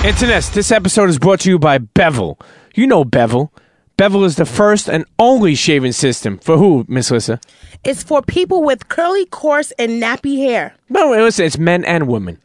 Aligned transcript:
Internets, 0.00 0.50
this 0.54 0.72
episode 0.72 1.10
is 1.10 1.18
brought 1.18 1.40
to 1.40 1.50
you 1.50 1.58
by 1.58 1.76
Bevel. 1.76 2.38
You 2.74 2.86
know 2.86 3.04
Bevel. 3.04 3.52
Bevel 3.98 4.24
is 4.24 4.36
the 4.36 4.46
first 4.46 4.88
and 4.88 5.04
only 5.18 5.54
shaving 5.54 5.92
system. 5.92 6.38
For 6.38 6.56
who, 6.56 6.86
Miss 6.88 7.10
Lissa? 7.10 7.38
It's 7.84 8.02
for 8.02 8.22
people 8.22 8.62
with 8.62 8.88
curly, 8.88 9.26
coarse, 9.26 9.72
and 9.72 10.02
nappy 10.02 10.38
hair. 10.38 10.74
No, 10.88 11.10
wait, 11.10 11.20
listen, 11.20 11.44
it's 11.44 11.58
men 11.58 11.84
and 11.84 12.08
women. 12.08 12.38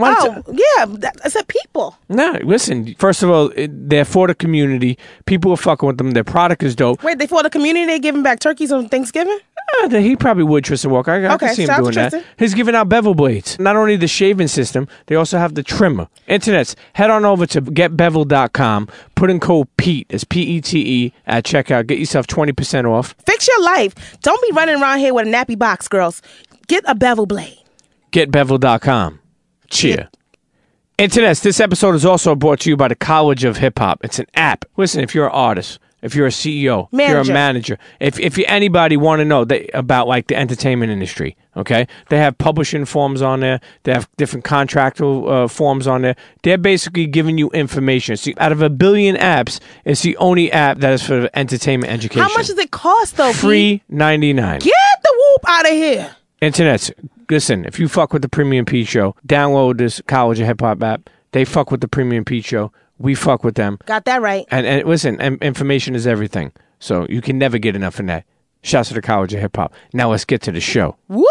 Don't 0.00 0.44
Oh, 0.48 0.52
yeah, 0.76 0.84
that, 0.98 1.16
I 1.24 1.28
said 1.28 1.46
people. 1.48 1.96
No, 2.08 2.38
listen. 2.42 2.94
First 2.98 3.22
of 3.22 3.30
all, 3.30 3.50
it, 3.56 3.70
they're 3.88 4.04
for 4.04 4.26
the 4.26 4.34
community. 4.34 4.98
People 5.26 5.52
are 5.52 5.56
fucking 5.56 5.86
with 5.86 5.98
them. 5.98 6.12
Their 6.12 6.24
product 6.24 6.62
is 6.62 6.74
dope. 6.74 7.02
Wait, 7.02 7.18
they 7.18 7.26
for 7.26 7.42
the 7.42 7.50
community, 7.50 7.86
they 7.86 7.98
giving 7.98 8.22
back 8.22 8.40
turkeys 8.40 8.72
on 8.72 8.88
Thanksgiving? 8.88 9.38
Uh, 9.84 9.88
he 10.00 10.16
probably 10.16 10.42
would, 10.42 10.64
Tristan 10.64 10.90
Walker. 10.90 11.12
I, 11.12 11.24
I 11.26 11.34
Okay, 11.34 11.46
can 11.46 11.54
see 11.54 11.62
him 11.66 11.76
doing 11.82 11.94
that. 11.94 12.24
He's 12.38 12.54
giving 12.54 12.74
out 12.74 12.88
bevel 12.88 13.14
blades. 13.14 13.56
Not 13.60 13.76
only 13.76 13.94
the 13.96 14.08
shaving 14.08 14.48
system, 14.48 14.88
they 15.06 15.14
also 15.14 15.38
have 15.38 15.54
the 15.54 15.62
trimmer. 15.62 16.08
Internets, 16.28 16.74
head 16.94 17.08
on 17.10 17.24
over 17.24 17.46
to 17.46 17.62
getbevel.com. 17.62 18.88
Put 19.14 19.30
in 19.30 19.38
code 19.38 19.68
PETE, 19.76 20.06
it's 20.10 20.24
P 20.24 20.42
E 20.42 20.60
T 20.60 21.04
E, 21.04 21.12
at 21.26 21.44
checkout. 21.44 21.86
Get 21.86 21.98
yourself 22.00 22.26
20% 22.26 22.90
off. 22.90 23.14
Fix 23.26 23.46
your 23.46 23.62
life. 23.62 23.94
Don't 24.22 24.40
be 24.42 24.50
running 24.56 24.80
around 24.82 24.98
here 24.98 25.14
with 25.14 25.28
a 25.28 25.30
nappy 25.30 25.56
box, 25.56 25.86
girls. 25.86 26.20
Get 26.66 26.82
a 26.88 26.94
bevel 26.96 27.26
blade. 27.26 27.58
Getbevel.com. 28.12 29.19
Cheer. 29.70 30.08
Internets, 30.98 31.42
this 31.42 31.60
episode 31.60 31.94
is 31.94 32.04
also 32.04 32.34
brought 32.34 32.60
to 32.60 32.68
you 32.70 32.76
by 32.76 32.88
the 32.88 32.94
College 32.94 33.44
of 33.44 33.56
Hip 33.56 33.78
Hop. 33.78 34.04
It's 34.04 34.18
an 34.18 34.26
app. 34.34 34.66
Listen, 34.76 35.02
if 35.02 35.14
you're 35.14 35.26
an 35.26 35.32
artist, 35.32 35.78
if 36.02 36.14
you're 36.14 36.26
a 36.26 36.30
CEO, 36.30 36.88
if 36.92 36.98
you're 36.98 37.20
a 37.20 37.24
Manager. 37.24 37.32
manager, 37.32 37.78
if 38.00 38.18
if 38.18 38.36
you 38.36 38.44
anybody 38.48 38.98
want 38.98 39.20
to 39.20 39.24
know 39.24 39.44
that, 39.46 39.70
about 39.72 40.08
like 40.08 40.26
the 40.26 40.36
entertainment 40.36 40.92
industry, 40.92 41.36
okay, 41.56 41.86
they 42.10 42.18
have 42.18 42.36
publishing 42.36 42.84
forms 42.84 43.22
on 43.22 43.40
there. 43.40 43.60
They 43.84 43.92
have 43.92 44.08
different 44.18 44.44
contractual 44.44 45.28
uh, 45.28 45.48
forms 45.48 45.86
on 45.86 46.02
there. 46.02 46.16
They're 46.42 46.58
basically 46.58 47.06
giving 47.06 47.38
you 47.38 47.48
information. 47.50 48.16
See, 48.18 48.34
out 48.36 48.52
of 48.52 48.60
a 48.60 48.68
billion 48.68 49.16
apps, 49.16 49.58
it's 49.86 50.02
the 50.02 50.16
only 50.18 50.52
app 50.52 50.80
that 50.80 50.92
is 50.92 51.02
for 51.02 51.30
entertainment 51.32 51.92
education. 51.92 52.22
How 52.22 52.34
much 52.36 52.48
does 52.48 52.58
it 52.58 52.70
cost, 52.70 53.16
though? 53.16 53.32
Pete? 53.32 53.40
Free 53.40 53.82
ninety 53.88 54.32
nine. 54.34 54.60
Get 54.60 54.74
the 55.02 55.14
whoop 55.16 55.44
out 55.48 55.66
of 55.66 55.72
here. 55.72 56.14
Internets, 56.42 56.90
listen, 57.30 57.64
if 57.64 57.78
you 57.78 57.88
fuck 57.88 58.12
with 58.12 58.22
the 58.22 58.28
Premium 58.28 58.64
Pete 58.64 58.88
Show, 58.88 59.14
download 59.26 59.78
this 59.78 60.00
College 60.06 60.40
of 60.40 60.46
Hip 60.46 60.60
Hop 60.60 60.82
app. 60.82 61.08
They 61.32 61.44
fuck 61.44 61.70
with 61.70 61.80
the 61.80 61.88
Premium 61.88 62.24
Pete 62.24 62.44
Show. 62.44 62.72
We 62.98 63.14
fuck 63.14 63.44
with 63.44 63.54
them. 63.54 63.78
Got 63.86 64.04
that 64.04 64.20
right. 64.20 64.44
And, 64.50 64.66
and 64.66 64.86
listen, 64.86 65.20
em- 65.20 65.38
information 65.40 65.94
is 65.94 66.06
everything. 66.06 66.52
So 66.80 67.06
you 67.08 67.20
can 67.20 67.38
never 67.38 67.58
get 67.58 67.76
enough 67.76 67.98
of 68.00 68.06
that. 68.06 68.24
Shouts 68.62 68.88
to 68.88 68.94
the 68.94 69.02
College 69.02 69.32
of 69.32 69.40
Hip 69.40 69.56
Hop. 69.56 69.72
Now 69.92 70.10
let's 70.10 70.24
get 70.24 70.42
to 70.42 70.52
the 70.52 70.60
show. 70.60 70.96
Whoop. 71.08 71.26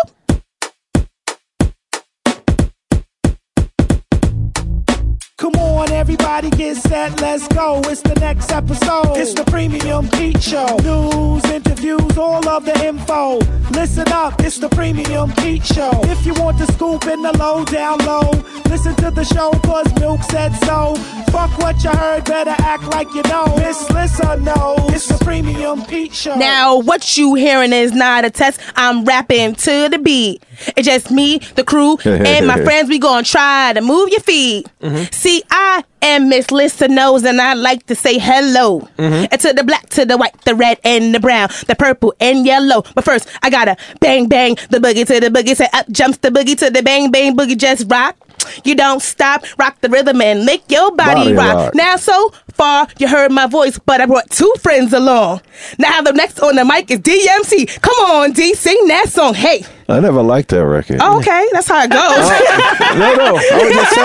Come 5.40 5.56
on, 5.56 5.90
everybody 5.94 6.50
get 6.50 6.76
set, 6.76 7.22
let's 7.22 7.48
go. 7.48 7.80
It's 7.86 8.02
the 8.02 8.14
next 8.16 8.52
episode. 8.52 9.16
It's 9.16 9.34
the 9.34 9.46
Premium 9.46 10.10
Pete 10.10 10.44
Show. 10.44 10.76
News, 10.84 11.46
interviews, 11.46 12.18
all 12.18 12.46
of 12.46 12.66
the 12.66 12.86
info. 12.86 13.38
Listen 13.72 14.10
up, 14.10 14.42
it's 14.42 14.58
the 14.58 14.68
Premium 14.68 15.32
Pete 15.38 15.66
Show. 15.66 15.92
If 16.12 16.26
you 16.26 16.34
want 16.34 16.58
the 16.58 16.66
scoop 16.74 17.06
in 17.08 17.22
the 17.22 17.32
low, 17.38 17.64
down 17.64 18.00
low, 18.00 18.32
listen 18.66 18.94
to 18.96 19.12
the 19.12 19.24
show, 19.24 19.52
cause 19.64 19.88
Milk 19.98 20.22
said 20.24 20.52
so. 20.66 20.96
Fuck 21.32 21.58
what 21.60 21.82
you 21.84 21.92
heard, 21.92 22.26
better 22.26 22.56
act 22.58 22.84
like 22.88 23.08
you 23.14 23.22
know. 23.24 23.46
Miss 23.58 23.90
Lissa 23.92 24.38
knows. 24.38 24.80
It's 24.94 25.08
the 25.08 25.24
Premium 25.24 25.86
Pete 25.86 26.14
Show. 26.14 26.36
Now, 26.36 26.80
what 26.80 27.18
you 27.18 27.36
hearing 27.36 27.72
is 27.72 27.94
not 27.94 28.26
a 28.26 28.30
test. 28.32 28.60
I'm 28.76 29.06
rapping 29.06 29.56
to 29.56 29.90
the 29.90 30.00
beat. 30.00 30.42
It's 30.76 30.88
just 30.88 31.12
me, 31.12 31.38
the 31.56 31.64
crew, 31.64 31.98
and 32.06 32.48
my 32.48 32.62
friends. 32.64 32.90
We 32.90 32.98
gonna 33.00 33.24
try 33.24 33.74
to 33.74 33.82
move 33.82 34.10
your 34.10 34.22
feet. 34.22 34.68
Mm-hmm. 34.82 35.12
See, 35.12 35.29
I 35.52 35.84
am 36.02 36.30
Miss 36.30 36.52
Lissa 36.52 36.88
Knows, 36.88 37.24
and 37.24 37.40
I 37.40 37.54
like 37.54 37.86
to 37.88 37.96
say 37.96 38.18
hello. 38.18 38.82
Mm-hmm. 38.98 39.26
And 39.32 39.42
to 39.42 39.54
the 39.54 39.64
black, 39.64 39.90
to 39.90 40.06
the 40.06 40.18
white, 40.18 40.40
the 40.42 40.56
red, 40.56 40.80
and 40.84 41.14
the 41.14 41.20
brown, 41.20 41.50
the 41.68 41.76
purple, 41.76 42.14
and 42.20 42.46
yellow. 42.46 42.84
But 42.96 43.06
first, 43.06 43.30
I 43.44 43.50
gotta 43.50 43.78
bang, 44.00 44.28
bang, 44.28 44.56
the 44.70 44.80
boogie 44.80 45.06
to 45.06 45.20
the 45.20 45.30
boogie. 45.30 45.56
Say 45.56 45.68
up 45.74 45.90
jumps 45.92 46.18
the 46.20 46.30
boogie 46.30 46.58
to 46.60 46.70
the 46.70 46.82
bang, 46.82 47.12
bang, 47.12 47.36
boogie. 47.36 47.58
Just 47.58 47.90
rock. 47.90 48.16
You 48.64 48.76
don't 48.76 49.02
stop, 49.02 49.44
rock 49.58 49.80
the 49.82 49.90
rhythm 49.90 50.22
and 50.22 50.46
make 50.46 50.64
your 50.70 50.92
body, 50.96 51.22
Body 51.22 51.34
rock. 51.34 51.56
rock. 51.56 51.76
Now, 51.76 51.96
so 51.96 52.32
far, 52.54 52.88
you 52.98 53.08
heard 53.08 53.32
my 53.32 53.48
voice, 53.48 53.80
but 53.80 54.02
I 54.02 54.06
brought 54.06 54.30
two 54.30 54.54
friends 54.60 54.94
along. 54.94 55.42
Now, 55.78 56.02
the 56.02 56.12
next 56.14 56.40
on 56.40 56.56
the 56.56 56.66
mic 56.66 56.90
is 56.92 57.00
DMC. 57.00 57.82
Come 57.82 58.12
on, 58.12 58.32
D, 58.34 58.54
sing 58.54 58.88
that 58.88 59.10
song. 59.10 59.34
Hey. 59.34 59.64
I 59.88 60.00
never 60.00 60.22
liked 60.22 60.50
that 60.50 60.66
record. 60.66 61.00
Oh, 61.02 61.18
okay, 61.20 61.48
that's 61.52 61.68
how 61.68 61.82
it 61.84 61.90
goes. 61.90 62.00
Uh, 62.02 62.96
no, 63.00 63.16
no, 63.16 63.26
I 63.38 63.64
was 63.64 63.74
just 63.74 63.96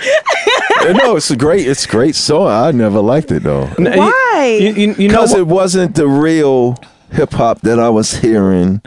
saying. 0.82 0.96
no, 0.96 1.16
it's 1.16 1.30
a 1.30 1.36
great, 1.36 1.66
it's 1.66 1.84
a 1.84 1.88
great 1.88 2.14
song. 2.14 2.48
I 2.48 2.70
never 2.70 3.00
liked 3.00 3.30
it 3.30 3.42
though, 3.42 3.66
Why? 3.78 4.58
You, 4.60 4.68
you, 4.72 4.94
you 4.94 5.08
know 5.08 5.14
because 5.22 5.34
it 5.34 5.46
wasn't 5.46 5.96
the 5.96 6.06
real 6.08 6.76
hip 7.12 7.32
hop 7.32 7.60
that 7.60 7.78
I 7.78 7.90
was 7.90 8.12
hearing 8.16 8.80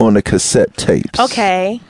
on 0.00 0.14
the 0.14 0.22
cassette 0.22 0.76
tapes. 0.76 1.20
okay. 1.20 1.80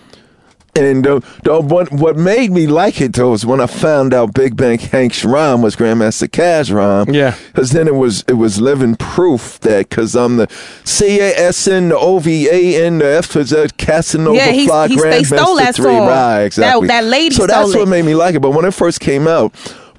And 0.74 1.04
the, 1.04 1.22
the, 1.42 1.60
what, 1.60 1.92
what 1.92 2.16
made 2.16 2.50
me 2.50 2.66
like 2.66 2.98
it 3.02 3.12
though 3.12 3.32
was 3.32 3.44
when 3.44 3.60
I 3.60 3.66
found 3.66 4.14
out 4.14 4.32
Big 4.32 4.56
Bank 4.56 4.80
Hank's 4.80 5.22
rhyme 5.22 5.60
was 5.60 5.76
Grandmaster 5.76 6.26
Caz 6.30 6.72
rhyme. 6.74 7.12
Yeah. 7.14 7.36
Because 7.48 7.72
then 7.72 7.86
it 7.86 7.94
was 7.94 8.24
it 8.26 8.34
was 8.34 8.58
living 8.58 8.96
proof 8.96 9.60
that 9.60 9.90
because 9.90 10.14
I'm 10.16 10.38
the 10.38 10.48
C 10.84 11.20
A 11.20 11.34
S 11.36 11.68
N, 11.68 11.90
the 11.90 11.98
O 11.98 12.18
V 12.20 12.48
A 12.48 12.86
N, 12.86 12.98
the 12.98 13.06
F 13.06 13.34
was 13.36 13.52
a 13.52 13.68
Casanova 13.76 14.34
Yeah, 14.34 14.50
he- 14.50 14.66
Fly 14.66 14.88
he- 14.88 14.96
they 14.96 15.22
stole 15.24 15.56
Grandmaster 15.56 15.58
that 15.58 15.74
three. 15.74 15.84
song. 15.84 16.06
Right, 16.06 16.38
That- 16.38 16.46
exactly. 16.46 16.88
that 16.88 17.04
lady 17.04 17.34
So 17.34 17.46
that's 17.46 17.68
stole 17.70 17.82
what 17.82 17.88
made 17.90 18.06
me 18.06 18.14
like 18.14 18.34
it. 18.34 18.40
But 18.40 18.52
when 18.52 18.64
it 18.64 18.72
first 18.72 19.00
came 19.00 19.28
out. 19.28 19.52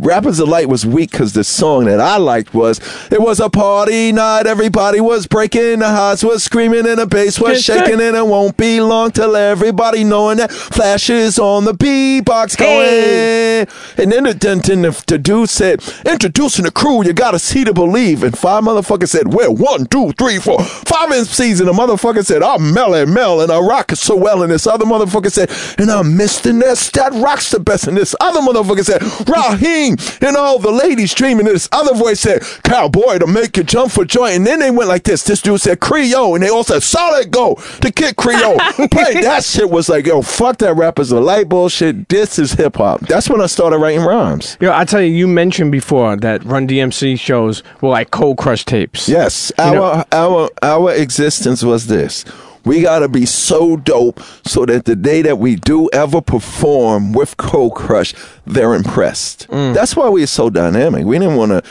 Rappers 0.04 0.38
Delight 0.38 0.68
was 0.70 0.86
weak 0.86 1.12
because 1.12 1.34
the 1.34 1.44
song 1.44 1.86
that 1.86 2.00
I 2.00 2.18
liked 2.18 2.54
was 2.54 2.80
it 3.12 3.22
was 3.22 3.40
a 3.40 3.50
party 3.50 4.12
night. 4.12 4.48
Everybody 4.48 5.00
was 5.00 5.28
breaking, 5.28 5.80
the 5.80 5.88
hearts 5.88 6.24
was 6.24 6.44
screaming, 6.44 6.86
and 6.86 7.00
the 7.00 7.08
bass 7.08 7.40
was 7.40 7.64
shaking, 7.64 8.02
and 8.02 8.16
it 8.16 8.26
won't 8.26 8.58
be 8.58 8.82
long 8.82 9.12
till 9.12 9.36
everybody 9.36 10.04
knowing 10.04 10.38
that 10.38 10.52
flashes 10.52 11.40
on 11.40 11.66
the 11.66 11.74
beatbox 11.74 12.58
going. 12.58 12.86
Hey. 12.86 13.66
And 13.98 14.12
then 14.12 14.24
the, 14.24 14.34
then, 14.34 14.60
then 14.60 14.82
the, 14.82 15.04
the 15.08 15.18
dude 15.18 15.50
said, 15.50 15.82
introducing 16.06 16.66
the 16.66 16.72
crew, 16.72 17.06
you 17.06 17.14
gotta 17.14 17.40
see 17.40 17.64
to 17.64 17.74
believe. 17.74 18.24
And 18.24 18.38
five 18.38 18.64
motherfuckers 18.64 19.10
said, 19.10 19.34
well, 19.34 19.56
one, 19.56 19.86
two, 19.86 20.12
three, 20.14 20.40
four, 20.40 20.64
five 20.64 21.10
MCs. 21.10 21.60
And 21.60 21.70
the 21.70 21.74
motherfucker 21.74 22.26
said, 22.26 22.44
I'm 22.44 22.74
Mel 22.74 22.94
and 22.94 23.14
Mel, 23.14 23.42
and 23.42 23.52
I 23.52 23.60
rock 23.60 23.92
it 23.92 23.98
so 23.98 24.16
well. 24.16 24.44
And 24.44 24.52
this 24.52 24.68
other 24.68 24.86
motherfucker 24.86 25.32
said, 25.32 25.50
and 25.80 25.90
I'm 25.90 26.18
Mr. 26.18 26.54
Ness, 26.54 26.90
that 26.92 27.14
rocks 27.14 27.52
the 27.52 27.60
best. 27.60 27.88
And 27.88 27.98
this 27.98 28.16
other 28.20 28.42
motherfucker 28.42 28.84
said, 28.84 29.02
Raheem, 29.30 29.93
and 30.22 30.36
all 30.38 30.60
the 30.60 30.72
ladies 30.72 31.14
dreaming. 31.14 31.48
And 31.48 31.56
this 31.56 31.70
other 31.72 31.94
voice 31.96 32.20
said, 32.20 32.42
cowboy 32.64 33.20
to 33.20 33.28
make 33.28 33.58
you 33.58 33.64
jump 33.64 33.92
for 33.92 34.06
joy. 34.06 34.32
And 34.32 34.46
then 34.46 34.60
they 34.60 34.72
went 34.72 34.90
like 34.90 35.04
this. 35.04 35.24
This 35.24 35.42
dude 35.42 35.62
said, 35.62 35.80
Creole. 35.80 36.36
And 36.36 36.44
they 36.44 36.50
all 36.50 36.64
said, 36.64 36.84
solid 36.84 37.32
go 37.32 37.56
to 37.82 37.92
Kid 37.92 38.16
Creole. 38.16 38.58
Play 38.90 39.22
that 39.22 39.44
shit 39.44 39.70
was 39.70 39.90
like, 39.90 40.06
yo, 40.06 40.22
fuck 40.22 40.58
that 40.60 40.76
Rappers 40.76 41.10
Delight 41.10 41.50
bullshit. 41.50 42.10
This 42.10 42.40
is 42.40 42.54
hip 42.54 42.78
hop. 42.78 43.02
That's 43.02 43.30
when 43.30 43.42
I 43.42 43.48
started 43.48 43.78
writing 43.78 44.02
rhymes. 44.06 44.58
Yo, 44.60 44.72
I 44.72 44.86
tell 44.86 45.02
you, 45.02 45.14
you 45.14 45.28
mentioned 45.28 45.72
before 45.72 46.16
that 46.18 46.44
Run 46.44 46.68
DMC 46.68 47.20
shows 47.20 47.64
were 47.82 47.90
like 47.90 48.12
cold 48.12 48.38
crush 48.38 48.66
tapes. 48.66 49.08
Yes, 49.10 49.52
You 49.58 49.64
our 49.64 49.74
know- 49.76 50.04
our 50.12 50.50
our 50.62 50.94
existence 50.94 51.64
was 51.64 51.88
this. 51.88 52.26
We 52.66 52.82
gotta 52.82 53.08
be 53.08 53.26
so 53.26 53.78
dope 53.78 54.22
so 54.46 54.66
that 54.66 54.86
the 54.86 54.96
day 54.96 55.22
that 55.22 55.38
we 55.38 55.56
do 55.56 55.90
ever 55.92 56.22
perform 56.22 57.12
with 57.14 57.38
Cold 57.38 57.76
Crush, 57.76 58.14
they're 58.46 58.74
impressed. 58.74 59.48
Mm. 59.50 59.74
That's 59.74 59.96
why 59.96 60.10
we're 60.10 60.28
so 60.28 60.50
dynamic. 60.50 61.06
We 61.06 61.20
didn't 61.20 61.36
want 61.36 61.52
to. 61.52 61.64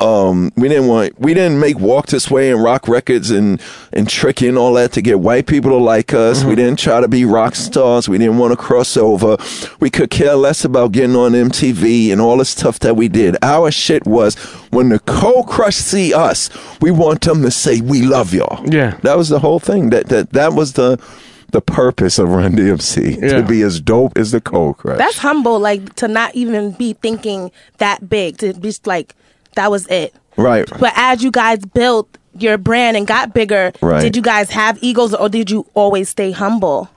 Um, 0.00 0.52
we 0.56 0.68
didn't 0.68 0.86
want. 0.86 1.18
We 1.18 1.34
didn't 1.34 1.58
make 1.58 1.78
Walk 1.78 2.06
This 2.06 2.30
Way 2.30 2.50
and 2.52 2.62
rock 2.62 2.86
records 2.86 3.30
and 3.30 3.60
and 3.92 4.08
tricky 4.08 4.46
and 4.46 4.56
all 4.56 4.74
that 4.74 4.92
to 4.92 5.02
get 5.02 5.18
white 5.20 5.46
people 5.46 5.70
to 5.72 5.76
like 5.76 6.14
us. 6.14 6.44
We 6.44 6.54
didn't 6.54 6.78
try 6.78 7.00
to 7.00 7.08
be 7.08 7.24
rock 7.24 7.56
stars. 7.56 8.08
We 8.08 8.16
didn't 8.18 8.38
want 8.38 8.52
to 8.52 8.56
cross 8.56 8.96
over. 8.96 9.36
We 9.80 9.90
could 9.90 10.10
care 10.10 10.36
less 10.36 10.64
about 10.64 10.92
getting 10.92 11.16
on 11.16 11.32
MTV 11.32 12.12
and 12.12 12.20
all 12.20 12.36
the 12.36 12.44
stuff 12.44 12.78
that 12.80 12.94
we 12.96 13.08
did. 13.08 13.36
Our 13.42 13.70
shit 13.72 14.06
was 14.06 14.36
when 14.70 14.90
the 14.90 15.00
Cold 15.00 15.48
Crush 15.48 15.76
see 15.76 16.14
us, 16.14 16.48
we 16.80 16.90
want 16.92 17.22
them 17.22 17.42
to 17.42 17.50
say 17.50 17.80
we 17.80 18.02
love 18.02 18.32
y'all. 18.32 18.64
Yeah. 18.72 18.98
that 19.02 19.16
was 19.16 19.28
the 19.30 19.40
whole 19.40 19.58
thing. 19.58 19.90
That 19.90 20.08
that 20.10 20.30
that 20.32 20.52
was 20.52 20.74
the 20.74 21.02
the 21.50 21.62
purpose 21.62 22.18
of 22.18 22.28
Run 22.28 22.52
DMC 22.54 23.20
Yeah. 23.22 23.38
to 23.38 23.42
be 23.42 23.62
as 23.62 23.80
dope 23.80 24.18
as 24.18 24.32
the 24.32 24.40
Cold 24.40 24.76
Crush. 24.76 24.98
That's 24.98 25.16
humble, 25.18 25.58
like, 25.58 25.94
to 25.94 26.06
not 26.06 26.34
even 26.34 26.72
be 26.72 26.92
thinking 26.92 27.50
that 27.78 28.06
big, 28.10 28.36
to 28.38 28.52
be 28.52 28.68
just 28.68 28.86
like, 28.86 29.14
that 29.54 29.70
was 29.70 29.86
it. 29.88 30.14
right. 30.36 30.68
But 30.78 30.92
as 30.96 31.22
you 31.22 31.30
guys 31.30 31.58
built 31.64 32.08
your 32.38 32.56
brand 32.58 32.96
and 32.96 33.06
got 33.06 33.34
bigger, 33.34 33.72
Right. 33.82 34.00
did 34.02 34.14
you 34.16 34.22
guys 34.22 34.50
have 34.50 34.78
egos 34.82 35.12
or 35.14 35.28
did 35.28 35.50
you 35.50 35.66
always 35.74 36.08
stay 36.08 36.30
humble? 36.30 36.88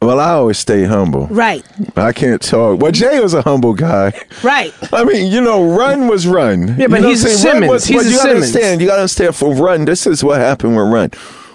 Well, 0.00 0.18
I 0.18 0.30
always 0.30 0.58
stay 0.58 0.82
humble. 0.84 1.26
Right, 1.28 1.64
I 1.96 2.12
can't 2.12 2.42
talk. 2.42 2.80
Well, 2.80 2.90
Jay 2.90 3.20
was 3.20 3.34
a 3.34 3.42
humble 3.42 3.72
guy. 3.72 4.12
right. 4.42 4.74
I 4.92 5.04
mean, 5.04 5.30
you 5.30 5.40
know, 5.40 5.64
Run 5.76 6.08
was 6.08 6.26
Run. 6.26 6.74
Yeah, 6.76 6.88
but 6.88 6.96
You 6.96 7.02
know 7.02 7.08
he's 7.08 7.22
what 7.22 7.30
a 7.30 7.34
I'm 7.34 7.38
saying? 7.38 7.52
Simmons. 7.54 7.70
was- 7.70 7.84
He's 7.84 7.96
but 7.98 8.06
a 8.06 8.08
you 8.10 8.16
gotta 8.16 8.28
Simmons. 8.30 8.46
understand. 8.48 8.80
You 8.80 8.86
gotta 8.88 9.00
understand. 9.02 9.36
For 9.36 9.54
Run, 9.54 9.84
this 9.84 10.06
is 10.08 10.24
what 10.24 10.40
happened 10.40 10.76
with 10.76 10.88
Run. 10.88 11.10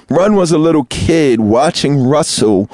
Run 0.10 0.36
was 0.36 0.54
a 0.54 0.58
little 0.58 0.86
kid 0.86 1.42
watching 1.42 2.02
Russell 2.08 2.69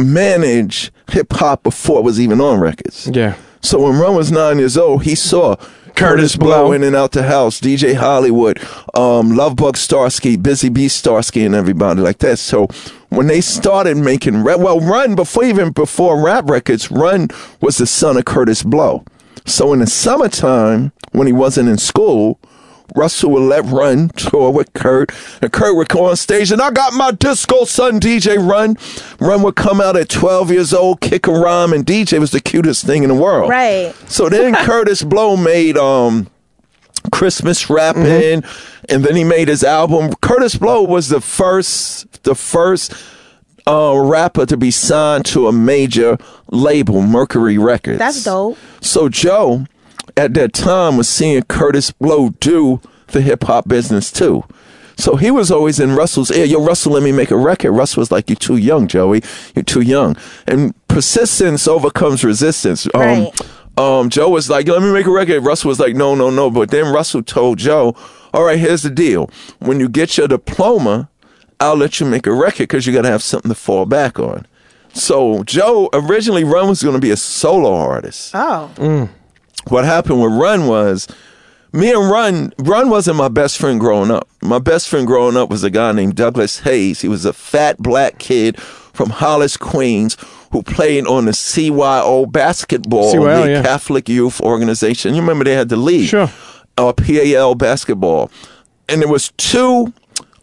manage 0.00 0.92
hip 1.10 1.32
hop 1.32 1.62
before 1.62 1.98
it 1.98 2.02
was 2.04 2.20
even 2.20 2.40
on 2.40 2.60
records. 2.60 3.10
Yeah. 3.12 3.34
So 3.60 3.80
when 3.82 3.98
Run 3.98 4.14
was 4.14 4.30
nine 4.30 4.58
years 4.58 4.76
old, 4.78 5.02
he 5.04 5.14
saw 5.14 5.56
Kurtis 5.98 6.38
Blow 6.38 6.66
Blow. 6.66 6.72
in 6.72 6.84
and 6.84 6.94
out 6.94 7.10
the 7.10 7.24
house, 7.24 7.60
DJ 7.60 7.94
Hollywood, 7.96 8.60
um, 8.94 9.32
Lovebug 9.32 9.76
Starsky, 9.76 10.36
Busy 10.36 10.68
Bee 10.68 10.86
Starsky, 10.86 11.44
and 11.44 11.56
everybody 11.56 12.00
like 12.00 12.18
that. 12.18 12.38
So 12.38 12.68
when 13.08 13.26
they 13.26 13.40
started 13.40 13.96
making 13.96 14.44
rap, 14.44 14.60
well, 14.60 14.78
Run 14.78 15.16
before 15.16 15.42
even 15.42 15.72
before 15.72 16.24
rap 16.24 16.48
records, 16.48 16.88
Run 16.92 17.30
was 17.60 17.78
the 17.78 17.86
son 17.86 18.16
of 18.16 18.26
Curtis 18.26 18.62
Blow. 18.62 19.04
So 19.44 19.72
in 19.72 19.80
the 19.80 19.88
summertime, 19.88 20.92
when 21.10 21.26
he 21.26 21.32
wasn't 21.32 21.68
in 21.68 21.78
school, 21.78 22.38
Russell 22.96 23.30
would 23.32 23.42
let 23.42 23.64
Run 23.66 24.08
tour 24.10 24.50
with 24.50 24.72
Kurt, 24.72 25.12
and 25.42 25.52
Kurt 25.52 25.76
would 25.76 25.88
come 25.88 26.02
on 26.02 26.16
stage, 26.16 26.50
and 26.50 26.60
I 26.62 26.70
got 26.70 26.92
my 26.94 27.10
disco 27.12 27.64
son, 27.64 28.00
DJ 28.00 28.36
Run. 28.38 28.76
Run 29.20 29.42
would 29.42 29.56
come 29.56 29.80
out 29.80 29.96
at 29.96 30.08
12 30.08 30.50
years 30.50 30.72
old, 30.74 31.00
kick 31.00 31.26
a 31.26 31.32
rhyme, 31.32 31.72
and 31.72 31.84
DJ 31.84 32.18
was 32.18 32.30
the 32.30 32.40
cutest 32.40 32.84
thing 32.86 33.02
in 33.02 33.08
the 33.08 33.14
world. 33.14 33.50
Right. 33.50 33.94
So 34.08 34.28
then 34.28 34.54
Kurtis 34.64 35.08
Blow 35.08 35.36
made 35.36 35.76
um 35.76 36.28
Christmas 37.12 37.70
rapping, 37.70 38.02
Mm-hmm. 38.42 38.84
and 38.94 39.04
then 39.04 39.16
he 39.16 39.24
made 39.24 39.48
his 39.48 39.62
album. 39.64 40.10
Kurtis 40.22 40.58
Blow 40.58 40.82
was 40.82 41.08
the 41.08 41.20
first, 41.20 42.22
the 42.24 42.34
first 42.34 42.92
uh, 43.66 43.94
rapper 43.98 44.46
to 44.46 44.56
be 44.56 44.70
signed 44.70 45.24
to 45.26 45.46
a 45.46 45.52
major 45.52 46.18
label, 46.50 47.02
Mercury 47.02 47.58
Records. 47.58 47.98
That's 47.98 48.24
dope. 48.24 48.56
So 48.80 49.08
Joe, 49.08 49.66
at 50.18 50.34
that 50.34 50.52
time, 50.52 50.96
was 50.98 51.08
seeing 51.08 51.42
Kurtis 51.44 51.92
Blow 51.98 52.30
do 52.40 52.80
the 53.08 53.20
hip 53.22 53.44
hop 53.44 53.68
business 53.68 54.12
too. 54.12 54.44
So 54.96 55.14
he 55.16 55.30
was 55.30 55.50
always 55.50 55.78
in 55.78 55.94
Russell's 55.94 56.30
ear. 56.32 56.44
Yo, 56.44 56.60
Russell, 56.62 56.92
let 56.92 57.04
me 57.04 57.12
make 57.12 57.30
a 57.30 57.36
record. 57.36 57.70
Russell 57.72 58.00
was 58.00 58.10
like, 58.10 58.28
"You're 58.28 58.36
too 58.36 58.56
young, 58.56 58.88
Joey. 58.88 59.22
You're 59.54 59.62
too 59.62 59.80
young." 59.80 60.16
And 60.46 60.74
persistence 60.88 61.68
overcomes 61.68 62.24
resistance. 62.24 62.86
Um, 62.94 63.00
Right. 63.00 63.40
um, 63.76 64.10
Joe 64.10 64.28
was 64.28 64.50
like, 64.50 64.66
"Let 64.66 64.82
me 64.82 64.90
make 64.92 65.06
a 65.06 65.10
record." 65.12 65.44
Russell 65.44 65.68
was 65.68 65.78
like, 65.78 65.94
"No, 65.94 66.16
no, 66.16 66.30
no." 66.30 66.50
But 66.50 66.70
then 66.70 66.92
Russell 66.92 67.22
told 67.22 67.58
Joe, 67.58 67.94
"All 68.34 68.42
right, 68.42 68.58
here's 68.58 68.82
the 68.82 68.90
deal. 68.90 69.30
When 69.60 69.78
you 69.78 69.88
get 69.88 70.18
your 70.18 70.26
diploma, 70.26 71.08
I'll 71.60 71.76
let 71.76 72.00
you 72.00 72.06
make 72.06 72.26
a 72.26 72.32
record 72.32 72.66
because 72.68 72.84
you 72.86 72.92
got 72.92 73.02
to 73.02 73.08
have 73.10 73.22
something 73.22 73.50
to 73.50 73.54
fall 73.54 73.86
back 73.86 74.18
on." 74.18 74.46
So 74.94 75.44
Joe 75.44 75.88
originally 75.92 76.42
Run 76.42 76.68
was 76.68 76.82
going 76.82 76.94
to 76.96 77.00
be 77.00 77.12
a 77.12 77.16
solo 77.16 77.72
artist 77.72 78.32
Oh. 78.34 78.68
What 79.68 79.84
happened 79.84 80.22
with 80.22 80.32
Run 80.32 80.66
was 80.66 81.06
me 81.72 81.90
and 81.92 82.10
Run 82.10 82.52
Run 82.58 82.88
wasn't 82.90 83.16
my 83.18 83.28
best 83.28 83.58
friend 83.58 83.78
growing 83.78 84.10
up. 84.10 84.28
My 84.42 84.58
best 84.58 84.88
friend 84.88 85.06
growing 85.06 85.36
up 85.36 85.50
was 85.50 85.62
a 85.64 85.70
guy 85.70 85.92
named 85.92 86.14
Douglas 86.16 86.60
Hayes. 86.60 87.00
He 87.00 87.08
was 87.08 87.24
a 87.24 87.32
fat 87.32 87.78
black 87.78 88.18
kid 88.18 88.58
from 88.60 89.10
Hollis, 89.10 89.56
Queens, 89.56 90.16
who 90.50 90.62
played 90.62 91.06
on 91.06 91.26
the 91.26 91.32
CYO 91.32 92.30
basketball 92.30 93.12
CYO, 93.14 93.42
league, 93.42 93.50
yeah. 93.50 93.62
Catholic 93.62 94.08
Youth 94.08 94.40
Organization. 94.40 95.14
You 95.14 95.20
remember 95.20 95.44
they 95.44 95.54
had 95.54 95.68
the 95.68 95.76
league, 95.76 96.08
Sure. 96.08 96.30
uh, 96.78 96.92
PAL 96.94 97.54
basketball, 97.54 98.30
and 98.88 99.00
there 99.02 99.08
was 99.08 99.30
two 99.36 99.92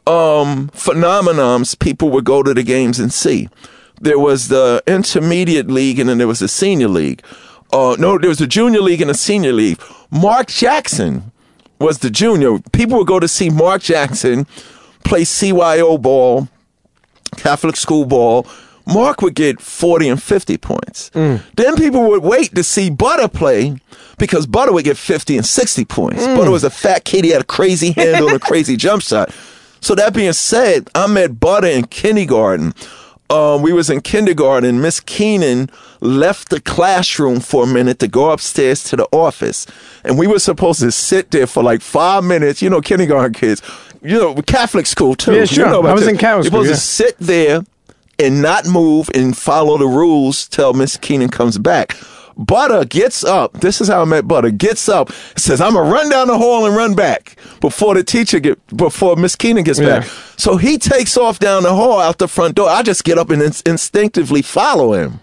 um, 0.08 0.70
phenomenons 0.76 1.78
people 1.80 2.10
would 2.12 2.26
go 2.26 2.44
to 2.44 2.54
the 2.54 2.64
games 2.64 3.00
and 3.00 3.12
see. 3.12 3.50
There 4.00 4.20
was 4.20 4.50
the 4.50 4.84
intermediate 4.88 5.68
league, 5.68 6.00
and 6.00 6.08
then 6.10 6.18
there 6.18 6.28
was 6.28 6.40
the 6.40 6.48
senior 6.48 6.88
league. 6.90 7.24
Uh, 7.76 7.96
no, 8.00 8.18
there 8.18 8.30
was 8.30 8.40
a 8.40 8.48
junior 8.48 8.80
league 8.82 9.02
and 9.02 9.12
a 9.12 9.14
senior 9.14 9.52
league. 9.52 9.82
Mark 10.10 10.48
Jackson 10.48 11.32
was 11.80 12.00
the 12.00 12.10
junior. 12.10 12.60
People 12.72 12.98
would 13.00 13.08
go 13.08 13.20
to 13.20 13.28
see 13.28 13.50
Mark 13.50 13.82
Jackson 13.82 14.48
play 15.04 15.24
CYO 15.24 16.02
ball, 16.02 16.48
Catholic 17.36 17.76
school 17.76 18.06
ball. 18.06 18.48
Mark 18.88 19.22
would 19.22 19.34
get 19.36 19.60
40 19.60 20.10
and 20.10 20.24
50 20.24 20.58
points. 20.58 21.10
Then 21.10 21.76
people 21.76 22.08
would 22.10 22.24
wait 22.24 22.54
to 22.56 22.64
see 22.64 22.90
Butter 22.90 23.28
play 23.28 23.76
because 24.18 24.46
Butter 24.48 24.72
would 24.72 24.86
get 24.86 24.96
50 24.96 25.38
and 25.38 25.46
60 25.46 25.86
points. 25.86 26.26
Butter 26.26 26.52
was 26.52 26.64
a 26.64 26.70
fat 26.70 27.04
kid. 27.04 27.26
He 27.26 27.32
had 27.32 27.42
a 27.42 27.46
crazy 27.46 27.92
handle 27.92 28.28
and 28.30 28.38
a 28.38 28.40
crazy 28.52 28.78
jump 28.78 29.02
shot. 29.02 29.32
So 29.82 29.96
that 29.96 30.14
being 30.14 30.34
said, 30.34 30.90
I 30.96 31.08
met 31.08 31.40
Butter 31.40 31.68
in 31.68 31.88
kindergarten. 31.88 32.74
Um, 33.30 33.64
we 33.64 33.74
was 33.74 33.90
in 33.90 34.02
kindergarten. 34.02 34.82
Miss 34.82 35.00
Keenan 35.00 35.70
left 36.00 36.50
the 36.50 36.62
classroom 36.62 37.40
for 37.40 37.64
a 37.64 37.68
minute 37.68 37.98
to 38.00 38.08
go 38.08 38.30
upstairs 38.32 38.84
to 38.86 38.96
the 38.96 39.08
office, 39.12 39.66
and 40.04 40.18
we 40.18 40.28
were 40.28 40.38
supposed 40.40 40.80
to 40.82 40.92
sit 40.92 41.32
there 41.32 41.48
for 41.48 41.64
like 41.64 41.82
five 41.82 42.24
minutes. 42.24 42.62
You 42.62 42.70
know, 42.70 42.82
kindergarten 42.82 43.34
kids. 43.34 43.62
You 44.04 44.20
know, 44.20 44.36
Catholic 44.44 44.86
school 44.86 45.16
too. 45.16 45.34
Yeah, 45.34 45.40
You 45.42 45.46
sure. 45.48 45.66
know 45.66 45.80
about 45.80 45.90
I 45.90 45.94
was 45.94 46.04
this. 46.04 46.12
in 46.12 46.18
Catholic 46.20 46.44
You're 46.44 46.52
school, 46.52 46.66
supposed 46.66 46.70
yeah. 46.70 46.76
to 46.76 47.14
sit 47.14 47.18
there 47.20 47.62
and 48.20 48.42
not 48.44 48.68
move 48.68 49.10
and 49.16 49.36
follow 49.36 49.78
the 49.80 49.88
rules 49.88 50.48
till 50.48 50.74
Miss 50.74 50.96
Keenan 50.96 51.30
comes 51.30 51.58
back. 51.58 51.98
Butter 52.38 52.84
gets 52.86 53.24
up. 53.24 53.54
This 53.62 53.80
is 53.82 53.88
how 53.88 54.02
I 54.02 54.06
met 54.06 54.28
Butter. 54.28 54.50
Gets 54.52 54.90
up, 54.90 55.12
says, 55.38 55.62
"I'm 55.62 55.74
gonna 55.74 55.90
run 55.90 56.10
down 56.10 56.28
the 56.28 56.38
hall 56.38 56.66
and 56.66 56.76
run 56.76 56.94
back 56.94 57.38
before 57.62 57.94
the 57.96 58.04
teacher 58.04 58.40
get 58.40 58.60
before 58.76 59.16
Miss 59.16 59.36
Keenan 59.36 59.64
gets 59.64 59.80
Yeah. 59.80 60.00
back." 60.00 60.10
So 60.38 60.58
he 60.58 60.78
takes 60.78 61.16
off 61.18 61.40
down 61.40 61.64
the 61.64 61.74
hall 61.74 62.00
out 62.00 62.18
the 62.18 62.28
front 62.28 62.56
door. 62.56 62.70
I 62.70 62.82
just 62.84 63.04
get 63.04 63.18
up 63.18 63.30
and 63.30 63.42
ins- 63.42 63.62
instinctively 63.66 64.42
follow 64.42 64.94
him. 64.94 65.20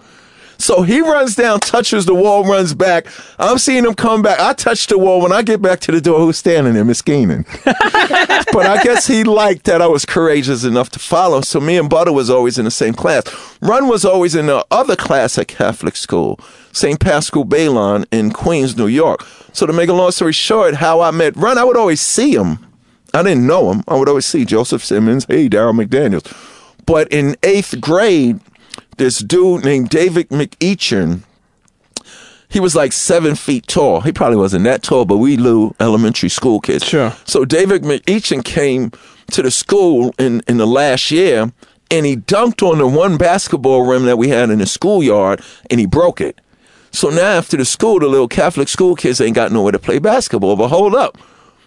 So 0.62 0.82
he 0.82 1.00
runs 1.00 1.34
down, 1.34 1.58
touches 1.58 2.06
the 2.06 2.14
wall, 2.14 2.44
runs 2.44 2.72
back. 2.72 3.08
I'm 3.36 3.58
seeing 3.58 3.84
him 3.84 3.94
come 3.94 4.22
back. 4.22 4.38
I 4.38 4.52
touch 4.52 4.86
the 4.86 4.96
wall. 4.96 5.20
When 5.20 5.32
I 5.32 5.42
get 5.42 5.60
back 5.60 5.80
to 5.80 5.92
the 5.92 6.00
door, 6.00 6.20
who's 6.20 6.36
standing 6.36 6.74
there? 6.74 6.84
Miss 6.84 7.02
Keenan. 7.02 7.44
but 7.64 8.66
I 8.66 8.80
guess 8.84 9.08
he 9.08 9.24
liked 9.24 9.64
that 9.64 9.82
I 9.82 9.88
was 9.88 10.06
courageous 10.06 10.62
enough 10.62 10.88
to 10.90 11.00
follow. 11.00 11.40
So 11.40 11.58
me 11.58 11.76
and 11.78 11.90
Butter 11.90 12.12
was 12.12 12.30
always 12.30 12.58
in 12.58 12.64
the 12.64 12.70
same 12.70 12.94
class. 12.94 13.24
Run 13.60 13.88
was 13.88 14.04
always 14.04 14.36
in 14.36 14.46
the 14.46 14.64
other 14.70 14.94
class 14.94 15.36
at 15.36 15.48
Catholic 15.48 15.96
school, 15.96 16.38
St. 16.70 17.00
Pascal 17.00 17.44
Baylon 17.44 18.04
in 18.12 18.30
Queens, 18.30 18.76
New 18.76 18.86
York. 18.86 19.26
So 19.52 19.66
to 19.66 19.72
make 19.72 19.88
a 19.88 19.94
long 19.94 20.12
story 20.12 20.32
short, 20.32 20.76
how 20.76 21.00
I 21.00 21.10
met 21.10 21.36
Run, 21.36 21.58
I 21.58 21.64
would 21.64 21.76
always 21.76 22.00
see 22.00 22.36
him. 22.36 22.64
I 23.12 23.24
didn't 23.24 23.48
know 23.48 23.72
him. 23.72 23.82
I 23.88 23.96
would 23.96 24.08
always 24.08 24.26
see 24.26 24.44
Joseph 24.44 24.84
Simmons, 24.84 25.24
hey, 25.24 25.48
Daryl 25.48 25.74
McDaniels. 25.74 26.32
But 26.86 27.08
in 27.12 27.36
eighth 27.42 27.80
grade, 27.80 28.40
this 29.02 29.18
dude 29.18 29.64
named 29.64 29.88
David 29.88 30.28
McEachin, 30.28 31.22
he 32.48 32.60
was 32.60 32.76
like 32.76 32.92
seven 32.92 33.34
feet 33.34 33.66
tall. 33.66 34.02
He 34.02 34.12
probably 34.12 34.36
wasn't 34.36 34.62
that 34.64 34.84
tall, 34.84 35.04
but 35.04 35.16
we 35.16 35.36
knew 35.36 35.72
elementary 35.80 36.28
school 36.28 36.60
kids. 36.60 36.84
Sure. 36.84 37.12
So 37.24 37.44
David 37.44 37.82
McEachin 37.82 38.44
came 38.44 38.92
to 39.32 39.42
the 39.42 39.50
school 39.50 40.14
in, 40.18 40.42
in 40.46 40.58
the 40.58 40.66
last 40.68 41.10
year 41.10 41.52
and 41.90 42.06
he 42.06 42.16
dunked 42.16 42.62
on 42.62 42.78
the 42.78 42.86
one 42.86 43.16
basketball 43.16 43.84
rim 43.84 44.04
that 44.04 44.18
we 44.18 44.28
had 44.28 44.50
in 44.50 44.60
the 44.60 44.66
schoolyard 44.66 45.42
and 45.68 45.80
he 45.80 45.86
broke 45.86 46.20
it. 46.20 46.40
So 46.92 47.08
now 47.08 47.38
after 47.38 47.56
the 47.56 47.64
school, 47.64 47.98
the 47.98 48.06
little 48.06 48.28
Catholic 48.28 48.68
school 48.68 48.94
kids 48.94 49.20
ain't 49.20 49.34
got 49.34 49.50
nowhere 49.50 49.72
to 49.72 49.80
play 49.80 49.98
basketball. 49.98 50.54
But 50.54 50.68
hold 50.68 50.94
up. 50.94 51.18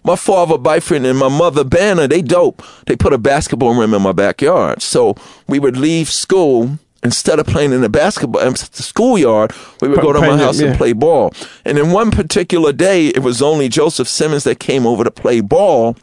My 0.05 0.15
father, 0.15 0.57
boyfriend, 0.57 1.05
and 1.05 1.17
my 1.17 1.29
mother, 1.29 1.63
Bannah, 1.63 2.07
they 2.07 2.21
dope. 2.21 2.61
They 2.85 2.95
put 2.95 3.11
a 3.11 3.17
basketball 3.17 3.73
rim 3.73 3.93
in 3.93 4.03
my 4.03 4.11
backyard. 4.11 4.83
So 4.83 5.15
we 5.47 5.57
would 5.57 5.75
leave 5.75 6.09
school 6.09 6.77
instead 7.05 7.39
of 7.39 7.45
playing 7.47 7.71
in 7.71 7.81
the 7.81 7.89
basketball 7.89 8.41
um, 8.41 8.53
the 8.53 8.83
schoolyard. 8.83 9.53
We 9.79 9.87
would 9.87 9.99
P- 9.99 10.01
go 10.01 10.11
to 10.11 10.19
my 10.19 10.33
it, 10.33 10.39
house 10.39 10.59
yeah. 10.59 10.69
and 10.69 10.77
play 10.77 10.91
ball. 10.91 11.33
And 11.63 11.77
then 11.77 11.91
one 11.91 12.11
particular 12.11 12.73
day, 12.73 13.07
it 13.07 13.19
was 13.19 13.41
only 13.41 13.69
Joseph 13.69 14.07
Simmons 14.09 14.43
that 14.43 14.59
came 14.59 14.85
over 14.85 15.03
to 15.05 15.11
play 15.11 15.39
ball. 15.39 15.95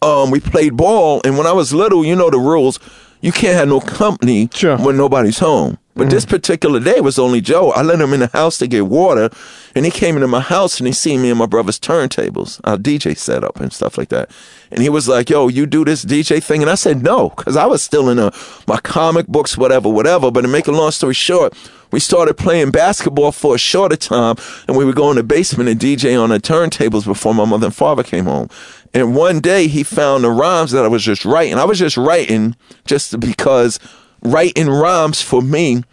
Um, 0.00 0.30
we 0.30 0.40
played 0.40 0.76
ball, 0.76 1.20
and 1.24 1.36
when 1.36 1.46
I 1.46 1.52
was 1.52 1.72
little, 1.74 2.04
you 2.04 2.16
know 2.16 2.30
the 2.30 2.38
rules. 2.38 2.80
You 3.20 3.32
can't 3.32 3.56
have 3.56 3.68
no 3.68 3.80
company 3.80 4.48
Sure. 4.54 4.78
when 4.78 4.96
nobody's 4.96 5.38
home. 5.40 5.76
But 5.98 6.10
this 6.10 6.24
mm. 6.24 6.30
particular 6.30 6.78
day 6.78 7.00
was 7.00 7.18
only 7.18 7.40
Joe. 7.40 7.72
I 7.72 7.82
let 7.82 8.00
him 8.00 8.12
in 8.12 8.20
the 8.20 8.28
house 8.28 8.56
to 8.58 8.68
get 8.68 8.86
water, 8.86 9.30
and 9.74 9.84
he 9.84 9.90
came 9.90 10.14
into 10.14 10.28
my 10.28 10.40
house 10.40 10.78
and 10.78 10.86
he 10.86 10.92
seen 10.92 11.22
me 11.22 11.28
and 11.28 11.38
my 11.38 11.46
brother's 11.46 11.80
turntables, 11.80 12.60
our 12.62 12.76
DJ 12.76 13.16
setup 13.16 13.58
and 13.58 13.72
stuff 13.72 13.98
like 13.98 14.08
that. 14.10 14.30
And 14.70 14.80
he 14.80 14.88
was 14.88 15.08
like, 15.08 15.28
"Yo, 15.28 15.48
you 15.48 15.66
do 15.66 15.84
this 15.84 16.04
DJ 16.04 16.40
thing?" 16.40 16.62
And 16.62 16.70
I 16.70 16.76
said, 16.76 17.02
"No," 17.02 17.30
because 17.30 17.56
I 17.56 17.66
was 17.66 17.82
still 17.82 18.08
in 18.08 18.20
a, 18.20 18.32
my 18.68 18.78
comic 18.78 19.26
books, 19.26 19.58
whatever, 19.58 19.88
whatever. 19.88 20.30
But 20.30 20.42
to 20.42 20.48
make 20.48 20.68
a 20.68 20.72
long 20.72 20.92
story 20.92 21.14
short, 21.14 21.52
we 21.90 21.98
started 21.98 22.34
playing 22.34 22.70
basketball 22.70 23.32
for 23.32 23.56
a 23.56 23.58
shorter 23.58 23.96
time, 23.96 24.36
and 24.68 24.76
we 24.76 24.84
would 24.84 24.94
go 24.94 25.10
in 25.10 25.16
the 25.16 25.24
basement 25.24 25.68
and 25.68 25.80
DJ 25.80 26.20
on 26.22 26.30
the 26.30 26.38
turntables 26.38 27.06
before 27.06 27.34
my 27.34 27.44
mother 27.44 27.66
and 27.66 27.74
father 27.74 28.04
came 28.04 28.26
home. 28.26 28.48
And 28.94 29.16
one 29.16 29.40
day 29.40 29.66
he 29.66 29.82
found 29.82 30.22
the 30.22 30.30
rhymes 30.30 30.70
that 30.70 30.84
I 30.84 30.88
was 30.88 31.02
just 31.02 31.24
writing. 31.24 31.58
I 31.58 31.64
was 31.64 31.80
just 31.80 31.96
writing 31.96 32.54
just 32.86 33.18
because 33.18 33.80
writing 34.22 34.68
rhymes 34.68 35.22
for 35.22 35.42
me. 35.42 35.84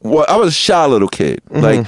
Well, 0.00 0.26
I 0.28 0.36
was 0.36 0.48
a 0.48 0.52
shy 0.52 0.86
little 0.86 1.08
kid. 1.08 1.40
Mm-hmm. 1.50 1.62
Like 1.62 1.86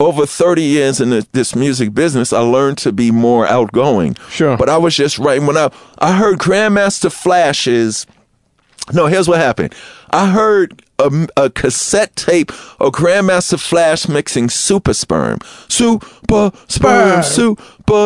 over 0.00 0.26
30 0.26 0.62
years 0.62 1.00
in 1.00 1.10
the, 1.10 1.26
this 1.32 1.54
music 1.54 1.94
business, 1.94 2.32
I 2.32 2.40
learned 2.40 2.78
to 2.78 2.92
be 2.92 3.10
more 3.10 3.46
outgoing. 3.46 4.16
Sure. 4.28 4.56
But 4.56 4.68
I 4.68 4.76
was 4.76 4.96
just 4.96 5.18
writing 5.18 5.46
when 5.46 5.56
I 5.56 5.70
I 5.98 6.16
heard 6.16 6.38
Grandmaster 6.38 7.12
Flash's 7.12 8.06
no, 8.92 9.06
here's 9.06 9.28
what 9.28 9.38
happened. 9.38 9.74
I 10.10 10.30
heard 10.30 10.82
a, 10.98 11.26
a 11.36 11.50
cassette 11.50 12.14
tape 12.16 12.50
of 12.80 12.92
Grandmaster 12.92 13.58
Flash 13.58 14.08
mixing 14.08 14.50
Super 14.50 14.92
Sporm, 14.92 15.42
Super 15.70 16.50
Sporm, 16.68 17.24
Super 17.24 17.62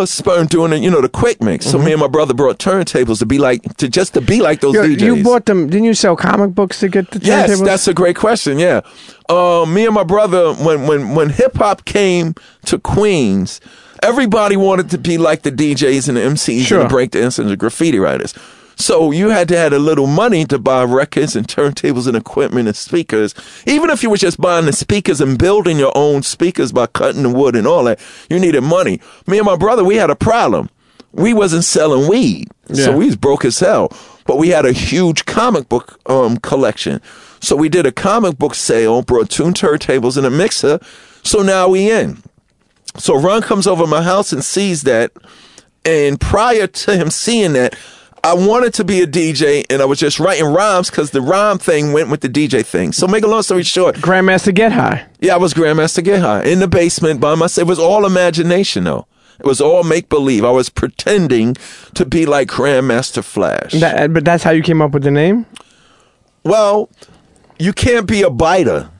Sperm, 0.07 0.47
doing 0.47 0.73
it, 0.73 0.83
you 0.83 0.91
know, 0.91 1.01
the 1.01 1.09
quick 1.09 1.41
mix. 1.43 1.65
So 1.67 1.79
me 1.79 1.93
and 1.93 2.01
my 2.01 2.09
brother 2.09 2.35
brought 2.35 2.59
turntables 2.59 3.21
to 3.21 3.27
be 3.27 3.39
like, 3.39 3.63
to 3.77 3.89
just 3.89 4.13
to 4.15 4.21
be 4.21 4.41
like 4.41 4.61
those 4.61 4.75
You, 4.75 4.81
DJs. 4.83 5.01
you 5.17 5.23
bought 5.25 5.47
them? 5.47 5.69
Didn't 5.71 5.85
you 5.85 5.95
sell 5.95 6.17
comic 6.17 6.55
books 6.55 6.81
to 6.81 6.89
get 6.89 7.11
the 7.11 7.21
Yes, 7.21 7.61
that's 7.61 7.87
a 7.89 7.95
great 7.95 8.17
question. 8.17 8.59
Yeah, 8.59 8.81
um, 9.29 9.73
me 9.73 9.87
and 9.87 9.95
my 9.95 10.05
brother, 10.05 10.53
when 10.55 10.87
when 10.87 11.15
when 11.15 11.31
hip 11.31 11.57
hop 11.57 11.85
came 11.85 12.35
to 12.67 12.79
Queens, 12.79 13.61
everybody 14.03 14.57
wanted 14.57 14.91
to 14.91 14.99
be 14.99 15.17
like 15.17 15.43
the 15.43 15.53
DJs 15.53 16.09
and 16.09 16.17
the 16.17 16.23
MCs 16.23 16.67
Sure. 16.67 16.81
and 16.81 16.91
the 16.91 16.95
breakdancers 16.95 17.39
and 17.41 17.51
the 17.51 17.57
graffiti 17.57 17.99
writers. 17.99 18.35
So 18.79 19.11
you 19.11 19.31
had 19.31 19.49
to 19.49 19.57
have 19.57 19.73
a 19.73 19.79
little 19.79 20.07
money 20.07 20.45
to 20.47 20.59
buy 20.59 20.85
records 20.85 21.35
and 21.35 21.47
turntables 21.47 22.07
and 22.07 22.17
equipment 22.17 22.69
and 22.69 22.77
speakers. 22.77 23.35
Even 23.67 23.91
if 23.91 24.05
you 24.05 24.09
were 24.11 24.17
just 24.17 24.41
buying 24.41 24.67
the 24.67 24.73
speakers 24.73 25.21
and 25.21 25.37
building 25.37 25.79
your 25.79 25.93
own 25.97 26.23
speakers 26.23 26.71
by 26.71 26.87
cutting 26.87 27.25
the 27.25 27.31
wood 27.31 27.57
and 27.57 27.67
all 27.67 27.85
that, 27.85 28.01
you 28.31 28.39
needed 28.39 28.63
money. 28.63 29.01
Me 29.27 29.39
and 29.39 29.47
my 29.47 29.57
brother, 29.57 29.83
we 29.83 29.97
had 29.97 30.11
a 30.11 30.17
problem. 30.17 30.71
We 31.11 31.35
wasn't 31.35 31.65
selling 31.65 32.09
weed, 32.09 32.49
so 32.73 32.97
we 32.97 33.07
was 33.07 33.17
broke 33.17 33.45
as 33.45 33.59
hell. 33.59 33.91
But 34.27 34.37
we 34.37 34.51
had 34.51 34.65
a 34.67 34.73
huge 34.73 35.25
comic 35.25 35.69
book 35.69 35.99
um, 36.07 36.37
collection. 36.37 37.01
So 37.41 37.57
we 37.57 37.69
did 37.69 37.87
a 37.87 37.93
comic 37.93 38.39
book 38.39 38.55
sale, 38.55 39.03
brought 39.03 39.31
two 39.31 39.45
turntables 39.45 40.17
and 40.17 40.27
a 40.27 40.31
mixer. 40.31 40.79
So 41.25 41.43
now 41.43 41.69
we 41.69 41.91
in. 41.91 42.23
So 42.97 43.19
Ron 43.19 43.43
comes 43.43 43.67
over 43.67 43.85
to 43.85 43.91
my 43.91 44.03
house 44.03 44.33
and 44.33 44.45
sees 44.45 44.83
that. 44.83 45.13
And 45.85 46.21
prior 46.21 46.67
to 46.67 46.97
him 46.97 47.11
seeing 47.11 47.55
that, 47.55 47.75
I 48.25 48.35
wanted 48.35 48.75
to 48.75 48.85
be 48.85 49.01
a 49.01 49.07
DJ 49.07 49.65
and 49.71 49.81
I 49.81 49.85
was 49.85 49.99
just 49.99 50.19
writing 50.21 50.47
rhymes 50.47 50.91
because 50.91 51.13
the 51.13 51.21
rhyme 51.23 51.59
thing 51.59 51.93
went 51.93 52.11
with 52.11 52.21
the 52.21 52.29
DJ 52.29 52.65
thing. 52.65 52.93
So 52.93 53.07
make 53.07 53.25
a 53.25 53.29
long 53.29 53.43
story 53.43 53.63
short, 53.63 53.97
Grandmaster 53.97 54.55
Get 54.55 54.73
High. 54.73 55.07
yeah, 55.21 55.35
I 55.35 55.39
was 55.39 55.55
Grandmaster 55.55 56.03
Get 56.05 56.21
High 56.21 56.43
in 56.45 56.59
the 56.59 56.69
basement 56.69 57.21
by 57.21 57.35
myself. 57.35 57.67
It 57.67 57.69
was 57.69 57.79
all 57.79 58.05
imagination 58.05 58.85
though. 58.85 59.07
It 59.39 59.47
was 59.47 59.61
all 59.61 59.85
make 59.85 60.09
believe. 60.09 60.45
I 60.45 60.51
was 60.51 60.69
pretending 60.69 61.55
to 61.95 62.05
be 62.05 62.27
like 62.27 62.49
Grandmaster 62.49 63.23
Flash. 63.23 63.73
That, 63.73 64.01
uh, 64.01 64.09
but 64.09 64.25
that's 64.25 64.43
how 64.43 64.51
you 64.51 64.63
came 64.63 64.83
up 64.83 64.91
with 64.91 65.05
the 65.05 65.13
name. 65.13 65.47
Well, 66.43 66.91
you 67.59 67.73
can't 67.73 68.07
be 68.07 68.23
a 68.23 68.31
biter. 68.31 68.91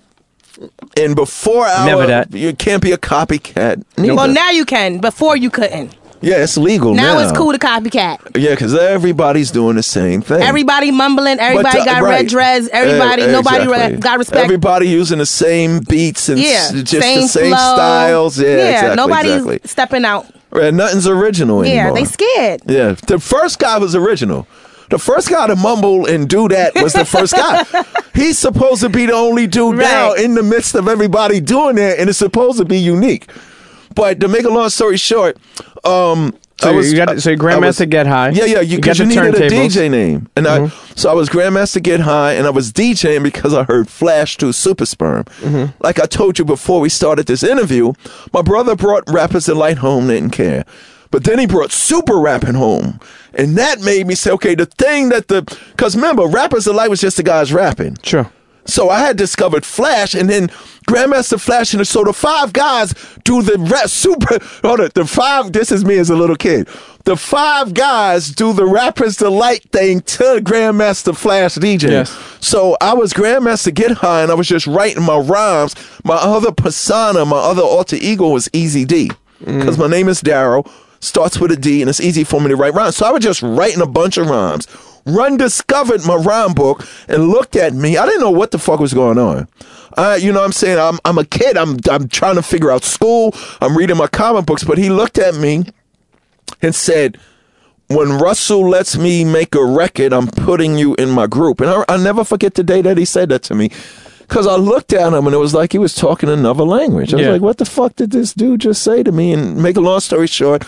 And 0.97 1.15
before 1.17 1.67
our, 1.67 1.87
Never 1.87 2.07
that. 2.07 2.33
you 2.33 2.53
can't 2.55 2.83
be 2.83 2.93
a 2.93 2.99
copycat. 2.99 3.85
neither. 3.97 4.15
Well, 4.15 4.29
now 4.29 4.51
you 4.51 4.65
can. 4.65 4.99
Before 4.99 5.37
you 5.37 5.51
couldn't. 5.51 5.95
Yeah, 6.21 6.43
it's 6.43 6.57
legal 6.57 6.95
now. 6.95 7.15
Now, 7.15 7.21
it's 7.21 7.37
cool 7.37 7.53
to 7.53 7.59
copycat. 7.59 8.37
Yeah, 8.37 8.51
because 8.51 8.75
everybody's 8.75 9.51
doing 9.51 9.77
the 9.77 9.83
same 9.83 10.21
thing. 10.23 10.43
Everybody 10.43 10.91
mumbling. 10.91 11.39
Everybody 11.39 11.79
uh, 11.81 11.85
got 11.85 12.03
right. 12.03 12.11
red 12.11 12.27
dreads. 12.29 12.69
Everybody, 12.73 13.23
Uh, 13.23 13.27
nobody 13.33 13.67
re- 13.69 13.97
got 13.99 14.19
respect. 14.19 14.45
Everybody 14.45 14.89
using 14.89 15.19
the 15.19 15.27
same 15.27 15.81
beats 15.89 16.29
and 16.29 16.39
yeah, 16.41 16.49
s- 16.71 16.73
just 16.83 16.91
same 17.03 17.21
the 17.23 17.29
same 17.29 17.53
flow. 17.55 17.75
styles. 17.75 18.39
Yeah, 18.41 18.47
exactly. 18.49 18.97
nobody's 18.97 19.33
exactly. 19.33 19.61
stepping 19.65 20.05
out. 20.05 20.27
Nothing's 20.53 21.07
original 21.07 21.61
anymore. 21.61 21.75
Yeah, 21.75 21.81
anymore. 21.91 21.99
they 21.99 22.05
scared. 22.07 22.63
Yeah, 22.67 22.93
the 23.07 23.19
first 23.21 23.59
guy 23.59 23.79
was 23.79 23.95
original. 23.95 24.47
The 24.91 24.99
first 24.99 25.29
guy 25.29 25.47
to 25.47 25.55
mumble 25.55 26.07
and 26.07 26.27
do 26.27 26.49
that 26.49 26.73
was 26.77 26.95
the 26.95 27.05
first 27.05 27.35
guy. 27.35 27.63
He's 28.15 28.39
supposed 28.39 28.81
to 28.81 28.89
be 28.89 29.05
the 29.05 29.13
only 29.13 29.47
dude 29.47 29.77
now 29.77 30.13
Right. 30.13 30.25
in 30.25 30.35
the 30.35 30.43
midst 30.43 30.75
of 30.75 30.89
everybody 30.89 31.41
doing 31.41 31.77
that, 31.77 31.99
and 31.99 32.09
it's 32.09 32.19
supposed 32.19 32.57
to 32.59 32.65
be 32.65 32.79
unique. 32.79 33.31
But 33.99 34.21
to 34.21 34.29
make 34.29 34.45
a 34.45 34.49
long 34.49 34.71
story 34.71 34.97
short, 34.97 35.37
um, 35.85 36.35
So 36.61 36.71
I 36.71 36.73
was, 36.73 36.91
you 36.91 36.97
got 36.97 37.21
so 37.21 37.37
Grandmaster 37.37 37.81
was- 37.81 37.87
Get 37.87 38.07
High. 38.07 38.31
Yeah, 38.31 38.45
yeah, 38.47 38.61
you, 38.61 38.71
you 38.73 38.77
because 38.79 38.99
you 38.99 39.07
needed 39.07 39.35
a. 39.35 39.49
DJ 39.51 39.91
name, 39.91 40.29
and 40.37 40.47
I 40.49 40.69
so 40.97 41.11
I 41.11 41.15
was 41.15 41.29
Grandmaster 41.29 41.83
Get 41.83 42.01
High, 42.01 42.33
and 42.33 42.47
I 42.47 42.51
was 42.51 42.73
DJing 42.73 43.23
because 43.23 43.53
I 43.55 43.65
heard 43.65 43.89
Flash 43.89 44.37
to 44.39 44.53
Super 44.53 44.85
Sporm. 44.85 45.29
Like 45.81 46.01
I 46.01 46.07
told 46.07 46.39
you 46.39 46.45
before 46.45 46.81
we 46.81 46.89
started 46.89 47.27
this 47.27 47.43
interview, 47.43 47.93
my 48.33 48.43
brother 48.43 48.75
brought 48.75 49.05
Rappers 49.09 49.47
Delight 49.47 49.79
home, 49.79 50.09
didn't 50.09 50.31
care. 50.31 50.65
But 51.11 51.25
then 51.25 51.39
he 51.39 51.47
brought 51.47 51.73
super 51.73 52.19
rapping 52.19 52.55
home. 52.55 53.01
And 53.33 53.57
that 53.57 53.81
made 53.81 54.07
me 54.07 54.15
say, 54.15 54.31
okay, 54.33 54.55
the 54.55 54.67
thing 54.67 55.09
that 55.09 55.29
the, 55.29 55.43
cause 55.79 55.97
remember, 55.97 56.27
Rappers 56.27 56.65
Delight 56.65 56.91
was 56.91 57.01
just 57.01 57.17
the 57.17 57.23
guys 57.23 57.51
rapping. 57.51 57.97
Sure. 58.03 58.31
So 58.69 58.91
I 58.91 59.01
had 59.01 59.17
discovered 59.17 59.65
Flash, 59.65 60.15
and 60.15 60.29
then 60.29 60.49
Grandmaster 60.87 61.41
Flash, 61.41 61.75
and 61.75 61.87
so 61.87 62.05
the 62.05 62.13
five 62.13 62.53
guys 62.53 62.95
do 63.25 63.43
the 63.43 63.59
rap 63.59 63.89
super. 63.89 64.39
Hold 64.63 64.81
it, 64.81 64.95
the 64.95 65.07
five. 65.07 65.53
This 65.53 65.73
is 65.73 65.85
me 65.85 65.97
as 65.97 66.11
a 66.11 66.17
little 66.17 66.37
kid. 66.37 66.69
The 67.05 67.17
five 67.17 67.73
guys 67.73 68.29
do 68.29 68.53
the 68.53 68.67
rappers 68.67 69.17
delight 69.17 69.63
thing 69.73 70.03
to 70.03 70.41
Grandmaster 70.43 71.17
Flash 71.17 71.55
DJ. 71.55 71.91
Yes. 71.91 72.11
So 72.41 72.77
I 72.83 72.93
was 72.93 73.15
Grandmaster 73.15 73.73
Get 73.73 73.93
High, 73.93 74.23
and 74.23 74.31
I 74.31 74.35
was 74.35 74.47
just 74.47 74.67
writing 74.67 75.03
my 75.03 75.17
rhymes. 75.17 75.75
My 76.05 76.17
other 76.17 76.53
persona, 76.53 77.25
my 77.25 77.39
other 77.39 77.63
alter 77.63 77.97
ego 77.97 78.29
was 78.29 78.51
Easy 78.53 78.85
D, 78.85 79.11
mm. 79.43 79.59
because 79.59 79.79
my 79.79 79.89
name 79.89 80.09
is 80.09 80.23
Daryl. 80.23 80.71
Starts 81.01 81.39
with 81.39 81.53
a 81.53 81.57
D, 81.57 81.81
and 81.81 81.89
it's 81.89 82.01
easy 82.01 82.25
for 82.25 82.41
me 82.41 82.49
to 82.49 82.57
write 82.57 82.75
rhymes. 82.75 82.97
So 82.97 83.07
I 83.07 83.13
was 83.13 83.23
just 83.23 83.41
writing 83.41 83.81
a 83.81 83.87
bunch 83.87 84.19
of 84.19 84.29
rhymes. 84.29 84.67
Run 85.09 85.37
discovered 85.37 86.05
my 86.07 86.15
rhyme 86.15 86.53
book 86.55 86.87
and 87.09 87.29
looked 87.29 87.57
at 87.57 87.75
me. 87.75 87.97
I 87.97 88.05
didn't 88.07 88.21
know 88.21 88.31
what 88.31 88.51
the 88.51 88.59
fuck 88.59 88.81
was 88.81 88.95
going 88.95 89.19
on. 89.19 89.49
I, 89.97 90.17
you 90.17 90.33
know 90.33 90.41
what 90.41 90.47
I'm 90.47 90.53
saying? 90.53 90.79
I'm, 90.79 90.99
I'm 91.05 91.19
a 91.19 91.25
kid. 91.25 91.57
I'm, 91.57 91.79
I'm 91.91 92.09
trying 92.09 92.37
to 92.37 92.43
figure 92.43 92.71
out 92.71 92.85
school. 92.85 93.35
I'm 93.61 93.77
reading 93.77 93.97
my 93.97 94.07
comic 94.07 94.47
books. 94.47 94.63
But 94.65 94.79
he 94.79 94.91
looked 94.91 95.19
at 95.19 95.35
me 95.35 95.65
and 96.63 96.75
said, 96.75 97.19
when 97.89 98.19
Russell 98.19 98.69
lets 98.69 98.97
me 98.99 99.25
make 99.25 99.55
a 99.55 99.65
record, 99.65 100.13
I'm 100.13 100.27
putting 100.29 100.77
you 100.77 100.95
in 100.97 101.11
my 101.11 101.27
group. 101.27 101.61
And 101.61 101.71
I, 101.71 101.85
I 101.89 101.97
never 101.97 102.23
forget 102.23 102.55
the 102.55 102.63
day 102.63 102.83
that 102.83 102.99
he 102.99 103.05
said 103.07 103.31
that 103.31 103.43
to 103.45 103.55
me. 103.55 103.71
Because 104.21 104.47
I 104.47 104.57
looked 104.57 104.93
at 104.93 105.15
him 105.15 105.27
and 105.27 105.35
it 105.35 105.39
was 105.39 105.55
like 105.55 105.73
he 105.73 105.79
was 105.79 105.95
talking 105.95 106.29
another 106.29 106.65
language. 106.65 107.15
I 107.15 107.17
was 107.17 107.25
Yeah. 107.25 107.33
like, 107.33 107.41
what 107.41 107.57
the 107.57 107.65
fuck 107.65 107.97
did 107.97 108.11
this 108.11 108.35
dude 108.35 108.61
just 108.61 108.83
say 108.83 109.03
to 109.03 109.11
me? 109.11 109.33
And 109.33 109.57
make 109.63 109.79
a 109.79 109.81
long 109.81 110.01
story 110.01 110.27
short, 110.27 110.65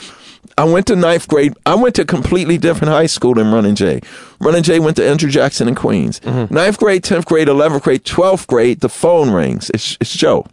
I 0.61 0.64
went 0.64 0.88
to 0.88 0.97
ninth 0.97 1.26
grade. 1.26 1.55
I 1.64 1.75
went 1.75 1.95
to 1.95 2.02
a 2.02 2.05
completely 2.05 2.59
different 2.59 2.93
high 2.93 3.07
school 3.07 3.33
than 3.33 3.50
Running 3.50 3.75
J. 3.75 4.02
Running 4.40 4.62
J 4.62 4.79
went 4.79 4.99
to 4.99 5.09
Andrew 5.09 5.31
Jackson 5.31 5.69
in 5.69 5.75
Queens. 5.75 6.21
Mm-hmm. 6.21 6.52
Ninth 6.52 6.79
grade, 6.79 7.02
10th 7.02 7.25
grade, 7.25 7.49
11th 7.49 7.81
grade, 7.81 8.05
12th 8.05 8.47
grade, 8.47 8.81
the 8.81 8.90
phone 8.90 9.31
rings. 9.31 9.71
It's, 9.71 9.97
it's 10.02 10.14
Joe. 10.14 10.45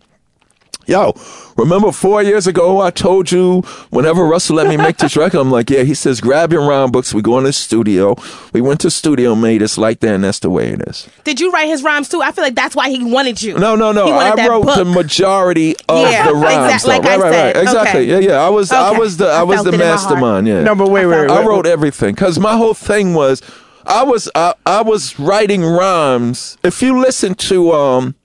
Yo, 0.88 1.14
remember 1.58 1.92
four 1.92 2.24
years 2.24 2.48
ago 2.48 2.80
I 2.80 2.92
told 2.92 3.30
you 3.30 3.62
whenever 3.90 4.24
Russell 4.24 4.56
let 4.56 4.68
me 4.68 4.78
make 4.78 4.98
this 4.98 5.18
record, 5.18 5.40
I'm 5.40 5.52
like, 5.52 5.70
yeah, 5.70 5.84
he 5.84 5.94
says, 5.94 6.22
grab 6.22 6.54
your 6.54 6.66
rhyme 6.66 6.92
books. 6.92 7.14
We 7.14 7.22
go 7.22 7.38
in 7.38 7.44
the 7.44 7.52
studio. 7.52 8.16
We 8.54 8.62
went 8.62 8.80
to 8.82 8.90
studio, 8.90 9.36
made 9.36 9.62
it's 9.62 9.78
like 9.78 10.00
that, 10.00 10.16
and 10.16 10.24
that's 10.24 10.40
the 10.40 10.50
way 10.50 10.70
it 10.70 10.82
is. 10.88 11.10
Did 11.26 11.42
you 11.42 11.52
write 11.52 11.68
his 11.68 11.84
rhymes 11.84 12.08
too? 12.08 12.22
I 12.22 12.32
feel 12.32 12.44
like 12.46 12.56
that's 12.56 12.74
why 12.74 12.90
he 12.90 13.04
wanted 13.04 13.42
you. 13.42 13.60
No, 13.60 13.76
no, 13.76 13.92
no. 13.92 14.08
I 14.08 14.48
wrote 14.48 14.66
book. 14.66 14.78
the 14.78 14.86
majority 14.86 15.76
of 15.90 16.10
Yeah, 16.10 16.28
the 16.28 16.34
rhymes. 16.36 16.74
exact- 16.74 16.84
though. 16.84 16.90
like 16.90 17.04
right, 17.04 17.12
I 17.12 17.18
right, 17.22 17.32
said. 17.34 17.56
right. 17.56 17.64
Exactly. 17.64 18.12
Okay. 18.14 18.26
Yeah, 18.26 18.32
yeah. 18.36 18.46
I 18.46 18.50
was, 18.50 18.72
I 18.72 18.98
was 18.98 19.18
the, 19.18 19.28
I, 19.28 19.40
I 19.42 19.44
was 19.44 19.64
the 19.64 19.70
it 19.70 19.74
in 19.74 19.80
my 19.82 19.86
heart. 19.88 20.02
mastermind. 20.02 20.48
Yeah. 20.48 20.64
No, 20.64 20.74
but 20.74 20.90
wait, 20.90 21.06
wait, 21.06 21.22
wait. 21.22 21.30
I 21.32 21.46
wrote 21.46 21.66
everything 21.68 22.16
because 22.16 22.40
my 22.40 22.56
whole 22.56 22.74
thing 22.74 23.14
was 23.14 23.42
I 23.86 24.04
was 24.04 24.30
I, 24.36 24.54
I 24.66 24.84
was 24.84 25.20
writing 25.20 25.64
rhymes. 25.66 26.58
If 26.64 26.82
you 26.82 26.98
listen 26.98 27.36
to 27.36 27.72
um, 27.74 28.16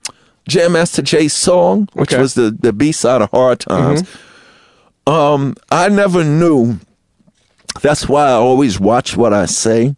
Jam 0.47 0.73
Master 0.73 1.01
Jay's 1.01 1.33
song, 1.33 1.87
which 1.93 2.11
Okay. 2.13 2.21
was 2.21 2.33
the 2.33 2.51
the 2.51 2.73
B 2.73 2.91
side 2.91 3.21
of 3.21 3.29
Hard 3.31 3.59
Times, 3.61 4.03
um, 5.07 5.55
I 5.71 5.89
never 5.89 6.23
knew. 6.23 6.79
That's 7.81 8.07
why 8.07 8.27
I 8.27 8.33
always 8.33 8.79
watch 8.79 9.17
what 9.17 9.33
I 9.33 9.45
say. 9.45 9.95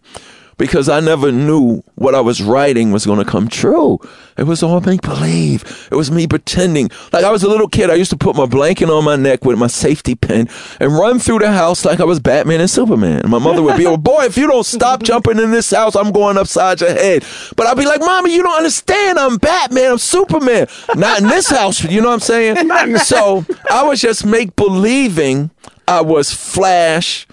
Because 0.58 0.88
I 0.88 1.00
never 1.02 1.32
knew 1.32 1.84
what 1.96 2.16
I 2.16 2.22
was 2.22 2.42
writing 2.42 2.92
was 2.92 3.06
going 3.06 3.20
to 3.20 3.30
come 3.30 3.48
true. 3.50 4.00
It 4.38 4.44
was 4.44 4.64
all 4.64 4.80
make 4.82 5.02
believe. 5.02 5.88
It 5.92 5.96
was 5.96 6.12
me 6.12 6.28
pretending. 6.28 6.90
Like 7.12 7.26
I 7.26 7.32
was 7.32 7.44
a 7.44 7.50
little 7.50 7.68
kid, 7.68 7.90
I 7.90 7.96
used 7.96 8.12
to 8.12 8.18
put 8.18 8.36
my 8.36 8.46
blanket 8.46 8.90
on 8.90 9.04
my 9.04 9.16
neck 9.16 9.44
with 9.44 9.58
my 9.58 9.68
safety 9.68 10.16
pin 10.16 10.48
and 10.80 10.94
run 10.94 11.20
through 11.20 11.40
the 11.40 11.52
house 11.52 11.84
like 11.86 12.00
I 12.00 12.06
was 12.06 12.20
Batman 12.20 12.62
and 12.62 12.70
Superman. 12.70 13.22
And 13.22 13.30
my 13.30 13.40
mother 13.40 13.62
would 13.62 13.78
be, 13.78 13.86
oh, 13.86 13.98
boy, 13.98 14.26
if 14.26 14.38
you 14.38 14.48
don't 14.48 14.66
stop 14.66 15.04
jumping 15.04 15.40
in 15.40 15.52
this 15.52 15.72
house, 15.72 15.96
I'm 15.96 16.12
going 16.12 16.38
upside 16.38 16.82
your 16.82 16.92
head. 16.92 17.26
But 17.56 17.68
I'd 17.68 17.78
be 17.78 17.86
like, 17.86 18.00
Mommy, 18.00 18.34
you 18.34 18.44
don't 18.44 18.58
understand. 18.58 19.20
I'm 19.20 19.38
Batman. 19.38 19.92
I'm 19.92 19.98
Superman. 19.98 20.68
Not 20.96 21.22
in 21.22 21.28
this 21.28 21.50
house. 21.50 21.84
You 21.84 22.02
know 22.02 22.08
what 22.08 22.16
I'm 22.16 22.20
saying? 22.22 22.98
so 23.00 23.46
I 23.70 23.84
was 23.84 24.02
just 24.02 24.26
make 24.26 24.56
believing 24.56 25.52
I 25.88 26.02
was 26.02 26.34
Flash, 26.34 27.28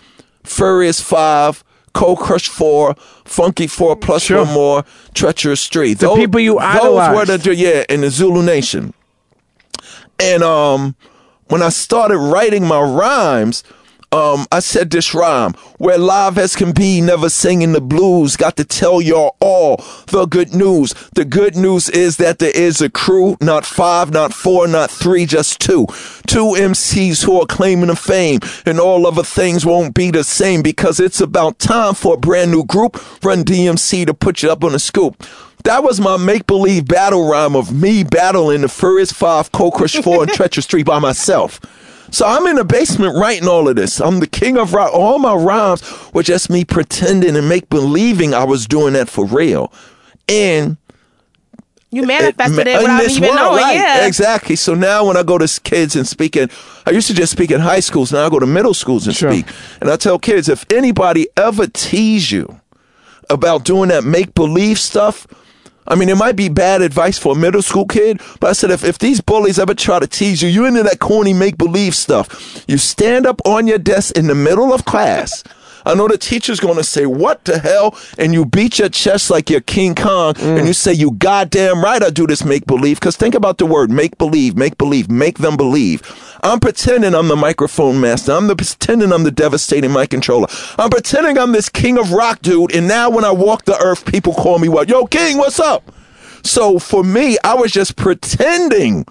Furious 0.45 1.00
5, 1.00 1.64
Cold 1.92 2.18
Crush 2.18 2.49
4, 2.49 2.94
Funky 3.25 3.66
4 3.66 3.96
plus 3.96 4.22
Sure. 4.25 4.44
one 4.44 4.54
more, 4.54 4.84
Treacherous 5.14 5.66
3. 5.68 5.94
The 5.94 6.14
people 6.14 6.40
you 6.40 6.58
Those 6.58 7.16
were 7.16 7.25
the, 7.37 7.54
yeah, 7.54 7.84
in 7.88 8.00
the 8.00 8.11
Zulu 8.11 8.42
Nation. 8.42 8.94
And 10.18 10.42
um, 10.42 10.94
when 11.49 11.62
I 11.62 11.68
started 11.68 12.18
writing 12.18 12.66
my 12.66 12.80
rhymes, 12.80 13.62
um, 14.12 14.47
I 14.52 14.61
said 14.61 14.90
this 14.90 15.14
rhyme 15.14 15.54
where 15.78 15.99
live 15.99 16.37
as 16.37 16.54
can 16.54 16.73
be, 16.73 17.00
never 17.00 17.28
singing 17.28 17.73
the 17.73 17.81
blues. 17.81 18.37
Got 18.37 18.57
to 18.57 18.64
tell 18.64 19.00
y'all 19.00 19.37
all 19.40 19.83
the 20.09 20.26
good 20.26 20.54
news. 20.54 20.95
The 21.14 21.25
good 21.25 21.57
news 21.57 21.88
is 21.88 22.19
that 22.19 22.38
there 22.38 22.54
is 22.54 22.81
a 22.81 22.90
crew, 22.90 23.37
not 23.40 23.64
five, 23.64 24.11
not 24.11 24.35
four, 24.35 24.69
not 24.69 24.90
three, 24.90 25.25
just 25.25 25.61
two. 25.61 25.87
Two 26.26 26.54
MCs 26.54 27.25
who 27.25 27.40
are 27.40 27.47
claiming 27.47 27.88
the 27.88 27.97
fame, 27.97 28.40
and 28.66 28.78
all 28.78 29.07
other 29.07 29.23
things 29.25 29.64
won't 29.64 29.95
be 29.95 30.11
the 30.11 30.25
same 30.25 30.62
because 30.62 31.00
it's 31.00 31.21
about 31.21 31.59
time 31.59 31.95
for 31.95 32.14
a 32.14 32.19
brand 32.19 32.50
new 32.50 32.64
group. 32.64 33.02
Run 33.25 33.45
DMC 33.45 34.07
to 34.07 34.14
put 34.14 34.42
you 34.42 34.50
up 34.50 34.62
on 34.62 34.73
the 34.73 34.78
scoop. 34.78 35.26
That 35.64 35.85
was 35.85 36.00
my 36.00 36.16
make 36.16 36.47
believe 36.47 36.87
battle 36.87 37.28
rhyme 37.28 37.54
of 37.54 37.73
me 37.73 38.02
battling 38.02 38.62
the 38.62 38.69
Furious 38.69 39.12
Five, 39.12 39.52
Cold 39.52 39.75
Crush 39.75 39.95
Four, 39.97 40.25
and 40.25 40.33
Treacherous 40.35 40.66
Three 40.66 40.83
by 40.83 40.99
myself. 40.99 41.61
So 42.12 42.26
I'm 42.26 42.47
in 42.47 42.57
the 42.57 42.64
basement 42.64 43.16
writing 43.16 43.49
all 43.49 43.69
of 43.69 43.75
this. 43.76 44.00
I'm 44.00 44.21
the 44.21 44.26
king 44.26 44.57
of 44.59 44.75
rock. 44.75 44.92
All 44.95 45.19
my 45.19 45.35
rhymes 45.35 45.83
were 46.12 46.23
just 46.23 46.50
me 46.50 46.64
pretending 46.64 47.37
and 47.37 47.49
make 47.49 47.69
believing 47.71 48.35
I 48.35 48.45
was 48.45 48.66
doing 48.66 48.92
that 48.92 49.09
for 49.09 49.25
real. 49.25 49.73
And 50.28 50.76
You 51.90 52.04
manifested 52.07 52.66
it, 52.66 52.76
in 52.76 52.78
without 52.83 53.00
this 53.02 53.16
even 53.16 53.31
world, 53.31 53.37
knowing. 53.37 53.57
right, 53.64 53.75
Yeah. 53.75 54.07
Exactly. 54.07 54.57
So 54.57 54.75
now 54.75 55.07
when 55.07 55.16
I 55.16 55.23
go 55.23 55.38
to 55.38 55.61
kids 55.62 55.97
and 55.97 56.07
speak 56.07 56.37
in, 56.37 56.50
I 56.87 56.90
used 56.90 57.07
to 57.09 57.14
just 57.14 57.33
speak 57.33 57.50
in 57.50 57.61
high 57.61 57.81
schools. 57.81 58.12
Now 58.12 58.26
I 58.26 58.28
go 58.28 58.38
to 58.38 58.47
middle 58.47 58.75
schools 58.75 59.07
and 59.07 59.16
Sure. 59.16 59.33
speak. 59.33 59.47
And 59.81 59.90
I 59.90 59.97
tell 59.97 60.19
kids, 60.19 60.49
if 60.50 60.64
anybody 60.71 61.28
ever 61.37 61.66
tease 61.66 62.31
you 62.31 62.61
about 63.31 63.64
doing 63.64 63.88
that 63.88 64.04
make 64.04 64.35
believe 64.35 64.78
stuff, 64.78 65.26
I 65.87 65.97
mean, 65.97 66.09
it 66.09 66.17
might 66.17 66.37
be 66.37 66.49
bad 66.49 66.81
advice 66.81 67.19
for 67.19 67.33
a 67.35 67.39
middle 67.39 67.62
school 67.62 67.87
kid, 67.87 68.21
but 68.41 68.51
I 68.51 68.53
said, 68.53 68.71
if, 68.71 68.85
if 68.85 68.99
these 68.99 69.21
bullies 69.21 69.59
ever 69.59 69.75
try 69.75 69.99
to 69.99 70.07
tease 70.07 70.41
you, 70.41 70.49
you 70.49 70.65
into 70.65 70.83
that 70.85 71.01
corny 71.01 71.33
make 71.33 71.59
believe 71.59 71.95
stuff. 71.95 72.65
You 72.69 72.79
stand 72.79 73.27
up 73.27 73.41
on 73.45 73.67
your 73.67 73.79
desk 73.79 74.17
in 74.17 74.29
the 74.29 74.35
middle 74.35 74.73
of 74.73 74.85
class. 74.85 75.43
I 75.85 75.95
know 75.95 76.09
the 76.09 76.19
teacher's 76.19 76.61
going 76.61 76.77
to 76.77 76.85
say, 76.85 77.07
What 77.07 77.45
the 77.45 77.59
hell? 77.59 77.97
And 78.19 78.33
you 78.33 78.45
beat 78.45 78.79
your 78.79 78.89
chest 78.89 79.31
like 79.31 79.51
you're 79.51 79.61
King 79.61 79.95
Kong 79.95 80.35
mm. 80.35 80.59
and 80.59 80.67
you 80.67 80.73
say, 80.73 80.93
You 80.93 81.12
goddamn 81.12 81.83
right 81.83 82.03
I 82.03 82.11
do 82.11 82.27
this 82.27 82.45
make 82.45 82.67
believe. 82.67 83.01
Because 83.01 83.17
think 83.17 83.35
about 83.35 83.59
the 83.59 83.67
word 83.67 83.91
make 83.91 84.19
believe, 84.19 84.57
make 84.57 84.79
believe, 84.79 85.11
make 85.11 85.39
them 85.39 85.57
believe. 85.57 86.03
I'm 86.45 86.59
pretending 86.59 87.15
I'm 87.15 87.29
the 87.29 87.37
microphone 87.37 88.01
master. 88.01 88.33
I'm 88.33 88.49
the 88.49 88.57
pretending 88.57 89.12
I'm 89.12 89.23
the 89.23 89.31
devastating 89.31 89.93
mic 89.93 90.11
controller. 90.11 90.49
I'm 90.79 90.91
pretending 90.91 91.39
I'm 91.39 91.53
this 91.53 91.69
king 91.69 91.99
of 91.99 92.12
rock 92.12 92.43
dude. 92.43 92.75
And 92.75 92.89
now 92.89 93.11
when 93.11 93.25
I 93.25 93.31
walk 93.31 93.65
the 93.65 93.79
earth, 93.79 94.05
people 94.05 94.35
call 94.35 94.59
me 94.59 94.69
what? 94.69 94.89
Yo, 94.89 95.07
King, 95.07 95.39
what's 95.39 95.61
up? 95.61 95.93
So 96.43 96.79
for 96.81 97.05
me, 97.05 97.39
I 97.45 97.55
was 97.55 97.71
just 97.71 97.97
pretending 97.97 99.07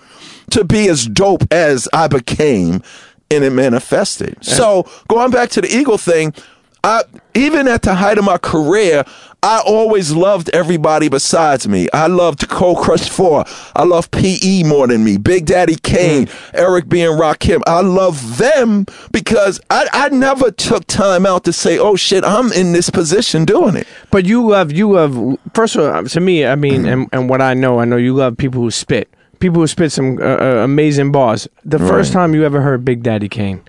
to 0.49 0.65
be 0.65 0.89
as 0.89 1.07
dope 1.07 1.43
as 1.51 1.87
I 1.93 2.07
became 2.07 2.83
and 3.29 3.43
it 3.43 3.51
manifested. 3.51 4.43
So 4.43 4.89
going 5.07 5.31
back 5.31 5.49
to 5.51 5.61
the 5.61 5.73
Eagle 5.73 5.97
thing, 5.97 6.33
I 6.83 7.03
even 7.35 7.67
at 7.67 7.83
the 7.83 7.93
height 7.95 8.17
of 8.17 8.25
my 8.25 8.37
career, 8.37 9.05
I 9.43 9.61
always 9.65 10.11
loved 10.13 10.49
everybody 10.53 11.09
besides 11.09 11.67
me. 11.67 11.87
I 11.93 12.07
loved 12.07 12.47
Cold 12.49 12.77
Crush 12.79 13.07
4. 13.09 13.45
I 13.75 13.83
love 13.83 14.09
PE 14.11 14.63
more 14.63 14.87
than 14.87 15.03
me. 15.03 15.17
Big 15.17 15.45
Daddy 15.45 15.75
Kane, 15.75 16.27
Eric 16.53 16.89
B. 16.89 17.01
and 17.01 17.19
Rakim. 17.19 17.61
I 17.67 17.81
love 17.81 18.37
them 18.37 18.85
because 19.11 19.61
I, 19.69 19.87
I 19.93 20.09
never 20.09 20.51
took 20.51 20.85
time 20.87 21.25
out 21.25 21.43
to 21.45 21.53
say, 21.53 21.77
oh 21.79 21.95
shit, 21.95 22.23
I'm 22.23 22.51
in 22.51 22.73
this 22.73 22.89
position 22.89 23.45
doing 23.45 23.75
it. 23.75 23.87
But 24.09 24.25
you 24.25 24.45
love 24.47 24.71
you 24.71 24.91
love 24.93 25.39
first 25.53 25.75
of 25.75 25.83
all 25.95 26.03
to 26.03 26.19
me. 26.19 26.45
I 26.45 26.55
mean, 26.55 26.85
and, 26.85 27.07
and 27.13 27.29
what 27.29 27.41
I 27.41 27.53
know, 27.53 27.79
I 27.79 27.85
know 27.85 27.97
you 27.97 28.13
love 28.15 28.37
people 28.37 28.61
who 28.61 28.71
spit. 28.71 29.07
People 29.39 29.61
who 29.61 29.67
spit 29.67 29.91
some 29.91 30.17
uh, 30.19 30.21
uh, 30.21 30.45
amazing 30.63 31.11
bars. 31.11 31.47
The 31.63 31.79
first 31.79 32.13
Right. 32.13 32.21
time 32.21 32.35
you 32.35 32.43
ever 32.43 32.61
heard 32.61 32.85
Big 32.85 33.01
Daddy 33.01 33.27
Kane, 33.29 33.61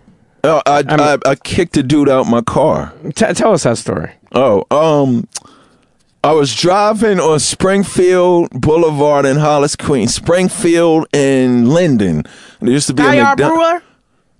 Uh, 0.44 0.60
I, 0.66 0.82
I, 0.88 1.18
I 1.30 1.34
kicked 1.36 1.76
a 1.76 1.82
dude 1.82 2.08
out 2.08 2.26
my 2.26 2.40
car. 2.42 2.92
T- 3.14 3.32
tell 3.34 3.52
us 3.52 3.62
that 3.62 3.78
story. 3.78 4.10
Oh, 4.32 4.64
um, 4.70 5.28
I 6.24 6.32
was 6.32 6.54
driving 6.54 7.20
on 7.20 7.38
Springfield 7.38 8.50
Boulevard 8.50 9.24
in 9.24 9.36
Hollis, 9.36 9.76
Queens. 9.76 10.14
Springfield 10.14 11.06
and 11.12 11.68
Linden. 11.68 12.24
There 12.60 12.70
used 12.70 12.88
to 12.88 12.94
be 12.94 13.02
a 13.02 13.06
Bayard 13.06 13.38
Brewer. 13.38 13.82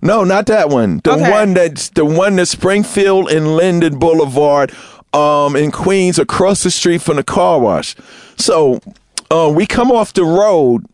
No, 0.01 0.25
not 0.25 0.47
that 0.47 0.67
one. 0.69 0.99
The 1.05 1.11
Okay. 1.11 1.31
one 1.31 1.53
that's 1.53 1.87
the 1.89 2.03
one 2.03 2.35
that's 2.35 2.51
Springfield 2.51 3.31
and 3.31 3.55
Linden 3.55 3.97
Boulevard, 3.97 4.73
um, 5.13 5.55
in 5.55 5.71
Queens, 5.71 6.19
across 6.19 6.63
the 6.63 6.71
street 6.71 7.01
from 7.01 7.15
the 7.15 7.23
car 7.23 7.59
wash. 7.59 7.95
So, 8.37 8.81
uh, 9.31 9.49
we 9.55 9.65
come 9.65 9.91
off 9.91 10.11
the 10.13 10.25
road, 10.25 10.85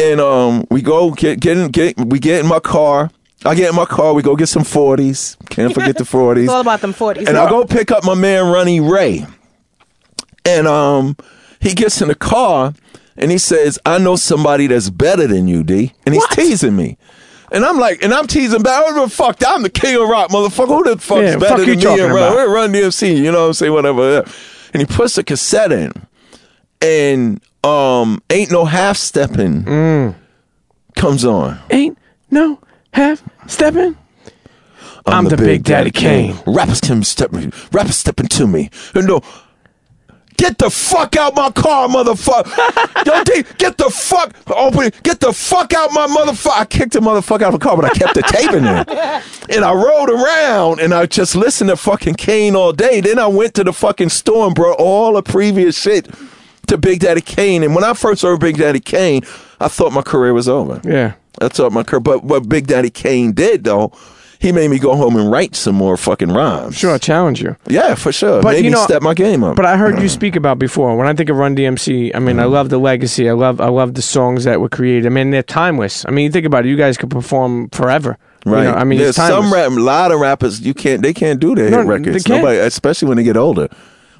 and 0.00 0.20
um, 0.20 0.64
we 0.70 0.82
go 0.82 1.10
get 1.10 1.40
get 1.40 1.56
in, 1.56 1.68
get 1.72 1.96
we 1.98 2.20
get 2.20 2.38
in 2.40 2.46
my 2.46 2.60
car. 2.60 3.10
I 3.44 3.54
get 3.54 3.70
in 3.70 3.76
my 3.76 3.84
car. 3.84 4.14
We 4.14 4.22
go 4.22 4.34
get 4.36 4.48
some 4.48 4.64
forties. 4.64 5.36
Can't 5.48 5.72
forget 5.72 5.96
the 5.96 6.04
forties. 6.16 6.44
It's 6.44 6.52
all 6.52 6.60
about 6.60 6.80
them 6.80 6.92
40s. 6.92 7.28
And 7.28 7.36
I 7.36 7.48
go 7.48 7.64
pick 7.64 7.90
up 7.90 8.04
my 8.04 8.14
man 8.14 8.50
Ronnie 8.52 8.80
Ray. 8.80 9.26
And 10.44 10.66
um 10.66 11.16
he 11.60 11.74
gets 11.74 12.00
in 12.00 12.08
the 12.08 12.14
car 12.14 12.72
and 13.16 13.30
he 13.30 13.38
says, 13.38 13.78
I 13.84 13.98
know 13.98 14.16
somebody 14.16 14.66
that's 14.68 14.90
better 14.90 15.26
than 15.26 15.48
you, 15.48 15.62
D. 15.64 15.92
And 16.06 16.14
he's 16.14 16.26
teasing 16.28 16.76
me. 16.76 16.96
And 17.50 17.64
I'm 17.64 17.78
like, 17.78 18.02
and 18.04 18.12
I'm 18.12 18.26
teasing 18.26 18.62
back. 18.62 18.84
What 18.84 18.94
the 19.02 19.08
fuck? 19.10 19.38
I'm 19.46 19.62
the 19.62 19.70
king 19.70 19.96
of 20.00 20.08
rock, 20.08 20.30
motherfucker. 20.30 20.66
Who 20.68 20.84
the 20.84 20.98
fuck's 20.98 21.22
Yeah, 21.22 21.36
better 21.38 21.56
fuck 21.58 21.66
you 21.66 21.76
than 21.76 21.94
me 21.96 22.00
and 22.02 22.12
Run, 22.12 22.22
about? 22.22 22.34
We're 22.34 22.54
Run 22.54 22.72
DMC? 22.72 23.16
You 23.16 23.32
know 23.32 23.40
what 23.42 23.46
I'm 23.48 23.52
saying? 23.54 23.72
Whatever. 23.72 24.24
And 24.74 24.80
he 24.80 24.86
puts 24.86 25.14
the 25.14 25.24
cassette 25.24 25.72
in. 25.72 25.92
And 26.82 27.40
um 27.64 28.22
Ain't 28.30 28.50
No 28.50 28.64
Half 28.64 28.96
Stepping 28.96 29.62
Mm. 29.64 30.14
comes 30.96 31.24
on. 31.24 31.58
Ain't 31.70 31.98
no 32.30 32.60
half 32.92 33.22
stepping. 33.46 33.96
I'm 35.06 35.24
the 35.24 35.36
Big 35.36 35.64
Daddy 35.64 35.90
Kane. 35.90 36.36
Rappers 36.46 36.80
come 36.80 37.02
step 37.02 37.32
rappers 37.72 37.96
stepping 37.96 38.28
to 38.28 38.46
me. 38.46 38.70
You 38.94 39.02
know, 39.02 39.22
get 40.36 40.58
the 40.58 40.68
fuck 40.68 41.16
out 41.16 41.34
my 41.34 41.50
car, 41.50 41.88
motherfucker. 41.88 43.06
Yo, 43.06 43.24
D, 43.24 43.44
get 43.56 43.78
the 43.78 43.88
fuck 43.88 44.34
open. 44.50 44.90
Get 45.02 45.20
the 45.20 45.32
fuck 45.32 45.72
out 45.72 45.92
my 45.92 46.06
motherfucker. 46.06 46.60
I 46.60 46.64
kicked 46.66 46.92
the 46.92 47.00
motherfucker 47.00 47.42
out 47.42 47.54
of 47.54 47.60
the 47.60 47.64
car, 47.66 47.76
but 47.76 47.86
I 47.86 47.90
kept 47.90 48.14
the 48.14 48.22
tape 48.22 48.52
in 48.52 48.64
there. 48.64 49.22
And 49.50 49.64
I 49.64 49.72
rode 49.72 50.10
around 50.10 50.80
and 50.80 50.92
I 50.92 51.06
just 51.06 51.34
listened 51.34 51.70
to 51.70 51.76
fucking 51.76 52.16
Kane 52.16 52.54
all 52.54 52.74
day. 52.74 53.00
Then 53.00 53.18
I 53.18 53.28
went 53.28 53.54
to 53.54 53.64
the 53.64 53.72
fucking 53.72 54.10
store 54.10 54.44
and 54.46 54.54
brought 54.54 54.78
all 54.78 55.14
the 55.14 55.22
previous 55.22 55.80
shit 55.80 56.06
to 56.66 56.76
Big 56.76 57.00
Daddy 57.00 57.22
Kane. 57.22 57.62
And 57.62 57.74
when 57.74 57.82
I 57.82 57.94
first 57.94 58.20
heard 58.20 58.40
Big 58.40 58.58
Daddy 58.58 58.78
Kane, 58.80 59.22
I 59.58 59.68
thought 59.68 59.94
my 59.94 60.02
career 60.02 60.34
was 60.34 60.50
over. 60.50 60.82
Yeah. 60.84 61.14
I 61.40 61.46
up 61.46 61.72
my 61.72 61.82
career. 61.82 62.00
But 62.00 62.24
what 62.24 62.48
Big 62.48 62.66
Daddy 62.66 62.90
Kane 62.90 63.32
did 63.32 63.64
though, 63.64 63.92
he 64.40 64.52
made 64.52 64.70
me 64.70 64.78
go 64.78 64.94
home 64.94 65.16
and 65.16 65.30
write 65.30 65.56
some 65.56 65.74
more 65.74 65.96
fucking 65.96 66.28
rhymes. 66.28 66.76
Sure, 66.76 66.94
I 66.94 66.98
challenge 66.98 67.42
you. 67.42 67.56
Yeah, 67.66 67.94
for 67.96 68.12
sure. 68.12 68.40
But 68.40 68.52
made 68.52 68.58
you 68.58 68.70
me 68.70 68.70
know- 68.70 68.84
step 68.84 69.02
my 69.02 69.14
game 69.14 69.42
up. 69.42 69.56
But 69.56 69.66
I 69.66 69.76
heard 69.76 69.94
you 69.94 70.02
mm-hmm. 70.02 70.08
speak 70.08 70.36
about 70.36 70.58
before. 70.58 70.96
When 70.96 71.08
I 71.08 71.14
think 71.14 71.28
of 71.28 71.36
Run 71.36 71.56
DMC, 71.56 72.12
I 72.14 72.18
mean, 72.20 72.38
I 72.38 72.44
mm-hmm. 72.44 72.52
love 72.52 72.68
the 72.68 72.78
legacy. 72.78 73.28
I 73.28 73.32
love, 73.32 73.60
I 73.60 73.68
love 73.68 73.94
the 73.94 74.02
songs 74.02 74.44
that 74.44 74.60
were 74.60 74.68
created. 74.68 75.06
I 75.06 75.08
mean, 75.08 75.30
they're 75.30 75.42
timeless. 75.42 76.04
I 76.06 76.10
mean, 76.10 76.24
you 76.26 76.30
think 76.30 76.46
about 76.46 76.66
it. 76.66 76.68
You 76.68 76.76
guys 76.76 76.96
could 76.96 77.10
perform 77.10 77.68
forever. 77.70 78.16
You 78.46 78.52
right. 78.52 78.64
know, 78.64 78.74
I 78.74 78.84
mean, 78.84 79.00
There's 79.00 79.18
it's 79.18 79.28
some 79.28 79.52
rap, 79.52 79.70
a 79.70 79.74
lot 79.74 80.12
of 80.12 80.20
rappers 80.20 80.60
you 80.60 80.72
can't. 80.72 81.02
They 81.02 81.12
can't 81.12 81.40
do 81.40 81.56
their 81.56 81.70
No, 81.70 81.78
hit 81.78 81.84
they 81.84 81.90
records. 81.90 82.24
can't. 82.24 82.42
Nobody, 82.42 82.58
especially 82.58 83.08
when 83.08 83.16
they 83.16 83.24
get 83.24 83.36
older. 83.36 83.68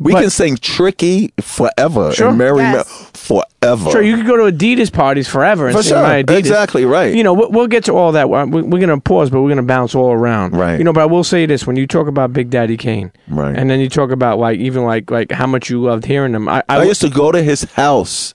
We 0.00 0.12
But- 0.12 0.22
can 0.22 0.30
sing 0.30 0.56
"Tricky" 0.56 1.32
forever 1.40 2.12
Sure. 2.12 2.28
and 2.28 2.38
"Mary 2.38 2.58
Yes. 2.62 3.07
Mel" 3.30 3.42
forever. 3.60 3.90
Sure, 3.90 4.02
you 4.02 4.16
could 4.16 4.26
go 4.26 4.36
to 4.48 4.56
Adidas 4.56 4.92
parties 4.92 5.28
forever 5.28 5.66
and 5.68 5.76
For 5.76 5.82
sure. 5.82 6.02
my 6.02 6.22
Adidas. 6.22 6.38
Exactly 6.38 6.84
right. 6.84 7.14
You 7.14 7.22
know, 7.22 7.34
we'll, 7.34 7.50
we'll 7.50 7.66
get 7.66 7.84
to 7.84 7.92
all 7.92 8.12
that. 8.12 8.28
We're, 8.30 8.46
we're 8.46 8.62
going 8.80 8.88
to 8.88 9.00
pause, 9.00 9.30
but 9.30 9.40
we're 9.40 9.48
going 9.48 9.56
to 9.58 9.62
bounce 9.62 9.94
all 9.94 10.12
around. 10.12 10.54
Right. 10.56 10.78
You 10.78 10.84
know, 10.84 10.92
but 10.92 11.00
I 11.02 11.06
will 11.06 11.24
say 11.24 11.46
this: 11.46 11.66
when 11.66 11.76
you 11.76 11.86
talk 11.86 12.06
about 12.06 12.32
Big 12.32 12.50
Daddy 12.50 12.76
Kane, 12.76 13.12
Right. 13.28 13.56
and 13.56 13.68
then 13.70 13.80
you 13.80 13.88
talk 13.88 14.10
about 14.10 14.38
like 14.38 14.58
even 14.58 14.84
like 14.84 15.10
like 15.10 15.30
how 15.32 15.46
much 15.46 15.68
you 15.70 15.80
loved 15.82 16.04
hearing 16.04 16.32
them. 16.32 16.48
I, 16.48 16.62
I, 16.68 16.78
I 16.78 16.82
used 16.84 17.00
to 17.02 17.10
go 17.10 17.32
to 17.32 17.42
his 17.42 17.64
house 17.72 18.34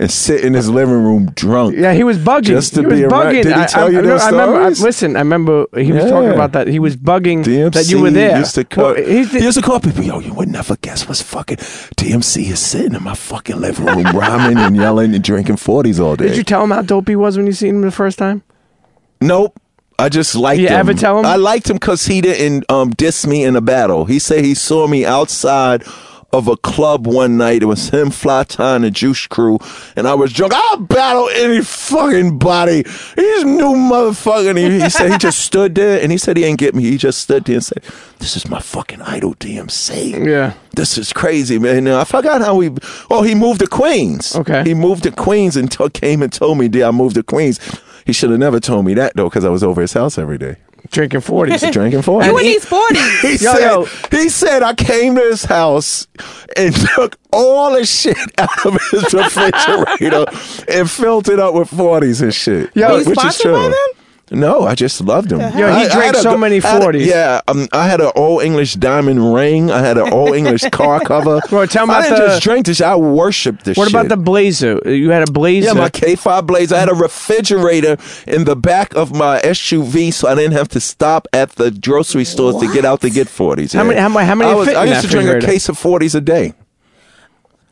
and 0.00 0.10
sit 0.10 0.42
in 0.44 0.54
his 0.54 0.68
living 0.70 1.04
room 1.04 1.26
drunk. 1.34 1.76
yeah, 1.76 1.92
he 1.92 2.02
was 2.04 2.16
bugging. 2.18 2.44
Just 2.44 2.74
to 2.74 2.80
he 2.80 2.86
was 2.86 2.94
be 2.94 3.04
around- 3.04 3.12
bugging. 3.26 3.42
Did 3.42 3.56
he 3.56 3.66
tell 3.66 3.86
I, 3.86 3.90
you 3.90 3.98
I, 3.98 4.02
those 4.02 4.20
I 4.22 4.30
remember. 4.30 4.60
I, 4.62 4.68
listen, 4.70 5.14
I 5.14 5.18
remember 5.18 5.66
he 5.76 5.92
was 5.92 6.04
talking 6.10 6.30
about 6.30 6.52
that. 6.52 6.66
He 6.68 6.78
was 6.78 6.96
bugging 6.96 7.44
DMC 7.44 7.72
that 7.74 7.90
you 7.90 8.00
were 8.00 8.10
there. 8.10 8.38
Used 8.38 8.54
to 8.54 8.64
call, 8.64 8.84
Well, 8.84 8.94
he's 8.96 9.30
the- 9.30 9.38
he 9.40 9.44
used 9.44 9.58
to 9.58 9.62
call 9.64 9.78
people, 9.78 10.02
yo, 10.02 10.18
you 10.18 10.32
would 10.34 10.48
never 10.48 10.76
guess 10.76 11.06
what's 11.06 11.20
fucking 11.22 11.58
DMC 11.58 12.50
is 12.50 12.60
sitting 12.60 12.94
in 12.94 13.02
my 13.04 13.14
fucking 13.14 13.60
living 13.60 13.84
room 13.84 14.04
rhyming 14.16 14.56
and 14.58 14.74
yelling 14.74 15.14
and 15.14 15.22
drinking 15.22 15.56
40s 15.56 16.00
all 16.00 16.16
day. 16.16 16.28
did 16.28 16.36
you 16.38 16.44
tell 16.44 16.64
him 16.64 16.70
how 16.70 16.80
dope 16.82 17.06
he 17.06 17.14
was 17.14 17.36
when 17.36 17.46
you 17.46 17.52
seen 17.52 17.74
him 17.76 17.80
the 17.82 17.90
first 17.90 18.18
time? 18.18 18.42
Nope. 19.20 19.60
I 19.98 20.08
just 20.08 20.34
liked 20.34 20.58
him. 20.60 20.62
You 20.62 20.68
him. 20.68 20.76
ever 20.80 20.94
tell 20.94 21.18
him? 21.18 21.26
I 21.26 21.36
liked 21.36 21.68
him 21.68 21.76
because 21.76 22.06
he 22.06 22.22
didn't 22.22 22.64
um, 22.70 22.88
diss 22.90 23.26
me 23.26 23.44
in 23.44 23.54
a 23.54 23.60
battle. 23.60 24.06
He 24.06 24.18
said 24.18 24.46
he 24.46 24.54
saw 24.54 24.86
me 24.86 25.04
outside 25.04 25.84
of 26.32 26.48
a 26.48 26.56
club 26.56 27.06
one 27.06 27.36
night. 27.36 27.62
It 27.62 27.66
was 27.66 27.90
him, 27.90 28.10
Fly 28.10 28.44
Time, 28.44 28.84
and 28.84 28.94
Juice 28.94 29.26
Crew, 29.26 29.58
and 29.96 30.06
I 30.06 30.14
was 30.14 30.32
drunk. 30.32 30.52
I'll 30.54 30.78
battle 30.78 31.28
any 31.30 31.62
fucking 31.62 32.38
body. 32.38 32.84
He's 33.16 33.44
new 33.44 33.74
motherfucker. 33.74 34.50
And 34.50 34.58
he, 34.58 34.80
he 34.80 34.90
said 34.90 35.10
he 35.10 35.18
just 35.18 35.38
stood 35.44 35.74
there, 35.74 36.00
and 36.02 36.12
he 36.12 36.18
said 36.18 36.36
he 36.36 36.44
ain't 36.44 36.58
get 36.58 36.74
me. 36.74 36.82
He 36.82 36.96
just 36.96 37.20
stood 37.20 37.44
there 37.44 37.56
and 37.56 37.64
said, 37.64 37.82
"This 38.18 38.36
is 38.36 38.48
my 38.48 38.60
fucking 38.60 39.02
idol, 39.02 39.34
DMC." 39.36 40.26
Yeah. 40.26 40.54
This 40.76 40.96
is 40.98 41.12
crazy, 41.12 41.58
man. 41.58 41.84
Now, 41.84 42.00
I 42.00 42.04
forgot 42.04 42.40
how 42.40 42.54
we. 42.54 42.70
Oh, 43.10 43.22
he 43.22 43.34
moved 43.34 43.60
to 43.60 43.66
Queens. 43.66 44.36
Okay. 44.36 44.62
He 44.64 44.74
moved 44.74 45.02
to 45.02 45.10
Queens 45.10 45.56
and 45.56 45.70
t- 45.70 45.88
came 45.90 46.22
and 46.22 46.32
told 46.32 46.58
me, 46.58 46.68
"Did 46.68 46.82
I 46.82 46.90
moved 46.90 47.16
to 47.16 47.22
Queens?" 47.22 47.58
He 48.06 48.12
should 48.12 48.30
have 48.30 48.38
never 48.40 48.60
told 48.60 48.86
me 48.86 48.94
that 48.94 49.12
though, 49.14 49.28
because 49.28 49.44
I 49.44 49.50
was 49.50 49.62
over 49.62 49.80
his 49.80 49.92
house 49.92 50.16
every 50.18 50.38
day, 50.38 50.56
Drinking 50.90 51.20
forties. 51.20 51.60
drinking 51.70 52.02
for 52.02 52.22
You 52.24 52.30
him. 52.30 52.36
in 52.38 52.42
these 52.44 52.64
40s. 52.64 53.20
He 53.22 53.32
Yo, 53.44 53.52
said, 53.54 53.60
yo. 53.70 53.84
he 54.22 54.28
said 54.28 54.62
I 54.62 54.74
came 54.74 55.14
to 55.14 55.20
his 55.20 55.44
house 55.44 56.06
and 56.56 56.74
took 56.94 57.16
all 57.32 57.72
the 57.74 57.84
shit 57.86 58.16
out 58.38 58.66
of 58.66 58.78
his 58.90 59.12
refrigerator 59.14 60.24
and 60.68 60.90
filled 60.90 61.28
it 61.28 61.38
up 61.38 61.54
with 61.54 61.68
forties 61.68 62.20
and 62.22 62.34
shit. 62.34 62.70
Yo, 62.74 62.88
Were 62.92 62.98
you 63.00 63.04
which 63.10 63.18
is 63.24 63.36
sponsored 63.36 63.52
by 63.52 63.60
true. 63.60 63.70
them? 63.70 63.99
No, 64.32 64.62
I 64.62 64.74
just 64.76 65.00
loved 65.00 65.32
him. 65.32 65.40
Yeah, 65.40 65.50
he 65.78 65.86
I- 65.86 65.88
drank 65.88 66.04
had 66.04 66.14
a 66.16 66.20
so 66.22 66.36
many 66.38 66.62
I 66.62 66.66
had 66.68 66.82
a- 66.82 66.84
40s. 66.86 67.06
Yeah, 67.06 67.40
um, 67.48 67.66
I 67.72 67.88
had 67.88 68.00
an 68.00 68.12
old 68.14 68.42
English 68.42 68.74
diamond 68.74 69.34
ring. 69.34 69.70
I 69.72 69.80
had 69.80 69.98
an 69.98 70.12
old 70.12 70.36
English 70.36 70.62
car 70.70 71.00
cover. 71.04 71.40
Bro, 71.48 71.66
tell 71.66 71.86
me 71.86 71.94
I 71.94 71.98
about 71.98 72.08
didn't 72.08 72.20
the- 72.20 72.26
just 72.34 72.42
drink 72.42 72.66
this. 72.66 72.80
I 72.80 72.94
worshiped 72.94 73.64
this. 73.64 73.76
What 73.76 73.88
about 73.90 74.08
the 74.08 74.16
blazer? 74.16 74.80
You 74.84 75.10
had 75.10 75.28
a 75.28 75.32
blazer. 75.32 75.66
Yeah, 75.68 75.72
my 75.74 75.88
K5 75.90 76.46
Blaze. 76.46 76.72
I 76.72 76.78
had 76.78 76.88
a 76.88 76.94
refrigerator 76.94 77.96
in 78.26 78.44
the 78.44 78.56
back 78.56 78.94
of 78.94 79.12
my 79.12 79.40
SUV, 79.40 80.12
so 80.12 80.28
I 80.28 80.34
didn't 80.34 80.52
have 80.52 80.68
to 80.68 80.80
stop 80.80 81.26
at 81.32 81.50
the 81.56 81.70
grocery 81.70 82.24
stores 82.24 82.56
to 82.58 82.72
get 82.72 82.84
out 82.84 83.00
to 83.00 83.10
get 83.10 83.26
40s. 83.28 83.72
How 83.72 83.80
yeah. 83.82 83.88
many- 83.88 84.00
how 84.00 84.08
how 84.10 84.34
many 84.34 84.50
I, 84.50 84.54
was, 84.54 84.68
I 84.68 84.84
used 84.84 85.02
to 85.02 85.08
drink 85.08 85.28
a 85.28 85.44
case 85.44 85.68
of 85.68 85.76
40s 85.78 86.14
a 86.14 86.20
day. 86.20 86.54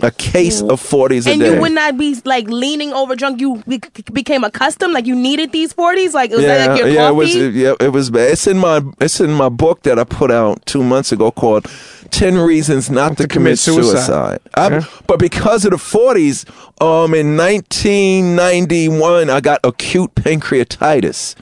A 0.00 0.12
case 0.12 0.60
of 0.62 0.80
40s 0.80 1.26
a 1.26 1.30
And 1.32 1.40
day. 1.40 1.54
you 1.54 1.60
would 1.60 1.72
not 1.72 1.98
be 1.98 2.14
like 2.24 2.46
leaning 2.48 2.92
over 2.92 3.16
drunk. 3.16 3.40
You 3.40 3.62
be- 3.66 3.80
became 4.12 4.44
accustomed, 4.44 4.92
like 4.94 5.06
you 5.06 5.16
needed 5.16 5.50
these 5.50 5.72
forties. 5.72 6.14
Like 6.14 6.30
was 6.30 6.42
that 6.42 6.70
like 6.70 6.78
your 6.78 6.88
yeah, 6.88 7.08
coffee? 7.10 7.10
it 7.10 7.16
was. 7.16 7.56
Yeah, 7.56 7.74
it 7.80 7.88
was 7.92 8.10
bad. 8.10 8.30
It's 8.30 8.46
in 8.46 8.58
my. 8.58 8.80
It's 9.00 9.18
in 9.20 9.32
my 9.32 9.48
book 9.48 9.82
that 9.82 9.98
I 9.98 10.04
put 10.04 10.30
out 10.30 10.64
two 10.66 10.84
months 10.84 11.10
ago 11.10 11.32
called 11.32 11.66
10 12.10 12.36
Reasons 12.38 12.88
Not 12.90 13.16
to, 13.16 13.26
Commit, 13.26 13.58
Suicide." 13.58 14.38
I- 14.54 14.68
Yeah. 14.70 14.84
But 15.08 15.18
because 15.18 15.64
of 15.64 15.72
the 15.72 15.78
40s, 15.78 16.44
um, 16.80 17.12
in 17.12 17.36
1991, 17.36 19.30
I 19.30 19.40
got 19.40 19.60
acute 19.64 20.14
pancreatitis. 20.14 21.34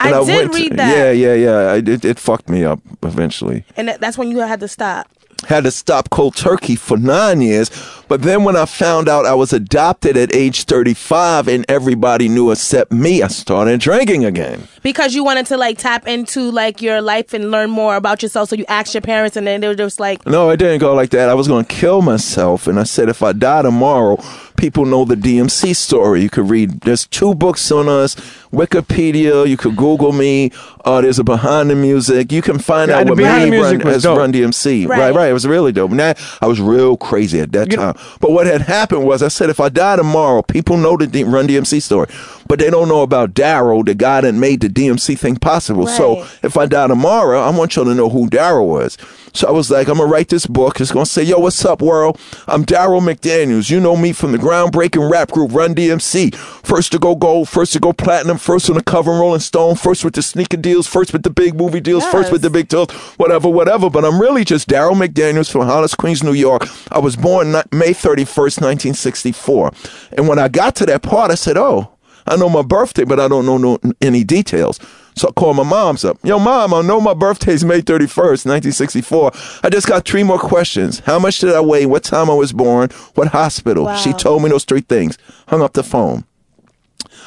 I 0.00 0.10
And 0.10 0.26
did 0.26 0.36
went 0.50 0.54
read 0.54 0.72
that. 0.76 0.96
Yeah, 0.96 1.10
yeah, 1.12 1.34
yeah. 1.34 1.72
I, 1.72 1.76
it, 1.76 2.04
it 2.04 2.18
fucked 2.18 2.48
me 2.48 2.64
up 2.64 2.80
eventually. 3.02 3.64
and 3.76 3.88
that's 4.00 4.18
when 4.18 4.30
you 4.30 4.38
had 4.40 4.60
to 4.60 4.68
stop. 4.68 5.08
Had 5.48 5.64
to 5.64 5.70
stop 5.70 6.10
cold 6.10 6.36
turkey 6.36 6.76
for 6.76 6.96
nine 6.96 7.40
years. 7.40 7.70
But 8.08 8.22
then 8.22 8.44
when 8.44 8.54
I 8.54 8.66
found 8.66 9.08
out 9.08 9.24
I 9.24 9.34
was 9.34 9.52
adopted 9.52 10.16
at 10.16 10.34
age 10.34 10.64
35 10.64 11.48
and 11.48 11.64
everybody 11.68 12.28
knew 12.28 12.50
except 12.50 12.92
me, 12.92 13.22
I 13.22 13.28
started 13.28 13.80
drinking 13.80 14.24
again. 14.26 14.68
because 14.82 15.14
you 15.14 15.24
wanted 15.24 15.46
to 15.46 15.56
like 15.56 15.78
tap 15.78 16.06
into 16.06 16.50
like 16.50 16.82
your 16.82 17.00
life 17.00 17.32
and 17.32 17.50
learn 17.50 17.70
more 17.70 17.96
about 17.96 18.22
yourself. 18.22 18.50
So 18.50 18.56
you 18.56 18.66
asked 18.68 18.92
your 18.94 19.00
parents, 19.00 19.36
and 19.36 19.46
then 19.46 19.60
they 19.62 19.68
were 19.68 19.74
just 19.74 19.98
like, 20.00 20.26
No, 20.26 20.50
it 20.50 20.58
didn't 20.58 20.80
go 20.80 20.94
like 20.94 21.10
that. 21.10 21.28
I 21.30 21.34
was 21.34 21.48
going 21.48 21.64
to 21.64 21.74
kill 21.74 22.02
myself. 22.02 22.66
And 22.66 22.78
I 22.78 22.84
said, 22.84 23.08
if 23.08 23.22
I 23.22 23.32
die 23.32 23.62
tomorrow, 23.62 24.18
people 24.58 24.84
know 24.84 25.04
the 25.06 25.14
DMC 25.16 25.74
story. 25.74 26.20
You 26.22 26.28
could 26.30 26.50
read, 26.50 26.82
there's 26.82 27.06
two 27.06 27.34
books 27.34 27.70
on 27.72 27.88
us, 27.88 28.14
Wikipedia. 28.52 29.48
You 29.48 29.56
could 29.56 29.76
Google 29.76 30.12
me. 30.12 30.50
Uh, 30.84 31.00
there's 31.00 31.18
a 31.18 31.24
behind 31.24 31.70
the 31.70 31.74
music. 31.74 32.30
You 32.30 32.42
can 32.42 32.58
find 32.58 32.90
Yeah, 32.90 32.98
out 32.98 33.08
what 33.08 33.16
Behind 33.16 33.50
Music 33.50 33.82
run, 33.84 33.94
as 33.94 34.02
dope. 34.02 34.18
Run 34.18 34.32
DMC. 34.32 34.86
Right. 34.86 34.98
Right. 34.98 35.14
right, 35.14 35.30
It 35.30 35.32
was 35.32 35.46
really 35.46 35.72
dope. 35.72 35.90
That, 35.92 36.20
I 36.42 36.46
was 36.46 36.60
real 36.60 36.96
crazy 36.96 37.40
at 37.40 37.52
that 37.52 37.70
You 37.70 37.78
know- 37.78 37.92
time. 37.92 38.04
But 38.20 38.32
what 38.32 38.46
had 38.46 38.62
happened 38.62 39.04
was 39.04 39.22
I 39.22 39.28
said, 39.28 39.48
if 39.48 39.60
I 39.60 39.68
die 39.70 39.96
tomorrow, 39.96 40.42
people 40.42 40.76
know 40.76 40.96
the 40.96 41.06
D- 41.06 41.24
Run 41.24 41.46
DMC 41.46 41.80
story, 41.80 42.08
but 42.46 42.58
they 42.58 42.68
don't 42.68 42.88
know 42.88 43.00
about 43.02 43.32
Daryl, 43.32 43.84
the 43.86 43.94
guy 43.94 44.20
that 44.20 44.34
made 44.34 44.60
the 44.60 44.68
DMC 44.68 45.14
thing 45.18 45.36
possible. 45.36 45.86
So 45.86 46.26
if 46.42 46.56
I 46.58 46.66
die 46.66 46.86
tomorrow, 46.88 47.40
I 47.40 47.48
want 47.50 47.76
y'all 47.76 47.84
to 47.86 47.94
know 47.94 48.10
who 48.10 48.28
Daryl 48.28 48.66
was. 48.66 48.98
So 49.32 49.48
I 49.48 49.50
was 49.50 49.68
like, 49.70 49.88
I'm 49.88 49.98
gonna 49.98 50.08
write 50.08 50.28
this 50.28 50.46
book. 50.46 50.80
It's 50.80 50.92
gonna 50.92 51.06
say, 51.06 51.22
Yo, 51.24 51.38
what's 51.40 51.64
up, 51.64 51.82
world? 51.82 52.20
I'm 52.46 52.64
Daryl 52.64 53.00
McDaniels. 53.02 53.68
You 53.68 53.80
know 53.80 53.96
me 53.96 54.12
from 54.12 54.30
the 54.30 54.38
groundbreaking 54.38 55.10
rap 55.10 55.32
group 55.32 55.52
Run 55.52 55.74
DMC. 55.74 56.34
First 56.64 56.92
to 56.92 56.98
go 57.00 57.16
gold, 57.16 57.48
first 57.48 57.72
to 57.72 57.80
go 57.80 57.92
platinum, 57.92 58.38
first 58.38 58.70
on 58.70 58.76
the 58.76 58.82
cover 58.82 59.12
of 59.12 59.18
Rolling 59.18 59.40
Stone, 59.40 59.74
first 59.76 60.04
with 60.04 60.14
the 60.14 60.22
sneaker 60.22 60.56
deals, 60.74 60.86
first 60.88 61.12
with 61.12 61.22
the 61.22 61.30
big 61.30 61.54
movie 61.54 61.80
deals, 61.80 62.04
first 62.06 62.32
with 62.32 62.42
the 62.42 62.50
big 62.50 62.68
deals, 62.68 62.90
whatever, 63.16 63.48
whatever. 63.48 63.88
But 63.88 64.04
I'm 64.04 64.20
really 64.20 64.44
just 64.44 64.68
Daryl 64.68 64.94
McDaniels 64.94 65.50
from 65.50 65.62
Hollis, 65.62 65.94
Queens, 65.94 66.22
New 66.24 66.32
York. 66.32 66.66
I 66.90 66.98
was 66.98 67.14
born 67.14 67.52
May 67.52 67.92
31st, 67.94 68.60
1964. 68.60 69.70
And 70.16 70.26
when 70.26 70.38
I 70.38 70.48
got 70.48 70.74
to 70.76 70.86
that 70.86 71.02
part, 71.02 71.30
I 71.30 71.36
said, 71.36 71.56
Oh, 71.56 71.90
I 72.26 72.36
know 72.36 72.48
my 72.48 72.62
birthday, 72.62 73.04
but 73.04 73.20
I 73.20 73.28
don't 73.28 73.46
know 73.46 73.58
no, 73.58 73.78
any 74.00 74.24
details. 74.24 74.80
So 75.14 75.28
I 75.28 75.32
called 75.32 75.56
my 75.56 75.62
mom's 75.62 76.04
up. 76.04 76.18
Yo, 76.24 76.40
mom, 76.40 76.74
I 76.74 76.82
know 76.82 77.00
my 77.00 77.14
birthday's 77.14 77.64
May 77.64 77.82
31st, 77.82 78.46
1964. 78.46 79.30
I 79.62 79.70
just 79.70 79.86
got 79.86 80.04
three 80.04 80.24
more 80.24 80.40
questions. 80.40 81.00
How 81.00 81.20
much 81.20 81.38
did 81.38 81.54
I 81.54 81.60
weigh? 81.60 81.86
What 81.86 82.02
time 82.02 82.28
I 82.28 82.34
was 82.34 82.52
born? 82.52 82.90
What 83.14 83.28
hospital? 83.28 83.84
Wow. 83.84 83.96
She 83.96 84.12
told 84.12 84.42
me 84.42 84.48
those 84.48 84.64
three 84.64 84.80
things. 84.80 85.18
Hung 85.46 85.62
up 85.62 85.74
the 85.74 85.84
phone. 85.84 86.24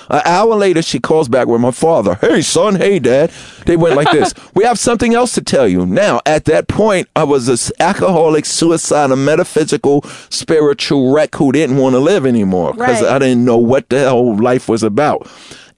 An 0.10 0.22
hour 0.26 0.56
later, 0.56 0.82
she 0.82 1.00
calls 1.00 1.28
back 1.28 1.48
with 1.48 1.60
my 1.62 1.72
father. 1.72 2.16
Hey, 2.22 2.42
son. 2.42 2.76
Hey, 2.76 3.00
dad. 3.00 3.32
They 3.66 3.76
went 3.78 3.96
like 3.96 4.12
this. 4.12 4.34
we 4.56 4.64
have 4.64 4.80
something 4.80 5.14
else 5.14 5.34
to 5.36 5.42
tell 5.42 5.68
you. 5.68 5.86
Now, 5.86 6.22
at 6.26 6.46
that 6.46 6.68
point, 6.68 7.08
I 7.16 7.24
was 7.26 7.50
an 7.50 7.74
alcoholic, 7.80 8.46
suicidal, 8.46 9.18
metaphysical, 9.18 10.02
spiritual 10.30 11.14
wreck 11.14 11.36
who 11.36 11.52
didn't 11.52 11.78
want 11.78 11.94
to 11.94 12.00
live 12.00 12.26
anymore 12.26 12.74
because 12.74 13.02
Right. 13.02 13.12
I 13.12 13.20
didn't 13.20 13.44
know 13.46 13.58
what 13.58 13.90
the 13.90 14.00
hell 14.00 14.36
life 14.38 14.70
was 14.70 14.84
about. 14.84 15.28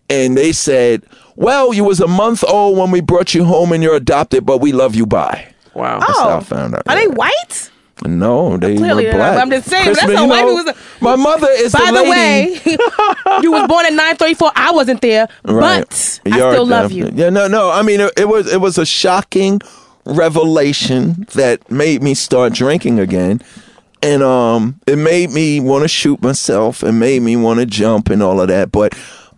And 0.09 0.37
they 0.37 0.51
said, 0.51 1.03
well, 1.35 1.73
you 1.73 1.83
was 1.83 1.99
a 1.99 2.07
month 2.07 2.43
old 2.47 2.77
when 2.77 2.91
we 2.91 3.01
brought 3.01 3.33
you 3.33 3.45
home 3.45 3.71
and 3.71 3.81
you're 3.81 3.95
adopted, 3.95 4.45
but 4.45 4.59
we 4.59 4.71
love 4.71 4.93
you. 4.95 5.05
Bye. 5.05 5.53
wow. 5.73 5.99
That's 5.99 6.19
how 6.19 6.29
I 6.29 6.37
"Oh, 6.37 6.41
found 6.41 6.75
out. 6.75 6.83
are 6.87 6.95
yeah. 6.95 7.01
they 7.01 7.07
white?" 7.07 7.71
No, 8.05 8.57
they 8.57 8.77
Clearly 8.77 9.05
were 9.05 9.11
they're 9.11 9.19
not, 9.19 9.31
black. 9.33 9.41
I'm 9.41 9.49
just 9.49 9.67
saying, 9.69 9.83
Chris, 9.85 9.99
that's 9.99 10.13
man, 10.13 10.23
you 10.23 10.29
white 10.29 10.41
know, 10.45 10.57
who's 10.57 10.67
a- 10.67 10.75
My 11.03 11.15
mother 11.15 11.47
is 11.51 11.73
By 11.73 11.91
the 11.91 12.03
the, 12.03 12.09
lady. 12.09 12.59
way, 12.59 12.61
you 13.43 13.51
was 13.51 13.67
born 13.67 13.85
in 13.87 13.95
934. 13.95 14.51
I 14.55 14.71
wasn't 14.71 15.01
there, 15.01 15.27
Right. 15.43 15.81
but 15.87 16.19
I 16.25 16.37
You're 16.37 16.51
still 16.53 16.65
love 16.65 16.91
you. 16.91 17.09
Yeah, 17.13 17.29
no, 17.29 17.47
no. 17.47 17.69
I 17.71 17.81
mean, 17.81 17.99
it, 17.99 18.13
it 18.17 18.27
was 18.29 18.51
it 18.51 18.61
was 18.61 18.77
a 18.77 18.85
shocking 18.85 19.59
revelation 20.05 21.25
that 21.33 21.69
made 21.71 22.01
me 22.03 22.13
start 22.13 22.53
drinking 22.53 22.99
again, 22.99 23.41
and 24.01 24.23
um, 24.23 24.79
it 24.87 24.97
made 24.97 25.31
me 25.31 25.59
want 25.59 25.83
to 25.83 25.87
shoot 25.87 26.21
myself. 26.21 26.83
It 26.83 26.91
made 26.93 27.21
me 27.21 27.35
want 27.35 27.59
to 27.59 27.65
jump 27.65 28.09
and 28.09 28.21
all 28.23 28.39
of 28.39 28.47
that. 28.47 28.71
But 28.71 28.97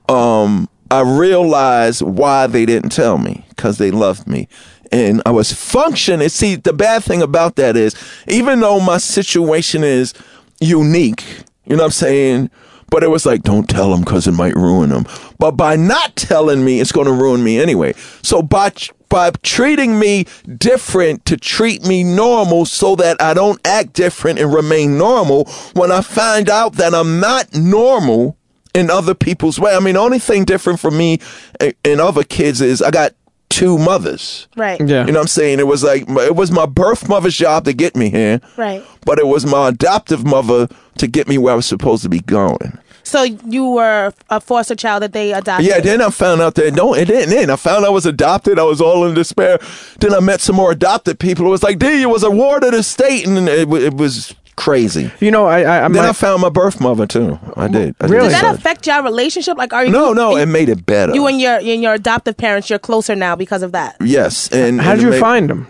um, 0.09 0.69
I 0.89 1.01
realized 1.01 2.01
why 2.01 2.47
they 2.47 2.65
didn't 2.65 2.89
tell 2.91 3.17
me 3.17 3.45
because 3.49 3.77
they 3.77 3.91
loved 3.91 4.27
me. 4.27 4.47
And 4.91 5.21
I 5.25 5.31
was 5.31 5.53
functioning. 5.53 6.27
See, 6.29 6.55
the 6.55 6.73
bad 6.73 7.03
thing 7.03 7.21
about 7.21 7.55
that 7.55 7.77
is, 7.77 7.95
even 8.27 8.59
though 8.59 8.79
my 8.79 8.97
situation 8.97 9.83
is 9.83 10.13
unique, 10.59 11.23
you 11.65 11.75
know 11.75 11.83
what 11.83 11.85
I'm 11.85 11.91
saying? 11.91 12.49
But 12.89 13.03
it 13.03 13.09
was 13.09 13.25
like, 13.25 13.43
don't 13.43 13.69
tell 13.69 13.91
them 13.91 14.01
because 14.01 14.27
it 14.27 14.33
might 14.33 14.53
ruin 14.53 14.89
them. 14.89 15.05
But 15.39 15.51
by 15.51 15.77
not 15.77 16.17
telling 16.17 16.65
me, 16.65 16.81
it's 16.81 16.91
going 16.91 17.07
to 17.07 17.13
ruin 17.13 17.41
me 17.41 17.57
anyway. 17.57 17.93
So 18.21 18.41
by 18.41 18.73
by 19.07 19.29
treating 19.43 19.99
me 19.99 20.25
different 20.57 21.25
to 21.25 21.35
treat 21.35 21.85
me 21.85 22.03
normal, 22.03 22.65
so 22.65 22.95
that 22.95 23.21
I 23.21 23.33
don't 23.33 23.59
act 23.65 23.93
different 23.93 24.39
and 24.39 24.53
remain 24.53 24.97
normal. 24.97 25.45
When 25.73 25.91
I 25.91 26.01
find 26.01 26.49
out 26.49 26.73
that 26.73 26.93
I'm 26.93 27.19
not 27.19 27.53
normal 27.53 28.37
in 28.73 28.89
other 28.89 29.13
people's 29.13 29.59
way, 29.59 29.75
I 29.75 29.79
mean, 29.79 29.95
the 29.95 30.01
only 30.01 30.19
thing 30.19 30.45
different 30.45 30.79
from 30.79 30.97
me 30.97 31.19
eh, 31.61 31.71
and 31.85 31.91
and 31.93 32.01
other 32.01 32.23
kids 32.23 32.61
is 32.61 32.81
I 32.81 32.91
got 32.91 33.13
two 33.51 33.77
mothers. 33.77 34.47
Right. 34.55 34.79
Yeah. 34.79 35.05
You 35.05 35.11
know 35.11 35.19
what 35.19 35.23
I'm 35.23 35.27
saying? 35.27 35.59
It 35.59 35.67
was 35.67 35.83
like 35.83 36.09
it 36.09 36.35
was 36.35 36.51
my 36.51 36.65
birth 36.65 37.07
mother's 37.07 37.35
job 37.35 37.65
to 37.65 37.73
get 37.73 37.95
me 37.95 38.09
here. 38.09 38.41
Right. 38.57 38.83
But 39.05 39.19
it 39.19 39.27
was 39.27 39.45
my 39.45 39.69
adoptive 39.69 40.25
mother 40.25 40.67
to 40.97 41.07
get 41.07 41.27
me 41.27 41.37
where 41.37 41.53
I 41.53 41.55
was 41.55 41.65
supposed 41.65 42.03
to 42.03 42.09
be 42.09 42.19
going. 42.19 42.77
So 43.03 43.23
you 43.23 43.69
were 43.69 44.13
a 44.29 44.39
foster 44.39 44.75
child 44.75 45.03
that 45.03 45.13
they 45.13 45.33
adopted. 45.33 45.67
Yeah, 45.67 45.79
then 45.79 46.01
I 46.01 46.09
found 46.11 46.39
out 46.41 46.55
that 46.55 46.73
no, 46.75 46.93
it 46.93 47.05
didn't 47.05 47.35
end. 47.35 47.51
I 47.51 47.55
found 47.55 47.85
I 47.85 47.89
was 47.89 48.05
adopted. 48.05 48.59
I 48.59 48.63
was 48.63 48.79
all 48.79 49.05
in 49.05 49.15
despair. 49.15 49.59
Then 49.99 50.13
I 50.13 50.19
met 50.19 50.39
some 50.39 50.55
more 50.55 50.71
adopted 50.71 51.19
people. 51.19 51.45
It 51.45 51.49
was 51.49 51.63
like, 51.63 51.79
dude, 51.79 51.99
you 51.99 52.09
was 52.09 52.23
a 52.23 52.31
ward 52.31 52.63
of 52.63 52.71
the 52.71 52.83
state, 52.83 53.27
and 53.27 53.49
it, 53.49 53.67
it 53.69 53.93
was 53.95 54.35
crazy. 54.63 55.11
You 55.19 55.31
know, 55.31 55.45
I, 55.47 55.61
I, 55.61 55.85
I 55.85 55.87
Then 55.87 56.03
my, 56.03 56.09
I 56.09 56.13
found 56.13 56.41
my 56.41 56.49
birth 56.49 56.79
mother 56.79 57.07
too. 57.07 57.39
I 57.55 57.67
did. 57.67 57.95
I 57.99 58.05
Really? 58.05 58.29
Did 58.29 58.33
that 58.33 58.55
affect 58.55 58.85
your 58.85 59.03
relationship? 59.03 59.57
Like, 59.57 59.73
are 59.73 59.85
you? 59.85 59.91
No, 59.91 60.13
no, 60.13 60.31
you, 60.31 60.43
it 60.43 60.45
made 60.47 60.69
it 60.69 60.85
better. 60.85 61.13
you 61.13 61.25
and 61.27 61.41
your 61.41 61.55
and 61.55 61.81
your 61.81 61.93
adoptive 61.93 62.37
parents, 62.37 62.69
you're 62.69 62.79
closer 62.79 63.15
now 63.15 63.35
because 63.35 63.63
of 63.63 63.71
that. 63.71 63.95
yes, 64.01 64.49
and 64.51 64.79
how 64.79 64.93
did 64.95 65.03
you 65.03 65.09
made- 65.11 65.19
find 65.19 65.49
them? 65.49 65.67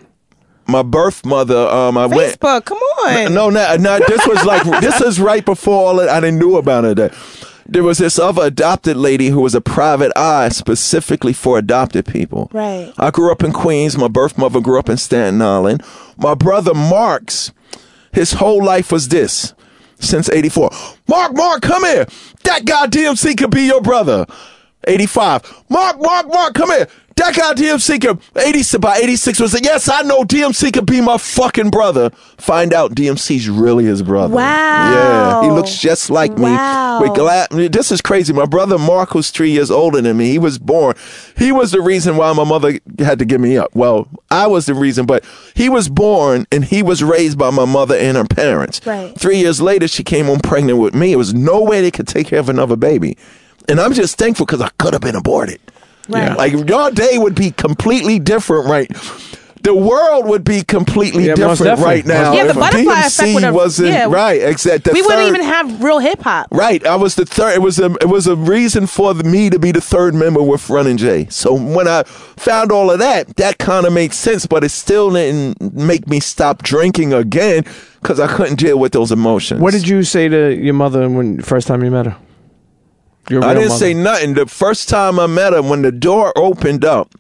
my 0.68 0.84
birth 0.84 1.26
mother? 1.26 1.68
Um, 1.68 1.98
I 1.98 2.06
went. 2.06 2.40
Facebook, 2.40 2.66
come 2.66 2.78
on. 2.78 3.34
No, 3.34 3.50
no, 3.50 3.76
no. 3.76 4.00
This 4.08 4.26
was 4.28 4.46
like 4.46 4.64
this 4.82 5.02
is 5.02 5.20
right 5.20 5.44
before 5.46 5.88
all 5.88 5.96
that. 5.98 6.10
I 6.10 6.20
didn't 6.20 6.40
knew 6.40 6.56
about 6.58 6.86
it. 6.86 6.98
That 6.98 7.14
there 7.68 7.84
was 7.84 7.98
this 7.98 8.18
other 8.20 8.44
adopted 8.44 8.98
lady 8.98 9.28
who 9.30 9.42
was 9.42 9.56
a 9.56 9.62
private 9.62 10.12
eye 10.16 10.50
specifically 10.50 11.34
for 11.34 11.58
adopted 11.58 12.06
people. 12.06 12.50
Right. 12.54 12.94
I 12.98 13.12
grew 13.12 13.32
up 13.32 13.44
in 13.44 13.52
Queens. 13.54 13.98
My 13.98 14.08
birth 14.08 14.38
mother 14.38 14.60
grew 14.62 14.80
up 14.80 14.90
in 14.90 14.98
Staten 14.98 15.42
Island. 15.42 15.84
My 16.18 16.36
brother 16.36 16.74
Mark's, 16.74 17.52
his 18.14 18.34
whole 18.34 18.64
life 18.64 18.92
was 18.92 19.08
this 19.10 19.54
since 20.00 20.30
'84. 20.30 20.70
Mark, 21.08 21.34
Mark, 21.34 21.62
come 21.62 21.84
here. 21.86 22.06
That 22.44 22.66
guy 22.66 22.88
DMC 22.88 23.38
could 23.38 23.52
be 23.52 23.64
your 23.64 23.82
brother. 23.82 24.26
85. 24.86 25.64
Mark, 25.70 26.02
Mark, 26.02 26.28
Mark, 26.28 26.54
come 26.56 26.72
here. 26.72 26.88
That 27.22 27.36
guy 27.36 27.54
DMC 27.54 28.02
could 28.02 28.20
80 28.36 28.80
by 28.80 28.98
86 28.98 29.40
was 29.40 29.54
like, 29.54 29.64
yes, 29.64 29.88
I 29.88 30.02
know 30.02 30.24
DMC 30.24 30.74
could 30.74 30.88
be 30.88 31.02
my 31.02 31.20
fucking 31.20 31.70
brother. 31.70 32.10
Find 32.40 32.74
out 32.74 32.96
DMC's 32.96 33.48
really 33.48 33.86
his 33.86 34.02
brother. 34.02 34.34
Wow. 34.34 34.92
Yeah. 34.92 35.44
He 35.44 35.52
looks 35.52 35.78
just 35.78 36.10
like 36.10 36.32
me. 36.38 36.46
Wow. 36.46 37.02
With 37.02 37.14
gla- 37.14 37.48
this 37.70 37.92
is 37.92 38.02
crazy. 38.02 38.34
My 38.34 38.48
brother 38.48 38.80
Mark 38.80 39.14
was 39.14 39.30
three 39.30 39.52
years 39.52 39.70
older 39.70 40.02
than 40.02 40.18
me. 40.18 40.32
He 40.32 40.40
was 40.40 40.58
born. 40.58 40.96
He 41.38 41.52
was 41.52 41.72
the 41.72 41.82
reason 41.82 42.18
why 42.18 42.34
my 42.34 42.44
mother 42.44 42.80
had 42.98 43.20
to 43.20 43.26
give 43.26 43.40
me 43.40 43.56
up. 43.56 43.76
Well, 43.76 44.08
I 44.32 44.48
was 44.48 44.66
the 44.66 44.74
reason, 44.74 45.06
but 45.06 45.24
he 45.54 45.70
was 45.70 45.90
born 45.90 46.48
and 46.52 46.66
he 46.66 46.82
was 46.82 47.04
raised 47.04 47.38
by 47.38 47.52
my 47.52 47.66
mother 47.66 47.96
and 47.96 48.18
her 48.18 48.26
parents. 48.26 48.82
Right. 48.84 49.16
Three 49.16 49.38
years 49.38 49.62
later, 49.62 49.88
she 49.88 50.04
came 50.04 50.26
home 50.26 50.40
pregnant 50.40 50.80
with 50.80 50.96
me. 50.96 51.12
It 51.12 51.18
was 51.18 51.36
no 51.36 51.62
way 51.62 51.82
they 51.82 51.92
could 51.92 52.08
take 52.08 52.26
care 52.28 52.40
of 52.40 52.50
another 52.50 52.76
baby. 52.76 53.16
And 53.70 53.80
I'm 53.80 53.94
just 53.94 54.18
thankful 54.18 54.48
because 54.48 54.62
I 54.62 54.70
could 54.80 54.94
have 54.94 55.04
been 55.04 55.16
aborted. 55.16 55.60
Right. 56.12 56.38
Like 56.38 56.70
your 56.70 56.92
day 56.92 57.18
would 57.18 57.36
be 57.36 57.52
completely 57.52 58.20
different, 58.20 58.68
right? 58.68 58.90
The 59.64 59.76
world 59.76 60.26
would 60.26 60.44
be 60.44 60.64
completely 60.64 61.28
Yeah, 61.28 61.36
different 61.36 61.80
right 61.82 62.04
now. 62.04 62.34
Yeah, 62.34 62.46
the 62.46 62.50
if 62.50 62.56
butterfly 62.56 62.94
DMC 62.96 63.06
effect 63.08 63.34
would 63.36 63.44
have- 63.44 63.54
wasn't 63.54 63.90
yeah. 63.90 64.08
right. 64.10 64.42
Except 64.42 64.86
the 64.86 64.92
we 64.92 65.04
wouldn't 65.04 65.28
even 65.28 65.44
have 65.44 65.84
real 65.84 66.00
hip 66.00 66.20
hop. 66.24 66.48
Right, 66.52 66.84
I 66.84 66.96
was 66.96 67.14
the 67.14 67.26
third. 67.26 67.54
It 67.54 67.62
was 67.62 67.78
a 67.80 67.94
it 68.02 68.10
was 68.10 68.26
a 68.26 68.36
reason 68.36 68.88
for 68.88 69.14
the, 69.14 69.24
me 69.24 69.52
to 69.52 69.60
be 69.60 69.72
the 69.72 69.80
third 69.82 70.16
member 70.16 70.42
with 70.42 70.68
Running 70.68 70.98
J. 70.98 71.28
So 71.30 71.54
when 71.54 71.88
I 71.88 72.02
found 72.04 72.72
all 72.72 72.90
of 72.90 72.98
that, 73.00 73.36
that 73.36 73.60
kind 73.60 73.86
of 73.86 73.94
made 73.94 74.14
sense, 74.14 74.48
but 74.48 74.64
it 74.64 74.70
still 74.70 75.12
didn't 75.12 75.62
make 75.76 76.08
me 76.08 76.20
stop 76.20 76.64
drinking 76.64 77.14
again 77.14 77.64
because 78.02 78.20
I 78.20 78.26
couldn't 78.26 78.56
deal 78.56 78.80
with 78.80 78.94
those 78.94 79.12
emotions. 79.12 79.62
What 79.62 79.74
did 79.74 79.88
you 79.88 80.02
say 80.02 80.28
to 80.28 80.56
your 80.56 80.74
mother 80.74 81.08
when 81.08 81.40
first 81.40 81.68
time 81.68 81.84
you 81.84 81.92
met 81.92 82.08
her? 82.08 82.18
Your 83.32 83.44
I 83.44 83.54
didn't 83.54 83.70
mother. 83.70 83.80
say 83.80 83.94
nothing. 83.94 84.34
The 84.34 84.46
first 84.46 84.90
time 84.90 85.20
I 85.20 85.26
met 85.28 85.54
her, 85.54 85.62
when 85.62 85.82
the 85.82 85.92
door 85.92 86.34
opened 86.38 86.84
up, 86.84 87.16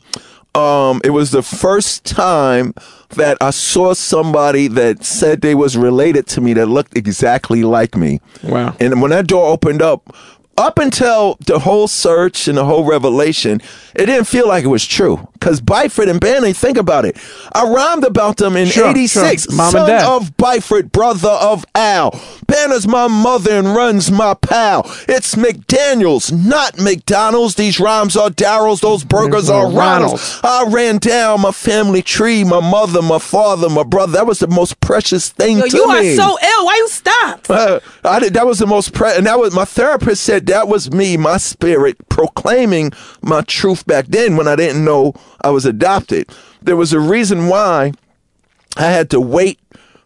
um, 0.53 0.99
it 1.05 1.11
was 1.11 1.31
the 1.31 1.41
first 1.41 2.03
time 2.05 2.73
that 3.11 3.37
I 3.39 3.51
saw 3.51 3.93
somebody 3.93 4.67
that 4.67 5.03
said 5.05 5.41
they 5.41 5.55
was 5.55 5.77
related 5.77 6.27
to 6.27 6.41
me 6.41 6.53
that 6.53 6.65
looked 6.67 6.97
exactly 6.97 7.63
like 7.63 7.95
me. 7.95 8.19
Wow. 8.43 8.75
And 8.79 9.01
when 9.01 9.11
that 9.11 9.27
door 9.27 9.47
opened 9.47 9.81
up, 9.81 10.13
up 10.57 10.77
until 10.79 11.37
the 11.45 11.59
whole 11.59 11.87
search 11.87 12.47
and 12.47 12.57
the 12.57 12.65
whole 12.65 12.83
revelation, 12.85 13.61
it 13.95 14.05
didn't 14.05 14.25
feel 14.25 14.47
like 14.47 14.63
it 14.63 14.67
was 14.67 14.85
true. 14.85 15.27
Because 15.33 15.59
Byford 15.59 16.07
and 16.07 16.19
Bannon, 16.19 16.53
think 16.53 16.77
about 16.77 17.03
it. 17.03 17.17
I 17.51 17.63
rhymed 17.67 18.03
about 18.03 18.37
them 18.37 18.55
in 18.55 18.67
Sure, 18.67 18.89
86. 18.89 19.43
sure. 19.45 19.55
Mom 19.55 19.65
and 19.67 19.71
Son 19.71 19.89
dad. 19.89 20.05
of 20.07 20.37
Byford, 20.37 20.91
brother 20.91 21.29
of 21.29 21.65
Al. 21.73 22.11
Bannah's 22.45 22.87
my 22.87 23.07
mother 23.07 23.51
and 23.53 23.73
runs 23.75 24.11
my 24.11 24.35
pal. 24.35 24.81
It's 25.09 25.33
McDaniels, 25.33 26.31
not 26.31 26.77
McDonald's. 26.79 27.55
These 27.55 27.79
rhymes 27.79 28.15
are 28.15 28.29
Daryl's, 28.29 28.81
those 28.81 29.03
burgers 29.03 29.47
They're 29.47 29.65
Ronald's. 29.65 30.39
I 30.43 30.65
ran 30.69 30.97
down 30.99 31.41
my 31.41 31.51
family 31.51 32.03
tree, 32.03 32.43
my 32.43 32.59
mother, 32.59 33.01
my 33.01 33.17
father, 33.19 33.67
my 33.69 33.83
brother. 33.83 34.11
That 34.13 34.27
was 34.27 34.39
the 34.39 34.47
most 34.47 34.79
precious 34.79 35.29
thing 35.29 35.57
Yo, 35.57 35.63
to 35.65 35.77
you 35.77 35.87
me. 35.87 36.13
are 36.13 36.15
so 36.17 36.37
Why 36.63 36.75
you 36.75 36.87
stop? 36.89 37.49
Uh, 37.49 37.79
I 38.03 38.19
did, 38.19 38.33
that 38.33 38.45
was 38.45 38.59
the 38.59 38.67
most 38.67 38.93
pre- 38.93 39.15
and 39.15 39.25
that 39.25 39.39
was 39.39 39.53
my 39.53 39.65
therapist 39.65 40.23
said 40.23 40.45
that 40.47 40.67
was 40.67 40.91
me, 40.91 41.17
my 41.17 41.37
spirit 41.37 41.97
proclaiming 42.09 42.91
my 43.21 43.41
truth 43.41 43.85
back 43.85 44.07
then 44.07 44.35
when 44.37 44.47
I 44.47 44.55
didn't 44.55 44.83
know 44.85 45.13
I 45.41 45.49
was 45.49 45.65
adopted. 45.65 46.29
There 46.61 46.75
was 46.75 46.93
a 46.93 46.99
reason 46.99 47.47
why 47.47 47.93
I 48.77 48.85
had 48.85 49.09
to 49.11 49.19
wait 49.19 49.59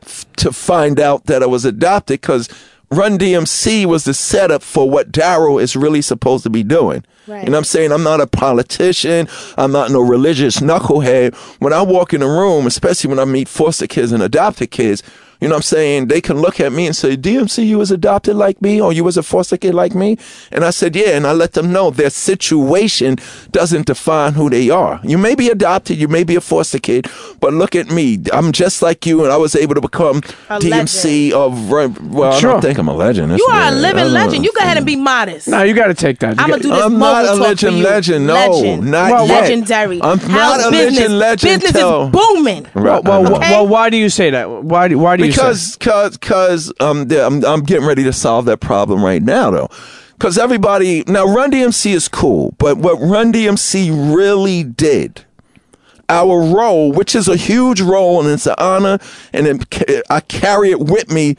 f- 0.04 0.26
to 0.38 0.52
find 0.52 1.00
out 1.00 1.26
that 1.26 1.44
I 1.44 1.48
was 1.48 1.66
adopted 1.66 2.22
because 2.22 2.50
Run 2.92 3.18
DMC 3.18 3.86
was 3.86 4.04
the 4.04 4.14
setup 4.14 4.62
for 4.62 4.90
what 4.90 5.12
Daryl 5.12 5.62
is 5.62 5.76
really 5.76 6.02
supposed 6.02 6.44
to 6.44 6.50
be 6.50 6.64
doing. 6.64 7.04
Right. 7.28 7.40
You 7.40 7.46
know 7.46 7.54
what 7.54 7.58
I'm 7.58 7.64
saying? 7.64 7.92
I'm 7.92 8.04
not 8.04 8.22
a 8.22 8.28
politician. 8.28 9.28
I'm 9.58 9.72
not 9.72 9.90
no 9.90 10.02
religious 10.02 10.58
knucklehead. 10.60 11.34
When 11.60 11.74
I 11.74 11.82
walk 11.82 12.14
in 12.14 12.22
a 12.22 12.28
room, 12.28 12.68
especially 12.68 13.10
when 13.10 13.20
I 13.20 13.26
meet 13.26 13.48
foster 13.48 13.88
kids 13.88 14.12
and 14.12 14.22
adopted 14.22 14.70
kids, 14.70 15.02
you 15.42 15.48
know 15.48 15.56
what 15.56 15.60
I'm 15.60 15.62
saying? 15.64 16.08
They 16.08 16.22
can 16.22 16.38
look 16.40 16.60
at 16.60 16.72
me 16.72 16.88
and 16.88 16.96
say, 16.96 17.16
DMC, 17.18 17.66
you 17.66 17.78
was 17.78 17.92
adopted 17.92 18.36
like 18.36 18.62
me 18.62 18.80
or 18.82 18.94
you 18.94 19.04
was 19.04 19.18
a 19.18 19.24
foster 19.24 19.58
kid 19.58 19.74
like 19.74 19.94
me? 19.96 20.18
And 20.52 20.64
I 20.64 20.70
said, 20.70 20.96
yeah. 20.96 21.10
And 21.18 21.26
I 21.28 21.34
let 21.34 21.54
them 21.54 21.72
know 21.72 21.92
their 21.92 22.10
situation 22.10 23.18
doesn't 23.52 23.88
define 23.88 24.34
who 24.34 24.50
they 24.50 24.70
are. 24.70 25.00
You 25.04 25.18
may 25.18 25.36
be 25.36 25.50
adopted, 25.50 25.98
you 25.98 26.08
may 26.08 26.24
be 26.24 26.36
a 26.36 26.42
foster 26.42 26.80
kid, 26.80 27.08
but 27.40 27.54
look 27.54 27.76
at 27.76 27.90
me. 27.90 28.20
I'm 28.34 28.52
just 28.52 28.82
like 28.82 29.06
you 29.06 29.24
and 29.24 29.32
I 29.32 29.38
was 29.38 29.56
able 29.56 29.76
to 29.76 29.82
become 29.82 30.18
A 30.50 30.60
DMC 30.60 31.32
of, 31.32 31.70
well, 31.70 32.34
I 32.34 32.40
don't 32.42 32.62
think 32.62 32.78
I'm 32.78 32.88
a 32.88 32.94
legend. 32.94 33.32
That's 33.32 33.40
You 33.40 33.46
are 33.52 33.70
a 33.70 33.72
weird. 33.72 33.74
I 33.74 33.80
living 33.94 34.14
legend. 34.14 34.34
know. 34.34 34.44
You 34.44 34.54
go 34.54 34.60
ahead 34.62 34.78
and 34.78 34.86
be 34.86 34.96
modest. 34.96 35.48
No, 35.48 35.64
you 35.64 35.74
got 35.74 35.88
to 35.88 35.94
take 35.94 36.20
that. 36.20 36.38
You 36.38 36.44
I'm 36.44 36.50
gonna 36.50 36.62
do 36.64 36.70
this. 36.70 36.84
I'm 36.84 36.98
not 36.98 37.26
a 37.26 37.34
legend 37.36 37.78
for 37.78 37.84
legend. 37.84 38.28
No, 38.28 38.34
legend. 38.34 38.92
not 38.92 39.12
Well, 39.12 39.28
yet. 39.28 39.42
legendary. 39.42 40.02
I'm 40.02 40.20
How 40.20 40.58
not 40.58 40.68
a 40.68 40.72
business, 40.72 41.00
legend 41.00 41.20
legend 41.20 41.62
Business 41.62 41.72
till- 41.82 42.06
is 42.06 42.12
booming. 42.12 42.68
well, 42.74 43.02
well, 43.04 43.26
I 43.26 43.30
know. 43.30 43.36
wh- 43.36 43.40
well, 43.40 43.68
why 43.68 43.90
do 43.90 43.98
you 43.98 44.10
say 44.10 44.30
that? 44.30 44.50
Why 44.50 44.88
do, 44.88 44.98
why 45.00 45.18
do 45.18 45.25
because 45.28 45.76
cause 45.78 46.18
cause 46.18 46.74
um 46.80 47.08
I'm 47.12 47.46
I'm 47.46 47.64
getting 47.64 47.86
ready 47.86 48.04
to 48.04 48.14
solve 48.14 48.46
that 48.46 48.60
problem 48.60 49.04
right 49.04 49.22
now 49.22 49.52
though. 49.52 49.70
Cause 50.20 50.38
everybody 50.38 51.04
now 51.08 51.26
Run 51.26 51.52
DMC 51.52 51.94
is 51.94 52.08
cool, 52.08 52.56
but 52.58 52.78
what 52.78 52.96
Run 53.02 53.34
DMC 53.34 54.16
really 54.16 54.64
did, 54.64 55.26
our 56.08 56.40
role, 56.42 56.92
which 56.94 57.16
is 57.16 57.28
a 57.28 57.36
huge 57.36 57.82
role 57.82 58.22
and 58.22 58.30
it's 58.30 58.48
an 58.48 58.56
honor, 58.58 58.98
and 59.34 59.46
it, 59.46 60.04
I 60.10 60.22
carry 60.22 60.72
it 60.72 60.80
with 60.80 61.12
me 61.12 61.36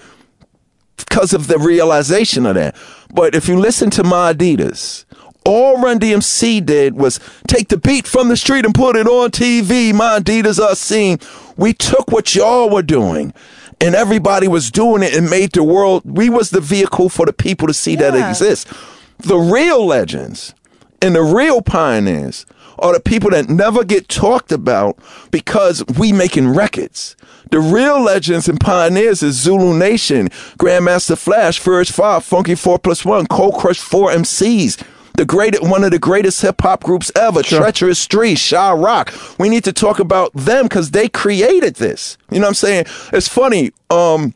because 0.98 1.32
of 1.32 1.46
the 1.46 1.58
realization 1.58 2.44
of 2.44 2.54
that. 2.56 2.76
But 3.14 3.34
if 3.34 3.48
you 3.48 3.58
listen 3.58 3.88
to 3.90 4.04
my 4.04 4.34
Adidas, 4.34 5.06
all 5.46 5.80
Run 5.80 5.98
DMC 5.98 6.64
did 6.66 6.96
was 6.96 7.20
take 7.46 7.68
the 7.68 7.76
beat 7.76 8.06
from 8.06 8.28
the 8.28 8.36
street 8.36 8.64
and 8.64 8.74
put 8.74 8.96
it 8.96 9.06
on 9.06 9.30
TV. 9.30 9.94
My 9.94 10.18
Adidas 10.18 10.58
are 10.58 10.74
seen. 10.74 11.18
We 11.56 11.72
took 11.72 12.10
what 12.10 12.34
y'all 12.34 12.68
were 12.68 12.82
doing. 12.82 13.32
And 13.80 13.94
everybody 13.94 14.48
was 14.48 14.70
doing 14.70 15.02
it 15.02 15.14
and 15.14 15.28
made 15.28 15.52
the 15.52 15.62
world. 15.62 16.02
We 16.04 16.30
was 16.30 16.50
the 16.50 16.60
vehicle 16.60 17.08
for 17.08 17.26
the 17.26 17.32
people 17.32 17.66
to 17.68 17.74
see 17.74 17.94
that 17.96 18.14
it 18.14 18.26
exists. 18.28 18.72
The 19.18 19.36
real 19.36 19.84
legends 19.84 20.54
and 21.02 21.14
the 21.14 21.22
real 21.22 21.60
pioneers 21.62 22.46
are 22.78 22.92
the 22.92 23.00
people 23.00 23.30
that 23.30 23.48
never 23.48 23.84
get 23.84 24.08
talked 24.08 24.52
about 24.52 24.98
because 25.30 25.84
we 25.98 26.12
making 26.12 26.48
records. 26.48 27.16
The 27.50 27.60
real 27.60 28.02
legends 28.02 28.48
and 28.48 28.58
pioneers 28.58 29.22
is 29.22 29.36
Zulu 29.36 29.76
Nation, 29.78 30.28
Grandmaster 30.58 31.16
Flash, 31.16 31.58
Furious 31.58 31.90
Five, 31.90 32.24
Funky 32.24 32.54
Four 32.54 32.78
Plus 32.78 33.04
One, 33.04 33.26
Cold 33.26 33.54
Crush 33.54 33.78
Four 33.78 34.10
MCs. 34.10 34.82
The 35.16 35.24
great, 35.24 35.60
one 35.62 35.82
of 35.84 35.90
the 35.90 35.98
greatest 35.98 36.42
hip 36.42 36.60
hop 36.60 36.84
groups 36.84 37.10
ever, 37.16 37.42
Treacherous 37.42 38.06
Three, 38.06 38.34
Shy 38.34 38.72
Rock. 38.72 39.12
We 39.38 39.48
need 39.48 39.64
to 39.64 39.72
talk 39.72 39.98
about 39.98 40.32
them 40.34 40.64
because 40.64 40.90
they 40.90 41.08
created 41.08 41.76
this. 41.76 42.18
You 42.30 42.38
know 42.38 42.42
what 42.44 42.48
I'm 42.48 42.54
saying? 42.54 42.84
It's 43.12 43.28
funny. 43.28 43.72
Um, 43.90 44.34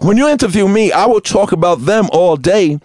when 0.00 0.16
you 0.16 0.28
interview 0.28 0.66
me, 0.68 0.92
I 0.92 1.06
will 1.06 1.20
talk 1.20 1.52
about 1.52 1.84
them 1.84 2.08
all 2.12 2.36
day 2.36 2.78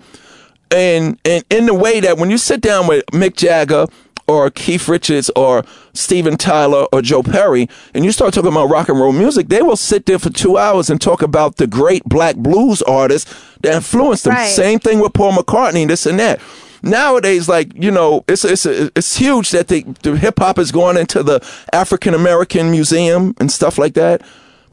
and 0.73 1.19
and 1.23 1.45
in 1.49 1.67
the 1.67 1.73
way 1.73 1.99
that 1.99 2.17
when 2.17 2.29
you 2.29 2.37
sit 2.37 2.59
down 2.59 2.87
with 2.87 3.05
Mick 3.07 3.35
Jagger 3.35 3.85
or 4.27 4.49
Keith 4.49 4.87
Richards 4.87 5.29
or 5.35 5.63
Steven 5.93 6.37
Tyler 6.37 6.87
or 6.91 7.01
Joe 7.01 7.21
Perry 7.21 7.69
and 7.93 8.03
you 8.03 8.11
start 8.11 8.33
talking 8.33 8.51
about 8.51 8.69
rock 8.69 8.89
and 8.89 8.99
roll 8.99 9.11
music, 9.11 9.49
they 9.49 9.61
will 9.61 9.75
sit 9.75 10.05
there 10.05 10.17
for 10.17 10.29
two 10.29 10.57
hours 10.57 10.89
and 10.89 10.99
talk 10.99 11.21
about 11.21 11.57
the 11.57 11.67
great 11.67 12.03
black 12.05 12.35
blues 12.37 12.81
artists 12.83 13.33
that 13.61 13.75
influenced 13.75 14.23
them. 14.23 14.33
Right. 14.33 14.49
Same 14.49 14.79
thing 14.79 14.99
with 14.99 15.13
Paul 15.13 15.33
McCartney, 15.33 15.87
this 15.87 16.05
and 16.05 16.19
that. 16.19 16.39
Nowadays, 16.83 17.47
like 17.47 17.71
you 17.81 17.91
know, 17.91 18.25
it's 18.27 18.43
it's 18.43 18.65
it's 18.65 19.15
huge 19.17 19.51
that 19.51 19.69
the, 19.69 19.83
the 20.03 20.17
hip 20.17 20.39
hop 20.39 20.59
is 20.59 20.71
going 20.71 20.97
into 20.97 21.23
the 21.23 21.39
African 21.71 22.13
American 22.13 22.69
Museum 22.71 23.33
and 23.39 23.49
stuff 23.51 23.77
like 23.77 23.93
that. 23.93 24.21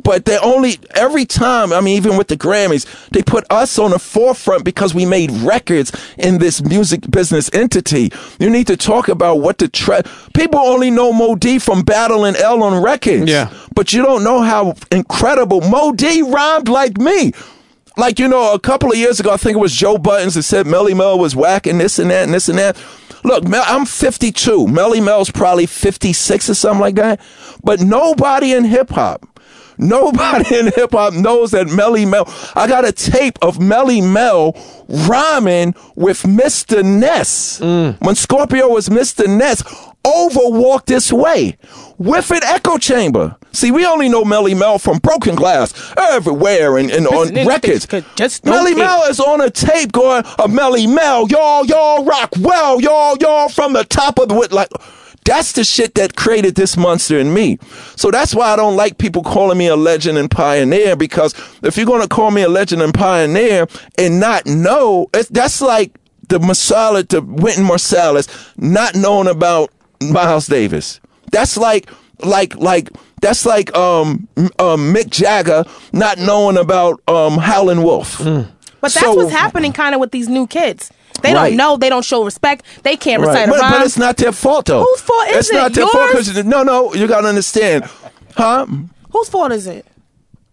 But 0.03 0.25
they 0.25 0.39
only 0.39 0.79
every 0.95 1.25
time, 1.25 1.73
I 1.73 1.81
mean, 1.81 1.97
even 1.97 2.17
with 2.17 2.29
the 2.29 2.37
Grammys, 2.37 2.87
they 3.11 3.23
put 3.23 3.45
us 3.51 3.79
on 3.79 3.91
the 3.91 3.99
forefront 3.99 4.65
because 4.65 4.95
we 4.95 5.05
made 5.07 5.31
records 5.31 5.93
in 6.19 6.39
this 6.39 6.63
music 6.63 7.09
business 7.11 7.51
entity. 7.53 8.11
You 8.39 8.51
need 8.51 8.67
to 8.69 8.77
talk 8.77 9.09
about 9.09 9.37
what 9.37 9.59
the 9.59 9.69
tre- 9.69 10.03
people 10.35 10.59
only 10.59 10.91
know 10.91 11.13
Moe 11.13 11.37
Dee 11.37 11.59
from 11.59 11.83
Battle 11.83 12.25
and 12.25 12.37
L 12.37 12.63
on 12.63 12.83
records. 12.83 13.31
Yeah. 13.31 13.53
But 13.75 13.93
you 13.93 14.03
don't 14.03 14.25
know 14.25 14.41
how 14.41 14.75
incredible 14.91 15.61
Moe 15.61 15.93
Dee 15.93 16.23
rhymed 16.23 16.69
like 16.69 16.99
me. 16.99 17.33
Like, 17.97 18.19
you 18.19 18.29
know, 18.29 18.55
a 18.55 18.59
couple 18.59 18.91
of 18.91 18.97
years 18.97 19.21
ago, 19.21 19.31
I 19.33 19.37
think 19.37 19.57
it 19.57 19.61
was 19.61 19.75
Joe 19.75 19.99
Buttons 19.99 20.35
that 20.35 20.45
said 20.45 20.67
Melle 20.67 20.97
Mel 20.97 21.19
was 21.19 21.35
whacking 21.35 21.79
this 21.79 21.99
and 21.99 22.11
that 22.11 22.25
and 22.25 22.35
this 22.35 22.49
and 22.49 22.59
that. 22.59 22.77
Look, 23.25 23.47
Mel, 23.47 23.65
I'm 23.67 23.85
52. 23.85 24.67
Melle 24.67 25.05
Mel's 25.05 25.31
probably 25.31 25.67
56 25.67 26.51
or 26.51 26.55
something 26.55 26.81
like 26.81 26.95
that. 26.95 27.21
But 27.63 27.81
nobody 27.81 28.53
in 28.53 28.65
hip 28.65 28.91
hop, 28.91 29.27
nobody 29.77 30.57
in 30.59 30.67
hip 30.67 30.93
hop 30.93 31.13
knows 31.15 31.51
that 31.51 31.67
Melle 31.67 32.09
Mel. 32.09 32.25
I 32.55 32.67
got 32.67 32.87
a 32.87 32.93
tape 32.93 33.39
of 33.43 33.59
Melle 33.59 34.03
Mel 34.03 34.57
rhyming 34.89 35.75
with 35.97 36.23
Mr. 36.23 36.83
Ness. 36.85 37.61
Mm. 37.61 38.01
When 38.01 38.15
Scorpio 38.15 38.69
was 38.69 38.89
Mr. 38.89 39.27
Ness, 39.27 39.63
over 40.05 40.41
walk 40.43 40.87
this 40.87 41.13
way 41.13 41.57
with 41.99 42.31
an 42.31 42.43
echo 42.45 42.79
chamber. 42.79 43.37
See, 43.53 43.71
we 43.71 43.85
only 43.85 44.09
know 44.09 44.25
Melle 44.25 44.57
Mel 44.59 44.79
from 44.79 44.99
Broken 44.99 45.35
Glass 45.35 45.93
everywhere 45.97 46.79
and, 46.79 46.91
and 46.91 47.07
on 47.07 47.35
records. 47.47 47.87
just 48.17 48.45
Melly. 48.45 48.75
Mel 48.75 49.03
is 49.05 49.21
on 49.21 49.41
a 49.41 49.51
tape 49.51 49.93
going, 49.93 50.25
a 50.39 50.49
Melle 50.49 50.93
Mel, 50.93 51.29
y'all, 51.29 51.67
y'all 51.67 52.05
rock 52.05 52.31
well, 52.41 52.81
y'all, 52.81 53.17
y'all 53.21 53.49
from 53.49 53.73
the 53.73 53.85
top 53.85 54.19
of 54.19 54.29
the 54.29 54.35
wood. 54.35 54.53
Like, 54.53 54.69
that's 55.25 55.53
the 55.53 55.65
shit 55.65 55.95
that 55.97 56.17
created 56.17 56.55
this 56.55 56.77
monster 56.77 57.19
in 57.19 57.35
me. 57.35 57.59
So 57.97 58.11
that's 58.11 58.35
why 58.35 58.53
I 58.53 58.57
don't 58.57 58.77
like 58.77 58.99
people 58.99 59.23
calling 59.23 59.59
me 59.59 59.67
a 59.67 59.77
legend 59.77 60.17
and 60.17 60.31
pioneer 60.31 60.97
because 60.97 61.35
if 61.63 61.77
you're 61.77 61.87
going 61.87 62.03
to 62.03 62.09
call 62.09 62.31
me 62.31 62.43
a 62.43 62.49
legend 62.49 62.83
and 62.83 62.95
pioneer 62.95 63.67
and 63.99 64.19
not 64.19 64.47
know, 64.47 65.09
it's, 65.13 65.29
that's 65.29 65.61
like 65.61 65.93
the 66.29 66.39
Masala, 66.39 67.07
the 67.07 67.21
Wynton 67.21 67.65
Marsalis 67.65 68.29
not 68.57 68.95
knowing 68.95 69.29
about 69.29 69.71
Miles 70.01 70.47
Davis. 70.47 71.01
That's 71.33 71.57
like, 71.57 71.91
like, 72.23 72.57
like, 72.57 72.89
that's 73.21 73.45
like 73.45 73.75
um, 73.77 74.27
um 74.59 74.95
Mick 74.95 75.11
Jagger 75.11 75.65
not 75.93 76.19
knowing 76.19 76.57
about 76.57 77.01
um 77.09 77.37
Howlin' 77.39 77.83
Wolf. 77.83 78.19
But 78.19 78.47
that's 78.81 78.95
So- 79.01 79.15
what's 79.15 79.31
happening 79.33 79.73
kind 79.73 79.95
of 79.95 80.01
with 80.01 80.11
these 80.11 80.29
new 80.29 80.47
kids. 80.47 80.91
They 81.23 81.35
Right. 81.35 81.49
don't 81.51 81.57
know. 81.59 81.77
They 81.77 81.91
don't 81.91 82.05
show 82.05 82.25
respect. 82.25 82.65
They 82.83 82.97
can't 82.97 83.21
Right. 83.21 83.29
recite 83.29 83.49
a 83.49 83.51
But, 83.51 83.61
rhyme. 83.61 83.73
but 83.73 83.83
it's 83.87 83.99
not 83.99 84.17
their 84.17 84.33
fault 84.33 84.67
though. 84.67 84.85
Whose 84.85 85.03
fault 85.03 85.29
is 85.29 85.37
it's 85.37 85.51
it? 85.51 85.55
not 85.55 85.73
their 85.75 85.87
fault 85.87 86.15
Yours? 86.15 86.33
'cause- 86.33 86.45
no, 86.45 86.63
no, 86.63 86.95
you 86.95 87.07
gotta 87.07 87.29
understand, 87.29 87.85
huh? 88.37 88.65
Whose 89.13 89.29
fault 89.29 89.53
is 89.53 89.67
it? 89.67 89.85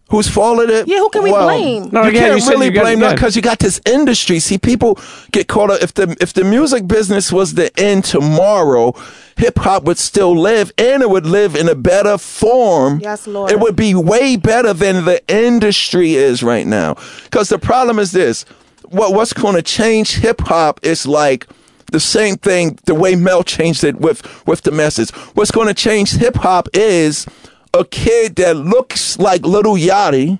Whose 0.08 0.26
fault 0.26 0.60
it 0.60 0.70
is? 0.70 0.86
Yeah, 0.86 0.98
who 0.98 1.10
can 1.10 1.22
we 1.22 1.30
blame? 1.30 1.90
No, 1.92 2.02
you 2.02 2.08
again, 2.08 2.30
can't 2.30 2.40
you 2.40 2.48
really 2.48 2.66
you 2.66 2.80
blame 2.80 3.00
yeah. 3.00 3.08
them 3.08 3.16
because 3.16 3.36
you 3.36 3.42
got 3.42 3.58
this 3.58 3.78
industry. 3.84 4.38
See, 4.38 4.56
people 4.56 4.98
get 5.32 5.48
caught 5.48 5.70
up. 5.70 5.82
If 5.82 5.92
the 5.92 6.16
if 6.18 6.32
the 6.32 6.44
music 6.44 6.88
business 6.88 7.30
was 7.30 7.52
to 7.54 7.70
end 7.78 8.04
tomorrow, 8.04 8.94
hip 9.36 9.58
hop 9.58 9.84
would 9.84 9.98
still 9.98 10.34
live, 10.34 10.72
and 10.78 11.02
it 11.02 11.10
would 11.10 11.26
live 11.26 11.54
in 11.54 11.68
a 11.68 11.74
better 11.74 12.16
form. 12.16 13.00
Yes, 13.00 13.26
Lord. 13.26 13.52
It 13.52 13.60
would 13.60 13.76
be 13.76 13.94
way 13.94 14.36
better 14.36 14.72
than 14.72 15.04
the 15.04 15.22
industry 15.28 16.14
is 16.14 16.42
right 16.42 16.66
now. 16.66 16.96
Because 17.24 17.50
the 17.50 17.58
problem 17.58 17.98
is 17.98 18.12
this: 18.12 18.46
what 18.84 19.12
what's 19.12 19.34
going 19.34 19.56
to 19.56 19.62
change 19.62 20.16
hip 20.16 20.40
hop 20.40 20.80
is 20.82 21.06
like 21.06 21.46
the 21.92 22.00
same 22.00 22.36
thing 22.36 22.78
the 22.86 22.94
way 22.94 23.14
Mel 23.14 23.42
changed 23.42 23.84
it 23.84 24.00
with 24.00 24.46
with 24.46 24.62
the 24.62 24.70
message. 24.70 25.10
What's 25.34 25.50
going 25.50 25.68
to 25.68 25.74
change 25.74 26.12
hip 26.12 26.36
hop 26.36 26.68
is 26.72 27.26
a 27.74 27.84
kid 27.84 28.36
that 28.36 28.56
looks 28.56 29.18
like 29.18 29.42
Little 29.42 29.74
Yachty. 29.74 30.38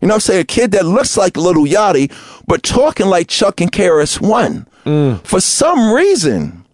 You 0.00 0.06
know 0.06 0.14
what 0.14 0.14
I'm 0.14 0.20
saying? 0.20 0.40
A 0.42 0.44
kid 0.44 0.72
that 0.72 0.86
looks 0.86 1.16
like 1.16 1.36
Little 1.36 1.64
Yachty, 1.64 2.12
but 2.46 2.62
talking 2.62 3.06
like 3.06 3.28
Chuck 3.28 3.60
and 3.60 3.72
KRS-One. 3.72 4.68
Mm. 4.84 5.24
For 5.26 5.40
some 5.40 5.92
reason, 5.92 6.64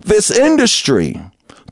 this 0.00 0.30
industry, 0.30 1.20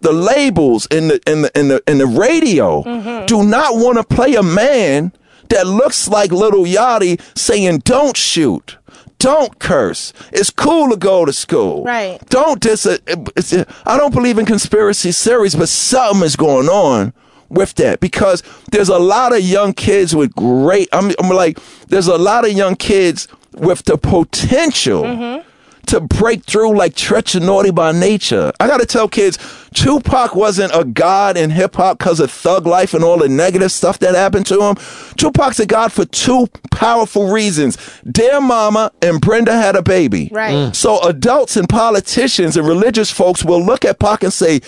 the 0.00 0.12
labels 0.12 0.86
in 0.86 1.08
the 1.08 1.20
in 1.26 1.42
the 1.42 1.58
in 1.58 1.68
the 1.68 1.82
in 1.86 1.98
the 1.98 2.06
radio 2.06 2.82
mm-hmm. 2.82 3.26
do 3.26 3.44
not 3.44 3.76
want 3.76 3.98
to 3.98 4.04
play 4.04 4.34
a 4.34 4.42
man 4.42 5.12
that 5.48 5.66
looks 5.66 6.08
like 6.08 6.32
Little 6.32 6.64
Yachty 6.64 7.20
saying 7.36 7.78
don't 7.80 8.16
shoot. 8.16 8.78
Don't 9.18 9.60
curse. 9.60 10.12
It's 10.32 10.50
cool 10.50 10.90
to 10.90 10.96
go 10.96 11.24
to 11.24 11.32
school. 11.32 11.84
Right. 11.84 12.18
Don't 12.28 12.60
dis. 12.60 12.86
I 12.86 13.96
don't 13.96 14.12
believe 14.12 14.38
in 14.38 14.46
conspiracy 14.46 15.12
theories, 15.12 15.54
but 15.54 15.68
something 15.68 16.24
is 16.24 16.34
going 16.34 16.68
on 16.68 17.12
with 17.52 17.74
that 17.74 18.00
because 18.00 18.42
there's 18.70 18.88
a 18.88 18.98
lot 18.98 19.32
of 19.32 19.40
young 19.40 19.72
kids 19.72 20.16
with 20.16 20.34
great. 20.34 20.88
I'm, 20.92 21.12
I'm 21.18 21.28
like, 21.28 21.58
there's 21.88 22.08
a 22.08 22.18
lot 22.18 22.44
of 22.44 22.52
young 22.52 22.76
kids 22.76 23.28
with 23.52 23.84
the 23.84 23.98
potential 23.98 25.42
to 25.86 26.00
break 26.00 26.44
through 26.44 26.76
like 26.76 26.94
Treach 26.94 27.38
Naughty 27.40 27.70
by 27.70 27.92
Nature. 27.92 28.52
I 28.60 28.66
gotta 28.66 28.86
tell 28.86 29.08
kids, 29.08 29.38
Tupac 29.74 30.34
wasn't 30.34 30.72
a 30.74 30.84
god 30.84 31.36
in 31.36 31.50
hip 31.50 31.74
hop 31.74 31.98
because 31.98 32.20
of 32.20 32.30
thug 32.30 32.66
life 32.66 32.94
and 32.94 33.04
all 33.04 33.18
the 33.18 33.28
negative 33.28 33.72
stuff 33.72 33.98
that 33.98 34.14
happened 34.14 34.46
to 34.46 34.62
him. 34.62 34.76
Tupac's 35.16 35.60
a 35.60 35.66
god 35.66 35.92
for 35.92 36.04
two 36.04 36.48
powerful 36.70 37.30
reasons. 37.30 37.76
Dear 38.10 38.40
mama 38.40 38.92
and 39.02 39.20
Brenda 39.20 39.52
had 39.52 39.76
a 39.76 39.82
baby. 39.82 40.30
Right. 40.32 40.54
Mm. 40.54 40.76
So 40.76 41.00
adults 41.02 41.56
and 41.56 41.68
politicians 41.68 42.56
and 42.56 42.66
religious 42.66 43.10
folks 43.10 43.44
will 43.44 43.62
look 43.62 43.84
at 43.84 43.98
Pac 43.98 44.22
and 44.22 44.32
say, 44.32 44.60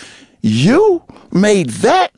You 0.42 1.04
made 1.32 1.70
that? 1.70 2.12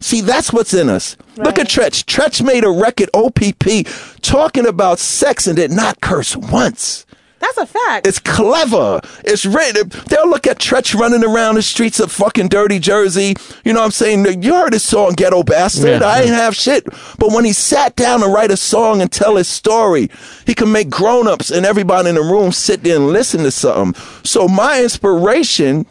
See, 0.00 0.20
that's 0.20 0.52
what's 0.52 0.74
in 0.74 0.88
us. 0.88 1.16
Look 1.36 1.58
at 1.58 1.68
Treach. 1.68 2.04
Treach 2.04 2.44
made 2.44 2.64
a 2.64 2.70
record, 2.70 3.10
OPP, 3.14 3.86
talking 4.22 4.66
about 4.66 4.98
sex 4.98 5.46
and 5.46 5.56
did 5.56 5.70
not 5.70 6.00
curse 6.00 6.36
once. 6.36 7.06
That's 7.38 7.58
a 7.58 7.66
fact. 7.66 8.06
It's 8.06 8.18
clever. 8.18 9.00
It's 9.24 9.44
written. 9.44 9.90
They'll 10.08 10.28
look 10.28 10.46
at 10.46 10.58
Treach 10.58 10.98
running 10.98 11.22
around 11.22 11.56
the 11.56 11.62
streets 11.62 12.00
of 12.00 12.10
fucking 12.10 12.48
dirty 12.48 12.78
Jersey. 12.78 13.34
You 13.64 13.74
know 13.74 13.80
what 13.80 13.86
I'm 13.86 13.90
saying? 13.90 14.42
You 14.42 14.54
heard 14.54 14.72
his 14.72 14.82
song, 14.82 15.12
Ghetto 15.12 15.42
Bastard. 15.42 16.00
Yeah, 16.00 16.06
I 16.06 16.22
ain't 16.22 16.30
have 16.30 16.56
shit. 16.56 16.84
But 17.18 17.32
when 17.32 17.44
he 17.44 17.52
sat 17.52 17.94
down 17.94 18.20
to 18.20 18.26
write 18.26 18.50
a 18.50 18.56
song 18.56 19.02
and 19.02 19.12
tell 19.12 19.36
his 19.36 19.48
story, 19.48 20.10
he 20.46 20.54
can 20.54 20.72
make 20.72 20.88
grown 20.88 21.28
ups 21.28 21.50
and 21.50 21.66
everybody 21.66 22.08
in 22.08 22.14
the 22.14 22.22
room 22.22 22.52
sit 22.52 22.82
there 22.82 22.96
and 22.96 23.08
listen 23.08 23.42
to 23.42 23.50
something. 23.50 24.00
So 24.24 24.48
my 24.48 24.82
inspiration 24.82 25.86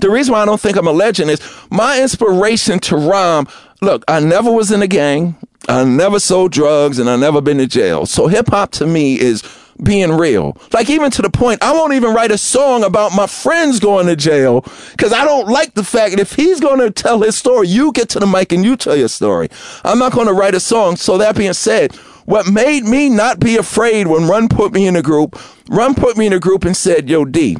the 0.00 0.10
reason 0.10 0.32
why 0.32 0.42
I 0.42 0.44
don't 0.44 0.60
think 0.60 0.76
I'm 0.76 0.86
a 0.86 0.92
legend 0.92 1.30
is 1.30 1.40
my 1.70 2.00
inspiration 2.00 2.78
to 2.80 2.96
rhyme. 2.96 3.46
Look, 3.82 4.04
I 4.08 4.20
never 4.20 4.50
was 4.50 4.70
in 4.70 4.82
a 4.82 4.86
gang. 4.86 5.36
I 5.68 5.84
never 5.84 6.18
sold 6.18 6.52
drugs 6.52 6.98
and 6.98 7.08
I 7.08 7.16
never 7.16 7.40
been 7.40 7.58
to 7.58 7.66
jail. 7.66 8.06
So 8.06 8.26
hip 8.26 8.48
hop 8.48 8.72
to 8.72 8.86
me 8.86 9.18
is 9.20 9.42
being 9.82 10.12
real. 10.12 10.56
Like 10.72 10.90
even 10.90 11.10
to 11.12 11.22
the 11.22 11.30
point, 11.30 11.62
I 11.62 11.72
won't 11.72 11.94
even 11.94 12.14
write 12.14 12.30
a 12.30 12.38
song 12.38 12.84
about 12.84 13.12
my 13.14 13.26
friends 13.26 13.80
going 13.80 14.06
to 14.06 14.16
jail 14.16 14.62
because 14.92 15.12
I 15.12 15.24
don't 15.24 15.48
like 15.48 15.74
the 15.74 15.84
fact 15.84 16.12
that 16.12 16.20
if 16.20 16.34
he's 16.34 16.60
going 16.60 16.80
to 16.80 16.90
tell 16.90 17.20
his 17.22 17.36
story, 17.36 17.68
you 17.68 17.92
get 17.92 18.08
to 18.10 18.18
the 18.18 18.26
mic 18.26 18.52
and 18.52 18.64
you 18.64 18.76
tell 18.76 18.96
your 18.96 19.08
story. 19.08 19.48
I'm 19.84 19.98
not 19.98 20.12
going 20.12 20.26
to 20.26 20.32
write 20.32 20.54
a 20.54 20.60
song. 20.60 20.96
So 20.96 21.18
that 21.18 21.36
being 21.36 21.52
said, 21.52 21.94
what 22.26 22.46
made 22.46 22.84
me 22.84 23.08
not 23.08 23.40
be 23.40 23.56
afraid 23.56 24.06
when 24.06 24.28
Run 24.28 24.48
put 24.48 24.72
me 24.72 24.86
in 24.86 24.96
a 24.96 25.02
group, 25.02 25.38
Run 25.68 25.94
put 25.94 26.16
me 26.16 26.26
in 26.26 26.32
a 26.32 26.40
group 26.40 26.64
and 26.64 26.76
said, 26.76 27.08
Yo, 27.08 27.24
D, 27.24 27.58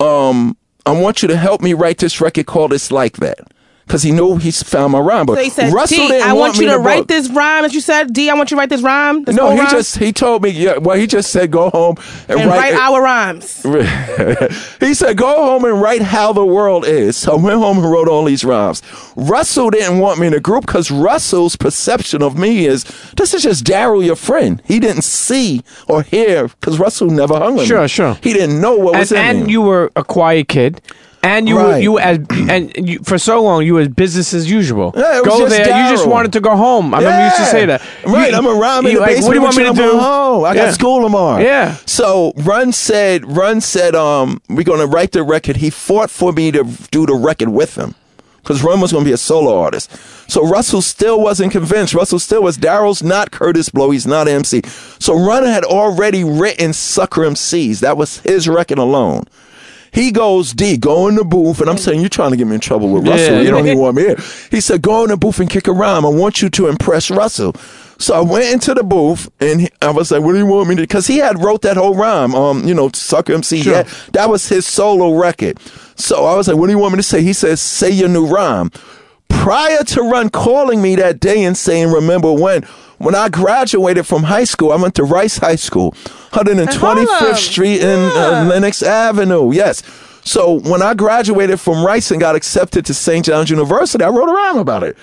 um, 0.00 0.56
I 0.86 0.92
want 0.92 1.22
you 1.22 1.28
to 1.28 1.36
help 1.36 1.60
me 1.60 1.74
write 1.74 1.98
this 1.98 2.20
record 2.20 2.46
called 2.46 2.72
It's 2.72 2.90
Like 2.90 3.18
That. 3.18 3.40
Because 3.88 4.02
he 4.02 4.12
knew 4.12 4.36
he 4.36 4.50
found 4.50 4.92
my 4.92 4.98
rhyme. 4.98 5.24
But 5.24 5.36
so 5.36 5.42
he 5.44 5.48
said, 5.50 5.72
Russell 5.72 5.96
D, 5.96 6.08
didn't 6.08 6.28
I 6.28 6.34
want 6.34 6.58
me 6.58 6.66
you 6.66 6.70
to 6.72 6.76
book. 6.76 6.86
write 6.86 7.08
this 7.08 7.30
rhyme, 7.30 7.64
as 7.64 7.72
you 7.72 7.80
said. 7.80 8.12
D, 8.12 8.28
I 8.28 8.34
want 8.34 8.50
you 8.50 8.56
to 8.56 8.58
write 8.60 8.68
this 8.68 8.82
rhyme. 8.82 9.24
This 9.24 9.34
No, 9.34 9.50
he 9.52 9.58
rhyme, 9.60 9.70
just 9.70 9.96
he 9.96 10.12
told 10.12 10.42
me. 10.42 10.50
Yeah, 10.50 10.76
well, 10.76 10.98
he 10.98 11.06
just 11.06 11.30
said 11.30 11.50
go 11.50 11.70
home 11.70 11.96
and, 12.28 12.38
and 12.40 12.50
write 12.50 12.74
write. 12.74 12.80
our 12.80 13.02
rhymes. 13.02 13.62
he 14.80 14.92
said 14.92 15.16
go 15.16 15.34
home 15.34 15.64
and 15.64 15.80
write 15.80 16.02
how 16.02 16.34
the 16.34 16.44
world 16.44 16.86
is. 16.86 17.16
So 17.16 17.32
I 17.32 17.42
went 17.42 17.58
home 17.58 17.78
and 17.78 17.90
wrote 17.90 18.08
all 18.08 18.24
these 18.24 18.44
rhymes. 18.44 18.82
Russell 19.16 19.70
didn't 19.70 19.98
want 19.98 20.20
me 20.20 20.26
in 20.26 20.34
the 20.34 20.40
group 20.40 20.66
because 20.66 20.90
Russell's 20.90 21.56
perception 21.56 22.22
of 22.22 22.38
me 22.38 22.66
is 22.66 22.84
this 23.16 23.32
is 23.32 23.42
just 23.42 23.64
Darryl, 23.64 24.04
your 24.04 24.16
friend. 24.16 24.60
He 24.66 24.80
didn't 24.80 25.02
see 25.02 25.62
or 25.88 26.02
hear 26.02 26.48
because 26.48 26.78
Russell 26.78 27.08
never 27.08 27.38
hung 27.38 27.54
with 27.54 27.62
me. 27.62 27.68
Sure, 27.68 27.88
sure. 27.88 28.18
He 28.22 28.34
didn't 28.34 28.60
know 28.60 28.76
what 28.76 28.94
was 28.98 29.12
and, 29.12 29.20
in 29.20 29.36
and 29.38 29.46
me. 29.46 29.52
you 29.52 29.62
were 29.62 29.90
a 29.96 30.04
quiet 30.04 30.48
kid. 30.48 30.82
And 31.28 31.46
you 31.48 31.58
Right. 31.58 31.82
you 31.82 31.98
as 31.98 32.18
and 32.30 32.72
you, 32.76 33.00
for 33.04 33.18
so 33.18 33.42
long 33.42 33.62
you 33.62 33.74
was 33.74 33.88
business 33.88 34.32
as 34.32 34.50
usual. 34.50 34.94
Yeah, 34.96 35.20
go 35.24 35.46
there. 35.48 35.66
You 35.66 35.90
just 35.94 36.06
wanted 36.06 36.32
to 36.32 36.40
go 36.40 36.56
home. 36.56 36.94
I 36.94 36.98
remember 36.98 37.18
you 37.18 37.24
used 37.26 37.36
to 37.36 37.44
say 37.46 37.66
that. 37.66 37.82
Right, 38.06 38.30
You- 38.30 38.38
I'm 38.38 38.46
a 38.46 38.54
rhyme 38.54 38.86
in 38.86 38.94
the 38.94 39.00
like, 39.00 39.10
basement. 39.10 39.26
What 39.26 39.32
do 39.34 39.38
you 39.38 39.42
want 39.44 39.56
me 39.56 39.64
to 39.64 39.72
do? 39.92 39.98
Home. 39.98 40.44
I 40.44 40.54
Yeah. 40.54 40.64
got 40.66 40.74
school 40.74 41.02
tomorrow. 41.02 41.38
Yeah. 41.42 41.74
So 41.84 42.32
Run 42.36 42.72
said, 42.72 43.36
Run 43.36 43.60
said, 43.60 43.94
um, 43.94 44.40
we're 44.48 44.62
gonna 44.62 44.86
write 44.86 45.12
the 45.12 45.22
record. 45.22 45.56
He 45.58 45.68
fought 45.70 46.10
for 46.10 46.32
me 46.32 46.50
to 46.52 46.64
do 46.90 47.04
the 47.04 47.14
record 47.14 47.50
with 47.50 47.74
him. 47.76 47.94
Because 48.42 48.62
Run 48.62 48.80
was 48.80 48.92
going 48.92 49.04
to 49.04 49.08
be 49.08 49.12
a 49.12 49.18
solo 49.18 49.60
artist. 49.60 49.90
So 50.26 50.42
Russell 50.46 50.80
still 50.80 51.20
wasn't 51.20 51.52
convinced. 51.52 51.92
Russell 51.92 52.18
still 52.18 52.42
was. 52.42 52.56
Darryl's 52.56 53.02
not 53.02 53.30
Kurtis 53.30 53.70
Blow. 53.70 53.90
He's 53.90 54.06
not 54.06 54.26
MC. 54.26 54.62
So 54.98 55.12
Run 55.12 55.44
had 55.44 55.64
already 55.64 56.24
written 56.24 56.72
Sucker 56.72 57.26
MCs. 57.26 57.80
That 57.80 57.98
was 57.98 58.20
his 58.20 58.48
record 58.48 58.78
alone. 58.78 59.24
He 59.92 60.10
goes, 60.10 60.52
D, 60.52 60.76
go 60.76 61.08
in 61.08 61.14
the 61.14 61.24
booth. 61.24 61.60
And 61.60 61.68
I'm 61.70 61.78
saying, 61.78 62.00
you're 62.00 62.08
trying 62.08 62.30
to 62.30 62.36
get 62.36 62.46
me 62.46 62.54
in 62.54 62.60
trouble 62.60 62.92
with 62.92 63.06
Russell. 63.06 63.34
Yeah. 63.34 63.40
You 63.40 63.50
don't 63.50 63.66
even 63.66 63.78
want 63.78 63.96
me 63.96 64.02
here. 64.02 64.16
He 64.50 64.60
said, 64.60 64.82
go 64.82 65.02
in 65.04 65.10
the 65.10 65.16
booth 65.16 65.40
and 65.40 65.48
kick 65.50 65.66
a 65.66 65.72
rhyme. 65.72 66.04
I 66.04 66.08
want 66.08 66.42
you 66.42 66.48
to 66.50 66.68
impress 66.68 67.10
Russell. 67.10 67.54
So 68.00 68.14
I 68.14 68.20
went 68.20 68.52
into 68.52 68.74
the 68.74 68.84
booth 68.84 69.28
and 69.40 69.68
I 69.82 69.90
was 69.90 70.12
like, 70.12 70.22
what 70.22 70.32
do 70.32 70.38
you 70.38 70.46
want 70.46 70.68
me 70.68 70.76
to? 70.76 70.82
Because 70.82 71.08
he 71.08 71.18
had 71.18 71.42
wrote 71.42 71.62
that 71.62 71.76
whole 71.76 71.96
rhyme, 71.96 72.32
um, 72.34 72.66
you 72.66 72.72
know, 72.72 72.90
Sucker 72.94 73.32
MC. 73.32 73.62
Sure. 73.62 73.72
Yeah, 73.72 73.88
that 74.12 74.28
was 74.30 74.48
his 74.48 74.66
solo 74.66 75.18
record. 75.18 75.58
So 75.96 76.24
I 76.24 76.36
was 76.36 76.46
like, 76.46 76.56
what 76.56 76.66
do 76.66 76.72
you 76.72 76.78
want 76.78 76.92
me 76.92 76.98
to 76.98 77.02
say? 77.02 77.22
He 77.22 77.32
says, 77.32 77.60
say 77.60 77.90
your 77.90 78.08
new 78.08 78.26
rhyme. 78.26 78.70
Prior 79.28 79.82
to 79.82 80.02
Run 80.02 80.30
calling 80.30 80.80
me 80.80 80.94
that 80.96 81.20
day 81.20 81.44
and 81.44 81.56
saying, 81.56 81.90
remember 81.90 82.32
when? 82.32 82.66
When 82.98 83.14
I 83.14 83.28
graduated 83.28 84.06
from 84.06 84.24
high 84.24 84.44
school, 84.44 84.72
I 84.72 84.76
went 84.76 84.94
to 84.96 85.04
Rice 85.04 85.38
High 85.38 85.56
School, 85.56 85.92
125th 86.32 86.76
Harlem. 86.76 87.34
Street 87.36 87.80
in 87.80 87.98
uh, 88.16 88.46
Lenox 88.48 88.82
Avenue. 88.82 89.52
Yes. 89.52 89.82
So 90.24 90.60
when 90.60 90.82
I 90.82 90.94
graduated 90.94 91.60
from 91.60 91.84
Rice 91.84 92.10
and 92.10 92.20
got 92.20 92.36
accepted 92.36 92.84
to 92.86 92.94
St. 92.94 93.24
John's 93.24 93.50
University, 93.50 94.04
I 94.04 94.08
wrote 94.08 94.28
a 94.28 94.32
rhyme 94.32 94.58
about 94.58 94.82
it. 94.82 94.96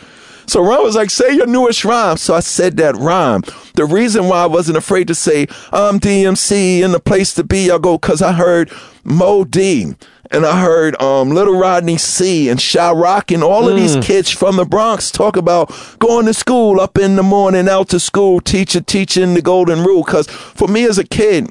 So 0.47 0.62
Run 0.63 0.84
was 0.84 0.95
like, 0.95 1.10
say 1.10 1.34
your 1.34 1.47
newest 1.47 1.84
rhyme. 1.86 2.17
So 2.17 2.36
I 2.36 2.41
said 2.41 2.77
that 2.77 2.95
rhyme. 2.97 3.41
The 3.73 3.86
reason 3.86 4.27
why 4.27 4.43
I 4.43 4.45
wasn't 4.45 4.77
afraid 4.77 5.08
to 5.08 5.15
say 5.15 5.47
I'm 5.71 5.99
DMC 5.99 6.84
and 6.84 6.93
the 6.93 6.99
place 6.99 7.34
to 7.36 7.43
be, 7.43 7.71
I 7.71 7.77
go, 7.79 7.97
cause 7.97 8.21
I 8.21 8.34
heard 8.34 8.71
Moe 9.03 9.43
Dee 9.43 9.95
and 10.31 10.45
I 10.45 10.59
heard 10.61 10.99
um, 11.01 11.29
Little 11.29 11.57
Rodney 11.57 11.97
Cee 11.97 12.49
and 12.49 12.59
Sha-Rock 12.61 13.31
and 13.31 13.43
all 13.43 13.67
of 13.69 13.75
these 13.75 13.95
kids 14.05 14.29
from 14.29 14.55
the 14.57 14.65
Bronx 14.65 15.11
talk 15.11 15.38
about 15.38 15.71
going 15.99 16.25
to 16.25 16.33
school 16.33 16.79
up 16.79 16.97
in 16.97 17.15
the 17.15 17.23
morning, 17.23 17.67
out 17.69 17.89
to 17.89 17.99
school, 17.99 18.39
teacher 18.41 18.81
teaching 18.81 19.33
the 19.33 19.41
golden 19.41 19.83
rule. 19.83 20.03
Cause 20.03 20.27
for 20.27 20.67
me 20.67 20.85
as 20.85 20.97
a 20.97 21.03
kid, 21.03 21.49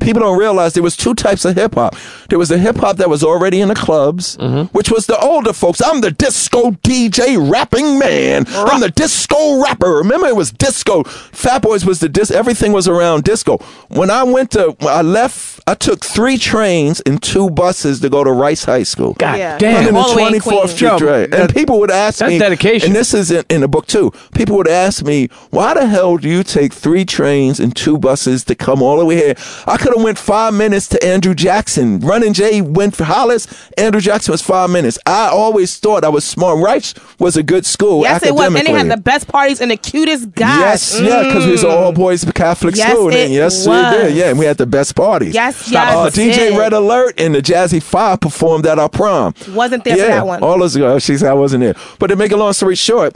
people 0.00 0.20
don't 0.22 0.38
realize 0.38 0.72
there 0.72 0.82
was 0.82 0.96
two 0.96 1.14
types 1.14 1.44
of 1.44 1.56
hip 1.56 1.74
hop. 1.74 1.94
There 2.30 2.38
was 2.38 2.48
the 2.48 2.58
hip 2.58 2.76
hop 2.76 2.96
that 2.98 3.10
was 3.10 3.22
already 3.22 3.60
in 3.60 3.68
the 3.68 3.74
clubs, 3.74 4.38
which 4.72 4.90
was 4.90 5.06
the 5.06 5.18
older 5.18 5.52
folks. 5.52 5.82
I'm 5.82 6.00
the 6.00 6.10
disco 6.10 6.70
DJ 6.70 7.36
rapping 7.50 7.98
man. 7.98 8.44
I'm 8.48 8.80
the 8.80 8.90
disco 8.90 9.62
rapper. 9.62 9.90
Remember, 9.96 10.26
it 10.26 10.36
was 10.36 10.52
disco. 10.52 11.02
Fat 11.04 11.60
Boys 11.62 11.84
was 11.84 12.00
the 12.00 12.08
dis. 12.08 12.30
Everything 12.30 12.72
was 12.72 12.88
around 12.88 13.24
disco. 13.24 13.58
When 13.88 14.10
I 14.10 14.22
went 14.22 14.52
to, 14.52 14.74
when 14.78 14.94
I 14.94 15.02
left 15.02 15.59
I 15.66 15.74
took 15.74 16.04
three 16.04 16.38
trains 16.38 17.00
and 17.00 17.22
two 17.22 17.50
buses 17.50 18.00
to 18.00 18.08
go 18.08 18.24
to 18.24 18.32
Rice 18.32 18.64
High 18.64 18.82
School. 18.82 19.14
God 19.18 19.38
Yeah. 19.38 19.58
damn. 19.58 19.96
All 19.96 20.10
the 20.10 20.16
way 20.16 20.28
in 20.28 20.40
Queens. 20.40 20.72
Street 20.72 21.00
Yo, 21.00 21.24
And 21.32 21.54
people 21.54 21.78
would 21.80 21.90
ask 21.90 22.18
that's 22.18 22.30
me 22.30 22.38
dedication. 22.38 22.88
And 22.88 22.96
this 22.96 23.14
is 23.14 23.30
in, 23.30 23.44
in 23.50 23.60
the 23.60 23.68
book 23.68 23.86
too. 23.86 24.12
People 24.34 24.56
would 24.56 24.68
ask 24.68 25.04
me, 25.04 25.28
why 25.50 25.74
the 25.74 25.86
hell 25.86 26.16
do 26.16 26.28
you 26.28 26.42
take 26.42 26.72
three 26.72 27.04
trains 27.04 27.60
and 27.60 27.74
two 27.74 27.98
buses 27.98 28.44
to 28.44 28.54
come 28.54 28.82
all 28.82 28.98
the 28.98 29.04
way 29.04 29.16
here? 29.16 29.34
I 29.66 29.76
could 29.76 29.94
have 29.94 30.02
went 30.02 30.18
five 30.18 30.54
minutes 30.54 30.88
to 30.88 31.04
Andrew 31.04 31.34
Jackson. 31.34 32.00
Running 32.00 32.32
Jay 32.32 32.60
went 32.62 32.96
for 32.96 33.04
Hollis. 33.04 33.46
Andrew 33.76 34.00
Jackson 34.00 34.32
was 34.32 34.42
five 34.42 34.70
minutes. 34.70 34.98
I 35.06 35.28
always 35.28 35.76
thought 35.78 36.04
I 36.04 36.08
was 36.08 36.24
smart. 36.24 36.58
Rice 36.58 36.94
was 37.18 37.36
a 37.36 37.42
good 37.42 37.66
school. 37.66 38.02
Yes, 38.02 38.22
it 38.22 38.34
was. 38.34 38.54
And 38.54 38.66
they 38.66 38.72
had 38.72 38.90
the 38.90 38.96
best 38.96 39.28
parties 39.28 39.60
and 39.60 39.70
the 39.70 39.76
cutest 39.76 40.32
guys. 40.32 40.58
Yes, 40.60 41.00
yeah, 41.00 41.22
because 41.24 41.44
we 41.46 41.52
was 41.52 41.64
an 41.64 41.70
mm. 41.70 41.76
all 41.76 41.92
boys 41.92 42.24
Catholic 42.32 42.76
Yes, 42.76 42.92
school. 42.92 43.10
then. 43.10 43.30
it 43.30 43.34
yes, 43.34 43.66
was. 43.66 43.68
we 43.68 43.98
did. 43.98 44.16
Yeah, 44.16 44.30
and 44.30 44.38
we 44.38 44.44
had 44.46 44.56
the 44.56 44.66
best 44.66 44.94
parties. 44.94 45.34
Yes, 45.34 45.49
Uh, 45.50 45.70
yes, 45.70 46.16
DJ 46.16 46.52
it. 46.52 46.58
Red 46.58 46.72
Alert 46.72 47.20
and 47.20 47.34
the 47.34 47.40
Jazzy 47.40 47.82
Five 47.82 48.20
performed 48.20 48.66
at 48.66 48.78
our 48.78 48.88
prom. 48.88 49.34
Wasn't 49.50 49.84
there 49.84 49.96
yeah, 49.96 50.04
for 50.04 50.10
that 50.10 50.26
one. 50.26 50.42
All 50.42 50.58
those 50.58 50.76
girls. 50.76 51.02
She 51.04 51.16
said 51.16 51.30
I 51.30 51.34
wasn't 51.34 51.62
there. 51.62 51.74
But 51.98 52.08
to 52.08 52.16
make 52.16 52.32
a 52.32 52.36
long 52.36 52.52
story 52.52 52.76
short, 52.76 53.14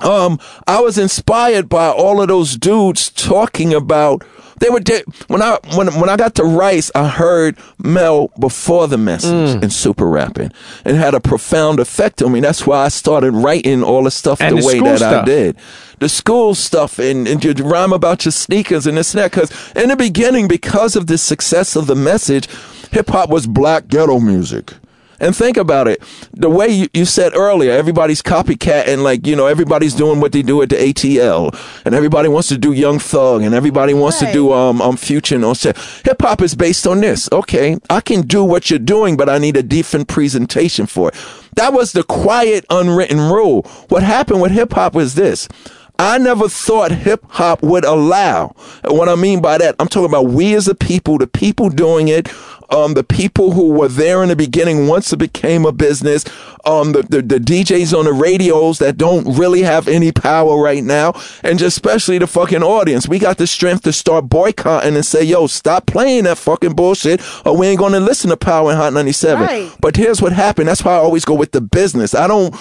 um, 0.00 0.38
I 0.66 0.80
was 0.80 0.98
inspired 0.98 1.68
by 1.68 1.88
all 1.88 2.20
of 2.20 2.28
those 2.28 2.56
dudes 2.56 3.10
talking 3.10 3.74
about. 3.74 4.24
They 4.60 4.70
were 4.70 4.80
de- 4.80 5.02
when 5.28 5.42
I 5.42 5.58
when 5.74 5.88
when 6.00 6.08
I 6.08 6.16
got 6.16 6.34
to 6.36 6.44
Rice, 6.44 6.90
I 6.94 7.08
heard 7.08 7.56
Mel 7.78 8.28
before 8.38 8.86
the 8.88 8.98
message 8.98 9.56
Mm. 9.56 9.62
and 9.62 9.72
super 9.72 10.06
rapping, 10.06 10.52
and 10.84 10.96
had 10.96 11.14
a 11.14 11.20
profound 11.20 11.80
effect 11.80 12.22
on 12.22 12.32
me. 12.32 12.40
That's 12.40 12.66
why 12.66 12.84
I 12.84 12.88
started 12.88 13.32
writing 13.32 13.82
all 13.82 14.04
the 14.04 14.10
stuff 14.10 14.40
And 14.40 14.56
the, 14.56 14.60
the 14.60 14.66
way 14.66 14.80
that 14.80 15.02
I 15.02 15.24
did. 15.24 15.56
The 15.98 16.08
school 16.08 16.54
stuff 16.54 16.98
and, 16.98 17.28
and 17.28 17.44
you 17.44 17.52
rhyme 17.52 17.92
about 17.92 18.24
your 18.24 18.32
sneakers 18.32 18.86
and 18.86 18.96
this 18.96 19.12
and 19.14 19.22
that. 19.22 19.30
Because 19.32 19.50
in 19.76 19.88
the 19.90 19.96
beginning, 19.96 20.48
because 20.48 20.96
of 20.96 21.06
the 21.08 21.18
success 21.18 21.76
of 21.76 21.86
the 21.86 21.94
message, 21.94 22.48
hip 22.90 23.08
hop 23.10 23.28
was 23.28 23.46
black 23.46 23.88
ghetto 23.88 24.18
music. 24.18 24.72
And 25.20 25.36
think 25.36 25.56
about 25.56 25.86
it. 25.86 26.02
The 26.32 26.48
way 26.48 26.68
you, 26.68 26.88
you 26.94 27.04
said 27.04 27.34
earlier, 27.36 27.72
everybody's 27.72 28.22
copycat 28.22 28.88
and 28.88 29.04
like, 29.04 29.26
you 29.26 29.36
know, 29.36 29.46
everybody's 29.46 29.94
doing 29.94 30.20
what 30.20 30.32
they 30.32 30.42
do 30.42 30.62
at 30.62 30.70
the 30.70 30.76
ATL 30.76 31.54
and 31.84 31.94
everybody 31.94 32.28
wants 32.28 32.48
to 32.48 32.58
do 32.58 32.72
Young 32.72 32.98
Thug 32.98 33.42
and 33.42 33.54
everybody 33.54 33.92
wants 33.94 34.18
to 34.20 34.32
do 34.32 34.52
um, 34.52 34.80
um 34.80 34.96
Future 34.96 35.34
and 35.34 35.44
all 35.44 35.54
shit. 35.54 35.76
Hip 36.04 36.20
hop 36.20 36.40
is 36.40 36.54
based 36.54 36.86
on 36.86 37.00
this. 37.00 37.28
Okay, 37.32 37.76
I 37.88 38.00
can 38.00 38.22
do 38.22 38.44
what 38.44 38.70
you're 38.70 38.78
doing, 38.78 39.16
but 39.16 39.28
I 39.28 39.38
need 39.38 39.56
a 39.56 39.62
different 39.62 40.08
presentation 40.08 40.86
for 40.86 41.08
it. 41.08 41.14
That 41.56 41.72
was 41.72 41.92
the 41.92 42.02
quiet, 42.02 42.64
unwritten 42.70 43.18
rule. 43.18 43.62
What 43.88 44.02
happened 44.02 44.40
with 44.40 44.52
hip 44.52 44.72
hop 44.72 44.94
was 44.94 45.14
this. 45.14 45.48
I 45.98 46.16
never 46.16 46.48
thought 46.48 46.92
hip 46.92 47.26
hop 47.28 47.62
would 47.62 47.84
allow. 47.84 48.54
And 48.82 48.96
what 48.96 49.10
I 49.10 49.16
mean 49.16 49.42
by 49.42 49.58
that, 49.58 49.76
I'm 49.78 49.86
talking 49.86 50.08
about 50.08 50.28
we 50.28 50.54
as 50.54 50.66
a 50.66 50.74
people, 50.74 51.18
the 51.18 51.26
people 51.26 51.68
doing 51.68 52.08
it, 52.08 52.28
um, 52.70 52.94
the 52.94 53.04
people 53.04 53.52
who 53.52 53.70
were 53.70 53.88
there 53.88 54.22
in 54.22 54.28
the 54.28 54.36
beginning 54.36 54.86
once 54.86 55.12
it 55.12 55.16
became 55.18 55.64
a 55.66 55.72
business, 55.72 56.24
um, 56.64 56.92
the, 56.92 57.02
the, 57.02 57.22
the 57.22 57.38
DJs 57.38 57.96
on 57.98 58.04
the 58.04 58.12
radios 58.12 58.78
that 58.78 58.96
don't 58.96 59.36
really 59.38 59.62
have 59.62 59.88
any 59.88 60.12
power 60.12 60.60
right 60.62 60.84
now, 60.84 61.12
and 61.42 61.58
just 61.58 61.76
especially 61.76 62.18
the 62.18 62.26
fucking 62.26 62.62
audience. 62.62 63.08
We 63.08 63.18
got 63.18 63.38
the 63.38 63.46
strength 63.46 63.82
to 63.84 63.92
start 63.92 64.28
boycotting 64.28 64.94
and 64.94 65.04
say, 65.06 65.22
yo, 65.24 65.46
stop 65.46 65.86
playing 65.86 66.24
that 66.24 66.36
fucking 66.38 66.74
bullshit, 66.74 67.20
or 67.46 67.56
we 67.56 67.66
ain't 67.68 67.78
gonna 67.78 68.00
listen 68.00 68.30
to 68.30 68.36
Power 68.36 68.70
and 68.70 68.78
Hot 68.78 68.92
97. 68.92 69.42
Right. 69.42 69.72
But 69.80 69.96
here's 69.96 70.20
what 70.20 70.32
happened. 70.32 70.68
That's 70.68 70.84
why 70.84 70.92
I 70.92 70.98
always 70.98 71.24
go 71.24 71.34
with 71.34 71.52
the 71.52 71.60
business. 71.60 72.14
I 72.14 72.26
don't, 72.26 72.54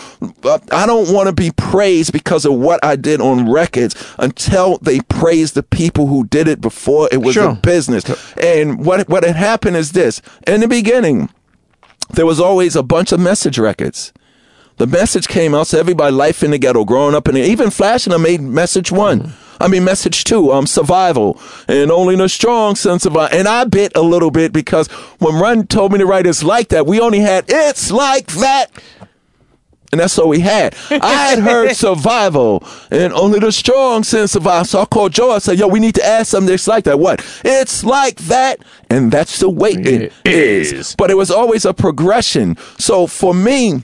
uh, 0.45 0.59
I 0.71 0.85
don't 0.85 1.13
want 1.13 1.27
to 1.27 1.33
be 1.33 1.51
praised 1.51 2.13
because 2.13 2.45
of 2.45 2.53
what 2.53 2.83
I 2.83 2.95
did 2.95 3.19
on 3.21 3.51
records 3.51 3.95
until 4.17 4.77
they 4.79 5.01
praise 5.01 5.51
the 5.53 5.63
people 5.63 6.07
who 6.07 6.25
did 6.25 6.47
it 6.47 6.61
before 6.61 7.09
it 7.11 7.17
was 7.21 7.33
Sure. 7.33 7.49
a 7.49 7.53
business. 7.55 8.05
And 8.37 8.85
what 8.85 9.09
what 9.09 9.23
had 9.23 9.35
happened 9.35 9.75
is 9.75 9.91
this: 9.99 10.21
in 10.47 10.61
the 10.61 10.67
beginning, 10.67 11.29
there 12.09 12.25
was 12.25 12.39
always 12.39 12.75
a 12.75 12.83
bunch 12.83 13.11
of 13.11 13.19
message 13.19 13.59
records. 13.59 14.13
The 14.77 14.87
message 14.87 15.27
came 15.27 15.53
out, 15.53 15.67
so 15.67 15.79
everybody, 15.79 16.15
life 16.15 16.41
in 16.41 16.51
the 16.51 16.57
ghetto, 16.57 16.85
growing 16.85 17.13
up 17.13 17.27
in 17.27 17.35
it. 17.35 17.45
Even 17.45 17.69
Flash 17.69 18.05
and 18.05 18.13
I 18.13 18.17
made 18.17 18.39
message 18.39 18.93
one. 18.93 19.33
I 19.59 19.67
mean, 19.67 19.83
message 19.83 20.23
two, 20.23 20.53
um, 20.53 20.65
survival, 20.65 21.37
and 21.67 21.91
only 21.91 22.15
the 22.15 22.29
strong 22.29 22.75
sense 22.75 23.05
of, 23.05 23.17
and 23.17 23.45
I 23.45 23.65
bit 23.65 23.91
a 23.93 24.01
little 24.01 24.31
bit 24.31 24.53
because 24.53 24.87
when 25.19 25.35
Run 25.35 25.67
told 25.67 25.91
me 25.91 25.97
to 25.97 26.05
write 26.05 26.25
it's 26.25 26.43
like 26.43 26.69
that, 26.69 26.85
we 26.85 27.01
only 27.01 27.19
had 27.19 27.43
it's 27.49 27.91
like 27.91 28.27
that. 28.27 28.71
And 29.91 29.99
that's 29.99 30.19
all 30.19 30.29
we 30.29 30.39
had. 30.39 30.75
I 30.91 31.29
had 31.29 31.39
heard 31.39 31.71
survival 31.75 32.63
and 32.91 33.11
only 33.13 33.39
the 33.39 33.51
strong 33.51 34.03
sense 34.03 34.33
survive. 34.33 34.67
So 34.67 34.81
I 34.81 34.85
called 34.85 35.13
Joe. 35.13 35.31
I 35.31 35.39
said, 35.39 35.57
yo, 35.57 35.67
we 35.67 35.79
need 35.79 35.95
to 35.95 36.05
add 36.05 36.27
something 36.27 36.49
that's 36.49 36.67
like 36.67 36.83
that. 36.83 36.99
What? 36.99 37.25
It's 37.43 37.83
like 37.83 38.17
that. 38.17 38.59
And 38.91 39.11
that's 39.11 39.39
the 39.39 39.49
way 39.49 39.71
it 39.71 39.87
It 39.87 40.13
is. 40.25 40.71
is. 40.73 40.95
But 40.95 41.09
it 41.09 41.15
was 41.15 41.31
always 41.31 41.65
a 41.65 41.73
progression. 41.73 42.55
So 42.77 43.07
for 43.07 43.33
me, 43.33 43.83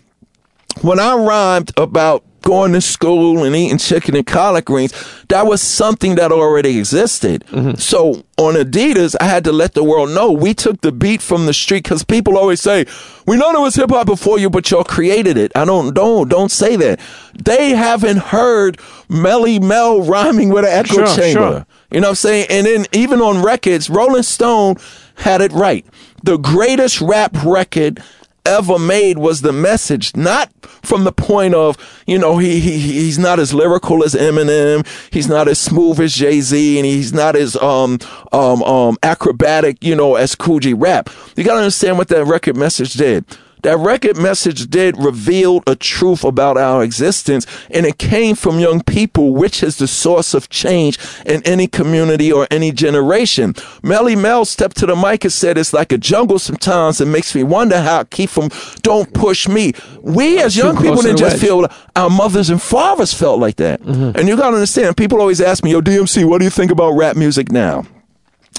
when 0.82 1.00
I 1.00 1.16
rhymed 1.16 1.72
about 1.78 2.24
going 2.46 2.72
to 2.74 2.80
school 2.80 3.44
and 3.44 3.54
eating 3.56 3.78
chicken 3.78 4.16
and 4.16 4.26
collard 4.26 4.64
greens, 4.64 4.94
that 5.28 5.46
was 5.46 5.62
something 5.62 6.16
that 6.16 6.32
already 6.32 6.78
existed. 6.80 7.44
Mm-hmm. 7.48 7.76
So 7.76 8.24
on 8.38 8.54
Adidas, 8.54 9.16
I 9.20 9.26
had 9.26 9.44
to 9.44 9.52
let 9.52 9.74
the 9.74 9.84
world 9.84 10.12
know 10.12 10.32
we 10.32 10.54
took 10.54 10.80
the 10.82 10.92
beat 10.94 11.22
from 11.22 11.48
the 11.48 11.54
street 11.54 11.84
because 11.84 12.04
people 12.04 12.38
always 12.38 12.62
say, 12.62 12.86
"We 13.28 13.36
know 13.36 13.52
there 13.52 13.62
was 13.62 13.76
hip 13.76 13.90
hop 13.90 14.06
before 14.06 14.40
you, 14.40 14.50
but 14.50 14.72
y'all 14.72 14.84
created 14.86 15.36
it." 15.38 15.52
I 15.56 15.66
don't, 15.66 15.94
don't, 15.94 16.30
don't 16.30 16.52
say 16.52 16.76
that. 16.78 17.00
They 17.44 17.72
haven't 17.72 18.18
heard 18.18 18.78
Melle 19.10 19.62
Mel 19.62 20.02
rhyming 20.04 20.50
with 20.50 20.64
an 20.66 20.72
echo 20.72 21.06
Sure, 21.06 21.16
chamber. 21.16 21.40
sure. 21.52 21.66
You 21.92 22.00
know 22.00 22.08
what 22.08 22.12
I'm 22.12 22.16
saying? 22.16 22.48
And 22.50 22.66
then 22.68 22.86
even 22.94 23.22
on 23.22 23.44
records, 23.44 23.90
Rolling 23.90 24.24
Stone 24.24 24.76
had 25.16 25.42
it 25.42 25.52
right. 25.52 25.86
The 26.24 26.38
greatest 26.38 27.02
rap 27.02 27.36
record 27.44 28.02
ever 28.46 28.78
made 28.80 29.18
was 29.18 29.42
the 29.42 29.52
message, 29.52 30.16
not 30.16 30.52
from 30.84 31.04
the 31.04 31.12
point 31.12 31.54
of, 31.54 31.78
you 32.06 32.18
know, 32.18 32.38
he, 32.38 32.60
he 32.60 32.78
he's 32.80 33.20
not 33.20 33.40
as 33.40 33.54
lyrical 33.54 34.04
as 34.04 34.14
Eminem, 34.14 34.86
he's 35.12 35.28
not 35.28 35.48
as 35.48 35.60
smooth 35.60 36.00
as 36.00 36.14
Jay-Z, 36.14 36.78
and 36.78 36.86
he's 36.86 37.14
not 37.14 37.36
as 37.36 37.56
um 37.58 38.00
um 38.32 38.62
um 38.64 38.98
acrobatic, 39.04 39.84
you 39.84 39.96
know, 39.96 40.16
as 40.16 40.36
Kool 40.36 40.60
G 40.60 40.74
Rap. 40.74 41.10
You 41.36 41.44
gotta 41.44 41.60
understand 41.60 41.98
what 41.98 42.08
that 42.10 42.26
record 42.26 42.58
message 42.58 42.94
did. 42.94 43.26
That 43.66 43.80
record 43.80 44.16
message 44.16 44.70
did 44.70 44.96
reveal 44.96 45.64
a 45.66 45.76
truth 45.76 46.24
about 46.24 46.56
our 46.56 46.84
existence, 46.84 47.48
and 47.72 47.84
it 47.88 47.98
came 47.98 48.36
from 48.36 48.60
young 48.60 48.84
people, 48.84 49.34
which 49.34 49.64
is 49.64 49.78
the 49.78 49.88
source 49.88 50.36
of 50.36 50.50
change 50.50 51.00
in 51.26 51.42
any 51.46 51.66
community 51.66 52.32
or 52.32 52.48
any 52.52 52.72
generation. 52.72 53.54
Melle 53.82 54.16
Mel 54.22 54.46
stepped 54.46 54.78
to 54.78 54.86
the 54.86 54.96
mic 54.96 55.24
and 55.24 55.34
said, 55.34 55.58
It's 55.58 55.74
like 55.74 55.92
a 55.92 55.98
jungle 55.98 56.38
sometimes. 56.38 57.02
It 57.02 57.08
makes 57.08 57.34
me 57.34 57.42
wonder 57.42 57.82
how 57.82 58.02
I 58.02 58.04
keep 58.04 58.30
from 58.30 58.52
don't 58.84 59.12
push 59.16 59.48
me. 59.48 59.74
We 60.00 60.40
as 60.44 60.56
young 60.56 60.78
people 60.78 61.02
didn't 61.02 61.18
just 61.18 61.42
feel 61.42 61.66
our 61.96 62.12
mothers 62.12 62.52
and 62.52 62.62
fathers 62.62 63.16
felt 63.16 63.40
like 63.40 63.56
that. 63.56 63.82
And 63.82 64.28
you 64.28 64.38
gotta 64.38 64.58
understand, 64.58 64.96
people 64.96 65.20
always 65.20 65.42
ask 65.42 65.64
me, 65.64 65.72
Yo, 65.72 65.82
DMC, 65.82 66.24
what 66.30 66.38
do 66.38 66.44
you 66.44 66.52
think 66.52 66.70
about 66.70 66.92
rap 66.92 67.16
music 67.16 67.52
now? 67.52 67.84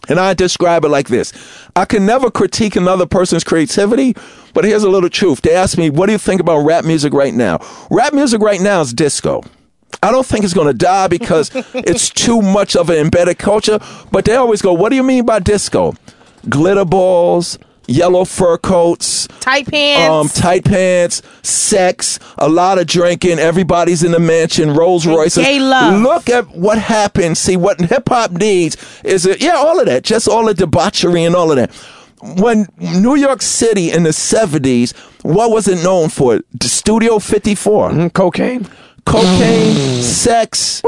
And 0.09 0.21
I 0.21 0.35
describe 0.35 0.85
it 0.85 0.89
like 0.89 1.09
this 1.09 1.33
I 1.75 1.85
can 1.85 2.07
never 2.07 2.31
critique 2.31 2.77
another 2.77 3.07
person's 3.07 3.45
creativity, 3.45 4.15
but 4.55 4.65
here's 4.65 4.83
a 4.83 4.91
little 4.91 5.11
truth. 5.11 5.43
They 5.43 5.55
ask 5.55 5.77
me, 5.79 5.91
What 5.91 6.07
do 6.07 6.13
you 6.13 6.19
think 6.19 6.41
about 6.41 6.59
rap 6.59 6.85
music 6.85 7.13
right 7.13 7.35
now? 7.35 7.59
Rap 7.91 8.13
music 8.13 8.41
right 8.41 8.61
now 8.61 8.81
is 8.81 8.93
disco. 8.93 9.43
I 10.03 10.11
don't 10.11 10.27
think 10.27 10.45
it's 10.45 10.55
going 10.55 10.67
to 10.67 10.75
die 10.75 11.09
because 11.09 11.51
it's 11.75 12.11
too 12.11 12.43
much 12.43 12.77
of 12.77 12.91
an 12.91 12.97
embedded 12.97 13.39
culture, 13.39 13.79
but 14.13 14.25
they 14.25 14.37
always 14.37 14.63
go, 14.63 14.73
What 14.73 14.91
do 14.91 14.97
you 14.97 15.03
mean 15.03 15.25
by 15.25 15.39
disco? 15.39 15.95
Glitter 16.49 16.85
balls, 16.85 17.59
yellow 17.87 18.25
fur 18.25 18.59
coats, 18.59 19.27
Tight 19.41 19.67
pants. 19.69 20.11
um, 20.37 20.43
tight 20.43 20.65
pants, 20.65 21.23
sex, 21.43 22.19
a 22.39 22.49
lot 22.49 22.79
of 22.79 22.87
drinking. 22.87 23.39
Everybody's 23.39 24.03
in 24.03 24.13
the 24.13 24.19
mansion, 24.19 24.75
Rolls 24.75 25.07
Royces. 25.07 25.45
gay 25.45 25.61
love. 25.61 26.03
Look 26.03 26.29
at 26.29 26.49
what 26.57 26.79
happened. 26.79 27.39
See 27.39 27.57
what 27.57 27.81
hip 27.81 28.09
hop 28.09 28.33
needs 28.33 28.77
is 29.05 29.25
it? 29.27 29.41
Yeah, 29.41 29.55
all 29.57 29.79
of 29.81 29.87
that. 29.87 30.03
Just 30.05 30.27
all 30.29 30.45
the 30.47 30.55
debauchery 30.55 31.25
and 31.25 31.35
all 31.37 31.51
of 31.51 31.57
that. 31.57 31.73
When 32.41 32.67
New 32.79 33.15
York 33.15 33.43
City 33.43 33.91
in 33.93 34.03
the 34.05 34.13
seventies, 34.13 34.93
what 35.23 35.51
was 35.51 35.69
it 35.69 35.83
known 35.85 36.09
for? 36.09 36.41
The 36.59 36.69
Studio 36.69 37.19
Fifty 37.19 37.55
Four 37.55 37.91
Mm, 37.91 38.13
Cocaine. 38.13 38.67
cocaine, 39.05 40.03
sex, 40.03 40.83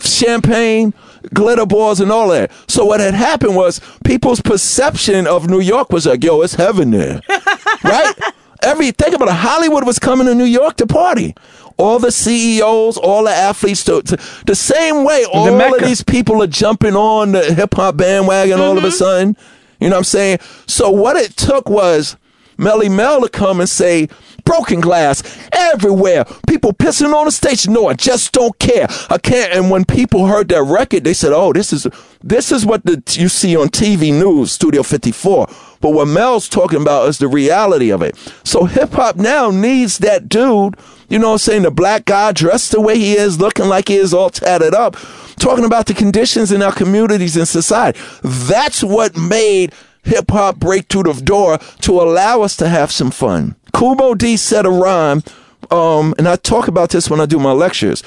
champagne, 0.00 0.94
glitter 1.34 1.66
balls, 1.66 2.00
and 2.00 2.10
all 2.10 2.28
that. 2.28 2.50
So 2.68 2.84
what 2.84 3.00
had 3.00 3.14
happened 3.14 3.56
was 3.56 3.80
people's 4.04 4.40
perception 4.40 5.26
of 5.26 5.48
New 5.48 5.60
York 5.60 5.90
was 5.90 6.06
like, 6.06 6.24
"Yo, 6.24 6.40
it's 6.42 6.54
heaven 6.54 6.90
there," 6.90 7.20
right? 7.84 8.14
Every 8.62 8.90
think 8.90 9.14
about 9.14 9.28
it. 9.28 9.34
Hollywood 9.34 9.86
was 9.86 9.98
coming 9.98 10.26
to 10.26 10.34
New 10.34 10.44
York 10.44 10.76
to 10.76 10.86
party. 10.86 11.34
All 11.78 11.98
the 11.98 12.12
CEOs, 12.12 12.98
all 12.98 13.24
the 13.24 13.30
athletes, 13.30 13.84
to, 13.84 14.02
to 14.02 14.18
the 14.44 14.54
same 14.54 15.04
way. 15.04 15.24
All 15.24 15.48
of 15.48 15.54
Mecca. 15.56 15.84
these 15.84 16.04
people 16.04 16.42
are 16.42 16.46
jumping 16.46 16.94
on 16.94 17.32
the 17.32 17.54
hip 17.54 17.72
hop 17.74 17.96
bandwagon 17.96 18.60
all 18.60 18.76
of 18.76 18.84
a 18.84 18.88
mm-hmm. 18.88 18.96
sudden. 18.96 19.36
You 19.80 19.88
know 19.88 19.94
what 19.94 20.00
I'm 20.00 20.04
saying? 20.04 20.38
So 20.66 20.90
what 20.90 21.16
it 21.16 21.36
took 21.36 21.70
was 21.70 22.18
Melle 22.58 22.94
Mel 22.94 23.22
to 23.22 23.30
come 23.30 23.60
and 23.60 23.68
say, 23.68 24.08
broken 24.50 24.80
glass 24.80 25.22
everywhere. 25.52 26.24
People 26.48 26.72
pissing 26.72 27.14
on 27.14 27.26
the 27.26 27.30
stage. 27.30 27.68
No, 27.68 27.86
I 27.86 27.94
just 27.94 28.32
don't 28.32 28.58
care. 28.58 28.88
I 29.08 29.18
can't. 29.18 29.52
And 29.52 29.70
when 29.70 29.84
people 29.84 30.26
heard 30.26 30.48
that 30.48 30.64
record, 30.64 31.04
they 31.04 31.14
said, 31.14 31.32
"Oh, 31.32 31.52
this 31.52 31.72
is 31.72 31.86
this 32.20 32.50
is 32.50 32.66
what 32.66 32.84
the, 32.84 33.00
you 33.12 33.28
see 33.28 33.56
on 33.56 33.68
TV 33.68 34.12
news, 34.12 34.50
Studio 34.50 34.82
54." 34.82 35.46
But 35.80 35.90
what 35.90 36.08
Mel's 36.08 36.48
talking 36.48 36.82
about 36.82 37.08
is 37.08 37.18
the 37.18 37.28
reality 37.28 37.90
of 37.90 38.02
it. 38.02 38.16
So 38.42 38.64
hip 38.64 38.90
hop 38.90 39.16
now 39.16 39.50
needs 39.50 39.98
that 39.98 40.28
dude. 40.28 40.76
You 41.08 41.20
know 41.20 41.28
what 41.28 41.32
I'm 41.34 41.38
saying? 41.38 41.62
The 41.62 41.70
black 41.70 42.04
guy 42.04 42.32
dressed 42.32 42.72
the 42.72 42.80
way 42.80 42.98
he 42.98 43.16
is, 43.16 43.40
looking 43.40 43.66
like 43.66 43.88
he 43.88 43.96
is 43.96 44.12
all 44.12 44.30
tatted 44.30 44.74
up, 44.74 44.96
talking 45.36 45.64
about 45.64 45.86
the 45.86 45.94
conditions 45.94 46.50
in 46.50 46.60
our 46.60 46.72
communities 46.72 47.36
and 47.36 47.46
society. 47.48 48.00
That's 48.22 48.82
what 48.82 49.16
made 49.16 49.72
hip 50.02 50.30
hop 50.30 50.56
break 50.56 50.88
through 50.88 51.04
the 51.04 51.20
door 51.22 51.58
to 51.82 52.00
allow 52.00 52.42
us 52.42 52.56
to 52.56 52.68
have 52.68 52.90
some 52.90 53.10
fun. 53.10 53.54
Kool 53.72 53.94
Moe 53.94 54.14
Dee 54.14 54.36
said 54.36 54.66
a 54.66 54.70
rhyme, 54.70 55.22
um, 55.70 56.14
and 56.18 56.28
I 56.28 56.36
talk 56.36 56.68
about 56.68 56.90
this 56.90 57.08
when 57.10 57.20
I 57.20 57.26
do 57.26 57.38
my 57.38 57.52
lectures. 57.52 58.02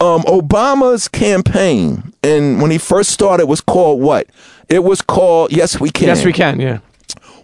Um, 0.00 0.22
Obama's 0.22 1.08
campaign, 1.08 2.12
and 2.22 2.62
when 2.62 2.70
he 2.70 2.78
first 2.78 3.10
started, 3.10 3.46
was 3.46 3.60
called 3.60 4.00
what? 4.00 4.28
It 4.68 4.84
was 4.84 5.02
called 5.02 5.50
Yes 5.52 5.80
We 5.80 5.90
Can. 5.90 6.08
Yes, 6.08 6.24
we 6.24 6.32
can. 6.32 6.60
Yeah. 6.60 6.78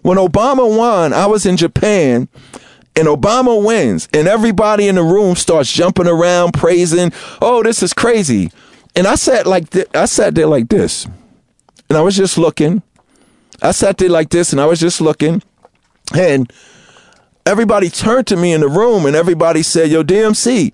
When 0.03 0.17
Obama 0.17 0.77
won, 0.77 1.13
I 1.13 1.25
was 1.25 1.45
in 1.45 1.57
Japan 1.57 2.27
and 2.95 3.07
Obama 3.07 3.61
wins, 3.63 4.07
and 4.13 4.27
everybody 4.27 4.87
in 4.87 4.95
the 4.95 5.03
room 5.03 5.35
starts 5.35 5.71
jumping 5.71 6.07
around, 6.07 6.53
praising, 6.53 7.11
"Oh, 7.41 7.61
this 7.63 7.83
is 7.83 7.93
crazy!" 7.93 8.51
And 8.95 9.07
I 9.07 9.15
sat 9.15 9.45
like 9.45 9.69
th- 9.71 9.87
I 9.93 10.05
sat 10.05 10.35
there 10.35 10.47
like 10.47 10.69
this, 10.69 11.05
and 11.89 11.97
I 11.97 12.01
was 12.01 12.15
just 12.15 12.37
looking. 12.37 12.83
I 13.61 13.71
sat 13.71 13.97
there 13.97 14.09
like 14.09 14.29
this, 14.29 14.51
and 14.51 14.61
I 14.61 14.65
was 14.65 14.79
just 14.79 15.01
looking, 15.01 15.41
and 16.13 16.51
everybody 17.45 17.89
turned 17.89 18.27
to 18.27 18.35
me 18.35 18.53
in 18.53 18.61
the 18.61 18.69
room, 18.69 19.05
and 19.05 19.15
everybody 19.15 19.63
said, 19.63 19.89
"Yo, 19.89 20.03
DMC." 20.03 20.73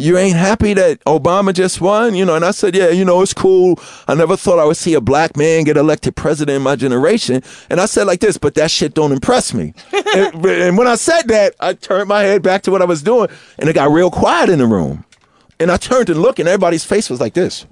You 0.00 0.16
ain't 0.16 0.36
happy 0.36 0.74
that 0.74 1.02
Obama 1.06 1.52
just 1.52 1.80
won, 1.80 2.14
you 2.14 2.24
know? 2.24 2.36
And 2.36 2.44
I 2.44 2.52
said, 2.52 2.76
yeah, 2.76 2.90
you 2.90 3.04
know, 3.04 3.20
it's 3.20 3.34
cool. 3.34 3.80
I 4.06 4.14
never 4.14 4.36
thought 4.36 4.60
I 4.60 4.64
would 4.64 4.76
see 4.76 4.94
a 4.94 5.00
black 5.00 5.36
man 5.36 5.64
get 5.64 5.76
elected 5.76 6.14
president 6.14 6.54
in 6.54 6.62
my 6.62 6.76
generation. 6.76 7.42
And 7.68 7.80
I 7.80 7.86
said 7.86 8.06
like 8.06 8.20
this, 8.20 8.38
but 8.38 8.54
that 8.54 8.70
shit 8.70 8.94
don't 8.94 9.10
impress 9.10 9.52
me. 9.52 9.74
and, 10.14 10.46
and 10.46 10.78
when 10.78 10.86
I 10.86 10.94
said 10.94 11.22
that, 11.28 11.56
I 11.58 11.72
turned 11.72 12.08
my 12.08 12.22
head 12.22 12.44
back 12.44 12.62
to 12.62 12.70
what 12.70 12.80
I 12.80 12.84
was 12.84 13.02
doing, 13.02 13.28
and 13.58 13.68
it 13.68 13.72
got 13.72 13.90
real 13.90 14.08
quiet 14.08 14.50
in 14.50 14.60
the 14.60 14.66
room. 14.66 15.04
And 15.58 15.68
I 15.72 15.76
turned 15.76 16.10
and 16.10 16.22
looked, 16.22 16.38
and 16.38 16.48
everybody's 16.48 16.84
face 16.84 17.10
was 17.10 17.20
like 17.20 17.34
this. 17.34 17.66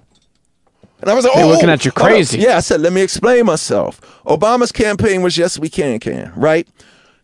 And 1.00 1.08
I 1.08 1.14
was 1.14 1.24
like, 1.24 1.34
They're 1.34 1.44
oh, 1.44 1.48
looking 1.48 1.70
at 1.70 1.84
you 1.84 1.92
hold 1.96 2.06
up." 2.06 2.12
crazy. 2.12 2.40
Yeah, 2.40 2.56
I 2.56 2.60
said, 2.60 2.80
let 2.80 2.92
me 2.92 3.02
explain 3.02 3.46
myself. 3.46 4.00
Obama's 4.24 4.72
campaign 4.72 5.22
was 5.22 5.38
Yes 5.38 5.60
We 5.60 5.68
Can 5.68 6.00
Can, 6.00 6.32
right? 6.34 6.66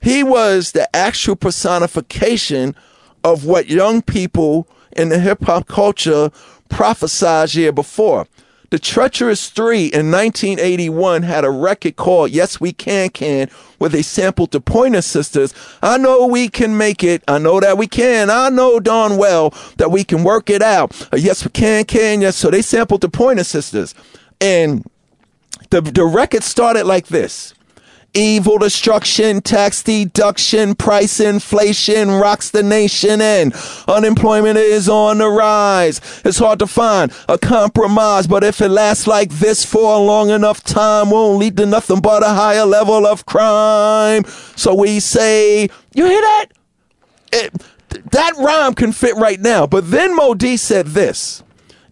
He 0.02 0.24
was 0.24 0.72
the 0.72 0.94
actual 0.94 1.36
personification 1.36 2.74
of 3.22 3.44
what 3.44 3.68
young 3.68 4.02
people 4.02 4.66
in 4.96 5.08
the 5.08 5.18
hip 5.18 5.44
hop 5.44 5.68
culture 5.68 6.30
prophesied 6.68 7.54
year 7.54 7.72
before. 7.72 8.26
The 8.70 8.78
Treacherous 8.78 9.50
Three 9.50 9.84
in 9.86 10.10
1981 10.10 11.22
had 11.22 11.44
a 11.44 11.50
record 11.50 11.96
called 11.96 12.30
Yes 12.30 12.58
We 12.58 12.72
Can 12.72 13.10
Can, 13.10 13.48
where 13.78 13.90
they 13.90 14.00
sampled 14.00 14.50
the 14.50 14.62
Pointer 14.62 15.02
Sisters. 15.02 15.54
I 15.82 15.98
know 15.98 16.26
we 16.26 16.48
can 16.48 16.76
make 16.78 17.04
it. 17.04 17.22
I 17.28 17.38
know 17.38 17.60
that 17.60 17.76
we 17.76 17.86
can. 17.86 18.30
I 18.30 18.48
know 18.48 18.80
darn 18.80 19.18
well 19.18 19.54
that 19.76 19.90
we 19.90 20.04
can 20.04 20.24
work 20.24 20.48
it 20.48 20.62
out. 20.62 21.00
Uh, 21.12 21.18
yes, 21.18 21.44
we 21.44 21.50
can, 21.50 21.84
can. 21.84 22.22
Yes. 22.22 22.36
So 22.36 22.50
they 22.50 22.62
sampled 22.62 23.02
the 23.02 23.10
Pointer 23.10 23.44
Sisters. 23.44 23.94
And 24.40 24.84
the, 25.68 25.82
the 25.82 26.06
record 26.06 26.42
started 26.42 26.84
like 26.84 27.08
this. 27.08 27.52
Evil 28.14 28.58
destruction, 28.58 29.40
tax 29.40 29.82
deduction, 29.82 30.74
price 30.74 31.18
inflation 31.18 32.10
rocks 32.10 32.50
the 32.50 32.62
nation 32.62 33.22
and 33.22 33.54
unemployment 33.88 34.58
is 34.58 34.86
on 34.86 35.16
the 35.16 35.28
rise. 35.28 35.98
It's 36.22 36.38
hard 36.38 36.58
to 36.58 36.66
find 36.66 37.10
a 37.26 37.38
compromise, 37.38 38.26
but 38.26 38.44
if 38.44 38.60
it 38.60 38.68
lasts 38.68 39.06
like 39.06 39.30
this 39.30 39.64
for 39.64 39.94
a 39.94 39.98
long 39.98 40.28
enough 40.28 40.62
time, 40.62 41.08
won't 41.08 41.38
lead 41.38 41.56
to 41.56 41.64
nothing 41.64 42.00
but 42.00 42.22
a 42.22 42.28
higher 42.28 42.66
level 42.66 43.06
of 43.06 43.24
crime. 43.24 44.24
So 44.56 44.74
we 44.74 45.00
say, 45.00 45.70
you 45.94 46.04
hear 46.04 46.20
that? 46.20 46.46
It, 47.32 47.62
that 48.10 48.34
rhyme 48.36 48.74
can 48.74 48.92
fit 48.92 49.16
right 49.16 49.40
now. 49.40 49.66
But 49.66 49.90
then 49.90 50.14
Moe 50.14 50.34
Dee 50.34 50.58
said 50.58 50.88
this. 50.88 51.42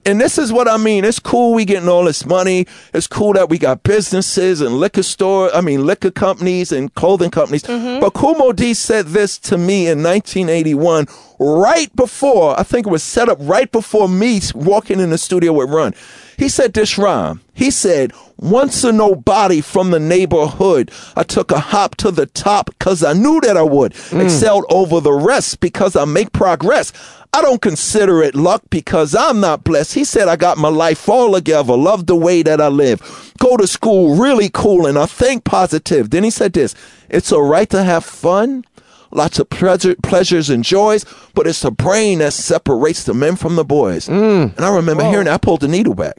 And 0.06 0.18
this 0.18 0.38
is 0.38 0.50
what 0.50 0.66
I 0.66 0.78
mean. 0.78 1.04
It's 1.04 1.18
cool 1.18 1.52
we 1.52 1.66
getting 1.66 1.88
all 1.88 2.04
this 2.04 2.24
money. 2.24 2.66
It's 2.94 3.06
cool 3.06 3.34
that 3.34 3.50
we 3.50 3.58
got 3.58 3.82
businesses 3.82 4.62
and 4.62 4.76
liquor 4.76 5.02
store, 5.02 5.54
I 5.54 5.60
mean 5.60 5.86
liquor 5.86 6.10
companies 6.10 6.72
and 6.72 6.92
clothing 6.94 7.30
companies. 7.30 7.62
Mm-hmm. 7.64 8.00
But 8.00 8.14
Kool 8.14 8.34
Moe 8.34 8.52
Dee 8.52 8.72
said 8.74 9.08
this 9.08 9.38
to 9.40 9.58
me 9.58 9.88
in 9.88 10.02
1981, 10.02 11.06
right 11.38 11.94
before, 11.94 12.58
I 12.58 12.62
think 12.62 12.86
it 12.86 12.90
was 12.90 13.02
set 13.02 13.28
up 13.28 13.38
right 13.40 13.70
before 13.70 14.08
me 14.08 14.40
walking 14.54 15.00
in 15.00 15.10
the 15.10 15.18
studio 15.18 15.52
with 15.52 15.68
Run. 15.68 15.94
He 16.40 16.48
said 16.48 16.72
this 16.72 16.96
rhyme. 16.96 17.42
He 17.52 17.70
said, 17.70 18.12
once 18.38 18.82
a 18.82 18.92
nobody 18.92 19.60
from 19.60 19.90
the 19.90 20.00
neighborhood, 20.00 20.90
I 21.14 21.22
took 21.22 21.50
a 21.50 21.60
hop 21.60 21.96
to 21.96 22.10
the 22.10 22.24
top 22.24 22.70
cause 22.78 23.04
I 23.04 23.12
knew 23.12 23.42
that 23.42 23.58
I 23.58 23.62
would. 23.62 23.92
Mm. 23.92 24.24
Excelled 24.24 24.64
over 24.70 25.00
the 25.00 25.12
rest 25.12 25.60
because 25.60 25.96
I 25.96 26.06
make 26.06 26.32
progress. 26.32 26.94
I 27.34 27.42
don't 27.42 27.60
consider 27.60 28.22
it 28.22 28.34
luck 28.34 28.62
because 28.70 29.14
I'm 29.14 29.40
not 29.40 29.64
blessed. 29.64 29.92
He 29.92 30.02
said 30.04 30.28
I 30.28 30.36
got 30.36 30.56
my 30.56 30.70
life 30.70 31.10
all 31.10 31.34
together, 31.34 31.76
love 31.76 32.06
the 32.06 32.16
way 32.16 32.42
that 32.42 32.58
I 32.58 32.68
live, 32.68 33.34
go 33.38 33.58
to 33.58 33.66
school 33.66 34.16
really 34.16 34.48
cool, 34.48 34.86
and 34.86 34.98
I 34.98 35.04
think 35.04 35.44
positive. 35.44 36.08
Then 36.08 36.24
he 36.24 36.30
said 36.30 36.54
this, 36.54 36.74
it's 37.10 37.30
all 37.30 37.46
right 37.46 37.68
to 37.68 37.84
have 37.84 38.02
fun, 38.06 38.64
lots 39.10 39.38
of 39.38 39.50
pleasure, 39.50 39.94
pleasures 40.02 40.48
and 40.48 40.64
joys, 40.64 41.04
but 41.34 41.46
it's 41.46 41.60
the 41.60 41.70
brain 41.70 42.20
that 42.20 42.32
separates 42.32 43.04
the 43.04 43.12
men 43.12 43.36
from 43.36 43.56
the 43.56 43.64
boys. 43.64 44.08
Mm. 44.08 44.56
And 44.56 44.64
I 44.64 44.74
remember 44.74 45.04
hearing 45.04 45.26
that. 45.26 45.34
I 45.34 45.38
pulled 45.38 45.60
the 45.60 45.68
needle 45.68 45.94
back. 45.94 46.16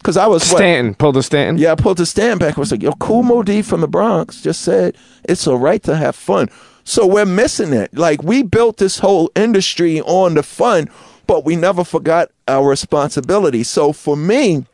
Because 0.00 0.16
I 0.16 0.26
was 0.26 0.42
what? 0.50 0.58
Stanton. 0.58 0.94
Pull 0.94 1.12
the 1.12 1.22
Stanton. 1.22 1.58
Yeah, 1.58 1.72
I 1.72 1.74
pulled 1.74 2.00
a 2.00 2.06
stand 2.06 2.40
back. 2.40 2.56
I 2.56 2.60
was 2.60 2.70
like, 2.70 2.82
yo, 2.82 2.92
Kool 2.92 3.22
Moe 3.22 3.42
Dee 3.42 3.60
from 3.60 3.82
the 3.82 3.88
Bronx 3.88 4.40
just 4.40 4.62
said 4.62 4.96
it's 5.24 5.46
all 5.46 5.58
right 5.58 5.82
to 5.82 5.94
have 5.94 6.16
fun. 6.16 6.48
So 6.84 7.06
we're 7.06 7.26
missing 7.26 7.74
it. 7.74 7.94
Like 7.94 8.22
we 8.22 8.42
built 8.42 8.78
this 8.78 9.00
whole 9.00 9.30
industry 9.36 10.00
on 10.00 10.34
the 10.34 10.42
fun, 10.42 10.88
but 11.26 11.44
we 11.44 11.54
never 11.54 11.84
forgot 11.84 12.30
our 12.48 12.66
responsibility. 12.66 13.62
So 13.62 13.92
for 13.92 14.16
me, 14.16 14.64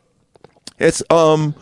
it's 0.79 1.03
um 1.09 1.55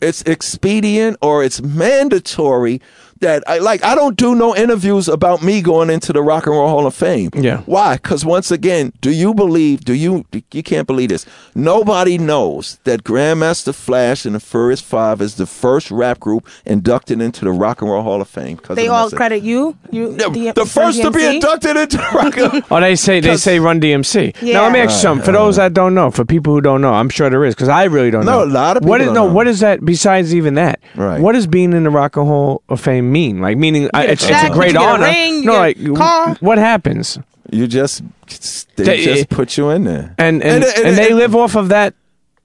it's 0.00 0.22
expedient 0.22 1.16
or 1.22 1.42
it's 1.42 1.60
mandatory 1.60 2.80
that 3.22 3.42
I 3.48 3.58
like 3.58 3.82
I 3.84 3.94
don't 3.94 4.16
do 4.16 4.34
no 4.34 4.54
interviews 4.54 5.08
about 5.08 5.42
me 5.42 5.62
going 5.62 5.90
into 5.90 6.12
the 6.12 6.22
Rock 6.22 6.46
and 6.46 6.54
Roll 6.54 6.68
Hall 6.68 6.86
of 6.86 6.94
Fame. 6.94 7.30
Yeah. 7.34 7.62
Why? 7.66 7.96
Cuz 7.96 8.24
once 8.24 8.50
again, 8.50 8.92
do 9.00 9.10
you 9.10 9.32
believe 9.34 9.84
do 9.84 9.94
you 9.94 10.24
you 10.52 10.62
can't 10.62 10.86
believe 10.86 11.08
this. 11.08 11.24
Nobody 11.54 12.18
knows 12.18 12.78
that 12.84 13.04
Grandmaster 13.04 13.74
Flash 13.74 14.24
and 14.26 14.34
the 14.34 14.40
Furious 14.40 14.80
5 14.80 15.20
is 15.20 15.34
the 15.36 15.46
first 15.46 15.90
rap 15.90 16.20
group 16.20 16.46
inducted 16.66 17.20
into 17.22 17.44
the 17.44 17.52
Rock 17.52 17.80
and 17.82 17.90
Roll 17.90 18.02
Hall 18.02 18.20
of 18.20 18.28
Fame 18.28 18.56
'cause 18.58 18.76
They 18.76 18.86
of 18.86 18.92
all 18.92 19.04
message. 19.06 19.16
credit 19.16 19.42
you. 19.42 19.76
You 19.90 20.12
the, 20.16 20.28
D- 20.30 20.50
the 20.50 20.66
first 20.66 21.00
to 21.02 21.10
be 21.10 21.24
inducted 21.24 21.76
into 21.76 21.98
Rock 22.14 22.36
and 22.36 22.62
Oh, 22.70 22.80
they 22.80 22.96
say 22.96 23.20
they 23.20 23.36
say 23.36 23.58
Run 23.58 23.80
DMC. 23.80 24.34
Yeah. 24.42 24.54
Now 24.54 24.62
let 24.64 24.72
me 24.72 24.80
ask 24.80 24.90
you 24.92 24.98
something. 25.00 25.24
For 25.24 25.32
those 25.32 25.56
that 25.56 25.72
don't 25.74 25.94
know, 25.94 26.10
for 26.10 26.24
people 26.24 26.52
who 26.52 26.60
don't 26.60 26.80
know, 26.80 26.92
I'm 26.92 27.08
sure 27.08 27.30
there 27.30 27.44
is 27.44 27.54
because 27.54 27.68
I 27.68 27.84
really 27.84 28.10
don't 28.10 28.24
No, 28.26 28.44
know. 28.44 28.44
a 28.44 28.52
lot 28.52 28.76
of 28.76 28.84
What 28.84 28.98
people 29.00 29.12
is 29.12 29.16
don't 29.16 29.26
no? 29.26 29.28
know. 29.28 29.32
What 29.34 29.46
is 29.46 29.60
that? 29.60 29.84
Besides 29.84 30.34
even 30.34 30.54
that, 30.54 30.80
Right. 30.96 31.20
What 31.20 31.32
does 31.32 31.46
being 31.46 31.72
in 31.72 31.84
the 31.84 31.90
Rock 31.90 32.16
and 32.16 32.28
Roll 32.28 32.32
Hall 32.46 32.62
of 32.68 32.80
Fame 32.80 33.11
mean? 33.12 33.40
Like 33.40 33.56
meaning 33.58 33.88
I, 33.94 34.06
it's, 34.06 34.24
it's 34.28 34.42
a 34.42 34.50
great 34.50 34.72
you 34.72 34.78
get 34.78 34.82
a 34.82 34.88
honor. 34.88 35.04
ring, 35.06 35.44
no, 35.44 35.52
like 35.52 35.94
car. 35.96 36.34
what 36.40 36.58
happens? 36.58 37.18
you 37.50 37.66
just 37.66 38.02
they 38.76 38.84
They- 38.84 39.04
just 39.04 39.28
put 39.28 39.56
you 39.58 39.68
in 39.70 39.84
there. 39.84 40.14
And 40.18 40.42
and, 40.42 40.64
And- 40.64 40.64
and, 40.64 40.86
and- 40.86 40.96
they 40.98 41.08
and- 41.10 41.18
live 41.18 41.34
off 41.36 41.54
of 41.54 41.68
that, 41.68 41.94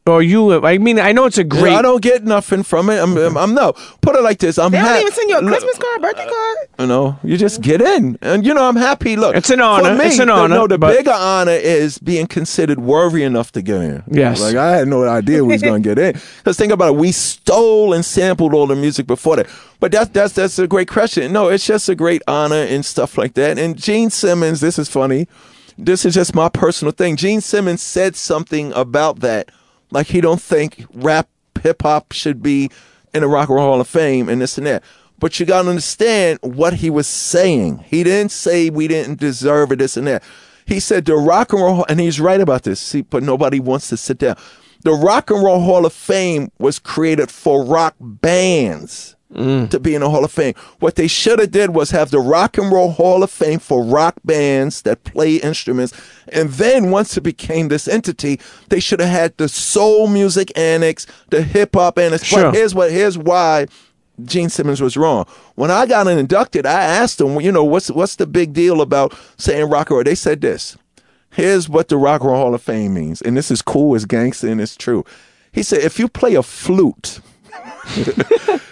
or 0.07 0.21
you. 0.23 0.65
I 0.65 0.77
mean, 0.77 0.99
I 0.99 1.11
know 1.11 1.25
it's 1.25 1.37
a 1.37 1.43
great. 1.43 1.73
I 1.73 1.81
don't 1.81 2.01
get 2.01 2.23
nothing 2.23 2.63
from 2.63 2.89
it. 2.89 2.97
I'm, 2.99 3.17
I'm, 3.17 3.37
I'm 3.37 3.53
no. 3.53 3.73
Put 4.01 4.15
it 4.15 4.21
like 4.21 4.39
this. 4.39 4.57
I'm 4.57 4.71
They 4.71 4.77
don't 4.77 4.87
hap- 4.87 5.01
even 5.01 5.13
send 5.13 5.29
you 5.29 5.37
a 5.37 5.45
Christmas 5.45 5.77
card, 5.77 6.01
birthday 6.01 6.25
uh, 6.25 6.29
card. 6.29 6.57
You 6.79 6.87
know, 6.87 7.19
you 7.23 7.37
just 7.37 7.61
get 7.61 7.81
in, 7.81 8.17
and 8.21 8.45
you 8.45 8.53
know, 8.53 8.67
I'm 8.67 8.75
happy. 8.75 9.15
Look, 9.15 9.35
It's 9.35 9.49
an 9.49 9.59
for 9.59 9.63
honor. 9.63 9.95
me, 9.95 10.05
It's 10.05 10.19
an 10.19 10.27
the- 10.27 10.33
honor, 10.33 10.55
No, 10.55 10.67
the 10.67 10.77
but- 10.77 10.95
bigger 10.97 11.11
honor 11.13 11.51
is 11.51 11.97
being 11.99 12.27
considered 12.27 12.79
worthy 12.79 13.23
enough 13.23 13.51
to 13.53 13.61
get 13.61 13.81
in. 13.81 14.03
Yes. 14.09 14.41
like 14.41 14.55
I 14.55 14.77
had 14.77 14.87
no 14.87 15.07
idea 15.07 15.43
we 15.43 15.53
was 15.53 15.61
gonna 15.61 15.79
get 15.79 15.97
in. 15.99 16.13
Because 16.37 16.57
think 16.57 16.71
about 16.71 16.89
it, 16.93 16.95
we 16.97 17.11
stole 17.11 17.93
and 17.93 18.03
sampled 18.05 18.53
all 18.53 18.67
the 18.67 18.75
music 18.75 19.07
before 19.07 19.35
that. 19.37 19.47
But 19.79 19.91
that's 19.91 20.09
that's 20.11 20.33
that's 20.33 20.59
a 20.59 20.67
great 20.67 20.87
question. 20.87 21.31
No, 21.33 21.49
it's 21.49 21.65
just 21.65 21.87
a 21.89 21.95
great 21.95 22.21
honor 22.27 22.55
and 22.55 22.85
stuff 22.85 23.17
like 23.17 23.33
that. 23.35 23.57
And 23.59 23.77
Gene 23.77 24.09
Simmons, 24.09 24.59
this 24.59 24.79
is 24.79 24.89
funny. 24.89 25.27
This 25.77 26.05
is 26.05 26.15
just 26.15 26.33
my 26.33 26.49
personal 26.49 26.91
thing. 26.91 27.15
Gene 27.17 27.39
Simmons 27.41 27.83
said 27.83 28.15
something 28.15 28.73
about 28.73 29.19
that, 29.19 29.51
like 29.91 30.07
he 30.07 30.21
don't 30.21 30.41
think 30.41 30.85
rap 30.93 31.29
hip 31.61 31.81
hop 31.81 32.11
should 32.11 32.41
be 32.41 32.69
in 33.13 33.21
the 33.21 33.27
Rock 33.27 33.49
and 33.49 33.55
Roll 33.55 33.71
Hall 33.71 33.81
of 33.81 33.87
Fame 33.87 34.29
and 34.29 34.41
this 34.41 34.57
and 34.57 34.67
that. 34.67 34.83
But 35.19 35.39
you 35.39 35.45
gotta 35.45 35.69
understand 35.69 36.39
what 36.43 36.75
he 36.75 36.89
was 36.89 37.07
saying. 37.07 37.79
He 37.79 38.03
didn't 38.03 38.31
say 38.31 38.69
we 38.69 38.87
didn't 38.87 39.19
deserve 39.19 39.71
it, 39.71 39.79
this 39.79 39.97
and 39.97 40.07
that. 40.07 40.23
He 40.65 40.79
said 40.79 41.05
the 41.05 41.15
Rock 41.15 41.53
and 41.53 41.61
Roll, 41.61 41.85
and 41.89 41.99
he's 41.99 42.19
right 42.19 42.39
about 42.39 42.63
this. 42.63 42.79
See, 42.79 43.01
but 43.01 43.23
nobody 43.23 43.59
wants 43.59 43.89
to 43.89 43.97
sit 43.97 44.19
down. 44.19 44.35
The 44.83 44.91
Rock 44.93 45.31
and 45.31 45.43
Roll 45.43 45.61
Hall 45.61 45.85
of 45.85 45.93
Fame 45.93 46.51
was 46.59 46.77
created 46.77 47.31
for 47.31 47.65
rock 47.65 47.95
bands. 47.99 49.16
Mm. 49.33 49.69
to 49.71 49.79
be 49.81 49.93
in 49.93 49.99
the 49.99 50.09
Hall 50.09 50.23
of 50.23 50.31
Fame. 50.31 50.53
What 50.79 50.95
they 50.95 51.07
should 51.07 51.39
have 51.39 51.51
did 51.51 51.71
was 51.75 51.91
have 51.91 52.11
the 52.11 52.19
Rock 52.19 52.57
and 52.57 52.71
Roll 52.71 52.91
Hall 52.91 53.23
of 53.23 53.29
Fame 53.29 53.59
for 53.59 53.83
rock 53.83 54.15
bands 54.23 54.83
that 54.83 55.03
play 55.03 55.35
instruments. 55.35 55.93
And 56.29 56.49
then 56.51 56.91
once 56.91 57.17
it 57.17 57.21
became 57.21 57.67
this 57.67 57.89
entity, 57.89 58.39
they 58.69 58.79
should 58.79 59.01
have 59.01 59.09
had 59.09 59.37
the 59.37 59.49
soul 59.49 60.07
music 60.07 60.57
annex, 60.57 61.05
the 61.29 61.41
hip 61.41 61.75
hop 61.75 61.99
annex. 61.99 62.23
Sure. 62.23 62.43
But 62.43 62.55
here's 62.55 62.73
what 62.73 62.89
here's 62.89 63.17
why 63.17 63.67
Gene 64.23 64.49
Simmons 64.49 64.81
was 64.81 64.95
wrong. 64.95 65.25
When 65.55 65.71
I 65.71 65.87
got 65.87 66.07
inducted, 66.07 66.65
I 66.65 66.83
asked 66.83 67.17
them, 67.17 67.41
you 67.41 67.51
know, 67.51 67.65
what's 67.65 67.91
what's 67.91 68.15
the 68.15 68.27
big 68.27 68.53
deal 68.53 68.79
about 68.81 69.13
saying 69.37 69.69
rock 69.69 69.89
and 69.89 69.97
roll? 69.97 70.03
They 70.05 70.15
said 70.15 70.39
this. 70.39 70.77
Here's 71.31 71.69
what 71.69 71.89
the 71.89 71.97
Rock 71.97 72.21
and 72.21 72.29
Roll 72.31 72.39
Hall 72.39 72.55
of 72.55 72.63
Fame 72.63 72.93
means, 72.93 73.21
and 73.21 73.35
this 73.37 73.51
is 73.51 73.61
cool, 73.61 73.93
it's 73.95 74.05
gangster, 74.05 74.47
and 74.47 74.59
it's 74.59 74.75
true. 74.75 75.05
He 75.51 75.61
said, 75.61 75.81
if 75.81 75.99
you 75.99 76.07
play 76.07 76.35
a 76.35 76.41
flute, 76.41 77.19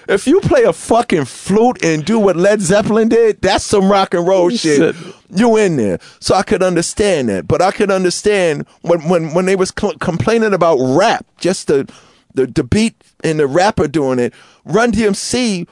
if 0.08 0.28
you 0.28 0.40
play 0.42 0.64
a 0.64 0.74
fucking 0.74 1.26
flute 1.26 1.84
and 1.84 2.06
do 2.06 2.20
what 2.20 2.36
Led 2.36 2.62
Zeppelin 2.62 3.10
did, 3.10 3.42
that's 3.42 3.64
some 3.64 3.90
rock 3.92 4.14
and 4.14 4.28
roll 4.28 4.50
shit. 4.50 4.96
You 5.30 5.58
in 5.58 5.78
there, 5.78 6.00
so 6.20 6.36
I 6.36 6.44
could 6.44 6.62
understand 6.64 7.30
that. 7.30 7.48
But 7.48 7.62
I 7.62 7.72
could 7.72 7.92
understand 7.92 8.66
when 8.82 9.08
when 9.10 9.34
when 9.34 9.46
they 9.46 9.56
was 9.56 9.74
cl- 9.78 9.98
complaining 10.00 10.54
about 10.54 10.78
rap, 10.80 11.26
just 11.38 11.68
the, 11.68 11.92
the 12.34 12.46
the 12.48 12.64
beat 12.64 12.96
and 13.24 13.40
the 13.40 13.48
rapper 13.48 13.88
doing 13.88 14.20
it. 14.20 14.34
Run 14.66 14.92
DMC 14.92 15.68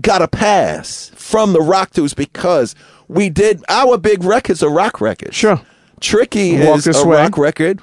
got 0.00 0.22
a 0.22 0.28
pass 0.28 1.10
from 1.14 1.52
the 1.52 1.60
rock 1.60 1.90
dudes 1.90 2.14
because 2.14 2.74
we 3.08 3.28
did 3.28 3.62
our 3.68 3.98
big 3.98 4.22
records 4.24 4.62
are 4.62 4.70
rock 4.70 5.00
records. 5.00 5.36
Sure. 5.36 5.60
Tricky 6.00 6.58
Walk 6.64 6.78
is 6.78 6.86
a 6.96 7.06
Way. 7.06 7.16
rock 7.22 7.36
record. 7.36 7.80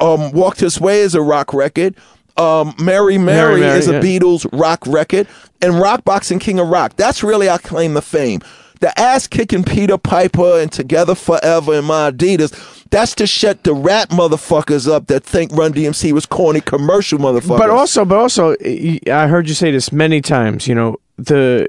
Um, 0.00 0.30
Walk 0.32 0.56
This 0.56 0.80
Way 0.80 1.00
is 1.00 1.14
a 1.14 1.22
rock 1.22 1.52
record. 1.52 1.96
Um, 2.38 2.74
Mary 2.78 3.18
Mary 3.18 3.18
Mary, 3.18 3.60
Mary, 3.60 3.78
is 3.78 3.88
a 3.88 3.94
yeah. 3.94 4.00
Beatles 4.00 4.46
rock 4.58 4.82
record, 4.86 5.26
and 5.60 5.80
Rock 5.80 6.04
Boxing 6.04 6.38
King 6.38 6.60
of 6.60 6.68
Rock. 6.68 6.94
That's 6.96 7.22
really 7.22 7.48
our 7.48 7.58
claim 7.58 7.94
to 7.94 8.00
fame. 8.00 8.40
The 8.80 8.96
ass 8.98 9.26
kicking 9.26 9.64
Peter 9.64 9.98
Piper 9.98 10.60
and 10.60 10.70
Together 10.70 11.16
Forever 11.16 11.74
and 11.74 11.86
My 11.86 12.12
Adidas. 12.12 12.84
That's 12.90 13.14
to 13.16 13.26
shut 13.26 13.64
the 13.64 13.74
rap 13.74 14.10
motherfuckers 14.10 14.90
up 14.90 15.08
that 15.08 15.24
think 15.24 15.52
Run 15.52 15.74
DMC 15.74 16.12
was 16.12 16.26
corny 16.26 16.60
commercial 16.60 17.18
motherfuckers. 17.18 17.58
But 17.58 17.70
also, 17.70 18.04
but 18.04 18.18
also, 18.18 18.54
I 18.62 19.26
heard 19.26 19.48
you 19.48 19.54
say 19.54 19.72
this 19.72 19.90
many 19.92 20.20
times. 20.20 20.68
You 20.68 20.74
know, 20.74 20.96
the 21.16 21.68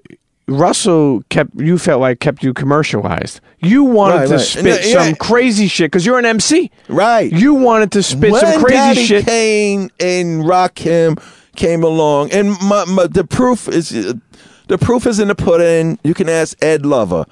Russell 0.50 1.24
kept 1.30 1.52
you 1.56 1.78
felt 1.78 2.02
like 2.02 2.20
kept 2.20 2.44
you 2.44 2.54
commercialized. 2.54 3.40
You 3.60 3.84
wanted 3.84 4.16
Right, 4.16 4.28
to 4.30 4.36
right. 4.36 4.42
spit 4.42 4.66
And, 4.66 4.96
uh, 4.96 5.00
some 5.00 5.08
yeah. 5.10 5.14
crazy 5.16 5.68
shit 5.68 5.92
because 5.92 6.06
you're 6.06 6.18
an 6.20 6.26
MC. 6.26 6.72
right, 6.88 7.32
You 7.32 7.54
wanted 7.56 7.92
to 7.94 8.04
spit 8.04 8.32
when 8.32 8.42
some 8.42 8.62
crazy 8.62 8.76
Daddy 8.78 9.06
shit. 9.06 9.26
Kane 9.26 9.90
and 10.00 10.44
Rakim 10.44 11.22
came 11.56 11.84
along, 11.84 12.32
and 12.32 12.52
my, 12.62 12.86
my, 12.86 13.08
the 13.08 13.24
proof 13.26 13.68
is 13.68 13.90
the 13.90 14.78
proof 14.78 15.06
is 15.08 15.20
in 15.20 15.28
the 15.30 15.36
pudding. 15.36 16.00
You 16.04 16.14
can 16.14 16.30
ask 16.30 16.58
Ed 16.64 16.86
Lover. 16.86 17.26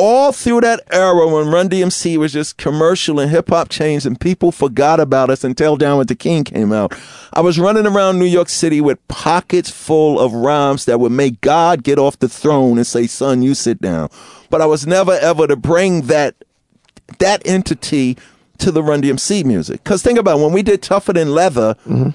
All 0.00 0.30
through 0.30 0.60
that 0.60 0.80
era 0.92 1.26
when 1.26 1.48
Run 1.48 1.68
DMC 1.68 2.16
was 2.18 2.32
just 2.32 2.56
commercial 2.56 3.18
and 3.18 3.30
hip 3.30 3.48
hop 3.48 3.68
changed 3.68 4.06
and 4.06 4.18
people 4.18 4.52
forgot 4.52 5.00
about 5.00 5.28
us 5.28 5.42
until 5.42 5.76
Down 5.76 5.98
with 5.98 6.06
the 6.06 6.14
King 6.14 6.44
came 6.44 6.72
out. 6.72 6.96
I 7.32 7.40
was 7.40 7.58
running 7.58 7.84
around 7.84 8.18
New 8.18 8.24
York 8.24 8.48
City 8.48 8.80
with 8.80 9.06
pockets 9.08 9.70
full 9.70 10.20
of 10.20 10.32
rhymes 10.32 10.84
that 10.84 11.00
would 11.00 11.10
make 11.10 11.40
God 11.40 11.82
get 11.82 11.98
off 11.98 12.18
the 12.20 12.28
throne 12.28 12.78
and 12.78 12.86
say, 12.86 13.08
son, 13.08 13.42
you 13.42 13.54
sit 13.54 13.80
down. 13.80 14.08
But 14.50 14.60
I 14.60 14.66
was 14.66 14.86
never 14.86 15.12
ever 15.14 15.48
to 15.48 15.56
bring 15.56 16.02
that 16.02 16.36
that 17.18 17.42
entity 17.44 18.16
to 18.58 18.70
the 18.70 18.82
Run 18.82 19.02
DMC 19.02 19.44
music. 19.44 19.82
Because 19.82 20.02
think 20.02 20.18
about 20.18 20.38
it, 20.38 20.42
when 20.42 20.52
we 20.52 20.62
did 20.62 20.82
Tougher 20.82 21.12
Than 21.12 21.32
Leather, 21.32 21.74
mm-hmm. 21.86 22.10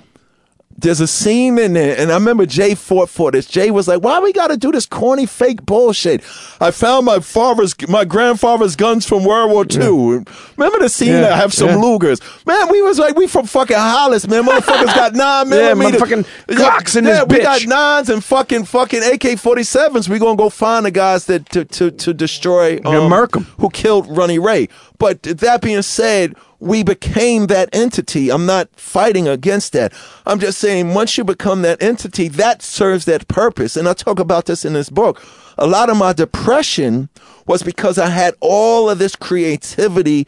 There's 0.78 1.00
a 1.00 1.08
scene 1.08 1.58
in 1.60 1.74
there, 1.74 1.98
and 1.98 2.12
I 2.12 2.16
remember 2.16 2.46
Jay 2.46 2.76
fought 2.76 3.10
for 3.10 3.32
this. 3.32 3.46
Jay 3.46 3.72
was 3.72 3.88
like, 3.88 4.02
"Why 4.02 4.20
we 4.20 4.34
got 4.34 4.48
to 4.48 4.58
do 4.58 4.72
this 4.72 4.86
corny 4.86 5.26
fake 5.26 5.66
bullshit?" 5.66 6.22
I 6.60 6.72
found 6.72 7.06
my 7.06 7.20
father's, 7.20 7.76
my 7.88 8.06
grandfather's 8.06 8.76
guns 8.76 9.06
from 9.06 9.24
World 9.24 9.52
War 9.52 9.66
II. 9.70 10.24
Remember 10.58 10.80
the 10.80 10.90
scene 10.90 11.10
Yeah, 11.10 11.22
that 11.22 11.36
have 11.36 11.54
some 11.54 11.70
yeah. 11.70 11.76
Lugers? 11.76 12.22
Man, 12.46 12.70
we 12.70 12.82
was 12.82 13.00
like, 13.00 13.16
we 13.16 13.28
from 13.28 13.46
fucking 13.46 13.76
Hollis, 13.78 14.28
man. 14.28 14.44
Motherfuckers 14.44 14.96
got 14.96 15.14
nine 15.16 15.48
Yeah, 15.50 15.74
millimeters. 15.74 16.02
motherfucking 16.02 16.26
Glocks 16.56 16.96
in 16.98 17.06
yeah, 17.06 17.24
this 17.26 17.38
we 17.38 17.44
got 17.44 17.66
nines 17.66 18.10
and 18.10 18.24
fucking 18.24 18.66
fucking 18.66 19.02
AK 19.04 19.38
forty 19.40 19.64
sevens. 19.64 20.10
We 20.10 20.20
gonna 20.20 20.36
go 20.38 20.50
find 20.50 20.86
the 20.86 20.92
guys 20.92 21.26
that 21.26 21.50
to 21.50 21.66
to 21.66 21.92
to 21.92 22.14
destroy 22.14 22.80
Yeah, 22.84 22.98
um, 23.06 23.14
'em. 23.14 23.48
who 23.60 23.70
killed 23.70 24.06
Ronnie 24.16 24.40
Ray. 24.40 24.70
But 24.98 25.24
that 25.24 25.62
being 25.62 25.82
said, 25.82 26.34
we 26.64 26.82
became 26.82 27.48
that 27.48 27.70
entity. 27.74 28.32
I'm 28.32 28.46
not 28.46 28.70
fighting 28.76 29.28
against 29.28 29.74
that. 29.74 29.94
I'm 30.26 30.40
just 30.40 30.60
saying 30.60 30.94
once 30.94 31.18
you 31.18 31.26
become 31.26 31.62
that 31.64 31.84
entity, 31.84 32.30
that 32.30 32.62
serves 32.62 33.06
that 33.06 33.28
purpose. 33.28 33.76
And 33.76 33.88
I 33.88 33.94
talk 33.94 34.18
about 34.18 34.46
this 34.46 34.64
in 34.64 34.74
this 34.74 34.90
book. 34.90 35.22
A 35.58 35.68
lot 35.68 35.90
of 35.90 35.98
my 35.98 36.14
depression 36.14 37.10
was 37.46 37.64
because 37.64 37.98
I 37.98 38.08
had 38.08 38.34
all 38.40 38.90
of 38.90 38.98
this 38.98 39.16
creativity. 39.16 40.26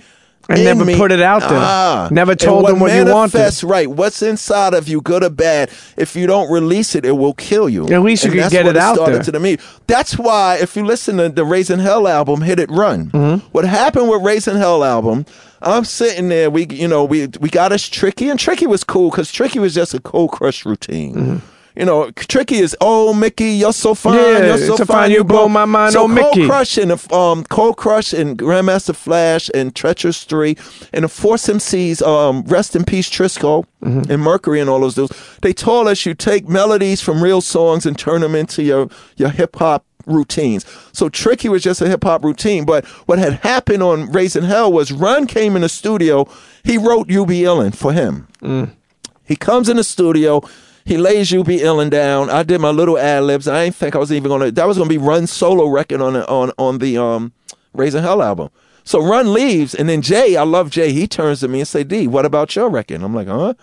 And 0.47 0.59
in 0.59 0.65
never 0.65 0.85
me. 0.85 0.95
put 0.95 1.11
it 1.11 1.21
out 1.21 1.39
there. 1.39 1.57
Ah. 1.59 2.09
Never 2.11 2.35
told 2.35 2.67
them 2.67 2.79
what 2.79 2.93
you 2.93 3.11
wanted. 3.11 3.63
Right. 3.63 3.89
What's 3.89 4.21
inside 4.21 4.75
of 4.75 4.87
you, 4.87 5.01
good 5.01 5.23
or 5.23 5.31
bad, 5.31 5.71
if 5.97 6.15
you 6.15 6.27
don't 6.27 6.51
release 6.51 6.93
it, 6.93 7.03
it 7.05 7.13
will 7.13 7.33
kill 7.33 7.67
you. 7.67 7.87
At 7.87 8.01
least 8.03 8.25
you 8.25 8.31
And 8.31 8.41
that's 8.41 8.51
get 8.51 8.67
it 8.67 8.77
out 8.77 8.97
there. 9.07 9.23
To 9.23 9.31
the. 9.31 9.59
That's 9.87 10.19
why 10.19 10.57
if 10.61 10.75
you 10.75 10.85
listen 10.85 11.17
to 11.17 11.29
the 11.29 11.45
Raising 11.45 11.79
Hell 11.79 12.07
album, 12.07 12.41
Hit 12.41 12.59
It 12.59 12.69
Run. 12.69 13.09
Mm-hmm. 13.09 13.47
What 13.53 13.65
happened 13.65 14.09
with 14.09 14.21
Raising 14.21 14.57
Hell 14.57 14.83
album? 14.83 15.25
I'm 15.65 15.83
sitting 15.85 16.29
there. 16.29 16.49
We, 16.49 16.67
you 16.67 16.87
know, 16.87 17.03
we 17.03 17.27
we 17.39 17.49
got 17.49 17.71
us 17.71 17.87
Tricky, 17.89 18.29
and 18.29 18.39
Tricky 18.39 18.67
was 18.67 18.83
cool 18.83 19.09
because 19.09 19.31
Tricky 19.31 19.59
was 19.59 19.73
just 19.73 19.93
a 19.93 19.99
cold 19.99 20.31
crush 20.31 20.65
routine. 20.65 21.15
Mm-hmm. 21.15 21.37
You 21.77 21.83
know, 21.85 22.09
Tricky 22.11 22.55
is 22.55 22.73
oh 22.79 23.13
Mickey, 23.13 23.49
you're 23.49 23.73
so 23.73 23.93
fine, 23.95 24.15
Yeah, 24.15 24.45
you're 24.55 24.77
so 24.77 24.85
fine, 24.85 25.11
you 25.11 25.25
blow 25.25 25.49
my 25.49 25.65
mind, 25.65 25.91
So 25.91 26.03
oh, 26.03 26.07
Mickey. 26.07 26.47
Cold 26.47 26.49
Crush 26.49 26.77
and 26.77 26.91
um 27.11 27.43
Cold 27.49 27.75
Crush 27.75 28.13
and 28.13 28.37
Grandmaster 28.37 28.95
Flash 28.95 29.49
and 29.53 29.75
Treacherous 29.75 30.23
Three 30.23 30.55
and 30.93 31.03
the 31.03 31.09
Force 31.09 31.47
MCs, 31.47 32.01
um 32.01 32.43
Rest 32.43 32.77
in 32.77 32.85
Peace 32.85 33.09
Trisco 33.09 33.65
Mm-hmm. 33.83 34.09
and 34.11 34.21
Mercury 34.21 34.59
and 34.61 34.69
all 34.69 34.79
those 34.79 34.95
dudes. 34.95 35.37
They 35.43 35.53
told 35.53 35.87
us 35.87 36.05
you 36.07 36.13
take 36.15 36.47
melodies 36.49 37.01
from 37.01 37.21
real 37.21 37.41
songs 37.41 37.85
and 37.85 37.99
turn 37.99 38.21
them 38.21 38.35
into 38.35 38.63
your 38.63 38.87
your 39.17 39.29
hip 39.29 39.57
hop 39.57 39.83
routines. 40.05 40.65
So 40.91 41.09
Tricky 41.09 41.49
was 41.49 41.63
just 41.63 41.81
a 41.81 41.87
hip 41.87 42.03
hop 42.03 42.23
routine, 42.23 42.65
but 42.65 42.85
what 43.07 43.19
had 43.19 43.33
happened 43.33 43.83
on 43.83 44.11
Raising 44.11 44.43
Hell 44.43 44.71
was 44.71 44.91
Run 44.91 45.27
came 45.27 45.55
in 45.55 45.61
the 45.61 45.69
studio. 45.69 46.27
He 46.63 46.77
wrote 46.77 47.09
"You 47.09 47.25
Be 47.25 47.41
Illin" 47.41 47.75
for 47.75 47.93
him. 47.93 48.27
He 49.25 49.35
comes 49.35 49.69
in 49.69 49.77
the 49.77 49.83
studio. 49.83 50.41
He 50.85 50.97
lays 50.97 51.31
you 51.31 51.43
be 51.43 51.57
illin 51.57 51.89
down. 51.89 52.29
I 52.29 52.43
did 52.43 52.61
my 52.61 52.69
little 52.69 52.97
ad 52.97 53.23
libs. 53.23 53.47
I 53.47 53.63
didn't 53.65 53.75
think 53.75 53.95
I 53.95 53.97
was 53.97 54.11
even 54.11 54.29
gonna. 54.29 54.51
That 54.51 54.67
was 54.67 54.77
gonna 54.77 54.87
be 54.87 54.99
Run 54.99 55.25
solo 55.25 55.67
record 55.67 55.99
on 55.99 56.13
the, 56.13 56.27
on 56.29 56.51
on 56.59 56.77
the 56.77 56.97
um 57.01 57.33
Raising 57.73 58.03
Hell 58.03 58.21
album. 58.21 58.49
So 58.83 59.03
Run 59.03 59.33
leaves, 59.33 59.73
and 59.73 59.89
then 59.89 60.03
Jay, 60.03 60.37
I 60.37 60.43
love 60.43 60.69
Jay. 60.69 60.91
He 60.93 61.07
turns 61.07 61.39
to 61.39 61.47
me 61.47 61.59
and 61.61 61.67
say, 61.67 61.83
"D, 61.83 62.05
what 62.05 62.23
about 62.23 62.55
your 62.55 62.69
record?" 62.69 63.01
I'm 63.01 63.15
like, 63.15 63.27
"Huh." 63.27 63.55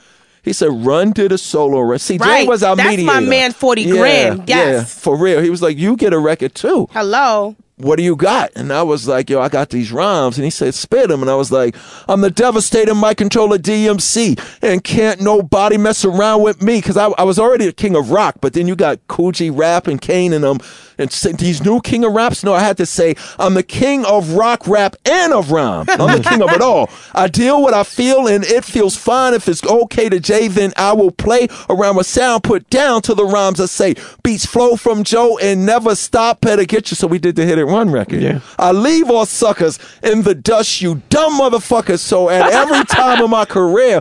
He 0.42 0.52
said, 0.52 0.70
"Run 0.84 1.12
to 1.14 1.28
the 1.28 1.38
solo 1.38 1.80
record." 1.80 2.00
See, 2.00 2.18
Jay 2.18 2.24
Right. 2.24 2.48
was 2.48 2.62
our 2.62 2.76
That's 2.76 3.00
my 3.02 3.20
man, 3.20 3.52
40 3.52 3.82
Yeah, 3.82 3.94
grand. 3.94 4.42
yeah, 4.48 4.56
Yes. 4.56 4.94
for 4.94 5.16
real. 5.16 5.40
He 5.40 5.50
was 5.50 5.62
like, 5.62 5.78
"You 5.78 5.96
get 5.96 6.12
a 6.12 6.18
record 6.18 6.54
too." 6.54 6.88
Hello. 6.92 7.54
what 7.78 7.96
do 7.96 8.04
you 8.04 8.14
got? 8.14 8.48
And 8.54 8.72
I 8.72 8.84
was 8.84 9.08
like, 9.08 9.28
yo, 9.28 9.40
I 9.40 9.48
got 9.48 9.70
these 9.70 9.90
rhymes. 9.90 10.36
And 10.38 10.44
he 10.44 10.50
said, 10.50 10.72
spit 10.72 11.08
them. 11.08 11.20
And 11.20 11.28
I 11.28 11.34
was 11.34 11.50
like, 11.50 11.74
I'm 12.06 12.20
the 12.20 12.30
devastating 12.30 13.00
mic 13.00 13.16
controller 13.16 13.58
DMC 13.58 14.38
and 14.62 14.84
can't 14.84 15.20
nobody 15.20 15.76
mess 15.78 16.04
around 16.04 16.42
with 16.42 16.62
me. 16.62 16.80
Cause 16.80 16.96
I, 16.96 17.06
I 17.18 17.24
was 17.24 17.40
already 17.40 17.66
the 17.66 17.72
king 17.72 17.96
of 17.96 18.12
rock, 18.12 18.36
but 18.40 18.52
then 18.52 18.68
you 18.68 18.76
got 18.76 19.04
Kool 19.08 19.48
G 19.48 19.58
Rap 19.58 19.88
and 19.88 20.00
Kane 20.00 20.32
and 20.32 20.44
them 20.44 20.60
and 20.91 20.91
say, 21.10 21.32
these 21.32 21.64
new 21.64 21.80
king 21.80 22.04
of 22.04 22.12
raps. 22.12 22.44
No, 22.44 22.54
I 22.54 22.60
had 22.60 22.76
to 22.78 22.86
say, 22.86 23.14
I'm 23.38 23.54
the 23.54 23.62
king 23.62 24.04
of 24.04 24.32
rock, 24.32 24.66
rap, 24.66 24.96
and 25.04 25.32
of 25.32 25.50
rhyme. 25.50 25.86
I'm 25.88 26.22
the 26.22 26.28
king 26.28 26.42
of 26.42 26.50
it 26.50 26.60
all. 26.60 26.90
I 27.14 27.28
deal 27.28 27.62
what 27.62 27.74
I 27.74 27.82
feel 27.82 28.26
and 28.26 28.44
it 28.44 28.64
feels 28.64 28.96
fine. 28.96 29.34
If 29.34 29.48
it's 29.48 29.64
okay 29.64 30.08
to 30.08 30.20
Jay, 30.20 30.48
then 30.48 30.72
I 30.76 30.92
will 30.92 31.10
play 31.10 31.48
around 31.68 31.96
with 31.96 32.06
sound, 32.06 32.42
put 32.44 32.68
down 32.70 33.02
to 33.02 33.14
the 33.14 33.24
rhymes 33.24 33.60
I 33.60 33.66
say. 33.66 33.94
Beats 34.22 34.46
flow 34.46 34.76
from 34.76 35.04
Joe 35.04 35.38
and 35.38 35.66
never 35.66 35.94
stop. 35.94 36.40
Better 36.40 36.64
get 36.64 36.90
you. 36.90 36.96
So 36.96 37.06
we 37.06 37.18
did 37.18 37.36
the 37.36 37.44
hit 37.44 37.58
it 37.58 37.64
run 37.64 37.90
record. 37.90 38.20
Yeah. 38.20 38.40
I 38.58 38.72
leave 38.72 39.10
all 39.10 39.26
suckers 39.26 39.78
in 40.02 40.22
the 40.22 40.34
dust, 40.34 40.80
you 40.80 41.02
dumb 41.08 41.38
motherfuckers. 41.38 42.00
So 42.00 42.28
at 42.28 42.52
every 42.52 42.84
time 42.84 43.22
of 43.22 43.30
my 43.30 43.44
career, 43.44 44.00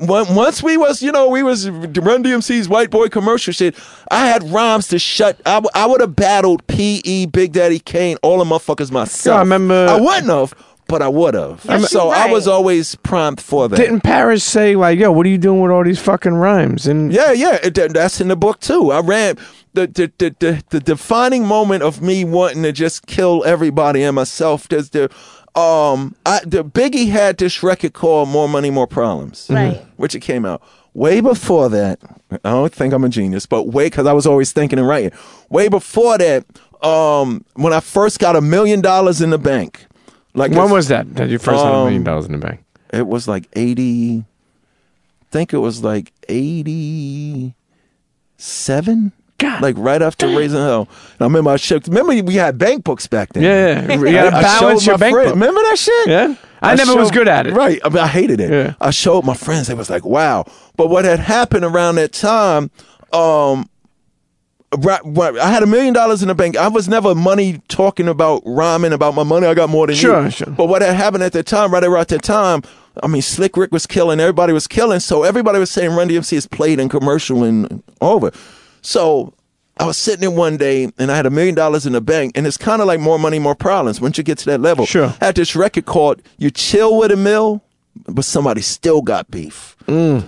once 0.00 0.62
we 0.62 0.76
was, 0.76 1.02
you 1.02 1.12
know, 1.12 1.28
we 1.28 1.42
was 1.42 1.68
Run 1.68 2.24
DMC's 2.24 2.68
white 2.68 2.90
boy 2.90 3.08
commercial 3.08 3.52
shit. 3.52 3.76
I 4.10 4.26
had 4.26 4.50
rhymes 4.50 4.88
to 4.88 4.98
shut. 4.98 5.40
I, 5.46 5.54
w- 5.54 5.70
I 5.74 5.86
would 5.86 6.00
have 6.00 6.16
battled 6.16 6.66
P.E., 6.66 7.26
Big 7.26 7.52
Daddy 7.52 7.78
Kane, 7.78 8.16
all 8.22 8.38
the 8.38 8.44
motherfuckers 8.44 8.90
myself. 8.90 9.34
Yeah, 9.34 9.36
I 9.36 9.40
remember- 9.40 9.86
I 9.88 10.00
wouldn't 10.00 10.28
have, 10.28 10.54
but 10.88 11.02
I 11.02 11.08
would 11.08 11.34
have. 11.34 11.64
Yes, 11.68 11.90
so 11.90 12.06
you're 12.06 12.14
I 12.14 12.32
was 12.32 12.48
always 12.48 12.94
primed 12.96 13.40
for 13.40 13.68
that. 13.68 13.76
Didn't 13.76 14.00
Paris 14.00 14.42
say 14.44 14.76
like, 14.76 14.98
"Yo, 14.98 15.12
what 15.12 15.26
are 15.26 15.30
you 15.30 15.38
doing 15.38 15.60
with 15.60 15.70
all 15.70 15.84
these 15.84 15.98
fucking 16.00 16.34
rhymes?" 16.34 16.86
And 16.86 17.12
Yeah, 17.12 17.32
yeah, 17.32 17.58
it- 17.62 17.74
that's 17.92 18.20
in 18.20 18.28
the 18.28 18.36
book 18.36 18.60
too. 18.60 18.90
I 18.92 19.00
ran 19.00 19.36
the 19.74 19.86
the, 19.86 20.12
the 20.18 20.34
the 20.38 20.62
the 20.70 20.80
defining 20.80 21.46
moment 21.46 21.82
of 21.82 22.02
me 22.02 22.24
wanting 22.24 22.62
to 22.64 22.72
just 22.72 23.06
kill 23.06 23.42
everybody 23.46 24.02
and 24.02 24.14
myself. 24.16 24.68
There's 24.68 24.90
the 24.90 25.10
um, 25.54 26.14
I, 26.24 26.40
the 26.46 26.64
Biggie 26.64 27.08
had 27.10 27.36
this 27.38 27.62
record 27.62 27.92
called 27.92 28.28
"More 28.28 28.48
Money, 28.48 28.70
More 28.70 28.86
Problems," 28.86 29.46
Right. 29.50 29.84
which 29.96 30.14
it 30.14 30.20
came 30.20 30.44
out. 30.46 30.62
way 30.94 31.20
before 31.20 31.68
that, 31.70 31.98
I 32.30 32.50
don't 32.50 32.72
think 32.72 32.92
I'm 32.94 33.04
a 33.04 33.08
genius, 33.08 33.46
but 33.46 33.64
way 33.68 33.86
because 33.86 34.06
I 34.06 34.12
was 34.12 34.26
always 34.26 34.52
thinking 34.52 34.78
and 34.78 34.88
writing. 34.88 35.12
Way 35.50 35.68
before 35.68 36.16
that, 36.18 36.44
um, 36.82 37.44
when 37.54 37.72
I 37.72 37.80
first 37.80 38.18
got 38.18 38.34
a 38.36 38.40
million 38.40 38.80
dollars 38.80 39.20
in 39.20 39.30
the 39.30 39.38
bank, 39.38 39.86
like 40.34 40.52
When 40.52 40.70
was 40.70 40.88
that? 40.88 41.14
That 41.16 41.28
you 41.28 41.38
first 41.38 41.62
had 41.62 41.70
a 41.72 41.84
million 41.84 41.98
Um, 42.00 42.04
dollars 42.04 42.26
in 42.26 42.32
the 42.32 42.38
bank? 42.38 42.60
it 42.92 43.06
was 43.06 43.26
like 43.28 43.46
80 43.54 44.18
I 44.20 45.24
think 45.30 45.52
it 45.54 45.58
was 45.58 45.82
like 45.82 46.12
87 46.28 47.54
God. 49.42 49.60
like 49.62 49.74
right 49.78 50.00
after 50.00 50.26
raising 50.36 50.58
hell 50.60 50.88
and 51.12 51.20
I 51.20 51.24
remember 51.24 51.50
I 51.50 51.56
shipped 51.56 51.88
remember 51.88 52.14
we 52.22 52.34
had 52.34 52.56
bank 52.58 52.84
books 52.84 53.06
back 53.06 53.32
then 53.34 53.42
Yeah, 53.42 53.86
yeah. 53.88 53.94
you 53.98 54.12
gotta 54.12 54.36
I- 54.36 54.38
I 54.38 54.42
balance 54.42 54.82
showed 54.82 54.86
your 54.90 54.98
bank 54.98 55.14
friend- 55.14 55.26
book. 55.28 55.34
remember 55.34 55.60
that 55.62 55.78
shit 55.78 56.08
Yeah, 56.08 56.34
I, 56.62 56.74
never 56.76 56.96
was 56.96 57.10
good 57.10 57.28
at 57.28 57.46
it. 57.46 57.52
right 57.54 57.80
I, 57.84 57.88
mean, 57.90 57.98
I 57.98 58.06
hated 58.06 58.40
it 58.40 58.50
Yeah. 58.50 58.74
I 58.80 58.90
showed 58.90 59.24
my 59.24 59.34
friends 59.34 59.66
they 59.66 59.74
was 59.74 59.90
like 59.90 60.04
wow 60.04 60.44
but 60.76 60.88
what 60.88 61.04
had 61.04 61.18
happened 61.20 61.64
around 61.64 61.96
that 61.96 62.12
time 62.12 62.70
um 63.12 63.68
Right, 64.78 65.00
right. 65.04 65.36
I 65.36 65.50
had 65.50 65.62
a 65.62 65.66
million 65.66 65.92
dollars 65.92 66.22
in 66.22 66.28
the 66.28 66.34
bank. 66.34 66.56
I 66.56 66.68
was 66.68 66.88
never 66.88 67.14
money 67.14 67.60
talking 67.68 68.08
about 68.08 68.42
rhyming 68.46 68.94
about 68.94 69.14
my 69.14 69.22
money. 69.22 69.46
I 69.46 69.52
got 69.52 69.68
more 69.68 69.86
than 69.86 69.94
Sure, 69.96 70.24
you. 70.24 70.30
sure. 70.30 70.46
But 70.46 70.64
what 70.64 70.80
had 70.80 70.94
happened 70.96 71.22
at 71.24 71.34
the 71.34 71.42
time, 71.42 71.70
right 71.74 71.84
around 71.84 72.06
that 72.08 72.22
time, 72.22 72.62
I 73.02 73.06
mean, 73.06 73.20
Slick 73.20 73.58
Rick 73.58 73.70
was 73.70 73.86
killing. 73.86 74.18
Everybody 74.18 74.54
was 74.54 74.66
killing. 74.66 75.00
So 75.00 75.24
everybody 75.24 75.58
was 75.58 75.70
saying 75.70 75.90
Run 75.94 76.08
DMC 76.08 76.38
is 76.38 76.46
played 76.46 76.80
in 76.80 76.88
commercial 76.88 77.44
and 77.44 77.82
over. 78.00 78.32
So 78.82 79.32
I 79.78 79.86
was 79.86 79.96
sitting 79.96 80.20
there 80.20 80.30
one 80.30 80.56
day 80.56 80.90
and 80.98 81.10
I 81.10 81.16
had 81.16 81.26
a 81.26 81.30
million 81.30 81.54
dollars 81.54 81.86
in 81.86 81.92
the 81.92 82.00
bank, 82.00 82.32
and 82.36 82.46
it's 82.46 82.56
kind 82.58 82.82
of 82.82 82.86
like 82.88 83.00
more 83.00 83.18
money, 83.18 83.38
more 83.38 83.54
problems. 83.54 84.00
Once 84.00 84.18
you 84.18 84.24
get 84.24 84.38
to 84.38 84.46
that 84.46 84.60
level, 84.60 84.84
Sure. 84.86 85.14
I 85.20 85.26
had 85.26 85.34
this 85.36 85.56
record 85.56 85.86
called 85.86 86.22
"You 86.38 86.50
Chill 86.50 86.98
with 86.98 87.10
a 87.10 87.16
Mill," 87.16 87.62
but 88.06 88.24
somebody 88.24 88.60
still 88.60 89.02
got 89.02 89.30
beef. 89.30 89.76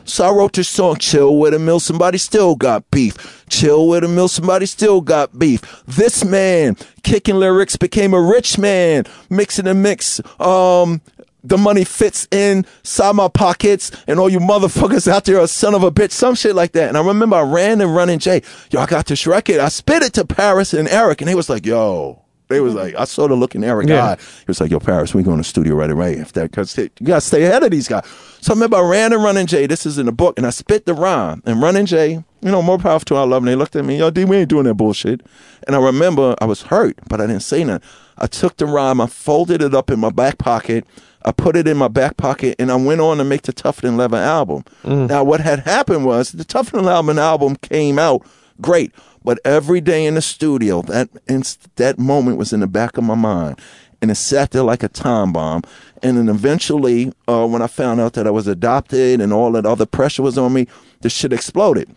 So 0.05 0.25
I 0.27 0.31
wrote 0.31 0.53
this 0.53 0.69
song, 0.69 0.97
Chill 0.97 1.37
with 1.39 1.55
a 1.55 1.59
Mill, 1.59 1.81
somebody 1.81 2.19
still 2.19 2.55
got 2.55 2.91
beef. 2.91 3.45
Chill 3.49 3.89
with 3.89 4.05
a 4.05 4.09
Mill, 4.09 4.29
somebody 4.29 4.67
still 4.67 5.01
got 5.01 5.39
beef. 5.39 5.63
This 5.87 6.23
man, 6.25 6.77
kicking 7.03 7.37
lyrics, 7.37 7.77
became 7.77 8.13
a 8.13 8.21
rich 8.21 8.59
man, 8.59 9.05
mixing 9.31 9.67
and 9.67 9.83
mix. 9.83 10.21
Um, 10.41 11.01
the 11.45 11.59
money 11.59 11.85
fits 11.85 12.27
inside 12.33 13.13
my 13.13 13.29
pockets, 13.29 13.91
and 14.09 14.19
all 14.19 14.29
you 14.31 14.41
motherfuckers 14.41 15.07
out 15.07 15.25
there 15.27 15.39
are 15.41 15.47
son 15.47 15.75
of 15.75 15.83
a 15.83 15.91
bitch, 15.91 16.11
some 16.13 16.35
shit 16.35 16.55
like 16.55 16.73
that. 16.73 16.89
And 16.89 16.97
I 16.97 17.07
remember 17.07 17.37
I 17.37 17.43
ran 17.43 17.81
and 17.81 17.95
running 17.95 18.19
Jay, 18.19 18.43
yo, 18.71 18.81
I 18.81 18.87
got 18.87 19.07
this 19.07 19.27
record. 19.27 19.59
I 19.61 19.69
spit 19.69 20.03
it 20.03 20.15
to 20.15 20.25
Paris 20.25 20.73
and 20.73 20.89
Eric, 20.89 21.21
and 21.21 21.29
they 21.29 21.35
was 21.35 21.49
like, 21.51 21.67
yo. 21.67 22.21
They 22.49 22.61
was 22.61 22.75
like, 22.75 22.95
I 22.95 23.05
saw 23.05 23.27
the 23.27 23.35
look 23.35 23.55
in 23.55 23.65
Eric's 23.65 23.89
Yeah. 23.89 24.05
eye. 24.05 24.17
He 24.17 24.45
was 24.47 24.61
like, 24.61 24.71
"Yo, 24.71 24.79
Paris, 24.79 25.15
we 25.15 25.23
going 25.23 25.39
to 25.39 25.45
studio 25.45 25.75
right 25.77 25.91
away. 25.91 26.13
If 26.13 26.35
that, 26.35 26.51
because 26.51 26.77
you 26.77 26.91
gotta 27.03 27.23
stay 27.23 27.43
ahead 27.45 27.63
of 27.63 27.71
these 27.71 27.89
guys." 27.89 28.05
So 28.43 28.53
I 28.53 28.55
remember 28.55 28.77
I 28.77 28.81
ran 28.83 29.15
and 29.15 29.25
running 29.25 29.47
Jay. 29.47 29.67
This 29.67 29.87
is 29.87 29.97
in 29.97 30.05
the 30.05 30.13
book, 30.13 30.35
and 30.37 30.47
I 30.47 30.51
spit 30.51 30.85
the 30.85 30.93
rhyme. 30.93 31.43
And 31.47 31.63
running 31.63 31.87
Jay, 31.87 32.23
you 32.43 32.51
know, 32.51 32.61
more 32.61 32.77
powerful 32.77 33.07
to 33.07 33.17
our 33.17 33.27
love. 33.27 33.43
And 33.43 33.49
they 33.49 33.55
looked 33.55 33.75
at 33.77 33.87
me, 33.87 33.97
"Yo, 33.99 34.11
D, 34.11 34.27
we 34.27 34.37
ain't 34.37 34.51
doing 34.51 34.65
that 34.65 34.75
bullshit." 34.75 35.23
And 35.67 35.75
I 35.75 35.79
remember 35.81 36.37
I 36.39 36.45
was 36.45 36.63
hurt, 36.65 36.99
but 37.09 37.19
I 37.19 37.27
didn't 37.27 37.43
say 37.45 37.65
nothing. 37.65 37.81
I 38.19 38.27
took 38.27 38.59
the 38.59 38.67
rhyme, 38.67 39.01
I 39.01 39.07
folded 39.07 39.63
it 39.63 39.75
up 39.75 39.91
in 39.91 39.99
my 39.99 40.11
back 40.11 40.37
pocket. 40.37 40.85
I 41.25 41.33
put 41.33 41.57
it 41.57 41.67
in 41.67 41.77
my 41.77 41.89
back 41.89 42.17
pocket, 42.17 42.57
and 42.59 42.71
I 42.71 42.77
went 42.77 43.01
on 43.01 43.17
to 43.19 43.25
make 43.25 43.43
the 43.43 43.53
Tougher 43.53 43.83
Than 43.83 43.97
Leather 43.97 44.17
album. 44.19 44.65
Now, 44.85 45.25
what 45.25 45.41
had 45.41 45.61
happened 45.61 46.05
was 46.05 46.33
the 46.33 46.45
Tougher 46.45 46.77
Than 46.77 46.85
Leather 46.85 47.21
album 47.21 47.57
came 47.57 47.99
out 47.99 48.27
great. 48.61 48.93
But 49.25 49.39
every 49.45 49.81
day 49.81 50.05
in 50.05 50.17
the 50.17 50.23
studio, 50.23 50.83
that 50.83 51.09
inst- 51.27 51.75
that 51.77 51.99
moment 51.99 52.37
was 52.37 52.53
in 52.53 52.61
the 52.61 52.67
back 52.67 52.99
of 52.99 53.05
my 53.05 53.15
mind, 53.15 53.59
and 54.03 54.11
it 54.11 54.17
sat 54.17 54.51
there 54.51 54.63
like 54.63 54.83
a 54.83 54.89
time 54.89 55.33
bomb. 55.33 55.63
And 56.03 56.19
then 56.19 56.29
eventually, 56.29 57.11
uh, 57.27 57.47
when 57.47 57.63
I 57.63 57.67
found 57.69 58.03
out 58.03 58.13
that 58.13 58.27
I 58.27 58.31
was 58.31 58.47
adopted 58.47 59.23
and 59.23 59.33
all 59.33 59.51
that 59.53 59.65
other 59.65 59.87
pressure 59.87 60.23
was 60.23 60.37
on 60.37 60.53
me, 60.53 60.67
the 61.01 61.09
shit 61.09 61.33
exploded. 61.33 61.89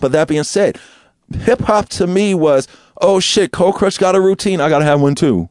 But 0.00 0.12
that 0.12 0.28
being 0.28 0.42
said, 0.44 0.78
hip 1.34 1.60
hop 1.62 1.88
to 1.90 2.06
me 2.06 2.34
was, 2.34 2.68
oh 3.00 3.20
shit, 3.20 3.52
Cold 3.52 3.76
Crush 3.76 3.96
got 3.96 4.14
a 4.14 4.20
routine, 4.20 4.60
I 4.60 4.68
gotta 4.68 4.84
have 4.84 5.00
one 5.00 5.14
too. 5.14 5.48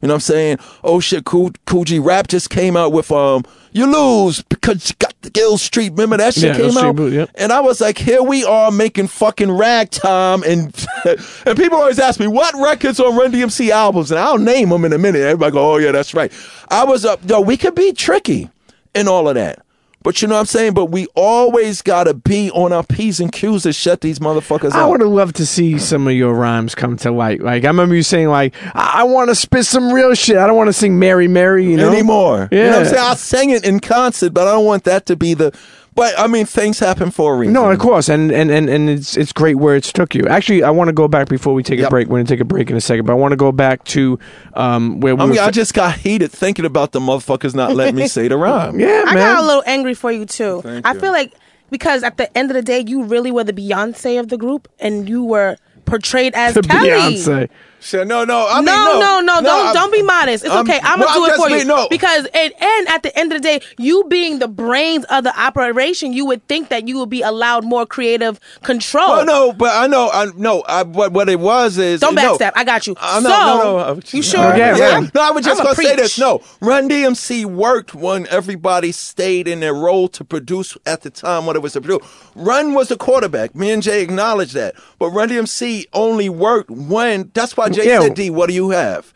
You 0.00 0.06
know 0.08 0.14
what 0.14 0.16
I'm 0.16 0.20
saying? 0.20 0.58
Oh 0.84 1.00
shit, 1.00 1.24
Kool, 1.24 1.50
G 1.84 1.98
Rap 1.98 2.28
just 2.28 2.50
came 2.50 2.76
out 2.76 2.92
with 2.92 3.10
um 3.10 3.44
You 3.72 3.86
Lose 3.86 4.42
because 4.42 4.90
you 4.90 4.96
got 4.98 5.12
the 5.22 5.30
Gill 5.30 5.58
Street. 5.58 5.90
Remember 5.90 6.16
that 6.18 6.34
shit 6.34 6.44
Yeah, 6.44 6.56
came 6.56 6.76
out? 6.78 6.94
Blues, 6.96 7.12
yep. 7.14 7.30
And 7.34 7.52
I 7.52 7.60
was 7.60 7.80
like, 7.80 7.98
here 7.98 8.22
we 8.22 8.44
are 8.44 8.70
making 8.70 9.08
fucking 9.08 9.50
ragtime 9.50 10.42
and 10.44 10.86
and 11.46 11.56
people 11.58 11.78
always 11.78 11.98
ask 11.98 12.20
me 12.20 12.28
what 12.28 12.54
records 12.54 13.00
on 13.00 13.16
Run 13.16 13.32
DMC 13.32 13.70
albums, 13.70 14.10
and 14.12 14.20
I'll 14.20 14.38
name 14.38 14.68
them 14.68 14.84
in 14.84 14.92
a 14.92 14.98
minute. 14.98 15.22
Everybody 15.22 15.52
go, 15.52 15.74
oh 15.74 15.76
yeah, 15.78 15.90
that's 15.92 16.14
right. 16.14 16.32
I 16.68 16.84
was 16.84 17.04
up, 17.04 17.20
yo, 17.28 17.40
we 17.40 17.56
could 17.56 17.74
be 17.74 17.92
tricky 17.92 18.50
and 18.94 19.08
all 19.08 19.28
of 19.28 19.34
that. 19.34 19.64
But 20.02 20.22
you 20.22 20.28
know 20.28 20.34
what 20.34 20.40
I'm 20.40 20.46
saying? 20.46 20.74
But 20.74 20.86
we 20.86 21.06
always 21.14 21.82
gotta 21.82 22.14
be 22.14 22.50
on 22.52 22.72
our 22.72 22.84
P's 22.84 23.20
and 23.20 23.32
Q's 23.32 23.64
to 23.64 23.72
shut 23.72 24.00
these 24.00 24.20
motherfuckers 24.20 24.70
up. 24.70 24.76
I 24.76 24.82
up. 24.82 24.90
would 24.90 25.00
have 25.00 25.10
loved 25.10 25.36
to 25.36 25.46
see 25.46 25.78
some 25.78 26.06
of 26.06 26.14
your 26.14 26.34
rhymes 26.34 26.74
come 26.74 26.96
to 26.98 27.10
light. 27.10 27.42
Like 27.42 27.64
I 27.64 27.68
remember 27.68 27.94
you 27.94 28.02
saying, 28.02 28.28
like 28.28 28.54
I, 28.74 29.00
I 29.00 29.02
want 29.04 29.30
to 29.30 29.34
spit 29.34 29.66
some 29.66 29.92
real 29.92 30.14
shit. 30.14 30.36
I 30.36 30.46
don't 30.46 30.56
want 30.56 30.68
to 30.68 30.72
sing 30.72 30.98
Mary 30.98 31.28
Mary. 31.28 31.68
You 31.68 31.76
know 31.76 31.92
anymore. 31.92 32.48
Yeah. 32.52 32.58
You 32.58 32.64
know 32.64 32.70
what 32.70 32.86
I'm 32.86 32.92
saying? 32.92 33.04
I 33.04 33.14
sang 33.14 33.50
it 33.50 33.64
in 33.64 33.80
concert, 33.80 34.32
but 34.32 34.46
I 34.46 34.52
don't 34.52 34.64
want 34.64 34.84
that 34.84 35.06
to 35.06 35.16
be 35.16 35.34
the. 35.34 35.56
But 35.98 36.18
I 36.18 36.26
mean, 36.28 36.46
things 36.46 36.78
happen 36.78 37.10
for 37.10 37.34
a 37.34 37.36
reason. 37.36 37.52
No, 37.54 37.70
of 37.70 37.78
course, 37.78 38.08
and 38.08 38.30
and 38.30 38.50
and, 38.50 38.70
and 38.70 38.88
it's 38.88 39.16
it's 39.16 39.32
great 39.32 39.56
where 39.56 39.74
it's 39.74 39.92
took 39.92 40.14
you. 40.14 40.26
Actually, 40.28 40.62
I 40.62 40.70
want 40.70 40.88
to 40.88 40.92
go 40.92 41.08
back 41.08 41.28
before 41.28 41.54
we 41.54 41.62
take 41.64 41.80
a 41.80 41.90
break. 41.90 42.06
We're 42.08 42.18
gonna 42.18 42.28
take 42.28 42.40
a 42.40 42.44
break 42.44 42.70
in 42.70 42.76
a 42.76 42.80
second, 42.80 43.04
but 43.06 43.12
I 43.12 43.16
want 43.16 43.32
to 43.32 43.36
go 43.36 43.50
back 43.52 43.82
to 43.86 44.18
um 44.54 45.00
where 45.00 45.16
we 45.16 45.20
I 45.22 45.24
were 45.24 45.30
mean, 45.32 45.40
I 45.40 45.50
just 45.50 45.74
got 45.74 45.96
heated 45.96 46.30
thinking 46.30 46.64
about 46.64 46.92
the 46.92 47.00
motherfuckers 47.00 47.54
not 47.54 47.74
letting 47.74 47.96
me 47.96 48.06
say 48.16 48.28
the 48.28 48.36
rhyme. 48.36 48.78
yeah, 48.78 49.02
I 49.06 49.14
man. 49.14 49.34
got 49.34 49.42
a 49.42 49.46
little 49.46 49.64
angry 49.66 49.94
for 49.94 50.12
you 50.12 50.24
too. 50.24 50.62
Thank 50.62 50.86
I 50.86 50.92
you. 50.94 51.00
feel 51.00 51.12
like 51.12 51.34
because 51.70 52.02
at 52.04 52.16
the 52.16 52.36
end 52.38 52.50
of 52.50 52.54
the 52.54 52.62
day, 52.62 52.84
you 52.86 53.02
really 53.02 53.30
were 53.32 53.44
the 53.44 53.52
Beyonce 53.52 54.20
of 54.20 54.28
the 54.28 54.38
group, 54.38 54.68
and 54.78 55.08
you 55.08 55.24
were 55.24 55.56
portrayed 55.84 56.34
as 56.34 56.54
The 56.54 56.62
Kelly. 56.62 56.90
Beyonce. 56.90 57.48
Shit, 57.80 58.06
no, 58.08 58.24
no, 58.24 58.46
I 58.50 58.56
mean, 58.56 58.64
no, 58.66 58.98
no, 58.98 59.20
no, 59.20 59.40
don't 59.40 59.66
I- 59.68 59.72
don't 59.72 59.92
be 59.92 60.02
modest. 60.02 60.44
It's 60.44 60.52
I'm- 60.52 60.66
okay. 60.68 60.80
I'm 60.82 60.98
well, 60.98 61.08
gonna 61.08 61.20
do 61.20 61.24
I'm 61.26 61.30
it 61.30 61.36
for 61.36 61.48
you 61.50 61.56
being- 61.56 61.68
no. 61.68 61.88
because 61.88 62.26
and, 62.34 62.52
and 62.60 62.88
at 62.88 63.02
the 63.04 63.16
end 63.16 63.32
of 63.32 63.40
the 63.40 63.48
day, 63.48 63.60
you 63.78 64.04
being 64.08 64.40
the 64.40 64.48
brains 64.48 65.04
of 65.10 65.22
the 65.24 65.38
operation, 65.40 66.12
you 66.12 66.26
would 66.26 66.46
think 66.48 66.70
that 66.70 66.88
you 66.88 66.98
would 66.98 67.08
be 67.10 67.22
allowed 67.22 67.64
more 67.64 67.86
creative 67.86 68.40
control. 68.64 69.08
Well, 69.08 69.24
no, 69.26 69.52
but 69.52 69.74
I 69.76 69.86
know, 69.86 70.10
I 70.12 70.26
know. 70.36 70.62
I, 70.66 70.82
what 70.82 71.12
what 71.12 71.28
it 71.28 71.38
was 71.38 71.78
is 71.78 72.00
Don't 72.00 72.14
no, 72.16 72.36
backstab. 72.36 72.52
I 72.56 72.64
got 72.64 72.86
you. 72.86 72.96
Uh, 73.00 73.20
no, 73.22 73.28
so, 73.30 73.36
no, 73.46 73.56
no, 73.62 73.78
uh, 73.78 74.00
you 74.10 74.22
sure? 74.22 74.44
Okay, 74.52 74.58
yeah, 74.58 75.00
man. 75.00 75.10
no, 75.14 75.20
I 75.22 75.30
was 75.30 75.44
just 75.44 75.60
I'ma 75.60 75.72
gonna 75.74 75.82
say 75.88 75.94
this. 75.96 76.18
No, 76.18 76.42
Run 76.60 76.88
DMC 76.88 77.44
worked 77.44 77.94
when 77.94 78.26
everybody 78.26 78.90
stayed 78.92 79.46
in 79.46 79.60
their 79.60 79.74
role 79.74 80.08
to 80.08 80.24
produce 80.24 80.76
at 80.84 81.02
the 81.02 81.10
time 81.10 81.46
what 81.46 81.54
it 81.54 81.60
was 81.62 81.74
to 81.74 81.80
produce. 81.80 82.06
Run 82.34 82.74
was 82.74 82.88
the 82.88 82.96
quarterback. 82.96 83.54
Me 83.54 83.70
and 83.70 83.82
Jay 83.82 84.02
acknowledged 84.02 84.54
that, 84.54 84.74
but 84.98 85.10
Run 85.10 85.28
DMC 85.28 85.86
only 85.92 86.28
worked 86.28 86.70
when. 86.70 87.30
That's 87.34 87.56
why 87.56 87.67
Jay 87.74 87.86
Yeah. 87.86 88.00
said, 88.00 88.14
"D, 88.14 88.30
what 88.30 88.48
do 88.48 88.54
you 88.54 88.70
have?" 88.70 89.12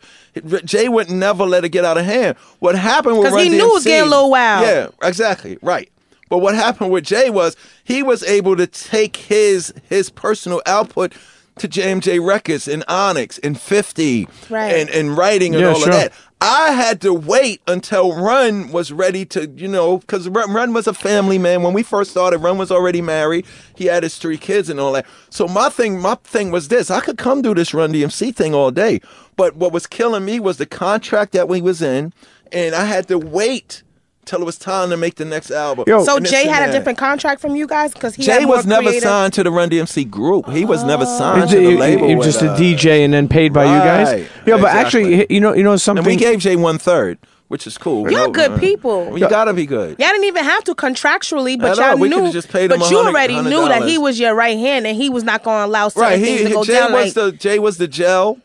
Jay 0.65 0.89
would 0.89 1.11
never 1.11 1.45
let 1.45 1.63
it 1.63 1.69
get 1.69 1.85
out 1.85 1.97
of 1.97 2.05
hand. 2.05 2.35
What 2.59 2.75
happened 2.75 3.17
with 3.19 3.27
'Cause 3.27 3.35
Run 3.35 3.43
he 3.43 3.49
knew 3.49 3.69
it 3.69 3.73
was 3.73 3.83
getting 3.83 4.07
a 4.07 4.09
little 4.09 4.31
wild. 4.31 4.65
Yeah, 4.65 4.87
exactly, 5.07 5.57
right. 5.61 5.89
But 6.29 6.39
what 6.39 6.55
happened 6.55 6.89
with 6.91 7.03
Jay 7.03 7.29
was 7.29 7.55
he 7.83 8.01
was 8.01 8.23
able 8.23 8.55
to 8.57 8.65
take 8.65 9.15
his 9.17 9.73
his 9.89 10.09
personal 10.09 10.61
output 10.65 11.13
to 11.59 11.67
JMJ 11.67 12.17
Records 12.17 12.67
and 12.67 12.83
Onyx 12.87 13.37
and 13.43 13.59
50 13.61 14.27
Right. 14.49 14.73
and, 14.73 14.89
and 14.89 15.15
writing 15.15 15.53
and 15.53 15.61
Yeah, 15.61 15.69
all 15.69 15.75
sure. 15.75 15.89
of 15.89 15.93
that. 15.93 16.11
I 16.45 16.71
had 16.71 16.99
to 17.03 17.13
wait 17.13 17.61
until 17.67 18.13
Run 18.21 18.69
was 18.73 18.91
ready 18.91 19.23
to, 19.27 19.49
you 19.55 19.69
know, 19.69 19.99
because 19.99 20.27
Run, 20.27 20.51
Run 20.51 20.73
was 20.73 20.87
a 20.87 20.93
family 20.93 21.37
man. 21.37 21.63
When 21.63 21.71
we 21.71 21.83
first 21.83 22.11
started, 22.11 22.39
Run 22.39 22.57
was 22.57 22.69
already 22.69 23.01
married. 23.01 23.45
He 23.77 23.85
had 23.85 24.03
his 24.03 24.17
three 24.17 24.37
kids 24.37 24.69
and 24.69 24.77
all 24.77 24.91
that. 24.91 25.05
So 25.29 25.47
my 25.47 25.69
thing, 25.69 26.01
my 26.01 26.15
thing 26.15 26.51
was 26.51 26.67
this: 26.67 26.91
I 26.91 26.99
could 26.99 27.17
come 27.17 27.41
do 27.41 27.55
this 27.55 27.73
Run 27.73 27.93
DMC 27.93 28.35
thing 28.35 28.53
all 28.53 28.71
day, 28.71 28.99
but 29.37 29.55
what 29.55 29.71
was 29.71 29.87
killing 29.87 30.25
me 30.25 30.41
was 30.41 30.57
the 30.57 30.65
contract 30.65 31.31
that 31.31 31.47
we 31.47 31.61
was 31.61 31.81
in, 31.81 32.11
and 32.51 32.75
I 32.75 32.83
had 32.83 33.07
to 33.07 33.17
wait 33.17 33.83
till 34.25 34.41
it 34.41 34.45
was 34.45 34.57
time 34.57 34.89
to 34.89 34.97
make 34.97 35.15
the 35.15 35.25
next 35.25 35.51
album. 35.51 35.85
Yo, 35.87 36.03
So 36.03 36.19
Jay 36.19 36.47
had 36.47 36.67
a 36.69 36.71
different 36.71 36.97
contract 36.97 37.41
from 37.41 37.55
you 37.55 37.67
guys 37.67 37.93
because 37.93 38.15
he 38.15 38.23
Jay 38.23 38.41
had 38.41 38.49
was 38.49 38.65
never 38.65 38.83
creative- 38.87 39.03
signed 39.03 39.33
to 39.33 39.43
the 39.43 39.51
Run 39.51 39.69
DMC 39.69 40.05
group. 40.09 40.49
He 40.49 40.65
was 40.65 40.83
never 40.83 41.05
signed 41.05 41.49
He, 41.49 41.55
to 41.55 41.61
the 41.63 41.69
he- 41.71 41.77
label. 41.77 42.07
he 42.07 42.15
was 42.15 42.25
just 42.27 42.41
a. 42.41 42.53
DJ 42.53 43.03
and 43.03 43.13
then 43.13 43.27
paid 43.27 43.51
by 43.53 43.63
you 43.65 43.79
guys. 43.79 44.07
Right, 44.07 44.27
Yeah, 44.45 44.57
but 44.57 44.67
actually, 44.71 45.25
you 45.29 45.39
know, 45.39 45.53
you 45.53 45.63
know 45.63 45.75
something. 45.75 46.05
And 46.05 46.07
we 46.07 46.15
gave 46.15 46.39
Jay 46.39 46.55
one 46.55 46.77
third, 46.77 47.17
which 47.47 47.65
is 47.67 47.77
cool. 47.77 48.09
Y'all 48.11 48.27
No, 48.27 48.31
good 48.31 48.51
uh, 48.51 48.57
people. 48.59 49.05
well, 49.11 49.17
you 49.17 49.27
gotta 49.29 49.53
be 49.53 49.65
good. 49.65 49.97
Y'all 49.99 50.09
didn't 50.09 50.23
even 50.25 50.43
have 50.43 50.63
to 50.65 50.75
contractually, 50.75 51.59
but 51.59 51.77
At 51.77 51.89
y'all. 51.91 51.97
We 51.97 52.09
knew. 52.09 52.31
just 52.31 52.49
paid 52.49 52.71
him 52.71 52.79
but 52.79 52.89
you 52.91 52.97
$100 52.97 53.07
already 53.07 53.41
knew 53.41 53.67
that 53.67 53.83
he 53.87 53.97
was 53.97 54.19
your 54.19 54.33
right 54.35 54.57
hand, 54.57 54.85
and 54.87 54.95
he 54.95 55.09
was 55.09 55.23
not 55.23 55.43
going 55.43 55.61
to 55.63 55.65
allow 55.65 55.89
certain 55.89 56.03
Right. 56.03 56.21
things 56.23 56.39
He, 56.41 56.47
to 56.47 56.53
go 56.53 56.63
Jay 56.63 56.73
down. 56.73 56.93
was 56.93 57.05
Like, 57.05 57.13
the 57.25 57.31
Jay 57.33 57.59
was 57.59 57.77
the 57.77 57.87
gel 57.87 58.37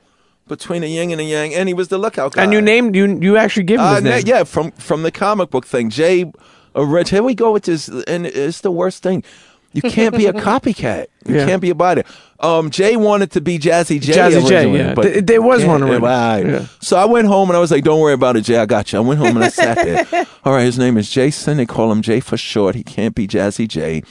between 0.49 0.83
the 0.83 0.89
yin 0.89 1.11
and 1.11 1.21
the 1.21 1.25
yang, 1.25 1.55
and 1.55 1.69
he 1.69 1.75
was 1.75 1.89
the 1.89 1.99
lookout 1.99 2.33
guy. 2.33 2.43
and 2.43 2.53
you 2.53 2.61
named 2.61 2.95
you 2.97 3.07
you 3.21 3.37
actually 3.37 3.65
give 3.65 3.79
him 3.81 3.87
Uh, 3.87 3.95
his 3.97 4.05
na- 4.05 4.11
name. 4.11 4.23
yeah, 4.27 4.45
from 4.45 4.71
from 4.73 5.03
the 5.03 5.11
comic 5.11 5.51
book 5.51 5.67
thing. 5.67 5.91
Jay, 5.91 6.25
uh, 6.77 6.85
Rich, 6.85 7.11
here 7.11 7.23
we 7.23 7.35
go 7.35 7.53
with 7.53 7.65
this, 7.65 7.89
and 7.89 8.27
it's 8.27 8.61
the 8.63 8.71
worst 8.71 9.03
thing. 9.03 9.23
You 9.75 9.83
can't 9.83 10.17
be 10.17 10.25
a 10.27 10.33
copycat. 10.49 11.07
You 11.27 11.37
Yeah. 11.37 11.47
can't 11.47 11.61
be 11.61 11.69
a 11.71 11.75
body. 11.75 12.03
Um, 12.41 12.71
Jay 12.71 12.97
wanted 12.97 13.33
to 13.33 13.41
be 13.43 13.59
Jazzy 13.59 14.01
J. 14.01 14.13
Jazzy 14.15 14.49
J, 14.49 14.57
originally, 14.65 14.79
yeah. 14.79 14.95
but 14.95 15.03
Th- 15.03 15.25
there 15.27 15.43
was 15.43 15.59
can't- 15.61 15.71
one 15.73 15.83
already. 15.83 16.03
Right. 16.05 16.47
Yeah. 16.47 16.67
So 16.81 16.97
I 16.97 17.05
went 17.05 17.27
home 17.29 17.51
and 17.51 17.57
I 17.57 17.61
was 17.61 17.71
like, 17.71 17.85
"Don't 17.85 18.01
worry 18.01 18.15
about 18.15 18.37
it, 18.37 18.43
Jay. 18.43 18.57
I 18.57 18.65
got 18.67 18.91
you." 18.93 18.99
I 18.99 19.03
went 19.03 19.19
home 19.21 19.37
and 19.37 19.45
I 19.45 19.49
sat 19.51 19.77
there. 19.77 20.27
All 20.45 20.55
right, 20.55 20.65
his 20.65 20.79
name 20.79 20.97
is 20.97 21.11
Jason. 21.11 21.59
They 21.59 21.67
call 21.67 21.93
him 21.93 22.01
Jay 22.01 22.21
for 22.21 22.37
short. 22.39 22.75
He 22.77 22.83
can't 22.83 23.15
be 23.15 23.29
Jazzy 23.29 23.69
J. 23.69 24.03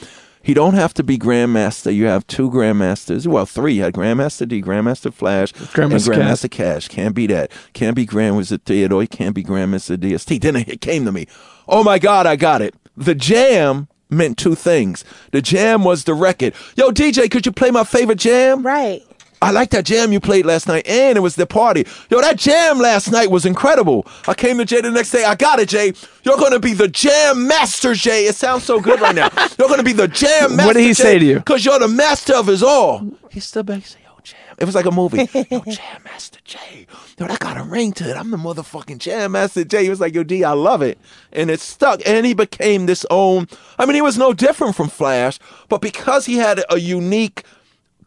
He 0.48 0.54
don't 0.54 0.72
have 0.72 0.94
to 0.94 1.02
be 1.02 1.18
Grandmaster. 1.18 1.94
You 1.94 2.06
have 2.06 2.26
two 2.26 2.50
Grandmasters. 2.50 3.26
Well, 3.26 3.44
three. 3.44 3.74
You 3.74 3.82
had 3.82 3.92
Grandmaster 3.92 4.48
D, 4.48 4.62
Grandmaster 4.62 5.12
Flash, 5.12 5.52
Grandmaster 5.52 6.14
and 6.14 6.22
Grandmaster 6.22 6.50
Cash. 6.50 6.88
Can't 6.88 7.14
be 7.14 7.26
that. 7.26 7.52
Can't 7.74 7.94
be 7.94 8.06
Grand 8.06 8.38
Wizard 8.38 8.64
Theodore. 8.64 9.02
He 9.02 9.08
can't 9.08 9.34
be 9.34 9.44
Grandmaster 9.44 9.98
DST. 9.98 10.40
Then 10.40 10.56
it 10.56 10.80
came 10.80 11.04
to 11.04 11.12
me. 11.12 11.26
Oh 11.68 11.84
my 11.84 11.98
God, 11.98 12.26
I 12.26 12.36
got 12.36 12.62
it. 12.62 12.74
The 12.96 13.14
jam 13.14 13.88
meant 14.08 14.38
two 14.38 14.54
things. 14.54 15.04
The 15.32 15.42
jam 15.42 15.84
was 15.84 16.04
the 16.04 16.14
record. 16.14 16.54
Yo, 16.76 16.92
DJ, 16.92 17.30
could 17.30 17.44
you 17.44 17.52
play 17.52 17.70
my 17.70 17.84
favorite 17.84 18.18
jam? 18.18 18.64
Right. 18.64 19.02
I 19.40 19.50
like 19.52 19.70
that 19.70 19.84
jam 19.84 20.12
you 20.12 20.20
played 20.20 20.46
last 20.46 20.66
night, 20.66 20.86
and 20.86 21.16
it 21.16 21.20
was 21.20 21.36
the 21.36 21.46
party. 21.46 21.86
Yo, 22.10 22.20
that 22.20 22.36
jam 22.38 22.78
last 22.78 23.10
night 23.12 23.30
was 23.30 23.46
incredible. 23.46 24.06
I 24.26 24.34
came 24.34 24.58
to 24.58 24.64
Jay 24.64 24.80
the 24.80 24.90
next 24.90 25.10
day. 25.10 25.24
I 25.24 25.34
got 25.34 25.60
it, 25.60 25.68
Jay. 25.68 25.92
You're 26.24 26.36
gonna 26.36 26.58
be 26.58 26.74
the 26.74 26.88
jam 26.88 27.46
master, 27.46 27.94
Jay. 27.94 28.26
It 28.26 28.34
sounds 28.34 28.64
so 28.64 28.80
good 28.80 29.00
right 29.00 29.14
now. 29.14 29.30
You're 29.58 29.68
gonna 29.68 29.82
be 29.82 29.92
the 29.92 30.08
jam 30.08 30.56
master. 30.56 30.66
What 30.66 30.72
did 30.74 30.84
he 30.84 30.94
say 30.94 31.18
to 31.18 31.24
you? 31.24 31.36
Because 31.36 31.64
you're 31.64 31.78
the 31.78 31.88
master 31.88 32.34
of 32.34 32.46
his 32.46 32.62
all. 32.62 33.06
He 33.30 33.40
stood 33.40 33.66
back 33.66 33.76
and 33.76 33.84
said, 33.84 34.00
Yo, 34.04 34.10
jam. 34.22 34.38
It 34.58 34.64
was 34.64 34.74
like 34.74 34.86
a 34.86 34.90
movie. 34.90 35.28
Yo, 35.50 35.60
jam 35.60 36.02
master 36.04 36.40
Jay. 36.44 36.86
Yo, 37.18 37.26
that 37.26 37.38
got 37.38 37.56
a 37.56 37.62
ring 37.62 37.92
to 37.94 38.10
it. 38.10 38.16
I'm 38.16 38.30
the 38.30 38.36
motherfucking 38.36 38.98
jam 38.98 39.32
master 39.32 39.64
Jay. 39.64 39.84
He 39.84 39.90
was 39.90 40.00
like, 40.00 40.14
Yo, 40.14 40.22
D, 40.24 40.44
I 40.44 40.52
love 40.52 40.82
it, 40.82 40.98
and 41.32 41.50
it 41.50 41.60
stuck. 41.60 42.00
And 42.06 42.26
he 42.26 42.34
became 42.34 42.86
this 42.86 43.06
own. 43.10 43.46
I 43.78 43.86
mean, 43.86 43.94
he 43.94 44.02
was 44.02 44.18
no 44.18 44.32
different 44.32 44.74
from 44.74 44.88
Flash, 44.88 45.38
but 45.68 45.80
because 45.80 46.26
he 46.26 46.36
had 46.36 46.62
a 46.70 46.78
unique 46.78 47.44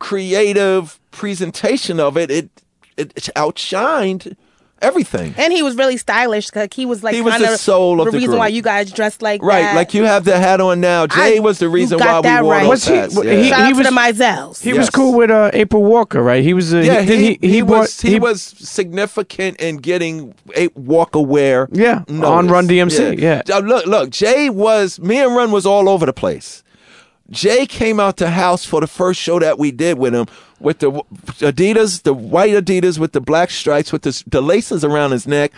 creative 0.01 0.99
presentation 1.11 1.99
of 1.99 2.17
it, 2.17 2.29
it 2.31 2.49
it, 2.97 3.13
it 3.15 3.29
outshined 3.35 4.35
everything. 4.81 5.33
And 5.37 5.53
he 5.53 5.61
was 5.61 5.75
really 5.75 5.95
stylish 5.95 6.47
because 6.47 6.69
he 6.73 6.85
was 6.87 7.03
like 7.03 7.13
He 7.13 7.21
was 7.21 7.37
the 7.39 7.55
soul 7.57 8.01
of 8.01 8.05
the 8.05 8.11
the 8.11 8.17
reason 8.17 8.29
group. 8.31 8.39
why 8.39 8.47
you 8.47 8.61
guys 8.63 8.91
dressed 8.91 9.21
like 9.21 9.41
Right, 9.43 9.61
that. 9.61 9.75
like 9.75 9.93
you 9.93 10.03
have 10.05 10.25
the 10.25 10.37
hat 10.39 10.59
on 10.59 10.81
now. 10.81 11.05
Jay 11.07 11.37
I- 11.37 11.39
was 11.39 11.59
the 11.59 11.69
reason 11.69 11.99
why 11.99 12.05
got 12.05 12.23
we 12.23 12.29
that 12.29 12.43
wore 12.43 12.53
right. 12.53 12.61
those 12.63 12.69
Was 12.69 12.87
he- 12.87 12.95
hats. 12.95 13.15
yeah. 13.23 13.33
he- 13.35 13.49
Shout 13.49 13.59
out 13.61 13.69
was- 13.77 13.77
to 13.77 13.83
the 13.93 13.99
Mizells. 14.01 14.61
He 14.63 14.69
Yes. 14.69 14.77
was 14.79 14.89
cool 14.89 15.13
with 15.15 15.29
uh, 15.31 15.51
April 15.53 15.83
Walker, 15.83 16.21
right? 16.23 16.43
He 16.43 16.53
was. 16.53 16.73
Uh, 16.73 16.79
yeah, 16.79 17.01
he, 17.01 17.15
he, 17.15 17.37
he, 17.41 17.47
he, 17.49 17.61
brought- 17.61 17.79
was 17.81 18.01
he, 18.01 18.19
was 18.19 18.41
significant 18.41 19.57
in 19.61 19.77
getting 19.77 20.33
a 20.57 20.67
Walker 20.75 21.21
Wear. 21.21 21.69
Yeah, 21.71 22.03
notice. 22.07 22.25
on 22.29 22.47
Run 22.47 22.67
DMC, 22.67 23.19
yeah. 23.19 23.43
Uh, 23.53 23.59
Look, 23.59 23.85
look, 23.85 24.09
Jay 24.09 24.49
was 24.49 24.99
me 24.99 25.17
and 25.19 25.35
Run 25.35 25.51
was 25.51 25.65
all 25.65 25.87
over 25.89 26.05
the 26.07 26.13
place. 26.13 26.63
Jay 27.31 27.65
came 27.65 27.99
out 27.99 28.17
the 28.17 28.29
house 28.29 28.65
for 28.65 28.81
the 28.81 28.87
first 28.87 29.19
show 29.19 29.39
that 29.39 29.57
we 29.57 29.71
did 29.71 29.97
with 29.97 30.13
him 30.13 30.27
with 30.59 30.79
the 30.79 30.91
Adidas, 31.39 32.03
the 32.03 32.13
white 32.13 32.53
Adidas 32.53 32.99
with 32.99 33.13
the 33.13 33.21
black 33.21 33.49
stripes 33.49 33.91
with 33.91 34.03
the, 34.03 34.23
the 34.27 34.41
laces 34.41 34.83
around 34.83 35.11
his 35.11 35.25
neck, 35.25 35.53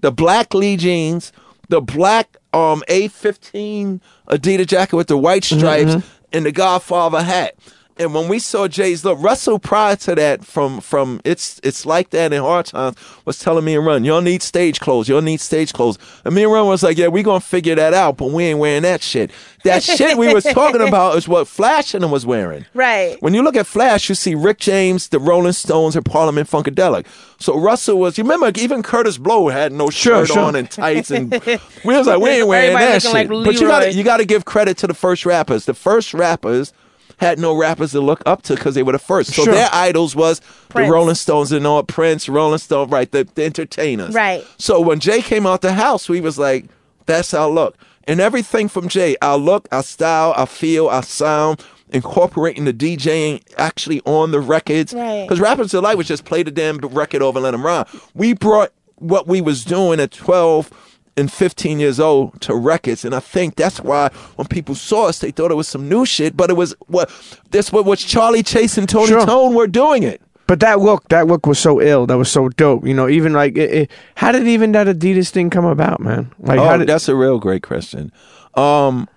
the 0.00 0.10
black 0.12 0.54
Lee 0.54 0.76
jeans, 0.76 1.32
the 1.68 1.80
black 1.80 2.36
um 2.52 2.82
A15 2.88 4.00
Adidas 4.28 4.66
jacket 4.66 4.96
with 4.96 5.08
the 5.08 5.18
white 5.18 5.42
Mm-hmm, 5.42 5.58
stripes, 5.58 6.06
and 6.32 6.46
the 6.46 6.52
Godfather 6.52 7.22
hat. 7.22 7.54
And 7.98 8.12
when 8.12 8.28
we 8.28 8.38
saw 8.38 8.68
Jay's 8.68 9.04
look, 9.06 9.18
Russell 9.22 9.58
prior 9.58 9.96
to 9.96 10.14
that 10.14 10.44
from 10.44 10.80
from 10.80 11.20
it's 11.24 11.58
it's 11.62 11.86
like 11.86 12.10
that 12.10 12.32
in 12.32 12.42
hard 12.42 12.66
times 12.66 12.96
was 13.24 13.38
telling 13.38 13.64
me 13.64 13.74
and 13.74 13.86
Run, 13.86 14.04
y'all 14.04 14.20
need 14.20 14.42
stage 14.42 14.80
clothes, 14.80 15.08
y'all 15.08 15.22
need 15.22 15.40
stage 15.40 15.72
clothes. 15.72 15.98
And 16.24 16.34
me 16.34 16.42
and 16.42 16.52
Run 16.52 16.66
was 16.66 16.82
like, 16.82 16.98
yeah, 16.98 17.08
we 17.08 17.22
gonna 17.22 17.40
figure 17.40 17.74
that 17.74 17.94
out, 17.94 18.18
but 18.18 18.30
we 18.32 18.44
ain't 18.44 18.58
wearing 18.58 18.82
that 18.82 19.02
shit. 19.02 19.30
That 19.64 19.82
shit 19.82 20.18
we 20.18 20.32
was 20.32 20.44
talking 20.44 20.80
about 20.86 21.16
is 21.16 21.26
what 21.26 21.48
Flash 21.48 21.94
and 21.94 22.04
them 22.04 22.10
was 22.10 22.26
wearing. 22.26 22.66
Right. 22.74 23.16
When 23.20 23.32
you 23.32 23.42
look 23.42 23.56
at 23.56 23.66
Flash, 23.66 24.10
you 24.10 24.14
see 24.14 24.34
Rick 24.34 24.58
James, 24.58 25.08
the 25.08 25.18
Rolling 25.18 25.52
Stones, 25.52 25.96
and 25.96 26.04
Parliament 26.04 26.50
Funkadelic. 26.50 27.06
So 27.38 27.58
Russell 27.58 27.98
was, 27.98 28.16
you 28.18 28.24
remember, 28.24 28.52
even 28.60 28.82
Kurtis 28.82 29.18
Blow 29.18 29.48
had 29.48 29.72
no 29.72 29.90
shirt 29.90 30.28
sure. 30.28 30.40
on 30.40 30.54
and 30.54 30.70
tights, 30.70 31.10
and 31.10 31.30
we 31.84 31.96
was 31.96 32.06
like, 32.06 32.20
we 32.20 32.28
ain't 32.28 32.46
wearing 32.46 32.76
Everybody 32.76 32.92
that 32.92 33.02
shit. 33.02 33.12
like 33.12 33.28
but 33.28 33.54
you 33.60 33.66
got 33.66 33.80
to 33.80 33.92
you 33.92 34.04
got 34.04 34.18
to 34.18 34.26
give 34.26 34.44
credit 34.44 34.76
to 34.78 34.86
the 34.86 34.94
first 34.94 35.24
rappers. 35.24 35.64
The 35.64 35.74
first 35.74 36.12
rappers 36.12 36.72
had 37.18 37.38
no 37.38 37.54
rappers 37.56 37.92
to 37.92 38.00
look 38.00 38.22
up 38.26 38.42
to 38.42 38.54
because 38.54 38.74
they 38.74 38.82
were 38.82 38.92
the 38.92 38.98
first. 38.98 39.32
So 39.34 39.44
Sure. 39.44 39.54
their 39.54 39.70
idols 39.72 40.14
was 40.14 40.40
Prince. 40.68 40.86
the 40.88 40.92
Rolling 40.92 41.14
Stones 41.14 41.50
and 41.52 41.66
all 41.66 41.82
Prince, 41.82 42.28
Rolling 42.28 42.58
Stone, 42.58 42.90
right? 42.90 43.10
The, 43.10 43.26
the 43.34 43.44
entertainers, 43.44 44.14
Right. 44.14 44.44
So 44.58 44.80
when 44.80 45.00
Jay 45.00 45.22
came 45.22 45.46
out 45.46 45.62
the 45.62 45.72
house, 45.72 46.08
we 46.08 46.20
was 46.20 46.38
like, 46.38 46.66
that's 47.06 47.32
our 47.32 47.48
look. 47.48 47.76
And 48.04 48.20
everything 48.20 48.68
from 48.68 48.88
Jay, 48.88 49.16
our 49.22 49.36
look, 49.38 49.66
our 49.72 49.82
style, 49.82 50.32
our 50.36 50.46
feel, 50.46 50.88
our 50.88 51.02
sound, 51.02 51.64
incorporating 51.90 52.64
the 52.64 52.72
DJing 52.72 53.42
actually 53.58 54.00
on 54.04 54.30
the 54.30 54.40
records. 54.40 54.92
Right. 54.92 55.22
Because 55.24 55.40
Rappers 55.40 55.70
Delight 55.70 55.96
was 55.96 56.06
just 56.06 56.24
play 56.24 56.42
the 56.42 56.50
damn 56.50 56.78
record 56.78 57.22
over 57.22 57.38
and 57.38 57.44
let 57.44 57.52
them 57.52 57.64
run. 57.64 57.86
We 58.14 58.34
brought 58.34 58.72
what 58.96 59.26
we 59.26 59.40
was 59.40 59.64
doing 59.64 60.00
at 60.00 60.10
12 60.10 60.70
and 61.16 61.32
15 61.32 61.78
years 61.80 61.98
old 61.98 62.40
to 62.42 62.54
records. 62.54 63.04
And 63.04 63.14
I 63.14 63.20
think 63.20 63.56
that's 63.56 63.80
why 63.80 64.10
when 64.36 64.46
people 64.48 64.74
saw 64.74 65.06
us, 65.08 65.18
they 65.20 65.30
thought 65.30 65.50
it 65.50 65.54
was 65.56 65.68
some 65.68 65.88
new 65.88 66.04
shit, 66.04 66.36
but 66.36 66.50
it 66.50 66.54
was 66.54 66.74
what 66.86 67.10
that's 67.50 67.72
what 67.72 67.84
was 67.84 68.02
Charlie 68.02 68.42
Chase 68.42 68.76
and 68.78 68.88
Tony 68.88 69.08
Sure. 69.08 69.24
Tone 69.26 69.54
were 69.54 69.66
doing 69.66 70.02
it. 70.02 70.20
But 70.46 70.60
that 70.60 70.78
look, 70.78 71.08
that 71.08 71.26
look 71.26 71.44
was 71.46 71.58
so 71.58 71.80
ill. 71.80 72.06
That 72.06 72.18
was 72.18 72.30
so 72.30 72.48
dope. 72.50 72.86
You 72.86 72.94
know, 72.94 73.08
even 73.08 73.32
like, 73.32 73.56
it, 73.56 73.70
it, 73.72 73.90
how 74.14 74.30
did 74.30 74.46
even 74.46 74.70
that 74.72 74.86
Adidas 74.86 75.30
thing 75.30 75.50
come 75.50 75.64
about, 75.64 75.98
man? 76.00 76.32
Like, 76.38 76.60
Oh, 76.60 76.78
did? 76.78 76.88
that's 76.88 77.08
a 77.08 77.16
real 77.16 77.38
great 77.40 77.64
question. 77.64 78.12
Um, 78.54 79.08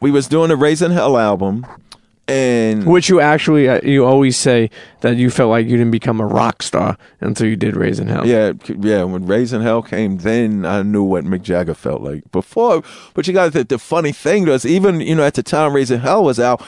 we 0.00 0.10
was 0.10 0.28
doing 0.28 0.48
the 0.48 0.56
Raising 0.56 0.92
Hell 0.92 1.18
album, 1.18 1.66
and 2.28 2.84
Which 2.84 3.08
you 3.08 3.20
actually, 3.20 3.68
uh, 3.70 3.80
you 3.82 4.04
always 4.04 4.36
say 4.36 4.68
that 5.00 5.16
you 5.16 5.30
felt 5.30 5.48
like 5.48 5.66
you 5.66 5.78
didn't 5.78 5.92
become 5.92 6.20
a 6.20 6.26
rock 6.26 6.62
star 6.62 6.98
until 7.20 7.46
you 7.46 7.56
did 7.56 7.74
Raising 7.74 8.06
Hell. 8.06 8.26
Yeah, 8.26 8.52
yeah. 8.68 9.02
When 9.04 9.26
Raising 9.26 9.62
Hell 9.62 9.80
came, 9.80 10.18
then 10.18 10.66
I 10.66 10.82
knew 10.82 11.02
what 11.02 11.24
Mick 11.24 11.40
Jagger 11.40 11.72
felt 11.72 12.02
like 12.02 12.30
before. 12.30 12.82
But 13.14 13.26
you 13.26 13.32
got 13.32 13.54
the, 13.54 13.64
the 13.64 13.78
funny 13.78 14.12
thing 14.12 14.44
was, 14.44 14.66
even 14.66 15.00
you 15.00 15.14
know, 15.14 15.24
at 15.24 15.34
the 15.34 15.42
time 15.42 15.72
Raising 15.72 16.00
Hell 16.00 16.22
was 16.22 16.38
out, 16.38 16.62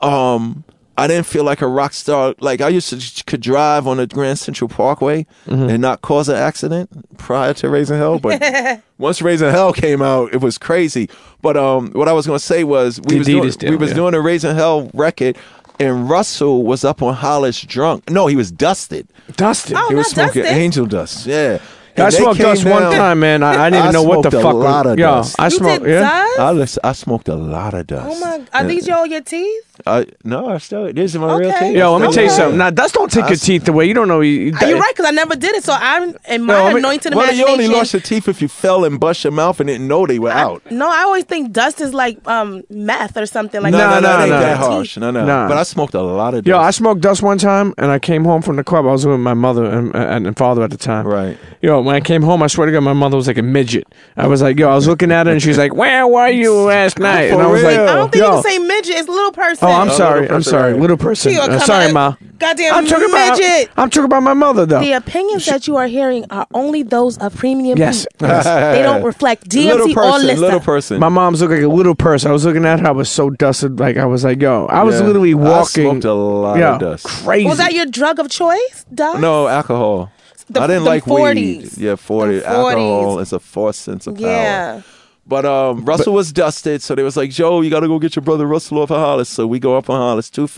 um, 0.00 0.64
I 0.98 1.06
didn't 1.06 1.26
feel 1.26 1.42
like 1.44 1.62
a 1.62 1.66
rock 1.66 1.92
star. 1.94 2.34
Like 2.40 2.60
I 2.60 2.68
used 2.68 2.90
to 2.90 3.24
could 3.24 3.40
drive 3.40 3.86
on 3.86 3.96
the 3.96 4.06
Grand 4.06 4.38
Central 4.38 4.68
Parkway 4.68 5.26
and 5.46 5.80
not 5.80 6.02
cause 6.02 6.28
an 6.28 6.36
accident 6.36 7.16
prior 7.18 7.54
to 7.54 7.68
Raising 7.68 7.96
Hell. 7.98 8.18
But 8.18 8.82
once 8.98 9.22
Raising 9.22 9.50
Hell 9.50 9.72
came 9.72 10.02
out, 10.02 10.34
it 10.34 10.40
was 10.42 10.58
crazy. 10.58 11.08
But 11.40 11.56
um, 11.56 11.90
what 11.92 12.08
I 12.08 12.12
was 12.12 12.26
gonna 12.26 12.38
say 12.38 12.62
was 12.64 13.00
we 13.00 13.14
The 13.14 13.18
was 13.18 13.26
doing, 13.26 13.42
Adidas 13.44 13.70
we 13.70 13.76
was 13.76 13.90
yeah. 13.90 13.96
doing 13.96 14.14
a 14.14 14.20
Raising 14.20 14.54
Hell 14.54 14.90
record. 14.94 15.36
And 15.80 16.08
Russell 16.08 16.62
was 16.64 16.84
up 16.84 17.02
on 17.02 17.14
Hollis 17.14 17.60
drunk. 17.62 18.08
No, 18.10 18.26
he 18.28 18.36
was 18.36 18.52
dusted. 18.52 19.08
Dusted. 19.36 19.74
Oh, 19.76 19.88
He 19.88 19.94
was 19.96 20.08
smoking 20.10 20.42
dusted. 20.42 20.56
angel 20.58 20.86
dust. 20.86 21.26
Yeah. 21.26 21.58
I 21.94 22.04
And 22.04 22.12
they 22.12 22.16
smoked 22.18 22.36
came 22.38 22.46
dust 22.46 22.64
one 22.64 22.92
time, 22.92 23.20
man. 23.20 23.42
I, 23.42 23.66
I 23.66 23.70
didn't 23.70 23.84
I 23.84 23.88
even 23.88 23.92
know 23.92 24.02
what 24.02 24.22
the 24.22 24.30
smoked 24.30 24.44
a 24.44 24.48
fuck. 24.48 24.54
lot 24.54 24.84
was, 24.86 24.92
of 24.94 24.98
yo, 24.98 25.06
dust. 25.06 25.36
I 25.38 25.48
smoked. 25.50 25.86
Yeah. 25.86 26.00
dust? 26.00 26.38
I, 26.40 26.50
lis- 26.52 26.78
I 26.82 26.92
smoked 26.92 27.28
a 27.28 27.34
lot 27.36 27.74
of 27.74 27.86
dust. 27.86 28.16
Oh 28.16 28.20
my! 28.20 28.46
Are 28.58 28.64
these 28.64 28.88
all 28.88 29.06
your 29.06 29.20
teeth? 29.20 29.64
I, 29.86 30.06
no, 30.24 30.48
I 30.48 30.58
still. 30.58 30.92
These 30.92 31.16
are 31.16 31.18
my 31.18 31.36
real 31.36 31.52
teeth. 31.58 31.76
Yo, 31.76 31.96
let 31.96 32.08
me 32.08 32.14
tell 32.14 32.24
you 32.24 32.30
something. 32.30 32.56
Now, 32.58 32.70
dust 32.70 32.94
don't 32.94 33.10
take 33.10 33.28
your 33.28 33.36
teeth 33.36 33.66
away. 33.68 33.86
You 33.86 33.94
don't 33.94 34.06
know. 34.08 34.20
You, 34.20 34.54
Are 34.60 34.66
you 34.68 34.78
right? 34.78 34.92
Because 34.94 35.06
I 35.06 35.10
never 35.10 35.34
did 35.34 35.54
it. 35.56 35.64
So 35.64 35.74
I'm 35.76 36.16
in 36.28 36.44
my 36.44 36.54
No, 36.54 36.64
I 36.66 36.68
mean- 36.68 36.78
anointed 36.78 37.14
Well, 37.14 37.34
you 37.34 37.46
only 37.46 37.68
lost 37.68 37.92
your 37.92 38.02
teeth 38.02 38.28
if 38.28 38.40
you 38.40 38.48
fell 38.48 38.84
and 38.84 38.98
bust 39.00 39.24
your 39.24 39.32
mouth 39.32 39.60
and 39.60 39.68
didn't 39.68 39.88
know 39.88 40.06
they 40.06 40.18
were 40.18 40.30
out. 40.30 40.62
no, 40.70 40.88
I 40.90 41.02
always 41.02 41.24
think 41.24 41.52
dust 41.52 41.80
is 41.80 41.92
like 41.92 42.16
um 42.28 42.62
meth 42.70 43.16
or 43.16 43.26
something 43.26 43.60
like 43.60 43.72
no, 43.72 43.78
that. 43.78 44.02
no, 44.02 44.08
no, 44.10 44.18
no, 44.18 44.24
it 44.24 44.28
no. 44.30 44.40
that 44.40 44.56
harsh. 44.58 44.96
No, 44.98 45.10
no, 45.10 45.24
Nah. 45.26 45.48
But 45.48 45.56
I 45.58 45.62
smoked 45.64 45.94
a 45.94 46.00
lot 46.02 46.34
of 46.34 46.44
dust. 46.44 46.48
Yo, 46.48 46.58
I 46.58 46.70
smoked 46.70 47.00
dust 47.00 47.22
one 47.22 47.38
time, 47.38 47.74
and 47.76 47.90
I 47.90 47.98
came 47.98 48.24
home 48.24 48.40
from 48.42 48.56
the 48.56 48.64
club. 48.64 48.86
I 48.86 48.92
was 48.92 49.04
with 49.06 49.18
my 49.20 49.34
mother 49.34 49.64
and, 49.64 49.94
and, 49.96 50.26
and 50.26 50.36
father 50.36 50.62
at 50.62 50.70
the 50.70 50.76
time. 50.78 51.06
Right. 51.06 51.36
Yo, 51.60 51.80
when 51.84 51.94
I 51.94 52.00
came 52.00 52.22
home, 52.22 52.42
I 52.42 52.46
swear 52.46 52.66
to 52.66 52.72
God, 52.72 52.80
my 52.80 52.92
mother 52.92 53.16
was 53.16 53.26
like 53.26 53.38
a 53.38 53.42
midget. 53.42 53.86
I 54.16 54.26
was 54.26 54.42
like, 54.42 54.58
yo, 54.58 54.70
I 54.70 54.74
was 54.74 54.86
looking 54.86 55.10
at 55.12 55.26
her, 55.26 55.32
and 55.32 55.42
she's 55.42 55.58
like, 55.58 55.74
"Where 55.74 56.06
were 56.06 56.28
you 56.28 56.54
last 56.54 56.98
night?" 57.10 57.30
And 57.30 57.40
I 57.42 57.46
was 57.46 57.62
like. 57.62 57.78
I 57.78 57.94
don't 57.94 58.10
think 58.12 58.22
yo. 58.24 58.36
you 58.36 58.42
can 58.42 58.50
say 58.50 58.58
midget. 58.58 58.96
It's 58.96 59.08
little 59.08 59.32
person. 59.32 59.68
Oh, 59.68 59.72
I'm 59.72 59.88
Oh, 59.90 59.92
sorry. 59.92 60.20
little 60.22 60.34
I'm 60.36 60.38
person, 60.40 60.50
sorry. 60.50 60.72
right. 60.72 60.80
Little 60.80 60.96
person. 60.96 61.32
You 61.32 61.38
gonna 61.38 61.54
Uh, 61.54 61.58
come 61.58 61.66
sorry, 61.66 61.86
out- 61.86 61.92
ma. 61.92 62.14
Goddamn 62.38 62.74
I'm 62.74 62.86
talking 62.86 63.08
about. 63.08 63.38
midget. 63.38 63.70
I'm 63.76 63.88
talking 63.90 64.04
about 64.06 64.22
my 64.24 64.34
mother, 64.34 64.66
though. 64.66 64.80
The 64.80 64.92
opinions 64.92 65.46
that 65.46 65.68
you 65.68 65.76
are 65.76 65.86
hearing 65.86 66.24
are 66.30 66.46
only 66.52 66.82
those 66.82 67.16
of 67.18 67.36
premium. 67.36 67.78
Yes. 67.78 68.04
Pete. 68.18 68.28
they 68.28 68.80
don't 68.82 69.02
reflect 69.12 69.48
DMC 69.48 69.66
little 69.66 69.90
or 69.90 69.94
person, 69.94 70.26
Lissa. 70.26 70.40
little 70.40 70.60
person. 70.60 70.98
My 71.00 71.08
mom's 71.08 71.40
looked 71.40 71.52
like 71.54 71.62
a 71.62 71.68
little 71.68 71.94
person. 71.94 72.30
I 72.30 72.32
was 72.32 72.44
looking 72.44 72.64
at 72.64 72.80
her. 72.80 72.88
I 72.88 72.90
was 72.90 73.08
so 73.08 73.30
dusted. 73.30 73.78
Like 73.78 73.96
I 73.96 74.06
was 74.06 74.24
like, 74.24 74.40
yo, 74.42 74.66
I 74.66 74.82
was 74.82 74.98
Yeah. 75.00 75.06
literally 75.06 75.32
I 75.32 75.34
walking. 75.34 75.84
smoked 75.84 76.04
a 76.04 76.12
lot 76.14 76.58
yo, 76.58 76.72
of 76.74 76.80
dust. 76.80 77.06
Crazy. 77.06 77.46
Was 77.48 77.58
that 77.58 77.74
your 77.74 77.86
drug 77.86 78.18
of 78.18 78.28
choice, 78.28 78.86
Doc? 78.92 79.20
No 79.20 79.46
alcohol. 79.46 80.10
The- 80.52 80.60
I 80.60 80.66
didn't 80.66 80.84
the 80.84 80.90
like 80.90 81.04
40s. 81.04 81.34
weed. 81.34 81.78
Yeah, 81.78 81.96
forty. 81.96 82.38
The 82.40 82.46
Alcohol 82.48 83.16
40s. 83.18 83.22
is 83.22 83.32
a 83.32 83.38
force 83.40 83.76
sense 83.78 84.06
of 84.06 84.16
power. 84.16 84.26
Yeah. 84.26 84.82
But 85.26 85.44
um, 85.46 85.84
Russell 85.84 86.14
was 86.14 86.32
dusted, 86.32 86.82
so 86.82 86.94
they 86.96 87.02
was 87.04 87.16
like, 87.16 87.30
Joe, 87.30 87.60
you 87.60 87.70
got 87.70 87.80
to 87.80 87.86
go 87.88 87.98
get 88.00 88.16
your 88.16 88.24
brother 88.24 88.44
Russell 88.46 88.78
off 88.78 88.90
of 88.90 88.98
Hollis. 88.98 89.28
So 89.28 89.46
we 89.46 89.60
go 89.60 89.76
up 89.76 89.88
on 89.88 89.96
Hollis, 89.96 90.28
2 90.30 90.48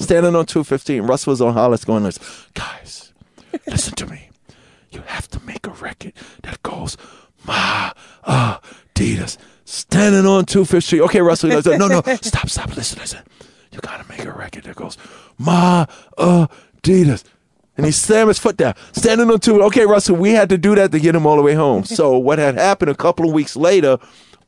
standing 0.00 0.34
on 0.34 0.44
215. 0.44 1.02
Russell 1.02 1.30
was 1.30 1.40
on 1.40 1.54
Hollis 1.54 1.84
going 1.84 2.02
like, 2.02 2.18
guys, 2.54 3.12
listen 3.68 3.94
to 3.94 4.06
me. 4.06 4.30
You 4.90 5.02
have 5.06 5.28
to 5.28 5.40
make 5.44 5.66
a 5.66 5.70
record 5.70 6.12
that 6.42 6.60
goes, 6.64 6.96
Ma, 7.46 7.92
uh, 8.24 8.58
Adidas, 8.94 9.38
standing 9.64 10.26
on 10.26 10.44
Two 10.46 10.64
Fifth 10.64 10.84
Street. 10.84 11.00
Okay, 11.02 11.20
Russell. 11.20 11.52
I 11.52 11.76
no, 11.76 11.86
no, 11.88 12.02
stop, 12.22 12.48
stop. 12.50 12.76
Listen, 12.76 12.98
listen. 12.98 13.20
You 13.70 13.78
gotta 13.80 14.04
make 14.08 14.24
a 14.24 14.32
record 14.32 14.64
that 14.64 14.76
goes, 14.76 14.98
my 15.38 15.86
Adidas. 16.18 17.24
And 17.76 17.86
he 17.86 17.92
slammed 17.92 18.28
his 18.28 18.38
foot 18.38 18.58
down, 18.58 18.74
standing 18.92 19.30
on 19.30 19.40
two. 19.40 19.62
Okay, 19.62 19.86
Russell, 19.86 20.16
we 20.16 20.32
had 20.32 20.50
to 20.50 20.58
do 20.58 20.74
that 20.74 20.92
to 20.92 21.00
get 21.00 21.14
him 21.14 21.26
all 21.26 21.36
the 21.36 21.42
way 21.42 21.54
home. 21.54 21.84
So 21.84 22.18
what 22.18 22.38
had 22.38 22.54
happened 22.54 22.90
a 22.90 22.94
couple 22.94 23.26
of 23.26 23.32
weeks 23.32 23.56
later, 23.56 23.98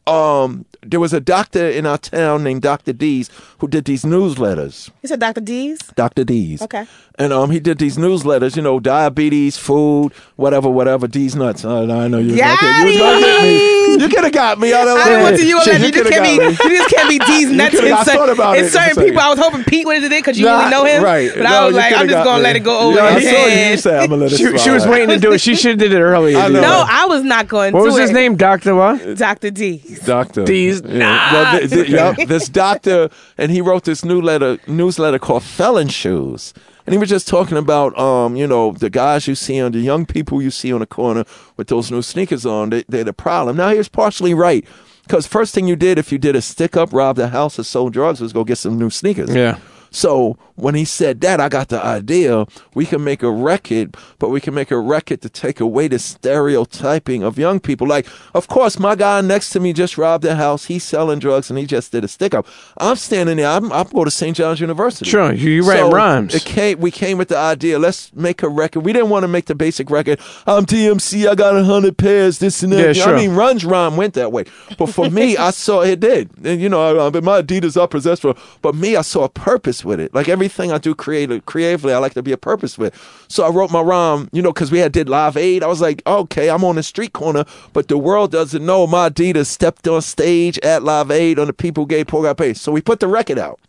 um, 0.07 0.67
there 0.83 1.01
was 1.01 1.15
a 1.15 1.21
doctor 1.21 1.67
in 1.67 1.87
our 1.87 1.97
town 1.97 2.45
named 2.45 2.63
Dr. 2.63 2.93
Deas 2.93 3.31
who 3.59 3.69
did 3.69 3.87
these 3.87 4.05
newsletters. 4.05 4.91
You 5.03 5.09
said 5.09 5.21
Dr. 5.21 5.41
D's? 5.41 5.79
Dr. 5.97 6.25
D's. 6.25 6.61
Okay. 6.61 6.87
And 7.19 7.33
um, 7.33 7.51
he 7.51 7.61
did 7.61 7.79
these 7.79 7.97
newsletters, 7.97 8.57
you 8.57 8.63
know, 8.63 8.81
diabetes, 8.81 9.57
food, 9.57 10.13
whatever, 10.37 10.69
whatever. 10.69 11.09
D's 11.09 11.35
nuts. 11.35 11.65
Uh, 11.65 11.85
I 11.85 12.09
know 12.09 12.19
you. 12.19 12.35
Okay, 12.35 12.81
you, 12.81 12.85
was 12.87 12.97
gonna 12.99 13.21
get 13.21 13.43
me. 13.43 13.84
you 14.01 14.09
could 14.09 14.25
have 14.25 14.33
got 14.33 14.59
me. 14.59 14.73
I, 14.73 14.83
I 14.83 15.05
didn't 15.09 15.23
want 15.23 15.37
to 15.37 15.47
you 15.47 15.61
Shit, 15.63 15.77
imagine. 15.81 15.87
You 15.87 15.93
just 15.93 16.11
coulda 16.13 16.27
can't 16.27 16.59
be. 16.59 16.69
You 16.69 16.77
just 16.79 16.91
can't 16.95 17.09
be 17.09 17.19
D's 17.27 17.51
nuts 17.51 17.71
coulda- 17.75 17.87
in, 17.89 17.93
I 17.95 18.05
thought 18.05 18.29
about 18.31 18.59
in 18.59 18.65
it. 18.65 18.71
certain 18.73 19.03
people. 19.05 19.21
I 19.21 19.29
was 19.31 19.39
hoping 19.39 19.65
Pete 19.65 19.87
was 19.87 20.03
it 20.03 20.11
because 20.11 20.39
you 20.39 20.47
Nah, 20.47 20.59
only 20.59 20.71
know 20.71 20.85
him. 20.85 21.03
Right. 21.03 21.31
But 21.35 21.43
No, 21.43 21.63
I 21.63 21.65
was 21.67 21.75
like, 21.75 21.95
I'm 21.95 22.09
just 22.09 22.25
gonna 22.25 22.39
me. 22.39 22.43
let 22.43 22.57
it 22.57 22.61
go 22.61 22.79
over 22.79 22.97
Yeah, 22.99 23.05
I 23.05 23.13
his 23.21 23.25
saw 23.25 23.31
you 23.31 23.51
head. 23.51 23.81
say 23.81 23.99
I'm 23.99 24.09
gonna 24.11 24.23
let 24.23 24.33
it 24.33 24.37
She, 24.39 24.59
she 24.59 24.71
was 24.71 24.87
waiting 24.87 25.09
to 25.11 25.19
do 25.19 25.33
it. 25.33 25.41
She 25.41 25.55
should 25.57 25.71
have 25.73 25.79
did 25.79 25.93
it 25.93 26.01
earlier. 26.01 26.39
I. 26.39 26.49
No, 26.49 26.85
I 26.89 27.07
was 27.07 27.23
not 27.23 27.49
going 27.49 27.73
What 27.75 27.81
to 27.85 27.91
was 27.91 27.99
his 27.99 28.11
name? 28.13 28.37
Doctor 28.37 28.75
what? 28.75 29.17
Dr. 29.17 29.51
D. 29.51 29.83
Doctor. 30.05 30.45
These- 30.45 30.83
Yeah. 30.85 31.33
Well, 31.33 31.59
th- 31.59 31.71
th- 31.71 31.89
yep, 31.89 32.17
this 32.29 32.49
doctor, 32.49 33.11
and 33.39 33.51
he 33.51 33.61
wrote 33.61 33.85
this 33.85 34.05
newsletter 34.05 34.59
newsletter 34.67 35.19
called 35.19 35.43
Felon 35.43 35.89
Shoes. 35.89 36.53
And 36.87 36.93
he 36.93 36.99
was 36.99 37.09
just 37.09 37.27
talking 37.27 37.57
about, 37.57 37.99
um, 37.99 38.37
you 38.37 38.47
know, 38.47 38.73
the 38.73 38.91
guys 38.91 39.27
you 39.27 39.35
see 39.35 39.61
on 39.61 39.73
the 39.73 39.79
young 39.79 40.05
people 40.05 40.43
you 40.43 40.51
see 40.51 40.73
on 40.73 40.81
the 40.81 40.87
corner 40.87 41.25
with 41.57 41.69
those 41.69 41.91
new 41.91 42.03
sneakers 42.03 42.45
on. 42.45 42.71
They, 42.71 42.85
they're 42.89 43.05
the 43.05 43.13
problem. 43.13 43.57
Now 43.57 43.71
he 43.71 43.79
was 43.79 43.89
partially 43.89 44.35
right 44.35 44.67
because 45.05 45.27
first 45.27 45.55
thing 45.55 45.67
you 45.67 45.77
did 45.77 45.99
if 45.99 46.13
you 46.13 46.19
did 46.19 46.37
a 46.37 46.43
stick 46.43 46.77
up, 46.77 46.93
robbed 46.93 47.19
a 47.19 47.29
house, 47.29 47.59
or 47.59 47.65
sold 47.65 47.93
drugs 47.93 48.21
was 48.21 48.33
go 48.33 48.45
get 48.45 48.59
some 48.59 48.79
new 48.79 48.91
sneakers. 48.91 49.35
Yeah. 49.35 49.59
So 49.95 50.37
when 50.57 50.75
he 50.75 50.85
said 50.85 51.21
that, 51.21 51.41
I 51.41 51.49
got 51.49 51.69
the 51.69 51.81
idea 51.83 52.47
we 52.75 52.85
can 52.85 53.05
make 53.05 53.23
a 53.23 53.31
record, 53.31 53.97
but 54.19 54.29
we 54.29 54.41
can 54.41 54.53
make 54.53 54.73
a 54.73 54.79
record 54.79 55.23
to 55.23 55.29
take 55.29 55.61
away 55.61 55.87
the 55.87 56.01
stereotyping 56.01 57.23
of 57.23 57.39
young 57.39 57.61
people. 57.61 57.87
Like, 57.87 58.07
of 58.35 58.49
course, 58.49 58.79
my 58.79 58.97
guy 58.97 59.21
next 59.21 59.51
to 59.51 59.61
me 59.61 59.73
just 59.73 59.97
robbed 59.97 60.25
a 60.25 60.35
house. 60.35 60.65
He's 60.65 60.83
selling 60.83 61.21
drugs 61.21 61.49
and 61.49 61.59
he 61.59 61.65
just 61.65 61.93
did 61.93 62.03
a 62.03 62.09
stick 62.09 62.35
up. 62.35 62.45
I'm 62.77 62.97
standing 62.97 63.37
there. 63.37 63.47
I'm, 63.49 63.73
I'm 63.73 63.87
going 63.89 64.07
to 64.07 64.11
St. 64.11 64.37
John's 64.37 64.61
University. 64.61 65.09
Sure, 65.09 65.33
you- 65.33 65.65
write 65.65 65.79
So 65.79 65.91
rhymes. 65.93 66.35
It 66.35 66.45
came, 66.45 66.81
we 66.81 66.91
came 66.91 67.17
with 67.17 67.29
the 67.29 67.39
idea. 67.39 67.79
Let's 67.79 68.13
make 68.15 68.43
a 68.43 68.49
record. 68.49 68.81
We 68.81 68.93
didn't 68.93 69.11
want 69.11 69.23
to 69.23 69.29
make 69.29 69.47
the 69.47 69.55
basic 69.55 69.91
record. 69.91 70.19
I'm 70.45 70.67
DMC. 70.67 71.29
I 71.29 71.37
got 71.37 71.57
a 71.57 71.63
hundred 71.63 71.97
pairs. 71.97 72.39
This 72.41 72.65
and 72.65 72.73
that. 72.73 72.81
Yeah, 72.85 72.93
sure. 72.93 73.15
I 73.15 73.21
mean, 73.21 73.37
Run's 73.37 73.65
rhyme 73.65 73.97
went 73.97 74.15
that 74.15 74.33
way. 74.33 74.45
But 74.77 74.87
for 74.87 75.09
me, 75.09 75.37
I 75.49 75.53
saw 75.53 75.83
it 75.83 76.01
did. 76.01 76.31
And 76.45 76.61
you 76.61 76.69
know, 76.69 76.99
I, 77.07 77.07
I, 77.07 77.21
my 77.21 77.43
Adidas 77.43 77.81
I 77.81 77.87
possess 77.87 78.19
for. 78.21 78.35
But 78.61 78.75
me, 78.75 78.97
I 78.97 79.03
saw 79.03 79.23
a 79.25 79.29
purpose 79.29 79.84
with 79.85 80.01
it. 80.01 80.15
Like 80.15 80.29
everything 80.29 80.73
I 80.73 80.79
do 80.79 80.95
creative, 80.95 81.45
creatively, 81.47 81.93
I 81.93 81.99
like 81.99 82.15
to 82.15 82.23
be 82.23 82.33
a 82.33 82.37
purpose 82.37 82.79
with. 82.79 82.95
So 83.29 83.45
I 83.45 83.51
wrote 83.51 83.71
my 83.71 83.81
rhyme. 83.81 84.29
You 84.33 84.43
know, 84.43 84.53
because 84.53 84.71
we 84.71 84.79
had 84.79 84.93
did 84.93 85.09
Live 85.09 85.37
Aid. 85.37 85.63
I 85.63 85.67
was 85.67 85.81
like, 85.81 86.03
okay, 86.07 86.51
I'm 86.51 86.65
on 86.65 86.77
the 86.77 86.83
street 86.83 87.13
corner, 87.13 87.45
but 87.73 87.89
the 87.89 87.99
world 87.99 88.33
doesn't 88.33 88.65
know 88.65 88.87
my 88.87 89.11
Adidas 89.11 89.47
stepped 89.47 89.87
on 89.89 90.03
stage 90.03 90.59
at 90.61 90.83
Live 90.83 91.11
Aid 91.11 91.39
on 91.39 91.47
the 91.47 91.53
People 91.53 91.87
Gay 91.87 92.05
Poor 92.05 92.23
Got 92.23 92.39
Paid. 92.39 92.57
So 92.57 92.73
we 92.73 92.81
put 92.81 93.01
the 93.01 93.09
record 93.09 93.39
out. 93.39 93.61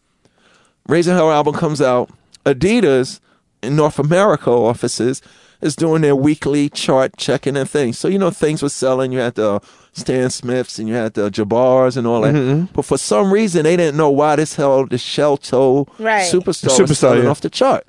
Raising 0.87 1.15
Hell 1.15 1.31
album 1.31 1.55
comes 1.55 1.81
out. 1.81 2.09
Adidas 2.45 3.19
in 3.63 3.75
North 3.75 3.97
America 3.99 4.51
offices 4.51 5.21
is 5.65 5.75
doing 5.75 6.01
their 6.01 6.15
weekly 6.15 6.69
chart 6.69 7.17
checking 7.17 7.57
and 7.57 7.69
things. 7.69 7.97
So 7.97 8.07
you 8.07 8.19
know 8.19 8.29
things 8.29 8.61
were 8.61 8.69
selling. 8.69 9.11
You 9.11 9.19
had 9.19 9.35
the 9.35 9.59
Stan 9.93 10.29
Smiths 10.29 10.77
and 10.79 10.87
you 10.87 10.93
had 10.93 11.13
the 11.15 11.29
Jabbars 11.29 11.97
and 11.97 12.05
all 12.05 12.21
that. 12.21 12.35
Mm-hmm. 12.35 12.65
But 12.73 12.85
for 12.85 12.97
some 12.97 13.33
reason 13.33 13.63
they 13.63 13.75
didn't 13.75 13.97
know 13.97 14.09
why 14.09 14.35
this 14.35 14.55
hell 14.55 14.85
the 14.85 14.97
shell 14.97 15.37
toe 15.37 15.87
Right. 15.99 16.31
superstar, 16.31 16.69
Superstar, 16.69 16.87
was 16.89 16.99
selling 16.99 17.23
yeah. 17.23 17.29
off 17.29 17.41
the 17.41 17.49
chart. 17.49 17.85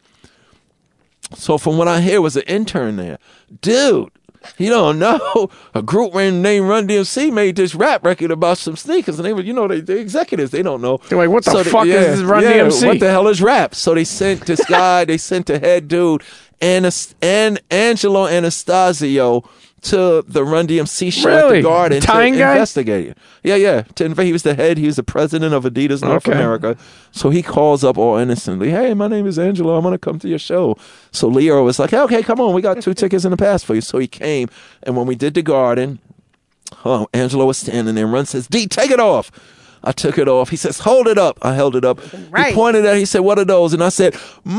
So 1.34 1.58
from 1.58 1.76
what 1.76 1.88
I 1.88 2.00
hear 2.00 2.20
was 2.20 2.36
an 2.36 2.44
intern 2.46 2.96
there. 2.96 3.18
Dude, 3.60 4.10
you 4.58 4.68
don't 4.70 4.98
know. 4.98 5.50
A 5.74 5.82
group 5.82 6.14
named 6.14 6.68
Run 6.68 6.86
DMC 6.88 7.32
made 7.32 7.56
this 7.56 7.74
rap 7.74 8.04
record 8.04 8.30
about 8.30 8.58
some 8.58 8.76
sneakers, 8.76 9.18
and 9.18 9.26
they 9.26 9.32
were, 9.32 9.42
you 9.42 9.52
know, 9.52 9.68
they, 9.68 9.80
the 9.80 9.98
executives, 9.98 10.50
they 10.50 10.62
don't 10.62 10.80
know. 10.80 10.98
They're 11.08 11.18
like, 11.18 11.30
what 11.30 11.44
the 11.44 11.50
So 11.52 11.62
they- 11.62 11.70
fuck 11.70 11.86
is 11.86 12.22
Run 12.22 12.42
yeah, 12.42 12.52
DMC? 12.60 12.86
What 12.86 13.00
the 13.00 13.10
hell 13.10 13.28
is 13.28 13.40
rap? 13.42 13.74
So 13.74 13.94
they 13.94 14.04
sent 14.04 14.46
this 14.46 14.64
guy, 14.68 15.04
they 15.04 15.18
sent 15.18 15.46
the 15.46 15.58
head 15.58 15.88
dude, 15.88 16.22
and 16.60 17.60
Angelo 17.70 18.26
Anastasio 18.26 19.42
to 19.86 20.22
the 20.26 20.44
Run 20.44 20.66
DMC 20.66 21.12
show 21.12 21.48
at 21.48 21.52
the 21.52 21.62
Garden 21.62 22.00
Tying 22.00 22.34
to 22.34 22.38
guy? 22.38 22.52
investigate 22.52 23.08
it. 23.08 23.18
Yeah, 23.42 23.56
yeah. 23.56 23.82
To 23.82 24.04
inve- 24.08 24.24
he 24.24 24.32
was 24.32 24.42
the 24.42 24.54
head. 24.54 24.78
He 24.78 24.86
was 24.86 24.96
the 24.96 25.02
president 25.02 25.54
of 25.54 25.64
Adidas 25.64 26.02
North 26.02 26.26
Okay. 26.28 26.32
America. 26.36 26.76
So 27.12 27.30
he 27.30 27.42
calls 27.42 27.82
up 27.84 27.96
all 27.98 28.16
innocently. 28.16 28.70
Hey, 28.70 28.94
my 28.94 29.08
name 29.08 29.26
is 29.26 29.38
Angelo. 29.38 29.76
I'm 29.76 29.82
gonna 29.82 29.98
come 29.98 30.18
to 30.20 30.28
your 30.28 30.38
show. 30.38 30.76
So 31.12 31.30
Lyor 31.30 31.64
was 31.64 31.78
like, 31.78 31.92
okay, 31.92 32.22
come 32.22 32.40
on. 32.40 32.54
We 32.54 32.62
got 32.62 32.80
two 32.82 32.94
tickets 32.94 33.24
in 33.24 33.30
the 33.30 33.36
past 33.36 33.64
for 33.66 33.74
you. 33.74 33.80
So 33.80 33.98
he 33.98 34.06
came, 34.06 34.48
and 34.82 34.96
when 34.96 35.06
we 35.06 35.14
did 35.14 35.34
the 35.34 35.42
Garden, 35.42 35.98
oh, 36.84 37.06
Angelo 37.12 37.46
was 37.46 37.58
standing 37.58 37.94
there. 37.94 38.06
Run 38.06 38.26
says, 38.26 38.46
D, 38.46 38.66
take 38.66 38.90
it 38.90 39.00
off. 39.00 39.30
I 39.84 39.92
took 39.92 40.18
it 40.18 40.26
off. 40.26 40.48
He 40.50 40.56
says, 40.56 40.80
hold 40.80 41.06
it 41.06 41.16
up. 41.16 41.38
I 41.42 41.54
held 41.54 41.76
it 41.76 41.84
up. 41.84 42.00
Right. 42.30 42.48
He 42.48 42.54
pointed 42.54 42.84
at. 42.84 42.96
it. 42.96 42.98
He 42.98 43.04
said, 43.04 43.20
what 43.20 43.38
are 43.38 43.44
those? 43.44 43.72
And 43.72 43.84
I 43.84 43.88
said, 43.90 44.16
my 44.44 44.58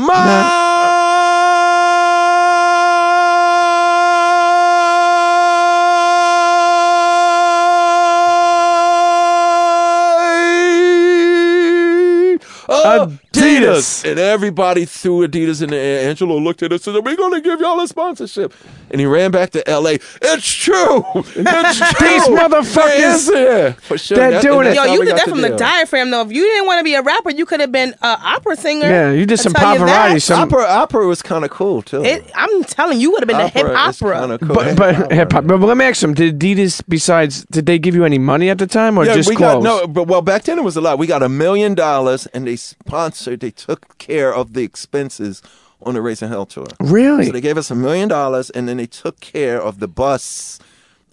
Adidas. 12.88 13.17
Adidas. 13.78 14.10
And 14.10 14.18
everybody 14.18 14.84
threw 14.84 15.26
Adidas 15.26 15.62
in 15.62 15.70
the 15.70 15.76
air. 15.76 16.08
Angelo 16.08 16.36
looked 16.38 16.62
at 16.62 16.72
us 16.72 16.86
and 16.86 16.96
said, 16.96 17.04
We're 17.04 17.16
going 17.16 17.32
to 17.34 17.40
give 17.40 17.60
y'all 17.60 17.80
a 17.80 17.88
sponsorship. 17.88 18.52
And 18.90 19.00
he 19.00 19.06
ran 19.06 19.30
back 19.30 19.50
to 19.50 19.62
LA. 19.68 19.96
It's 20.22 20.50
true. 20.50 21.04
It's 21.14 21.34
true. 21.34 22.08
These 22.08 22.28
motherfuckers. 22.28 23.30
Yeah, 23.34 23.72
for 23.72 23.98
sure. 23.98 24.16
They're 24.16 24.30
That- 24.32 24.42
doing 24.42 24.66
and 24.66 24.68
it. 24.68 24.74
that's 24.74 24.76
Yo, 24.76 24.82
how 24.88 24.92
you 24.94 25.00
we 25.00 25.06
did 25.06 25.10
got 25.12 25.16
that 25.26 25.28
from 25.30 25.42
the 25.42 25.48
deal. 25.48 25.56
diaphragm 25.58 26.10
though. 26.10 26.22
If 26.22 26.32
you 26.32 26.42
didn't 26.42 26.66
want 26.66 26.80
to 26.80 26.84
be 26.84 26.94
a 26.94 27.02
rapper, 27.02 27.30
you 27.30 27.44
could 27.46 27.60
have 27.60 27.72
been 27.72 27.90
an 27.90 28.18
opera 28.22 28.56
singer. 28.56 28.86
Yeah, 28.88 29.12
you 29.12 29.26
did 29.26 29.38
I'll 29.38 29.42
some 29.44 29.52
tell 29.52 29.72
you 29.78 29.84
that. 29.86 30.10
Pavarotti. 30.12 30.22
Some, 30.22 30.40
Opera, 30.40 30.64
opera 30.64 31.06
was 31.06 31.22
kind 31.22 31.44
of 31.44 31.50
cool 31.50 31.82
too. 31.82 32.02
It, 32.04 32.30
I'm 32.34 32.64
telling 32.64 33.00
you, 33.00 33.10
would 33.12 33.20
have 33.22 33.28
been 33.28 33.40
a 33.40 33.48
hip 33.48 33.66
Opera 33.66 33.88
is 33.88 34.02
opera. 34.02 34.20
kinda 34.20 34.38
cool. 34.38 34.54
but 34.54 34.76
but 34.76 35.12
hip 35.12 35.32
hop. 35.32 35.46
But 35.46 35.60
let 35.60 35.76
me 35.76 35.84
ask 35.84 36.00
them: 36.00 36.14
Did 36.14 36.38
Adidas 36.38 36.82
besides 36.88 37.44
did 37.50 37.66
they 37.66 37.78
give 37.78 37.94
you 37.94 38.04
any 38.04 38.18
money 38.18 38.48
at 38.50 38.58
the 38.58 38.66
time 38.66 38.96
or 38.98 39.04
yeah, 39.04 39.14
just 39.14 39.28
we 39.28 39.36
clothes? 39.36 39.62
got 39.64 39.80
no, 39.82 39.86
but 39.86 40.04
well, 40.06 40.22
back 40.22 40.44
then 40.44 40.58
it 40.58 40.64
was 40.64 40.76
a 40.76 40.80
lot. 40.80 40.98
We 40.98 41.06
got 41.06 41.22
a 41.22 41.28
million 41.28 41.74
dollars, 41.74 42.26
and 42.28 42.46
they 42.46 42.56
sponsored. 42.56 43.40
They 43.40 43.50
took 43.68 43.98
care 43.98 44.34
of 44.34 44.54
the 44.54 44.62
expenses 44.62 45.42
on 45.82 45.94
the 45.94 46.00
Raising 46.02 46.28
Hell 46.28 46.46
tour. 46.46 46.66
Really? 46.80 47.26
So 47.26 47.32
they 47.32 47.40
gave 47.40 47.58
us 47.58 47.70
a 47.70 47.74
million 47.74 48.08
dollars, 48.08 48.50
and 48.50 48.66
then 48.68 48.78
they 48.78 48.86
took 48.86 49.20
care 49.20 49.60
of 49.60 49.78
the 49.78 49.88
bus. 49.88 50.58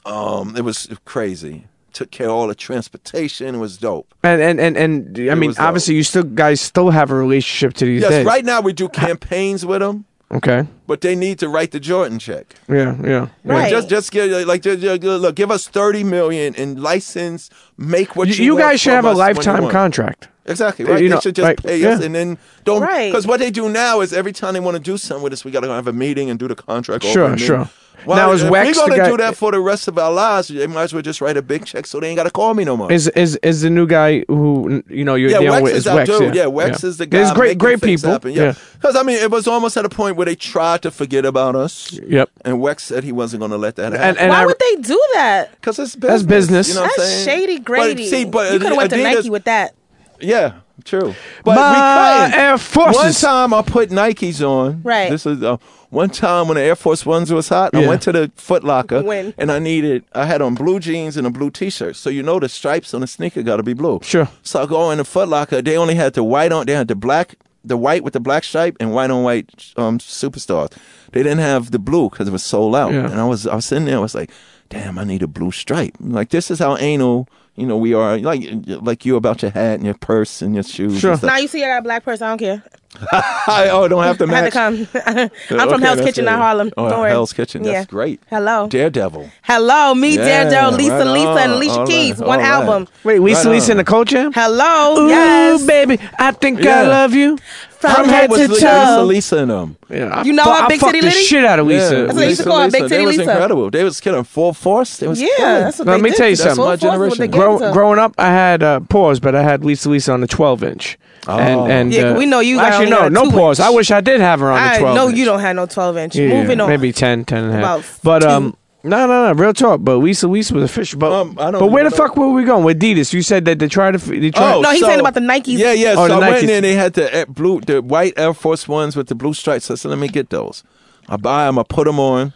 Um, 0.05 0.55
it 0.55 0.63
was 0.63 0.87
crazy. 1.03 1.65
Took 1.93 2.11
care 2.11 2.27
of 2.27 2.33
all 2.33 2.47
the 2.47 2.55
transportation. 2.55 3.55
It 3.55 3.57
was 3.57 3.77
dope. 3.77 4.13
And 4.23 4.41
and 4.41 4.59
and, 4.59 4.77
and 4.77 5.29
I 5.31 5.35
mean, 5.35 5.49
was 5.49 5.57
dope. 5.57 5.65
obviously, 5.65 5.95
you 5.95 6.03
still 6.03 6.23
guys 6.23 6.61
still 6.61 6.89
have 6.91 7.11
a 7.11 7.15
relationship 7.15 7.73
to 7.75 7.85
these 7.85 8.01
Yes, 8.01 8.11
days. 8.11 8.25
right 8.25 8.43
now 8.45 8.61
we 8.61 8.73
do 8.73 8.89
campaigns 8.89 9.65
with 9.65 9.79
them, 9.79 10.05
Okay. 10.31 10.67
but 10.87 10.99
they 11.01 11.15
need 11.15 11.39
to 11.39 11.47
write 11.49 11.71
the 11.71 11.79
Jordan 11.79 12.19
check. 12.19 12.55
Yeah. 12.67 12.95
Yeah. 13.03 13.27
Right. 13.45 13.69
Just, 13.69 13.87
just 13.89 14.11
give 14.11 14.29
like, 14.47 14.61
just, 14.61 14.81
just, 14.81 15.03
look, 15.03 15.35
give 15.35 15.51
us 15.51 15.67
thirty 15.67 16.03
million 16.03 16.53
and 16.57 16.81
license, 16.81 17.49
make 17.77 18.15
what 18.15 18.27
You, 18.27 18.33
you. 18.35 18.43
you 18.45 18.53
want 18.55 18.63
guys 18.65 18.81
should 18.81 18.89
from 18.91 18.95
have 18.95 19.05
a 19.05 19.09
us 19.09 19.17
when 19.17 19.27
you 19.27 19.33
lifetime 19.35 19.69
contract. 19.69 20.27
Exactly 20.45 20.85
Uh, 20.85 20.89
right. 20.89 21.01
you 21.01 21.09
they 21.09 21.15
know, 21.15 21.21
should 21.21 21.35
just 21.35 21.43
like, 21.43 21.63
pay 21.63 21.83
us 21.85 21.99
yeah. 21.99 22.05
and 22.05 22.13
then 22.13 22.37
don't 22.65 22.81
Right. 22.81 23.11
because 23.11 23.25
what 23.25 23.39
they 23.39 23.49
do 23.51 23.67
now 23.69 24.01
is 24.01 24.13
every 24.13 24.31
time 24.31 24.53
they 24.53 24.59
want 24.59 24.75
to 24.75 24.83
do 24.83 24.97
something 24.97 25.23
with 25.23 25.33
us, 25.33 25.43
we 25.43 25.51
got 25.51 25.61
to 25.61 25.67
go 25.67 25.73
have 25.73 25.87
a 25.87 25.93
meeting 25.93 26.29
and 26.29 26.37
do 26.39 26.47
the 26.47 26.55
contract. 26.55 27.03
Sure, 27.03 27.25
and 27.25 27.39
sure. 27.41 27.69
Why- 28.03 28.17
Now, 28.17 28.31
is 28.33 28.43
if 28.43 28.51
Wex 28.51 28.65
we're 28.65 28.73
the 28.73 28.97
gonna 28.97 29.09
do 29.09 29.17
that 29.17 29.35
for 29.35 29.51
the 29.51 29.59
rest 29.59 29.87
of 29.87 29.97
our 29.97 30.11
lives, 30.11 30.49
they 30.49 30.67
might 30.67 30.83
as 30.83 30.93
well 30.93 31.01
just 31.01 31.21
write 31.21 31.37
a 31.37 31.41
big 31.41 31.65
check 31.65 31.87
so 31.87 31.99
they 31.99 32.09
ain't 32.09 32.17
got 32.17 32.25
to 32.25 32.29
call 32.29 32.53
me 32.53 32.63
no 32.63 32.77
more. 32.77 32.91
Is 32.91 33.07
is 33.07 33.37
is 33.37 33.61
the 33.61 33.69
new 33.71 33.87
guy 33.87 34.23
who 34.27 34.83
you 34.87 35.03
know 35.03 35.15
you're 35.15 35.31
yeah, 35.31 35.39
dealing 35.39 35.59
Wex 35.61 35.63
with 35.63 35.75
is 35.75 35.87
is 35.87 35.91
Wex? 35.93 36.05
dude. 36.05 36.35
yeah. 36.35 36.43
Yeah, 36.43 36.49
Wex 36.49 36.83
is 36.83 36.97
the 36.97 37.07
guy. 37.07 37.17
There's 37.19 37.31
great 37.31 37.47
making 37.47 37.57
great 37.57 37.79
things 37.79 38.01
people. 38.01 38.11
happen. 38.11 38.31
Yeah, 38.33 38.53
because 38.73 38.95
I 38.95 39.01
mean, 39.01 39.17
it 39.17 39.31
was 39.31 39.47
almost 39.47 39.75
at 39.77 39.85
a 39.85 39.89
point 39.89 40.17
where 40.17 40.25
they 40.25 40.35
tried 40.35 40.83
to 40.83 40.91
forget 40.91 41.25
about 41.25 41.55
us, 41.55 41.93
Yep. 42.05 42.29
and 42.43 42.57
Wex 42.57 42.81
said 42.81 43.03
he 43.05 43.11
wasn't 43.13 43.39
going 43.39 43.51
to 43.51 43.57
let 43.57 43.77
that 43.77 43.93
happen. 43.93 44.17
and 44.19 44.29
Why 44.29 44.41
I, 44.41 44.45
would 44.45 44.59
they 44.59 44.75
do 44.81 45.01
that? 45.15 45.51
Because 45.59 45.79
it's 45.79 45.95
business. 45.95 46.11
That's 46.21 46.23
business. 46.23 46.67
You 46.67 46.73
know 46.75 46.81
what 46.81 46.91
That's 46.97 47.09
saying? 47.09 47.25
shady, 47.47 47.59
Grady. 47.59 48.03
But, 48.03 48.09
see, 48.09 48.25
but 48.25 48.53
you 48.53 48.59
could 48.59 48.67
have 48.67 48.77
went 48.77 48.89
to 48.91 48.97
Adidas- 48.97 49.15
Nike 49.15 49.29
with 49.31 49.45
that. 49.45 49.73
Yeah, 50.19 50.59
true. 50.83 51.13
But 51.43 51.55
My 51.55 51.71
we 51.71 52.25
couldn't. 52.31 52.39
Air 52.39 52.57
Forces. 52.57 52.95
One 53.03 53.13
time 53.13 53.53
I 53.53 53.61
put 53.61 53.89
Nikes 53.89 54.41
on. 54.47 54.81
Right. 54.83 55.09
This 55.09 55.25
is 55.25 55.41
uh, 55.43 55.57
one 55.89 56.09
time 56.09 56.47
when 56.47 56.55
the 56.55 56.61
Air 56.63 56.75
Force 56.75 57.05
Ones 57.05 57.31
was 57.31 57.49
hot. 57.49 57.73
I 57.75 57.87
went 57.87 58.01
to 58.03 58.11
the 58.11 58.31
Foot 58.35 58.63
Locker 58.63 59.01
When? 59.03 59.33
and 59.37 59.51
I 59.51 59.59
needed. 59.59 60.03
I 60.13 60.25
had 60.25 60.41
on 60.41 60.55
blue 60.55 60.79
jeans 60.79 61.17
and 61.17 61.25
a 61.25 61.29
blue 61.29 61.49
T-shirt. 61.49 61.95
So 61.95 62.09
you 62.09 62.23
know 62.23 62.39
the 62.39 62.49
stripes 62.49 62.93
on 62.93 63.01
the 63.01 63.07
sneaker 63.07 63.43
got 63.43 63.57
to 63.57 63.63
be 63.63 63.73
blue. 63.73 63.99
Sure. 64.03 64.27
So 64.43 64.63
I 64.63 64.65
go 64.65 64.91
in 64.91 64.97
the 64.97 65.05
Foot 65.05 65.29
Locker. 65.29 65.61
They 65.61 65.77
only 65.77 65.95
had 65.95 66.13
the 66.13 66.23
white 66.23 66.51
on. 66.51 66.65
They 66.65 66.73
had 66.73 66.87
the 66.87 66.95
black, 66.95 67.35
the 67.63 67.77
white 67.77 68.03
with 68.03 68.13
the 68.13 68.19
black 68.19 68.43
stripe, 68.43 68.75
and 68.79 68.93
white 68.93 69.11
on 69.11 69.23
white 69.23 69.73
um, 69.77 69.99
superstars. 69.99 70.71
They 71.11 71.23
didn't 71.23 71.39
have 71.39 71.71
the 71.71 71.79
blue 71.79 72.09
because 72.09 72.27
it 72.27 72.31
was 72.31 72.43
sold 72.43 72.75
out. 72.75 72.91
Yeah. 72.91 73.09
And 73.09 73.19
I 73.19 73.25
was 73.25 73.47
I 73.47 73.55
was 73.55 73.65
sitting 73.65 73.85
there. 73.85 73.97
I 73.97 74.01
was 74.01 74.15
like, 74.15 74.31
damn, 74.69 74.97
I 74.99 75.03
need 75.05 75.23
a 75.23 75.27
blue 75.27 75.51
stripe. 75.51 75.95
Like 75.99 76.29
this 76.29 76.51
is 76.51 76.59
how 76.59 76.75
anal, 76.77 77.29
you 77.55 77.65
know, 77.65 77.77
we 77.77 77.93
are. 77.93 78.17
Like 78.17 78.43
like 78.65 79.05
you 79.05 79.15
about 79.15 79.41
your 79.41 79.51
hat 79.51 79.75
and 79.75 79.85
your 79.85 79.95
purse 79.95 80.41
and 80.41 80.53
your 80.53 80.63
shoes. 80.63 80.99
Sure. 80.99 81.13
And. 81.13 81.23
Now 81.23 81.37
you 81.37 81.47
see, 81.47 81.63
I 81.63 81.67
got 81.67 81.79
a 81.79 81.81
black 81.81 82.03
person. 82.03 82.27
I 82.27 82.29
don't 82.31 82.37
care. 82.37 82.63
I, 83.11 83.69
oh, 83.73 83.87
don't 83.87 84.03
have 84.03 84.17
to 84.19 84.25
I 84.25 84.27
had 84.35 84.51
to 84.53 84.59
match. 84.59 84.91
come. 84.93 85.29
I'm 85.59 85.69
from 85.69 85.81
Hell's 85.81 85.99
Kitchen, 86.01 86.25
good. 86.25 86.31
not 86.31 86.39
Harlem. 86.39 86.71
Oh, 86.77 86.89
don't 86.89 86.99
worry. 86.99 87.09
Hell's 87.11 87.33
Kitchen. 87.33 87.63
That's 87.63 87.73
Yeah. 87.73 87.85
great. 87.85 88.19
Hello. 88.29 88.67
Daredevil. 88.67 89.29
Hello, 89.43 89.93
me, 89.95 90.15
Yeah, 90.15 90.43
Daredevil, 90.49 90.77
Lisa, 90.77 90.91
right 90.97 91.07
Lisa, 91.07 91.29
and 91.29 91.51
on. 91.51 91.57
Alicia 91.57 91.79
All 91.79 91.87
Keys. 91.87 92.19
right, 92.19 92.27
One 92.27 92.39
all 92.39 92.43
right. 92.45 92.51
album. 92.51 92.87
Wait, 93.03 93.19
Lisa 93.21 93.45
Right 93.47 93.53
Lisa 93.55 93.65
on. 93.67 93.71
in 93.71 93.77
the 93.77 93.83
Cult 93.83 94.07
Jam? 94.07 94.31
Hello, 94.33 94.99
Ooh, 95.05 95.07
yes. 95.09 95.65
baby, 95.65 95.99
I 96.19 96.31
think 96.31 96.65
I 96.65 96.87
love 96.87 97.13
you. 97.13 97.37
From 97.77 97.91
How 97.91 98.03
head 98.05 98.29
was 98.31 98.39
to 98.39 98.47
toe. 98.47 98.53
Lisa 98.55 99.03
Lisa 99.03 99.37
and 99.39 99.51
them? 99.51 99.77
Yeah, 99.91 100.07
I 100.07 100.23
You 100.23 100.33
know 100.33 100.43
fu- 100.45 100.49
her, 100.49 100.63
I 100.63 100.67
Big 100.67 100.79
fucked 100.79 100.93
Titty 100.93 101.01
the 101.07 101.13
Liddy? 101.13 101.23
shit 101.25 101.45
out 101.45 101.59
of 101.59 101.67
Lisa. 101.67 101.83
Yeah, 101.83 101.89
That's 101.89 102.13
what 102.13 102.19
they 102.19 102.29
used 102.29 102.41
to 102.41 102.47
call 102.47 102.59
her, 102.61 102.71
Big 102.71 102.81
Titty 102.83 102.95
They 102.97 103.05
was 103.05 103.17
Lisa. 103.17 103.31
incredible. 103.31 103.69
They 103.69 103.83
was 103.83 103.99
killing 103.99 104.23
full 104.23 104.53
force. 104.53 104.97
They 104.97 105.07
was 105.07 105.21
Yeah, 105.21 105.27
killing. 105.37 105.53
that's 105.65 105.77
what 105.79 105.87
Let 105.89 106.01
me 106.01 106.09
did. 106.09 106.17
tell 106.17 106.29
you 106.29 106.35
That's 106.35 106.55
something. 106.55 106.65
My 106.65 106.75
generation. 106.77 107.17
they 107.19 107.27
gave 107.27 107.39
Grow, 107.39 107.59
to. 107.59 107.71
growing 107.73 107.99
up, 107.99 108.15
I 108.17 108.27
had 108.31 108.63
uh, 108.63 108.79
pause, 108.79 109.19
but 109.19 109.35
I 109.35 109.43
had 109.43 109.63
Lisa 109.63 109.89
Lisa 109.89 110.13
on 110.13 110.21
the 110.21 110.27
12 110.27 110.63
inch. 110.63 110.97
Oh. 111.27 111.37
And, 111.39 111.71
and 111.71 111.93
Yeah, 111.93 112.01
'cause 112.03 112.15
uh, 112.15 112.19
we 112.19 112.25
know 112.25 112.39
you 112.39 112.57
got 112.57 112.65
Actually, 112.73 112.85
only 112.93 113.09
no, 113.11 113.21
got 113.21 113.25
no 113.25 113.31
pause. 113.31 113.59
inch. 113.59 113.67
I 113.67 113.69
wish 113.71 113.91
I 113.91 114.01
did 114.01 114.21
have 114.21 114.39
her 114.41 114.51
on 114.51 114.73
the 114.73 114.79
12. 114.79 114.95
know 114.95 115.07
inch. 115.09 115.17
you 115.17 115.25
don't 115.25 115.39
have 115.39 115.55
no 115.55 115.65
12 115.65 115.97
inch. 115.97 116.15
Yeah, 116.15 116.27
Moving 116.29 116.61
on. 116.61 116.69
Maybe 116.69 116.91
10, 116.91 117.25
10 117.25 117.43
and 117.45 117.53
a 117.53 117.55
half. 117.55 117.63
About 117.63 117.83
but 118.03 118.19
two. 118.19 118.27
um, 118.29 118.57
no, 118.83 119.07
no, 119.07 119.25
no, 119.25 119.33
real 119.33 119.51
talk. 119.53 119.79
But 119.83 119.97
Lisa 119.97 120.27
Lisa 120.27 120.53
was 120.53 120.63
official. 120.63 120.99
But 120.99 121.11
Um, 121.11 121.35
I 121.39 121.49
don't 121.49 121.59
but 121.59 121.71
where 121.71 121.83
the 121.83 121.89
know. 121.89 121.95
fuck 121.95 122.15
were 122.15 122.29
we 122.29 122.43
going 122.43 122.63
with 122.63 122.79
Adidas? 122.79 123.11
You 123.13 123.23
said 123.23 123.43
that 123.45 123.57
they 123.57 123.67
tried 123.67 123.93
to. 123.93 123.97
They 123.97 124.29
tried. 124.29 124.53
Oh, 124.57 124.61
No, 124.61 124.69
he's 124.69 124.81
so- 124.81 124.85
saying 124.87 124.99
about 124.99 125.15
the 125.15 125.21
Nikes. 125.21 125.57
Yeah, 125.57 125.71
yeah. 125.73 125.95
Oh, 125.97 126.07
so 126.07 126.19
the 126.19 126.25
I 126.25 126.29
went 126.29 126.35
Nikes. 126.35 126.41
in 126.41 126.47
there. 126.47 126.61
They 126.61 126.73
had 126.75 126.93
the 126.93 127.21
uh, 127.21 127.25
blue, 127.25 127.61
the 127.61 127.81
white 127.81 128.13
Air 128.17 128.35
Force 128.35 128.67
ones 128.67 128.95
with 128.95 129.07
the 129.07 129.15
blue 129.15 129.33
stripes. 129.33 129.71
I 129.71 129.75
said, 129.75 129.89
"Let 129.89 129.97
me 129.97 130.07
get 130.07 130.29
those." 130.29 130.63
I 131.09 131.17
buy 131.17 131.45
them. 131.47 131.57
I 131.57 131.63
put 131.63 131.85
them 131.85 131.99
on, 131.99 132.33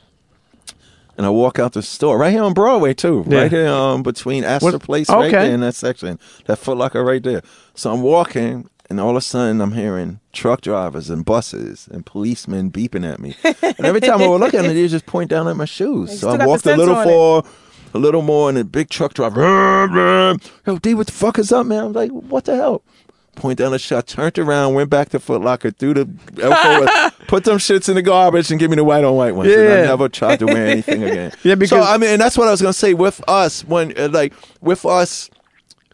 and 1.17 1.25
I 1.27 1.29
walk 1.29 1.59
out 1.59 1.73
the 1.73 1.83
store 1.83 2.17
right 2.17 2.31
here 2.31 2.41
on 2.43 2.53
Broadway 2.53 2.93
too. 2.95 3.25
Yeah. 3.27 3.41
Right 3.41 3.51
here 3.51 3.67
um, 3.67 4.01
between 4.03 4.43
Astor 4.43 4.71
What- 4.71 4.81
Place, 4.81 5.07
right 5.09 5.27
okay. 5.27 5.45
there 5.45 5.53
in 5.53 5.59
that 5.61 5.75
section, 5.75 6.17
that 6.45 6.57
Foot 6.57 6.77
Locker 6.77 7.03
right 7.03 7.21
there. 7.21 7.41
So 7.75 7.91
I'm 7.93 8.01
walking, 8.01 8.67
and 8.89 8.99
all 8.99 9.11
of 9.11 9.15
a 9.15 9.21
sudden 9.21 9.61
I'm 9.61 9.73
hearing 9.73 10.19
truck 10.33 10.61
drivers 10.61 11.09
and 11.09 11.23
buses 11.25 11.87
and 11.91 12.05
policemen 12.05 12.71
beeping 12.71 13.09
at 13.09 13.19
me. 13.19 13.35
and 13.43 13.85
every 13.85 14.01
time 14.01 14.21
I 14.21 14.27
would 14.27 14.39
look 14.39 14.53
at 14.53 14.63
them, 14.63 14.73
they 14.73 14.87
just 14.87 15.05
point 15.05 15.29
down 15.29 15.47
at 15.47 15.55
my 15.55 15.65
shoes. 15.65 16.19
So 16.19 16.29
I 16.29 16.45
walked 16.45 16.65
a 16.65 16.75
little 16.75 16.95
far, 17.43 17.43
a 17.93 17.99
little 17.99 18.21
more, 18.21 18.49
and 18.49 18.57
a 18.57 18.63
big 18.63 18.89
truck 18.89 19.13
driver. 19.13 20.37
Yo, 20.65 20.77
D, 20.79 20.93
what 20.93 21.07
the 21.07 21.13
fuck 21.13 21.39
is 21.39 21.51
up, 21.51 21.65
man? 21.65 21.85
I'm 21.85 21.93
like, 21.93 22.11
what 22.11 22.45
the 22.45 22.55
hell? 22.55 22.81
Point 23.35 23.59
down 23.59 23.71
the 23.71 23.79
shot, 23.79 24.05
turned 24.07 24.37
around, 24.37 24.73
went 24.73 24.89
back 24.89 25.09
to 25.09 25.19
Foot 25.19 25.41
Locker, 25.41 25.71
threw 25.71 25.93
the 25.93 26.05
L4, 26.05 27.11
put 27.27 27.45
them 27.45 27.57
shits 27.57 27.87
in 27.87 27.95
the 27.95 28.01
garbage, 28.01 28.51
and 28.51 28.59
give 28.59 28.69
me 28.69 28.75
the 28.75 28.83
white 28.83 29.03
on 29.05 29.15
white 29.15 29.33
ones. 29.33 29.49
And 29.53 29.61
I 29.61 29.81
never 29.85 30.09
tried 30.09 30.39
to 30.39 30.45
wear 30.47 30.67
anything 30.67 31.03
again. 31.03 31.31
Yeah, 31.43 31.53
so 31.53 31.59
because- 31.59 31.87
I 31.87 31.97
mean, 31.97 32.09
and 32.09 32.21
that's 32.21 32.37
what 32.37 32.47
I 32.47 32.51
was 32.51 32.61
gonna 32.61 32.73
say. 32.73 32.93
With 32.93 33.21
us, 33.29 33.63
when 33.63 33.97
uh, 33.97 34.09
like 34.11 34.33
with 34.61 34.85
us, 34.85 35.29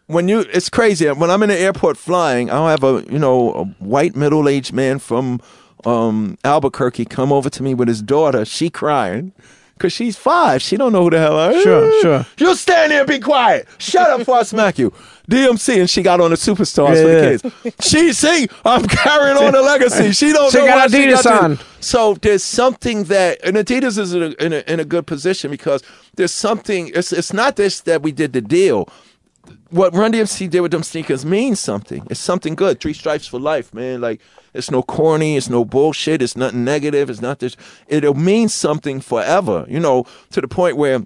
when 0.07 0.27
you, 0.27 0.39
it's 0.51 0.69
crazy. 0.69 1.07
When 1.09 1.29
I'm 1.31 1.43
in 1.43 1.49
the 1.49 1.57
airport 1.57 1.97
flying, 1.97 2.49
I'll 2.51 2.67
have 2.67 2.83
a 2.83 3.03
you 3.09 3.19
know 3.19 3.53
a 3.53 3.63
white 3.83 4.15
middle 4.15 4.47
aged 4.47 4.73
man 4.73 4.99
from 4.99 5.41
um, 5.85 6.37
Albuquerque 6.43 7.05
come 7.05 7.31
over 7.31 7.49
to 7.49 7.63
me 7.63 7.73
with 7.73 7.87
his 7.87 8.01
daughter. 8.01 8.45
She 8.45 8.69
crying. 8.69 9.31
Cause 9.77 9.91
she's 9.91 10.15
five, 10.15 10.61
she 10.61 10.77
don't 10.77 10.93
know 10.93 11.03
who 11.03 11.09
the 11.09 11.19
hell 11.19 11.37
I 11.37 11.51
am. 11.51 11.61
Sure, 11.61 12.01
sure. 12.01 12.25
You 12.37 12.55
stand 12.55 12.93
there 12.93 13.01
and 13.01 13.09
be 13.09 13.19
quiet. 13.19 13.67
Shut 13.77 14.09
up 14.09 14.19
before 14.19 14.37
I 14.37 14.43
smack 14.43 14.79
you. 14.79 14.91
DMC 15.29 15.81
and 15.81 15.89
she 15.89 16.01
got 16.01 16.21
on 16.21 16.29
the 16.29 16.37
superstars 16.37 17.01
for 17.01 17.11
Yeah. 17.11 17.35
the 17.35 17.51
kids. 17.71 17.85
She 17.85 18.13
see, 18.13 18.47
I'm 18.63 18.83
carrying 18.87 19.35
on 19.35 19.51
the 19.51 19.61
legacy. 19.73 20.13
She 20.13 20.31
don't 20.31 20.49
She 20.49 20.59
know 20.59 20.67
got 20.67 20.77
why 20.77 20.87
she 20.97 21.07
Adidas 21.07 21.23
got 21.25 21.43
on. 21.43 21.59
So 21.81 22.13
there's 22.13 22.41
something 22.41 23.03
that, 23.05 23.39
and 23.43 23.57
Adidas 23.57 23.97
is 23.97 24.13
in 24.13 24.23
a, 24.23 24.27
in 24.41 24.53
a, 24.53 24.59
in 24.71 24.79
a 24.79 24.85
good 24.85 25.07
position 25.07 25.51
because 25.51 25.83
there's 26.15 26.31
something. 26.31 26.89
It's 26.95 27.11
it's 27.11 27.33
not 27.33 27.57
this 27.57 27.81
that 27.81 28.01
we 28.01 28.13
did 28.13 28.31
the 28.31 28.39
deal. 28.39 28.87
What 29.69 29.93
Run 29.93 30.13
DMC 30.13 30.49
did 30.49 30.61
with 30.61 30.71
them 30.71 30.83
sneakers 30.83 31.25
means 31.25 31.59
something. 31.59 32.05
It's 32.09 32.19
something 32.19 32.55
good. 32.55 32.79
Three 32.79 32.93
stripes 32.93 33.27
for 33.27 33.39
life, 33.39 33.73
man. 33.73 34.01
Like 34.01 34.21
it's 34.53 34.71
no 34.71 34.83
corny. 34.83 35.37
It's 35.37 35.49
no 35.49 35.65
bullshit. 35.65 36.21
It's 36.21 36.37
nothing 36.37 36.63
negative. 36.63 37.09
It's 37.09 37.21
not 37.21 37.39
this. 37.39 37.57
It'll 37.87 38.13
mean 38.13 38.49
something 38.49 39.01
forever. 39.01 39.65
You 39.67 39.79
know, 39.79 40.05
to 40.31 40.41
the 40.41 40.47
point 40.47 40.77
where. 40.77 41.05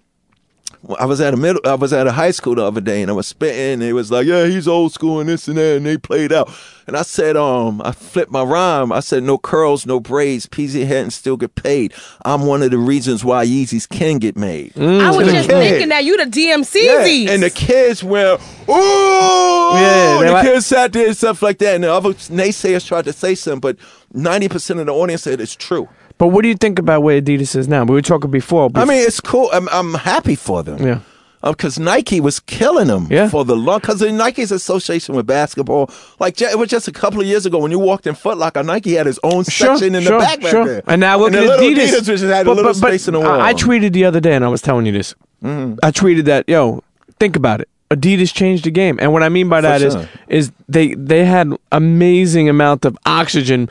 Well, 0.81 0.97
I 0.99 1.05
was 1.05 1.19
at 1.19 1.33
a 1.33 1.37
middle. 1.37 1.61
I 1.65 1.75
was 1.75 1.91
at 1.91 2.07
a 2.07 2.11
high 2.13 2.31
school 2.31 2.55
the 2.55 2.63
other 2.63 2.79
day, 2.79 3.01
and 3.01 3.11
I 3.11 3.13
was 3.13 3.27
spitting. 3.27 3.73
And 3.73 3.83
it 3.83 3.93
was 3.93 4.11
like, 4.11 4.25
"Yeah, 4.25 4.45
he's 4.45 4.67
old 4.67 4.93
school 4.93 5.19
and 5.19 5.27
this 5.27 5.47
and 5.49 5.57
that," 5.57 5.77
and 5.77 5.85
they 5.85 5.97
played 5.97 6.31
out. 6.31 6.49
And 6.87 6.95
I 6.95 7.01
said, 7.01 7.35
"Um, 7.35 7.81
I 7.83 7.91
flipped 7.91 8.31
my 8.31 8.43
rhyme. 8.43 8.91
I 8.93 9.01
said, 9.01 9.23
no 9.23 9.37
curls, 9.37 9.85
no 9.85 9.99
braids, 9.99 10.47
peasy 10.47 10.87
head, 10.87 11.03
and 11.03 11.13
still 11.13 11.35
get 11.37 11.53
paid. 11.55 11.93
I'm 12.23 12.45
one 12.45 12.63
of 12.63 12.71
the 12.71 12.77
reasons 12.77 13.25
why 13.25 13.45
Yeezys 13.45 13.89
can 13.89 14.19
get 14.19 14.37
made." 14.37 14.71
I 14.77 15.11
was 15.11 15.27
just 15.27 15.49
kid. 15.49 15.57
thinking 15.59 15.89
that 15.89 16.05
you 16.05 16.15
the 16.15 16.25
DMC. 16.25 16.85
Yeah, 16.85 17.33
and 17.33 17.43
the 17.43 17.49
kids 17.49 18.01
went, 18.01 18.39
"Ooh!" 18.69 18.73
Yeah, 18.73 20.23
the 20.23 20.31
like- 20.31 20.45
kids 20.45 20.65
sat 20.65 20.93
there 20.93 21.07
and 21.07 21.17
stuff 21.17 21.41
like 21.41 21.57
that. 21.59 21.75
And 21.75 21.83
the 21.83 21.93
other 21.93 22.13
naysayers 22.13 22.85
tried 22.87 23.05
to 23.05 23.13
say 23.13 23.35
something, 23.35 23.59
but 23.59 23.75
ninety 24.13 24.47
percent 24.47 24.79
of 24.79 24.85
the 24.85 24.93
audience 24.93 25.23
said 25.23 25.41
it's 25.41 25.55
true. 25.55 25.89
But 26.19 26.27
what 26.27 26.43
do 26.43 26.47
you 26.49 26.55
think 26.55 26.77
about 26.77 27.01
where 27.01 27.19
Adidas 27.19 27.55
is 27.55 27.67
now? 27.67 27.83
We 27.85 27.95
were 27.95 28.01
talking 28.03 28.29
before. 28.29 28.69
I 28.75 28.85
mean, 28.85 28.99
it's 29.07 29.19
cool. 29.19 29.49
I'm, 29.51 29.67
I'm 29.69 29.95
happy 29.95 30.35
for 30.35 30.61
them. 30.61 30.85
Yeah. 30.85 30.99
Because 31.41 31.79
Nike 31.79 32.19
was 32.19 32.41
killing 32.41 32.87
them 32.87 33.07
Yeah. 33.09 33.29
for 33.29 33.45
the 33.45 33.55
long. 33.55 33.79
Because 33.79 34.01
Nike's 34.01 34.51
association 34.51 35.15
with 35.15 35.25
basketball, 35.25 35.89
like 36.19 36.39
it 36.41 36.59
was 36.59 36.67
just 36.69 36.89
a 36.89 36.91
couple 36.91 37.21
of 37.21 37.25
years 37.27 37.45
ago 37.45 37.57
when 37.59 37.71
you 37.71 37.79
walked 37.79 38.05
in 38.05 38.13
Foot 38.15 38.37
Locker, 38.37 38.61
Nike 38.61 38.95
had 38.95 39.05
his 39.05 39.17
own 39.23 39.45
Sure, 39.45 39.77
section 39.77 39.95
in 39.95 40.03
sure, 40.03 40.19
the 40.19 40.19
back 40.19 40.41
back 40.41 40.51
sure. 40.51 40.65
there. 40.65 40.83
And 40.85 40.99
now 40.99 41.17
look 41.17 41.31
the 41.31 41.39
at 41.45 41.59
Adidas. 41.61 41.75
Adidas 41.87 42.05
just 42.05 42.23
had 42.25 42.45
But- 42.45 42.51
a 42.51 42.55
little 42.55 42.73
but- 42.73 42.81
but 42.81 42.87
space 42.89 43.07
in 43.07 43.13
the 43.13 43.21
wall. 43.21 43.39
I, 43.39 43.49
I 43.49 43.53
tweeted 43.53 43.93
the 43.93 44.03
other 44.03 44.19
day, 44.19 44.35
and 44.35 44.43
I 44.43 44.49
was 44.49 44.61
telling 44.61 44.85
you 44.85 44.91
this. 44.91 45.15
Mm-hmm. 45.41 45.79
I 45.81 45.91
tweeted 45.91 46.25
that, 46.25 46.43
yo, 46.49 46.83
think 47.17 47.37
about 47.37 47.61
it. 47.61 47.69
Adidas 47.91 48.31
changed 48.31 48.65
the 48.65 48.71
game, 48.71 48.99
and 49.01 49.11
what 49.11 49.23
I 49.23 49.29
mean 49.29 49.49
by 49.49 49.61
that 49.61 49.81
is, 49.81 49.93
sure. 49.93 50.07
is 50.27 50.51
they 50.67 50.93
they 50.93 51.25
had 51.25 51.51
amazing 51.71 52.47
amount 52.47 52.85
of 52.85 52.95
oxygen, 53.07 53.67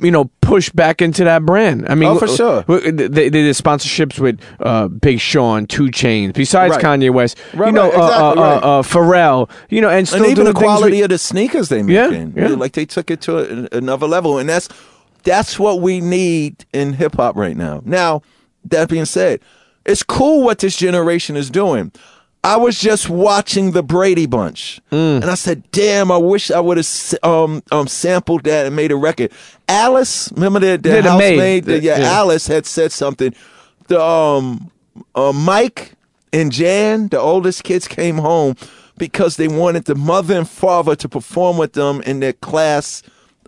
you 0.00 0.10
know, 0.10 0.24
pushed 0.40 0.74
back 0.74 1.00
into 1.00 1.22
that 1.22 1.46
brand. 1.46 1.86
I 1.88 1.94
mean, 1.94 2.08
Oh, 2.08 2.18
for 2.18 2.26
sure. 2.26 2.62
They, 2.62 2.90
they 3.06 3.30
did 3.30 3.54
sponsorships 3.54 4.18
with 4.18 4.40
uh, 4.58 4.88
Big 4.88 5.20
Sean, 5.20 5.66
2 5.66 5.84
Chainz, 5.86 6.34
besides 6.34 6.74
Right. 6.74 6.84
Kanye 6.84 7.12
West, 7.12 7.38
Right, 7.54 7.68
you 7.68 7.72
know, 7.72 7.88
right, 7.90 8.00
uh, 8.00 8.04
exactly, 8.04 8.42
uh, 8.42 8.46
right. 8.46 8.62
uh, 8.64 8.78
uh, 8.80 8.82
Pharrell, 8.82 9.50
you 9.70 9.80
know, 9.80 9.90
and 9.90 10.08
still 10.08 10.24
and 10.24 10.32
even 10.32 10.44
the 10.44 10.54
quality 10.54 11.02
of 11.02 11.10
the 11.10 11.18
sneakers 11.18 11.68
they 11.68 11.82
Yeah, 11.82 12.08
making, 12.08 12.34
yeah. 12.36 12.48
like 12.48 12.72
they 12.72 12.84
took 12.84 13.12
it 13.12 13.20
to 13.22 13.38
a, 13.38 13.76
another 13.78 14.08
level, 14.08 14.38
and 14.38 14.48
that's 14.48 14.68
that's 15.22 15.56
what 15.56 15.80
we 15.80 16.00
need 16.00 16.64
in 16.72 16.94
hip 16.94 17.14
hop 17.14 17.36
right 17.36 17.56
now. 17.56 17.80
Now, 17.84 18.22
that 18.64 18.88
being 18.88 19.04
said, 19.04 19.38
it's 19.86 20.02
cool 20.02 20.42
what 20.42 20.58
this 20.58 20.76
generation 20.76 21.36
is 21.36 21.48
doing. 21.48 21.92
I 22.44 22.56
was 22.56 22.78
just 22.78 23.08
watching 23.08 23.70
the 23.70 23.82
Brady 23.84 24.26
Bunch, 24.26 24.80
Mm. 24.90 25.22
and 25.22 25.24
I 25.26 25.34
said, 25.34 25.62
"Damn, 25.70 26.10
I 26.10 26.16
wish 26.16 26.50
I 26.50 26.58
would 26.58 26.76
have 26.76 27.14
um, 27.22 27.62
um, 27.70 27.86
sampled 27.86 28.42
that 28.44 28.66
and 28.66 28.74
made 28.74 28.90
a 28.90 28.96
record." 28.96 29.30
Alice, 29.68 30.28
remember 30.34 30.58
the, 30.58 30.76
the 30.76 30.88
Yeah, 30.88 31.00
the 31.02 31.18
maid. 31.18 31.30
housemaid? 31.38 31.64
The- 31.66 31.80
yeah, 31.80 31.98
Yeah. 32.00 32.10
Alice 32.12 32.48
had 32.48 32.66
said 32.66 32.90
something. 32.90 33.32
The 33.86 34.02
um, 34.02 34.70
uh, 35.14 35.32
Mike 35.32 35.92
and 36.32 36.50
Jan, 36.50 37.08
the 37.08 37.20
oldest 37.20 37.62
kids, 37.62 37.86
came 37.86 38.18
home 38.18 38.56
because 38.98 39.36
they 39.36 39.48
wanted 39.48 39.84
the 39.84 39.94
mother 39.94 40.36
and 40.36 40.48
father 40.48 40.96
to 40.96 41.08
perform 41.08 41.58
with 41.58 41.74
them 41.74 42.00
in 42.02 42.18
their 42.20 42.32
class 42.32 43.02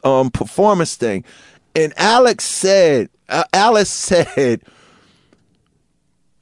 um, 0.04 0.30
performance 0.30 0.94
thing. 0.94 1.24
And 1.74 1.92
Alex 1.96 2.44
said, 2.44 3.08
uh, 3.28 3.44
Alice 3.52 3.90
said, 3.92 4.60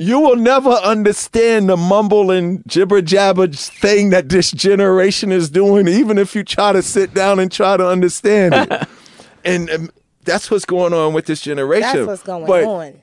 you 0.03 0.19
will 0.21 0.37
never 0.37 0.71
understand 0.71 1.69
the 1.69 1.77
mumble 1.77 2.31
and 2.31 2.63
jibber 2.67 3.01
jabber 3.03 3.47
thing 3.49 4.11
that 4.11 4.29
this 4.29 4.51
generation 4.51 5.31
is 5.33 5.49
doing, 5.51 5.87
even 5.89 6.19
if 6.19 6.35
you 6.35 6.43
try 6.45 6.73
to 6.73 6.83
sit 6.83 7.15
down 7.15 7.39
and 7.39 7.51
try 7.53 7.77
to 7.77 7.87
understand 7.87 8.55
it. 8.55 8.89
and 9.45 9.71
um, 9.71 9.91
that's 10.25 10.51
what's 10.51 10.65
going 10.65 10.93
on 10.93 11.13
with 11.15 11.27
this 11.27 11.41
generation. 11.41 12.07
That's 12.07 12.07
what's 12.07 12.23
going 12.23 12.47
But 12.47 12.65
on. 12.65 13.03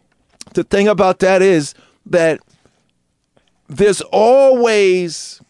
the 0.54 0.64
thing 0.64 0.88
about 0.88 1.20
that 1.20 1.41
is 1.41 1.74
that 2.08 2.39
there's 3.68 4.02
always 4.02 5.41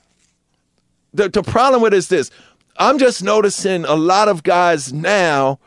the, 1.14 1.30
the 1.30 1.42
problem 1.42 1.82
with 1.82 1.94
it 1.94 1.98
is 1.98 2.10
this 2.10 2.30
i'm 2.78 2.98
just 3.00 3.24
noticing 3.24 3.86
a 3.86 3.96
lot 3.96 4.28
of 4.28 4.44
guys 4.44 4.92
now 4.92 5.58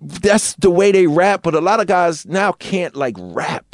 that's 0.00 0.54
the 0.54 0.70
way 0.70 0.90
they 0.90 1.06
rap 1.06 1.42
but 1.42 1.54
a 1.54 1.60
lot 1.60 1.80
of 1.80 1.86
guys 1.86 2.24
now 2.26 2.50
can't 2.52 2.96
like 2.96 3.14
rap 3.18 3.71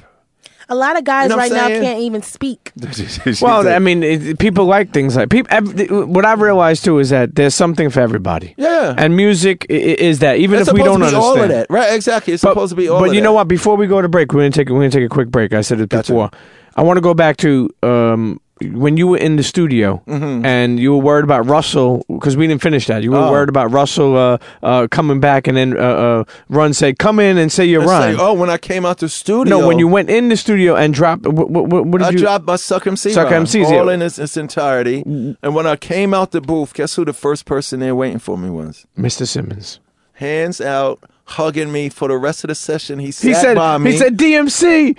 A 0.71 0.75
lot 0.75 0.99
of 0.99 1.05
guys 1.05 1.25
You 1.25 1.29
know 1.31 1.37
right 1.37 1.51
I'm 1.51 1.57
now 1.57 1.69
can't 1.69 2.01
even 2.01 2.23
speak. 2.23 2.73
Well, 3.41 3.67
I 3.69 3.79
mean, 3.79 4.03
it, 4.03 4.39
people 4.39 4.67
like 4.67 4.93
things 4.93 5.17
like 5.17 5.31
people. 5.31 6.07
What 6.07 6.25
I've 6.27 6.41
realized 6.43 6.85
too 6.85 6.99
is 6.99 7.09
that 7.11 7.35
there's 7.35 7.55
something 7.55 7.89
for 7.91 8.01
everybody. 8.01 8.55
Yeah. 8.59 8.95
and 8.99 9.17
music 9.17 9.67
i- 9.71 9.73
i- 9.75 9.77
is 9.77 10.19
that 10.19 10.37
even 10.39 10.59
it's 10.59 10.69
if 10.69 10.75
we 10.75 10.83
don't 10.83 11.01
to 11.01 11.07
be 11.07 11.15
understand 11.17 11.25
all 11.25 11.43
of 11.43 11.49
that 11.49 11.67
right 11.71 11.95
exactly 11.95 12.35
it's 12.35 12.43
But, 12.43 12.51
supposed 12.51 12.71
to 12.71 12.77
be 12.77 12.89
all 12.89 13.01
but 13.01 13.09
of 13.11 13.15
you 13.15 13.21
know 13.23 13.31
that. 13.31 13.35
what? 13.37 13.49
Before 13.49 13.77
we 13.77 13.87
go 13.87 14.03
to 14.03 14.09
break, 14.09 14.33
we're 14.33 14.41
gonna 14.41 14.51
take 14.51 14.69
we're 14.69 14.77
gonna 14.81 14.91
take 14.91 15.05
a 15.05 15.09
quick 15.09 15.31
break. 15.31 15.53
I 15.55 15.63
said 15.63 15.81
it 15.81 15.89
Gotcha. 15.89 16.13
before. 16.13 16.31
I 16.77 16.83
want 16.83 16.97
to 16.99 17.01
go 17.01 17.15
back 17.15 17.39
to 17.39 17.71
um, 17.83 18.41
when 18.73 18.97
you 18.97 19.07
were 19.07 19.19
in 19.19 19.37
the 19.37 19.43
studio 19.43 20.03
Mm-hmm. 20.07 20.45
and 20.45 20.79
you 20.81 20.93
were 20.93 21.03
worried 21.03 21.25
about 21.25 21.47
Russell 21.47 22.05
because 22.09 22.37
we 22.37 22.47
didn't 22.47 22.63
finish 22.63 22.87
that. 22.87 23.03
You 23.03 23.13
were 23.13 23.19
Oh. 23.19 23.31
worried 23.31 23.49
about 23.49 23.71
Russell 23.73 24.17
uh, 24.17 24.39
uh, 24.63 24.87
coming 24.91 25.21
back 25.21 25.47
and 25.47 25.57
then 25.57 25.77
uh, 25.77 25.81
uh, 25.81 26.25
Run 26.49 26.73
said, 26.75 26.99
"Come 26.99 27.21
in 27.21 27.39
and 27.39 27.51
say 27.53 27.65
your 27.65 27.83
rhyme." 27.85 28.15
like, 28.17 28.23
oh, 28.23 28.35
when 28.35 28.51
I 28.51 28.59
came 28.59 28.85
out 28.87 28.99
the 28.99 29.09
studio. 29.09 29.59
no, 29.61 29.67
when 29.67 29.79
you 29.79 29.89
went 29.89 30.11
in 30.11 30.29
the 30.29 30.37
studio 30.37 30.75
and 30.77 30.93
dropped. 30.95 31.27
What, 31.27 31.51
what, 31.51 31.87
what 31.87 31.99
did 31.99 32.03
I 32.09 32.11
you? 32.11 32.19
dropped 32.19 32.47
my 32.47 32.57
Suck 32.57 32.87
MC 32.87 33.11
Suck 33.13 33.31
rhyme, 33.31 33.45
MCs, 33.45 33.65
all 33.67 33.87
yeah. 33.87 33.93
in 33.95 34.03
its, 34.03 34.19
its 34.19 34.37
entirety. 34.37 35.03
And 35.43 35.55
when 35.55 35.67
I 35.67 35.77
came 35.77 36.15
out 36.15 36.31
the 36.33 36.41
booth, 36.41 36.75
guess 36.75 36.95
who 36.97 37.05
the 37.05 37.13
first 37.13 37.45
person 37.45 37.81
there 37.81 37.95
waiting 37.95 38.19
for 38.19 38.37
me 38.39 38.51
was? 38.51 38.87
Mr. 38.99 39.27
Simmons. 39.27 39.81
Hands 40.15 40.61
out, 40.61 40.99
hugging 41.29 41.71
me 41.73 41.89
for 41.89 42.09
the 42.09 42.17
rest 42.17 42.45
of 42.45 42.49
the 42.49 42.55
session. 42.55 42.99
He 42.99 43.11
sat 43.11 43.29
He 43.29 43.35
said. 43.35 43.55
by 43.57 43.79
me. 43.79 43.93
He 43.93 43.99
said, 43.99 44.17
"DMC, 44.17 44.97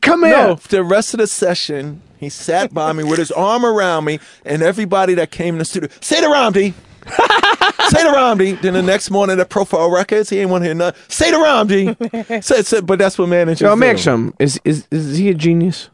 come 0.00 0.24
here." 0.24 0.32
no, 0.36 0.54
the 0.68 0.82
rest 0.84 1.14
of 1.14 1.18
the 1.18 1.26
session, 1.26 2.00
he 2.18 2.28
sat 2.28 2.72
by 2.74 2.92
me 2.92 3.04
with 3.04 3.18
his 3.18 3.30
arm 3.32 3.64
around 3.64 4.04
me, 4.04 4.18
and 4.44 4.62
everybody 4.62 5.14
that 5.14 5.30
came 5.30 5.54
in 5.54 5.58
the 5.58 5.64
studio, 5.64 5.88
say 6.00 6.20
the 6.20 6.28
rhyme, 6.28 6.52
D. 6.52 6.74
say 7.88 8.02
the 8.04 8.10
rhyme, 8.14 8.38
D. 8.38 8.52
Then 8.52 8.72
the 8.74 8.82
next 8.82 9.10
morning 9.10 9.38
at 9.38 9.48
Profile 9.50 9.90
Records, 9.90 10.30
he 10.30 10.40
ain't 10.40 10.50
want 10.50 10.62
to 10.62 10.66
hear 10.66 10.74
nothing. 10.74 11.00
Say 11.08 11.30
the 11.30 11.38
rhyme, 11.38 11.66
D. 11.66 12.40
said, 12.40 12.66
said, 12.66 12.86
but 12.86 12.98
that's 12.98 13.18
what 13.18 13.28
managers 13.28 13.60
Yo, 13.60 13.74
do. 13.74 13.80
you. 13.80 14.34
Is, 14.38 14.60
is 14.64 14.86
is 14.90 15.18
he 15.18 15.28
a 15.28 15.34
genius? 15.34 15.90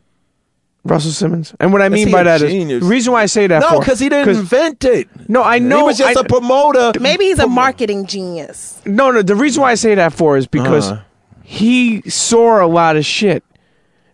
Russell 0.84 1.10
Simmons. 1.12 1.54
And 1.60 1.72
what 1.72 1.82
I 1.82 1.88
mean 1.90 2.10
by 2.10 2.22
a 2.22 2.24
that 2.24 2.42
is 2.42 2.50
genius? 2.50 2.82
the 2.82 2.88
reason 2.88 3.12
why 3.12 3.22
I 3.22 3.26
say 3.26 3.46
that. 3.46 3.60
No, 3.60 3.78
because 3.80 4.00
he 4.00 4.08
didn't 4.08 4.34
invent 4.36 4.82
it. 4.84 5.08
No, 5.28 5.42
I 5.42 5.58
know. 5.58 5.78
He 5.78 5.82
was 5.84 5.98
just 5.98 6.16
I- 6.16 6.20
a 6.20 6.24
promoter. 6.24 6.92
Maybe 7.00 7.26
he's 7.26 7.38
a 7.38 7.46
marketing 7.46 8.06
genius. 8.06 8.80
No, 8.86 9.10
no. 9.10 9.20
The 9.22 9.34
reason 9.36 9.62
why 9.62 9.72
I 9.72 9.74
say 9.74 9.94
that 9.94 10.12
for 10.14 10.36
is 10.38 10.46
because 10.46 10.90
Uh-huh. 10.90 11.02
he 11.42 12.00
saw 12.08 12.64
a 12.64 12.68
lot 12.68 12.96
of 12.96 13.04
shit. 13.04 13.44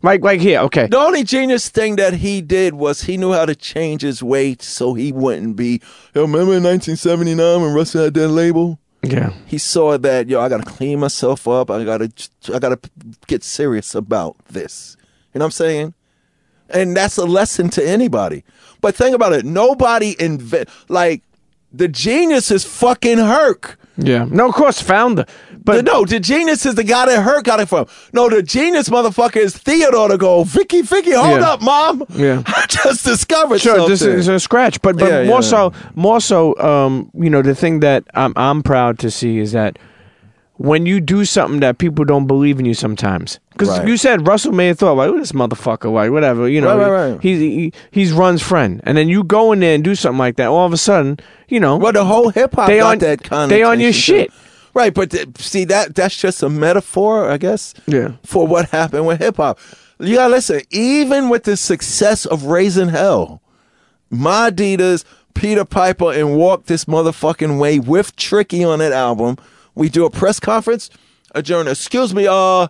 Like, 0.02 0.22
like 0.22 0.40
here, 0.40 0.60
okay. 0.60 0.86
The 0.88 0.98
only 0.98 1.24
genius 1.24 1.68
thing 1.68 1.96
that 1.96 2.14
he 2.14 2.40
did 2.40 2.74
was 2.74 3.02
he 3.02 3.16
knew 3.16 3.32
how 3.32 3.44
to 3.46 3.54
change 3.56 4.02
his 4.02 4.22
weight 4.22 4.62
so 4.62 4.94
he 4.94 5.10
wouldn't 5.12 5.56
be. 5.56 5.80
Yo, 6.14 6.22
remember 6.22 6.54
in 6.54 6.62
1979 6.62 7.60
when 7.62 7.74
Russell 7.74 8.04
had 8.04 8.14
that 8.14 8.28
label? 8.28 8.78
Yeah. 9.02 9.32
He 9.46 9.58
saw 9.58 9.96
that 9.98 10.28
yo, 10.28 10.40
I 10.40 10.48
gotta 10.48 10.64
clean 10.64 11.00
myself 11.00 11.46
up. 11.48 11.70
I 11.70 11.82
gotta, 11.84 12.10
I 12.52 12.58
gotta 12.58 12.78
get 13.26 13.42
serious 13.44 13.94
about 13.94 14.36
this. 14.48 14.96
You 15.32 15.38
know 15.38 15.44
what 15.44 15.46
I'm 15.46 15.50
saying? 15.52 15.94
And 16.70 16.96
that's 16.96 17.16
a 17.16 17.24
lesson 17.24 17.68
to 17.70 17.86
anybody. 17.86 18.44
But 18.80 18.94
think 18.94 19.14
about 19.14 19.32
it. 19.32 19.44
Nobody 19.44 20.16
invent 20.20 20.68
like 20.88 21.22
the 21.72 21.88
genius 21.88 22.50
is 22.50 22.64
fucking 22.64 23.18
Herc. 23.18 23.78
Yeah. 23.98 24.26
No, 24.30 24.48
of 24.48 24.54
course, 24.54 24.80
founder. 24.82 25.24
But 25.64 25.76
But 25.76 25.84
no, 25.86 26.04
the 26.04 26.20
genius 26.20 26.64
is 26.66 26.74
the 26.74 26.84
guy 26.84 27.06
that 27.06 27.22
Herc 27.22 27.44
got 27.44 27.60
it 27.60 27.68
from. 27.68 27.86
No, 28.12 28.28
the 28.28 28.42
genius 28.42 28.88
motherfucker 28.88 29.36
is 29.36 29.56
Theodore 29.56 30.08
to 30.08 30.18
go, 30.18 30.44
Vicky, 30.44 30.82
Vicky, 30.82 31.12
hold 31.12 31.40
Yeah. 31.40 31.50
up, 31.52 31.62
mom. 31.62 32.04
Yeah. 32.14 32.42
I 32.46 32.66
just 32.68 33.04
discovered 33.04 33.60
Sure, 33.60 33.74
something. 33.76 33.90
this 33.90 34.02
is 34.02 34.28
a 34.28 34.38
scratch, 34.38 34.80
but 34.82 34.96
but 34.98 35.08
Yeah, 35.08 35.24
more 35.24 35.36
yeah. 35.42 35.50
so, 35.50 35.72
more 35.94 36.20
so, 36.20 36.56
um, 36.60 37.10
you 37.14 37.30
know, 37.30 37.42
the 37.42 37.54
thing 37.54 37.80
that 37.80 38.04
I'm 38.14 38.32
I'm 38.36 38.62
proud 38.62 38.98
to 39.00 39.10
see 39.10 39.38
is 39.38 39.52
that 39.52 39.78
when 40.58 40.86
you 40.86 41.00
do 41.00 41.24
something 41.24 41.60
that 41.60 41.78
people 41.78 42.04
don't 42.04 42.26
believe 42.26 42.58
in 42.58 42.64
you 42.64 42.74
sometimes, 42.74 43.38
because 43.52 43.68
Right. 43.78 43.88
you 43.88 43.96
said 43.96 44.26
Russell 44.26 44.52
may 44.52 44.68
have 44.68 44.78
thought 44.78 44.96
like 44.96 45.10
"Who 45.10 45.18
this 45.20 45.32
motherfucker, 45.32 45.92
like 45.92 46.10
whatever, 46.10 46.48
you 46.48 46.60
know, 46.60 46.76
Right, 46.78 46.90
right, 46.90 47.10
right. 47.12 47.20
he's 47.22 47.38
he, 47.40 47.72
he's 47.90 48.12
Run's 48.12 48.42
friend, 48.42 48.80
and 48.84 48.96
then 48.96 49.08
you 49.08 49.22
go 49.24 49.52
in 49.52 49.60
there 49.60 49.74
and 49.74 49.84
do 49.84 49.94
something 49.94 50.18
like 50.18 50.36
that, 50.36 50.46
all 50.48 50.64
of 50.66 50.72
a 50.72 50.76
sudden, 50.78 51.18
you 51.48 51.60
know, 51.60 51.76
well, 51.76 51.92
the 51.92 52.04
whole 52.04 52.30
hip 52.30 52.54
hop 52.54 52.68
They 52.68 52.78
got 52.78 52.92
on- 52.92 52.98
that 52.98 53.22
kind 53.22 53.50
they 53.50 53.62
on 53.62 53.80
your 53.80 53.92
shit. 53.92 54.30
Right, 54.74 54.92
but 54.92 55.10
th- 55.10 55.28
see 55.38 55.64
that 55.64 55.94
that's 55.94 56.16
just 56.16 56.42
a 56.42 56.50
metaphor, 56.50 57.30
I 57.30 57.38
guess. 57.38 57.72
Yeah. 57.86 58.12
For 58.24 58.46
what 58.46 58.68
happened 58.70 59.06
with 59.06 59.20
hip 59.20 59.36
hop. 59.38 59.58
You 59.98 60.16
gotta 60.16 60.30
listen, 60.34 60.60
even 60.70 61.30
with 61.30 61.44
the 61.44 61.56
success 61.56 62.26
of 62.26 62.44
Raising 62.44 62.90
Hell, 62.90 63.40
my 64.10 64.50
Adidas, 64.50 65.04
Peter 65.34 65.64
Piper, 65.64 66.12
and 66.12 66.36
Walk 66.36 66.66
This 66.66 66.84
Motherfucking 66.86 67.58
Way 67.58 67.78
with 67.78 68.16
Tricky 68.16 68.64
on 68.64 68.78
that 68.80 68.92
album, 68.92 69.36
we 69.76 69.88
do 69.88 70.04
a 70.04 70.10
press 70.10 70.40
conference, 70.40 70.90
adjourn. 71.34 71.68
Excuse 71.68 72.12
me, 72.12 72.26
uh, 72.28 72.66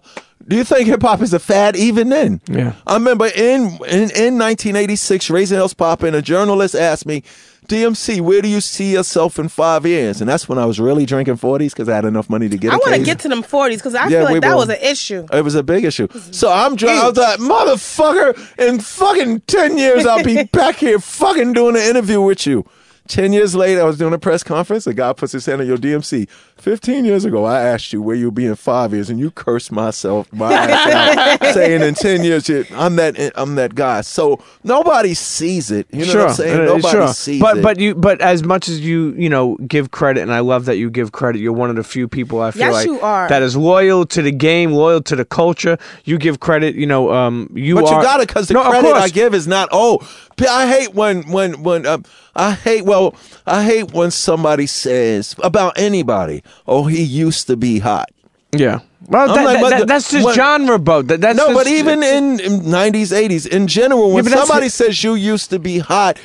do 0.47 0.57
you 0.57 0.65
think 0.65 0.87
hip 0.87 1.01
hop 1.03 1.23
is 1.23 1.33
a 1.33 1.39
fad 1.39 1.75
even 1.77 2.11
then? 2.11 2.41
Yeah. 2.49 2.75
I 2.87 2.95
remember 2.95 3.27
in 3.27 3.63
in, 3.89 4.11
in 4.15 4.39
1986, 4.39 5.31
Raising 5.31 5.57
Hell's 5.57 5.73
popping, 5.75 6.15
a 6.15 6.21
journalist 6.23 6.75
asked 6.75 7.07
me, 7.07 7.23
DMC, 7.69 8.21
where 8.21 8.41
do 8.43 8.49
you 8.49 8.61
see 8.61 8.93
yourself 8.93 9.41
in 9.41 9.49
five 9.49 9.85
years? 9.85 10.21
And 10.21 10.31
that's 10.31 10.49
when 10.49 10.57
I 10.57 10.67
was 10.67 10.79
really 10.79 11.05
drinking 11.05 11.37
40s 11.39 11.71
because 11.71 11.89
I 11.89 11.97
had 11.97 12.05
enough 12.05 12.31
money 12.31 12.49
to 12.49 12.57
get 12.57 12.71
I 12.73 12.77
a 12.77 12.79
want 12.79 12.93
to 12.93 12.99
case. 12.99 13.07
get 13.07 13.19
to 13.21 13.29
them 13.29 13.43
40s 13.43 13.77
because 13.79 13.97
I 13.97 14.05
Yeah, 14.05 14.21
feel 14.21 14.27
we 14.29 14.33
like 14.35 14.43
that 14.43 14.51
will. 14.51 14.59
was 14.59 14.69
an 14.69 14.77
issue. 14.81 15.27
It 15.33 15.43
was 15.43 15.57
a 15.57 15.65
big 15.65 15.85
issue. 15.85 16.07
So 16.31 16.53
I'm 16.53 16.77
drunk. 16.77 17.03
I 17.03 17.09
was 17.09 17.17
like, 17.19 17.41
motherfucker, 17.41 18.59
in 18.69 18.79
fucking 18.79 19.41
10 19.49 19.79
years, 19.79 20.07
I'll 20.07 20.23
be 20.23 20.45
back 20.53 20.77
here 20.77 20.99
fucking 21.01 21.55
doing 21.55 21.75
an 21.77 21.83
interview 21.83 22.21
with 22.21 22.47
you. 22.47 22.65
10 23.09 23.33
years 23.33 23.55
later, 23.55 23.81
I 23.81 23.85
was 23.85 23.99
doing 23.99 24.13
a 24.15 24.19
press 24.19 24.43
conference. 24.45 24.87
A 24.87 24.95
guy 24.95 25.13
puts 25.13 25.33
his 25.33 25.47
hand 25.47 25.61
on 25.61 25.67
your 25.67 25.77
DMC. 25.79 26.29
15 26.59 27.05
years 27.05 27.25
ago, 27.25 27.45
I 27.45 27.61
asked 27.61 27.93
you 27.93 28.01
where 28.01 28.17
you'll 28.17 28.31
be 28.31 28.47
in 28.47 28.55
five 28.57 28.93
years, 28.95 29.11
and 29.11 29.21
you 29.21 29.31
cursed 29.31 29.71
myself, 29.71 30.33
my 30.33 30.53
ass 30.53 30.87
out, 30.87 31.53
saying 31.53 31.83
in 31.83 31.95
10 31.95 32.25
years, 32.25 32.49
I'm 32.71 32.97
that, 32.97 33.33
I'm 33.37 33.57
that 33.57 33.75
guy. 33.75 34.01
So 34.01 34.43
nobody 34.65 35.13
sees 35.15 35.71
it. 35.71 35.87
You 35.93 36.01
know 36.01 36.05
sure, 36.13 36.21
what 36.23 36.31
I'm 36.31 36.35
saying? 36.37 36.61
uh, 36.61 36.65
Nobody 36.65 36.97
sure. 36.97 37.09
sees 37.09 37.41
but 37.41 37.59
it. 37.59 37.63
but 37.63 37.79
you 37.79 37.95
but 37.95 38.21
as 38.21 38.43
much 38.43 38.69
as 38.69 38.81
you 38.81 39.15
you 39.19 39.29
know 39.29 39.57
give 39.67 39.91
credit, 39.91 40.23
and 40.23 40.33
I 40.33 40.41
love 40.41 40.65
that 40.65 40.77
you 40.77 40.91
give 40.91 41.13
credit. 41.13 41.41
You're 41.41 41.53
one 41.53 41.71
of 41.71 41.77
the 41.77 41.85
few 41.85 42.09
people 42.09 42.41
I 42.41 42.51
feel 42.51 42.63
Yes, 42.63 42.73
like 42.73 42.87
you 42.87 43.01
are. 43.01 43.29
that 43.29 43.43
is 43.43 43.57
loyal 43.57 44.07
to 44.07 44.23
the 44.23 44.33
game, 44.33 44.73
loyal 44.73 45.03
to 45.03 45.15
the 45.17 45.25
culture. 45.25 45.77
You 46.05 46.19
give 46.19 46.41
credit. 46.41 46.75
You 46.75 46.87
know, 46.87 47.13
um, 47.13 47.51
you 47.55 47.75
But 47.77 47.85
are. 47.85 47.97
you 47.99 48.03
got 48.03 48.21
it 48.21 48.29
because 48.29 48.49
the 48.49 48.55
no, 48.55 48.69
credit 48.71 48.93
I 48.95 49.09
give 49.09 49.35
is 49.35 49.47
not. 49.47 49.69
Oh, 49.73 49.99
p- 50.37 50.47
I 50.47 50.67
hate 50.67 50.95
when 50.95 51.31
when 51.31 51.63
when 51.63 51.87
um, 51.87 52.05
I 52.35 52.53
hate. 52.53 52.85
Well, 52.85 53.15
I 53.47 53.63
hate 53.65 53.93
when 53.93 54.11
somebody 54.11 54.67
says 54.67 55.35
about 55.43 55.79
anybody. 55.79 56.43
Oh, 56.67 56.85
he 56.85 57.03
used 57.03 57.47
to 57.49 57.57
be 57.57 57.79
hot. 57.79 58.11
Yeah. 58.53 58.81
Well, 59.09 59.29
that, 59.35 59.45
like, 59.45 59.61
that- 59.61 59.71
that- 59.81 59.87
that's 59.89 60.11
just 60.11 60.25
what- 60.25 60.35
genre, 60.35 60.79
bro. 60.79 61.03
That, 61.03 61.21
that's 61.21 61.37
no, 61.37 61.49
just- 61.49 61.55
but 61.59 61.67
even 61.67 62.03
in, 62.03 62.41
in 62.41 62.61
90s, 62.63 63.13
80s, 63.13 63.47
in 63.47 63.67
general, 63.67 64.11
when 64.13 64.25
Yeah, 64.25 64.37
somebody 64.37 64.69
says 64.69 65.03
you 65.05 65.15
used 65.15 65.51
to 65.51 65.59
be 65.59 65.79
hot, 65.79 66.19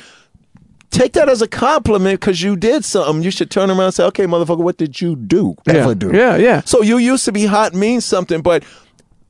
take 0.90 1.12
that 1.14 1.28
as 1.28 1.42
a 1.42 1.48
compliment 1.48 2.20
because 2.20 2.42
you 2.42 2.56
did 2.56 2.84
something. 2.84 3.22
You 3.22 3.30
should 3.30 3.50
turn 3.50 3.70
around 3.70 3.80
and 3.80 3.94
say, 3.94 4.04
okay, 4.04 4.26
motherfucker, 4.26 4.58
what 4.58 4.78
did 4.78 5.00
you 5.00 5.14
do? 5.16 5.54
yeah. 5.66 5.74
Ever 5.74 5.94
do? 5.94 6.10
Yeah, 6.12 6.36
yeah. 6.36 6.62
So 6.64 6.82
you 6.82 6.98
used 6.98 7.24
to 7.26 7.32
be 7.32 7.46
hot 7.46 7.74
means 7.74 8.04
something, 8.04 8.40
but 8.42 8.62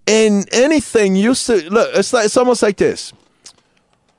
in 0.07 0.45
anything 0.53 1.15
used 1.17 1.47
to 1.47 1.69
look, 1.71 1.91
it's 1.95 2.13
like 2.13 2.25
it's 2.27 2.37
almost 2.37 2.63
like 2.63 2.77
this. 2.77 3.13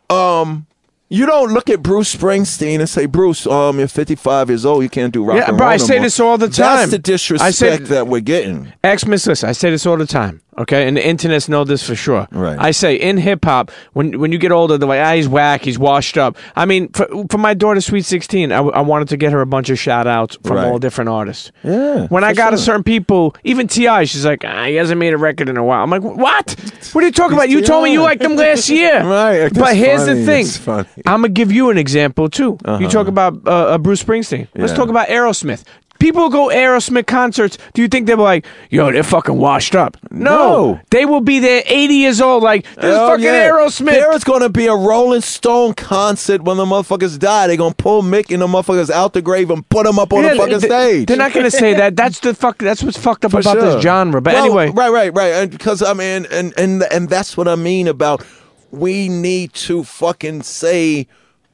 Um, 0.10 0.66
you 1.10 1.26
don't 1.26 1.54
look 1.54 1.70
at 1.70 1.84
Bruce 1.84 2.16
Springsteen 2.16 2.80
and 2.80 2.90
say, 2.90 3.06
Bruce, 3.06 3.46
um, 3.46 3.78
you're 3.78 3.88
55 3.88 4.50
years 4.50 4.66
old, 4.66 4.82
you 4.84 4.90
can't 4.90 5.14
do 5.14 5.24
rock 5.24 5.38
Yeah, 5.38 5.50
and 5.50 5.58
bro, 5.58 5.68
roll 5.68 5.74
I 5.74 5.78
no 5.78 5.86
say 5.86 5.96
more." 5.96 6.04
this 6.04 6.20
all 6.20 6.38
the 6.38 6.48
time. 6.50 6.90
That's 6.90 6.92
the 6.92 6.98
I 6.98 7.02
disrespect 7.02 7.54
say- 7.56 7.78
that 7.78 8.08
we're 8.08 8.22
getting. 8.22 8.74
Ex 8.84 9.06
Miss 9.06 9.28
listen, 9.28 9.50
I 9.50 9.52
say 9.52 9.70
this 9.70 9.86
all 9.86 9.98
the 9.98 10.08
time, 10.08 10.42
okay? 10.58 10.88
And 10.88 10.98
the 10.98 11.02
internets 11.02 11.48
know 11.50 11.64
this 11.64 11.84
for 11.86 11.96
sure. 11.96 12.28
Right. 12.32 12.58
I 12.60 12.72
say 12.72 12.96
in 12.96 13.18
hip 13.18 13.46
hop, 13.46 13.72
when 13.94 14.20
when 14.20 14.32
you 14.32 14.38
get 14.38 14.52
older, 14.52 14.78
they're 14.78 14.88
like, 14.90 15.02
ah, 15.02 15.14
he's 15.14 15.28
whack, 15.28 15.64
he's 15.64 15.80
washed 15.80 16.18
up. 16.18 16.38
I 16.56 16.66
mean, 16.66 16.90
for, 16.90 17.08
for 17.30 17.38
my 17.38 17.54
daughter, 17.54 17.82
Sweet 17.82 18.06
16, 18.06 18.52
I, 18.52 18.58
I, 18.58 18.82
wanted 18.82 19.08
to 19.10 19.18
get 19.18 19.32
her 19.32 19.42
a 19.42 19.46
bunch 19.46 19.70
of 19.70 19.80
shout 19.80 20.08
outs 20.08 20.38
from 20.44 20.58
Right. 20.58 20.68
all 20.68 20.80
different 20.80 21.10
artists. 21.10 21.52
Yeah, 21.64 22.08
When 22.08 22.24
I 22.24 22.34
got 22.34 22.52
to 22.52 22.58
sure. 22.58 22.66
certain 22.66 22.84
people, 22.84 23.36
even 23.44 23.68
T.I., 23.68 24.04
she's 24.06 24.26
like, 24.26 24.44
ah, 24.46 24.66
he 24.66 24.76
hasn't 24.76 25.00
made 25.00 25.14
a 25.14 25.18
record 25.18 25.50
in 25.50 25.58
a 25.58 25.64
while. 25.64 25.84
I'm 25.84 25.90
like, 25.90 26.04
what? 26.04 26.56
What 26.94 27.04
are 27.04 27.08
you 27.08 27.14
talking 27.14 27.36
about? 27.36 27.50
You 27.50 27.62
told 27.62 27.84
me 27.84 27.92
you 27.92 28.02
liked 28.02 28.22
them 28.22 28.36
last 28.36 28.70
year. 28.70 29.02
Right, 29.14 29.52
But 29.54 29.76
here's 29.76 30.06
funny, 30.06 30.20
the 30.20 30.26
thing 30.26 30.42
it's 30.46 30.58
funny. 30.58 30.88
I'm 31.06 31.22
going 31.22 31.34
to 31.34 31.40
give 31.40 31.52
you 31.52 31.70
an 31.70 31.78
example, 31.78 32.30
too. 32.30 32.58
You 32.80 32.88
talk 32.88 33.08
about 33.08 33.48
uh, 33.48 33.50
uh, 33.50 33.78
Bruce 33.78 34.04
Springsteen. 34.04 34.48
Let's 34.56 34.72
Yeah. 34.72 34.78
talk 34.78 34.90
about 34.90 35.08
Aerosmith. 35.08 35.64
People 36.04 36.30
go 36.30 36.50
Aerosmith 36.50 37.08
concerts. 37.08 37.58
Do 37.74 37.82
you 37.82 37.88
think 37.88 38.08
they're 38.08 38.18
like, 38.18 38.46
yo, 38.70 38.92
they're 38.92 39.04
fucking 39.04 39.38
washed 39.38 39.74
up? 39.74 39.96
No. 40.12 40.34
No. 40.34 40.80
They 40.90 41.06
will 41.06 41.22
be 41.22 41.40
there 41.40 41.64
80 41.66 41.94
years 41.94 42.20
old, 42.20 42.44
like, 42.44 42.66
this 42.76 42.84
is 42.84 42.92
Oh, 42.98 43.08
fucking 43.12 43.24
yeah. 43.24 43.50
Aerosmith. 43.50 43.86
There's 43.92 44.26
gonna 44.26 44.50
be 44.50 44.66
a 44.68 44.76
Rolling 44.76 45.22
Stone 45.22 45.76
concert 45.76 46.42
when 46.44 46.58
the 46.58 46.66
motherfuckers 46.66 47.18
die. 47.18 47.48
They're 47.48 47.56
gonna 47.56 47.74
pull 47.74 48.02
Mick 48.04 48.34
and 48.34 48.42
the 48.42 48.48
motherfuckers 48.48 48.90
out 48.90 49.14
the 49.14 49.22
grave 49.22 49.50
and 49.50 49.68
put 49.70 49.86
them 49.86 49.98
up 49.98 50.12
on 50.12 50.24
Yeah, 50.24 50.32
the 50.32 50.36
fucking 50.36 50.60
they- 50.60 50.68
stage. 50.68 51.08
They're 51.08 51.16
not 51.16 51.32
going 51.32 51.46
to 51.46 51.52
say 51.52 51.74
that. 51.76 51.96
That's 51.96 52.20
the 52.20 52.34
fuck. 52.34 52.58
That's 52.58 52.84
what's 52.84 52.98
fucked 52.98 53.24
up 53.24 53.32
For 53.32 53.40
about 53.40 53.54
sure. 53.60 53.74
this 53.76 53.82
genre. 53.84 54.22
But 54.22 54.34
Well, 54.34 54.44
anyway, 54.44 54.70
right, 54.72 54.90
right, 54.92 55.14
right. 55.16 55.32
And 55.34 55.52
because 55.52 55.82
I 55.82 55.94
mean, 55.94 56.28
and 56.30 56.54
and 56.58 56.84
and 56.92 57.08
that's 57.08 57.38
what 57.38 57.48
I 57.48 57.56
mean 57.56 57.88
about 57.88 58.26
we 58.72 59.08
need 59.08 59.54
to 59.54 59.86
fucking 59.86 60.42
say, 60.44 61.08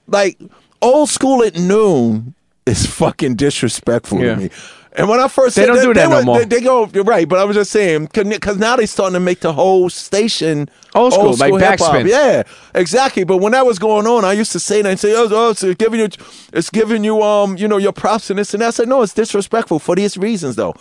like, 0.07 0.39
old 0.81 1.09
school 1.09 1.43
at 1.43 1.55
noon 1.55 2.33
is 2.65 2.85
fucking 2.85 3.35
disrespectful 3.35 4.19
Yeah. 4.19 4.35
to 4.35 4.41
me. 4.41 4.49
And 4.93 5.07
when 5.07 5.19
I 5.19 5.27
first 5.27 5.55
They 5.55 5.65
don't 5.67 5.81
do 5.81 5.93
that 5.93 6.09
no 6.09 6.17
were- 6.17 6.23
more. 6.23 6.39
They, 6.39 6.45
they 6.45 6.61
go 6.61 6.85
right, 6.87 7.27
but 7.29 7.37
I 7.39 7.43
was 7.45 7.55
just 7.55 7.71
saying 7.71 8.09
because 8.11 8.57
now 8.57 8.75
they're 8.75 8.87
starting 8.87 9.13
to 9.13 9.19
make 9.19 9.39
the 9.39 9.53
whole 9.53 9.89
station 9.89 10.67
Old 10.95 11.13
school, 11.13 11.33
like 11.35 11.53
hip-hop. 11.53 11.95
backspin. 11.95 12.07
Yeah, 12.09 12.43
exactly. 12.73 13.23
But 13.23 13.37
when 13.37 13.51
that 13.51 13.65
was 13.65 13.77
going 13.79 14.07
on, 14.07 14.25
I 14.25 14.33
used 14.33 14.51
to 14.53 14.59
say 14.59 14.81
that 14.81 14.89
and 14.89 14.99
say, 14.99 15.13
"Oh, 15.15 15.27
oh 15.31 15.51
it's 15.51 15.63
giving 15.75 15.99
you, 15.99 16.09
it's 16.51 16.69
giving 16.71 17.03
you, 17.03 17.21
um, 17.21 17.55
you 17.55 17.67
know, 17.67 17.77
your 17.77 17.93
props 17.93 18.29
and 18.31 18.39
this 18.39 18.53
and 18.53 18.61
that." 18.61 18.67
I 18.67 18.71
said, 18.71 18.89
"No, 18.89 19.03
it's 19.03 19.13
disrespectful 19.13 19.77
for 19.79 19.95
these 19.95 20.17
reasons, 20.17 20.55
though." 20.55 20.73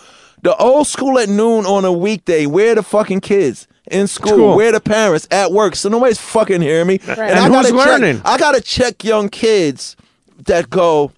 The 0.43 0.57
old 0.57 0.87
school 0.87 1.19
at 1.19 1.29
noon 1.29 1.67
on 1.67 1.85
a 1.85 1.93
weekday, 1.93 2.47
where 2.47 2.73
are 2.73 2.77
the 2.77 2.83
fucking 2.83 3.21
kids? 3.21 3.67
in 3.91 4.07
school. 4.07 4.33
School. 4.33 4.57
Where 4.57 4.71
the 4.71 4.81
parents 4.81 5.27
at 5.31 5.51
work, 5.51 5.75
so 5.75 5.89
nobody's 5.89 6.19
fucking 6.19 6.61
hearing 6.61 6.87
me. 6.89 7.01
And, 7.09 7.19
And 7.19 7.39
I 7.39 7.49
gotta 7.49 7.75
learning? 7.75 8.17
Check, 8.19 8.27
I 8.27 8.37
gotta 8.37 8.61
check 8.61 9.03
young 9.03 9.31
kids 9.31 9.97
that 10.45 10.69
go. 10.69 11.11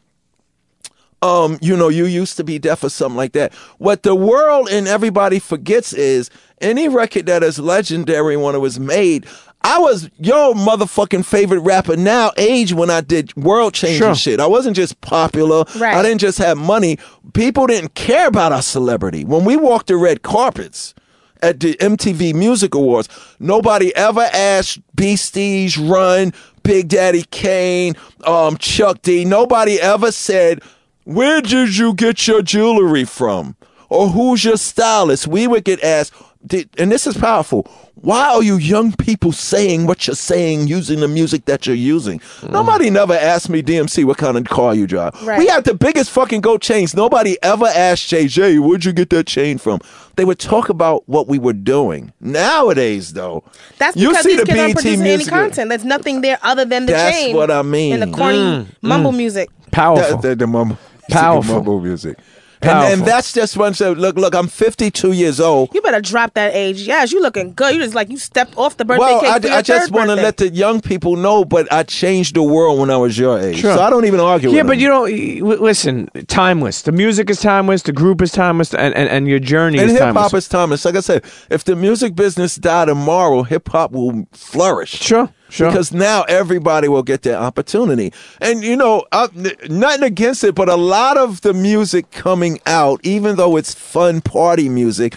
Um, 1.22 1.58
you 1.60 1.76
know, 1.76 1.88
you 1.88 2.06
used 2.06 2.36
to 2.38 2.44
be 2.44 2.58
deaf 2.58 2.82
or 2.82 2.88
something 2.88 3.16
like 3.16 3.32
that. 3.32 3.52
What 3.78 4.02
the 4.04 4.14
world 4.14 4.68
and 4.70 4.88
everybody 4.88 5.38
forgets 5.38 5.92
is 5.92 6.30
any 6.60 6.88
record 6.88 7.26
that 7.26 7.42
is 7.42 7.58
legendary 7.58 8.36
when 8.38 8.54
it 8.54 8.58
was 8.60 8.80
made. 8.80 9.26
I 9.62 9.78
was 9.78 10.08
your 10.16 10.54
motherfucking 10.54 11.26
favorite 11.26 11.60
rapper 11.60 11.94
now 11.94 12.32
age 12.38 12.72
when 12.72 12.88
I 12.88 13.02
did 13.02 13.36
world 13.36 13.74
changing 13.74 13.98
Sure. 14.00 14.14
shit. 14.14 14.40
I 14.40 14.46
wasn't 14.46 14.74
just 14.76 14.98
popular. 15.02 15.64
Right. 15.76 15.94
I 15.94 16.02
didn't 16.02 16.22
just 16.22 16.38
have 16.38 16.56
money. 16.56 16.98
People 17.34 17.66
didn't 17.66 17.94
care 17.94 18.26
about 18.28 18.52
our 18.52 18.62
celebrity. 18.62 19.22
When 19.26 19.44
we 19.44 19.56
walked 19.56 19.88
the 19.88 19.96
red 19.98 20.22
carpets 20.22 20.94
at 21.42 21.60
the 21.60 21.74
MTV 21.74 22.32
Music 22.34 22.74
Awards, 22.74 23.10
nobody 23.38 23.94
ever 23.94 24.26
asked 24.32 24.78
Beasties, 24.96 25.76
Run, 25.76 26.32
Big 26.62 26.88
Daddy 26.88 27.24
Kane, 27.30 27.94
um, 28.24 28.56
Chuck 28.56 29.02
D. 29.02 29.26
Nobody 29.26 29.78
ever 29.78 30.10
said, 30.10 30.62
Where 31.10 31.40
did 31.40 31.76
you 31.76 31.92
get 31.92 32.28
your 32.28 32.40
jewelry 32.40 33.02
from? 33.02 33.56
Or 33.88 34.10
who's 34.10 34.44
your 34.44 34.56
stylist? 34.56 35.26
We 35.26 35.48
would 35.48 35.64
get 35.64 35.82
asked, 35.82 36.12
did- 36.46 36.70
and 36.78 36.92
this 36.92 37.04
is 37.04 37.16
powerful. 37.16 37.66
Why 37.96 38.28
are 38.28 38.44
you 38.44 38.56
young 38.58 38.92
people 38.92 39.32
saying 39.32 39.88
what 39.88 40.06
you're 40.06 40.14
saying 40.14 40.68
using 40.68 41.00
the 41.00 41.08
music 41.08 41.46
that 41.46 41.66
you're 41.66 41.74
using? 41.74 42.20
Mm. 42.20 42.50
Nobody 42.50 42.90
never 42.90 43.14
asked 43.14 43.50
me, 43.50 43.60
DMC, 43.60 44.04
what 44.04 44.18
kind 44.18 44.36
of 44.36 44.44
car 44.44 44.72
you 44.72 44.86
drive. 44.86 45.20
Right. 45.26 45.40
We 45.40 45.48
had 45.48 45.64
the 45.64 45.74
biggest 45.74 46.10
fucking 46.12 46.42
gold 46.42 46.62
chains. 46.62 46.94
Nobody 46.94 47.36
ever 47.42 47.66
asked 47.66 48.08
JJ, 48.08 48.64
where'd 48.64 48.84
you 48.84 48.92
get 48.92 49.10
that 49.10 49.26
chain 49.26 49.58
from? 49.58 49.80
They 50.14 50.24
would 50.24 50.38
talk 50.38 50.68
about 50.68 51.08
what 51.08 51.26
we 51.26 51.40
were 51.40 51.52
doing. 51.52 52.12
Nowadays, 52.20 53.14
though, 53.14 53.42
That's 53.78 53.96
you 53.96 54.10
because 54.10 54.22
see 54.22 54.36
these 54.36 54.40
the 54.42 54.46
kids 54.46 54.58
aren't 54.60 54.74
BET 54.76 54.82
producing 54.84 55.00
any 55.00 55.16
music. 55.16 55.32
content. 55.32 55.68
There's 55.70 55.84
nothing 55.84 56.20
there 56.20 56.38
other 56.42 56.64
than 56.64 56.86
the 56.86 56.92
That's 56.92 57.16
chain. 57.16 57.34
what 57.34 57.50
I 57.50 57.62
mean. 57.62 58.00
And 58.00 58.02
the 58.12 58.16
corny 58.16 58.38
mm. 58.38 58.66
mumble 58.80 59.10
mm. 59.10 59.16
music. 59.16 59.50
Powerful. 59.72 60.18
The, 60.18 60.28
the, 60.28 60.36
the 60.36 60.46
mumble, 60.46 60.78
Powerful. 61.12 61.54
mumble 61.56 61.80
music. 61.80 62.18
And, 62.62 62.72
Powerful. 62.72 62.92
and 62.92 63.02
that's 63.06 63.32
just 63.32 63.56
one. 63.56 63.72
So 63.72 63.92
look, 63.92 64.16
look, 64.16 64.34
I'm 64.34 64.46
52 64.46 65.12
years 65.12 65.40
old. 65.40 65.70
You 65.74 65.80
better 65.80 66.02
drop 66.02 66.34
that 66.34 66.54
age. 66.54 66.82
Yes, 66.82 67.10
you 67.10 67.22
looking 67.22 67.54
good. 67.54 67.74
You 67.74 67.80
just 67.80 67.94
like 67.94 68.10
you 68.10 68.18
stepped 68.18 68.54
off 68.58 68.76
the 68.76 68.84
birthday 68.84 69.00
Well, 69.02 69.20
cake. 69.40 69.50
I, 69.50 69.56
I 69.56 69.62
just 69.62 69.90
want 69.90 70.10
to 70.10 70.14
let 70.14 70.36
the 70.36 70.50
young 70.50 70.82
people 70.82 71.16
know, 71.16 71.42
but 71.46 71.72
I 71.72 71.84
changed 71.84 72.34
the 72.36 72.42
world 72.42 72.78
when 72.78 72.90
I 72.90 72.98
was 72.98 73.16
your 73.16 73.38
age. 73.40 73.60
Sure. 73.60 73.74
So 73.76 73.82
I 73.82 73.88
don't 73.88 74.04
even 74.04 74.20
argue 74.20 74.50
Yeah, 74.50 74.56
with 74.58 74.66
but 74.66 74.72
them. 74.74 74.80
you 74.80 74.88
know, 74.90 75.02
y- 75.04 75.38
w- 75.38 75.62
listen, 75.64 76.10
timeless. 76.28 76.82
The 76.82 76.92
music 76.92 77.30
is 77.30 77.40
timeless. 77.40 77.80
The 77.80 77.92
group 77.94 78.20
is 78.20 78.30
timeless, 78.30 78.74
and 78.74 78.94
and, 78.94 79.08
and 79.08 79.26
your 79.26 79.38
journey 79.38 79.78
And 79.78 79.86
is 79.86 79.92
hip 79.92 80.00
timeless. 80.02 80.22
hop 80.24 80.34
is 80.34 80.46
timeless. 80.46 80.84
Like 80.84 80.96
I 80.96 81.00
said, 81.00 81.24
if 81.48 81.64
the 81.64 81.74
music 81.74 82.14
business 82.14 82.56
died 82.56 82.88
tomorrow, 82.88 83.42
hip 83.42 83.70
hop 83.70 83.92
will 83.92 84.26
flourish. 84.32 84.90
Sure, 84.90 85.30
sure. 85.50 85.68
Because 85.68 85.92
now 85.92 86.22
everybody 86.22 86.88
will 86.88 87.02
get 87.02 87.22
their 87.22 87.36
opportunity. 87.36 88.12
And 88.40 88.62
you 88.62 88.76
know, 88.76 89.04
uh, 89.12 89.28
nothing 89.68 90.04
against 90.04 90.44
it, 90.44 90.54
but 90.54 90.68
a 90.68 90.76
lot 90.76 91.16
of 91.16 91.40
the 91.42 91.52
music 91.52 92.10
coming 92.10 92.60
out, 92.66 93.00
even 93.04 93.36
though 93.36 93.56
it's 93.56 93.74
fun 93.74 94.20
party 94.20 94.68
music, 94.68 95.16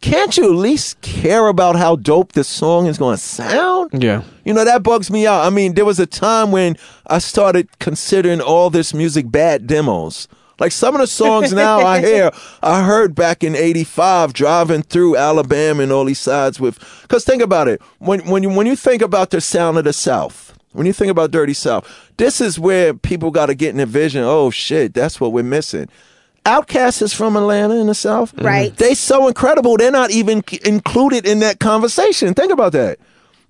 can't 0.00 0.36
you 0.36 0.44
at 0.44 0.56
least 0.56 1.00
care 1.02 1.48
about 1.48 1.76
how 1.76 1.96
dope 1.96 2.32
the 2.32 2.44
song 2.44 2.86
is 2.86 2.96
going 2.96 3.16
to 3.16 3.22
sound? 3.22 3.90
Yeah. 4.02 4.22
You 4.44 4.54
know, 4.54 4.64
that 4.64 4.82
bugs 4.82 5.10
me 5.10 5.26
out. 5.26 5.44
I 5.44 5.50
mean, 5.50 5.74
there 5.74 5.84
was 5.84 6.00
a 6.00 6.06
time 6.06 6.52
when 6.52 6.76
I 7.06 7.18
started 7.18 7.68
considering 7.80 8.40
all 8.40 8.70
this 8.70 8.94
music 8.94 9.30
bad 9.30 9.66
demos. 9.66 10.26
Like 10.60 10.72
some 10.72 10.94
of 10.94 11.00
the 11.00 11.06
songs 11.06 11.52
now 11.52 11.80
I 11.80 12.00
hear, 12.06 12.30
I 12.62 12.84
heard 12.84 13.14
back 13.14 13.42
in 13.42 13.56
'85 13.56 14.32
driving 14.34 14.82
through 14.82 15.16
Alabama 15.16 15.82
and 15.82 15.90
all 15.90 16.04
these 16.04 16.20
sides 16.20 16.60
with. 16.60 16.78
Because 17.02 17.24
think 17.24 17.42
about 17.42 17.66
it, 17.66 17.80
when 17.98 18.20
when 18.28 18.42
you 18.42 18.50
when 18.50 18.66
you 18.66 18.76
think 18.76 19.02
about 19.02 19.30
the 19.30 19.40
sound 19.40 19.78
of 19.78 19.84
the 19.84 19.92
South, 19.92 20.56
when 20.72 20.86
you 20.86 20.92
think 20.92 21.10
about 21.10 21.30
Dirty 21.30 21.54
South, 21.54 21.88
this 22.18 22.40
is 22.40 22.58
where 22.58 22.94
people 22.94 23.30
got 23.30 23.46
to 23.46 23.54
get 23.54 23.70
in 23.70 23.78
their 23.78 23.86
vision. 23.86 24.22
Oh 24.22 24.50
shit, 24.50 24.94
that's 24.94 25.18
what 25.20 25.32
we're 25.32 25.42
missing. 25.42 25.88
OutKast 26.46 27.02
is 27.02 27.12
from 27.12 27.36
Atlanta 27.36 27.74
in 27.74 27.86
the 27.86 27.94
South, 27.94 28.34
mm-hmm. 28.34 28.46
Right. 28.46 28.76
They 28.76 28.94
so 28.94 29.28
incredible, 29.28 29.76
they're 29.76 29.90
not 29.90 30.10
even 30.10 30.42
included 30.64 31.26
in 31.26 31.40
that 31.40 31.60
conversation. 31.60 32.32
Think 32.34 32.50
about 32.52 32.72
that. 32.72 32.98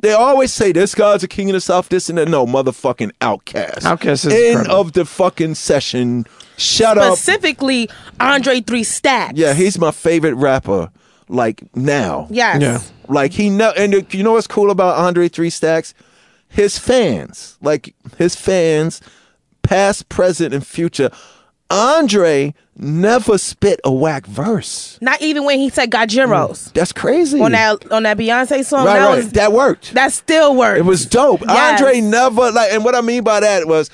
They 0.01 0.13
always 0.13 0.53
say 0.53 0.73
this 0.73 0.95
guy's 0.95 1.23
a 1.23 1.29
king 1.29 1.51
of 1.51 1.55
the 1.55 1.61
South, 1.61 1.89
this 1.89 2.09
and 2.09 2.19
that. 2.19 2.29
No, 2.29 2.47
motherfucking 2.47 3.13
OutKast. 3.21 3.83
OutKast 3.83 4.13
is 4.13 4.27
End 4.27 4.35
incredible. 4.47 4.81
of 4.81 4.93
the 4.93 5.05
fucking 5.05 5.55
session. 5.55 6.25
Shut 6.61 6.99
up. 6.99 7.17
Specifically, 7.17 7.89
Andre 8.21 8.61
Three 8.61 8.85
Stacks. 8.85 9.35
Yeah, 9.37 9.55
he's 9.55 9.79
my 9.79 9.91
favorite 9.91 10.35
rapper. 10.35 10.91
Like 11.29 11.63
now. 11.75 12.27
Yes. 12.31 12.61
Yeah. 12.61 12.81
Like 13.09 13.33
he 13.33 13.51
know, 13.51 13.73
and 13.77 14.13
you 14.13 14.23
know 14.23 14.33
what's 14.33 14.47
cool 14.47 14.71
about 14.71 14.99
Andre 14.99 15.29
Three 15.29 15.51
Stacks? 15.51 15.95
His 16.49 16.79
fans, 16.79 17.57
like 17.63 17.95
his 18.19 18.35
fans, 18.35 19.01
past, 19.63 20.09
present, 20.09 20.53
and 20.53 20.67
future. 20.67 21.11
Andre 21.71 22.53
never 22.77 23.39
spit 23.39 23.81
a 23.85 23.93
whack 23.93 24.27
verse. 24.27 24.99
Not 25.01 25.23
even 25.23 25.45
when 25.45 25.61
he 25.61 25.71
said 25.71 25.91
Gajeros 25.91 26.27
mm, 26.69 26.73
That's 26.73 26.93
crazy. 26.93 27.41
on 27.41 27.53
that 27.53 27.91
on 27.93 28.03
that 28.03 28.19
Beyonce 28.19 28.65
song. 28.65 28.87
right, 28.87 28.99
that 28.99 29.07
right. 29.07 29.17
was 29.17 29.33
that 29.33 29.53
worked. 29.53 29.95
that 29.95 30.13
still 30.13 30.57
worked. 30.57 30.79
It 30.79 30.85
was 30.85 31.07
dope. 31.07 31.43
Yes. 31.43 31.81
Andre 31.81 32.01
never 32.01 32.51
like, 32.51 32.73
and 32.73 32.85
what 32.85 32.97
I 32.97 33.01
mean 33.01 33.23
by 33.23 33.41
that 33.41 33.67
was 33.67 33.89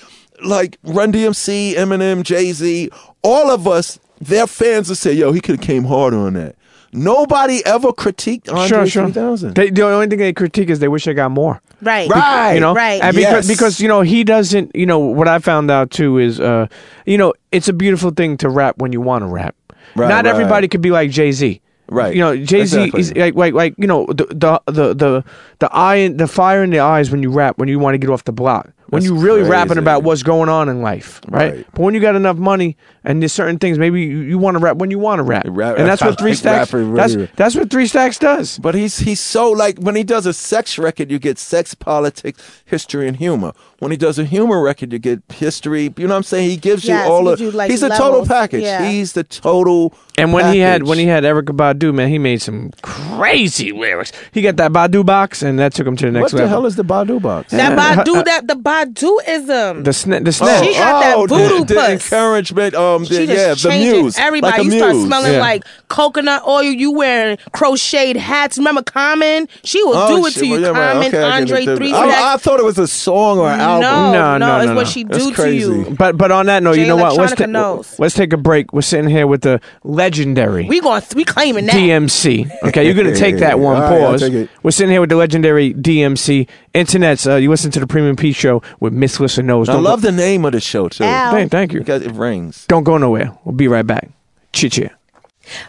like 0.45 0.79
Run 0.85 1.13
DMC, 1.13 1.75
Eminem, 1.75 2.23
Jay 2.23 2.53
Z, 2.53 2.91
all 3.23 3.51
of 3.51 3.67
us, 3.67 3.99
their 4.21 4.47
fans 4.47 4.89
would 4.89 4.99
say, 4.99 5.13
"Yo, 5.13 5.33
he 5.33 5.41
could 5.41 5.57
have 5.57 5.67
came 5.67 5.85
hard 5.85 6.15
on 6.15 6.35
that." 6.35 6.57
Nobody 6.93 7.65
ever 7.67 7.89
critiqued 7.93 8.49
Andre 8.49 8.69
Sure, 8.69 8.87
sure. 8.87 9.05
3000. 9.07 9.55
They, 9.55 9.71
the 9.71 9.83
only 9.83 10.07
thing 10.07 10.19
they 10.19 10.33
critique 10.33 10.71
is 10.71 10.79
they 10.79 10.89
wish 10.89 11.05
they 11.05 11.13
got 11.15 11.31
more. 11.31 11.61
right. 11.83 12.09
Right. 12.09 12.55
you 12.55 12.61
know 12.61 12.75
Right. 12.75 13.03
and 13.03 13.15
because, 13.15 13.47
Yes. 13.49 13.57
because 13.59 13.81
you 13.81 13.89
know 13.89 14.01
he 14.01 14.25
doesn't 14.25 14.75
you 14.75 14.87
know 14.87 14.99
what 15.01 15.29
i 15.29 15.39
found 15.39 15.71
out 15.71 15.91
too 15.91 16.17
is 16.17 16.41
uh 16.41 16.69
you 17.05 17.19
know 17.19 17.35
it's 17.53 17.69
a 17.69 17.75
beautiful 17.75 18.13
thing 18.13 18.39
to 18.39 18.49
rap 18.49 18.79
when 18.79 18.93
you 18.93 19.03
want 19.03 19.23
to 19.23 19.27
rap 19.27 19.55
Right, 19.95 20.09
not 20.09 20.25
right. 20.25 20.27
everybody 20.27 20.69
could 20.69 20.81
be 20.81 20.91
like 20.91 21.11
jay-z 21.11 21.61
Right. 21.91 22.15
you 22.15 22.21
know 22.23 22.35
jay-z 22.35 22.61
Exactly. 22.85 23.01
is 23.01 23.15
like, 23.15 23.35
like 23.35 23.53
like 23.53 23.75
you 23.77 23.87
know 23.87 24.07
the 24.07 24.25
the 24.31 24.61
the 24.73 24.95
the, 24.95 25.25
the 25.59 25.69
eye 25.75 25.97
in, 25.97 26.17
the 26.17 26.27
fire 26.29 26.63
in 26.65 26.71
the 26.71 26.79
eyes 26.81 27.11
when 27.11 27.23
you 27.23 27.31
rap 27.31 27.59
when 27.59 27.69
you 27.69 27.79
want 27.79 27.93
to 27.95 27.99
get 27.99 28.09
off 28.09 28.25
the 28.25 28.33
block 28.33 28.71
when 28.89 29.03
That's 29.03 29.11
you 29.11 29.19
really 29.19 29.43
rapping 29.43 29.79
about 29.79 30.03
what's 30.03 30.23
going 30.23 30.49
on 30.49 30.69
in 30.69 30.81
life 30.83 31.21
right? 31.29 31.53
Right. 31.55 31.67
but 31.73 31.81
when 31.83 31.95
you 31.95 32.01
got 32.01 32.15
enough 32.17 32.37
money 32.37 32.77
and 33.05 33.21
there's 33.23 33.33
certain 33.33 33.59
things 33.59 33.79
maybe 33.79 34.03
you, 34.03 34.19
you 34.21 34.39
want 34.39 34.57
to 34.57 34.63
rap 34.63 34.77
when 34.77 34.91
you 34.91 34.99
want 34.99 35.19
to 35.19 35.23
rap 35.23 35.45
Rap- 35.49 35.79
and 35.79 35.87
that's 35.89 36.03
I 36.03 36.09
what 36.09 36.19
three 36.21 36.31
like 36.31 36.39
stacks 36.39 36.73
rapping 36.73 36.95
that's 36.95 37.15
really- 37.15 37.31
that's 37.37 37.55
what 37.57 37.71
three 37.71 37.87
stacks 37.87 38.19
does 38.19 38.59
But 38.59 38.75
he's 38.75 38.99
he's 38.99 39.21
so 39.21 39.51
like 39.51 39.79
when 39.79 39.97
he 39.97 40.05
does 40.05 40.27
a 40.27 40.33
sex 40.33 40.79
record, 40.79 41.11
you 41.11 41.19
get 41.19 41.39
sex, 41.39 41.75
politics, 41.75 42.63
history, 42.65 43.07
and 43.09 43.17
humor. 43.17 43.53
When 43.79 43.91
he 43.91 43.97
does 43.97 44.19
a 44.19 44.25
humor 44.25 44.63
record, 44.63 44.93
you 44.93 44.99
get 44.99 45.23
history. 45.31 45.93
You 45.97 46.07
know 46.07 46.15
what 46.15 46.19
I'm 46.19 46.23
saying? 46.23 46.49
He 46.51 46.57
gives 46.57 46.85
Yes, 46.85 47.07
you 47.07 47.13
all 47.13 47.29
of. 47.29 47.39
you, 47.41 47.51
like, 47.51 47.71
he's 47.71 47.83
a 47.83 47.91
total 47.91 48.25
package. 48.25 48.63
Yeah. 48.63 48.89
He's 48.89 49.13
the 49.13 49.23
total. 49.25 49.93
And 50.17 50.33
when 50.33 50.53
he 50.53 50.61
had 50.61 50.85
when 50.85 50.99
he 50.99 51.05
package. 51.07 51.25
had 51.25 51.45
Erykah 51.45 51.75
Badu, 51.79 51.93
man, 51.95 52.09
he 52.09 52.19
made 52.19 52.41
some 52.41 52.71
crazy 53.17 53.73
lyrics. 53.73 54.13
He 54.33 54.43
got 54.43 54.57
that 54.57 54.73
Badu 54.73 55.05
box, 55.05 55.43
and 55.43 55.59
that 55.59 55.75
took 55.75 55.87
him 55.87 55.97
to 55.97 56.07
the 56.07 56.13
next 56.13 56.23
what 56.25 56.31
the 56.33 56.37
level. 56.39 56.49
hell 56.51 56.67
is 56.67 56.77
the 56.77 56.85
Badu 56.85 57.21
box? 57.21 57.51
That 57.53 57.73
Uh, 57.79 58.03
Badu, 58.05 58.17
uh, 58.19 58.23
that 58.23 58.47
the 58.49 58.55
Baduism. 58.55 59.85
the 59.85 59.91
sna- 59.91 60.25
the 60.25 60.33
snap? 60.33 60.65
She 60.65 60.73
got 60.75 61.01
that 61.01 61.29
voodoo 61.29 61.65
the, 61.65 61.75
the 61.75 61.93
encouragement. 61.93 62.75
Um, 62.75 63.03
the, 63.05 63.09
she 63.15 63.27
just 63.27 63.33
yeah, 63.39 63.49
the 63.51 63.57
changing 63.57 64.03
muse. 64.03 64.19
everybody. 64.19 64.53
Like 64.53 64.61
a 64.61 64.65
you 64.65 64.79
start 64.79 64.97
smelling 64.97 65.33
Yeah. 65.35 65.41
like 65.41 65.65
coconut 65.89 66.43
oil. 66.47 66.63
You 66.63 66.93
wearing 66.93 67.39
crocheted 67.53 68.17
hats. 68.17 68.59
Remember 68.59 68.83
Common? 68.83 69.49
She 69.65 69.83
will 69.85 69.97
Oh, 69.97 70.17
do 70.21 70.27
it 70.27 70.33
shit, 70.33 70.41
to 70.43 70.47
you. 70.47 70.53
well, 70.61 70.75
yeah, 70.75 70.93
Common, 70.93 71.09
okay, 71.09 71.23
Andre 71.23 71.65
it. 71.65 71.77
Three 71.77 71.93
I, 71.93 72.35
I 72.35 72.37
thought 72.37 72.61
it 72.61 72.65
was 72.65 72.79
a 72.79 72.87
song 72.89 73.39
or 73.39 73.49
an 73.51 73.61
album. 73.61 73.81
No, 73.83 74.13
No, 74.13 74.39
no, 74.39 74.47
no, 74.47 74.59
it's 74.61 74.67
no, 74.69 74.75
what 74.75 74.87
she 74.89 75.05
That's 75.05 75.25
do 75.27 75.33
to 75.35 75.55
you. 75.55 75.95
But 75.99 76.17
but 76.17 76.31
on 76.31 76.47
that 76.47 76.63
note, 76.63 76.73
you 76.77 76.83
Jay 76.83 76.89
know 76.89 76.97
what? 76.97 77.17
Let's, 77.17 77.35
Electronica 77.35 77.51
knows. 77.51 77.99
let's 77.99 78.15
take 78.15 78.33
a 78.33 78.37
break. 78.37 78.73
We're 78.73 78.83
sitting 78.83 79.09
here 79.11 79.27
with 79.27 79.43
the 79.43 79.61
legendary 79.85 80.67
We 80.67 80.81
going 80.81 81.03
we 81.15 81.25
claiming 81.25 81.67
that. 81.67 81.75
DMC. 81.75 82.51
Okay, 82.65 82.85
you're 82.85 82.95
gonna 82.95 83.06
take 83.15 83.39
that 83.39 83.59
one. 83.59 83.77
All 83.77 83.83
right, 83.83 84.01
I'll 84.03 84.11
Pause. 84.13 84.21
take 84.21 84.33
it. 84.33 84.51
We're 84.63 84.71
sitting 84.71 84.91
here 84.91 85.01
with 85.01 85.11
the 85.11 85.17
legendary 85.17 85.73
DMC. 85.75 86.49
Internet's. 86.75 87.27
Uh, 87.27 87.37
you 87.37 87.51
listen 87.51 87.71
to 87.73 87.81
the 87.81 87.87
Premium 87.87 88.17
Pete 88.17 88.37
Show 88.37 88.63
with 88.81 88.93
Miss 88.93 89.21
Lissa 89.21 89.43
Knows. 89.43 89.69
I 89.69 89.75
Don't 89.75 89.83
love 89.85 90.03
Go, 90.03 90.11
the 90.11 90.17
name 90.17 90.45
of 90.45 90.53
the 90.53 90.61
show 90.61 90.89
too. 90.89 91.05
Thank, 91.05 91.51
thank 91.51 91.73
you. 91.73 91.81
Because 91.81 92.03
it 92.03 92.13
rings. 92.13 92.67
Don't 92.67 92.85
go 92.85 92.99
nowhere. 92.99 93.37
We'll 93.45 93.55
be 93.55 93.69
right 93.69 93.87
back. 93.87 94.11
Chit 94.53 94.73
chat. 94.73 94.93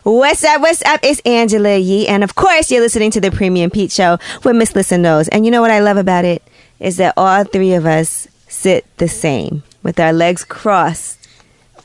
What's 0.03 0.43
up? 0.43 0.61
What's 0.61 0.81
up? 0.83 1.01
It's 1.03 1.19
Angela 1.25 1.77
Yee, 1.77 2.07
and 2.07 2.23
of 2.23 2.33
course, 2.35 2.71
you're 2.71 2.81
listening 2.81 3.11
to 3.11 3.21
the 3.21 3.29
Premium 3.29 3.69
Pete 3.69 3.91
Show 3.91 4.17
with 4.43 4.55
Miss 4.55 4.75
Lissa 4.75 4.97
Knows. 4.97 5.27
And 5.27 5.45
you 5.45 5.51
know 5.51 5.61
what 5.61 5.71
I 5.71 5.79
love 5.79 5.97
about 5.97 6.25
it 6.25 6.41
is 6.79 6.97
that 6.97 7.13
all 7.15 7.43
three 7.43 7.73
of 7.73 7.85
us 7.85 8.27
sit 8.47 8.85
the 8.97 9.07
same 9.07 9.63
with 9.83 9.99
our 9.99 10.13
legs 10.13 10.43
crossed. 10.43 11.16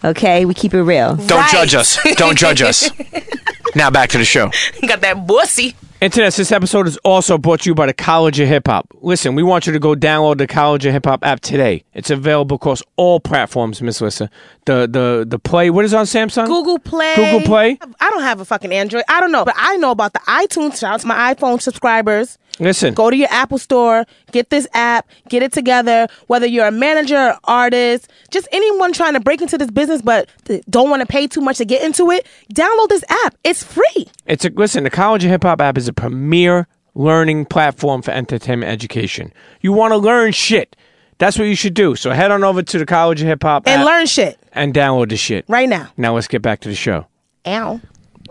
Okay, 0.04 0.44
we 0.44 0.54
keep 0.54 0.74
it 0.74 0.82
real. 0.82 1.16
Don't 1.16 1.48
judge 1.48 1.74
us. 1.74 1.98
Don't 2.16 2.36
judge 2.36 2.60
us. 2.62 2.90
now 3.74 3.90
back 3.90 4.10
to 4.10 4.18
the 4.18 4.24
show. 4.24 4.50
Got 4.86 5.00
that 5.02 5.26
bussy. 5.26 5.76
Internet, 6.00 6.34
this 6.34 6.50
episode 6.50 6.88
is 6.88 6.96
also 7.04 7.38
brought 7.38 7.60
to 7.60 7.70
you 7.70 7.76
by 7.76 7.86
the 7.86 7.92
College 7.94 8.40
of 8.40 8.48
Hip 8.48 8.66
Hop. 8.66 8.88
Listen, 9.02 9.36
we 9.36 9.44
want 9.44 9.68
you 9.68 9.72
to 9.72 9.78
go 9.78 9.94
download 9.94 10.38
the 10.38 10.48
College 10.48 10.84
of 10.84 10.92
Hip 10.92 11.04
Hop 11.04 11.24
app 11.24 11.38
today. 11.38 11.84
It's 11.94 12.10
available 12.10 12.56
across 12.56 12.82
all 12.96 13.20
platforms, 13.20 13.80
Miss 13.80 14.00
Lissa. 14.00 14.28
The 14.64 14.88
the 14.90 15.24
the 15.24 15.38
play. 15.38 15.70
What 15.70 15.84
is 15.84 15.94
on 15.94 16.06
Samsung? 16.06 16.48
Google 16.48 16.80
Play. 16.80 17.14
Google 17.14 17.42
Play? 17.42 17.78
I 18.00 18.10
don't 18.10 18.22
have 18.24 18.40
a 18.40 18.44
fucking 18.44 18.72
Android. 18.72 19.04
I 19.08 19.20
don't 19.20 19.30
know, 19.30 19.44
but 19.44 19.54
I 19.56 19.76
know 19.76 19.92
about 19.92 20.12
the 20.12 20.18
iTunes. 20.20 20.80
Shout 20.80 20.94
out 20.94 21.00
to 21.02 21.06
my 21.06 21.32
iPhone 21.32 21.62
subscribers. 21.62 22.36
Listen, 22.60 22.94
Go 22.94 23.10
to 23.10 23.16
your 23.16 23.28
Apple 23.30 23.58
store, 23.58 24.04
get 24.30 24.50
this 24.50 24.66
app, 24.74 25.08
get 25.28 25.42
it 25.42 25.52
together. 25.52 26.06
Whether 26.26 26.46
you're 26.46 26.66
a 26.66 26.70
manager, 26.70 27.16
or 27.16 27.38
artist, 27.44 28.10
just 28.30 28.46
anyone 28.52 28.92
trying 28.92 29.14
to 29.14 29.20
break 29.20 29.40
into 29.40 29.56
this 29.58 29.70
business 29.70 30.02
but 30.02 30.28
don't 30.68 30.90
want 30.90 31.00
to 31.00 31.06
pay 31.06 31.26
too 31.26 31.40
much 31.40 31.58
to 31.58 31.64
get 31.64 31.82
into 31.82 32.10
it, 32.10 32.26
download 32.54 32.88
this 32.88 33.04
app. 33.08 33.34
It's 33.42 33.62
free. 33.64 34.06
it's 34.26 34.44
a 34.44 34.50
listen. 34.50 34.84
The 34.84 34.90
College 34.90 35.24
of 35.24 35.30
Hip 35.30 35.42
Hop 35.44 35.60
app 35.60 35.78
is 35.78 35.88
a 35.88 35.92
premier 35.92 36.68
learning 36.94 37.46
platform 37.46 38.02
for 38.02 38.10
entertainment 38.10 38.70
education. 38.70 39.32
You 39.62 39.72
want 39.72 39.92
to 39.92 39.96
learn 39.96 40.32
shit. 40.32 40.76
That's 41.18 41.38
what 41.38 41.44
you 41.46 41.54
should 41.54 41.74
do. 41.74 41.94
So 41.96 42.10
head 42.10 42.30
on 42.30 42.44
over 42.44 42.62
to 42.62 42.78
the 42.78 42.86
College 42.86 43.22
of 43.22 43.28
Hip 43.28 43.42
Hop 43.44 43.66
And 43.66 43.84
learn 43.84 44.06
shit 44.06 44.38
and 44.52 44.74
download 44.74 45.08
the 45.08 45.16
shit. 45.16 45.44
right 45.48 45.68
now. 45.68 45.88
Now 45.96 46.14
let's 46.14 46.28
get 46.28 46.42
back 46.42 46.60
to 46.60 46.68
the 46.68 46.74
show. 46.74 47.06
Ow. 47.46 47.80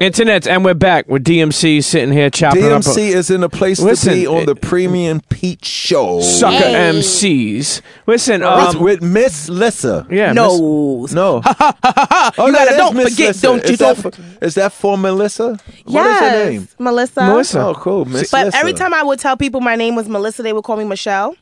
Internets, 0.02 0.48
and 0.48 0.65
we're 0.65 0.73
back 0.73 1.07
with 1.07 1.23
DMC 1.23 1.84
sitting 1.84 2.11
here 2.11 2.32
chopping 2.32 2.64
up. 2.65 2.82
DMC 2.82 3.10
is 3.14 3.30
in 3.30 3.41
the 3.41 3.49
place 3.49 3.80
Listen, 3.80 4.14
to 4.14 4.19
be 4.19 4.26
on 4.26 4.48
the 4.48 4.56
Premium 4.56 5.22
Pete 5.30 5.64
Show. 5.64 6.22
Sucker 6.22 6.56
Hey. 6.57 6.73
MCs. 6.91 7.82
Listen, 8.07 8.41
With- 8.41 8.49
um, 8.49 8.80
with 8.80 9.03
Miss 9.03 9.48
Lissa. 9.48 10.07
yeah, 10.10 10.30
Miss- 10.30 10.36
No. 10.38 11.06
No. 11.11 11.41
oh, 11.45 12.48
You 12.48 12.52
gotta- 12.52 12.72
is 12.72 12.78
don't 12.78 12.95
Miss 12.95 13.10
forget, 13.11 13.28
Lissa. 13.28 13.41
don't 13.44 13.64
you 13.68 13.72
Is 13.73 13.78
that, 13.78 14.02
don't- 14.02 14.15
for, 14.15 14.22
is 14.45 14.56
that 14.56 14.73
for 14.73 14.98
Melissa? 14.98 15.60
What 15.86 16.07
is 16.07 16.19
yes. 16.19 16.19
her 16.45 16.49
name? 16.52 16.68
Melissa. 16.80 17.22
Melissa. 17.28 17.60
Oh, 17.68 17.73
cool. 17.76 18.06
Miss 18.06 18.32
But 18.32 18.45
Lissa. 18.48 18.57
every 18.57 18.73
time 18.73 18.95
I 18.95 19.03
would 19.03 19.19
tell 19.19 19.38
people 19.38 19.61
my 19.61 19.76
name 19.76 19.94
was 19.95 20.10
Melissa, 20.10 20.41
they 20.41 20.52
would 20.52 20.64
call 20.64 20.78
me 20.78 20.84
Michelle. 20.84 21.36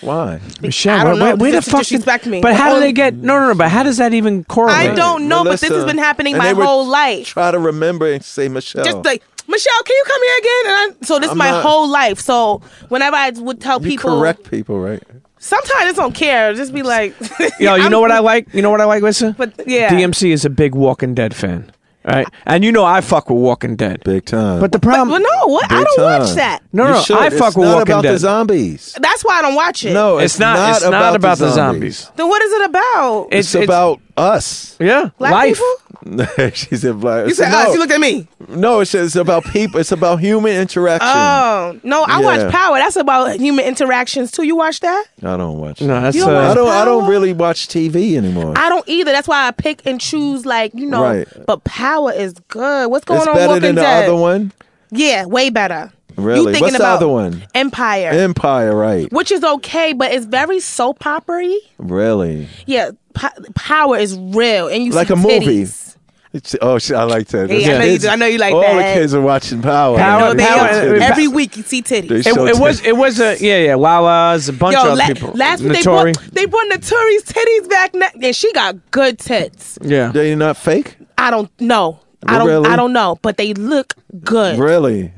Why? 0.00 0.40
Michelle, 0.62 1.00
I 1.00 1.04
don't 1.04 1.20
where, 1.20 1.36
know, 1.36 1.42
where 1.42 1.52
the 1.52 1.58
because 1.58 1.66
you 1.66 1.72
fuck? 1.72 1.80
disrespect 1.82 2.26
me. 2.26 2.40
But 2.40 2.54
how 2.54 2.74
do 2.74 2.80
they 2.80 2.92
get? 2.92 3.14
No, 3.14 3.38
no, 3.40 3.48
no. 3.48 3.54
But 3.54 3.70
how 3.70 3.82
does 3.82 3.96
that 3.96 4.14
even 4.14 4.44
correlate? 4.44 4.76
I 4.76 4.94
don't 4.94 5.28
know, 5.28 5.42
but 5.44 5.60
this 5.60 5.70
has 5.70 5.84
been 5.84 5.98
happening 5.98 6.34
And 6.34 6.38
my 6.42 6.48
they 6.48 6.54
would 6.54 6.64
whole 6.66 6.86
life. 6.86 7.26
Try 7.28 7.50
to 7.50 7.58
remember 7.58 8.10
and 8.12 8.24
say 8.24 8.48
Michelle. 8.48 8.84
Just 8.84 9.04
like 9.04 9.22
Michelle, 9.48 9.82
can 9.82 9.96
you 9.96 10.04
come 10.06 10.22
here 10.22 10.38
again? 10.38 10.62
And 10.66 10.96
I, 11.02 11.06
so 11.06 11.18
this 11.18 11.26
is 11.26 11.32
I'm 11.32 11.38
my 11.38 11.50
not- 11.50 11.62
whole 11.64 11.88
life. 11.88 12.20
So 12.20 12.60
whenever 12.88 13.16
I 13.16 13.30
would 13.30 13.60
tell 13.60 13.80
you 13.82 13.88
people, 13.90 14.18
correct 14.20 14.48
people, 14.50 14.78
right? 14.78 15.02
sometimes 15.40 15.72
I 15.76 15.84
just 15.84 15.96
don't 15.96 16.14
care. 16.14 16.52
Just 16.54 16.74
be 16.74 16.82
like, 16.82 17.14
Yo, 17.58 17.74
you 17.74 17.82
I'm- 17.82 17.90
know 17.90 18.00
what 18.00 18.12
I 18.12 18.18
like? 18.20 18.52
You 18.54 18.62
know 18.62 18.70
what 18.70 18.80
I 18.80 18.84
like, 18.84 19.02
Lisa? 19.02 19.34
But 19.38 19.66
yeah, 19.66 19.88
DMC 19.90 20.30
is 20.30 20.44
a 20.44 20.50
big 20.50 20.74
Walking 20.74 21.14
Dead 21.14 21.34
fan, 21.34 21.70
right? 22.08 22.26
And 22.46 22.64
you 22.64 22.72
know 22.72 22.84
I 22.84 23.00
fuck 23.00 23.28
with 23.30 23.38
Walking 23.38 23.76
Dead. 23.76 24.02
Big 24.04 24.24
time. 24.24 24.60
But 24.60 24.72
the 24.72 24.78
But, 24.78 24.88
problem, 24.88 25.10
well, 25.10 25.20
no, 25.46 25.52
what? 25.52 25.70
I 25.70 25.78
Big 25.78 25.86
don't 25.96 26.04
watch 26.04 26.28
time. 26.28 26.36
that. 26.36 26.62
no, 26.72 26.86
You 26.86 26.92
no, 26.94 27.00
should. 27.02 27.16
I 27.18 27.26
It's 27.26 27.38
fuck 27.38 27.56
with 27.56 27.66
not 27.66 27.74
Walking 27.78 27.92
about 27.92 28.02
Dead. 28.02 28.14
the 28.14 28.18
zombies. 28.18 28.96
That's 29.00 29.24
why 29.24 29.38
I 29.38 29.42
don't 29.42 29.54
watch 29.54 29.84
it. 29.84 29.92
No, 29.92 30.18
it's 30.18 30.38
not. 30.38 30.76
it's 30.76 30.88
not 30.88 31.14
about 31.16 31.38
the 31.38 31.50
zombies. 31.50 32.10
Then 32.16 32.28
what 32.28 32.42
is 32.42 32.52
it 32.52 32.62
about? 32.70 33.28
It's, 33.30 33.54
about 33.54 34.00
us. 34.16 34.76
yeah, 34.80 35.10
Black 35.18 35.32
life. 35.32 35.54
people? 35.56 35.74
she 36.54 36.76
said 36.76 37.00
black. 37.00 37.26
You 37.26 37.34
said 37.34 37.50
no, 37.50 37.58
us. 37.58 37.72
You 37.74 37.78
looked 37.80 37.92
at 37.92 38.00
me. 38.00 38.28
no, 38.48 38.80
it's, 38.80 38.94
it's 38.94 39.16
about 39.16 39.44
people. 39.44 39.80
It's 39.80 39.90
about 39.92 40.20
human 40.20 40.52
interaction. 40.56 41.08
Oh 41.08 41.78
no, 41.82 42.04
I 42.04 42.20
Yeah. 42.20 42.24
watch 42.44 42.52
Power. 42.52 42.78
That's 42.78 42.96
about 42.96 43.38
human 43.40 43.64
interactions 43.64 44.30
too. 44.30 44.44
You 44.44 44.54
watch 44.56 44.80
that? 44.80 45.06
I 45.22 45.36
don't 45.36 45.58
watch. 45.58 45.80
No, 45.80 46.00
that's 46.00 46.16
You 46.16 46.24
don't 46.24 46.34
uh, 46.34 46.50
I 46.50 46.54
don't. 46.54 46.68
I 46.68 46.84
don't 46.84 47.08
really 47.08 47.32
watch 47.32 47.66
TV 47.68 48.16
anymore. 48.16 48.54
I 48.56 48.68
don't 48.68 48.88
either. 48.88 49.10
That's 49.12 49.26
why 49.28 49.48
I 49.48 49.50
pick 49.50 49.84
and 49.86 50.00
choose. 50.00 50.46
Like 50.46 50.72
you 50.74 50.86
know, 50.86 51.02
Right. 51.02 51.28
but 51.46 51.64
Power 51.64 51.97
is 52.06 52.34
good. 52.46 52.88
What's 52.90 53.04
going 53.04 53.18
it's 53.18 53.26
on? 53.26 53.34
better 53.34 53.48
Walking 53.48 53.62
than 53.62 53.74
the 53.74 53.80
Dead? 53.82 54.04
other 54.04 54.14
one. 54.16 54.52
Yeah, 54.90 55.24
way 55.26 55.50
better. 55.50 55.92
Really? 56.16 56.38
You 56.38 56.44
thinking 56.52 56.62
What's 56.62 56.78
the 56.78 56.86
other 56.86 57.08
one? 57.08 57.44
Empire, 57.54 58.10
Empire, 58.10 58.74
right? 58.74 59.12
which 59.12 59.30
is 59.32 59.42
okay, 59.44 59.92
but 59.92 60.12
it's 60.12 60.26
very 60.26 60.58
soap 60.60 61.04
opera 61.06 61.54
Really? 61.78 62.48
Yeah, 62.66 62.90
po- 63.14 63.28
Power 63.54 63.96
is 63.98 64.18
real, 64.18 64.68
and 64.68 64.82
you 64.84 64.90
Like 64.92 65.08
see 65.08 65.12
a 65.14 65.16
movie. 65.16 65.40
titties. 65.40 65.96
It's, 66.32 66.54
oh, 66.60 66.78
shit, 66.78 66.94
I 66.96 67.04
like 67.04 67.28
that. 67.28 67.48
Yeah, 67.48 67.56
I 67.76 67.78
know 67.78 67.84
you 67.84 67.90
Kids- 67.92 68.04
do. 68.04 68.10
I 68.10 68.16
know 68.16 68.26
you 68.26 68.36
like 68.38 68.52
all 68.52 68.60
that. 68.60 68.94
the 68.94 69.00
kids 69.00 69.14
are 69.14 69.20
watching 69.20 69.62
Power. 69.62 69.96
Power- 69.96 70.20
No, 70.20 70.34
they 70.34 70.44
Power- 70.44 70.68
are. 70.68 70.96
every 70.96 71.26
week 71.28 71.56
you 71.56 71.62
see 71.62 71.82
titties. 71.82 72.08
They 72.08 72.16
It, 72.16 72.34
show 72.34 72.46
it 72.46 72.58
was. 72.58 72.84
It 72.84 72.96
was 72.96 73.18
a 73.20 73.36
yeah, 73.40 73.58
yeah. 73.58 73.74
Wawa's 73.76 74.48
a 74.48 74.52
bunch 74.52 74.74
Yo, 74.74 74.90
of 74.92 74.98
la- 74.98 75.04
other 75.04 75.14
people. 75.14 75.32
last 75.34 75.62
week 75.62 75.72
they 75.72 75.78
Notori. 75.82 76.12
brought 76.14 76.34
they 76.34 76.44
brought 76.46 76.66
Naturi's 76.70 77.22
titties 77.24 77.68
back, 77.70 77.94
ne- 77.94 78.26
and 78.26 78.36
she 78.36 78.52
got 78.52 78.76
good 78.90 79.18
tits. 79.18 79.78
yeah. 79.82 80.08
They're 80.08 80.36
not 80.36 80.56
fake. 80.58 80.96
I 81.18 81.30
don't 81.30 81.50
know. 81.60 82.00
I 82.26 82.38
don't. 82.38 82.46
Really? 82.48 82.68
I 82.68 82.76
don't 82.76 82.92
know, 82.92 83.18
but 83.22 83.36
they 83.36 83.52
look 83.54 83.94
good. 84.24 84.58
Really? 84.58 85.12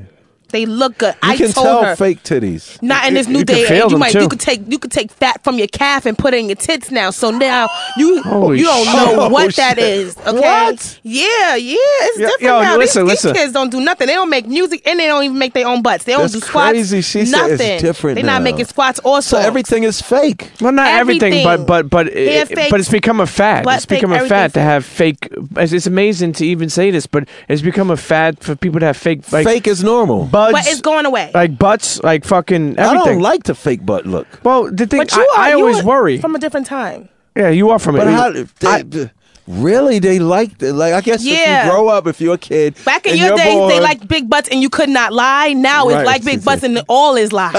They 0.51 0.67
look 0.67 0.99
good. 0.99 1.15
You 1.23 1.31
I 1.31 1.37
can 1.37 1.53
told 1.53 1.67
tell 1.67 1.85
her. 1.85 1.97
fake 1.97 2.23
titties. 2.23 2.81
Not 2.83 3.07
in 3.07 3.15
this 3.15 3.27
You- 3.27 3.33
new 3.35 3.39
you 3.41 3.45
can 3.45 3.57
day. 3.57 3.65
feel 3.67 3.83
and 3.83 3.85
you 3.85 3.89
them, 3.91 3.99
might 4.01 4.13
too. 4.13 4.21
you 4.23 4.29
could 4.29 4.41
take 4.41 4.61
you 4.69 4.79
could 4.79 4.91
take 4.93 5.11
fat 5.13 5.43
from 5.45 5.59
your 5.59 5.67
calf 5.69 6.07
and 6.07 6.17
put 6.19 6.35
it 6.35 6.39
in 6.39 6.47
your 6.49 6.57
tits 6.57 6.91
now. 6.91 7.11
So 7.11 7.31
now 7.31 7.69
you 7.97 8.23
Holy 8.23 8.59
you 8.59 8.65
don't 8.65 8.85
shit. 8.85 8.95
know 8.95 9.21
Oh, 9.23 9.29
what 9.29 9.55
that 9.57 9.77
shit. 9.79 9.85
is. 9.85 10.17
Okay. 10.27 10.39
What? 10.41 10.99
Yeah, 11.03 11.55
yeah, 11.57 11.77
it's 11.77 12.19
Yo- 12.19 12.27
different 12.27 12.43
yo, 12.43 12.63
now. 12.63 12.77
listen, 12.77 13.03
these, 13.05 13.11
listen. 13.13 13.33
these 13.33 13.41
kids 13.43 13.53
don't 13.53 13.71
do 13.71 13.81
nothing. 13.81 14.07
They 14.07 14.15
don't 14.15 14.31
make 14.31 14.47
music 14.47 14.83
and 14.87 14.99
they 15.01 15.07
don't 15.07 15.25
even 15.25 15.39
make 15.39 15.53
their 15.55 15.67
own 15.67 15.83
butts. 15.83 16.05
They 16.05 16.13
don't 16.13 16.23
That's 16.23 16.35
do 16.35 16.41
squats. 16.41 16.71
crazy. 16.71 17.01
She 17.03 17.25
said 17.27 17.37
nothing. 17.51 17.61
it's 17.61 17.83
different 17.83 18.17
They're 18.17 18.25
not 18.25 18.39
now. 18.39 18.45
making 18.45 18.65
squats 18.67 19.01
or 19.05 19.23
So 19.23 19.39
everything 19.39 19.85
is 19.85 20.01
fake. 20.01 20.51
Well, 20.61 20.73
not 20.73 20.89
everything, 20.89 21.45
but 21.45 21.61
Everything. 21.61 21.67
but 21.67 21.91
but 21.91 22.07
Hair 22.13 22.43
it, 22.43 22.49
fake, 22.49 22.71
but 22.71 22.81
it's 22.81 22.89
become 22.89 23.21
a 23.21 23.27
fad. 23.27 23.65
It's 23.69 23.87
become 23.87 24.13
a 24.13 24.27
fad 24.27 24.55
to 24.55 24.61
have 24.61 24.85
fake. 24.85 25.29
It's, 25.57 25.73
it's 25.73 25.87
amazing 25.87 26.33
to 26.35 26.47
even 26.47 26.69
say 26.69 26.91
this, 26.91 27.07
but 27.07 27.29
it's 27.49 27.63
become 27.63 27.91
a 27.91 27.97
fad 27.97 28.39
for 28.41 28.55
people 28.57 28.81
to 28.81 28.87
have 28.87 28.97
fake 28.97 29.31
like 29.33 29.47
fake 29.47 29.67
is 29.67 29.83
normal. 29.85 30.25
Buds, 30.41 30.53
But 30.53 30.67
it's 30.73 30.81
going 30.81 31.07
away. 31.07 31.31
like 31.35 31.59
butts, 31.59 32.03
like 32.03 32.25
fucking 32.25 32.79
everything. 32.79 33.01
I 33.01 33.05
don't 33.05 33.21
like 33.21 33.45
the 33.45 33.55
fake 33.55 33.85
butt 33.85 34.07
look. 34.07 34.27
well, 34.43 34.71
the 34.71 34.87
thing 34.87 34.99
but 35.01 35.13
you 35.15 35.23
I, 35.37 35.41
are 35.41 35.45
I 35.49 35.53
always 35.53 35.81
are 35.81 35.85
worry. 35.85 36.19
from 36.19 36.35
a 36.35 36.39
different 36.39 36.67
time. 36.67 37.09
yeah, 37.37 37.51
you 37.51 37.71
are 37.71 37.79
from 37.79 37.97
But 37.97 38.07
it. 38.09 38.13
how? 38.13 38.31
They, 38.33 39.05
I- 39.07 39.11
really, 39.47 39.99
they 39.99 40.19
liked 40.21 40.63
it. 40.63 40.73
like. 40.75 40.93
I 40.95 41.01
guess 41.01 41.25
if 41.25 41.65
you 41.65 41.71
grow 41.71 41.89
up, 41.89 42.07
if 42.07 42.21
you're 42.21 42.35
a 42.35 42.39
kid, 42.39 42.77
Back 42.85 43.07
in 43.07 43.13
and 43.13 43.19
your 43.21 43.29
you're 43.31 43.37
days, 43.37 43.69
they 43.69 43.81
liked 43.81 44.07
big 44.07 44.29
butts 44.31 44.49
and 44.49 44.61
you 44.63 44.71
could 44.71 44.89
not 44.89 45.13
lie. 45.13 45.53
Now 45.55 45.89
Right. 45.89 45.99
it's 46.01 46.07
like 46.07 46.25
big 46.25 46.45
butts 46.49 46.63
and 46.63 46.81
all 46.89 47.17
is 47.17 47.33
lies. 47.33 47.55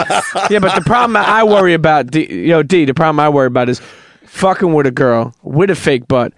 yeah, 0.50 0.60
but 0.60 0.74
the 0.76 0.84
problem 0.86 1.18
I 1.18 1.44
worry 1.44 1.74
about, 1.74 2.08
D, 2.08 2.46
yo, 2.48 2.64
D, 2.64 2.86
the 2.86 2.94
problem 2.94 3.20
I 3.20 3.28
worry 3.30 3.48
about 3.48 3.68
is 3.70 3.82
fucking 4.26 4.74
with 4.74 4.86
a 4.86 4.92
girl 4.92 5.36
with 5.44 5.70
a 5.70 5.76
fake 5.76 6.08
butt 6.08 6.32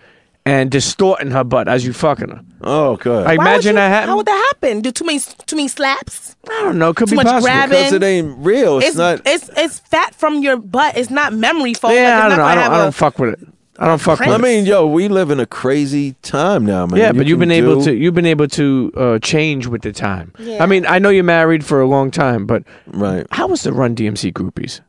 and 0.45 0.69
distorting 0.69 1.31
her 1.31 1.43
butt 1.43 1.67
as 1.67 1.85
you 1.85 1.93
fucking 1.93 2.29
her. 2.29 2.41
Oh, 2.61 2.97
good. 2.97 3.25
I 3.25 3.35
Why 3.35 3.37
would 3.37 3.41
imagine 3.47 3.69
you- 3.71 3.75
that 3.75 3.89
happen. 3.89 4.09
How 4.09 4.17
would 4.17 4.25
that 4.25 4.51
happen? 4.53 4.81
Do 4.81 4.91
too 4.91 5.05
many 5.05 5.19
too 5.19 5.55
many 5.55 5.67
slaps? 5.67 6.35
I 6.49 6.61
don't 6.63 6.77
know. 6.77 6.93
Could 6.93 7.07
too 7.07 7.11
be 7.11 7.15
much 7.17 7.25
possible. 7.27 7.43
grabbing? 7.43 7.77
because 7.77 7.93
it 7.93 8.03
ain't 8.03 8.37
real. 8.39 8.77
It's, 8.79 8.87
It's 8.89 8.97
not. 8.97 9.21
it's 9.25 9.49
it's 9.55 9.79
fat 9.79 10.13
from 10.15 10.41
your 10.43 10.57
butt. 10.57 10.97
It's 10.97 11.09
not 11.09 11.33
memory 11.33 11.73
foam. 11.73 11.91
Yeah, 11.91 12.15
like, 12.15 12.25
I 12.25 12.29
don't 12.29 12.29
not 12.29 12.37
know. 12.37 12.43
I 12.45 12.55
don't. 12.55 12.63
have 12.63 12.73
I 12.73 12.79
a- 12.79 12.83
don't 12.83 12.95
fuck 12.95 13.19
with 13.19 13.41
it. 13.41 13.47
I 13.79 13.87
don't 13.87 13.99
fuck 13.99 14.19
with 14.19 14.29
I 14.29 14.35
it. 14.35 14.41
mean, 14.41 14.65
yo, 14.67 14.85
we 14.85 15.07
live 15.07 15.31
in 15.31 15.39
a 15.39 15.47
crazy 15.47 16.13
time 16.21 16.63
now, 16.63 16.85
man. 16.85 16.99
Yeah, 16.99 17.07
You 17.07 17.13
but 17.13 17.25
you've 17.25 17.39
can 17.39 17.49
been 17.49 17.51
able 17.57 17.79
do- 17.79 17.85
to 17.85 17.95
you've 17.95 18.13
been 18.13 18.25
able 18.27 18.47
to 18.49 18.91
uh, 18.95 19.19
change 19.19 19.65
with 19.65 19.81
the 19.81 19.91
time. 19.91 20.31
Yeah. 20.37 20.61
I 20.63 20.67
mean, 20.67 20.85
I 20.85 20.99
know 20.99 21.09
you're 21.09 21.23
married 21.23 21.65
for 21.65 21.81
a 21.81 21.87
long 21.87 22.11
time, 22.11 22.45
but 22.45 22.63
Right. 22.87 23.25
how 23.31 23.47
was 23.47 23.63
the 23.63 23.73
Run 23.73 23.95
DMC 23.95 24.31
groupies? 24.31 24.81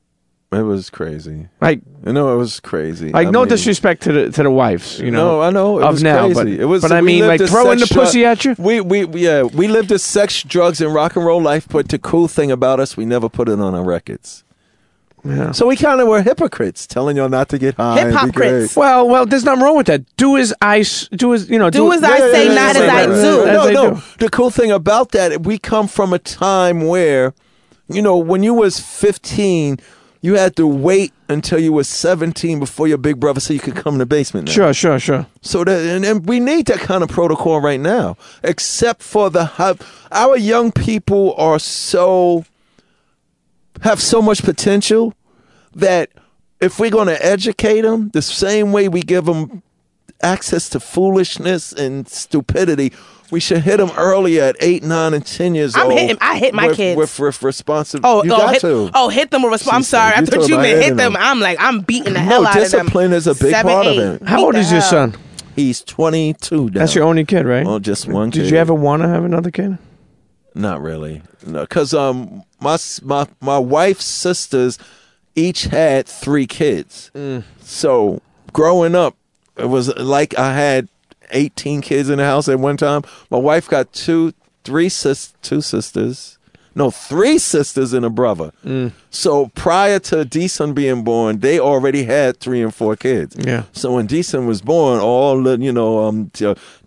It 0.54 0.62
was 0.62 0.90
crazy. 0.90 1.48
Like, 1.60 1.80
I 2.06 2.12
know 2.12 2.32
it 2.34 2.36
was 2.36 2.60
crazy. 2.60 3.10
like 3.10 3.26
I 3.26 3.30
no 3.30 3.40
mean- 3.40 3.48
disrespect 3.48 4.02
to 4.04 4.12
the 4.12 4.30
to 4.30 4.42
the 4.42 4.50
wives, 4.50 5.00
you 5.00 5.10
know. 5.10 5.36
no, 5.38 5.42
I 5.42 5.50
know 5.50 5.78
it 5.80 5.84
of 5.84 5.92
was 5.94 6.02
now, 6.02 6.26
crazy. 6.26 6.34
but 6.34 6.46
it 6.48 6.64
was. 6.66 6.82
but 6.82 6.92
I 6.92 7.00
mean, 7.00 7.26
like 7.26 7.40
throwing 7.46 7.78
the 7.78 7.86
sex 7.86 7.92
drug- 7.92 8.04
pussy 8.06 8.24
at 8.24 8.44
you. 8.44 8.54
We 8.58 8.80
we 8.80 9.06
yeah 9.20 9.42
we 9.42 9.68
lived 9.68 9.90
a 9.92 9.98
sex, 9.98 10.42
drugs, 10.42 10.80
and 10.80 10.94
rock 10.94 11.16
and 11.16 11.24
roll 11.26 11.42
life. 11.42 11.66
But 11.68 11.88
the 11.88 11.98
cool 11.98 12.28
thing 12.28 12.50
about 12.50 12.80
us, 12.80 12.96
we 12.96 13.04
never 13.04 13.28
put 13.28 13.48
it 13.48 13.58
on 13.58 13.74
our 13.74 13.84
records. 13.84 14.44
Yeah. 15.26 15.52
So 15.52 15.66
we 15.68 15.76
kind 15.76 16.02
of 16.02 16.06
were 16.08 16.20
hypocrites, 16.20 16.86
telling 16.86 17.16
y'all 17.16 17.30
not 17.30 17.48
to 17.48 17.56
get 17.58 17.76
high. 17.76 17.98
and 17.98 18.08
be 18.10 18.12
Hip-hop-crits. 18.12 18.76
Well, 18.76 19.08
well, 19.08 19.24
there's 19.24 19.42
nothing 19.42 19.62
wrong 19.64 19.74
with 19.78 19.86
that. 19.86 20.02
Do 20.18 20.36
as 20.36 20.52
I 20.60 20.80
s- 20.80 21.08
do 21.16 21.32
as 21.32 21.48
you 21.48 21.58
know. 21.58 21.70
Do 21.70 21.90
as 21.94 22.02
I 22.02 22.18
say, 22.18 22.54
not 22.54 22.76
as 22.76 22.82
I 22.82 23.06
do. 23.06 23.12
As 23.12 23.22
No, 23.22 23.64
they 23.66 23.72
no. 23.72 23.94
do. 23.94 24.02
The 24.18 24.28
cool 24.28 24.50
thing 24.50 24.70
about 24.70 25.12
that, 25.12 25.42
we 25.44 25.56
come 25.56 25.88
from 25.88 26.12
a 26.12 26.18
time 26.18 26.86
where, 26.88 27.32
you 27.88 28.02
know, 28.02 28.18
when 28.18 28.42
you 28.42 28.52
was 28.52 28.78
15, 28.78 29.78
you 30.24 30.36
had 30.36 30.56
to 30.56 30.66
wait 30.66 31.12
until 31.28 31.58
you 31.58 31.70
were 31.70 31.84
17 31.84 32.58
before 32.58 32.88
your 32.88 32.96
big 32.96 33.20
brother 33.20 33.40
so 33.40 33.52
you 33.52 33.60
could 33.60 33.76
come 33.76 33.96
in 33.96 33.98
the 33.98 34.06
basement. 34.06 34.46
Now. 34.46 34.54
Sure, 34.54 34.72
sure, 34.72 34.98
sure. 34.98 35.26
So 35.42 35.64
that, 35.64 35.86
and, 35.86 36.02
and 36.02 36.26
we 36.26 36.40
need 36.40 36.64
that 36.68 36.78
kind 36.78 37.02
of 37.02 37.10
protocol 37.10 37.60
right 37.60 37.78
now, 37.78 38.16
except 38.42 39.02
for 39.02 39.28
the. 39.28 39.78
Our 40.10 40.38
young 40.38 40.72
people 40.72 41.34
are 41.34 41.58
so 41.58 42.46
have 43.82 44.00
so 44.00 44.22
much 44.22 44.42
potential 44.42 45.12
that 45.74 46.08
if 46.58 46.78
we're 46.78 46.90
going 46.90 47.08
to 47.08 47.22
educate 47.22 47.82
them 47.82 48.08
the 48.14 48.22
same 48.22 48.72
way 48.72 48.88
we 48.88 49.02
give 49.02 49.26
them 49.26 49.62
access 50.22 50.70
to 50.70 50.80
foolishness 50.80 51.70
and 51.70 52.08
stupidity, 52.08 52.94
we 53.30 53.40
should 53.40 53.62
hit 53.62 53.78
them 53.78 53.90
earlier 53.96 54.42
at 54.44 54.56
eight, 54.60 54.82
nine, 54.82 55.14
and 55.14 55.24
ten 55.24 55.54
years 55.54 55.74
I'm 55.74 55.86
old. 55.86 55.98
hitting- 55.98 56.18
I 56.20 56.38
hit 56.38 56.54
my 56.54 56.68
with, 56.68 56.76
kids. 56.76 56.96
with, 56.96 57.18
with 57.18 57.42
responsive. 57.42 58.00
Oh, 58.04 58.22
you 58.24 58.32
oh, 58.32 58.36
got 58.36 58.52
hit, 58.52 58.60
to. 58.60 58.90
oh, 58.94 59.08
hit 59.08 59.30
them 59.30 59.42
with 59.42 59.52
response. 59.52 59.74
I'm 59.74 59.82
She 59.82 59.86
said, 59.86 59.98
sorry. 59.98 60.14
I 60.16 60.24
thought 60.24 60.48
you 60.48 60.56
meant 60.56 60.82
hit 60.82 60.96
them. 60.96 61.14
them. 61.14 61.16
I'm 61.18 61.40
like, 61.40 61.58
I'm 61.60 61.80
beating 61.80 62.12
the 62.14 62.20
No, 62.20 62.24
hell 62.24 62.46
out 62.46 62.56
of 62.56 62.70
them. 62.70 62.80
discipline 62.86 63.12
is 63.12 63.26
a 63.26 63.34
big 63.34 63.50
Seven, 63.52 63.72
part 63.72 63.86
of 63.86 63.98
it. 63.98 64.22
How 64.28 64.36
Beat 64.36 64.42
old 64.44 64.54
is 64.56 64.70
your 64.70 64.80
hell. 64.80 64.90
son? 64.90 65.14
He's 65.56 65.82
twenty-two. 65.82 66.64
Now. 66.70 66.80
That's 66.80 66.94
your 66.94 67.04
only 67.04 67.24
kid, 67.24 67.46
right? 67.46 67.64
Well, 67.66 67.78
just 67.78 68.06
one 68.08 68.30
Did 68.30 68.42
kid. 68.44 68.50
you 68.52 68.56
ever 68.58 68.74
want 68.74 69.02
to 69.02 69.08
have 69.08 69.24
another 69.24 69.50
kid? 69.50 69.78
Not 70.56 70.82
really, 70.82 71.22
no, 71.46 71.62
because 71.62 71.94
um, 71.94 72.42
my 72.60 72.76
my 73.02 73.26
my 73.40 73.58
wife's 73.58 74.04
sisters 74.04 74.78
each 75.34 75.64
had 75.64 76.06
three 76.06 76.46
kids. 76.46 77.10
So 77.60 78.20
growing 78.52 78.94
up, 78.94 79.16
it 79.56 79.66
was 79.66 79.96
like 79.96 80.38
I 80.38 80.54
had 80.54 80.88
eighteen 81.30 81.80
kids 81.80 82.08
in 82.10 82.18
the 82.18 82.24
house 82.24 82.48
at 82.48 82.58
one 82.58 82.76
time. 82.76 83.02
My 83.30 83.38
wife 83.38 83.68
got 83.68 83.92
two, 83.92 84.32
three 84.64 84.88
sis, 84.88 85.34
two 85.42 85.60
sisters. 85.60 86.38
No, 86.76 86.90
three 86.90 87.38
sisters 87.38 87.92
and 87.92 88.04
a 88.04 88.10
brother. 88.10 88.50
So 89.10 89.46
prior 89.54 90.00
to 90.00 90.24
Deason 90.24 90.74
being 90.74 91.04
born, 91.04 91.38
they 91.38 91.60
already 91.60 92.02
had 92.02 92.40
three 92.40 92.60
and 92.62 92.74
four 92.74 92.96
kids. 92.96 93.36
Yeah. 93.38 93.62
So 93.72 93.94
when 93.94 94.08
Deason 94.08 94.48
was 94.48 94.60
born, 94.60 94.98
all 94.98 95.40
the 95.40 95.56
you 95.56 95.70
know, 95.72 96.00
um, 96.04 96.32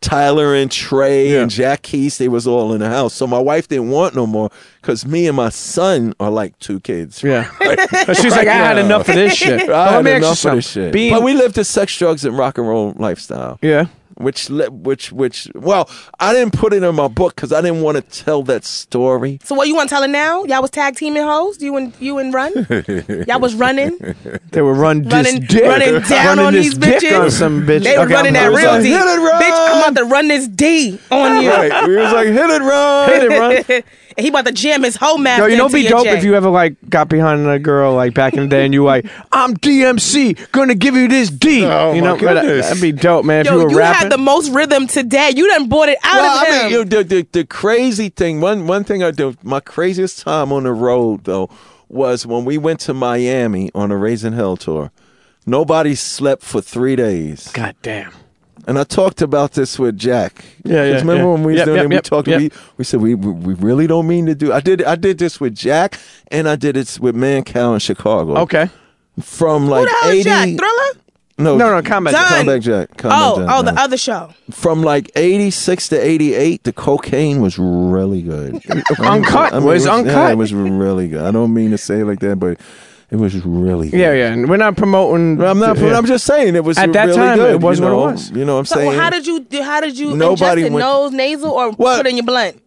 Tyler 0.01 0.53
and 0.53 0.69
Trey 0.69 1.31
Yeah. 1.31 1.43
and 1.43 1.49
Jack 1.49 1.83
Keys, 1.83 2.17
they 2.17 2.27
was 2.27 2.45
all 2.45 2.73
in 2.73 2.81
the 2.81 2.89
house. 2.89 3.13
So 3.13 3.25
my 3.27 3.39
wife 3.39 3.69
didn't 3.69 3.89
want 3.89 4.13
no 4.13 4.27
more 4.27 4.49
because 4.81 5.05
me 5.05 5.25
and 5.25 5.37
my 5.37 5.47
son 5.47 6.13
are 6.19 6.29
like 6.31 6.59
two 6.59 6.81
kids. 6.81 7.23
Yeah. 7.23 7.49
She's 8.13 8.31
like, 8.31 8.49
I 8.49 8.55
had 8.55 8.77
enough 8.77 9.07
of 9.07 9.15
this 9.15 9.35
shit. 9.35 9.69
I 9.69 9.93
had 9.93 10.03
me 10.03 10.11
ask 10.11 10.21
you 10.21 10.27
enough 10.27 10.45
of 10.45 10.55
this 10.55 10.69
shit. 10.69 10.91
Being- 10.91 11.13
but 11.13 11.23
we 11.23 11.33
lived 11.33 11.57
a 11.57 11.63
sex, 11.63 11.97
drugs, 11.97 12.25
and 12.25 12.37
rock 12.37 12.57
and 12.57 12.67
roll 12.67 12.93
lifestyle. 12.97 13.57
yeah. 13.61 13.85
Which, 14.17 14.49
le- 14.49 14.71
which, 14.71 15.11
which. 15.11 15.47
Well, 15.53 15.89
I 16.19 16.33
didn't 16.33 16.53
put 16.53 16.73
it 16.73 16.81
in 16.81 16.95
my 16.95 17.07
book 17.07 17.35
because 17.35 17.53
I 17.53 17.61
didn't 17.61 17.81
want 17.81 17.97
to 17.97 18.23
tell 18.23 18.41
that 18.43 18.65
story. 18.65 19.39
So 19.43 19.53
what 19.53 19.67
you 19.67 19.75
want 19.75 19.89
to 19.89 19.93
tell 19.93 20.01
her 20.01 20.07
now? 20.07 20.43
Y'all 20.45 20.61
was 20.61 20.71
tag 20.71 20.95
teaming 20.95 21.21
hoes? 21.23 21.61
You 21.61 21.77
and 21.77 21.93
you 21.99 22.17
and 22.17 22.33
Run? 22.33 22.51
Y'all 23.27 23.39
was 23.39 23.53
running? 23.53 23.95
They 24.51 24.61
were 24.61 24.73
run 24.73 25.03
Running- 25.07 25.41
dick. 25.41 25.63
running 25.63 26.01
down 26.01 26.25
running 26.37 26.45
on 26.45 26.53
this 26.53 26.65
these 26.69 26.77
dick 26.79 27.01
bitches. 27.03 27.19
on 27.21 27.31
some 27.31 27.61
bitch. 27.67 27.83
They 27.83 27.95
were 27.97 28.05
Okay, 28.05 28.13
running 28.15 28.33
that 28.33 28.45
I 28.51 28.55
real 28.57 28.71
like, 28.71 28.81
deep. 28.81 28.91
"Hit 28.93 29.01
it, 29.01 29.19
Run!" 29.19 29.41
Bitch, 29.41 29.69
I'm 29.69 29.77
about 29.91 29.95
to 30.01 30.05
run 30.05 30.27
this 30.27 30.47
D 30.47 30.99
on 31.11 31.43
you. 31.43 31.49
Right. 31.51 31.87
we 31.87 31.95
was 31.95 32.11
like, 32.13 32.27
hit 32.27 32.37
it, 32.37 32.61
run. 32.61 33.09
Hit 33.11 33.23
it, 33.31 33.39
run. 33.39 33.83
and 34.17 34.23
he 34.25 34.29
about 34.29 34.45
to 34.45 34.51
jam 34.51 34.83
his 34.83 34.95
whole 34.95 35.17
math 35.19 35.39
Yo, 35.39 35.45
you 35.45 35.57
know, 35.57 35.65
into 35.67 35.77
be 35.77 35.87
dope 35.87 36.03
J. 36.05 36.17
if 36.17 36.23
you 36.23 36.33
ever 36.35 36.49
like 36.49 36.75
got 36.89 37.07
behind 37.07 37.47
a 37.47 37.59
girl 37.59 37.93
like 37.93 38.13
back 38.15 38.33
in 38.33 38.41
the 38.41 38.47
day 38.47 38.65
and 38.65 38.73
you 38.73 38.83
like, 38.83 39.05
I'm 39.31 39.53
DMC, 39.55 40.51
gonna 40.51 40.75
give 40.75 40.95
you 40.95 41.07
this 41.07 41.29
D. 41.29 41.63
Oh, 41.65 41.93
you 41.93 42.01
my 42.01 42.07
know, 42.07 42.17
but 42.19 42.37
uh, 42.37 42.41
goodness. 42.41 42.67
that'd 42.67 42.81
be 42.81 42.91
dope, 42.91 43.25
man. 43.25 43.41
If 43.41 43.47
Yo, 43.47 43.57
you 43.59 43.63
were 43.65 43.71
you 43.71 43.77
rapping. 43.77 43.99
had 44.01 44.11
the 44.11 44.17
most 44.17 44.49
rhythm 44.51 44.87
today. 44.87 45.31
You 45.35 45.47
done 45.49 45.69
bought 45.69 45.89
it 45.89 45.99
out 46.03 46.15
Well, 46.15 46.37
of 46.41 46.47
I 46.47 46.61
mean, 46.63 46.71
you 46.71 46.77
know, 46.79 46.83
the, 46.83 47.03
the 47.03 47.27
the 47.31 47.45
crazy 47.45 48.09
thing. 48.09 48.41
One 48.41 48.67
one 48.67 48.83
thing 48.83 49.03
I 49.03 49.11
do. 49.11 49.35
My 49.43 49.59
craziest 49.59 50.19
time 50.21 50.51
on 50.51 50.63
the 50.63 50.73
road 50.73 51.23
though 51.25 51.49
was 51.87 52.25
when 52.25 52.43
we 52.43 52.57
went 52.57 52.79
to 52.81 52.93
Miami 52.93 53.71
on 53.75 53.91
a 53.91 53.97
Raising 53.97 54.33
Hell 54.33 54.57
tour. 54.57 54.91
Nobody 55.45 55.95
slept 55.95 56.43
for 56.43 56.59
three 56.59 56.97
days, 56.97 57.49
God 57.53 57.75
damn. 57.81 58.11
And 58.67 58.77
I 58.77 58.83
talked 58.83 59.21
about 59.21 59.53
this 59.53 59.79
with 59.79 59.97
Jack. 59.97 60.43
Yeah, 60.65 60.83
yeah, 60.83 60.91
'Cause 60.93 61.01
Remember 61.03 61.23
yeah. 61.23 61.31
when 61.31 61.43
we 61.43 61.51
was 61.53 61.57
Yep, 61.59 61.65
doing 61.65 61.77
yep, 61.77 61.85
it? 61.85 61.89
We 61.89 61.95
yep, 61.95 62.03
talked. 62.03 62.27
yep. 62.27 62.39
We 62.41 62.51
we 62.77 62.83
said 62.83 62.99
we 63.01 63.15
we 63.15 63.31
we 63.31 63.53
really 63.53 63.87
don't 63.87 64.07
mean 64.07 64.25
to 64.25 64.35
do. 64.35 64.51
I 64.51 64.59
did 64.59 64.83
I 64.83 64.95
did 64.95 65.17
this 65.19 65.39
with 65.39 65.55
Jack, 65.55 65.97
and 66.29 66.49
I 66.49 66.55
did 66.57 66.75
it 66.75 66.97
with 67.01 67.15
Mancow 67.15 67.73
in 67.73 67.79
Chicago. 67.79 68.35
Okay. 68.39 68.69
From 69.21 69.63
Who 69.63 69.69
like 69.71 69.85
the 69.87 69.95
hell 70.01 70.09
is 70.11 70.15
eighty. 70.17 70.23
Jack? 70.23 70.47
Thriller? 70.59 71.03
No, 71.39 71.55
No, 71.55 71.69
no, 71.69 71.81
Combat 71.83 72.13
Jack. 72.13 72.29
Done. 72.29 72.37
Comeback 72.45 72.61
Jack. 72.61 72.97
Comeback 72.97 73.19
Oh, 73.21 73.35
Jack, 73.37 73.47
oh, 73.51 73.61
the 73.63 73.71
no. 73.71 73.81
other 73.81 73.97
show. 73.97 74.33
from 74.51 74.81
like 74.81 75.11
86 75.15 75.89
to 75.89 75.95
88 75.99 76.63
the 76.63 76.73
cocaine 76.73 77.41
was 77.41 77.59
really 77.59 78.23
good 78.23 78.55
Uncut. 78.99 79.53
I 79.53 79.59
mean, 79.59 79.67
was 79.67 79.85
it 79.85 79.91
uncut. 79.91 80.11
yeah, 80.13 80.31
it 80.31 80.35
was 80.35 80.51
really 80.51 81.07
good 81.09 81.21
i 81.21 81.29
don't 81.29 81.53
mean 81.53 81.69
to 81.71 81.77
say 81.77 81.99
it 81.99 82.05
like 82.05 82.21
that 82.21 82.37
but 82.39 82.59
it 83.09 83.15
was 83.15 83.33
really 83.45 83.89
good 83.89 83.99
yeah, 83.99 84.11
yeah. 84.13 84.33
And 84.33 84.49
we're 84.49 84.57
not 84.57 84.75
promoting. 84.75 85.41
I'm 85.41 85.59
not. 85.59 85.77
yeah. 85.77 85.97
I'm 85.97 86.05
just 86.05 86.25
saying 86.25 86.55
it 86.55 86.63
was 86.63 86.77
At 86.77 86.91
that 86.93 87.05
really 87.05 87.17
time, 87.17 87.37
good, 87.37 87.51
it 87.55 87.61
was 87.61 87.79
you 87.79 87.85
what 87.85 87.91
it 87.91 87.95
know? 87.95 88.01
was. 88.01 88.31
You 88.31 88.45
know 88.45 88.53
what 88.55 88.59
I'm 88.59 88.65
saying? 88.65 88.85
So 88.85 88.91
saying? 88.91 89.01
how 89.01 89.09
did 89.09 89.27
you? 89.27 89.63
How 89.63 89.79
did 89.81 89.97
you 89.97 90.15
Nobody 90.15 90.63
ingest 90.63 90.65
it? 90.65 90.71
went- 90.73 90.85
Nose, 90.85 91.11
nasal, 91.13 91.51
or 91.51 91.71
What? 91.71 91.97
put 91.97 92.07
in 92.07 92.17
your 92.17 92.25
blunt? 92.25 92.61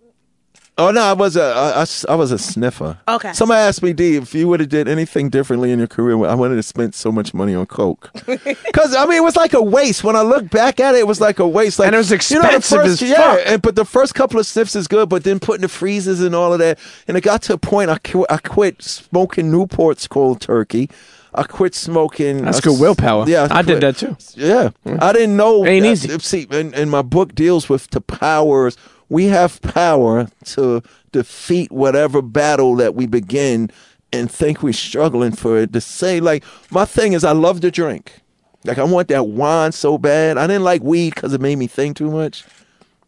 Oh 0.80 0.90
no, 0.90 1.00
I 1.02 1.12
was 1.12 1.36
a. 1.36 1.42
I, 1.42 1.70
I 1.70 1.82
s- 1.82 2.04
I 2.08 2.14
was 2.14 2.32
a 2.32 2.38
sniffer. 2.38 2.98
Okay. 3.08 3.32
Somebody 3.32 3.60
asked 3.60 3.82
me, 3.82 3.92
D, 3.92 4.16
if 4.16 4.34
you 4.34 4.48
would 4.48 4.60
have 4.60 4.68
did 4.68 4.88
anything 4.88 5.28
differently 5.30 5.70
in 5.72 5.78
your 5.78 5.88
career, 5.88 6.16
I 6.26 6.34
wouldn't 6.34 6.56
have 6.58 6.64
spent 6.64 6.94
so 6.94 7.12
much 7.12 7.32
money 7.34 7.54
on 7.54 7.66
coke. 7.66 8.10
Because 8.26 8.94
I 8.94 9.04
mean, 9.06 9.18
it 9.18 9.22
was 9.24 9.36
like 9.36 9.52
a 9.52 9.62
waste. 9.62 10.02
When 10.04 10.16
I 10.16 10.22
look 10.22 10.48
back 10.50 10.80
at 10.80 10.94
it, 10.94 10.98
it 10.98 11.06
was 11.06 11.20
like 11.20 11.38
a 11.38 11.46
waste. 11.48 11.78
Like 11.78 11.86
And 11.86 11.94
it 11.94 11.98
was 11.98 12.10
you 12.30 12.36
know, 12.36 12.42
the 12.50 12.56
expensive 12.56 12.78
first- 12.78 13.02
as 13.02 13.08
yeah, 13.10 13.16
fuck. 13.36 13.40
And 13.46 13.62
but 13.62 13.76
the 13.76 13.84
first 13.84 14.14
couple 14.14 14.40
of 14.40 14.46
sniffs 14.46 14.74
is 14.74 14.88
good, 14.88 15.08
but 15.08 15.24
then 15.24 15.38
putting 15.40 15.62
the 15.62 15.68
freezers 15.68 16.20
and 16.20 16.34
all 16.34 16.52
of 16.52 16.58
that, 16.60 16.78
and 17.08 17.16
it 17.16 17.20
got 17.22 17.42
to 17.42 17.54
a 17.54 17.58
point 17.58 17.90
I 17.90 17.98
qu- 17.98 18.26
I 18.30 18.38
quit 18.38 18.82
smoking 18.82 19.50
Newport's 19.50 20.06
cold 20.08 20.40
turkey. 20.40 20.88
I 21.32 21.44
quit 21.44 21.76
smoking. 21.76 22.42
That's 22.44 22.58
I 22.58 22.60
good 22.60 22.80
willpower. 22.80 23.24
Yeah, 23.28 23.46
I 23.52 23.62
did 23.62 23.80
that 23.82 23.96
too. 23.96 24.16
Yeah, 24.34 24.70
mm. 24.84 25.00
I 25.00 25.12
didn't 25.12 25.36
know. 25.36 25.64
Ain't 25.64 25.84
that- 25.84 25.92
easy. 25.92 26.18
See, 26.18 26.46
and, 26.50 26.74
and 26.74 26.90
my 26.90 27.02
book 27.02 27.34
deals 27.36 27.68
with 27.68 27.88
the 27.90 28.00
powers. 28.00 28.76
We 29.10 29.26
have 29.26 29.60
power 29.60 30.28
to 30.46 30.82
defeat 31.12 31.70
whatever 31.70 32.22
battle 32.22 32.76
that 32.76 32.94
we 32.94 33.06
begin 33.06 33.70
and 34.12 34.30
think 34.30 34.62
we're 34.62 34.72
struggling 34.72 35.32
for 35.32 35.58
it. 35.58 35.72
To 35.74 35.80
say, 35.80 36.20
like, 36.20 36.44
my 36.70 36.84
thing 36.84 37.12
is, 37.12 37.24
I 37.24 37.32
love 37.32 37.60
to 37.60 37.70
drink. 37.70 38.20
Like, 38.64 38.78
I 38.78 38.84
want 38.84 39.08
that 39.08 39.26
wine 39.26 39.72
so 39.72 39.98
bad. 39.98 40.38
I 40.38 40.46
didn't 40.46 40.64
like 40.64 40.82
weed 40.82 41.14
because 41.14 41.32
it 41.32 41.40
made 41.40 41.56
me 41.56 41.66
think 41.66 41.96
too 41.96 42.10
much. 42.10 42.44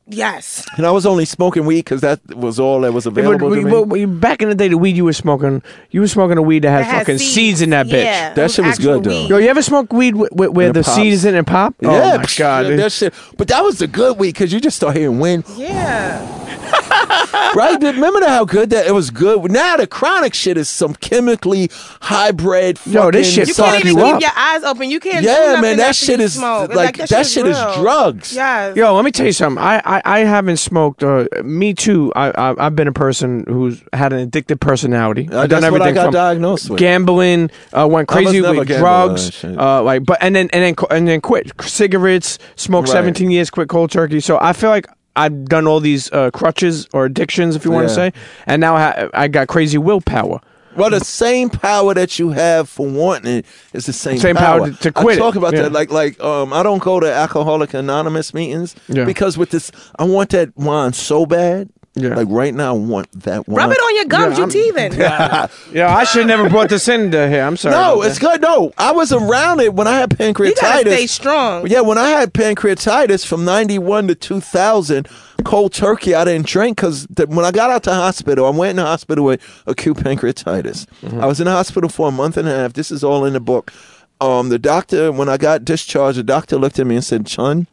Yes. 0.09 0.67
And 0.77 0.85
I 0.85 0.91
was 0.91 1.07
only 1.07 1.25
smoking 1.25 1.65
weed 1.65 1.79
because 1.81 2.01
that 2.01 2.21
was 2.35 2.59
all 2.59 2.81
that 2.81 2.93
was 2.93 3.07
Yeah, 3.07 3.13
but 3.13 3.21
available 3.21 3.49
we- 3.51 3.63
to 3.63 3.87
me. 3.87 4.05
but 4.05 4.21
back 4.21 4.43
in 4.43 4.49
the 4.49 4.55
day, 4.55 4.69
the 4.69 4.77
weed 4.77 4.97
you 4.97 5.05
were 5.05 5.13
smoking, 5.13 5.63
you 5.91 6.01
were 6.01 6.09
smoking 6.09 6.37
a 6.39 6.43
weed 6.43 6.65
that 6.65 6.71
had 6.71 6.87
That 6.87 6.99
fucking 7.01 7.19
seeds. 7.19 7.33
seeds 7.33 7.63
in 7.63 7.71
that 7.71 7.87
bitch. 7.87 8.05
Yeah, 8.05 8.35
That 8.35 8.45
it 8.47 8.51
shit 8.51 8.65
was 8.65 8.75
actual 8.79 9.01
good, 9.01 9.05
though. 9.05 9.27
Yo, 9.29 9.37
you 9.39 9.49
ever 9.49 9.63
smoke 9.63 9.93
weed 9.93 10.17
with, 10.17 10.33
with, 10.33 10.51
where 10.51 10.67
And 10.67 10.75
the 10.77 10.81
it 10.81 10.85
pops. 10.87 10.97
seeds 10.97 11.25
in 11.25 11.35
it 11.37 11.47
pop? 11.47 11.75
yeah, 11.81 11.89
oh 11.89 12.19
my 12.19 12.25
god! 12.37 12.67
yeah, 12.67 12.77
that 12.77 12.93
shit. 12.93 13.15
But 13.39 13.49
that 13.49 13.63
was 13.63 13.79
the 13.79 13.87
good 13.87 14.19
weed 14.19 14.31
because 14.33 14.53
you 14.53 14.61
just 14.61 14.77
start 14.77 14.97
hearing 14.97 15.19
wind. 15.21 15.45
Yeah. 15.57 16.41
right? 17.55 17.79
Remember 17.81 18.27
how 18.27 18.45
good 18.45 18.71
that 18.71 18.87
it 18.87 18.93
was 18.93 19.11
good. 19.11 19.51
Now 19.51 19.77
the 19.77 19.87
chronic 19.87 20.35
shit 20.35 20.57
is 20.57 20.69
some 20.69 20.95
chemically 20.95 21.71
hybrid. 22.01 22.79
Yo, 22.87 23.11
this 23.11 23.29
fucking 23.29 23.35
shit 23.35 23.49
You 23.49 23.55
fuck 23.55 23.67
can't 23.67 23.85
even 23.85 23.99
you 23.99 24.05
keep 24.05 24.15
up. 24.17 24.21
your 24.23 24.31
eyes 24.37 24.63
open. 24.65 24.91
You 24.91 25.01
can't. 25.01 25.25
Yeah, 25.25 25.61
man, 25.61 25.77
that 25.79 25.95
shit 25.97 26.21
is 26.21 26.35
smoke. 26.35 26.67
It's 26.71 26.75
like, 26.77 26.97
that 26.97 27.27
shit 27.27 27.47
is 27.47 27.57
real. 27.59 27.75
drugs. 27.83 28.35
Yeah. 28.35 28.75
Yo, 28.75 28.95
let 28.95 29.05
me 29.05 29.11
tell 29.11 29.27
you 29.27 29.33
something. 29.33 29.63
I, 29.63 29.81
I, 29.97 30.03
I 30.05 30.19
haven't 30.21 30.57
smoked. 30.59 31.03
Uh, 31.03 31.27
me 31.45 31.75
too. 31.75 32.13
I, 32.17 32.31
I 32.31 32.67
I've 32.67 32.77
been 32.77 32.89
a 32.89 32.93
person 32.93 33.45
who's 33.49 33.83
had 33.93 34.13
an 34.13 34.31
addictive 34.31 34.61
personality. 34.61 35.29
Uh, 35.31 35.43
I've 35.43 35.51
done 35.51 35.63
that's 35.63 35.73
what 35.73 35.83
I 35.83 35.93
got 35.93 36.05
from 36.07 36.13
diagnosed 36.15 36.71
with. 36.71 36.79
gambling. 36.79 37.51
Uh, 37.73 37.89
went 37.91 38.09
crazy 38.09 38.41
with 38.41 38.67
drugs. 38.69 39.45
uh. 39.45 39.83
Like, 39.83 40.05
but 40.05 40.19
and 40.21 40.35
then 40.35 40.49
and 40.53 40.63
then 40.77 40.87
and 40.91 41.09
then 41.09 41.21
quit 41.21 41.53
cigarettes. 41.63 42.39
Smoked 42.57 42.89
Right. 42.89 42.93
seventeen 42.93 43.31
years. 43.31 43.51
Quit 43.51 43.69
cold 43.69 43.91
turkey. 43.91 44.21
So 44.21 44.39
I 44.41 44.53
feel 44.53 44.71
like. 44.71 44.87
I've 45.15 45.45
done 45.45 45.67
all 45.67 45.79
these 45.79 46.11
uh, 46.13 46.31
crutches 46.31 46.89
or 46.95 47.05
addictions, 47.05 47.55
if 47.55 47.67
you 47.67 47.71
want 47.71 47.87
to 47.87 47.93
Yeah. 47.93 48.11
say, 48.11 48.13
and 48.47 48.61
now 48.63 48.77
I, 48.77 49.11
I 49.13 49.29
got 49.29 49.47
crazy 49.47 49.77
willpower. 49.77 50.41
Well, 50.77 50.91
the 50.91 51.01
same 51.01 51.51
power 51.51 51.95
that 51.95 52.19
you 52.19 52.31
have 52.31 52.69
for 52.69 52.87
wanting 52.87 53.39
it 53.39 53.47
is 53.73 53.87
the 53.87 53.93
same, 53.93 54.19
Same 54.19 54.37
power 54.37 54.71
to- 54.71 54.77
to 54.79 54.93
quit 54.93 55.17
I 55.17 55.21
talk 55.21 55.35
it. 55.35 55.39
about 55.39 55.53
Yeah. 55.55 55.63
that. 55.63 55.73
Like, 55.73 55.91
like, 55.91 56.23
um, 56.23 56.53
I 56.53 56.63
don't 56.63 56.83
go 56.83 57.01
to 57.01 57.13
Alcoholic 57.13 57.75
Anonymous 57.75 58.33
meetings 58.35 58.75
Yeah. 58.89 59.05
because 59.05 59.37
with 59.37 59.51
this, 59.51 59.71
I 59.99 60.05
want 60.05 60.31
that 60.31 60.51
wine 60.57 60.93
so 60.93 61.27
bad. 61.27 61.69
Yeah. 61.95 62.15
Like 62.15 62.29
right 62.31 62.55
now, 62.55 62.75
I 62.75 62.79
want 62.79 63.09
that 63.25 63.47
wine. 63.47 63.69
Rub 63.69 63.73
it 63.73 63.79
on 63.79 63.97
your 63.97 64.05
gums. 64.07 64.39
Yeah, 64.39 64.45
you 64.47 64.51
teething. 64.51 64.93
Yeah, 65.75 65.95
I 65.95 66.05
should 66.05 66.27
never 66.27 66.49
brought 66.49 66.71
this 66.71 66.89
into 66.89 67.29
here. 67.29 67.43
I'm 67.43 67.59
sorry. 67.59 67.75
No, 67.75 68.01
it's 68.01 68.19
that. 68.19 68.41
good. 68.41 68.41
No, 68.41 68.73
I 68.79 68.93
was 68.93 69.13
around 69.13 69.61
it 69.61 69.75
when 69.75 69.87
I 69.87 69.99
had 69.99 70.09
pancreatitis. 70.09 70.47
You 70.47 70.55
gotta 70.55 70.81
stay 70.91 71.07
strong. 71.07 71.67
Yeah, 71.67 71.81
when 71.83 71.99
I 71.99 72.09
had 72.09 72.33
pancreatitis 72.33 73.27
from 73.27 73.45
91 73.45 74.09
to 74.09 74.15
2000, 74.15 75.07
cold 75.45 75.73
turkey, 75.73 76.15
I 76.15 76.25
didn't 76.25 76.47
drink 76.47 76.77
because 76.79 77.07
when 77.27 77.45
I 77.45 77.51
got 77.51 77.71
out 77.71 77.83
to 77.85 77.93
hospital, 77.95 78.47
I 78.47 78.51
went 78.51 78.71
in 78.71 78.77
the 78.77 78.83
hospital 78.83 79.25
with 79.25 79.41
acute 79.67 79.97
pancreatitis. 79.99 80.87
I 81.21 81.27
was 81.27 81.41
in 81.41 81.47
the 81.47 81.53
hospital 81.53 81.89
for 81.89 82.09
a 82.09 82.13
month 82.13 82.37
and 82.37 82.49
a 82.49 82.51
half. 82.55 82.73
This 82.75 82.91
is 82.91 83.03
all 83.05 83.25
in 83.25 83.33
the 83.33 83.41
book. 83.41 83.73
Um, 84.21 84.51
the 84.51 84.59
doctor, 84.59 85.11
when 85.11 85.29
I 85.29 85.37
got 85.37 85.65
discharged, 85.65 86.19
the 86.19 86.23
doctor 86.23 86.57
looked 86.57 86.79
at 86.79 86.87
me 86.87 86.95
and 86.95 87.05
said, 87.05 87.27
Chun, 87.27 87.67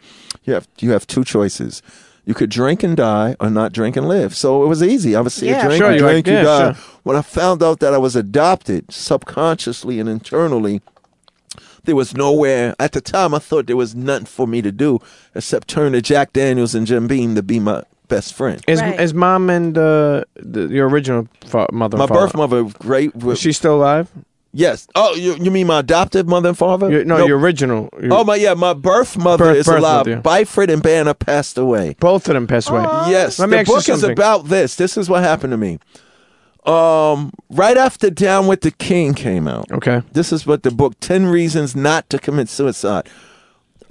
you 0.44 0.54
have, 0.54 0.68
you 0.80 0.91
have 0.91 1.06
two 1.06 1.24
choices. 1.24 1.82
You 2.26 2.34
could 2.34 2.50
drink 2.50 2.84
and 2.84 2.96
die 2.98 3.36
or 3.40 3.50
not 3.50 3.72
drink 3.72 3.96
and 3.98 4.08
live. 4.08 4.36
So 4.36 4.64
it 4.64 4.68
was 4.68 4.82
easy. 4.84 5.16
I 5.16 5.22
would 5.22 5.32
see 5.32 5.48
Yeah, 5.50 5.62
a 5.66 5.68
drink, 5.68 5.82
Sure, 5.84 5.91
you 5.91 5.98
you're 6.00 6.10
drink, 6.10 6.28
like, 6.28 6.32
you 6.32 6.38
yeah, 6.38 6.44
die. 6.44 6.74
sure. 6.74 6.84
When 7.04 7.16
I 7.16 7.22
found 7.22 7.62
out 7.64 7.80
that 7.80 7.94
I 7.94 7.98
was 7.98 8.16
adopted 8.16 8.91
subconsciously 8.91 10.00
and 10.00 10.08
internally, 10.10 10.82
there 11.85 11.95
was 11.95 12.15
nowhere 12.15 12.76
at 12.80 12.91
the 12.93 13.01
time 13.01 13.34
I 13.34 13.39
thought 13.39 13.68
there 13.68 13.77
was 13.77 13.95
nothing 13.95 14.26
for 14.26 14.47
me 14.47 14.61
to 14.61 14.72
do 14.72 14.99
except 15.35 15.68
turn 15.68 15.93
to 15.93 16.01
Jack 16.01 16.34
Daniels 16.34 16.76
and 16.76 16.85
Jim 16.88 17.07
Beam 17.07 17.35
to 17.35 17.43
be 17.43 17.60
my 17.60 17.84
best 18.07 18.34
friend. 18.34 18.61
Is, 18.68 18.81
Right. 18.81 18.99
is 18.99 19.14
mom 19.14 19.49
and 19.49 19.77
uh, 19.77 20.23
the, 20.35 20.68
your 20.68 20.89
original 20.89 21.27
fa- 21.45 21.68
mother? 21.72 21.97
My 21.97 22.03
and 22.06 22.10
father, 22.10 22.22
birth 22.27 22.35
mother, 22.35 22.64
great. 22.80 23.11
Is 23.15 23.39
she 23.39 23.51
still 23.53 23.76
alive? 23.76 24.10
yes. 24.51 24.88
Oh, 24.95 25.14
you, 25.14 25.35
you 25.35 25.51
mean 25.51 25.68
my 25.68 25.80
adoptive 25.81 26.27
mother 26.27 26.49
and 26.49 26.57
father? 26.57 26.89
Your, 26.89 27.06
no, 27.06 27.18
Nope. 27.19 27.27
your 27.27 27.38
original. 27.38 27.88
your- 28.01 28.14
Oh 28.15 28.23
my, 28.23 28.34
yeah, 28.35 28.56
my 28.56 28.73
birth 28.73 29.15
mother 29.15 29.45
Birth- 29.45 29.57
is 29.57 29.65
birth 29.68 29.77
alive. 29.80 30.07
mother, 30.07 30.11
yeah. 30.11 30.22
Byford 30.22 30.69
and 30.73 30.81
Bannah 30.81 31.14
passed 31.14 31.57
away. 31.60 31.95
both 31.99 32.27
of 32.27 32.34
them 32.34 32.47
passed 32.47 32.69
away. 32.72 32.81
Yes, 33.11 33.38
Let 33.38 33.49
me 33.49 33.57
the 33.57 33.60
ask 33.60 33.68
you 33.68 33.73
book 33.76 33.80
is 33.80 33.85
something. 33.85 34.11
about 34.11 34.45
this. 34.47 34.73
This 34.76 34.97
is 34.97 35.07
what 35.07 35.22
happened 35.22 35.51
to 35.51 35.57
me. 35.57 35.77
Um, 36.65 37.31
right 37.49 37.77
after 37.77 38.10
Down 38.10 38.48
with 38.48 38.61
the 38.61 38.72
King 38.72 39.14
came 39.14 39.48
out. 39.48 39.72
Okay. 39.72 40.02
This 40.14 40.31
is 40.31 40.45
what 40.45 40.64
the 40.64 40.72
book 40.72 40.99
10 40.99 41.26
Reasons 41.27 41.76
Not 41.76 42.10
to 42.10 42.19
Commit 42.19 42.49
Suicide. 42.49 43.07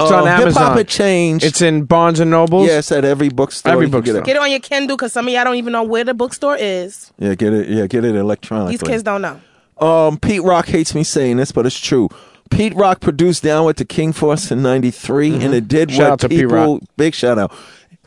It's 0.00 0.12
on 0.12 0.28
Uh, 0.28 0.36
Hip 0.36 0.40
Amazon. 0.42 0.62
hop 0.62 0.76
had 0.78 0.86
changed. 0.88 1.44
It's 1.44 1.60
in 1.60 1.82
Barnes 1.84 2.20
and 2.20 2.30
Nobles. 2.30 2.68
yeah, 2.68 2.78
it's 2.78 2.92
at 2.92 3.04
every 3.04 3.30
bookstore. 3.30 3.72
Every 3.72 3.86
you 3.86 3.90
can 3.90 4.00
get 4.02 4.12
bookstore. 4.12 4.22
it. 4.22 4.26
Get 4.26 4.36
it 4.36 4.42
on 4.42 4.50
your 4.50 4.60
Kindle 4.60 4.96
because 4.96 5.12
some 5.12 5.26
of 5.26 5.34
y'all 5.34 5.42
don't 5.44 5.56
even 5.56 5.72
know 5.72 5.82
where 5.82 6.04
the 6.04 6.14
bookstore 6.14 6.56
is. 6.56 7.10
Yeah, 7.18 7.34
get 7.34 7.52
it. 7.52 7.68
Yeah, 7.68 7.86
get 7.88 8.04
it 8.04 8.14
electronically. 8.14 8.76
These 8.76 8.82
kids 8.82 9.02
don't 9.02 9.22
know. 9.22 9.40
Um, 9.84 10.18
Pete 10.18 10.42
Rock 10.42 10.66
hates 10.66 10.94
me 10.94 11.02
saying 11.02 11.38
this, 11.38 11.50
but 11.50 11.66
it's 11.66 11.78
true. 11.80 12.08
Pete 12.50 12.74
Rock 12.76 13.00
produced 13.00 13.42
Down 13.42 13.66
with 13.66 13.76
the 13.78 13.84
King 13.84 14.12
for 14.12 14.32
us 14.32 14.52
in 14.52 14.62
'93, 14.62 15.34
and 15.42 15.52
it 15.52 15.66
did 15.66 15.88
Mm-hmm. 15.88 15.96
Shout 15.98 16.06
out 16.06 16.10
what 16.12 16.20
to 16.20 16.28
Pete 16.28 16.38
people. 16.42 16.56
Rock. 16.74 16.82
Big 16.96 17.14
shout 17.14 17.38
out. 17.38 17.52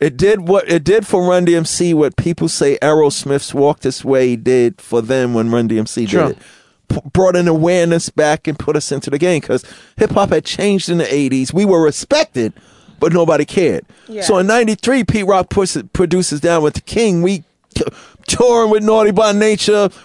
It 0.02 0.16
did 0.16 0.48
what 0.48 0.68
it 0.68 0.82
did 0.84 1.06
for 1.06 1.22
Run 1.28 1.46
DMC. 1.46 1.94
What 1.94 2.16
people 2.16 2.48
say 2.48 2.76
Aerosmith's 2.82 3.54
"Walk 3.54 3.80
This 3.80 4.04
Way" 4.04 4.34
did 4.36 4.80
for 4.80 5.00
them 5.00 5.32
when 5.32 5.50
Run 5.50 5.68
DMC 5.68 6.08
Sure. 6.08 6.28
did 6.28 6.36
it. 6.36 6.42
P- 6.88 7.00
brought 7.12 7.36
an 7.36 7.46
awareness 7.46 8.08
back 8.10 8.48
and 8.48 8.58
put 8.58 8.74
us 8.76 8.90
into 8.90 9.10
the 9.10 9.18
game 9.18 9.40
because 9.40 9.64
hip 9.96 10.10
hop 10.10 10.30
had 10.30 10.44
changed 10.44 10.88
in 10.88 10.98
the 10.98 11.04
'80s. 11.04 11.54
We 11.54 11.64
were 11.64 11.80
respected, 11.82 12.52
but 12.98 13.12
nobody 13.12 13.44
cared. 13.44 13.84
Yeah. 14.08 14.22
So 14.22 14.38
in 14.38 14.46
'93, 14.48 15.04
Pete 15.04 15.26
Rock 15.26 15.48
puts, 15.50 15.78
produces 15.92 16.40
Down 16.40 16.62
with 16.64 16.74
the 16.74 16.80
King. 16.80 17.22
We 17.22 17.44
t- 17.74 17.84
touring 18.26 18.70
with 18.70 18.82
Naughty 18.82 19.12
by 19.12 19.30
Nature, 19.32 19.88
c- 19.92 19.98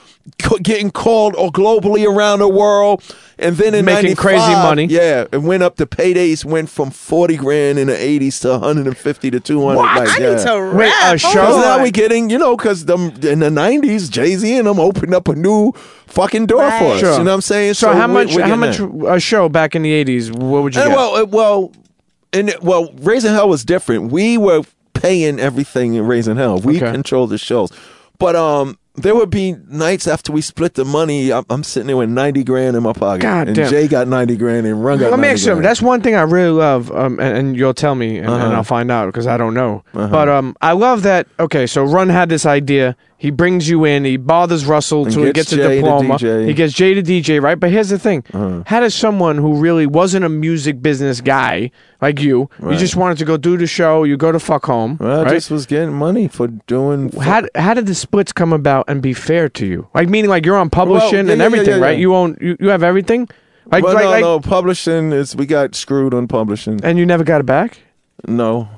getting 0.63 0.91
called 0.91 1.35
or 1.35 1.51
globally 1.51 2.05
around 2.07 2.39
the 2.39 2.47
world, 2.49 3.03
and 3.39 3.55
then 3.57 3.73
in 3.75 3.85
Making 3.85 4.15
crazy 4.15 4.51
money. 4.53 4.85
Yeah, 4.85 5.25
it 5.31 5.41
went 5.41 5.63
up. 5.63 5.75
The 5.77 5.85
paydays 5.87 6.43
went 6.43 6.69
from 6.69 6.91
forty 6.91 7.37
grand 7.37 7.79
in 7.79 7.87
the 7.87 7.93
'80s 7.93 8.41
to 8.41 8.49
150 8.49 9.31
to 9.31 9.39
200. 9.39 9.75
Like, 9.77 9.87
I 10.09 10.17
yeah. 10.19 10.29
need 10.35 10.45
to 10.45 10.75
Wait, 10.75 10.93
a 11.03 11.17
show? 11.17 11.27
Hold 11.29 11.35
Because 11.35 11.57
now 11.65 11.83
we 11.83 11.91
getting, 11.91 12.29
you 12.29 12.37
know, 12.37 12.57
because 12.57 12.85
them 12.85 13.11
in 13.21 13.39
the 13.39 13.49
'90s, 13.49 14.09
Jay 14.09 14.35
Z 14.35 14.57
and 14.57 14.67
them 14.67 14.79
opened 14.79 15.13
up 15.13 15.27
a 15.27 15.35
new 15.35 15.71
fucking 16.07 16.47
door 16.47 16.59
Right. 16.61 16.79
for 16.79 16.85
us. 16.93 16.99
Sure. 16.99 17.11
You 17.13 17.17
know 17.19 17.23
what 17.25 17.33
I'm 17.35 17.41
saying? 17.41 17.73
So, 17.75 17.93
how 17.93 18.07
we- 18.07 18.13
much? 18.13 18.35
How 18.35 18.55
much 18.55 18.77
that. 18.77 19.13
a 19.15 19.19
show 19.19 19.49
back 19.49 19.75
in 19.75 19.81
the 19.83 19.91
eighties? 19.91 20.31
What 20.31 20.63
would 20.63 20.75
you 20.75 20.81
And 20.81 20.89
get? 20.91 20.97
well, 20.97 21.15
it- 21.17 21.29
well, 21.29 21.71
and 22.33 22.53
well, 22.61 22.91
Raising 23.01 23.33
Hell 23.33 23.49
was 23.49 23.63
different. 23.63 24.11
We 24.11 24.37
were 24.37 24.63
paying 24.93 25.39
everything 25.39 25.93
in 25.93 26.07
Raising 26.07 26.37
Hell. 26.37 26.59
We 26.59 26.77
Okay. 26.77 26.91
controlled 26.91 27.29
the 27.29 27.37
shows, 27.37 27.71
but 28.17 28.35
um, 28.35 28.77
there 28.97 29.15
would 29.15 29.29
be 29.29 29.55
nights 29.69 30.07
after 30.07 30.31
we 30.31 30.41
split 30.41 30.73
the 30.73 30.83
money. 30.83 31.31
I'm, 31.31 31.45
I'm 31.49 31.63
sitting 31.63 31.87
there 31.87 31.95
with 31.97 32.09
ninety 32.09 32.43
grand 32.43 32.75
in 32.75 32.83
my 32.83 32.93
pocket, 32.93 33.21
God 33.21 33.47
and 33.47 33.55
damn. 33.55 33.69
Jay 33.69 33.87
got 33.87 34.07
ninety 34.07 34.35
grand, 34.35 34.65
and 34.67 34.83
Run 34.83 34.97
got. 34.99 35.11
Let 35.11 35.19
me 35.19 35.27
90 35.27 35.33
ask 35.33 35.39
you 35.39 35.45
something. 35.45 35.63
That's 35.63 35.81
one 35.81 36.01
thing 36.01 36.15
I 36.15 36.23
really 36.23 36.49
love, 36.51 36.91
um, 36.91 37.19
and, 37.19 37.37
and 37.37 37.57
you'll 37.57 37.73
tell 37.73 37.95
me, 37.95 38.17
and, 38.17 38.25
and 38.27 38.35
Uh-huh. 38.43 38.53
I'll 38.55 38.63
find 38.63 38.89
out 38.91 39.05
because 39.05 39.27
I 39.27 39.37
don't 39.37 39.53
know. 39.53 39.83
But 39.93 40.27
um, 40.29 40.55
I 40.61 40.71
love 40.73 41.03
that. 41.03 41.27
Okay, 41.39 41.67
so 41.67 41.83
Run 41.83 42.09
had 42.09 42.29
this 42.29 42.45
idea. 42.45 42.95
He 43.19 43.31
brings 43.31 43.68
you 43.68 43.84
in. 43.84 44.06
He 44.06 44.15
bothers 44.18 44.65
Russell 44.68 45.06
till 45.07 45.23
he 45.23 45.31
gets 45.34 45.52
a 45.52 45.56
to 45.57 45.68
diploma. 45.68 46.18
He 46.19 46.53
gets 46.53 46.72
Jay 46.73 46.94
to 46.94 47.02
DJ, 47.02 47.41
right? 47.41 47.60
But 47.60 47.72
here's 47.72 47.89
the 47.89 47.98
thing: 47.98 48.23
Uh-huh. 48.31 48.61
how 48.68 48.80
does 48.80 48.94
someone 48.94 49.38
who 49.39 49.56
really 49.60 49.88
wasn't 49.88 50.23
a 50.23 50.30
music 50.30 50.81
business 50.84 51.19
guy 51.19 51.72
like 51.99 52.22
you, 52.22 52.48
you 52.61 52.76
just 52.76 52.95
wanted 52.95 53.18
to 53.18 53.26
go 53.26 53.35
do 53.35 53.57
the 53.57 53.65
show, 53.65 54.03
you 54.03 54.18
go 54.18 54.31
to 54.31 54.39
fuck 54.39 54.68
home, 54.68 54.98
Well, 54.99 55.26
I 55.26 55.30
just 55.31 55.49
was 55.49 55.65
getting 55.65 55.94
money 55.94 56.27
for 56.27 56.48
doing. 56.68 57.11
how 57.14 57.41
how 57.56 57.73
did 57.73 57.88
the 57.88 57.95
splits 57.95 58.31
come 58.31 58.53
about 58.53 58.85
and 58.88 59.02
be 59.02 59.14
fair 59.14 59.49
to 59.49 59.65
you? 59.65 59.88
Like 59.95 60.10
meaning 60.10 60.30
like 60.30 60.45
you're 60.45 60.57
on 60.57 60.69
publishing 60.69 61.26
yeah, 61.26 61.31
and 61.34 61.39
yeah, 61.39 61.45
everything, 61.45 61.80
yeah, 61.80 61.85
right? 61.85 61.98
You 61.98 62.14
own 62.14 62.38
you, 62.39 62.56
you 62.60 62.69
have 62.69 62.84
everything. 62.84 63.27
Like 63.65 63.84
well, 63.84 63.95
like, 63.95 64.03
no, 64.03 64.10
like 64.11 64.22
no, 64.22 64.39
publishing 64.39 65.11
is 65.11 65.35
we 65.35 65.48
got 65.48 65.73
screwed 65.73 66.14
on 66.14 66.27
publishing. 66.27 66.80
and 66.84 66.99
you 66.99 67.06
never 67.06 67.23
got 67.23 67.41
it 67.41 67.45
back. 67.48 67.80
No, 68.27 68.69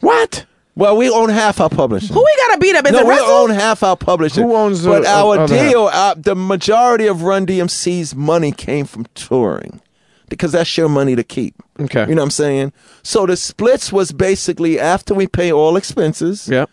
What? 0.00 0.44
Well, 0.78 0.96
we 0.96 1.10
own 1.10 1.28
half 1.28 1.60
our 1.60 1.68
publishing. 1.68 2.14
Who 2.14 2.20
we 2.20 2.36
gotta 2.46 2.60
beat 2.60 2.76
up? 2.76 2.86
Is 2.86 2.92
no, 2.92 3.00
it 3.00 3.06
we 3.06 3.10
Russell? 3.10 3.26
own 3.26 3.50
half 3.50 3.82
our 3.82 3.96
publishing. 3.96 4.44
Who 4.44 4.54
owns 4.54 4.84
the 4.84 4.90
But 4.90 5.06
our 5.06 5.40
other 5.40 5.52
deal, 5.52 5.90
uh, 5.92 6.14
the 6.16 6.36
majority 6.36 7.08
of 7.08 7.22
Run 7.22 7.46
DMC's 7.46 8.14
money 8.14 8.52
came 8.52 8.86
from 8.86 9.06
touring, 9.16 9.80
because 10.28 10.52
that's 10.52 10.76
your 10.76 10.88
money 10.88 11.16
to 11.16 11.24
keep. 11.24 11.56
Okay. 11.80 12.08
You 12.08 12.14
know 12.14 12.22
what 12.22 12.26
I'm 12.26 12.30
saying? 12.30 12.72
So 13.02 13.26
the 13.26 13.36
splits 13.36 13.92
was 13.92 14.12
basically 14.12 14.78
after 14.78 15.14
we 15.14 15.26
pay 15.26 15.50
all 15.50 15.76
expenses. 15.76 16.48
Yeah. 16.48 16.66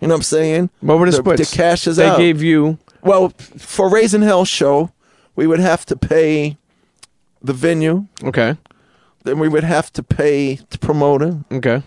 You 0.00 0.08
know 0.08 0.14
what 0.14 0.20
I'm 0.20 0.22
saying? 0.22 0.70
What 0.80 0.98
were 0.98 1.04
the, 1.04 1.12
the, 1.12 1.16
splits? 1.18 1.50
The 1.50 1.56
cash 1.56 1.86
is 1.86 1.96
they 1.96 2.06
out. 2.06 2.16
gave 2.16 2.42
you. 2.42 2.78
well, 3.02 3.28
for 3.58 3.90
Raising 3.90 4.22
Hell 4.22 4.46
show, 4.46 4.90
we 5.36 5.46
would 5.46 5.60
have 5.60 5.84
to 5.86 5.96
pay 5.96 6.56
the 7.42 7.52
venue. 7.52 8.06
Okay. 8.24 8.56
Then 9.24 9.38
we 9.38 9.48
would 9.48 9.64
have 9.64 9.92
to 9.92 10.02
pay 10.02 10.54
the 10.70 10.78
promoter. 10.78 11.40
Okay. 11.52 11.82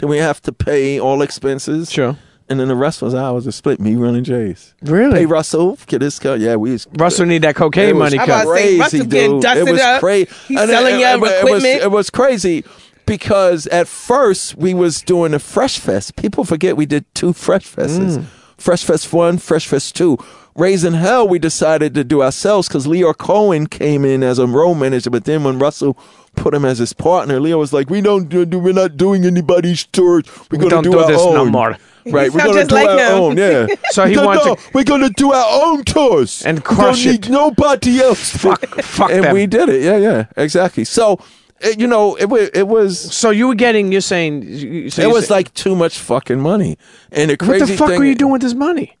Then 0.00 0.08
we 0.08 0.18
have 0.18 0.40
to 0.42 0.52
pay 0.52 0.98
all 0.98 1.22
expenses. 1.22 1.90
Sure. 1.90 2.16
And 2.48 2.58
then 2.58 2.66
the 2.66 2.74
rest 2.74 3.00
was 3.00 3.14
ours 3.14 3.44
to 3.44 3.52
split. 3.52 3.78
Me 3.78 3.94
running 3.94 4.24
Jay's. 4.24 4.74
Really? 4.82 5.20
Hey 5.20 5.26
Russell, 5.26 5.78
get 5.86 6.00
this 6.00 6.18
cut. 6.18 6.40
Yeah, 6.40 6.56
we. 6.56 6.72
was- 6.72 6.88
Russell 6.98 7.26
need 7.26 7.42
that 7.42 7.54
cocaine 7.54 7.90
it 7.90 7.94
was 7.94 8.10
money 8.10 8.18
I'm 8.18 8.26
cut. 8.26 8.42
about 8.42 8.54
to 8.56 8.60
say, 8.60 8.78
Russell 8.78 8.98
crazy, 8.98 9.06
getting 9.10 9.30
dude. 9.36 9.42
dusted 9.42 9.68
it 9.68 9.72
was 9.72 9.80
up. 9.80 10.00
crazy. 10.00 10.30
He's 10.48 10.58
selling 10.58 10.98
your 11.00 11.10
it, 11.10 11.38
equipment. 11.38 11.82
it 11.82 11.90
was 11.92 12.10
crazy 12.10 12.64
because 13.06 13.66
at 13.68 13.86
first 13.86 14.56
we 14.56 14.74
was 14.74 15.00
doing 15.02 15.32
a 15.32 15.38
Fresh 15.38 15.78
Fest. 15.78 16.16
People 16.16 16.44
forget 16.44 16.76
we 16.76 16.86
did 16.86 17.04
two 17.14 17.32
Fresh 17.32 17.72
Fests. 17.72 18.18
Mm. 18.18 18.24
Fresh 18.56 18.84
Fest 18.84 19.12
one, 19.12 19.38
Fresh 19.38 19.68
Fest 19.68 19.94
two. 19.94 20.18
Raising 20.56 20.94
Hell, 20.94 21.28
we 21.28 21.38
decided 21.38 21.94
to 21.94 22.02
do 22.02 22.22
ourselves 22.22 22.66
because 22.66 22.86
Lyor 22.86 23.16
Cohen 23.16 23.66
came 23.68 24.04
in 24.04 24.24
as 24.24 24.38
a 24.40 24.46
road 24.48 24.74
manager, 24.74 25.08
but 25.08 25.24
then 25.24 25.44
when 25.44 25.60
Russell 25.60 25.96
put 26.42 26.54
him 26.54 26.64
as 26.64 26.78
his 26.78 26.92
partner, 26.92 27.38
Lyor 27.38 27.58
was 27.58 27.72
like, 27.72 27.90
"We 27.90 28.00
don't 28.00 28.28
do, 28.28 28.44
we're 28.58 28.72
not 28.72 28.96
doing 28.96 29.24
anybody's 29.24 29.84
tours. 29.84 30.24
We're 30.50 30.58
We 30.58 30.58
gonna 30.58 30.70
don't 30.70 30.84
do, 30.84 30.90
do 30.92 30.98
our 30.98 31.12
own." 31.12 31.34
no 31.34 31.44
more. 31.44 31.76
Right, 32.06 32.26
You 32.28 32.32
we're 32.32 32.44
gonna 32.46 32.64
do 32.64 32.74
like 32.74 32.88
our 32.88 32.98
him. 32.98 33.20
own. 33.22 33.36
Yeah. 33.36 33.66
So 33.90 34.06
he 34.06 34.14
No, 34.14 34.24
wants 34.26 34.46
no, 34.46 34.54
to- 34.54 34.60
we're 34.72 34.84
gonna 34.92 35.10
do 35.10 35.32
our 35.32 35.48
own 35.64 35.84
tours 35.84 36.42
And 36.46 36.58
We 36.66 36.76
don't 36.76 36.98
it. 36.98 37.04
need 37.06 37.30
nobody 37.30 38.00
else. 38.00 38.30
Fuck, 38.36 38.64
fuck 38.82 39.10
and 39.10 39.24
them. 39.24 39.34
we 39.34 39.46
did 39.46 39.68
it. 39.68 39.82
Yeah, 39.82 39.98
yeah, 39.98 40.24
exactly. 40.36 40.84
So, 40.84 41.18
it, 41.60 41.78
you 41.78 41.86
know, 41.86 42.16
it 42.16 42.28
was 42.30 42.48
it 42.54 42.66
was 42.68 42.98
so 42.98 43.28
you 43.30 43.48
were 43.48 43.54
getting. 43.66 43.92
You're 43.92 44.00
saying. 44.00 44.88
So 44.90 45.02
it 45.02 45.08
you 45.08 45.12
was 45.12 45.26
say- 45.26 45.34
like 45.34 45.52
too 45.52 45.76
much 45.76 45.98
fucking 45.98 46.40
money. 46.40 46.78
And 47.12 47.28
the 47.30 47.36
crazy. 47.36 47.60
What 47.60 47.68
the 47.68 47.76
fuck 47.76 47.88
thing, 47.90 47.98
were 47.98 48.06
you 48.06 48.14
doing 48.14 48.32
with 48.32 48.42
this 48.42 48.54
money? 48.54 48.96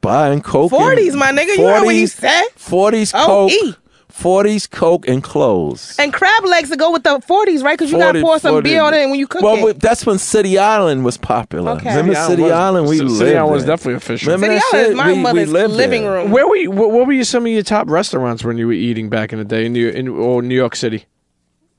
Buying 0.00 0.40
coke. 0.42 0.72
and- 0.72 0.80
40s, 0.98 1.14
my 1.14 1.30
nigga. 1.30 1.56
You 1.56 1.66
heard 1.68 1.84
what 1.84 1.94
he 1.94 2.06
said? 2.08 2.48
40s 2.58 3.12
Oh, 3.14 3.48
coke. 3.48 3.78
40s 4.10 4.68
coke 4.70 5.08
and 5.08 5.22
clothes. 5.22 5.94
And 5.98 6.12
crab 6.12 6.44
legs 6.44 6.70
to 6.70 6.76
go 6.76 6.90
with 6.92 7.02
the 7.02 7.18
40s, 7.20 7.62
right? 7.62 7.78
Because 7.78 7.90
you 7.90 7.98
gotta 7.98 8.20
40, 8.20 8.22
pour 8.22 8.38
some 8.38 8.54
40. 8.54 8.68
beer 8.70 8.82
on 8.82 8.92
it 8.94 9.08
when 9.08 9.18
you 9.18 9.26
cook 9.26 9.42
well, 9.42 9.56
it. 9.56 9.64
we- 9.64 9.72
that's 9.72 10.04
when 10.04 10.18
City 10.18 10.58
Island 10.58 11.04
was 11.04 11.16
popular. 11.16 11.72
Okay. 11.72 11.90
Remember 11.90 12.14
City 12.14 12.42
City, 12.42 12.52
Island? 12.52 12.88
We 12.88 13.00
lived 13.00 13.16
City 13.18 13.36
Island 13.36 13.52
was 13.54 13.64
there. 13.64 13.76
definitely 13.76 13.94
official. 13.94 14.32
Remember 14.32 14.60
City 14.60 14.76
Island 14.76 14.90
is 14.92 14.96
my 14.96 15.06
We- 15.08 15.12
we 15.14 15.22
mother's 15.22 15.52
lived 15.52 15.74
living 15.74 16.02
there. 16.02 16.12
room. 16.12 16.30
Where 16.30 16.46
were 16.48 16.56
you? 16.56 16.70
What, 16.70 16.90
what 16.92 17.06
were 17.06 17.12
you, 17.12 17.24
some 17.24 17.46
of 17.46 17.52
your 17.52 17.62
top 17.62 17.88
restaurants 17.88 18.44
when 18.44 18.58
you 18.58 18.66
were 18.66 18.72
eating 18.72 19.08
back 19.08 19.32
in 19.32 19.38
the 19.38 19.44
day 19.44 19.66
in 19.66 19.72
New 19.72 19.88
in 19.88 20.08
or 20.08 20.42
New 20.42 20.54
York 20.54 20.76
City? 20.76 21.06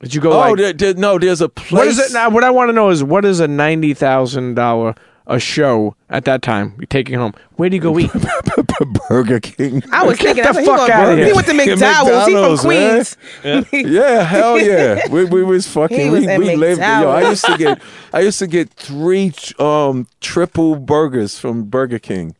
Did 0.00 0.14
you 0.14 0.20
go? 0.20 0.32
Oh, 0.32 0.38
like, 0.50 0.56
there, 0.56 0.72
there- 0.72 0.94
no, 0.94 1.18
there's 1.18 1.40
a 1.40 1.48
place. 1.48 1.72
what 1.72 1.86
is 1.86 1.98
it 1.98 2.12
now? 2.12 2.28
What 2.30 2.42
I 2.44 2.50
want 2.50 2.70
to 2.70 2.72
know 2.72 2.90
is 2.90 3.04
what 3.04 3.24
is 3.24 3.38
a 3.40 3.46
ninety 3.48 3.94
thousand 3.94 4.54
dollar 4.54 4.94
a 5.26 5.38
show 5.38 5.94
at 6.10 6.24
that 6.24 6.42
time? 6.42 6.74
You're 6.78 6.86
taking 6.86 7.16
home. 7.18 7.34
Where 7.56 7.68
do 7.70 7.76
you 7.76 7.82
go 7.82 7.98
eat? 7.98 8.10
Burger 9.08 9.40
King. 9.40 9.82
I 9.92 10.04
was 10.04 10.18
Get 10.18 10.36
thinking 10.36 10.44
the 10.44 10.52
that's 10.52 10.66
what 10.66 10.78
fuck 10.78 10.88
gonna 10.88 11.02
outta 11.10 11.16
do. 11.16 11.24
He 11.24 11.32
went 11.32 11.46
to 11.46 11.54
McDonald's. 11.54 12.26
He 12.26 12.32
from 12.32 12.58
Queens. 12.58 13.16
Yeah, 13.72 14.22
hell 14.22 14.58
yeah. 14.60 15.00
We, 15.10 15.24
we 15.24 15.42
was 15.42 15.66
fucking. 15.68 15.98
He 15.98 16.04
we 16.10 16.20
was 16.20 16.28
in 16.28 16.40
we 16.40 16.56
lived. 16.56 16.80
Yo, 16.80 17.08
I 17.10 17.28
used 17.28 17.44
to 17.44 17.56
get. 17.56 17.80
I 18.12 18.20
used 18.20 18.38
to 18.40 18.46
get 18.46 18.70
three 18.70 19.32
um 19.58 20.06
triple 20.20 20.76
burgers 20.76 21.38
from 21.38 21.64
Burger 21.64 21.98
King. 21.98 22.34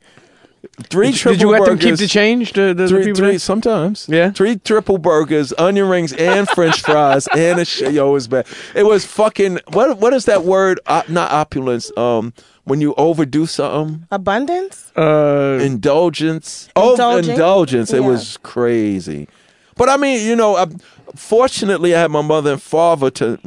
Three 0.85 1.11
Did, 1.11 1.17
triple 1.17 1.37
did 1.37 1.43
you 1.43 1.51
let 1.51 1.65
them 1.65 1.79
keep 1.79 1.97
the 1.97 2.07
change? 2.07 2.53
The, 2.53 2.69
the, 2.69 2.75
the 2.75 2.89
Three, 2.89 3.05
people 3.05 3.19
three, 3.19 3.39
sometimes. 3.39 4.09
Yeah? 4.09 4.31
Three 4.31 4.57
triple 4.57 4.97
burgers, 4.97 5.53
onion 5.59 5.89
rings, 5.89 6.13
and 6.13 6.49
French 6.49 6.83
fries, 6.83 7.29
and 7.37 7.61
a 7.61 7.65
sh- 7.65 7.81
yo, 7.83 8.11
it 8.11 8.13
was 8.13 8.29
bad. 8.29 8.47
It 8.75 8.85
was 8.85 9.05
fucking. 9.05 9.59
What 9.73 9.99
what 9.99 10.15
is 10.15 10.25
that 10.27 10.45
word? 10.45 10.81
Uh, 10.87 11.03
not 11.09 11.31
opulence. 11.33 11.97
Um, 11.97 12.33
when 12.65 12.81
you 12.81 12.95
overdo 12.97 13.47
something, 13.47 14.07
Abundance? 14.11 14.93
Uh, 14.97 15.59
indulgence. 15.63 16.69
Oh, 16.77 16.93
Indulgent? 16.93 17.29
indulgence. 17.31 17.93
It 17.93 18.05
was 18.05 18.39
crazy. 18.43 19.29
But 19.75 19.89
I 19.89 19.97
mean, 19.97 20.25
you 20.27 20.37
know, 20.37 20.55
I, 20.57 20.67
fortunately, 21.17 21.95
I 21.95 22.01
had 22.01 22.11
my 22.11 22.21
mother 22.21 22.53
and 22.53 22.63
father 22.63 23.11
to 23.13 23.39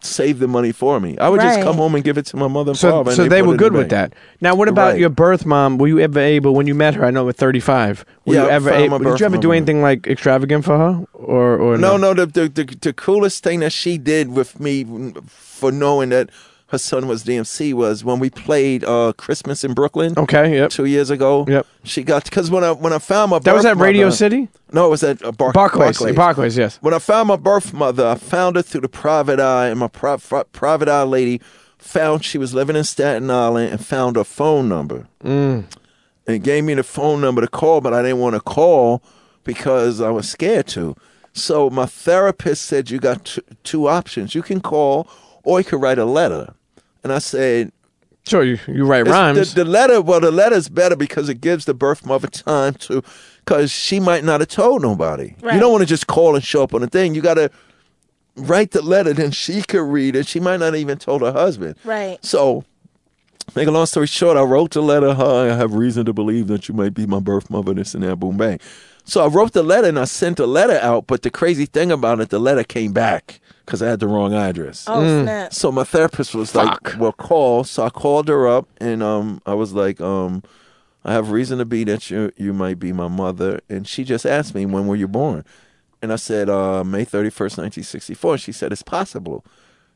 save 0.00 0.38
the 0.38 0.48
money 0.48 0.72
for 0.72 0.98
me. 0.98 1.16
I 1.18 1.28
would 1.28 1.40
just 1.42 1.60
come 1.60 1.76
home 1.76 1.94
and 1.94 2.02
give 2.02 2.16
it 2.16 2.24
to 2.26 2.36
my 2.38 2.48
mother 2.48 2.70
and 2.70 2.78
so 2.78 2.90
father. 2.90 3.10
and 3.10 3.16
so 3.16 3.28
they, 3.28 3.42
put 3.42 3.48
were 3.48 3.56
good 3.56 3.72
with 3.74 3.90
bank. 3.90 4.12
that. 4.12 4.18
Now, 4.40 4.54
what 4.54 4.68
about 4.68 4.92
Right. 4.92 5.00
your 5.00 5.10
birth 5.10 5.44
mom? 5.44 5.76
Were 5.78 5.86
you 5.88 6.00
ever 6.00 6.18
able 6.20 6.54
when 6.54 6.66
you 6.66 6.74
met 6.74 6.94
her? 6.94 7.04
I 7.04 7.10
know 7.10 7.28
at 7.28 7.36
thirty 7.36 7.60
five. 7.60 8.04
Were 8.24 8.34
Yeah, 8.34 8.44
you 8.44 8.50
ever 8.50 8.70
able? 8.70 8.98
Did 8.98 9.20
you 9.20 9.26
ever 9.26 9.36
do 9.36 9.48
mom. 9.48 9.56
anything 9.56 9.82
like 9.82 10.06
extravagant 10.06 10.64
for 10.64 10.76
her? 10.78 11.04
Or 11.12 11.58
or 11.58 11.76
No, 11.76 11.96
no. 11.98 12.14
The, 12.14 12.26
the 12.26 12.48
the 12.48 12.64
the 12.80 12.92
coolest 12.94 13.42
thing 13.44 13.60
that 13.60 13.72
she 13.72 13.98
did 13.98 14.32
with 14.32 14.58
me 14.58 14.84
for 15.28 15.70
knowing 15.70 16.08
that 16.10 16.30
her 16.74 16.78
son 16.78 17.06
was 17.08 17.24
DMC 17.24 17.72
was 17.72 18.04
when 18.04 18.18
we 18.18 18.28
played 18.30 18.84
uh, 18.84 19.12
Christmas 19.16 19.64
in 19.64 19.72
Brooklyn. 19.74 20.12
Okay. 20.16 20.54
Yep. 20.56 20.70
Two 20.70 20.84
years 20.84 21.08
ago, 21.10 21.44
Yep. 21.48 21.66
She 21.84 22.02
got 22.02 22.24
because 22.24 22.50
when 22.50 22.64
I 22.64 22.72
when 22.72 22.92
I 22.92 22.98
found 22.98 23.30
my 23.30 23.38
birth 23.38 23.46
mother 23.46 23.50
That 23.50 23.56
was 23.56 23.64
at 23.66 23.76
Radio 23.76 24.06
mother- 24.06 24.16
City. 24.16 24.48
No, 24.72 24.86
it 24.86 24.90
was 24.90 25.02
at 25.04 25.24
uh, 25.24 25.32
Bar- 25.32 25.52
Barclays. 25.52 25.96
Barclays. 25.98 26.16
Barclays. 26.16 26.56
Yes. 26.56 26.78
When 26.82 26.92
I 26.94 26.98
found 26.98 27.28
my 27.28 27.36
birth 27.36 27.72
mother, 27.72 28.06
I 28.06 28.16
found 28.16 28.56
her 28.56 28.62
through 28.62 28.80
the 28.82 28.88
private 28.88 29.38
eye, 29.40 29.68
and 29.68 29.78
my 29.80 29.88
fri- 29.88 30.44
private 30.52 30.88
eye 30.88 31.02
lady 31.04 31.40
found 31.78 32.24
she 32.24 32.38
was 32.38 32.54
living 32.54 32.76
in 32.76 32.84
Staten 32.84 33.30
Island 33.30 33.70
and 33.72 33.84
found 33.84 34.16
her 34.16 34.24
phone 34.24 34.68
number. 34.68 35.06
Mm. 35.22 35.64
And 36.26 36.42
gave 36.42 36.64
me 36.64 36.72
the 36.74 36.82
phone 36.82 37.20
number 37.20 37.40
to 37.42 37.48
call, 37.48 37.80
but 37.82 37.92
I 37.92 38.00
didn't 38.02 38.18
want 38.18 38.34
to 38.34 38.40
call 38.40 39.02
because 39.44 40.00
I 40.00 40.10
was 40.10 40.28
scared 40.28 40.66
to. 40.68 40.96
So 41.34 41.68
my 41.68 41.84
therapist 41.86 42.62
said 42.64 42.90
you 42.90 42.98
got 42.98 43.26
t- 43.26 43.42
two 43.62 43.86
options. 43.88 44.34
You 44.34 44.40
can 44.42 44.60
call 44.60 45.06
or 45.42 45.60
you 45.60 45.64
can 45.64 45.80
write 45.80 45.98
a 45.98 46.04
letter. 46.06 46.54
And 47.04 47.12
I 47.12 47.18
said, 47.18 47.70
Sure, 48.26 48.42
you, 48.42 48.58
you 48.66 48.86
write 48.86 49.02
it's- 49.02 49.12
rhymes. 49.14 49.52
The, 49.54 49.64
the 49.64 49.70
letter, 49.70 50.00
well, 50.00 50.18
the 50.18 50.30
letter's 50.30 50.70
better 50.70 50.96
because 50.96 51.28
it 51.28 51.42
gives 51.42 51.66
the 51.66 51.74
birth 51.74 52.06
mother 52.06 52.26
time 52.28 52.72
to, 52.74 53.02
because 53.44 53.70
she 53.70 54.00
might 54.00 54.24
not 54.24 54.40
have 54.40 54.48
told 54.48 54.80
nobody. 54.82 55.34
You 55.42 55.60
don't 55.60 55.70
want 55.70 55.82
to 55.82 55.86
just 55.86 56.06
call 56.06 56.34
and 56.34 56.42
show 56.42 56.62
up 56.62 56.72
on 56.72 56.82
a 56.82 56.86
thing. 56.86 57.14
You 57.14 57.20
got 57.20 57.34
to 57.34 57.50
write 58.36 58.70
the 58.70 58.80
letter, 58.80 59.12
then 59.12 59.30
she 59.30 59.60
could 59.62 59.82
read 59.82 60.16
it. 60.16 60.26
She 60.26 60.40
might 60.40 60.56
not 60.58 60.74
even 60.74 60.96
told 60.96 61.20
her 61.20 61.32
husband. 61.32 61.76
Right. 61.84 62.18
So, 62.24 62.64
make 63.54 63.68
a 63.68 63.70
long 63.70 63.84
story 63.84 64.06
short, 64.06 64.38
I 64.38 64.42
wrote 64.42 64.70
the 64.72 64.80
letter. 64.82 65.12
Hi, 65.12 65.50
I 65.50 65.54
have 65.54 65.74
reason 65.74 66.06
to 66.06 66.14
believe 66.14 66.46
that 66.46 66.66
you 66.66 66.74
might 66.74 66.94
be 66.94 67.06
my 67.06 67.20
birth 67.20 67.50
mother. 67.50 67.74
This 67.74 67.94
and 67.94 68.02
that. 68.04 68.16
Boom, 68.16 68.38
bang. 68.38 68.58
So 69.04 69.22
I 69.22 69.28
wrote 69.28 69.52
the 69.52 69.62
letter 69.62 69.88
and 69.88 69.98
I 69.98 70.04
sent 70.06 70.38
the 70.38 70.46
letter 70.46 70.78
out. 70.80 71.06
But 71.06 71.20
the 71.22 71.30
crazy 71.30 71.66
thing 71.66 71.92
about 71.92 72.20
it, 72.20 72.30
the 72.30 72.38
letter 72.38 72.64
came 72.64 72.94
back 72.94 73.38
because 73.64 73.82
I 73.82 73.88
had 73.88 74.00
the 74.00 74.08
wrong 74.08 74.34
address. 74.34 74.84
Oh 74.88 75.00
snap. 75.22 75.52
So 75.52 75.70
my 75.72 75.84
therapist 75.84 76.34
was 76.34 76.54
like, 76.54 76.98
"Well, 76.98 77.12
call." 77.12 77.64
So 77.64 77.84
I 77.84 77.90
called 77.90 78.28
her 78.28 78.46
up, 78.48 78.68
and 78.78 79.02
um, 79.02 79.40
I 79.46 79.54
was 79.54 79.72
like, 79.72 80.00
um, 80.00 80.42
"I 81.04 81.12
have 81.12 81.30
reason 81.30 81.58
to 81.58 81.64
be 81.64 81.84
that 81.84 82.10
you 82.10 82.30
you 82.36 82.52
might 82.52 82.78
be 82.78 82.92
my 82.92 83.08
mother." 83.08 83.60
And 83.68 83.86
she 83.88 84.04
just 84.04 84.26
asked 84.26 84.54
me, 84.54 84.66
"When 84.66 84.86
were 84.86 84.96
you 84.96 85.08
born?" 85.08 85.44
And 86.02 86.12
I 86.12 86.16
said, 86.16 86.50
uh, 86.50 86.84
"May 86.84 87.04
thirty 87.04 87.30
first, 87.30 87.56
nineteen 87.58 87.84
sixty 87.84 88.14
four. 88.14 88.36
She 88.38 88.52
said, 88.52 88.72
"It's 88.72 88.82
possible." 88.82 89.44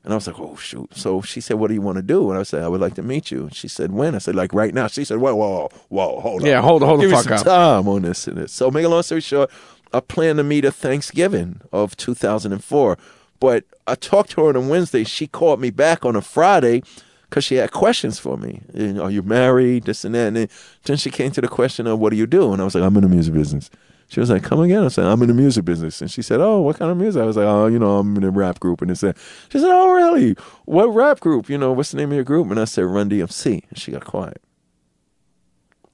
And 0.05 0.12
I 0.12 0.16
was 0.16 0.27
like, 0.27 0.39
"Oh 0.40 0.57
shoot!" 0.57 0.97
So 0.97 1.20
she 1.20 1.40
said, 1.43 1.57
"What 1.59 1.69
do 1.69 1.74
you 1.74 1.82
want 1.82 1.97
to 1.97 2.03
do?" 2.03 2.31
And 2.31 2.39
I 2.39 2.45
said, 2.45 2.62
"I 2.62 2.69
would 2.69 2.81
like 2.81 2.95
to 2.95 3.03
meet 3.03 3.31
you." 3.31 3.43
And 3.43 3.55
she 3.55 3.69
said, 3.69 3.93
"When?" 3.93 4.15
I 4.15 4.19
said, 4.19 4.35
"Like 4.35 4.55
right 4.55 4.73
now." 4.73 4.86
She 4.86 5.05
said, 5.05 5.19
"Whoa, 5.19 5.35
whoa, 5.35 5.69
whoa, 5.89 6.20
hold 6.20 6.40
on." 6.43 6.47
Yeah, 6.47 6.62
hold- 6.62 6.82
hold 6.82 7.01
the 7.01 7.05
Give 7.05 7.11
me 7.11 7.16
fuck 7.16 7.24
some 7.24 7.35
up. 7.39 7.45
time 7.45 7.89
on 7.89 8.03
this 8.03 8.27
and 8.27 8.39
this. 8.39 8.53
So 8.53 8.70
make 8.70 8.85
a 8.86 8.89
long 8.89 9.03
story 9.03 9.20
short, 9.20 9.51
I 9.93 10.01
plan 10.01 10.36
to 10.36 10.45
meet 10.45 10.65
her 10.65 10.70
Thanksgiving 10.70 11.61
of 11.73 11.97
2004. 11.97 12.97
But 13.40 13.65
I 13.86 13.94
talked 13.94 14.31
to 14.31 14.43
her 14.43 14.48
on 14.48 14.56
a 14.56 14.60
Wednesday. 14.60 15.05
She 15.05 15.27
called 15.27 15.60
me 15.60 15.70
back 15.70 16.05
on 16.05 16.16
a 16.16 16.23
Friday 16.23 16.82
because 17.28 17.44
she 17.44 17.56
had 17.56 17.73
questions 17.73 18.19
for 18.19 18.36
me. 18.36 18.62
You 18.74 18.94
know, 18.94 19.05
are 19.05 19.10
you 19.10 19.23
married? 19.23 19.85
This 19.85 20.05
and 20.05 20.15
that. 20.15 20.28
And 20.28 20.48
then, 20.85 20.97
she 20.97 21.10
came 21.10 21.31
to 21.32 21.40
the 21.40 21.48
question 21.48 21.86
of 21.86 21.98
what 21.98 22.10
do 22.10 22.16
you 22.16 22.27
do? 22.27 22.52
And 22.52 22.60
I 22.60 22.65
was 22.65 22.74
like, 22.74 22.85
I'm 22.85 22.97
in 22.97 23.02
the 23.02 23.09
music 23.09 23.35
business. 23.35 23.70
She 24.10 24.20
was 24.20 24.31
like, 24.31 24.43
come 24.43 24.60
again. 24.60 24.85
I 24.85 24.89
said, 24.89 25.05
I'm 25.05 25.20
in 25.20 25.28
the 25.28 25.35
music 25.35 25.66
business. 25.66 26.01
And 26.01 26.10
she 26.10 26.23
said, 26.23 26.40
oh, 26.40 26.62
what 26.62 26.78
kind 26.78 26.90
of 26.90 26.97
music? 26.97 27.20
I 27.20 27.27
was 27.27 27.36
like, 27.36 27.47
oh, 27.47 27.66
you 27.66 27.78
know, 27.78 27.98
I'm 27.98 28.16
in 28.16 28.24
a 28.24 28.31
rap 28.31 28.59
group. 28.59 28.81
And 28.81 28.90
it 28.90 28.97
said, 28.97 29.16
she 29.51 29.59
said, 29.59 29.70
oh, 29.70 29.93
really? 29.93 30.35
What 30.65 30.86
rap 30.86 31.20
group? 31.20 31.51
You 31.51 31.59
know, 31.59 31.73
what's 31.73 31.90
the 31.90 31.98
name 31.98 32.10
of 32.10 32.15
your 32.15 32.24
group? 32.24 32.51
And 32.51 32.59
I 32.59 32.65
said, 32.65 32.86
Run 32.86 33.10
DMC. 33.10 33.65
And 33.69 33.78
she 33.78 33.93
got 33.93 34.06
quiet. 34.06 34.40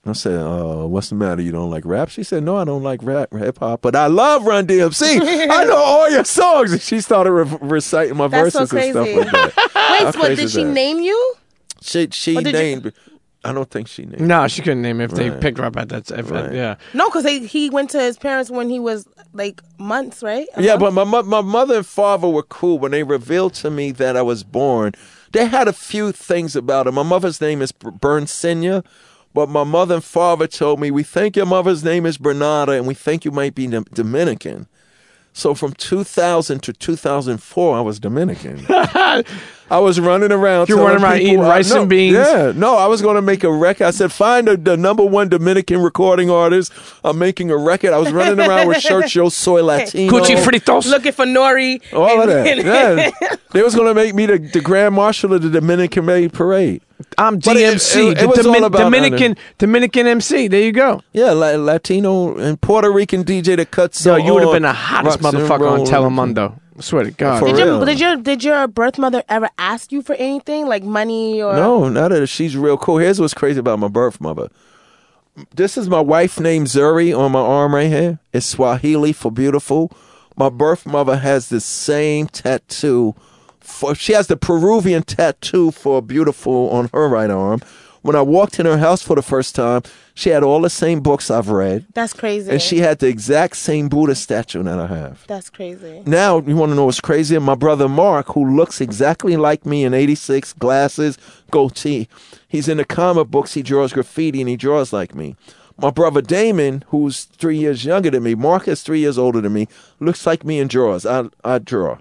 I 0.07 0.13
said, 0.13 0.39
uh, 0.39 0.87
what's 0.87 1.09
the 1.09 1.15
matter? 1.15 1.41
You 1.41 1.51
don't 1.53 1.71
like 1.71 1.85
rap? 1.87 2.11
She 2.11 2.23
said, 2.23 2.43
no, 2.43 2.57
I 2.57 2.65
don't 2.65 2.83
like 2.83 3.03
rap, 3.03 3.33
hip 3.33 3.59
hop, 3.59 3.81
but 3.81 3.97
I 3.97 4.07
love 4.07 4.45
Run 4.45 4.67
DMC. 4.67 5.19
I 5.51 5.65
know 5.65 5.77
all 5.77 6.11
your 6.11 6.25
songs. 6.25 6.73
And 6.73 6.81
she 6.83 7.01
started 7.01 7.33
re- 7.33 7.59
reciting 7.63 8.17
my 8.17 8.29
That's 8.29 8.53
so 8.53 8.61
verses 8.67 8.73
and 8.73 8.91
stuff 8.93 9.05
crazy. 9.05 9.19
like 9.19 9.31
that. 9.33 9.57
Wait, 9.91 10.15
How 10.15 10.21
what 10.21 10.37
did 10.37 10.51
she 10.51 10.65
that? 10.65 10.71
name 10.73 10.99
you? 11.01 11.35
She, 11.81 12.09
she 12.13 12.37
Or 12.37 12.43
did 12.43 12.53
you- 12.55 12.61
named, 12.61 12.93
I 13.47 13.53
don't 13.53 13.71
think 13.71 13.89
she 13.89 14.05
named. 14.07 14.21
no, 14.23 14.47
she 14.49 14.63
couldn't 14.63 14.81
name 14.83 15.01
it 15.01 15.05
if 15.05 15.11
they 15.13 15.31
picked 15.31 15.59
her 15.59 15.65
up 15.65 15.77
at 15.77 15.89
that. 15.91 16.11
If, 16.11 16.31
Right. 16.31 16.53
Yeah. 16.53 16.77
No, 16.95 17.09
because 17.11 17.25
he 17.51 17.69
went 17.71 17.91
to 17.91 18.01
his 18.01 18.17
parents 18.17 18.51
when 18.51 18.71
he 18.71 18.81
was 18.81 19.07
like 19.35 19.61
months, 19.79 20.23
right? 20.23 20.47
A 20.57 20.63
Yeah, 20.63 20.77
month? 20.77 20.95
but 20.95 21.05
my 21.07 21.21
my 21.23 21.41
mother 21.43 21.77
and 21.79 21.87
father 21.87 22.27
were 22.29 22.43
cool 22.45 22.79
when 22.79 22.91
they 22.93 23.03
revealed 23.03 23.53
to 23.55 23.71
me 23.71 23.91
that 23.93 24.17
I 24.17 24.23
was 24.23 24.45
born. 24.45 24.93
They 25.33 25.45
had 25.47 25.69
a 25.69 25.73
few 25.75 26.11
things 26.13 26.57
about 26.57 26.87
it. 26.87 26.93
My 26.93 27.03
mother's 27.03 27.41
name 27.41 27.61
is 27.61 27.71
B- 27.73 27.91
Bern 28.01 28.27
Senior, 28.27 28.83
but 29.35 29.49
my 29.49 29.65
mother 29.65 29.97
and 29.97 30.05
father 30.05 30.47
told 30.47 30.81
me 30.81 30.91
we 30.91 31.03
think 31.03 31.37
your 31.37 31.47
mother's 31.47 31.85
name 31.85 32.07
is 32.07 32.17
Bernarda, 32.17 32.79
and 32.79 32.87
we 32.87 32.95
think 32.95 33.25
you 33.25 33.31
might 33.31 33.55
be 33.55 33.67
Dominican. 33.67 34.69
So 35.33 35.53
from 35.53 35.73
2000 35.73 36.63
to 36.63 36.73
2004, 36.73 37.77
I 37.77 37.81
was 37.81 37.99
Dominican. 37.99 38.65
I 39.75 39.79
was 39.79 39.99
running 39.99 40.31
around. 40.31 40.69
You're 40.69 40.79
running 40.79 41.03
around 41.03 41.15
people 41.19 41.27
eating 41.29 41.41
I- 41.45 41.49
rice 41.49 41.71
no, 41.73 41.81
and 41.81 41.91
beans? 41.91 42.15
Yeah, 42.15 42.53
no, 42.55 42.77
I 42.77 42.87
was 42.87 43.03
going 43.03 43.17
to 43.17 43.23
make 43.23 43.43
a 43.43 43.53
record. 43.53 43.85
I 43.87 43.91
said, 43.91 44.13
find 44.13 44.47
the, 44.47 44.57
the 44.57 44.77
number 44.77 45.05
one 45.05 45.29
Dominican 45.29 45.83
recording 45.83 46.31
artist. 46.31 46.73
I'm 47.03 47.19
making 47.19 47.51
a 47.51 47.57
record. 47.57 47.93
I 47.93 47.99
was 47.99 48.13
running 48.13 48.39
around 48.39 48.69
with 48.69 48.77
shirts, 48.81 49.15
Yo 49.15 49.29
Soy 49.31 49.63
Latino. 49.65 50.13
Gucci 50.13 50.37
fritos. 50.37 50.89
looking 50.89 51.13
for 51.13 51.25
Nori. 51.27 51.83
All 51.93 52.21
of 52.23 52.29
that. 52.29 52.57
Yeah. 52.59 53.37
they 53.53 53.63
was 53.63 53.75
going 53.75 53.89
to 53.89 53.95
make 53.95 54.15
me 54.15 54.27
the, 54.27 54.39
the 54.39 54.61
Grand 54.61 54.95
Marshal 54.95 55.33
of 55.35 55.43
the 55.43 55.51
Dominican 55.51 56.07
May 56.07 56.29
Parade. 56.29 56.81
I'm 57.19 57.39
But 57.41 57.57
it- 57.57 57.75
DMC, 57.75 58.13
it- 58.13 58.19
it 58.19 58.21
the 58.21 58.29
was 58.29 58.47
all 58.47 58.55
Domin- 58.55 58.65
about 58.67 58.79
Dominican 58.79 59.37
Dominican 59.59 60.07
MC. 60.07 60.47
There 60.49 60.63
you 60.63 60.71
go. 60.73 61.03
Yeah, 61.13 61.33
La- 61.33 61.57
Latino 61.57 62.37
and 62.39 62.61
Puerto 62.61 62.91
Rican 62.91 63.25
DJ 63.25 63.57
that 63.57 63.71
cuts 63.73 64.05
Yo, 64.07 64.13
so 64.13 64.17
you 64.25 64.33
would 64.35 64.45
have 64.45 64.53
been 64.53 64.63
the 64.63 64.73
hottest 64.73 65.19
motherfucker 65.19 65.69
on 65.71 65.79
roll. 65.79 65.87
Telemundo. 65.87 66.61
I 66.77 66.81
swear 66.81 67.05
to 67.05 67.11
God. 67.13 67.41
For 67.41 67.47
Did 67.47 67.57
real. 67.57 67.77
your, 67.77 67.87
did 67.87 68.01
your 68.01 68.17
did 68.17 68.45
your 68.45 68.67
birth 68.67 68.99
mother 68.99 69.23
ever 69.29 69.49
ask 69.59 69.93
you 69.93 70.03
for 70.03 70.15
anything 70.15 70.67
like 70.67 70.83
money 70.83 71.41
or 71.41 71.55
No, 71.55 71.89
not 71.89 72.09
that 72.09 72.27
she's 72.27 72.57
real 72.57 72.77
cool. 72.77 72.99
Here's 72.99 73.21
what's 73.21 73.35
crazy 73.35 73.61
about 73.61 73.79
my 73.79 73.89
birth 73.89 74.21
mother. 74.21 74.51
This 75.55 75.77
is 75.77 75.89
my 75.89 76.01
wife 76.01 76.39
named 76.39 76.69
Zuri 76.69 77.17
on 77.17 77.33
my 77.33 77.41
arm 77.41 77.75
right 77.75 77.89
here. 77.89 78.19
It's 78.33 78.47
Swahili 78.47 79.13
for 79.13 79.31
beautiful. 79.33 79.91
My 80.37 80.49
birth 80.49 80.87
mother 80.87 81.17
has 81.17 81.49
the 81.49 81.61
same 81.61 82.27
tattoo. 82.27 83.15
For 83.61 83.95
she 83.95 84.13
has 84.13 84.27
the 84.27 84.37
Peruvian 84.37 85.03
tattoo 85.05 85.71
for 85.71 86.03
beautiful 86.03 86.69
on 86.71 86.91
her 86.93 87.09
right 87.09 87.31
arm. 87.31 87.61
When 88.03 88.15
I 88.15 88.23
walked 88.23 88.61
in 88.61 88.67
her 88.67 88.79
house 88.79 89.03
for 89.03 89.17
the 89.17 89.23
first 89.23 89.55
time, 89.55 89.83
she 90.15 90.31
had 90.31 90.43
all 90.45 90.61
the 90.61 90.71
same 90.71 91.01
books 91.01 91.31
I've 91.31 91.49
read, 91.49 91.87
That's 91.93 92.13
crazy. 92.13 92.51
and 92.51 92.63
she 92.63 92.79
had 92.79 93.01
the 93.01 93.09
exact 93.09 93.57
same 93.57 93.89
Buddha 93.89 94.15
statue 94.15 94.63
that 94.63 94.79
I 94.79 94.87
have. 94.87 95.27
That's 95.27 95.51
crazy. 95.51 96.03
Now, 96.07 96.39
you 96.39 96.57
want 96.57 96.71
to 96.71 96.77
know 96.77 96.85
what's 96.85 97.01
crazy? 97.01 97.37
My 97.39 97.57
brother 97.57 97.89
Mark, 97.89 98.29
who 98.29 98.57
looks 98.57 98.81
exactly 98.81 99.37
like 99.37 99.67
me 99.67 99.85
in 99.85 99.93
86, 99.93 100.53
glasses, 100.55 101.19
goatee. 101.51 102.09
He's 102.49 102.69
in 102.69 102.77
the 102.77 102.85
comic 102.85 103.29
books. 103.29 103.55
He 103.55 103.63
draws 103.63 103.93
graffiti 103.93 104.41
and 104.41 104.49
he 104.49 104.57
draws 104.57 104.93
like 104.93 105.15
me. 105.15 105.35
My 105.77 105.91
brother 105.91 106.23
Damon, 106.23 106.85
who's 106.89 107.25
three 107.25 107.59
years 107.59 107.85
younger 107.85 108.11
than 108.11 108.23
me, 108.23 108.37
Mark 108.37 108.69
is 108.69 108.83
three 108.83 109.01
years 109.01 109.19
older 109.19 109.41
than 109.41 109.53
me, 109.53 109.67
looks 109.99 110.25
like 110.25 110.45
me 110.45 110.61
and 110.61 110.71
draws. 110.71 111.05
I, 111.05 111.25
I 111.43 111.59
draw. 111.59 111.99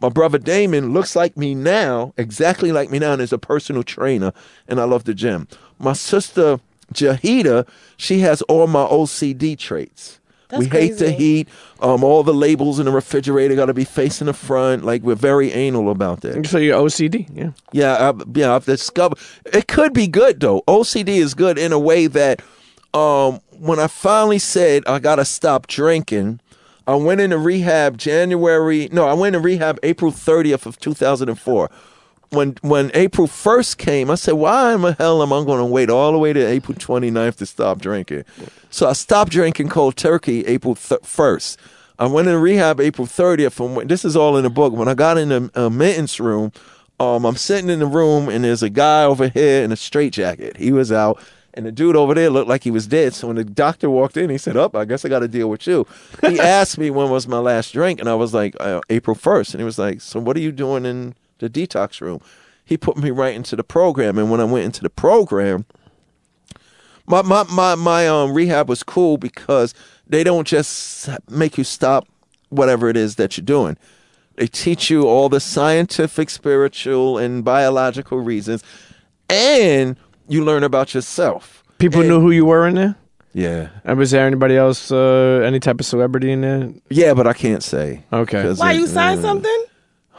My 0.00 0.08
brother 0.08 0.38
Damon 0.38 0.92
looks 0.92 1.16
like 1.16 1.36
me 1.36 1.56
now, 1.56 2.14
exactly 2.16 2.70
like 2.70 2.88
me 2.92 3.00
now, 3.00 3.14
and 3.14 3.20
is 3.22 3.32
a 3.32 3.38
personal 3.38 3.82
trainer, 3.82 4.32
and 4.68 4.80
I 4.80 4.84
love 4.84 5.02
the 5.02 5.14
gym. 5.14 5.48
My 5.80 5.94
sister 5.94 6.60
Jahida, 6.94 7.68
she 7.96 8.20
has 8.20 8.42
all 8.42 8.66
my 8.66 8.84
OCD 8.84 9.58
traits. 9.58 10.18
That's 10.48 10.62
we 10.62 10.68
hate 10.70 10.96
the 10.96 11.10
heat. 11.10 11.48
Um, 11.80 12.02
all 12.02 12.22
the 12.22 12.32
labels 12.32 12.78
in 12.78 12.86
the 12.86 12.90
refrigerator 12.90 13.54
got 13.54 13.66
to 13.66 13.74
be 13.74 13.84
facing 13.84 14.26
the 14.26 14.32
front. 14.32 14.82
Like 14.82 15.02
we're 15.02 15.14
very 15.14 15.52
anal 15.52 15.90
about 15.90 16.22
that. 16.22 16.46
So 16.46 16.56
you're 16.56 16.78
OCD. 16.78 17.28
Yeah. 17.34 17.50
Yeah, 17.72 18.10
I, 18.10 18.22
yeah. 18.34 18.54
I've 18.54 18.64
discovered 18.64 19.18
it 19.52 19.68
could 19.68 19.92
be 19.92 20.08
good 20.08 20.40
though. 20.40 20.62
OCD 20.66 21.08
is 21.08 21.34
good 21.34 21.58
in 21.58 21.72
a 21.72 21.78
way 21.78 22.06
that, 22.06 22.40
um, 22.94 23.40
when 23.50 23.78
I 23.78 23.88
finally 23.88 24.38
said 24.38 24.84
I 24.86 24.98
gotta 25.00 25.26
stop 25.26 25.66
drinking, 25.66 26.40
I 26.86 26.94
went 26.94 27.20
into 27.20 27.36
rehab 27.36 27.98
January. 27.98 28.88
No, 28.90 29.06
I 29.06 29.12
went 29.12 29.36
into 29.36 29.44
rehab 29.44 29.78
April 29.82 30.10
thirtieth 30.10 30.64
of 30.64 30.78
two 30.78 30.94
thousand 30.94 31.28
and 31.28 31.38
four. 31.38 31.70
When 32.30 32.56
when 32.60 32.90
April 32.94 33.26
first 33.26 33.78
came, 33.78 34.10
I 34.10 34.14
said, 34.16 34.32
"Why 34.34 34.74
in 34.74 34.82
the 34.82 34.92
hell 34.92 35.22
am 35.22 35.32
I 35.32 35.42
going 35.44 35.60
to 35.60 35.64
wait 35.64 35.88
all 35.88 36.12
the 36.12 36.18
way 36.18 36.32
to 36.32 36.40
April 36.46 36.76
29th 36.76 37.36
to 37.36 37.46
stop 37.46 37.78
drinking?" 37.80 38.24
So 38.70 38.86
I 38.86 38.92
stopped 38.92 39.30
drinking 39.32 39.68
cold 39.70 39.96
turkey 39.96 40.44
April 40.46 40.74
first. 40.74 41.58
I 41.98 42.06
went 42.06 42.28
in 42.28 42.36
rehab 42.36 42.80
April 42.80 43.06
30th. 43.06 43.58
And 43.64 43.74
when- 43.76 43.88
this 43.88 44.04
is 44.04 44.14
all 44.14 44.36
in 44.36 44.44
the 44.44 44.50
book. 44.50 44.72
When 44.72 44.88
I 44.88 44.94
got 44.94 45.18
in 45.18 45.30
the 45.30 45.50
uh, 45.54 45.70
maintenance 45.70 46.20
room, 46.20 46.52
um, 47.00 47.24
I'm 47.24 47.36
sitting 47.36 47.70
in 47.70 47.78
the 47.80 47.86
room 47.86 48.28
and 48.28 48.44
there's 48.44 48.62
a 48.62 48.68
guy 48.70 49.04
over 49.04 49.28
here 49.28 49.64
in 49.64 49.72
a 49.72 49.76
straitjacket. 49.76 50.58
He 50.58 50.70
was 50.70 50.92
out. 50.92 51.18
And 51.54 51.66
the 51.66 51.72
dude 51.72 51.96
over 51.96 52.14
there 52.14 52.30
looked 52.30 52.48
like 52.48 52.62
he 52.62 52.70
was 52.70 52.86
dead. 52.86 53.14
So 53.14 53.26
when 53.28 53.36
the 53.36 53.42
doctor 53.42 53.90
walked 53.90 54.16
in, 54.16 54.30
he 54.30 54.38
said, 54.38 54.56
"Up, 54.56 54.76
I 54.76 54.84
guess 54.84 55.04
I 55.04 55.08
got 55.08 55.20
to 55.20 55.28
deal 55.28 55.48
with 55.50 55.66
you." 55.66 55.86
He 56.20 56.38
asked 56.58 56.78
me 56.78 56.88
when 56.90 57.10
was 57.10 57.26
my 57.26 57.38
last 57.38 57.72
drink, 57.72 57.98
and 57.98 58.08
I 58.08 58.14
was 58.14 58.32
like, 58.32 58.54
uh, 58.60 58.80
"April 58.90 59.16
1st. 59.16 59.54
And 59.54 59.60
he 59.60 59.64
was 59.64 59.76
like, 59.78 60.00
"So 60.00 60.20
what 60.20 60.36
are 60.36 60.40
you 60.40 60.52
doing 60.52 60.84
in 60.84 61.14
the 61.38 61.48
detox 61.50 62.00
room?" 62.00 62.20
He 62.64 62.76
put 62.76 62.96
me 62.98 63.10
right 63.10 63.34
into 63.34 63.56
the 63.56 63.64
program, 63.64 64.18
and 64.18 64.30
when 64.30 64.40
I 64.40 64.44
went 64.44 64.64
into 64.66 64.82
the 64.82 64.90
program, 64.90 65.64
my 67.06 67.22
my 67.22 67.44
my 67.44 67.74
my 67.74 68.06
um 68.08 68.32
rehab 68.34 68.68
was 68.68 68.82
cool 68.82 69.16
because 69.16 69.74
they 70.06 70.22
don't 70.24 70.46
just 70.46 71.08
make 71.30 71.56
you 71.58 71.64
stop 71.64 72.06
whatever 72.50 72.88
it 72.88 72.96
is 72.96 73.16
that 73.16 73.36
you're 73.36 73.44
doing. 73.44 73.76
They 74.36 74.46
teach 74.46 74.88
you 74.90 75.06
all 75.08 75.28
the 75.28 75.40
scientific, 75.40 76.30
spiritual, 76.30 77.18
and 77.18 77.44
biological 77.44 78.18
reasons, 78.20 78.62
and 79.28 79.96
you 80.28 80.44
learn 80.44 80.62
about 80.62 80.94
yourself. 80.94 81.64
People 81.78 82.00
And- 82.00 82.08
knew 82.10 82.20
who 82.20 82.30
you 82.30 82.44
were 82.44 82.66
in 82.66 82.74
there. 82.74 82.96
Yeah, 83.34 83.68
And 83.84 83.98
was 83.98 84.10
there 84.10 84.26
anybody 84.26 84.56
else, 84.56 84.90
uh, 84.90 85.42
any 85.44 85.60
type 85.60 85.78
of 85.80 85.86
celebrity 85.86 86.32
in 86.32 86.40
there? 86.40 86.70
yeah, 86.88 87.14
but 87.14 87.26
I 87.26 87.34
can't 87.34 87.62
say. 87.62 88.02
Okay. 88.12 88.52
Why 88.54 88.72
it- 88.72 88.76
you 88.78 88.86
signed 88.86 89.20
uh, 89.20 89.22
something? 89.22 89.64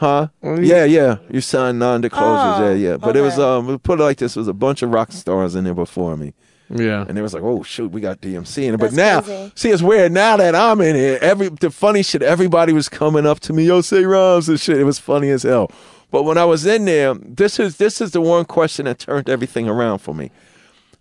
Huh? 0.00 0.28
Yeah, 0.42 0.84
yeah. 0.84 1.18
You 1.28 1.42
signed 1.42 1.78
non-disclosures. 1.78 2.58
Oh, 2.58 2.70
yeah, 2.70 2.90
yeah. 2.92 2.96
But 2.96 3.18
it 3.18 3.20
was 3.20 3.38
um. 3.38 3.66
we 3.66 3.76
Put 3.76 4.00
it 4.00 4.02
like 4.02 4.16
this: 4.16 4.32
there 4.32 4.40
was 4.40 4.48
a 4.48 4.54
bunch 4.54 4.80
of 4.80 4.90
rock 4.90 5.12
stars 5.12 5.54
in 5.54 5.64
there 5.64 5.74
before 5.74 6.16
me. 6.16 6.32
Yeah. 6.70 7.04
And 7.06 7.18
it 7.18 7.22
was 7.22 7.34
like, 7.34 7.42
oh 7.42 7.62
shoot, 7.62 7.90
we 7.90 8.00
got 8.00 8.22
DMC 8.22 8.62
in 8.62 8.74
it. 8.74 8.76
But 8.78 8.92
now, 8.92 9.20
crazy. 9.20 9.52
see, 9.56 9.70
it's 9.70 9.82
weird. 9.82 10.12
Now 10.12 10.38
that 10.38 10.54
I'm 10.54 10.80
in 10.80 10.96
it, 10.96 11.20
every 11.20 11.50
the 11.50 11.70
funny 11.70 12.02
shit, 12.02 12.22
everybody 12.22 12.72
was 12.72 12.88
coming 12.88 13.26
up 13.26 13.40
to 13.40 13.52
me, 13.52 13.64
yo, 13.64 13.82
say 13.82 14.04
rhymes 14.04 14.48
and 14.48 14.58
shit. 14.58 14.78
It 14.78 14.84
was 14.84 14.98
funny 14.98 15.28
as 15.28 15.42
hell. 15.42 15.70
But 16.10 16.22
when 16.22 16.38
I 16.38 16.46
was 16.46 16.64
in 16.64 16.86
there, 16.86 17.12
this 17.14 17.60
is 17.60 17.76
this 17.76 18.00
is 18.00 18.12
the 18.12 18.22
one 18.22 18.46
question 18.46 18.86
that 18.86 19.00
turned 19.00 19.28
everything 19.28 19.68
around 19.68 19.98
for 19.98 20.14
me. 20.14 20.30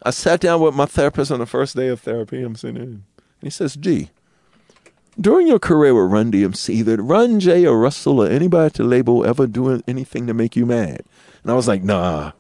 I 0.04 0.10
sat 0.10 0.42
down 0.42 0.60
with 0.60 0.76
my 0.76 0.88
therapist 0.88 1.32
on 1.32 1.40
the 1.40 1.46
first 1.46 1.74
day 1.76 1.88
of 1.88 2.02
therapy. 2.02 2.42
I'm 2.44 2.56
sitting 2.56 2.76
there, 2.76 2.84
and 2.84 3.04
he 3.42 3.50
says, 3.50 3.76
"G, 3.76 4.10
during 5.20 5.48
your 5.48 5.60
career 5.60 5.94
with 5.94 6.12
Run 6.12 6.32
DMC, 6.32 6.70
either 6.70 7.02
Run 7.02 7.40
J 7.40 7.66
or 7.66 7.80
Russell 7.80 8.22
or 8.22 8.28
anybody 8.28 8.66
at 8.68 8.74
the 8.74 8.84
label 8.84 9.26
ever 9.26 9.48
doing 9.48 9.84
anything 9.88 10.28
to 10.28 10.34
make 10.34 10.56
you 10.56 10.66
mad?" 10.66 11.02
And 11.44 11.52
I 11.52 11.56
was 11.56 11.68
like, 11.68 11.84
"Nah." 11.84 12.32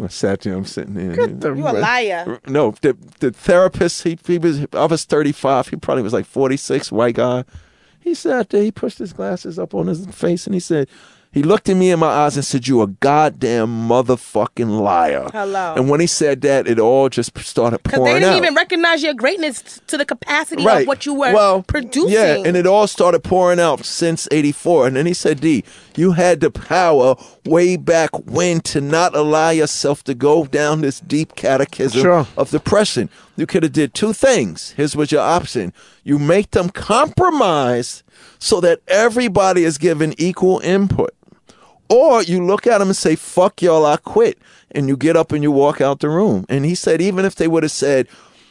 I 0.00 0.06
sat 0.06 0.42
there. 0.42 0.54
I'm 0.54 0.64
sitting 0.64 0.94
there. 0.94 1.28
You 1.56 1.68
a 1.68 1.72
liar. 1.72 2.38
No, 2.46 2.70
the 2.82 2.96
the 3.18 3.32
therapist. 3.32 4.04
He 4.04 4.16
he 4.24 4.38
was. 4.38 4.64
I 4.72 4.84
was 4.84 5.04
35. 5.04 5.68
He 5.68 5.76
probably 5.76 6.04
was 6.04 6.12
like 6.12 6.24
46. 6.24 6.92
White 6.92 7.16
guy. 7.16 7.44
He 7.98 8.14
sat 8.14 8.50
there. 8.50 8.62
He 8.62 8.70
pushed 8.70 8.98
his 8.98 9.12
glasses 9.12 9.58
up 9.58 9.74
on 9.74 9.88
his 9.88 10.06
face 10.06 10.46
and 10.46 10.54
he 10.54 10.60
said. 10.60 10.88
He 11.30 11.42
looked 11.42 11.68
at 11.68 11.76
me 11.76 11.90
in 11.90 11.98
my 11.98 12.06
eyes 12.08 12.36
and 12.36 12.44
said, 12.44 12.66
"You 12.66 12.80
a 12.80 12.86
goddamn 12.86 13.88
motherfucking 13.88 14.80
liar." 14.80 15.28
Hello. 15.32 15.74
And 15.76 15.88
when 15.90 16.00
he 16.00 16.06
said 16.06 16.40
that, 16.40 16.66
it 16.66 16.80
all 16.80 17.10
just 17.10 17.36
started 17.38 17.82
pouring 17.84 18.00
out. 18.00 18.04
Because 18.04 18.04
they 18.04 18.20
didn't 18.20 18.32
out. 18.32 18.36
even 18.38 18.54
recognize 18.54 19.02
your 19.02 19.12
greatness 19.14 19.80
to 19.88 19.98
the 19.98 20.06
capacity 20.06 20.64
right. 20.64 20.80
of 20.80 20.86
what 20.88 21.04
you 21.04 21.12
were 21.12 21.32
well, 21.34 21.62
producing. 21.62 22.10
Yeah, 22.10 22.42
and 22.44 22.56
it 22.56 22.66
all 22.66 22.86
started 22.86 23.22
pouring 23.22 23.60
out 23.60 23.84
since 23.84 24.26
'84. 24.30 24.86
And 24.86 24.96
then 24.96 25.04
he 25.04 25.12
said, 25.14 25.40
"D, 25.40 25.64
you 25.96 26.12
had 26.12 26.40
the 26.40 26.50
power 26.50 27.14
way 27.44 27.76
back 27.76 28.10
when 28.26 28.60
to 28.62 28.80
not 28.80 29.14
allow 29.14 29.50
yourself 29.50 30.02
to 30.04 30.14
go 30.14 30.46
down 30.46 30.80
this 30.80 30.98
deep 30.98 31.36
catechism 31.36 32.00
Sure. 32.00 32.26
of 32.38 32.50
depression. 32.50 33.10
You 33.36 33.46
could 33.46 33.62
have 33.62 33.72
did 33.72 33.92
two 33.92 34.12
things. 34.14 34.72
Here's 34.76 34.96
what 34.96 35.12
your 35.12 35.22
option: 35.22 35.74
you 36.04 36.18
make 36.18 36.52
them 36.52 36.70
compromise 36.70 38.02
so 38.38 38.60
that 38.60 38.80
everybody 38.88 39.64
is 39.64 39.76
given 39.76 40.14
equal 40.16 40.60
input." 40.60 41.07
Or 41.90 42.22
you 42.22 42.44
look 42.44 42.66
at 42.66 42.78
them 42.78 42.88
and 42.88 42.96
say, 42.96 43.16
fuck 43.16 43.62
y'all, 43.62 43.86
I 43.86 43.96
quit. 43.96 44.38
And 44.70 44.88
you 44.88 44.96
get 44.96 45.16
up 45.16 45.32
and 45.32 45.42
you 45.42 45.50
walk 45.50 45.80
out 45.80 46.00
the 46.00 46.10
room. 46.10 46.44
And 46.48 46.64
he 46.64 46.74
said, 46.74 47.00
even 47.00 47.24
if 47.24 47.34
they 47.34 47.48
would 47.48 47.62
have 47.62 47.72
said, 47.72 48.08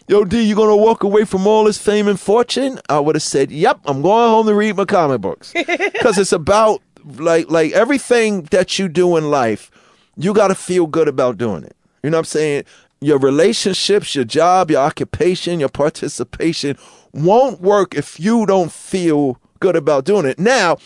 Yo, 0.10 0.24
D, 0.24 0.42
you 0.42 0.56
gonna 0.56 0.76
walk 0.76 1.04
away 1.04 1.26
from 1.26 1.46
all 1.46 1.66
this 1.66 1.78
fame 1.78 2.08
and 2.08 2.18
fortune? 2.18 2.80
I 2.88 2.98
would 2.98 3.16
have 3.16 3.24
said, 3.24 3.52
Yep, 3.52 3.82
I'm 3.84 4.02
going 4.02 4.30
home 4.30 4.46
to 4.46 4.56
read 4.56 4.78
my 4.78 4.86
comic 4.86 5.20
books. 5.20 5.54
Because 5.68 6.18
it's 6.18 6.32
about 6.32 6.82
like 7.04 7.52
like 7.52 7.74
everything 7.74 8.44
that 8.44 8.80
you 8.80 8.88
do 8.88 9.18
in 9.18 9.30
life, 9.30 9.70
you 10.16 10.34
gotta 10.34 10.56
feel 10.56 10.88
good 10.88 11.10
about 11.10 11.38
doing 11.38 11.66
it. 11.66 11.76
You 12.04 12.10
know 12.10 12.18
what 12.18 12.22
I'm 12.22 12.26
saying? 12.26 12.64
Your 13.02 13.20
relationships, 13.20 14.16
your 14.16 14.24
job, 14.24 14.72
your 14.72 14.82
occupation, 14.82 15.60
your 15.60 15.68
participation 15.70 16.78
won't 17.12 17.60
work 17.60 17.94
if 17.94 18.18
you 18.18 18.46
don't 18.46 18.72
feel 18.72 19.42
good 19.60 19.76
about 19.76 20.06
doing 20.06 20.26
it. 20.26 20.40
Now, 20.40 20.78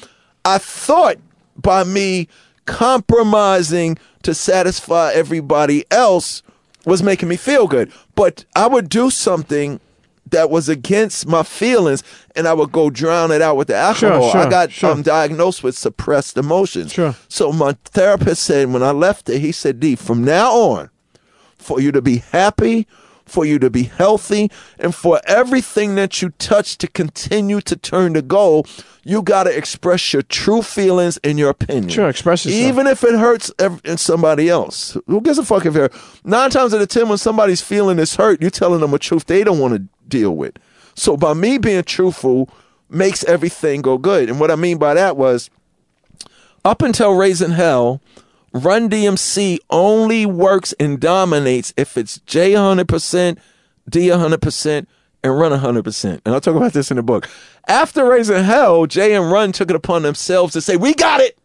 I 0.43 0.57
thought 0.57 1.17
by 1.55 1.83
me 1.83 2.27
compromising 2.65 3.97
to 4.23 4.33
satisfy 4.33 5.11
everybody 5.13 5.85
else 5.91 6.43
was 6.85 7.03
making 7.03 7.29
me 7.29 7.37
feel 7.37 7.67
good. 7.67 7.91
But 8.15 8.45
I 8.55 8.67
would 8.67 8.89
do 8.89 9.09
something 9.09 9.79
that 10.29 10.49
was 10.49 10.69
against 10.69 11.27
my 11.27 11.43
feelings 11.43 12.03
and 12.35 12.47
I 12.47 12.53
would 12.53 12.71
go 12.71 12.89
drown 12.89 13.31
it 13.31 13.41
out 13.41 13.57
with 13.57 13.67
the 13.67 13.75
alcohol. 13.75 14.31
sure, 14.31 14.41
I 14.41 14.49
got 14.49 14.71
sure. 14.71 14.91
um, 14.91 15.01
diagnosed 15.01 15.63
with 15.63 15.77
suppressed 15.77 16.37
emotions. 16.37 16.93
Sure. 16.93 17.15
So 17.27 17.51
my 17.51 17.73
therapist 17.85 18.43
said 18.43 18.71
when 18.71 18.83
I 18.83 18.91
left 18.91 19.29
it, 19.29 19.39
he 19.39 19.51
said, 19.51 19.79
D, 19.79 19.95
from 19.95 20.23
now 20.23 20.51
on, 20.51 20.89
for 21.57 21.79
you 21.79 21.91
to 21.91 22.01
be 22.01 22.17
happy, 22.17 22.87
for 23.31 23.45
you 23.45 23.57
to 23.59 23.69
be 23.69 23.83
healthy, 23.83 24.51
and 24.77 24.93
for 24.93 25.21
everything 25.25 25.95
that 25.95 26.21
you 26.21 26.29
touch 26.31 26.77
to 26.79 26.87
continue 26.87 27.61
to 27.61 27.75
turn 27.75 28.13
to 28.13 28.21
gold, 28.21 28.69
you 29.03 29.21
got 29.21 29.45
to 29.45 29.57
express 29.57 30.13
your 30.13 30.21
true 30.21 30.61
feelings 30.61 31.17
and 31.23 31.39
your 31.39 31.49
opinion. 31.49 31.89
Sure, 31.89 32.09
express 32.09 32.45
yourself. 32.45 32.63
Even 32.63 32.87
if 32.87 33.03
it 33.03 33.17
hurts 33.17 33.51
in 33.83 33.97
somebody 33.97 34.49
else. 34.49 34.97
Who 35.07 35.21
gives 35.21 35.37
a 35.37 35.45
fuck 35.45 35.65
if 35.65 35.75
it? 35.75 35.93
Nine 36.23 36.49
times 36.49 36.73
out 36.73 36.81
of 36.81 36.87
ten, 36.89 37.09
when 37.09 37.17
somebody's 37.17 37.61
feeling 37.61 37.97
is 37.97 38.15
hurt, 38.15 38.41
you're 38.41 38.51
telling 38.51 38.81
them 38.81 38.93
a 38.93 38.99
truth 38.99 39.25
they 39.25 39.43
don't 39.43 39.59
want 39.59 39.73
to 39.73 39.83
deal 40.07 40.35
with. 40.35 40.57
So 40.93 41.15
by 41.15 41.33
me 41.33 41.57
being 41.57 41.83
truthful 41.83 42.49
makes 42.89 43.23
everything 43.23 43.81
go 43.81 43.97
good. 43.97 44.29
And 44.29 44.39
what 44.39 44.51
I 44.51 44.55
mean 44.55 44.77
by 44.77 44.93
that 44.93 45.15
was 45.15 45.49
up 46.63 46.81
until 46.81 47.15
Raising 47.15 47.51
Hell, 47.51 48.01
Run 48.53 48.89
DMC 48.89 49.59
only 49.69 50.25
works 50.25 50.73
and 50.79 50.99
dominates 50.99 51.73
if 51.77 51.97
it's 51.97 52.19
J 52.19 52.51
100%, 52.51 53.37
D 53.89 54.07
100%, 54.07 54.87
and 55.23 55.39
Run 55.39 55.51
100%. 55.51 56.21
And 56.25 56.33
I'll 56.33 56.41
talk 56.41 56.55
about 56.55 56.73
this 56.73 56.91
in 56.91 56.97
the 56.97 57.03
book. 57.03 57.29
After 57.67 58.05
Raising 58.05 58.43
Hell, 58.43 58.87
Jay 58.87 59.15
and 59.15 59.31
Run 59.31 59.51
took 59.51 59.69
it 59.69 59.75
upon 59.75 60.01
themselves 60.01 60.53
to 60.53 60.61
say, 60.61 60.75
We 60.75 60.93
got 60.93 61.21
it. 61.21 61.37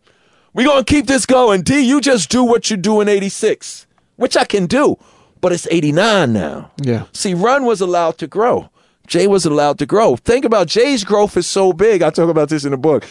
We're 0.53 0.67
going 0.67 0.85
to 0.85 0.93
keep 0.93 1.07
this 1.07 1.27
going. 1.27 1.63
D, 1.63 1.81
you 1.81 2.01
just 2.01 2.31
do 2.31 2.43
what 2.43 2.71
you 2.71 2.79
do 2.79 3.01
in 3.03 3.09
86, 3.09 3.87
which 4.17 4.37
I 4.37 4.45
can 4.45 4.67
do, 4.67 4.97
but 5.43 5.53
it's 5.53 5.69
89 5.71 6.33
now. 6.33 6.71
Yeah. 6.81 7.05
See, 7.13 7.35
Run 7.35 7.67
was 7.67 7.83
allowed 7.83 8.17
to 8.19 8.27
grow. 8.27 8.71
Jay 9.07 9.27
was 9.27 9.45
allowed 9.45 9.79
to 9.79 9.87
grow. 9.87 10.17
Think 10.17 10.45
about 10.45 10.67
Jay's 10.67 11.05
growth 11.05 11.37
is 11.37 11.47
so 11.47 11.73
big. 11.73 12.03
I 12.03 12.11
talk 12.11 12.31
about 12.31 12.49
this 12.49 12.65
in 12.65 12.71
the 12.71 12.79
book. 12.79 13.05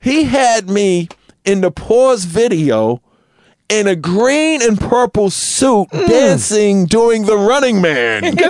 He 0.00 0.24
had 0.24 0.68
me 0.68 1.08
in 1.44 1.62
the 1.62 1.70
pause 1.70 2.24
video 2.24 3.00
in 3.72 3.86
a 3.86 3.96
green 3.96 4.60
and 4.60 4.78
purple 4.78 5.30
suit 5.30 5.88
mm. 5.88 6.06
dancing 6.06 6.84
doing 6.84 7.24
the 7.24 7.36
running 7.36 7.80
man. 7.80 8.22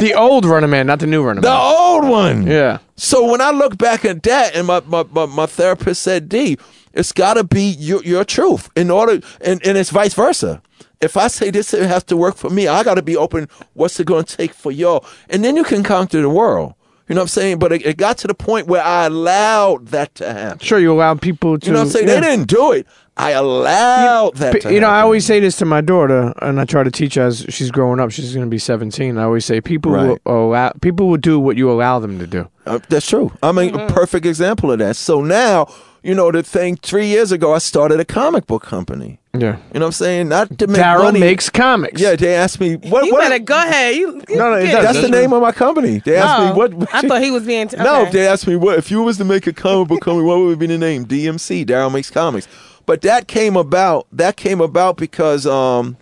The 0.00 0.14
old 0.16 0.44
Running 0.44 0.70
Man, 0.70 0.86
not 0.86 1.00
the 1.00 1.06
new 1.06 1.24
man. 1.24 1.36
the 1.36 1.42
Man. 1.42 1.60
old 1.60 2.08
one. 2.08 2.46
Yeah. 2.46 2.78
So 2.96 3.30
when 3.30 3.40
I 3.40 3.50
look 3.50 3.78
back 3.78 4.04
at 4.04 4.22
that, 4.24 4.54
and 4.54 4.66
my 4.66 4.80
my, 4.86 5.04
my, 5.10 5.26
my 5.26 5.46
therapist 5.46 6.02
said, 6.02 6.28
"D, 6.28 6.58
it's 6.92 7.12
got 7.12 7.34
to 7.34 7.44
be 7.44 7.62
your 7.62 8.02
your 8.02 8.24
truth 8.24 8.70
in 8.76 8.90
order, 8.90 9.20
and, 9.40 9.64
and 9.66 9.78
it's 9.78 9.90
vice 9.90 10.14
versa. 10.14 10.62
If 11.00 11.16
I 11.16 11.28
say 11.28 11.50
this, 11.50 11.74
it 11.74 11.86
has 11.86 12.04
to 12.04 12.16
work 12.16 12.36
for 12.36 12.50
me. 12.50 12.66
I 12.66 12.82
got 12.82 12.94
to 12.94 13.02
be 13.02 13.16
open. 13.16 13.48
What's 13.74 13.98
it 14.00 14.06
going 14.06 14.24
to 14.24 14.36
take 14.36 14.52
for 14.52 14.72
y'all? 14.72 15.04
And 15.28 15.44
then 15.44 15.56
you 15.56 15.64
can 15.64 15.82
conquer 15.82 16.22
the 16.22 16.30
world. 16.30 16.74
You 17.08 17.14
know 17.14 17.20
what 17.20 17.24
I'm 17.24 17.28
saying? 17.28 17.58
But 17.58 17.72
it, 17.72 17.84
it 17.84 17.96
got 17.98 18.16
to 18.18 18.26
the 18.26 18.34
point 18.34 18.66
where 18.66 18.82
I 18.82 19.06
allowed 19.06 19.88
that 19.88 20.14
to 20.16 20.32
happen. 20.32 20.58
Sure, 20.60 20.78
you 20.78 20.92
allow 20.92 21.14
people 21.14 21.58
to. 21.58 21.66
You 21.66 21.72
know 21.72 21.80
what 21.80 21.86
I'm 21.86 21.90
saying? 21.90 22.08
yeah. 22.08 22.14
They 22.14 22.20
didn't 22.22 22.48
do 22.48 22.72
it. 22.72 22.86
I 23.16 23.30
allowed 23.30 24.36
that. 24.36 24.60
To 24.62 24.72
You 24.74 24.80
know, 24.80 24.88
I 24.88 25.00
always 25.00 25.24
say 25.24 25.38
this 25.40 25.56
to 25.58 25.64
my 25.64 25.80
daughter, 25.80 26.32
and 26.42 26.60
I 26.60 26.64
try 26.64 26.82
to 26.82 26.90
teach 26.90 27.14
her 27.14 27.22
as 27.26 27.46
she's 27.48 27.70
growing 27.70 28.00
up. 28.00 28.10
She's 28.10 28.34
going 28.34 28.46
to 28.46 28.50
be 28.50 28.58
17. 28.58 29.16
I 29.18 29.22
always 29.22 29.44
say 29.44 29.60
people 29.60 29.92
Right. 29.92 30.18
will 30.24 30.48
allow 30.48 30.72
people 30.80 31.08
will 31.08 31.16
do 31.16 31.38
what 31.38 31.56
you 31.56 31.70
allow 31.70 32.00
them 32.00 32.18
to 32.18 32.26
do. 32.26 32.48
Uh, 32.66 32.80
that's 32.88 33.06
true. 33.08 33.30
I'm 33.42 33.58
a 33.58 33.62
Mm-hmm. 33.70 33.94
perfect 33.94 34.26
example 34.26 34.72
of 34.72 34.78
that. 34.80 34.96
So 34.96 35.20
now, 35.22 35.68
you 36.02 36.14
know, 36.14 36.30
the 36.32 36.42
thing. 36.42 36.76
Three 36.76 37.06
years 37.06 37.30
ago, 37.30 37.54
I 37.54 37.58
started 37.58 38.00
a 38.00 38.04
comic 38.04 38.46
book 38.46 38.62
company. 38.64 39.20
Yeah. 39.32 39.56
You 39.72 39.80
know 39.80 39.80
what 39.80 39.82
I'm 39.86 39.92
saying? 39.92 40.28
Not 40.28 40.58
to 40.58 40.66
make 40.66 40.80
Darryl 40.80 41.04
money. 41.04 41.20
makes 41.20 41.48
comics. 41.50 42.00
Yeah, 42.00 42.14
they 42.16 42.34
asked 42.34 42.60
me 42.60 42.76
what. 42.76 43.04
You 43.04 43.12
what 43.12 43.20
better 43.22 43.38
go 43.38 43.56
ahead. 43.56 43.94
You, 43.94 44.22
you 44.28 44.36
No, 44.36 44.50
no, 44.50 44.56
it 44.56 44.66
get. 44.66 44.82
That's 44.82 45.00
the 45.00 45.08
name 45.08 45.32
of 45.32 45.40
my 45.42 45.52
company. 45.52 45.98
They 46.04 46.16
asked 46.16 46.40
Oh, 46.40 46.46
me 46.50 46.52
what. 46.58 46.74
what 46.74 46.94
I 46.94 47.02
thought 47.02 47.22
he 47.22 47.30
was 47.30 47.44
being. 47.44 47.68
T- 47.68 47.76
No, 47.76 48.08
they 48.10 48.26
asked 48.26 48.46
me 48.48 48.56
what 48.56 48.76
if 48.78 48.90
you 48.90 49.02
was 49.02 49.18
to 49.18 49.24
make 49.24 49.46
a 49.46 49.52
comic 49.52 49.88
book 49.88 50.00
company, 50.02 50.24
what 50.26 50.38
would 50.40 50.58
be 50.58 50.66
the 50.66 50.78
name? 50.78 51.04
DMC, 51.06 51.64
Darryl 51.64 51.92
Makes 51.92 52.10
Comics. 52.10 52.48
But 52.86 53.02
that 53.02 53.28
came 53.28 53.56
about. 53.56 54.06
That 54.12 54.36
came 54.36 54.60
about 54.60 54.96
because 54.96 55.46
um, 55.46 55.96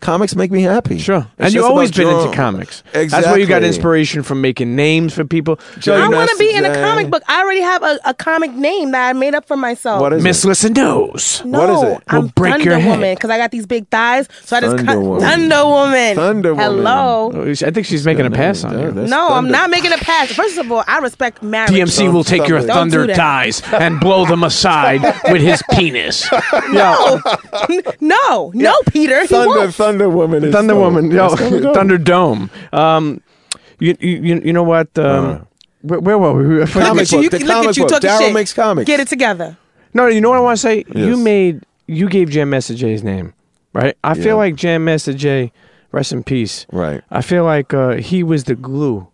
comics 0.00 0.34
make 0.36 0.50
me 0.50 0.62
happy. 0.62 0.98
Sure. 0.98 1.18
It's 1.18 1.28
and 1.38 1.54
you've 1.54 1.64
always 1.64 1.90
about 1.90 1.96
been 1.96 2.08
into 2.08 2.22
drawing. 2.22 2.34
comics. 2.36 2.82
That's 2.92 3.12
where 3.26 3.38
you 3.38 3.46
got 3.46 3.62
inspiration 3.64 4.22
from 4.22 4.40
making 4.40 4.74
names 4.76 5.14
for 5.14 5.24
people. 5.24 5.58
Joe, 5.78 5.94
I 5.96 6.08
want 6.08 6.30
to 6.30 6.36
be 6.38 6.52
in 6.54 6.64
a 6.64 6.74
comic 6.74 7.10
book. 7.10 7.22
I 7.28 7.42
already 7.42 7.60
have 7.60 7.82
a, 7.82 7.98
a 8.04 8.14
comic 8.14 8.52
name 8.52 8.92
that 8.92 9.08
I 9.08 9.12
made 9.12 9.34
up 9.34 9.46
for 9.46 9.56
myself. 9.56 10.00
What 10.00 10.12
is 10.12 10.22
Miss 10.22 10.44
it? 10.44 10.48
Listen 10.48 10.72
knows. 10.72 11.42
No, 11.44 11.58
What 11.58 11.70
is 11.70 11.96
it? 11.96 12.02
I'm 12.08 12.22
Will 12.22 12.28
break 12.34 12.52
Thunder 12.52 12.70
your 12.70 12.78
head. 12.78 12.90
Woman 12.90 13.14
because 13.14 13.30
I 13.30 13.36
got 13.38 13.50
these 13.50 13.66
big 13.66 13.88
thighs. 13.88 14.28
So 14.42 14.56
I 14.56 14.60
just 14.60 14.76
Thunder 14.76 14.92
cut 14.92 15.00
Woman. 15.02 15.20
Thunder 15.22 15.64
Woman. 15.66 16.16
Thunder 16.16 16.54
Woman. 16.54 16.64
Hello. 16.78 17.30
Oh, 17.34 17.50
I 17.50 17.54
think 17.70 17.86
she's 17.86 18.04
making 18.06 18.26
a 18.26 18.30
pass 18.30 18.64
on 18.64 18.78
Yeah, 18.78 18.84
you. 18.86 18.90
that's 18.92 19.10
No, 19.10 19.28
I'm 19.28 19.48
not 19.50 19.70
making 19.70 19.92
a 19.92 19.98
pass. 19.98 20.32
First 20.32 20.58
of 20.58 20.70
all, 20.70 20.84
I 20.86 20.98
respect 20.98 21.42
marriage. 21.42 21.70
DMC 21.72 22.12
will 22.12 22.24
take 22.24 22.46
your 22.48 22.60
thunder 22.62 23.06
thighs 23.14 23.62
and 23.72 23.98
blow 24.00 24.24
them 24.26 24.42
aside 24.44 25.02
with 25.30 25.42
his 25.42 25.62
penis. 25.72 26.28
No, 26.70 27.20
no, 28.00 28.50
no, 28.54 28.74
Peter. 28.90 29.22
He 29.22 29.26
Thunder, 29.28 29.48
won't. 29.48 29.74
Thunder 29.88 30.08
Woman. 30.08 30.44
Is 30.44 30.52
Thunder 30.52 30.74
dope. 30.74 30.80
Woman, 30.82 31.10
yo, 31.10 31.34
That's. 31.34 31.76
Thunder 31.76 31.98
Dome. 31.98 32.50
Um, 32.72 33.20
you, 33.78 33.96
you, 34.00 34.40
you 34.44 34.52
know 34.52 34.62
what? 34.62 34.96
Um, 34.98 35.46
where, 35.82 36.00
where 36.00 36.18
were 36.18 36.32
we? 36.34 36.60
I 36.60 36.62
Uh. 36.64 36.66
Comic 36.66 37.10
Look 37.10 37.12
at 37.12 37.12
you, 37.12 37.16
book, 37.18 37.22
you- 37.22 37.28
the 37.30 37.38
look 37.44 37.54
comic 37.54 37.68
at 37.70 37.76
you 37.76 37.86
book. 37.86 38.02
Darryl 38.02 38.32
makes 38.34 38.52
comics. 38.52 38.86
Get 38.86 39.00
it 39.00 39.08
together. 39.08 39.56
No, 39.94 40.06
you 40.06 40.20
know 40.20 40.30
what 40.30 40.38
I 40.38 40.40
want 40.42 40.58
to 40.58 40.62
say? 40.62 40.84
You 40.94 41.16
made, 41.16 41.62
you 41.86 42.08
gave 42.08 42.28
Jam 42.30 42.50
Master 42.50 42.74
Jay's 42.74 43.02
name, 43.02 43.32
right? 43.72 43.96
I 44.04 44.14
Yeah. 44.14 44.22
feel 44.22 44.36
like 44.36 44.54
Jam 44.56 44.84
Master 44.84 45.12
Jay, 45.14 45.50
rest 45.92 46.12
in 46.12 46.22
peace. 46.22 46.66
Right. 46.72 47.02
I 47.10 47.22
feel 47.22 47.44
like 47.44 47.72
uh, 47.72 47.94
he 47.96 48.22
was 48.22 48.44
the 48.44 48.54
glue 48.54 49.06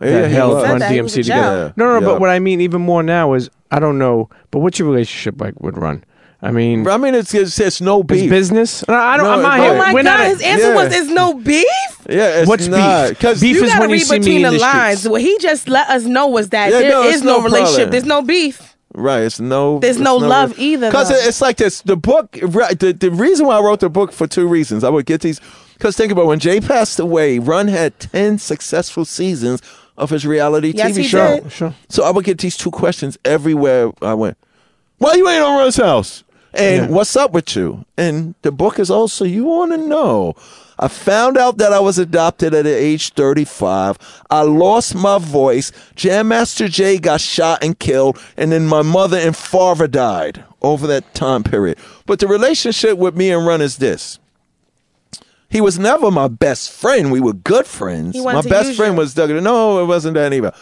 Yeah, 0.00 0.10
that 0.22 0.28
he 0.28 0.34
held 0.34 0.54
was. 0.54 0.64
Run 0.64 0.78
that, 0.78 0.92
DMC 0.92 1.18
a 1.18 1.22
gel. 1.22 1.36
together. 1.38 1.74
No, 1.76 1.84
no, 1.86 1.98
no. 1.98 2.06
Yeah. 2.06 2.12
But 2.12 2.20
what 2.20 2.30
I 2.30 2.38
mean 2.38 2.60
even 2.60 2.80
more 2.80 3.02
now 3.02 3.32
is 3.34 3.50
I 3.72 3.80
don't 3.80 3.98
know. 3.98 4.30
But 4.52 4.60
what's 4.60 4.78
your 4.78 4.88
relationship 4.88 5.40
like 5.40 5.58
with 5.60 5.76
Run? 5.76 6.04
I 6.42 6.52
mean, 6.52 6.88
I 6.88 6.96
mean, 6.96 7.14
it's 7.14 7.34
it's, 7.34 7.58
it's 7.60 7.80
no 7.82 8.00
it's 8.00 8.08
beef. 8.08 8.30
business. 8.30 8.86
No, 8.88 8.94
I 8.94 9.16
don't. 9.18 9.26
No, 9.26 9.32
I'm 9.32 9.42
not 9.42 9.58
but- 9.58 9.60
here. 9.62 9.72
Oh 9.72 9.76
my 9.76 9.92
We're 9.94 10.02
God! 10.04 10.26
His 10.28 10.40
answer 10.42 10.68
yeah. 10.68 10.74
was, 10.74 10.88
"There's 10.88 11.08
no 11.10 11.34
beef." 11.34 11.66
Yeah, 12.08 12.38
it's 12.40 12.48
What's 12.48 12.66
not, 12.66 13.08
beef? 13.10 13.18
'cause- 13.20 13.40
Beef 13.42 13.56
You 13.56 13.64
is 13.64 13.68
gotta 13.70 13.80
when 13.82 13.90
you 13.90 13.96
read 13.96 14.06
see 14.06 14.12
me 14.14 14.18
between 14.20 14.36
in 14.38 14.42
the 14.44 14.50
the 14.52 14.58
lines. 14.58 14.98
streets. 15.00 15.10
What 15.12 15.20
he 15.20 15.36
just 15.38 15.68
let 15.68 15.88
us 15.90 16.04
know 16.04 16.28
was 16.28 16.48
that 16.48 16.72
Yeah, 16.72 16.78
there 16.80 16.90
no, 16.90 17.02
is 17.02 17.22
no, 17.22 17.38
no 17.38 17.42
relationship. 17.44 17.74
problem. 17.74 17.90
There's 17.90 18.04
no 18.06 18.22
beef. 18.22 18.74
Right. 18.94 19.20
It's 19.24 19.38
no. 19.38 19.78
There's 19.80 19.96
it's 19.96 20.02
no 20.02 20.16
love 20.16 20.58
either, 20.58 20.88
Because 20.88 21.10
it's 21.10 21.40
like 21.42 21.58
this. 21.58 21.82
The 21.82 21.96
book. 21.96 22.38
Right. 22.42 22.76
The, 22.78 22.92
the 22.94 23.10
reason 23.10 23.46
why 23.46 23.56
I 23.58 23.60
wrote 23.60 23.80
the 23.80 23.90
book 23.90 24.10
for 24.10 24.26
two 24.26 24.48
reasons. 24.48 24.82
I 24.82 24.88
would 24.88 25.04
get 25.06 25.20
these. 25.20 25.40
Because 25.74 25.94
think 25.96 26.10
about 26.10 26.26
when 26.26 26.38
Jay 26.40 26.58
passed 26.60 26.98
away. 26.98 27.38
Run 27.38 27.68
had 27.68 27.98
ten 28.00 28.38
successful 28.38 29.04
seasons 29.04 29.60
of 29.96 30.08
his 30.10 30.26
reality 30.26 30.72
Yes, 30.74 30.92
TV 30.92 31.02
he 31.02 31.08
show. 31.08 31.40
did. 31.40 31.52
Sure. 31.52 31.74
So 31.90 32.02
I 32.02 32.10
would 32.10 32.24
get 32.24 32.38
these 32.38 32.56
two 32.56 32.70
questions 32.70 33.18
everywhere 33.26 33.92
I 34.02 34.14
went. 34.14 34.36
Why 34.98 35.14
you 35.14 35.28
ain't 35.28 35.42
on 35.44 35.58
Run's 35.58 35.76
house? 35.76 36.24
And 36.54 36.88
Yeah. 36.90 36.94
what's 36.96 37.14
up 37.16 37.32
with 37.32 37.54
you? 37.56 37.84
And 37.96 38.34
the 38.42 38.50
book 38.52 38.78
is 38.78 38.90
also 38.90 39.24
you 39.24 39.44
want 39.44 39.72
to 39.72 39.78
know. 39.78 40.34
I 40.82 40.88
found 40.88 41.36
out 41.36 41.58
that 41.58 41.72
I 41.74 41.78
was 41.80 41.98
adopted 41.98 42.54
at 42.54 42.66
age 42.66 43.12
35. 43.12 43.98
I 44.30 44.42
lost 44.42 44.94
my 44.94 45.18
voice. 45.18 45.72
Jam 45.94 46.28
Master 46.28 46.68
Jay 46.68 46.98
got 46.98 47.20
shot 47.20 47.62
and 47.62 47.78
killed, 47.78 48.18
and 48.36 48.50
then 48.50 48.66
my 48.66 48.80
mother 48.82 49.18
and 49.18 49.36
father 49.36 49.86
died 49.86 50.42
over 50.62 50.86
that 50.86 51.12
time 51.14 51.42
period. 51.42 51.76
But 52.06 52.18
the 52.18 52.26
relationship 52.28 52.96
with 52.96 53.14
me 53.14 53.30
and 53.30 53.46
Run 53.46 53.60
is 53.60 53.76
this. 53.76 54.18
He 55.50 55.60
was 55.60 55.78
never 55.78 56.10
my 56.10 56.28
best 56.28 56.70
friend. 56.70 57.10
We 57.12 57.20
were 57.20 57.32
good 57.32 57.66
friends. 57.66 58.14
He 58.14 58.22
My 58.24 58.40
to 58.40 58.48
best 58.48 58.68
use 58.68 58.76
friend 58.76 58.94
you. 58.94 59.00
was 59.00 59.14
Doug. 59.14 59.30
No, 59.30 59.82
it 59.82 59.86
wasn't 59.86 60.14
that 60.14 60.32
either 60.32 60.52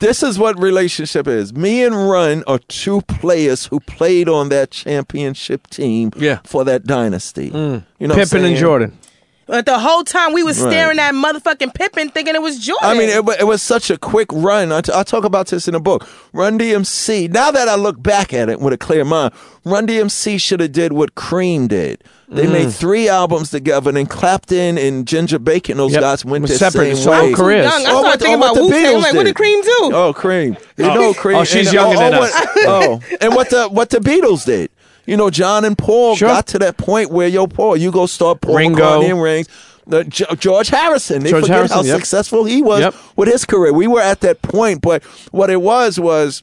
this 0.00 0.22
is 0.22 0.38
what 0.38 0.58
relationship 0.58 1.26
is. 1.26 1.52
Me 1.54 1.82
and 1.84 2.08
Run 2.08 2.44
are 2.46 2.58
two 2.58 3.00
players 3.02 3.66
who 3.66 3.80
played 3.80 4.28
on 4.28 4.48
that 4.50 4.70
championship 4.70 5.66
team 5.68 6.10
Yeah. 6.16 6.38
for 6.44 6.64
that 6.64 6.84
dynasty. 6.84 7.50
Mm. 7.50 7.84
You 7.98 8.08
know 8.08 8.14
what 8.16 8.28
Pippen 8.28 8.44
and? 8.44 8.56
Jordan. 8.56 8.98
But 9.46 9.64
the 9.64 9.78
whole 9.78 10.04
time 10.04 10.34
we 10.34 10.42
was 10.42 10.60
Right. 10.60 10.70
staring 10.72 10.98
at 10.98 11.14
motherfucking 11.14 11.72
Pippen, 11.72 12.10
thinking 12.10 12.34
it 12.34 12.42
was 12.42 12.58
Jordan. 12.58 12.86
I 12.86 12.92
mean, 12.92 13.08
it, 13.08 13.24
it 13.40 13.44
was 13.46 13.62
such 13.62 13.88
a 13.90 13.96
quick 13.96 14.28
run. 14.30 14.72
I, 14.72 14.82
t- 14.82 14.92
I 14.94 15.02
talk 15.04 15.24
about 15.24 15.46
this 15.46 15.66
in 15.66 15.72
the 15.72 15.80
book. 15.80 16.06
Run 16.34 16.58
DMC. 16.58 17.30
Now 17.32 17.50
that 17.50 17.66
I 17.66 17.74
look 17.76 18.02
back 18.02 18.34
at 18.34 18.50
it 18.50 18.60
with 18.60 18.74
a 18.74 18.76
clear 18.78 19.06
mind, 19.06 19.32
Run 19.64 19.86
DMC 19.86 20.38
should 20.38 20.60
have 20.60 20.72
did 20.72 20.92
what 20.92 21.14
Cream 21.14 21.66
did. 21.66 22.04
They 22.30 22.44
Mm. 22.44 22.52
made 22.52 22.72
three 22.74 23.08
albums 23.08 23.50
together, 23.50 23.90
and 23.96 24.08
Clapton 24.08 24.76
and 24.76 25.06
Ginger 25.06 25.38
Baker, 25.38 25.72
those 25.74 25.92
Yep. 25.92 26.00
guys 26.02 26.24
went 26.26 26.42
Was 26.42 26.50
the 26.50 26.58
separate. 26.58 26.96
same 26.96 27.04
So 27.04 27.10
way. 27.10 27.18
whole 27.20 27.32
careers. 27.34 27.64
young. 27.64 27.72
I 27.72 27.76
Oh, 27.76 27.80
started 27.80 28.02
what 28.02 28.18
the- 28.18 28.24
thinking 28.26 28.34
oh, 28.34 28.44
about 28.44 28.54
the 28.54 28.62
Wu 28.64 28.70
Tang. 28.70 28.84
Beatles 28.84 29.02
Like, 29.02 29.14
what 29.14 29.18
did. 29.20 29.24
did 29.24 29.36
Cream 29.36 29.62
do? 29.62 29.90
Oh, 29.94 30.12
Cream. 30.12 30.56
You 30.76 30.84
know 30.84 31.14
Cream. 31.14 31.38
Oh, 31.38 31.44
she's 31.44 31.68
And, 31.68 31.74
younger 31.74 31.96
oh, 31.96 32.00
than 32.00 32.14
oh, 32.14 32.22
us. 32.22 32.32
What, 32.34 32.66
oh, 32.66 33.00
and 33.22 33.34
what 33.34 33.48
the 33.50 33.68
what 33.68 33.88
the 33.90 33.98
Beatles 33.98 34.44
did. 34.44 34.68
You 35.06 35.16
know, 35.16 35.30
John 35.30 35.64
and 35.64 35.78
Paul 35.78 36.16
Sure. 36.16 36.28
got 36.28 36.46
to 36.48 36.58
that 36.58 36.76
point 36.76 37.10
where 37.10 37.28
yo, 37.28 37.46
Paul, 37.46 37.78
you 37.78 37.90
go 37.90 38.04
start 38.04 38.42
Paul 38.42 38.56
Ringo. 38.56 39.00
McCartney 39.00 39.10
and 39.10 39.22
rings. 39.22 39.46
The, 39.86 40.04
G- 40.04 40.26
George 40.38 40.68
Harrison. 40.68 41.22
They 41.22 41.30
George 41.30 41.44
forget 41.44 41.56
Harrison, 41.56 41.76
how 41.78 41.82
yep. 41.84 41.96
successful 41.96 42.44
he 42.44 42.60
was 42.60 42.80
Yep. 42.80 42.94
with 43.16 43.30
his 43.32 43.46
career. 43.46 43.72
We 43.72 43.86
were 43.86 44.02
at 44.02 44.20
that 44.20 44.42
point, 44.42 44.82
but 44.82 45.02
what 45.30 45.48
it 45.48 45.62
was 45.62 45.98
was 45.98 46.42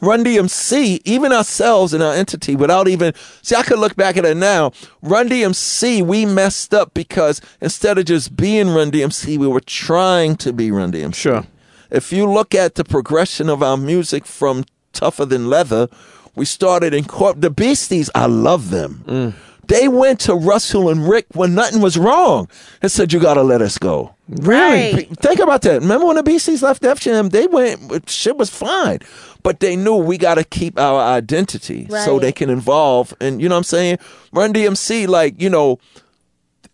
Run 0.00 0.24
DMC, 0.24 1.00
even 1.04 1.32
ourselves 1.32 1.92
and 1.92 2.02
our 2.02 2.14
entity, 2.14 2.56
without 2.56 2.88
even 2.88 3.12
see, 3.42 3.56
I 3.56 3.62
could 3.62 3.78
look 3.78 3.96
back 3.96 4.16
at 4.16 4.24
it 4.24 4.36
now. 4.36 4.72
Run 5.02 5.28
DMC, 5.28 6.02
we 6.02 6.26
messed 6.26 6.74
up 6.74 6.94
because 6.94 7.40
instead 7.60 7.98
of 7.98 8.04
just 8.04 8.36
being 8.36 8.70
Run 8.70 8.90
DMC, 8.90 9.38
we 9.38 9.46
were 9.46 9.60
trying 9.60 10.36
to 10.36 10.52
be 10.52 10.70
Run 10.70 10.92
DMC. 10.92 11.14
Sure. 11.14 11.46
If 11.90 12.12
you 12.12 12.30
look 12.30 12.54
at 12.54 12.74
the 12.74 12.84
progression 12.84 13.48
of 13.48 13.62
our 13.62 13.76
music 13.76 14.26
from 14.26 14.64
Tougher 14.92 15.24
Than 15.24 15.48
Leather, 15.48 15.88
we 16.34 16.44
started 16.44 16.92
in 16.92 17.04
corp. 17.04 17.40
The 17.40 17.50
Beasties, 17.50 18.10
I 18.14 18.26
love 18.26 18.70
them. 18.70 19.04
Mm. 19.06 19.34
They 19.68 19.88
went 19.88 20.20
to 20.20 20.34
Russell 20.34 20.88
and 20.88 21.08
Rick 21.08 21.26
when 21.32 21.54
nothing 21.54 21.80
was 21.80 21.96
wrong 21.96 22.48
and 22.82 22.90
said, 22.90 23.12
"You 23.12 23.20
got 23.20 23.34
to 23.34 23.42
let 23.42 23.62
us 23.62 23.78
go." 23.78 24.14
Right. 24.28 25.06
Think 25.18 25.40
about 25.40 25.62
that. 25.62 25.82
Remember 25.82 26.06
when 26.06 26.16
the 26.16 26.22
Beasties 26.22 26.62
left 26.62 26.82
Def 26.82 27.00
Jam? 27.00 27.28
They 27.28 27.46
went, 27.46 28.08
shit 28.08 28.36
was 28.36 28.48
fine. 28.50 29.00
But 29.42 29.60
they 29.60 29.76
knew 29.76 29.96
we 29.96 30.16
got 30.16 30.36
to 30.36 30.44
keep 30.44 30.78
our 30.78 30.98
identity 30.98 31.86
so 31.90 32.18
they 32.18 32.32
can 32.32 32.48
involve. 32.48 33.12
And 33.20 33.42
you 33.42 33.48
know 33.50 33.56
what 33.56 33.58
I'm 33.58 33.64
saying? 33.64 33.98
Run 34.32 34.54
DMC, 34.54 35.06
like, 35.08 35.40
you 35.40 35.50
know, 35.50 35.78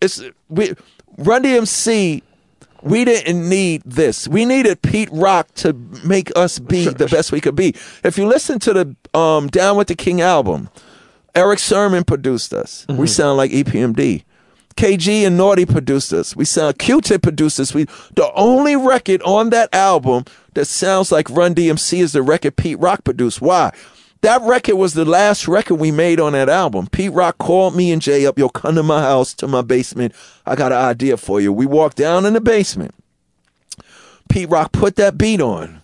it's, 0.01 0.23
we, 0.49 0.75
Run 1.19 1.43
DMC, 1.43 2.23
we 2.83 3.05
didn't 3.05 3.49
need 3.49 3.83
this. 3.85 4.29
We 4.29 4.45
needed 4.45 4.81
Pete 4.83 5.09
Rock 5.11 5.53
to 5.57 5.73
make 6.05 6.31
us 6.37 6.61
be 6.61 6.85
the 6.89 7.09
best 7.09 7.33
we 7.33 7.41
could 7.41 7.57
be. 7.57 7.75
If 8.05 8.17
you 8.17 8.27
listen 8.27 8.61
to 8.61 8.73
the 8.73 9.19
um, 9.19 9.49
Down 9.49 9.77
with 9.77 9.89
the 9.89 9.97
King 9.97 10.21
album, 10.21 10.71
Erick 11.35 11.59
Sermon 11.59 12.05
produced 12.05 12.52
us. 12.52 12.86
We 12.89 12.94
mm-hmm. 12.94 13.05
sound 13.07 13.36
like 13.36 13.51
EPMD. 13.51 14.24
KG 14.77 15.27
and 15.27 15.36
Naughty 15.36 15.66
produced 15.66 16.12
us. 16.12 16.35
We 16.35 16.44
sound 16.44 16.78
Q-Tip 16.78 17.23
produced 17.23 17.61
us. 17.61 17.74
We 17.74 17.85
the 18.15 18.31
only 18.35 18.77
record 18.77 19.20
on 19.23 19.51
that 19.51 19.74
album 19.74 20.24
that 20.55 20.66
sounds 20.66 21.12
like 21.12 21.28
Run 21.28 21.55
DMC 21.55 21.98
is 21.98 22.12
the 22.12 22.23
record 22.23 22.57
Pete 22.57 22.78
Rock 22.78 23.05
produced. 23.05 23.43
Why? 23.43 23.73
That 24.23 24.43
record 24.43 24.77
was 24.77 24.94
the 24.94 25.05
last 25.05 25.48
record 25.48 25.77
we 25.77 25.90
made 25.90 26.20
on 26.20 26.32
that 26.32 26.48
album. 26.48 26.86
Pete 26.86 27.12
Rock 27.12 27.39
called 27.39 27.74
me 27.74 27.90
and 27.90 28.02
Jay 28.02 28.27
up, 28.27 28.39
yo, 28.39 28.48
come 28.48 28.74
to 28.74 28.82
my 28.82 29.01
house, 29.01 29.32
to 29.35 29.48
my 29.48 29.62
basement. 29.62 30.15
I 30.47 30.57
got 30.57 30.73
an 30.73 30.78
idea 30.78 31.16
for 31.16 31.40
you. 31.40 31.52
We 31.52 31.66
walked 31.66 31.97
down 31.97 32.27
in 32.27 32.35
the 32.35 32.40
basement. 32.40 32.94
Pete 34.28 34.48
Rock 34.48 34.73
put 34.73 34.97
that 34.97 35.19
beat 35.19 35.40
on 35.40 35.81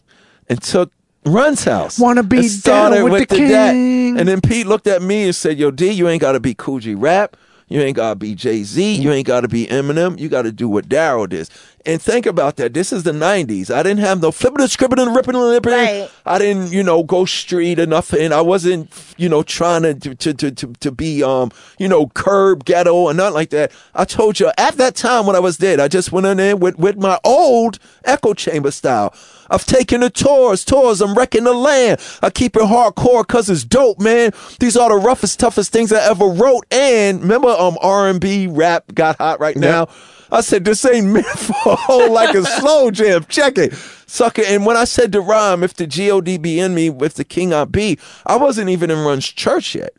and 0.48 0.62
took 0.62 0.92
Run's 1.26 1.64
house. 1.64 1.98
Wanna 1.98 2.22
be 2.22 2.38
and 2.38 2.46
started 2.50 2.96
down 2.96 3.10
with 3.10 3.28
the 3.28 3.36
that. 3.36 3.72
king. 3.72 4.18
And 4.18 4.28
then 4.28 4.40
Pete 4.40 4.66
looked 4.66 4.86
at 4.86 5.02
me 5.02 5.24
and 5.24 5.34
said, 5.34 5.58
Yo, 5.58 5.70
D, 5.70 5.90
you 5.90 6.08
ain't 6.08 6.20
gotta 6.20 6.40
be 6.40 6.54
Kool 6.54 6.78
G 6.78 6.94
Rap. 6.94 7.36
You 7.68 7.80
ain't 7.80 7.96
gotta 7.96 8.14
be 8.14 8.34
Jay 8.36 8.62
Z. 8.62 8.94
You 8.94 9.10
ain't 9.10 9.26
gotta 9.26 9.48
be 9.48 9.66
Eminem. 9.66 10.18
You 10.20 10.28
gotta 10.28 10.52
do 10.52 10.68
what 10.68 10.88
Darryl 10.88 11.28
did. 11.28 11.48
And 11.86 12.02
think 12.02 12.26
about 12.26 12.56
that. 12.56 12.74
This 12.74 12.92
is 12.92 13.04
the 13.04 13.12
'90s. 13.12 13.70
I 13.70 13.84
didn't 13.84 14.00
have 14.00 14.20
no 14.20 14.32
flipping 14.32 14.60
and 14.60 14.70
scribbling 14.70 15.06
and 15.06 15.14
ripping 15.14 15.36
and 15.36 15.44
lipping. 15.44 15.72
Right. 15.72 16.10
I 16.26 16.38
didn't, 16.38 16.72
you 16.72 16.82
know, 16.82 17.04
go 17.04 17.24
street 17.24 17.78
or 17.78 17.86
nothing. 17.86 18.32
I 18.32 18.40
wasn't, 18.40 18.90
you 19.16 19.28
know, 19.28 19.44
trying 19.44 19.82
to 19.82 20.14
to 20.14 20.34
to 20.34 20.50
to, 20.50 20.72
to 20.72 20.90
be, 20.90 21.22
um, 21.22 21.52
you 21.78 21.86
know, 21.86 22.08
curb 22.08 22.64
ghetto 22.64 22.92
or 22.92 23.14
nothing 23.14 23.34
like 23.34 23.50
that. 23.50 23.70
I 23.94 24.04
told 24.04 24.40
you 24.40 24.50
at 24.58 24.76
that 24.78 24.96
time 24.96 25.26
when 25.26 25.36
I 25.36 25.38
was 25.38 25.58
dead, 25.58 25.78
I 25.78 25.86
just 25.86 26.10
went 26.10 26.26
in 26.26 26.38
there 26.38 26.56
with 26.56 26.76
with 26.76 26.96
my 26.96 27.20
old 27.24 27.78
echo 28.04 28.34
chamber 28.34 28.72
style. 28.72 29.14
I've 29.48 29.64
taken 29.64 30.00
the 30.00 30.10
tours, 30.10 30.64
tours. 30.64 31.00
I'm 31.00 31.14
wrecking 31.14 31.44
the 31.44 31.52
land. 31.52 32.00
I 32.20 32.30
keep 32.30 32.56
it 32.56 32.62
hardcore 32.62 33.24
cause 33.24 33.48
it's 33.48 33.64
dope, 33.64 34.00
man. 34.00 34.32
These 34.58 34.76
are 34.76 34.88
the 34.88 34.96
roughest, 34.96 35.38
toughest 35.38 35.72
things 35.72 35.92
I 35.92 36.02
ever 36.10 36.26
wrote. 36.26 36.66
And 36.72 37.22
remember, 37.22 37.48
um, 37.48 37.78
R&B 37.80 38.48
rap 38.48 38.92
got 38.92 39.18
hot 39.18 39.38
right 39.38 39.56
now. 39.56 39.86
I 40.30 40.40
said, 40.40 40.64
this 40.64 40.84
ain't 40.84 41.06
meant 41.08 41.26
for 41.26 41.72
a 41.72 41.76
whole 41.76 42.12
like 42.12 42.34
a 42.34 42.44
slow 42.44 42.90
jam. 42.90 43.24
Check 43.28 43.58
it. 43.58 43.74
Sucker. 44.06 44.42
And 44.46 44.66
when 44.66 44.76
I 44.76 44.84
said 44.84 45.12
the 45.12 45.20
rhyme, 45.20 45.62
if 45.62 45.74
the 45.74 45.86
G-O-D 45.86 46.38
be 46.38 46.60
in 46.60 46.74
me, 46.74 46.90
with 46.90 47.14
the 47.14 47.24
king 47.24 47.52
I 47.52 47.64
be, 47.64 47.98
I 48.24 48.36
wasn't 48.36 48.70
even 48.70 48.90
in 48.90 49.04
Run's 49.04 49.26
church 49.26 49.74
yet. 49.74 49.92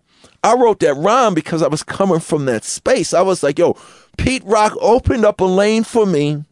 I 0.44 0.54
wrote 0.54 0.80
that 0.80 0.96
rhyme 0.96 1.34
because 1.34 1.62
I 1.62 1.68
was 1.68 1.84
coming 1.84 2.20
from 2.20 2.46
that 2.46 2.64
space. 2.64 3.14
I 3.14 3.22
was 3.22 3.44
like, 3.44 3.60
yo, 3.60 3.76
Pete 4.18 4.44
Rock 4.46 4.74
opened 4.80 5.26
up 5.26 5.42
a 5.42 5.46
lane 5.46 5.84
for 5.84 6.06
me 6.06 6.44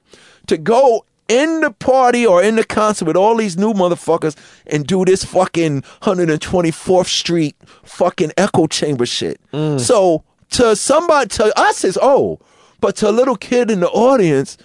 to 0.47 0.57
go 0.57 1.05
in 1.27 1.61
the 1.61 1.71
party 1.71 2.25
or 2.25 2.43
in 2.43 2.55
the 2.55 2.63
concert 2.63 3.05
with 3.05 3.15
all 3.15 3.35
these 3.35 3.57
new 3.57 3.73
motherfuckers 3.73 4.35
and 4.67 4.85
do 4.85 5.05
this 5.05 5.23
fucking 5.23 5.81
124th 6.01 7.07
Street 7.07 7.55
fucking 7.83 8.31
echo 8.37 8.67
chamber 8.67 9.05
shit. 9.05 9.39
Mm. 9.51 9.79
So 9.79 10.23
to 10.51 10.75
somebody, 10.75 11.29
to 11.29 11.59
us 11.59 11.83
is 11.83 11.97
oh, 12.01 12.39
but 12.81 12.95
to 12.97 13.09
a 13.09 13.11
little 13.11 13.35
kid 13.35 13.71
in 13.71 13.79
the 13.79 13.89
audience, 13.89 14.57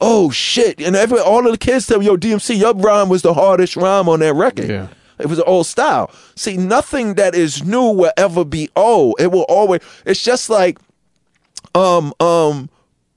oh 0.00 0.30
shit. 0.30 0.80
And 0.80 0.96
every 0.96 1.18
all 1.18 1.44
of 1.46 1.52
the 1.52 1.58
kids 1.58 1.86
tell 1.86 1.98
me, 1.98 2.06
yo, 2.06 2.16
DMC, 2.16 2.58
your 2.58 2.74
rhyme 2.74 3.08
was 3.08 3.22
the 3.22 3.34
hardest 3.34 3.76
rhyme 3.76 4.08
on 4.08 4.20
that 4.20 4.34
record. 4.34 4.68
Yeah. 4.68 4.88
It 5.18 5.26
was 5.26 5.38
an 5.38 5.44
old 5.46 5.66
style. 5.66 6.10
See, 6.34 6.56
nothing 6.56 7.14
that 7.14 7.34
is 7.34 7.64
new 7.64 7.90
will 7.90 8.12
ever 8.16 8.44
be 8.44 8.68
old. 8.76 9.16
It 9.18 9.32
will 9.32 9.46
always. 9.48 9.80
It's 10.04 10.22
just 10.22 10.50
like, 10.50 10.78
um, 11.74 12.12
um. 12.20 12.68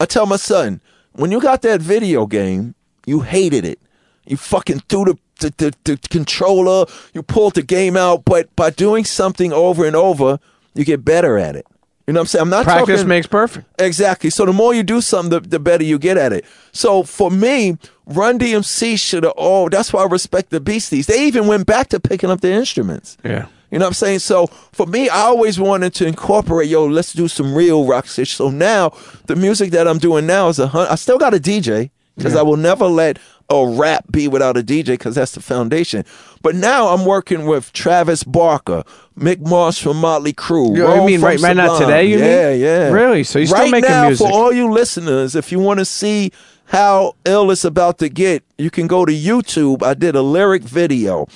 I 0.02 0.06
tell 0.06 0.26
my 0.26 0.38
son 0.38 0.80
when 1.11 1.30
you 1.30 1.41
got 1.41 1.61
that 1.64 1.82
video 1.82 2.26
game, 2.26 2.74
you 3.06 3.20
hated 3.20 3.66
it. 3.66 3.80
You 4.26 4.38
fucking 4.38 4.80
threw 4.88 5.06
the 5.06 5.18
the, 5.40 5.53
the, 5.57 5.76
the 5.84 5.98
controller. 6.10 6.86
You 7.14 7.24
pulled 7.24 7.56
the 7.56 7.64
game 7.64 7.98
out, 7.98 8.26
but 8.26 8.53
by 8.56 8.70
doing 8.70 9.06
something 9.06 9.52
over 9.52 9.86
and 9.86 9.95
over, 9.95 10.40
you 10.74 10.86
get 10.86 11.03
better 11.03 11.38
at 11.38 11.56
it. 11.56 11.66
You 12.10 12.14
know 12.14 12.22
what 12.22 12.23
I'm 12.23 12.27
saying? 12.27 12.41
I'm 12.41 12.49
not 12.49 12.64
Practice 12.64 13.02
talking, 13.02 13.07
makes 13.07 13.27
perfect. 13.27 13.68
Exactly. 13.80 14.31
So 14.31 14.44
the 14.44 14.52
more 14.52 14.73
you 14.73 14.81
do 14.81 14.99
something, 14.99 15.30
the, 15.30 15.48
the 15.48 15.60
better 15.60 15.84
you 15.84 15.99
get 15.99 16.18
at 16.18 16.34
it. 16.34 16.44
So 16.72 17.03
for 17.03 17.30
me, 17.30 17.77
Run 18.07 18.40
DMC 18.40 18.99
should 18.99 19.26
have. 19.26 19.34
Oh, 19.38 19.69
that's 19.69 19.94
why 19.94 20.02
I 20.02 20.07
respect 20.07 20.49
the 20.49 20.60
Beasties. 20.60 21.06
They 21.06 21.27
even 21.27 21.45
went 21.45 21.68
back 21.68 21.90
to 21.90 21.99
picking 21.99 22.31
up 22.31 22.41
the 22.41 22.52
instruments. 22.52 23.15
Yeah. 23.23 23.45
You 23.69 23.77
know 23.77 23.86
what 23.86 23.90
I'm 23.90 23.94
saying? 23.94 24.19
So 24.19 24.48
for 24.48 24.88
me, 24.88 25.07
I 25.07 25.19
always 25.19 25.60
wanted 25.60 25.94
to 25.94 26.07
incorporate, 26.07 26.68
yo, 26.68 26.88
let's 26.88 27.14
do 27.14 27.27
some 27.27 27.53
real 27.53 27.86
rock 27.86 28.07
shit. 28.07 28.27
So 28.30 28.49
now 28.49 28.91
the 29.27 29.36
music 29.36 29.69
that 29.73 29.88
I'm 29.88 29.99
doing 29.99 30.26
now 30.26 30.48
is 30.49 30.57
a 30.57 30.65
hun- 30.65 30.88
I 30.90 30.95
still 30.95 31.19
got 31.19 31.36
a 31.36 31.40
DJ 31.40 31.91
because 32.18 32.36
I 32.36 32.41
will 32.41 32.57
never 32.57 32.88
let 32.88 33.19
a 33.52 33.66
rap 33.68 34.06
be 34.12 34.28
without 34.28 34.58
a 34.58 34.62
DJ 34.64 34.86
because 34.94 35.16
that's 35.16 35.32
the 35.34 35.42
foundation. 35.42 36.06
But 36.42 36.56
now 36.56 36.90
I'm 36.90 37.06
working 37.06 37.46
with 37.46 37.74
Travis 37.74 38.24
Barker, 38.24 38.84
Mick 39.18 39.40
Mars 39.48 39.78
from 39.80 39.98
Motley 39.98 40.34
Crue. 40.34 40.70
You- 40.76 40.84
you 40.84 40.86
Ro 40.88 41.06
mean 41.06 41.22
right- 41.22 41.40
right 41.40 41.56
now 41.56 41.78
today, 41.80 42.06
you 42.06 42.18
mean? 42.18 42.26
yeah, 42.26 42.52
yeah. 42.52 42.90
Really? 42.90 43.24
So 43.24 43.40
you're 43.40 43.48
still 43.48 43.60
right 43.60 43.72
making 43.72 43.90
now, 43.90 44.08
music? 44.08 44.28
For 44.28 44.32
all 44.32 44.52
you 44.54 44.72
listeners, 44.72 45.36
if 45.36 45.52
you 45.52 45.60
want 45.60 45.80
to 45.80 45.86
see 45.86 46.32
how 46.66 47.14
ill 47.26 47.50
it's 47.50 47.66
about 47.66 47.98
to 47.98 48.10
get, 48.10 48.44
you 48.58 48.70
can 48.70 48.86
go 48.88 49.04
to 49.04 49.12
YouTube. 49.12 49.82
I 49.84 49.96
did 49.96 50.16
a 50.16 50.22
lyric 50.22 50.62
video. 50.64 51.28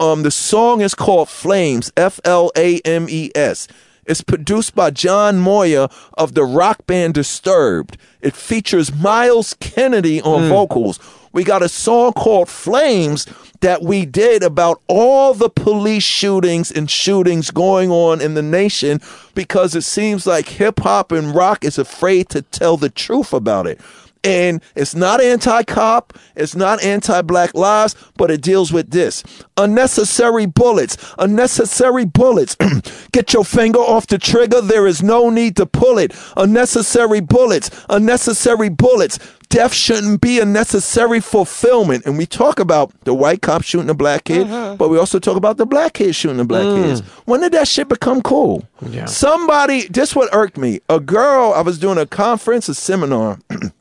Um, 0.00 0.22
the 0.22 0.30
song 0.30 0.80
is 0.80 0.94
called 0.94 1.28
Flames, 1.28 1.90
F 1.96 2.20
L 2.24 2.52
A 2.56 2.78
M 2.84 3.06
E 3.10 3.32
S. 3.34 3.66
It's 4.06 4.22
produced 4.22 4.74
by 4.74 4.90
John 4.90 5.38
Moyer 5.38 5.88
of 6.16 6.32
the 6.34 6.44
rock 6.44 6.86
band 6.86 7.12
Disturbed. 7.14 7.98
It 8.22 8.34
features 8.34 8.94
Myles 8.94 9.54
Kennedy 9.60 10.22
on 10.22 10.44
Hmm. 10.44 10.48
vocals. 10.48 10.98
We 11.38 11.44
got 11.44 11.62
a 11.62 11.68
song 11.68 12.14
called 12.14 12.48
Flames 12.48 13.24
that 13.60 13.80
we 13.80 14.04
did 14.04 14.42
about 14.42 14.82
all 14.88 15.34
the 15.34 15.48
police 15.48 16.02
shootings 16.02 16.72
and 16.72 16.90
shootings 16.90 17.52
going 17.52 17.92
on 17.92 18.20
in 18.20 18.34
the 18.34 18.42
nation 18.42 19.00
because 19.36 19.76
it 19.76 19.82
seems 19.82 20.26
like 20.26 20.48
hip 20.48 20.80
hop 20.80 21.12
and 21.12 21.32
rock 21.32 21.64
is 21.64 21.78
afraid 21.78 22.28
to 22.30 22.42
tell 22.42 22.76
the 22.76 22.90
truth 22.90 23.32
about 23.32 23.68
it. 23.68 23.80
And 24.24 24.62
it's 24.74 24.94
not 24.94 25.20
anti 25.20 25.62
cop, 25.62 26.18
it's 26.36 26.54
not 26.54 26.82
anti 26.82 27.22
black 27.22 27.54
lives, 27.54 27.94
but 28.16 28.30
it 28.30 28.40
deals 28.40 28.72
with 28.72 28.90
this 28.90 29.22
unnecessary 29.56 30.46
bullets, 30.46 30.96
unnecessary 31.18 32.04
bullets. 32.04 32.56
Get 33.12 33.32
your 33.32 33.44
finger 33.44 33.80
off 33.80 34.06
the 34.06 34.18
trigger, 34.18 34.60
there 34.60 34.86
is 34.86 35.02
no 35.02 35.30
need 35.30 35.56
to 35.56 35.66
pull 35.66 35.98
it. 35.98 36.14
Unnecessary 36.36 37.20
bullets, 37.20 37.70
unnecessary 37.88 38.68
bullets. 38.68 39.18
Death 39.50 39.72
shouldn't 39.72 40.20
be 40.20 40.40
a 40.40 40.44
necessary 40.44 41.20
fulfillment. 41.20 42.04
And 42.04 42.18
we 42.18 42.26
talk 42.26 42.58
about 42.58 42.92
the 43.04 43.14
white 43.14 43.40
cop 43.40 43.62
shooting 43.62 43.88
a 43.88 43.94
black 43.94 44.24
kid, 44.24 44.46
uh-huh. 44.46 44.76
but 44.76 44.90
we 44.90 44.98
also 44.98 45.18
talk 45.18 45.36
about 45.36 45.56
the 45.56 45.64
black 45.64 45.94
kid 45.94 46.14
shooting 46.14 46.36
the 46.36 46.44
black 46.44 46.64
mm. 46.64 46.82
kids. 46.82 47.00
When 47.24 47.40
did 47.40 47.52
that 47.52 47.66
shit 47.66 47.88
become 47.88 48.20
cool? 48.20 48.68
Yeah. 48.86 49.06
Somebody, 49.06 49.88
this 49.88 50.14
what 50.14 50.28
irked 50.34 50.58
me. 50.58 50.80
A 50.90 51.00
girl, 51.00 51.54
I 51.54 51.62
was 51.62 51.78
doing 51.78 51.96
a 51.96 52.04
conference, 52.04 52.68
a 52.68 52.74
seminar, 52.74 53.38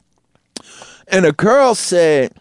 and 1.07 1.25
a 1.25 1.31
girl 1.31 1.75
said, 1.75 2.33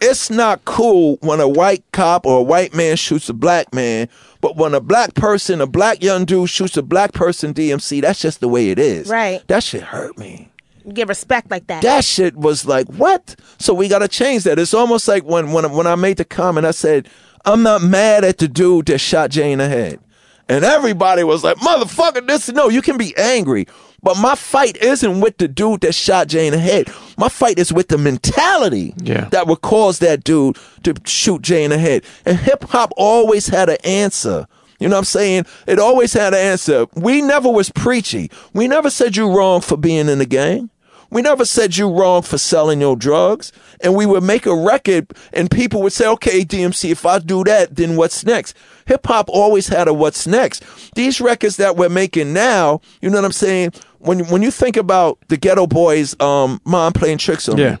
It's 0.00 0.30
not 0.30 0.64
cool 0.64 1.18
when 1.20 1.40
a 1.40 1.48
white 1.48 1.84
cop 1.92 2.26
or 2.26 2.40
a 2.40 2.42
white 2.42 2.74
man 2.74 2.96
shoots 2.96 3.28
a 3.28 3.34
black 3.34 3.72
man, 3.74 4.08
but 4.40 4.56
when 4.56 4.74
a 4.74 4.80
black 4.80 5.14
person, 5.14 5.60
a 5.60 5.66
black 5.66 6.02
young 6.02 6.24
dude 6.24 6.50
shoots 6.50 6.76
a 6.76 6.82
black 6.82 7.12
person 7.12 7.54
DMC, 7.54 8.00
that's 8.02 8.20
just 8.20 8.40
the 8.40 8.48
way 8.48 8.70
it 8.70 8.78
is. 8.78 9.08
Right. 9.08 9.46
That 9.48 9.62
shit 9.62 9.82
hurt 9.82 10.18
me. 10.18 10.50
Give 10.92 11.08
respect 11.08 11.50
like 11.50 11.68
that. 11.68 11.82
That 11.82 12.04
shit 12.04 12.36
was 12.36 12.66
like, 12.66 12.88
what? 12.88 13.36
So 13.58 13.72
we 13.72 13.88
gotta 13.88 14.08
change 14.08 14.44
that. 14.44 14.58
It's 14.58 14.74
almost 14.74 15.06
like 15.06 15.24
when 15.24 15.52
when 15.52 15.70
when 15.72 15.86
I 15.86 15.94
made 15.94 16.16
the 16.16 16.24
comment, 16.24 16.66
I 16.66 16.72
said, 16.72 17.08
I'm 17.44 17.62
not 17.62 17.82
mad 17.82 18.24
at 18.24 18.38
the 18.38 18.48
dude 18.48 18.86
that 18.86 18.98
shot 18.98 19.30
Jane 19.30 19.52
in 19.52 19.58
the 19.58 19.68
head. 19.68 20.00
And 20.48 20.64
everybody 20.64 21.24
was 21.24 21.44
like, 21.44 21.56
motherfucker, 21.58 22.26
this 22.26 22.48
no, 22.50 22.68
you 22.68 22.82
can 22.82 22.96
be 22.98 23.16
angry. 23.16 23.66
But 24.02 24.16
my 24.18 24.34
fight 24.34 24.76
isn't 24.78 25.20
with 25.20 25.38
the 25.38 25.46
dude 25.46 25.82
that 25.82 25.94
shot 25.94 26.26
Jay 26.26 26.46
in 26.48 26.52
the 26.52 26.58
head. 26.58 26.88
My 27.16 27.28
fight 27.28 27.58
is 27.58 27.72
with 27.72 27.88
the 27.88 27.98
mentality 27.98 28.94
Yeah. 29.02 29.28
that 29.30 29.46
would 29.46 29.60
cause 29.60 30.00
that 30.00 30.24
dude 30.24 30.56
to 30.82 30.94
shoot 31.04 31.42
Jay 31.42 31.62
in 31.64 31.70
the 31.70 31.78
head. 31.78 32.02
And 32.26 32.36
hip 32.38 32.64
hop 32.64 32.92
always 32.96 33.46
had 33.48 33.68
an 33.68 33.78
answer. 33.84 34.46
You 34.80 34.88
know 34.88 34.96
what 34.96 35.00
I'm 35.00 35.04
saying? 35.04 35.46
It 35.68 35.78
always 35.78 36.12
had 36.12 36.34
an 36.34 36.40
answer. 36.40 36.86
We 36.94 37.22
never 37.22 37.48
was 37.48 37.70
preachy. 37.70 38.30
We 38.52 38.66
never 38.66 38.90
said 38.90 39.16
you 39.16 39.30
wrong 39.30 39.60
for 39.60 39.76
being 39.76 40.08
in 40.08 40.18
the 40.18 40.26
gang. 40.26 40.70
We 41.10 41.20
never 41.22 41.44
said 41.44 41.76
you 41.76 41.88
wrong 41.90 42.22
for 42.22 42.38
selling 42.38 42.80
your 42.80 42.96
drugs. 42.96 43.52
And 43.82 43.94
we 43.94 44.06
would 44.06 44.22
make 44.24 44.46
a 44.46 44.56
record 44.56 45.12
and 45.32 45.50
people 45.50 45.82
would 45.82 45.92
say, 45.92 46.08
okay, 46.08 46.42
DMC, 46.44 46.90
if 46.90 47.04
I 47.06 47.18
do 47.20 47.44
that, 47.44 47.76
then 47.76 47.96
what's 47.96 48.24
next? 48.24 48.56
Hip 48.86 49.06
hop 49.06 49.28
always 49.28 49.68
had 49.68 49.86
a 49.88 49.94
what's 49.94 50.26
next. 50.26 50.64
These 50.94 51.20
records 51.20 51.58
that 51.58 51.76
we're 51.76 51.88
making 51.90 52.32
now, 52.32 52.80
you 53.02 53.10
know 53.10 53.18
what 53.18 53.26
I'm 53.26 53.32
saying? 53.32 53.72
When 54.02 54.26
when 54.28 54.42
you 54.42 54.50
think 54.50 54.76
about 54.76 55.18
the 55.28 55.38
Geto 55.38 55.68
Boys, 55.68 56.14
um, 56.20 56.60
mom 56.64 56.92
playing 56.92 57.18
tricks 57.18 57.48
on 57.48 57.56
Yeah. 57.58 57.72
me. 57.72 57.78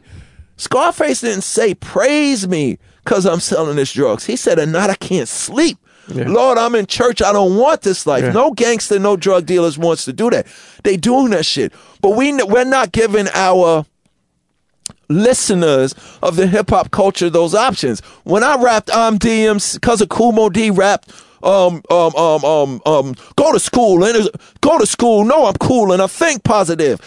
Scarface 0.56 1.20
didn't 1.22 1.42
say, 1.42 1.74
praise 1.74 2.46
me 2.46 2.78
because 3.02 3.26
I'm 3.26 3.40
selling 3.40 3.74
this 3.76 3.92
drugs. 3.92 4.24
He 4.26 4.36
said, 4.36 4.58
and 4.60 4.70
night 4.72 4.90
I 4.90 4.94
can't 4.94 5.28
sleep. 5.28 5.78
Yeah. 6.08 6.28
Lord, 6.28 6.58
I'm 6.58 6.74
in 6.74 6.86
church. 6.86 7.22
I 7.22 7.32
don't 7.32 7.56
want 7.56 7.82
this 7.82 8.06
life. 8.06 8.22
Yeah. 8.24 8.32
No 8.32 8.52
gangster, 8.52 8.98
no 8.98 9.16
drug 9.16 9.46
dealers 9.46 9.76
wants 9.78 10.04
to 10.04 10.12
do 10.12 10.30
that. 10.30 10.46
They 10.84 10.96
doing 10.96 11.30
that 11.30 11.44
shit. 11.46 11.72
But 12.00 12.10
we 12.10 12.32
we're 12.44 12.64
not 12.64 12.92
giving 12.92 13.28
our 13.34 13.84
listeners 15.08 15.94
of 16.22 16.36
the 16.36 16.46
hip 16.46 16.70
hop 16.70 16.90
culture 16.90 17.28
those 17.30 17.54
options. 17.54 18.00
When 18.24 18.42
I 18.42 18.56
rapped 18.62 18.90
I'm 18.94 19.18
DMC 19.18 19.74
because 19.74 20.00
of 20.00 20.08
Kool 20.08 20.32
Moe 20.32 20.48
Dee 20.50 20.70
rapped 20.70 21.10
um 21.42 21.82
um 21.90 22.14
um 22.16 22.44
um 22.44 22.82
um 22.86 23.14
go 23.36 23.52
to 23.52 23.60
school 23.60 24.04
and 24.04 24.28
go 24.60 24.78
to 24.78 24.86
school. 24.86 25.24
No, 25.24 25.46
I'm 25.46 25.54
cool 25.54 25.92
and 25.92 26.02
I 26.02 26.06
think 26.06 26.44
positive. 26.44 27.00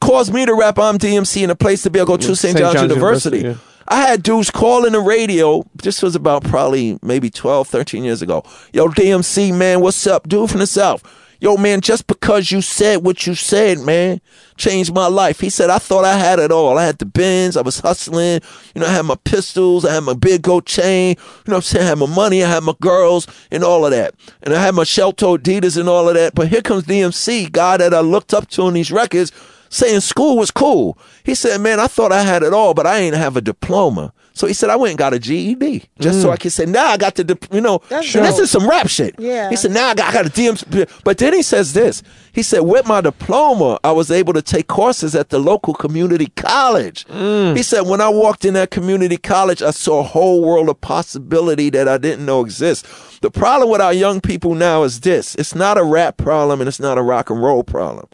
Caused 0.00 0.34
me 0.34 0.44
to 0.44 0.54
rap 0.54 0.78
I'm 0.78 0.98
DMC 0.98 1.42
in 1.44 1.50
a 1.50 1.56
place 1.56 1.82
to 1.84 1.90
be. 1.90 2.00
I 2.00 2.04
go 2.04 2.16
to 2.18 2.36
St. 2.36 2.36
St. 2.36 2.58
John's, 2.58 2.74
John's 2.74 2.90
University. 2.90 3.38
University, 3.38 3.64
I 3.88 4.02
had 4.02 4.22
dudes 4.22 4.50
calling 4.50 4.92
the 4.92 5.00
radio. 5.00 5.64
This 5.74 6.02
was 6.02 6.14
about 6.14 6.44
probably 6.44 6.98
maybe 7.02 7.30
12, 7.30 7.68
13 7.68 8.04
years 8.04 8.20
ago. 8.20 8.44
Yo, 8.72 8.88
DMC, 8.88 9.56
man, 9.56 9.80
what's 9.80 10.06
up? 10.06 10.28
Dude 10.28 10.50
from 10.50 10.60
the 10.60 10.66
South. 10.66 11.02
Yo, 11.40 11.56
man, 11.56 11.80
just 11.80 12.08
because 12.08 12.50
you 12.50 12.60
said 12.60 13.04
what 13.04 13.24
you 13.24 13.32
said, 13.32 13.78
man, 13.78 14.20
changed 14.56 14.92
my 14.92 15.06
life. 15.06 15.38
He 15.38 15.50
said, 15.50 15.70
I 15.70 15.78
thought 15.78 16.04
I 16.04 16.16
had 16.16 16.40
it 16.40 16.50
all. 16.50 16.76
I 16.76 16.84
had 16.84 16.98
the 16.98 17.06
bins. 17.06 17.56
I 17.56 17.62
was 17.62 17.78
hustling. 17.78 18.40
You 18.74 18.80
know, 18.80 18.86
I 18.88 18.92
had 18.92 19.04
my 19.04 19.14
pistols. 19.22 19.84
I 19.84 19.94
had 19.94 20.02
my 20.02 20.14
big 20.14 20.42
gold 20.42 20.66
chain. 20.66 21.10
You 21.10 21.14
know 21.46 21.54
what 21.54 21.56
I'm 21.56 21.62
saying? 21.62 21.84
I 21.84 21.88
had 21.90 21.98
my 21.98 22.06
money. 22.06 22.42
I 22.42 22.48
had 22.48 22.64
my 22.64 22.74
girls 22.80 23.28
and 23.52 23.62
all 23.62 23.84
of 23.84 23.92
that. 23.92 24.16
And 24.42 24.52
I 24.52 24.60
had 24.60 24.74
my 24.74 24.82
shell-toe 24.82 25.38
Adidas 25.38 25.78
and 25.78 25.88
all 25.88 26.08
of 26.08 26.16
that. 26.16 26.34
But 26.34 26.48
here 26.48 26.62
comes 26.62 26.84
DMC, 26.84 27.52
guy 27.52 27.76
that 27.76 27.94
I 27.94 28.00
looked 28.00 28.34
up 28.34 28.48
to 28.48 28.62
on 28.62 28.74
these 28.74 28.90
records, 28.90 29.30
saying 29.68 30.00
school 30.00 30.36
was 30.38 30.50
cool. 30.50 30.98
He 31.22 31.36
said, 31.36 31.60
man, 31.60 31.78
I 31.78 31.86
thought 31.86 32.10
I 32.10 32.22
had 32.22 32.42
it 32.42 32.52
all, 32.52 32.74
but 32.74 32.86
I 32.86 32.98
ain't 32.98 33.14
have 33.14 33.36
a 33.36 33.40
diploma. 33.40 34.12
So 34.38 34.46
he 34.46 34.52
said, 34.52 34.70
I 34.70 34.76
went 34.76 34.90
and 34.90 34.98
got 34.98 35.14
a 35.14 35.18
GED 35.18 35.82
just 35.98 36.22
so 36.22 36.28
mm. 36.28 36.32
I 36.32 36.36
could 36.36 36.52
say, 36.52 36.64
now 36.64 36.86
I 36.86 36.96
got 36.96 37.16
the, 37.16 37.36
you 37.50 37.60
know, 37.60 37.82
this 37.88 38.38
is 38.38 38.52
some 38.52 38.68
rap 38.68 38.86
shit. 38.86 39.16
Yeah. 39.18 39.50
He 39.50 39.56
said, 39.56 39.72
now 39.72 39.88
I 39.88 39.94
got, 39.94 40.10
I 40.10 40.12
got 40.12 40.26
a 40.26 40.30
DMC. 40.30 41.02
But 41.02 41.18
then 41.18 41.34
he 41.34 41.42
says 41.42 41.72
this. 41.72 42.04
He 42.32 42.44
said, 42.44 42.60
with 42.60 42.86
my 42.86 43.00
diploma, 43.00 43.80
I 43.82 43.90
was 43.90 44.12
able 44.12 44.32
to 44.34 44.40
take 44.40 44.68
courses 44.68 45.16
at 45.16 45.30
the 45.30 45.40
local 45.40 45.74
community 45.74 46.26
college. 46.36 47.04
Mm. 47.06 47.56
He 47.56 47.64
said, 47.64 47.80
when 47.80 48.00
I 48.00 48.10
walked 48.10 48.44
in 48.44 48.54
that 48.54 48.70
community 48.70 49.16
college, 49.16 49.60
I 49.60 49.72
saw 49.72 49.98
a 49.98 50.04
whole 50.04 50.40
world 50.40 50.68
of 50.68 50.80
possibility 50.80 51.68
that 51.70 51.88
I 51.88 51.98
didn't 51.98 52.24
know 52.24 52.40
exist. 52.42 52.86
The 53.22 53.32
problem 53.32 53.72
with 53.72 53.80
our 53.80 53.92
young 53.92 54.20
people 54.20 54.54
now 54.54 54.84
is 54.84 55.00
this. 55.00 55.34
It's 55.34 55.56
not 55.56 55.78
a 55.78 55.82
rap 55.82 56.16
problem 56.16 56.60
and 56.60 56.68
it's 56.68 56.78
not 56.78 56.96
a 56.96 57.02
rock 57.02 57.28
and 57.28 57.42
roll 57.42 57.64
problem. 57.64 58.06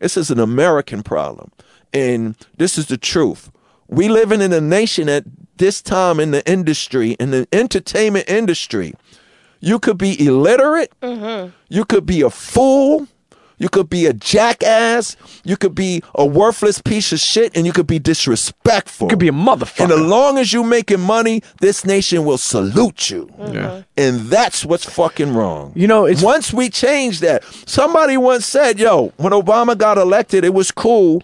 This 0.00 0.16
is 0.16 0.32
an 0.32 0.40
American 0.40 1.04
problem. 1.04 1.52
And 1.92 2.34
this 2.56 2.78
is 2.78 2.86
the 2.86 2.98
truth. 2.98 3.52
We 3.88 4.08
living 4.08 4.40
in 4.40 4.52
a 4.52 4.60
nation 4.60 5.08
at 5.08 5.24
this 5.56 5.82
time 5.82 6.20
in 6.20 6.30
the 6.30 6.48
industry, 6.50 7.12
in 7.12 7.30
the 7.30 7.48
entertainment 7.52 8.28
industry. 8.28 8.94
You 9.60 9.78
could 9.78 9.98
be 9.98 10.24
illiterate. 10.24 10.92
Mm-hmm. 11.02 11.50
You 11.68 11.84
could 11.84 12.06
be 12.06 12.20
a 12.22 12.30
fool. 12.30 13.08
You 13.60 13.68
could 13.68 13.90
be 13.90 14.06
a 14.06 14.12
jackass. 14.12 15.16
You 15.42 15.56
could 15.56 15.74
be 15.74 16.00
a 16.14 16.24
worthless 16.24 16.80
piece 16.80 17.10
of 17.10 17.18
shit, 17.18 17.56
and 17.56 17.66
you 17.66 17.72
could 17.72 17.88
be 17.88 17.98
disrespectful. 17.98 19.06
You 19.06 19.10
could 19.10 19.18
be 19.18 19.26
a 19.26 19.32
motherfucker. 19.32 19.80
And 19.84 19.92
as 19.92 20.00
long 20.00 20.38
as 20.38 20.52
you're 20.52 20.62
making 20.64 21.00
money, 21.00 21.42
this 21.60 21.84
nation 21.84 22.24
will 22.24 22.38
salute 22.38 23.10
you. 23.10 23.26
Mm-hmm. 23.36 23.54
Yeah. 23.54 23.82
And 23.96 24.20
that's 24.28 24.64
what's 24.64 24.84
fucking 24.84 25.34
wrong. 25.34 25.72
You 25.74 25.88
know, 25.88 26.06
it's- 26.06 26.22
once 26.22 26.52
we 26.52 26.70
change 26.70 27.18
that. 27.20 27.42
Somebody 27.66 28.16
once 28.16 28.46
said, 28.46 28.78
"Yo, 28.78 29.12
when 29.16 29.32
Obama 29.32 29.76
got 29.76 29.98
elected, 29.98 30.44
it 30.44 30.54
was 30.54 30.70
cool." 30.70 31.22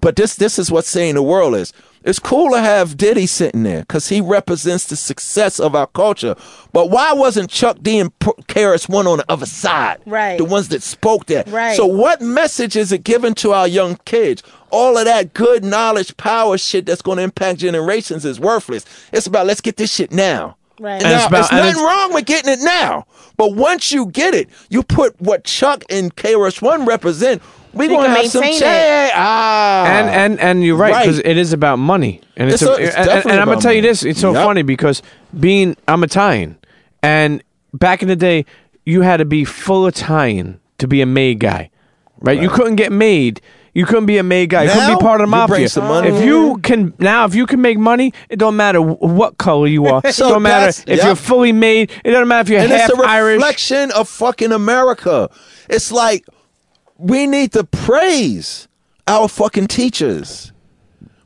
But 0.00 0.16
this 0.16 0.36
this 0.36 0.58
is 0.58 0.70
what 0.70 0.84
saying 0.84 1.14
the 1.16 1.22
world 1.22 1.54
is. 1.54 1.72
It's 2.02 2.18
cool 2.18 2.50
to 2.52 2.60
have 2.60 2.96
Diddy 2.96 3.26
sitting 3.26 3.62
there 3.62 3.80
because 3.80 4.08
he 4.08 4.22
represents 4.22 4.86
the 4.86 4.96
success 4.96 5.60
of 5.60 5.74
our 5.74 5.86
culture. 5.88 6.34
But 6.72 6.88
why 6.90 7.12
wasn't 7.12 7.50
Chuck 7.50 7.76
D 7.82 7.98
and 7.98 8.16
P- 8.20 8.30
KRS-One 8.48 9.06
on 9.06 9.18
the 9.18 9.24
other 9.30 9.44
side? 9.44 9.98
Right. 10.06 10.38
The 10.38 10.46
ones 10.46 10.68
that 10.68 10.82
spoke 10.82 11.26
that. 11.26 11.46
Right. 11.48 11.76
So 11.76 11.84
what 11.84 12.22
message 12.22 12.74
is 12.74 12.90
it 12.90 13.04
given 13.04 13.34
to 13.34 13.52
our 13.52 13.68
young 13.68 13.96
kids? 14.06 14.42
All 14.70 14.96
of 14.96 15.04
that 15.04 15.34
good 15.34 15.62
knowledge, 15.62 16.16
power 16.16 16.56
shit 16.56 16.86
that's 16.86 17.02
going 17.02 17.18
to 17.18 17.24
impact 17.24 17.58
generations 17.58 18.24
is 18.24 18.40
worthless. 18.40 18.86
It's 19.12 19.26
about 19.26 19.46
let's 19.46 19.60
get 19.60 19.76
this 19.76 19.92
shit 19.92 20.10
now. 20.10 20.56
Right. 20.78 20.92
And 20.94 21.04
And 21.04 21.12
it's 21.12 21.22
now, 21.24 21.26
about- 21.26 21.40
it's 21.40 21.50
and 21.50 21.58
nothing 21.58 21.70
it's- 21.72 21.84
wrong 21.84 22.14
with 22.14 22.24
getting 22.24 22.50
it 22.50 22.60
now. 22.62 23.04
But 23.36 23.54
once 23.56 23.92
you 23.92 24.06
get 24.06 24.32
it, 24.34 24.48
you 24.70 24.82
put 24.82 25.20
what 25.20 25.44
Chuck 25.44 25.84
and 25.90 26.16
KRS 26.16 26.62
One 26.62 26.86
represent. 26.86 27.42
We 27.72 27.84
You 27.86 27.90
gonna 27.92 28.08
can 28.08 28.16
have 28.16 28.26
some 28.26 28.40
maintain 28.40 28.60
change. 28.60 29.12
Ah, 29.14 29.84
and 29.86 30.08
and 30.08 30.40
and 30.40 30.64
you're 30.64 30.76
right 30.76 30.92
Right. 30.92 31.02
because 31.06 31.20
it 31.24 31.36
is 31.36 31.52
about 31.52 31.78
money 31.78 32.20
and 32.36 32.50
it's, 32.50 32.62
It's 32.62 32.68
a, 32.70 32.74
a- 32.74 32.76
it's 32.86 32.96
and, 32.96 33.06
definitely 33.06 33.30
and 33.32 33.40
I'm 33.40 33.46
gonna 33.46 33.52
about 33.52 33.62
tell 33.62 33.72
you 33.72 33.82
this 33.82 34.02
it's 34.04 34.20
so 34.20 34.32
Yep. 34.32 34.44
funny 34.44 34.62
because 34.62 35.02
being 35.38 35.76
I'm 35.86 36.02
Italian 36.02 36.56
and 37.02 37.42
back 37.72 38.02
in 38.02 38.08
the 38.08 38.16
day 38.16 38.44
you 38.84 39.02
had 39.02 39.18
to 39.18 39.24
be 39.24 39.44
full 39.44 39.86
Italian 39.86 40.58
to 40.78 40.88
be 40.88 41.00
a 41.00 41.06
made 41.06 41.38
guy 41.38 41.70
right, 42.20 42.40
you 42.40 42.48
couldn't 42.48 42.76
get 42.76 42.90
made 42.92 43.40
You 43.72 43.86
couldn't 43.86 44.06
be 44.06 44.18
a 44.18 44.24
made 44.24 44.50
guy. 44.50 44.64
You 44.64 44.70
couldn't 44.72 44.98
be 44.98 45.00
part 45.00 45.20
of 45.20 45.28
the 45.28 45.30
mafia. 45.30 45.68
some 45.68 45.86
money. 45.86 46.08
If 46.08 46.24
you 46.24 46.58
can 46.58 46.92
now, 46.98 47.24
if 47.24 47.36
you 47.36 47.46
can 47.46 47.60
make 47.60 47.78
money, 47.78 48.12
it 48.28 48.36
don't 48.36 48.56
matter 48.56 48.82
what 48.82 49.38
color 49.38 49.68
you 49.68 49.86
are. 49.86 50.02
it 50.04 50.16
don't 50.16 50.42
matter 50.42 50.68
if 50.90 50.98
yep. 50.98 51.04
you're 51.04 51.14
fully 51.14 51.52
made. 51.52 51.92
It 52.04 52.10
doesn't 52.10 52.26
matter 52.26 52.40
if 52.46 52.48
you're 52.50 52.60
and 52.62 52.72
half 52.72 52.90
it's 52.90 52.98
a 52.98 53.02
Irish. 53.06 53.36
reflection 53.36 53.92
of 53.92 54.08
fucking 54.08 54.50
America. 54.50 55.30
It's 55.68 55.92
like 55.92 56.26
we 57.00 57.26
need 57.26 57.52
to 57.52 57.64
praise 57.64 58.68
our 59.06 59.28
fucking 59.28 59.66
teachers. 59.68 60.52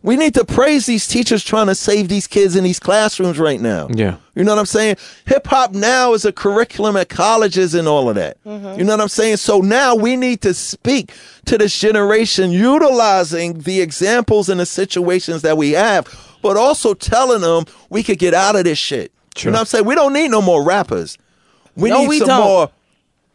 We 0.03 0.17
need 0.17 0.35
to 0.35 0.45
praise 0.45 0.85
these 0.85 1.09
teachers 1.09 1.43
trying 1.43 1.67
to 1.69 1.75
save 1.75 2.09
these 2.09 2.27
kids 2.27 2.57
in 2.57 2.65
these 2.65 2.79
classrooms 2.79 3.39
right 3.39 3.59
now. 3.61 3.89
Yeah. 3.91 4.17
You 4.35 4.45
know 4.45 4.53
what 4.53 4.59
I'm 4.59 4.67
saying? 4.67 4.97
Hip 5.27 5.47
hop 5.47 5.73
now 5.73 6.13
is 6.13 6.27
a 6.27 6.33
curriculum 6.33 6.95
at 6.97 7.09
colleges 7.09 7.75
and 7.75 7.89
all 7.89 8.11
of 8.11 8.17
that. 8.17 8.37
Mm-hmm. 8.45 8.79
You 8.79 8.85
know 8.85 8.93
what 8.93 9.01
I'm 9.01 9.09
saying? 9.09 9.39
So 9.39 9.61
now 9.61 9.95
we 9.95 10.17
need 10.17 10.43
to 10.43 10.53
speak 10.53 11.13
to 11.47 11.57
this 11.57 11.79
generation 11.79 12.51
utilizing 12.53 13.61
the 13.61 13.81
examples 13.81 14.51
and 14.51 14.61
the 14.61 14.67
situations 14.67 15.41
that 15.41 15.57
we 15.57 15.71
have, 15.73 16.07
but 16.43 16.59
also 16.59 16.93
telling 16.93 17.41
them 17.41 17.65
we 17.89 18.03
could 18.03 18.19
get 18.19 18.35
out 18.35 18.57
of 18.57 18.65
this 18.65 18.79
shit. 18.79 19.11
Sure. 19.37 19.49
You 19.49 19.53
know 19.53 19.57
what 19.57 19.61
I'm 19.61 19.67
saying? 19.67 19.85
We 19.87 19.95
don't 19.95 20.13
need 20.13 20.31
no 20.31 20.43
more 20.43 20.63
rappers. 20.63 21.17
We 21.77 21.89
No, 21.89 22.01
need 22.03 22.09
we 22.09 22.19
some 22.19 22.29
don't. 22.29 22.45
more 22.45 22.71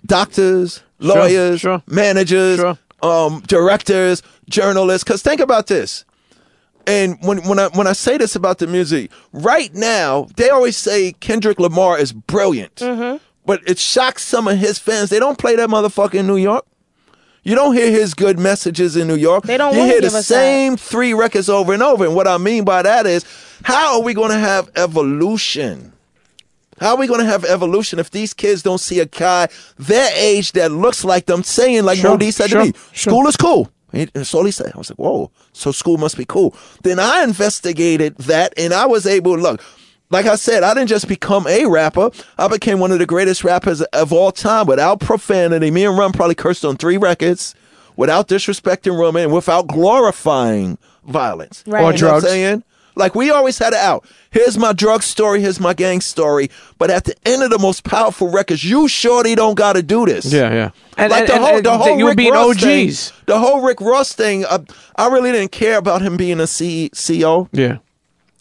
doctors, 0.06 0.82
lawyers, 1.00 1.62
sure. 1.62 1.82
managers, 1.88 2.60
Sure. 2.60 2.78
um, 3.04 3.42
directors, 3.48 4.22
journalists. 4.50 5.04
Because 5.04 5.22
think 5.22 5.42
about 5.42 5.68
this. 5.68 6.06
And 6.88 7.18
when 7.22 7.40
when 7.48 7.60
I 7.60 7.68
when 7.70 7.86
I 7.88 7.94
say 7.94 8.18
this 8.18 8.36
about 8.36 8.58
the 8.60 8.68
music, 8.68 9.12
right 9.32 9.74
now 9.76 10.28
they 10.38 10.50
always 10.50 10.76
say 10.78 11.12
Kendrick 11.20 11.60
Lamar 11.60 12.00
is 12.00 12.12
brilliant, 12.14 12.76
Mm-hmm. 12.76 13.18
but 13.46 13.62
it 13.68 13.78
shocks 13.78 14.24
some 14.24 14.48
of 14.48 14.58
his 14.58 14.80
fans. 14.80 15.10
They 15.10 15.20
don't 15.20 15.38
play 15.38 15.56
that 15.56 15.70
motherfucker 15.70 16.16
in 16.16 16.26
New 16.28 16.38
York. 16.38 16.66
You 17.44 17.56
don't 17.56 17.74
hear 17.76 17.90
his 17.92 18.14
good 18.14 18.38
messages 18.40 18.96
in 18.98 19.08
New 19.08 19.16
York. 19.16 19.44
They 19.44 19.58
don't 19.58 19.74
You 19.76 19.84
hear 19.84 20.02
the 20.02 20.08
us 20.08 20.14
that. 20.14 20.24
same 20.24 20.78
three 20.78 21.14
records 21.14 21.48
over 21.48 21.74
and 21.74 21.82
over. 21.84 22.06
And 22.06 22.14
what 22.16 22.28
I 22.28 22.38
mean 22.38 22.64
by 22.66 22.82
that 22.82 23.06
is, 23.06 23.24
how 23.64 23.96
are 23.96 24.02
we 24.02 24.14
going 24.14 24.32
to 24.32 24.38
have 24.40 24.70
evolution? 24.76 25.94
How 26.80 26.92
are 26.92 26.98
we 26.98 27.08
going 27.08 27.20
to 27.20 27.26
have 27.26 27.44
evolution 27.46 28.00
if 28.00 28.12
these 28.12 28.34
kids 28.34 28.64
don't 28.64 28.78
see 28.80 29.00
a 29.00 29.06
guy 29.06 29.48
their 29.78 30.10
age 30.16 30.54
that 30.54 30.72
looks 30.72 31.04
like 31.04 31.26
them 31.26 31.44
saying, 31.44 31.84
like 31.84 32.00
Sure, 32.00 32.12
Moe 32.12 32.18
Dee 32.18 32.32
said 32.32 32.50
sure, 32.50 32.62
to 32.62 32.66
me, 32.68 32.74
sure. 32.92 33.12
school 33.12 33.28
is 33.28 33.36
cool. 33.38 33.70
He- 33.92 34.06
That's 34.06 34.34
all 34.34 34.46
he 34.46 34.52
said. 34.52 34.72
I 34.76 34.78
was 34.78 34.90
like, 34.92 35.00
whoa, 35.00 35.32
so 35.52 35.72
school 35.72 35.98
must 35.98 36.16
be 36.18 36.26
cool. 36.26 36.56
Then 36.84 37.00
I 37.00 37.24
investigated 37.24 38.16
that 38.18 38.54
and 38.58 38.74
I 38.74 38.86
was 38.86 39.06
able 39.08 39.36
to 39.36 39.42
look. 39.42 39.62
Like 40.12 40.26
I 40.26 40.36
said, 40.38 40.64
I 40.64 40.74
didn't 40.74 40.90
just 40.90 41.08
become 41.08 41.46
a 41.48 41.66
rapper. 41.68 42.10
I 42.38 42.48
became 42.48 42.80
one 42.80 42.92
of 42.92 42.98
the 43.00 43.06
greatest 43.06 43.44
rappers 43.44 43.82
of 43.82 44.12
all 44.12 44.32
time 44.32 44.66
without 44.66 45.00
profanity. 45.00 45.70
Me 45.70 45.86
and 45.86 45.98
Run 45.98 46.12
probably 46.14 46.34
cursed 46.36 46.66
on 46.66 46.78
three 46.78 46.98
records 46.98 47.54
without 47.96 48.28
disrespecting 48.28 49.00
women 49.00 49.26
and 49.26 49.34
without 49.34 49.68
glorifying 49.68 50.78
violence. 51.06 51.64
Right. 51.68 51.82
Or 51.84 51.90
Or 51.90 51.94
You 51.94 52.02
know 52.02 52.64
what 53.00 53.14
drugs. 53.14 53.16
I'm 53.16 53.16
saying? 53.16 53.16
Like 53.16 53.16
we 53.16 53.32
always 53.32 53.58
had 53.58 53.74
it 53.74 53.80
out. 53.80 54.06
Here's 54.32 54.58
my 54.58 54.74
drug 54.74 55.02
story. 55.04 55.42
Here's 55.42 55.60
my 55.60 55.74
gang 55.74 56.02
story. 56.02 56.50
But 56.78 56.92
at 56.92 57.06
the 57.06 57.16
end 57.26 57.42
of 57.44 57.50
the 57.50 57.58
most 57.60 57.84
powerful 57.84 58.30
records, 58.30 58.64
you 58.64 58.88
surely 58.88 59.36
don't 59.36 59.56
got 59.56 59.74
to 59.74 59.84
do 59.84 60.06
this. 60.06 60.32
Yeah, 60.32 60.54
yeah. 60.54 60.70
And, 60.98 61.12
like 61.12 61.22
and- 61.22 61.30
the 61.30 61.38
whole, 61.40 61.56
and 61.58 61.66
the 61.66 61.78
whole 61.78 61.98
you 61.98 62.04
were 62.06 62.10
Rick 62.12 62.18
being 62.18 62.34
Ross 62.34 62.56
OGs. 62.64 63.10
thing, 63.12 63.18
the 63.26 63.40
whole 63.40 63.62
Rick 63.62 63.82
Ross 63.82 64.14
thing. 64.14 64.46
Uh, 64.46 64.60
I 64.96 65.08
really 65.08 65.32
didn't 65.32 65.52
care 65.52 65.78
about 65.78 66.02
him 66.02 66.18
being 66.18 66.40
a 66.40 66.48
C- 66.48 66.90
CEO 66.94 67.48
Yeah. 67.54 67.78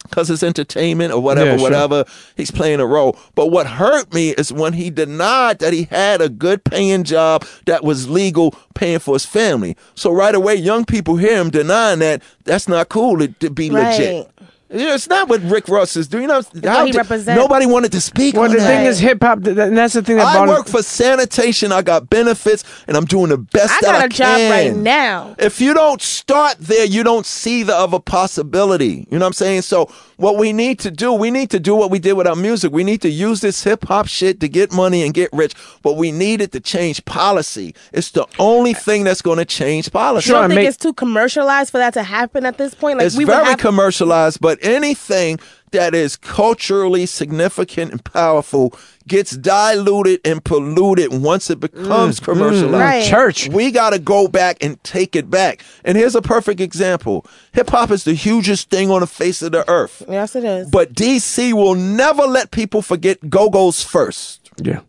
because 0.03 0.29
it's 0.29 0.43
entertainment 0.43 1.13
or 1.13 1.21
whatever, 1.21 1.51
Yeah, 1.51 1.55
sure. 1.57 1.63
whatever. 1.63 2.05
He's 2.35 2.51
playing 2.51 2.79
a 2.79 2.85
role. 2.85 3.17
But 3.35 3.47
what 3.47 3.65
hurt 3.67 4.13
me 4.13 4.31
is 4.31 4.51
when 4.53 4.73
he 4.73 4.89
denied 4.89 5.59
that 5.59 5.71
he 5.73 5.83
had 5.89 6.21
a 6.21 6.29
good 6.29 6.63
paying 6.63 7.03
job 7.03 7.45
that 7.65 7.83
was 7.83 8.09
legal, 8.09 8.53
paying 8.75 8.99
for 8.99 9.15
his 9.15 9.25
family. 9.25 9.75
So 9.95 10.11
right 10.11 10.35
away, 10.35 10.55
young 10.55 10.83
people 10.85 11.15
hear 11.15 11.37
him 11.37 11.49
denying 11.49 11.99
that. 11.99 12.21
That's 12.43 12.67
not 12.67 12.89
cool 12.89 13.17
to, 13.19 13.27
to 13.29 13.49
be 13.49 13.69
Right. 13.69 13.97
legit. 13.97 14.31
Yeah, 14.71 14.93
it's 14.93 15.07
not 15.09 15.27
what 15.29 15.41
Rick 15.43 15.67
Ross 15.67 15.95
is 15.95 16.07
doing. 16.07 16.23
You 16.23 16.27
know, 16.27 16.41
how 16.63 16.85
he 16.85 16.91
did- 16.91 16.97
represents. 16.99 17.39
nobody 17.39 17.65
wanted 17.65 17.91
to 17.93 17.99
speak 18.01 18.35
Well, 18.35 18.43
on 18.45 18.51
the 18.51 18.57
that. 18.57 18.67
thing 18.67 18.85
is, 18.85 18.99
hip 18.99 19.23
hop, 19.23 19.43
th- 19.43 19.57
and 19.57 19.75
that's 19.75 19.95
the 19.95 20.03
thing 20.03 20.17
that 20.17 20.27
I 20.27 20.33
bothers- 20.35 20.57
work 20.57 20.67
for 20.67 20.83
sanitation. 20.83 21.71
I 21.71 21.81
got 21.81 22.09
benefits, 22.09 22.63
and 22.87 22.95
I'm 22.95 23.05
doing 23.05 23.29
the 23.29 23.37
best 23.39 23.71
I 23.73 23.77
that 23.81 23.91
got 23.91 24.01
I 24.01 24.05
a 24.05 24.09
job 24.09 24.51
right 24.51 24.75
now. 24.75 25.35
If 25.39 25.59
you 25.59 25.73
don't 25.73 26.01
start 26.01 26.57
there, 26.59 26.85
you 26.85 27.03
don't 27.03 27.25
see 27.25 27.63
the 27.63 27.75
other 27.75 27.99
possibility. 27.99 29.07
You 29.09 29.17
know 29.17 29.25
what 29.25 29.27
I'm 29.27 29.33
saying? 29.33 29.63
So 29.63 29.89
what 30.17 30.37
we 30.37 30.53
need 30.53 30.77
to 30.79 30.91
do, 30.91 31.13
we 31.13 31.31
need 31.31 31.49
to 31.49 31.59
do 31.59 31.73
what 31.75 31.89
we 31.89 31.97
did 31.97 32.13
with 32.13 32.27
our 32.27 32.35
music. 32.35 32.71
We 32.71 32.83
need 32.83 33.01
to 33.01 33.09
use 33.09 33.41
this 33.41 33.63
hip 33.63 33.85
hop 33.87 34.07
shit 34.07 34.39
to 34.41 34.47
get 34.47 34.71
money 34.71 35.03
and 35.03 35.13
get 35.13 35.29
rich, 35.33 35.53
but 35.81 35.97
we 35.97 36.11
need 36.11 36.41
it 36.41 36.51
to 36.51 36.59
change 36.59 37.03
policy. 37.05 37.73
It's 37.91 38.11
the 38.11 38.27
only 38.37 38.73
thing 38.73 39.03
that's 39.03 39.21
going 39.23 39.37
to 39.39 39.45
change 39.45 39.91
policy. 39.91 40.29
You 40.29 40.35
don't 40.35 40.49
think 40.49 40.59
make- 40.59 40.67
it's 40.67 40.77
too 40.77 40.93
commercialized 40.93 41.71
for 41.71 41.79
that 41.79 41.93
to 41.95 42.03
happen 42.03 42.45
at 42.45 42.57
this 42.59 42.73
point? 42.75 42.97
Like 42.99 43.07
it's 43.07 43.15
we 43.17 43.25
would 43.25 43.31
very 43.33 43.45
have 43.45 43.57
commercialized, 43.59 44.39
but 44.41 44.58
anything 44.61 45.39
that 45.71 45.93
is 45.93 46.15
culturally 46.15 47.05
significant 47.05 47.91
and 47.91 48.03
powerful 48.03 48.73
gets 49.07 49.31
diluted 49.31 50.19
and 50.25 50.43
polluted 50.43 51.11
once 51.11 51.49
it 51.49 51.59
becomes 51.59 52.19
mm, 52.19 52.21
mm, 52.21 52.23
commercialized. 52.23 52.73
Mm. 52.73 52.79
Right. 52.79 53.05
church. 53.05 53.49
We 53.49 53.71
got 53.71 53.91
to 53.91 53.99
go 53.99 54.27
back 54.27 54.63
and 54.63 54.81
take 54.83 55.15
it 55.15 55.29
back. 55.29 55.63
And 55.83 55.97
here's 55.97 56.15
a 56.15 56.21
perfect 56.21 56.59
example 56.59 57.25
hip 57.51 57.69
hop 57.69 57.91
is 57.91 58.03
the 58.03 58.13
hugest 58.13 58.69
thing 58.69 58.89
on 58.91 59.01
the 59.01 59.07
face 59.07 59.41
of 59.41 59.51
the 59.51 59.69
earth. 59.69 60.03
Yes, 60.07 60.35
it 60.35 60.43
is. 60.43 60.69
But 60.69 60.93
DC 60.93 61.53
will 61.53 61.75
never 61.75 62.23
let 62.23 62.51
people 62.51 62.81
forget 62.81 63.29
Go 63.29 63.49
Go's 63.49 63.83
first. 63.83 64.49
Yeah. 64.57 64.81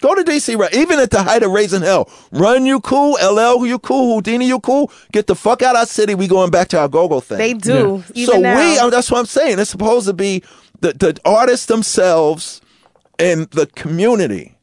Go 0.00 0.14
to 0.14 0.22
DC, 0.22 0.56
right? 0.58 0.72
Even 0.74 0.98
at 0.98 1.10
the 1.10 1.22
height 1.22 1.42
of 1.42 1.50
raising 1.50 1.82
hell. 1.82 2.10
Run, 2.30 2.66
you 2.66 2.80
cool. 2.80 3.12
LL, 3.14 3.64
you 3.66 3.78
cool. 3.78 4.20
Whodini, 4.20 4.46
you 4.46 4.60
cool. 4.60 4.90
Get 5.12 5.26
the 5.26 5.34
fuck 5.34 5.62
out 5.62 5.74
of 5.74 5.80
our 5.80 5.86
city. 5.86 6.14
We 6.14 6.28
going 6.28 6.50
back 6.50 6.68
to 6.68 6.78
our 6.78 6.88
go-go 6.88 7.20
thing. 7.20 7.38
they 7.38 7.54
do. 7.54 8.04
Even 8.14 8.34
so 8.34 8.40
now. 8.40 8.58
we, 8.58 8.78
uh, 8.78 8.90
that's 8.90 9.10
what 9.10 9.18
I'm 9.20 9.26
saying. 9.26 9.58
It's 9.58 9.70
supposed 9.70 10.06
to 10.06 10.12
be 10.12 10.42
the, 10.80 10.92
the 10.92 11.18
artists 11.24 11.66
themselves 11.66 12.60
and 13.18 13.46
the 13.50 13.66
community 13.68 14.56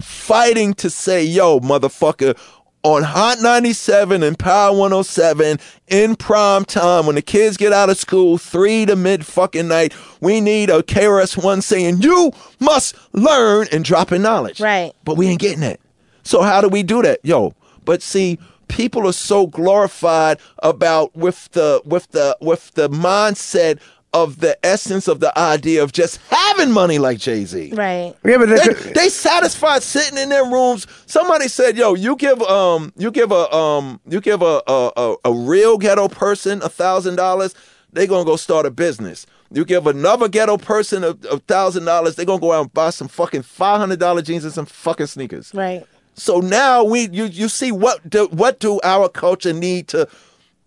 fighting 0.00 0.74
to 0.74 0.90
say, 0.90 1.22
yo, 1.24 1.60
motherfucker, 1.60 2.36
on 2.82 3.02
Hot 3.02 3.38
97 3.40 4.22
and 4.22 4.38
Power 4.38 4.72
107 4.72 5.58
in 5.88 6.16
prime 6.16 6.64
time 6.64 7.06
when 7.06 7.14
the 7.14 7.22
kids 7.22 7.56
get 7.56 7.72
out 7.72 7.90
of 7.90 7.98
school, 7.98 8.38
three 8.38 8.86
to 8.86 8.96
mid 8.96 9.26
fucking 9.26 9.68
night, 9.68 9.94
we 10.20 10.40
need 10.40 10.70
a 10.70 10.82
KRS-One 10.82 11.62
saying, 11.62 12.00
you 12.00 12.32
must 12.58 12.96
learn 13.12 13.66
and 13.72 13.84
dropping 13.84 14.22
knowledge. 14.22 14.60
Right. 14.60 14.92
But 15.04 15.16
we 15.16 15.26
ain't 15.28 15.40
getting 15.40 15.62
it. 15.62 15.80
So 16.22 16.42
how 16.42 16.60
do 16.60 16.68
we 16.68 16.82
do 16.82 17.02
that? 17.02 17.20
Yo, 17.22 17.54
but 17.84 18.02
see, 18.02 18.38
people 18.68 19.06
are 19.06 19.12
so 19.12 19.46
glorified 19.46 20.38
about 20.62 21.14
with 21.16 21.50
the 21.52 21.82
with 21.84 22.08
the 22.12 22.36
with 22.40 22.72
the 22.72 22.88
mindset 22.88 23.80
of 24.12 24.40
the 24.40 24.58
essence 24.66 25.06
of 25.08 25.20
the 25.20 25.36
idea 25.38 25.82
of 25.82 25.92
just 25.92 26.18
having 26.28 26.72
money 26.72 26.98
like 26.98 27.18
Jay-Z. 27.18 27.72
right. 27.74 28.14
Yeah, 28.24 28.38
but 28.38 28.48
They, 28.48 28.56
they, 28.56 28.92
they 28.92 29.08
satisfied 29.08 29.82
sitting 29.82 30.18
in 30.18 30.28
their 30.30 30.44
rooms. 30.44 30.86
Somebody 31.06 31.46
said, 31.48 31.76
"Yo, 31.76 31.94
you 31.94 32.16
give 32.16 32.42
um, 32.42 32.92
you 32.96 33.10
give 33.10 33.30
a 33.30 33.52
um, 33.54 34.00
you 34.08 34.20
give 34.20 34.42
a 34.42 34.62
a, 34.66 34.92
a, 34.96 35.16
a 35.26 35.32
real 35.32 35.78
ghetto 35.78 36.08
person 36.08 36.60
a 36.62 36.68
thousand 36.68 37.16
dollars, 37.16 37.54
they 37.92 38.06
gonna 38.06 38.24
go 38.24 38.36
start 38.36 38.66
a 38.66 38.70
business. 38.70 39.26
You 39.52 39.64
give 39.64 39.86
another 39.86 40.28
ghetto 40.28 40.58
person 40.58 41.04
a 41.04 41.10
a 41.30 41.38
thousand 41.40 41.84
dollars, 41.84 42.16
they 42.16 42.24
gonna 42.24 42.40
go 42.40 42.52
out 42.52 42.62
and 42.62 42.74
buy 42.74 42.90
some 42.90 43.08
fucking 43.08 43.42
five 43.42 43.78
hundred 43.78 44.00
dollar 44.00 44.22
jeans 44.22 44.44
and 44.44 44.52
some 44.52 44.66
fucking 44.66 45.06
sneakers. 45.06 45.52
Right. 45.54 45.86
So 46.14 46.40
now 46.40 46.82
we 46.84 47.08
you 47.10 47.24
you 47.26 47.48
see 47.48 47.70
what 47.72 48.08
do 48.10 48.26
what 48.26 48.58
do 48.60 48.80
our 48.82 49.08
culture 49.08 49.52
need 49.52 49.86
to 49.88 50.08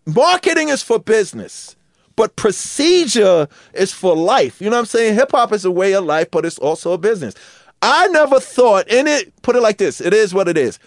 marketing 0.06 0.70
is 0.70 0.82
for 0.82 0.99
business. 0.99 1.76
But 2.15 2.35
procedure 2.35 3.48
is 3.73 3.91
for 3.91 4.15
life. 4.15 4.61
You 4.61 4.69
know 4.69 4.76
what 4.76 4.81
I'm 4.81 4.85
saying? 4.85 5.15
Hip 5.15 5.31
hop 5.31 5.52
is 5.52 5.65
a 5.65 5.72
way 5.72 5.94
of 5.94 6.03
life, 6.06 6.30
but 6.31 6.45
it's 6.45 6.60
also 6.60 6.91
a 6.94 6.98
business. 6.98 7.34
I 7.81 8.07
never 8.07 8.40
thought 8.40 8.88
in 8.88 9.07
it, 9.07 9.34
put 9.41 9.56
it 9.56 9.61
like 9.61 9.77
this 9.77 9.99
it 9.99 10.14
is 10.14 10.34
what 10.34 10.48
it 10.48 10.57
is. 10.57 10.80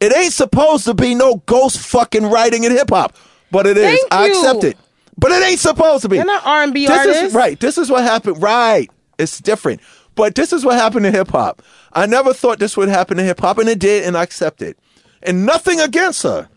It 0.00 0.14
ain't 0.14 0.32
supposed 0.32 0.84
to 0.84 0.94
be 0.94 1.14
no 1.14 1.36
ghost 1.46 1.78
fucking 1.78 2.26
writing 2.26 2.64
in 2.64 2.72
hip 2.72 2.90
hop, 2.90 3.16
but 3.50 3.66
it 3.66 3.76
is. 3.76 3.84
Thank 3.98 4.12
I 4.12 4.26
you. 4.26 4.32
accept 4.32 4.64
it. 4.64 4.76
But 5.16 5.30
it 5.30 5.42
ain't 5.44 5.60
supposed 5.60 6.02
to 6.02 6.08
be. 6.08 6.16
You're 6.16 6.24
not 6.24 6.44
R&B 6.44 6.86
This 6.86 6.98
artists. 6.98 7.22
is 7.22 7.34
right. 7.34 7.58
This 7.58 7.78
is 7.78 7.88
what 7.90 8.02
happened. 8.02 8.42
Right. 8.42 8.90
It's 9.18 9.38
different. 9.40 9.80
But 10.16 10.34
this 10.34 10.52
is 10.52 10.64
what 10.64 10.74
happened 10.76 11.04
to 11.04 11.10
hip 11.12 11.28
hop. 11.28 11.62
I 11.92 12.06
never 12.06 12.34
thought 12.34 12.58
this 12.58 12.76
would 12.76 12.88
happen 12.88 13.16
to 13.16 13.22
hip 13.22 13.40
hop, 13.40 13.58
and 13.58 13.68
it 13.68 13.78
did, 13.78 14.04
and 14.04 14.16
I 14.16 14.22
accept 14.24 14.60
it. 14.60 14.78
And 15.22 15.46
nothing 15.46 15.80
against 15.80 16.22
her. 16.24 16.48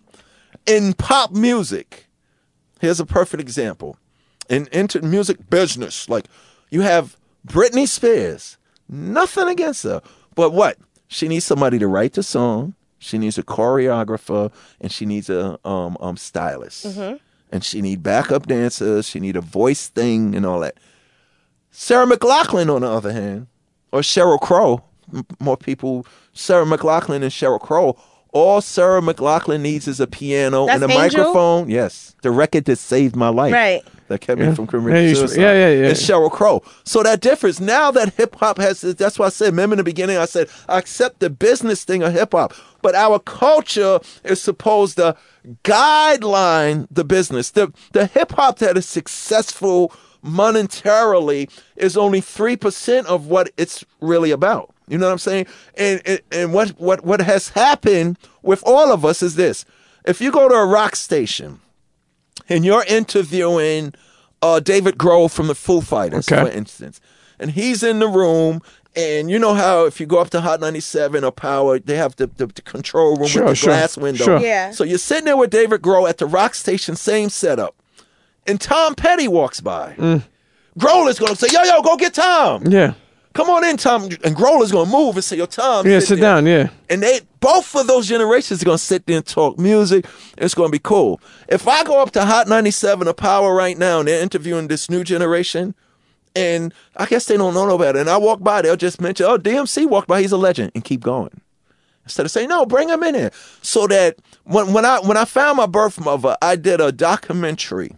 In 0.65 0.93
pop 0.93 1.31
music, 1.31 2.07
here's 2.81 2.99
a 2.99 3.05
perfect 3.05 3.41
example. 3.41 3.97
In 4.49 4.67
into 4.71 5.01
music 5.01 5.49
business, 5.49 6.07
like 6.09 6.25
you 6.69 6.81
have 6.81 7.17
Britney 7.45 7.87
Spears, 7.87 8.57
nothing 8.87 9.47
against 9.47 9.83
her. 9.83 10.01
But 10.35 10.51
what? 10.53 10.77
She 11.09 11.27
needs 11.27 11.45
somebody 11.45 11.79
to 11.79 11.87
write 11.87 12.13
the 12.13 12.23
song. 12.23 12.73
She 12.99 13.17
needs 13.17 13.37
a 13.37 13.43
choreographer, 13.43 14.51
and 14.81 14.91
she 14.91 15.05
needs 15.05 15.29
a 15.29 15.59
um, 15.67 15.97
um 15.99 16.17
stylist. 16.17 16.85
And 17.51 17.63
she 17.63 17.81
need 17.81 18.03
backup 18.03 18.47
dancers. 18.47 19.07
She 19.07 19.19
need 19.19 19.35
a 19.37 19.41
voice 19.41 19.87
thing 19.87 20.35
and 20.35 20.45
all 20.45 20.59
that. 20.61 20.77
Sarah 21.71 22.05
McLachlan, 22.05 22.73
on 22.73 22.81
the 22.81 22.89
other 22.89 23.13
hand, 23.13 23.47
or 23.91 24.01
Sheryl 24.01 24.39
Crow, 24.39 24.83
m- 25.13 25.25
more 25.39 25.55
people, 25.57 26.05
Sarah 26.33 26.65
McLachlan 26.65 27.15
and 27.21 27.31
Sheryl 27.31 27.59
Crow 27.59 27.97
All 28.33 28.59
Sarah 28.61 28.99
McLachlan 29.01 29.61
needs 29.61 29.87
is 29.87 29.99
a 29.99 30.07
piano 30.07 30.65
That's 30.65 30.81
and 30.81 30.91
a 30.91 30.93
Angel? 30.95 31.19
microphone. 31.19 31.69
Yes, 31.69 32.15
the 32.21 32.31
record 32.31 32.65
that 32.65 32.77
saved 32.77 33.15
my 33.15 33.29
life. 33.29 33.53
Right. 33.53 33.83
That 34.07 34.21
kept 34.21 34.39
me 34.39 34.53
from 34.55 34.65
Yeah, 34.65 34.71
committing 34.71 35.09
you- 35.09 35.15
suicide. 35.15 35.41
yeah, 35.41 35.53
yeah, 35.53 35.69
yeah. 35.81 35.87
It's 35.89 36.01
Sheryl 36.01 36.31
Crow. 36.31 36.63
So 36.85 37.03
that 37.03 37.19
difference 37.19 37.59
now 37.59 37.91
that 37.91 38.13
hip 38.15 38.35
hop 38.35 38.57
has. 38.57 38.81
That's 38.81 39.19
why 39.19 39.25
I 39.25 39.29
said. 39.29 39.47
Remember 39.47 39.73
in 39.73 39.77
the 39.77 39.83
beginning, 39.83 40.17
I 40.17 40.25
said 40.25 40.47
I 40.69 40.77
accept 40.77 41.19
the 41.19 41.29
business 41.29 41.83
thing 41.83 42.03
of 42.03 42.13
hip 42.13 42.31
hop, 42.31 42.53
but 42.81 42.95
our 42.95 43.19
culture 43.19 43.99
is 44.23 44.41
supposed 44.41 44.95
to 44.97 45.15
guideline 45.63 46.87
the 46.89 47.03
business. 47.03 47.51
The 47.51 47.71
the 47.93 48.05
hip 48.07 48.31
hop 48.33 48.59
that 48.59 48.77
is 48.77 48.85
successful 48.85 49.91
monetarily 50.25 51.49
is 51.75 51.97
only 51.97 52.21
three 52.21 52.55
percent 52.55 53.07
of 53.07 53.27
what 53.27 53.51
it's 53.57 53.83
really 54.01 54.31
about. 54.31 54.73
You 54.87 54.97
know 54.97 55.07
what 55.07 55.11
I'm 55.13 55.17
saying? 55.19 55.47
And, 55.75 56.01
and 56.05 56.21
and 56.31 56.53
what 56.53 56.69
what 56.79 57.03
what 57.03 57.21
has 57.21 57.49
happened 57.49 58.17
with 58.41 58.63
all 58.65 58.91
of 58.91 59.03
us 59.05 59.21
is 59.21 59.35
this: 59.35 59.65
if 60.05 60.21
you 60.21 60.31
go 60.31 60.47
to 60.47 60.55
a 60.55 60.65
rock 60.65 60.95
station 60.95 61.59
and 62.49 62.63
you're 62.65 62.83
interviewing 62.87 63.93
uh, 64.41 64.59
David 64.59 64.97
Grohl 64.97 65.31
from 65.31 65.47
the 65.47 65.55
Foo 65.55 65.81
Fighters, 65.81 66.31
Okay. 66.31 66.41
for 66.43 66.49
instance, 66.55 67.01
and 67.39 67.51
he's 67.51 67.83
in 67.83 67.99
the 67.99 68.07
room. 68.07 68.61
And 68.95 69.29
you 69.29 69.37
know 69.37 69.53
how 69.53 69.85
if 69.85 69.99
you 69.99 70.07
go 70.07 70.17
up 70.19 70.31
to 70.31 70.41
Hot 70.41 70.59
97 70.59 71.23
or 71.23 71.31
Power, 71.31 71.77
they 71.77 71.97
have 71.97 72.15
the, 72.15 72.25
the, 72.25 72.47
the 72.47 72.63
control 72.63 73.15
room 73.15 73.27
Sure, 73.27 73.43
with 73.43 73.51
the 73.51 73.55
sure, 73.55 73.69
glass 73.69 73.95
window. 73.95 74.23
sure. 74.23 74.39
Yeah. 74.39 74.71
So 74.71 74.83
you're 74.83 74.97
sitting 74.97 75.25
there 75.25 75.37
with 75.37 75.51
David 75.51 75.83
Grohl 75.83 76.09
at 76.09 76.17
the 76.17 76.25
rock 76.25 76.55
station, 76.55 76.95
same 76.95 77.29
setup. 77.29 77.75
And 78.47 78.59
Tom 78.59 78.95
Petty 78.95 79.27
walks 79.27 79.61
by. 79.61 79.93
Grohl 80.79 81.07
is 81.09 81.19
going 81.19 81.33
to 81.33 81.35
say, 81.37 81.47
yo, 81.51 81.61
yo, 81.63 81.81
go 81.83 81.95
get 81.95 82.15
Tom. 82.15 82.63
Yeah. 82.67 82.93
Come 83.37 83.51
on 83.51 83.63
in, 83.65 83.77
Tom. 83.77 84.09
And 84.23 84.35
going 84.35 84.67
to 84.67 84.85
move 84.87 85.15
and 85.15 85.23
say, 85.23 85.37
yo, 85.37 85.45
Tom. 85.45 85.85
Yeah, 85.85 85.99
sit 85.99 86.15
there." 86.15 86.21
down, 86.21 86.47
yeah. 86.47 86.69
And 86.89 87.03
they 87.03 87.19
both 87.39 87.75
of 87.75 87.85
those 87.85 88.07
generations 88.07 88.63
are 88.63 88.65
gonna 88.65 88.79
sit 88.79 89.05
there 89.05 89.17
and 89.17 89.25
talk 89.25 89.59
music. 89.59 90.07
It's 90.39 90.55
gonna 90.55 90.71
be 90.71 90.79
cool. 90.79 91.21
If 91.47 91.67
I 91.67 91.83
go 91.83 92.01
up 92.01 92.09
to 92.13 92.25
Hot 92.25 92.47
97 92.47 93.07
or 93.07 93.13
Power 93.13 93.53
right 93.53 93.77
now 93.77 93.99
and 93.99 94.07
they're 94.07 94.23
interviewing 94.23 94.69
this 94.69 94.89
new 94.89 95.03
generation, 95.03 95.75
and 96.35 96.73
I 96.95 97.05
guess 97.05 97.25
they 97.25 97.37
don't 97.37 97.53
know 97.53 97.67
no 97.67 97.77
better, 97.77 97.99
and 97.99 98.09
I 98.09 98.17
walk 98.17 98.39
by, 98.39 98.63
they'll 98.63 98.75
just 98.75 98.99
mention, 98.99 99.27
oh, 99.27 99.37
DMC 99.37 99.87
walked 99.87 100.07
by, 100.07 100.19
he's 100.21 100.31
a 100.31 100.37
legend, 100.37 100.71
and 100.73 100.83
keep 100.83 101.01
going. 101.01 101.39
Instead 102.05 102.25
of 102.25 102.31
saying, 102.31 102.49
no, 102.49 102.65
bring 102.65 102.89
him 102.89 103.03
in 103.03 103.13
here. 103.13 103.31
So 103.61 103.85
that 103.85 104.17
when 104.45 104.73
when 104.73 104.83
I 104.83 104.97
when 105.01 105.15
I 105.15 105.25
found 105.25 105.57
my 105.57 105.67
birth 105.67 105.99
mother, 105.99 106.35
I 106.41 106.55
did 106.55 106.81
a 106.81 106.91
documentary 106.91 107.91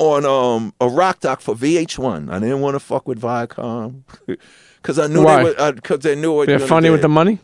on 0.00 0.24
um 0.24 0.74
a 0.80 0.88
rock 0.88 1.20
doc 1.20 1.40
for 1.40 1.54
VH1. 1.54 2.30
I 2.32 2.40
didn't 2.40 2.60
want 2.60 2.74
to 2.74 2.80
fuck 2.80 3.06
with 3.06 3.20
Viacom. 3.20 4.02
Cause 4.82 4.98
I 4.98 5.06
knew 5.08 5.22
Why? 5.22 5.36
they 5.36 5.42
would, 5.42 5.84
cause 5.84 5.98
they 5.98 6.16
knew 6.16 6.34
what 6.34 6.46
They're 6.46 6.56
you 6.56 6.60
know, 6.60 6.66
funny 6.66 6.88
they 6.88 6.92
with 6.92 7.02
the 7.02 7.08
money? 7.10 7.38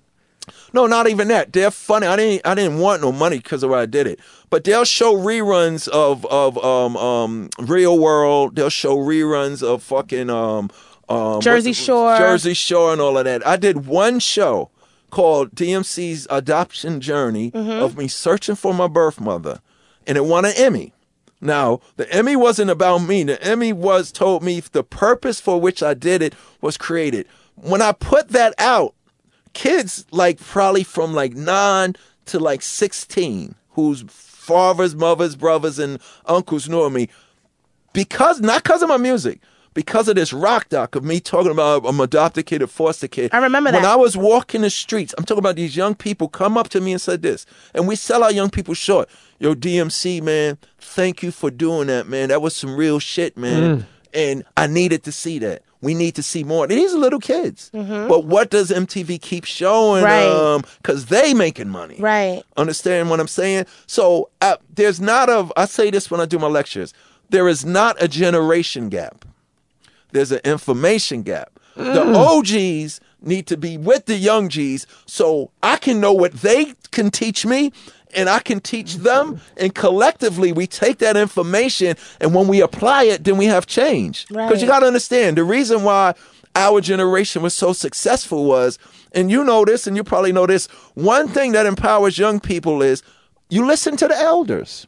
No, 0.72 0.86
not 0.86 1.06
even 1.06 1.28
that. 1.28 1.52
They're 1.52 1.70
funny. 1.70 2.06
I 2.06 2.16
didn't. 2.16 2.46
I 2.46 2.54
didn't 2.54 2.78
want 2.78 3.02
no 3.02 3.12
money 3.12 3.36
because 3.36 3.62
of 3.62 3.70
why 3.70 3.82
I 3.82 3.86
did 3.86 4.06
it. 4.06 4.20
But 4.48 4.64
they'll 4.64 4.86
show 4.86 5.14
reruns 5.14 5.86
of 5.88 6.24
of 6.26 6.56
um 6.64 6.96
um 6.96 7.50
Real 7.58 7.98
World. 7.98 8.56
They'll 8.56 8.70
show 8.70 8.96
reruns 8.96 9.62
of 9.62 9.82
fucking 9.82 10.30
um 10.30 10.70
um 11.10 11.42
Jersey 11.42 11.74
Shore. 11.74 12.16
Jersey 12.16 12.54
Shore, 12.54 12.92
and 12.92 13.02
all 13.02 13.18
of 13.18 13.26
that. 13.26 13.46
I 13.46 13.56
did 13.56 13.86
one 13.86 14.18
show 14.18 14.70
called 15.10 15.54
DMC's 15.54 16.26
Adoption 16.30 17.02
Journey 17.02 17.52
of 17.54 17.98
me 17.98 18.08
searching 18.08 18.54
for 18.54 18.72
my 18.72 18.88
birth 18.88 19.20
mother, 19.20 19.60
and 20.06 20.16
it 20.16 20.24
won 20.24 20.46
an 20.46 20.52
Emmy. 20.56 20.94
Now, 21.40 21.80
the 21.96 22.10
Emmy 22.12 22.34
wasn't 22.36 22.70
about 22.70 22.98
me. 22.98 23.22
The 23.22 23.42
Emmy 23.42 23.72
was 23.72 24.10
told 24.10 24.42
me 24.42 24.60
the 24.60 24.82
purpose 24.82 25.40
for 25.40 25.60
which 25.60 25.82
I 25.82 25.94
did 25.94 26.22
it 26.22 26.34
was 26.60 26.76
created. 26.76 27.26
When 27.54 27.82
I 27.82 27.92
put 27.92 28.30
that 28.30 28.54
out, 28.58 28.94
kids 29.52 30.06
like 30.10 30.40
probably 30.40 30.84
from 30.84 31.12
like 31.12 31.34
nine 31.34 31.94
to 32.26 32.38
like 32.38 32.62
16 32.62 33.54
whose 33.70 34.02
fathers, 34.08 34.94
mothers, 34.94 35.36
brothers, 35.36 35.78
and 35.78 35.98
uncles 36.26 36.68
knew 36.68 36.88
me 36.88 37.08
because 37.92 38.40
not 38.40 38.62
because 38.62 38.82
of 38.82 38.88
my 38.88 38.96
music, 38.96 39.40
because 39.76 40.08
of 40.08 40.16
this 40.16 40.32
rock 40.32 40.68
doc 40.70 40.96
of 40.96 41.04
me 41.04 41.20
talking 41.20 41.52
about 41.52 41.84
I'm 41.86 42.00
adopted 42.00 42.46
kid, 42.46 42.62
a 42.62 42.66
foster 42.66 43.06
kid. 43.06 43.30
I 43.32 43.38
remember 43.38 43.70
that. 43.70 43.82
when. 43.82 43.86
I 43.88 43.94
was 43.94 44.16
walking 44.16 44.62
the 44.62 44.70
streets. 44.70 45.14
I'm 45.16 45.24
talking 45.24 45.38
about 45.38 45.54
these 45.54 45.76
young 45.76 45.94
people 45.94 46.26
come 46.28 46.56
up 46.58 46.68
to 46.70 46.80
me 46.80 46.90
and 46.92 47.00
said 47.00 47.22
this, 47.22 47.46
and 47.74 47.86
we 47.86 47.94
sell 47.94 48.24
our 48.24 48.32
young 48.32 48.50
people 48.50 48.74
short. 48.74 49.08
Yo, 49.38 49.54
DMC 49.54 50.22
man, 50.22 50.58
thank 50.78 51.22
you 51.22 51.30
for 51.30 51.50
doing 51.50 51.86
that, 51.86 52.08
man. 52.08 52.30
That 52.30 52.40
was 52.42 52.56
some 52.56 52.74
real 52.74 52.98
shit, 52.98 53.36
man. 53.36 53.80
Mm. 53.80 53.86
And 54.14 54.44
I 54.56 54.66
needed 54.66 55.04
to 55.04 55.12
see 55.12 55.38
that. 55.40 55.62
We 55.82 55.92
need 55.92 56.14
to 56.14 56.22
see 56.22 56.42
more. 56.42 56.66
These 56.66 56.94
are 56.94 56.98
little 56.98 57.20
kids, 57.20 57.70
but 57.72 58.24
what 58.24 58.48
does 58.50 58.70
MTV 58.70 59.20
keep 59.20 59.44
showing 59.44 60.02
Mm-hmm. 60.04 60.04
Right. 60.06 60.52
them? 60.62 60.70
Because 60.78 61.06
they 61.06 61.34
making 61.34 61.68
money. 61.68 61.96
Right. 62.00 62.42
Understand 62.56 63.10
what 63.10 63.20
I'm 63.20 63.28
saying? 63.28 63.66
So 63.86 64.30
uh, 64.40 64.56
there's 64.74 65.02
not 65.02 65.28
a. 65.28 65.46
I 65.54 65.66
say 65.66 65.90
this 65.90 66.10
when 66.10 66.20
I 66.22 66.24
do 66.24 66.38
my 66.38 66.46
lectures. 66.48 66.94
There 67.28 67.46
is 67.46 67.66
not 67.66 68.02
a 68.02 68.08
generation 68.08 68.88
gap. 68.88 69.26
There's 70.16 70.32
an 70.32 70.40
information 70.44 71.22
gap. 71.22 71.60
The 71.76 71.82
mm. 71.82 72.16
OGs 72.16 73.00
need 73.20 73.46
to 73.48 73.56
be 73.58 73.76
with 73.76 74.06
the 74.06 74.14
young 74.14 74.48
G's 74.48 74.86
so 75.04 75.50
I 75.62 75.76
can 75.76 76.00
know 76.00 76.14
what 76.14 76.32
they 76.32 76.72
can 76.90 77.10
teach 77.10 77.44
me 77.44 77.70
and 78.14 78.30
I 78.30 78.38
can 78.38 78.60
teach 78.60 78.94
them. 78.94 79.42
And 79.58 79.74
collectively, 79.74 80.52
we 80.52 80.66
take 80.66 80.98
that 80.98 81.18
information 81.18 81.96
and 82.18 82.34
when 82.34 82.48
we 82.48 82.62
apply 82.62 83.04
it, 83.04 83.24
then 83.24 83.36
we 83.36 83.44
have 83.44 83.66
change. 83.66 84.26
Because 84.28 84.62
you 84.62 84.68
got 84.68 84.80
to 84.80 84.86
understand 84.86 85.36
the 85.36 85.44
reason 85.44 85.82
why 85.82 86.14
our 86.54 86.80
generation 86.80 87.42
was 87.42 87.52
so 87.52 87.74
successful 87.74 88.46
was, 88.46 88.78
and 89.12 89.30
you 89.30 89.44
know 89.44 89.66
this, 89.66 89.86
and 89.86 89.96
you 89.96 90.02
probably 90.02 90.32
know 90.32 90.46
this, 90.46 90.66
one 90.94 91.28
thing 91.28 91.52
that 91.52 91.66
empowers 91.66 92.16
young 92.16 92.40
people 92.40 92.80
is 92.80 93.02
you 93.50 93.66
listen 93.66 93.98
to 93.98 94.08
the 94.08 94.16
elders. 94.18 94.86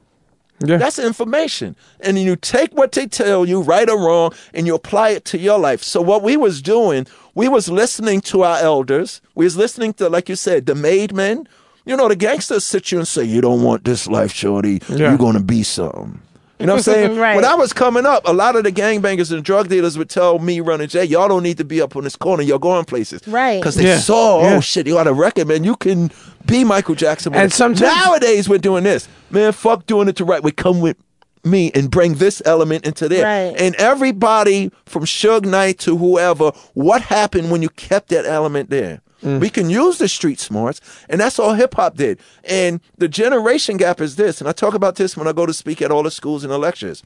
Yeah. 0.61 0.77
That's 0.79 0.99
information. 0.99 1.77
And 2.01 2.19
you 2.19 2.37
take 2.37 2.73
what 2.73 2.93
they 2.93 3.07
tell 3.07 3.47
you, 3.47 3.63
right 3.63 3.89
or 3.89 3.99
wrong, 3.99 4.33
and 4.53 4.67
you 4.67 4.75
apply 4.75 5.11
it 5.11 5.25
to 5.27 5.39
your 5.39 5.59
life. 5.59 5.83
So 5.83 6.01
what 6.03 6.23
we 6.23 6.37
was 6.37 6.61
doing, 6.61 7.07
we 7.35 7.49
was 7.49 7.69
listening 7.69 8.21
to 8.23 8.43
our 8.43 8.59
elders. 8.59 9.21
We 9.35 9.45
was 9.45 9.57
listening 9.57 9.95
to, 9.95 10.09
like 10.09 10.29
you 10.29 10.37
said, 10.37 10.67
the 10.67 10.75
made 10.75 11.15
men. 11.15 11.49
You 11.85 11.97
know, 11.97 12.09
the 12.09 12.17
gangsters 12.17 12.65
sit 12.65 12.93
you 12.93 12.99
and 12.99 13.09
say, 13.09 13.25
You 13.25 13.41
don't 13.41 13.63
want 13.63 13.85
this 13.85 14.07
life, 14.07 14.33
shorty. 14.33 14.83
Yeah. 14.89 15.11
You're 15.11 15.19
gonna 15.19 15.41
be 15.41 15.63
something. 15.63 16.21
You 16.59 16.67
know 16.67 16.75
what 16.75 16.79
I'm 16.79 16.83
saying? 16.83 17.17
Right. 17.19 17.37
When 17.37 17.45
I 17.45 17.55
was 17.55 17.73
coming 17.73 18.05
up, 18.07 18.27
a 18.27 18.33
lot 18.33 18.57
of 18.57 18.65
the 18.65 18.73
gangbangers 18.73 19.33
and 19.33 19.45
drug 19.45 19.69
dealers 19.69 19.97
would 19.99 20.11
tell 20.11 20.39
me 20.39 20.61
running 20.61 20.89
Jay, 20.89 21.05
y'all 21.05 21.29
don't 21.29 21.43
need 21.43 21.59
to 21.59 21.65
be 21.65 21.81
up 21.81 21.95
on 21.97 22.05
this 22.05 22.17
corner, 22.17 22.43
you're 22.43 22.59
going 22.59 22.85
places. 22.85 23.27
Right. 23.27 23.61
Because 23.61 23.75
they 23.77 23.85
Yeah. 23.85 23.99
saw, 23.99 24.39
oh, 24.39 24.43
Yeah. 24.43 24.57
oh 24.57 24.61
shit, 24.61 24.87
you 24.87 24.95
got 24.95 25.07
a 25.07 25.13
record, 25.13 25.49
man. 25.49 25.65
You 25.65 25.77
can 25.77 26.11
be 26.47 26.65
Michael 26.65 26.95
Jackson. 26.95 27.35
And 27.35 27.53
it." 27.53 27.55
sometimes- 27.55 27.81
nowadays 27.97 28.49
we're 28.49 28.59
doing 28.59 28.85
this. 28.85 29.09
Man, 29.31 29.53
fuck 29.53 29.87
doing 29.87 30.09
it 30.09 30.17
the 30.17 30.25
right 30.25 30.43
way. 30.43 30.51
Come 30.51 30.81
with 30.81 30.97
me 31.45 31.71
and 31.75 31.91
bring 31.91 32.15
this 32.15 32.43
element 32.45 32.85
into 32.85 33.09
there. 33.09 33.25
Right. 33.25 33.61
And 33.61 33.75
everybody 33.77 34.71
from 34.87 35.05
Suge 35.05 35.45
Knight 35.45 35.79
to 35.81 35.97
whoever, 35.97 36.51
what 36.75 37.03
happened 37.03 37.51
when 37.51 37.63
you 37.63 37.69
kept 37.71 38.09
that 38.09 38.27
element 38.27 38.71
there? 38.71 39.01
We 39.23 39.29
mm. 39.31 39.53
can 39.53 39.71
use 39.71 39.99
the 39.99 40.09
street 40.09 40.39
smarts, 40.39 40.81
and 41.09 41.21
that's 41.21 41.39
all 41.39 41.55
hip 41.55 41.75
hop 41.75 41.97
did. 41.97 42.21
And 42.45 42.81
the 42.97 43.09
generation 43.09 43.77
gap 43.77 44.01
is 44.01 44.17
this, 44.17 44.41
and 44.41 44.49
I 44.49 44.53
talk 44.53 44.75
about 44.75 44.97
this 44.97 45.17
when 45.17 45.27
I 45.27 45.33
go 45.33 45.45
to 45.45 45.53
speak 45.53 45.83
at 45.83 45.91
all 45.91 46.03
the 46.03 46.11
schools 46.11 46.45
and 46.45 46.53
the 46.53 46.59
lectures. 46.59 47.03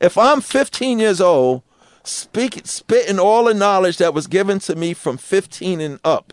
If 0.00 0.18
I'm 0.18 0.40
15 0.40 0.98
years 0.98 1.20
old, 1.20 1.62
speak, 2.04 2.60
spitting 2.64 3.18
all 3.18 3.44
the 3.44 3.54
knowledge 3.54 3.96
that 3.98 4.14
was 4.14 4.26
given 4.26 4.58
to 4.60 4.76
me 4.76 4.94
from 4.94 5.16
15 5.16 5.80
and 5.80 5.98
up, 6.04 6.32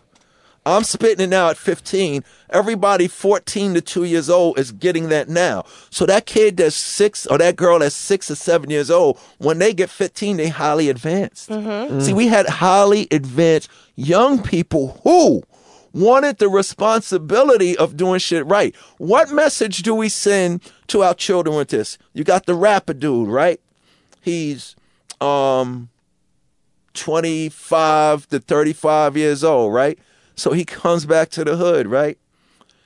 I'm 0.65 0.83
spitting 0.83 1.23
it 1.23 1.27
now 1.29 1.49
at 1.49 1.57
15. 1.57 2.23
Everybody 2.49 3.07
14 3.07 3.75
to 3.75 3.81
2 3.81 4.03
years 4.05 4.29
old 4.29 4.57
is 4.57 4.71
getting 4.71 5.09
that 5.09 5.29
now. 5.29 5.63
So 5.91 6.05
that 6.07 6.25
kid 6.25 6.57
that's 6.57 6.75
6 6.75 7.27
or 7.27 7.37
that 7.37 7.55
girl 7.55 7.79
that's 7.79 7.93
6 7.95 8.31
or 8.31 8.35
7 8.35 8.69
years 8.69 8.89
old, 8.89 9.19
when 9.37 9.59
they 9.59 9.73
get 9.73 9.89
15, 9.89 10.37
they 10.37 10.47
highly 10.49 10.89
advanced. 10.89 11.49
See, 12.01 12.13
we 12.13 12.27
had 12.27 12.47
highly 12.47 13.07
advanced 13.11 13.69
young 13.95 14.41
people 14.41 14.99
who 15.03 15.43
wanted 15.93 16.39
the 16.39 16.49
responsibility 16.49 17.77
of 17.77 17.95
doing 17.95 18.19
shit 18.19 18.45
right. 18.47 18.75
What 18.97 19.29
message 19.31 19.83
do 19.83 19.93
we 19.95 20.09
send 20.09 20.61
to 20.87 21.03
our 21.03 21.13
children 21.13 21.55
with 21.55 21.69
this? 21.69 21.97
You 22.13 22.23
got 22.23 22.47
the 22.47 22.55
rapper 22.55 22.93
dude, 22.93 23.29
right? 23.29 23.61
He's 24.21 24.75
um 25.21 25.89
25 26.95 28.27
to 28.29 28.39
35 28.39 29.17
years 29.17 29.43
old, 29.43 29.73
right? 29.73 29.99
So 30.35 30.51
he 30.51 30.65
comes 30.65 31.05
back 31.05 31.29
to 31.31 31.43
the 31.43 31.55
hood, 31.55 31.87
right? 31.87 32.17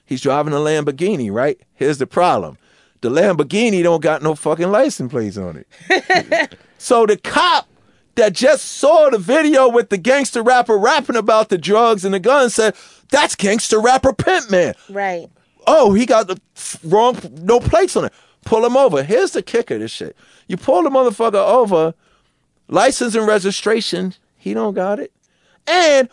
He's 0.05 0.21
driving 0.21 0.53
a 0.53 0.57
Lamborghini, 0.57 1.31
right? 1.31 1.59
Here's 1.75 1.97
the 1.97 2.07
problem. 2.07 2.57
The 3.01 3.09
Lamborghini 3.09 3.83
don't 3.83 4.01
got 4.01 4.21
no 4.21 4.35
fucking 4.35 4.71
license 4.71 5.11
plates 5.11 5.37
on 5.37 5.63
it. 5.89 6.55
so 6.77 7.05
the 7.05 7.17
cop 7.17 7.67
that 8.15 8.33
just 8.33 8.65
saw 8.65 9.09
the 9.09 9.17
video 9.17 9.69
with 9.69 9.89
the 9.89 9.97
gangster 9.97 10.43
rapper 10.43 10.77
rapping 10.77 11.15
about 11.15 11.49
the 11.49 11.57
drugs 11.57 12.03
and 12.03 12.13
the 12.13 12.19
guns 12.19 12.55
said, 12.55 12.75
that's 13.09 13.35
gangster 13.35 13.79
rapper 13.79 14.13
Pimp 14.13 14.51
Man. 14.51 14.73
Right. 14.89 15.29
Oh, 15.67 15.93
he 15.93 16.05
got 16.05 16.27
the 16.27 16.39
wrong, 16.83 17.17
no 17.41 17.59
plates 17.59 17.95
on 17.95 18.05
it. 18.05 18.13
Pull 18.45 18.65
him 18.65 18.75
over. 18.75 19.03
Here's 19.03 19.31
the 19.31 19.43
kicker 19.43 19.77
this 19.77 19.91
shit. 19.91 20.15
You 20.47 20.57
pull 20.57 20.83
the 20.83 20.89
motherfucker 20.89 21.35
over, 21.35 21.93
license 22.67 23.15
and 23.15 23.27
registration, 23.27 24.15
he 24.37 24.53
don't 24.53 24.73
got 24.73 24.99
it. 24.99 25.11
And 25.67 26.09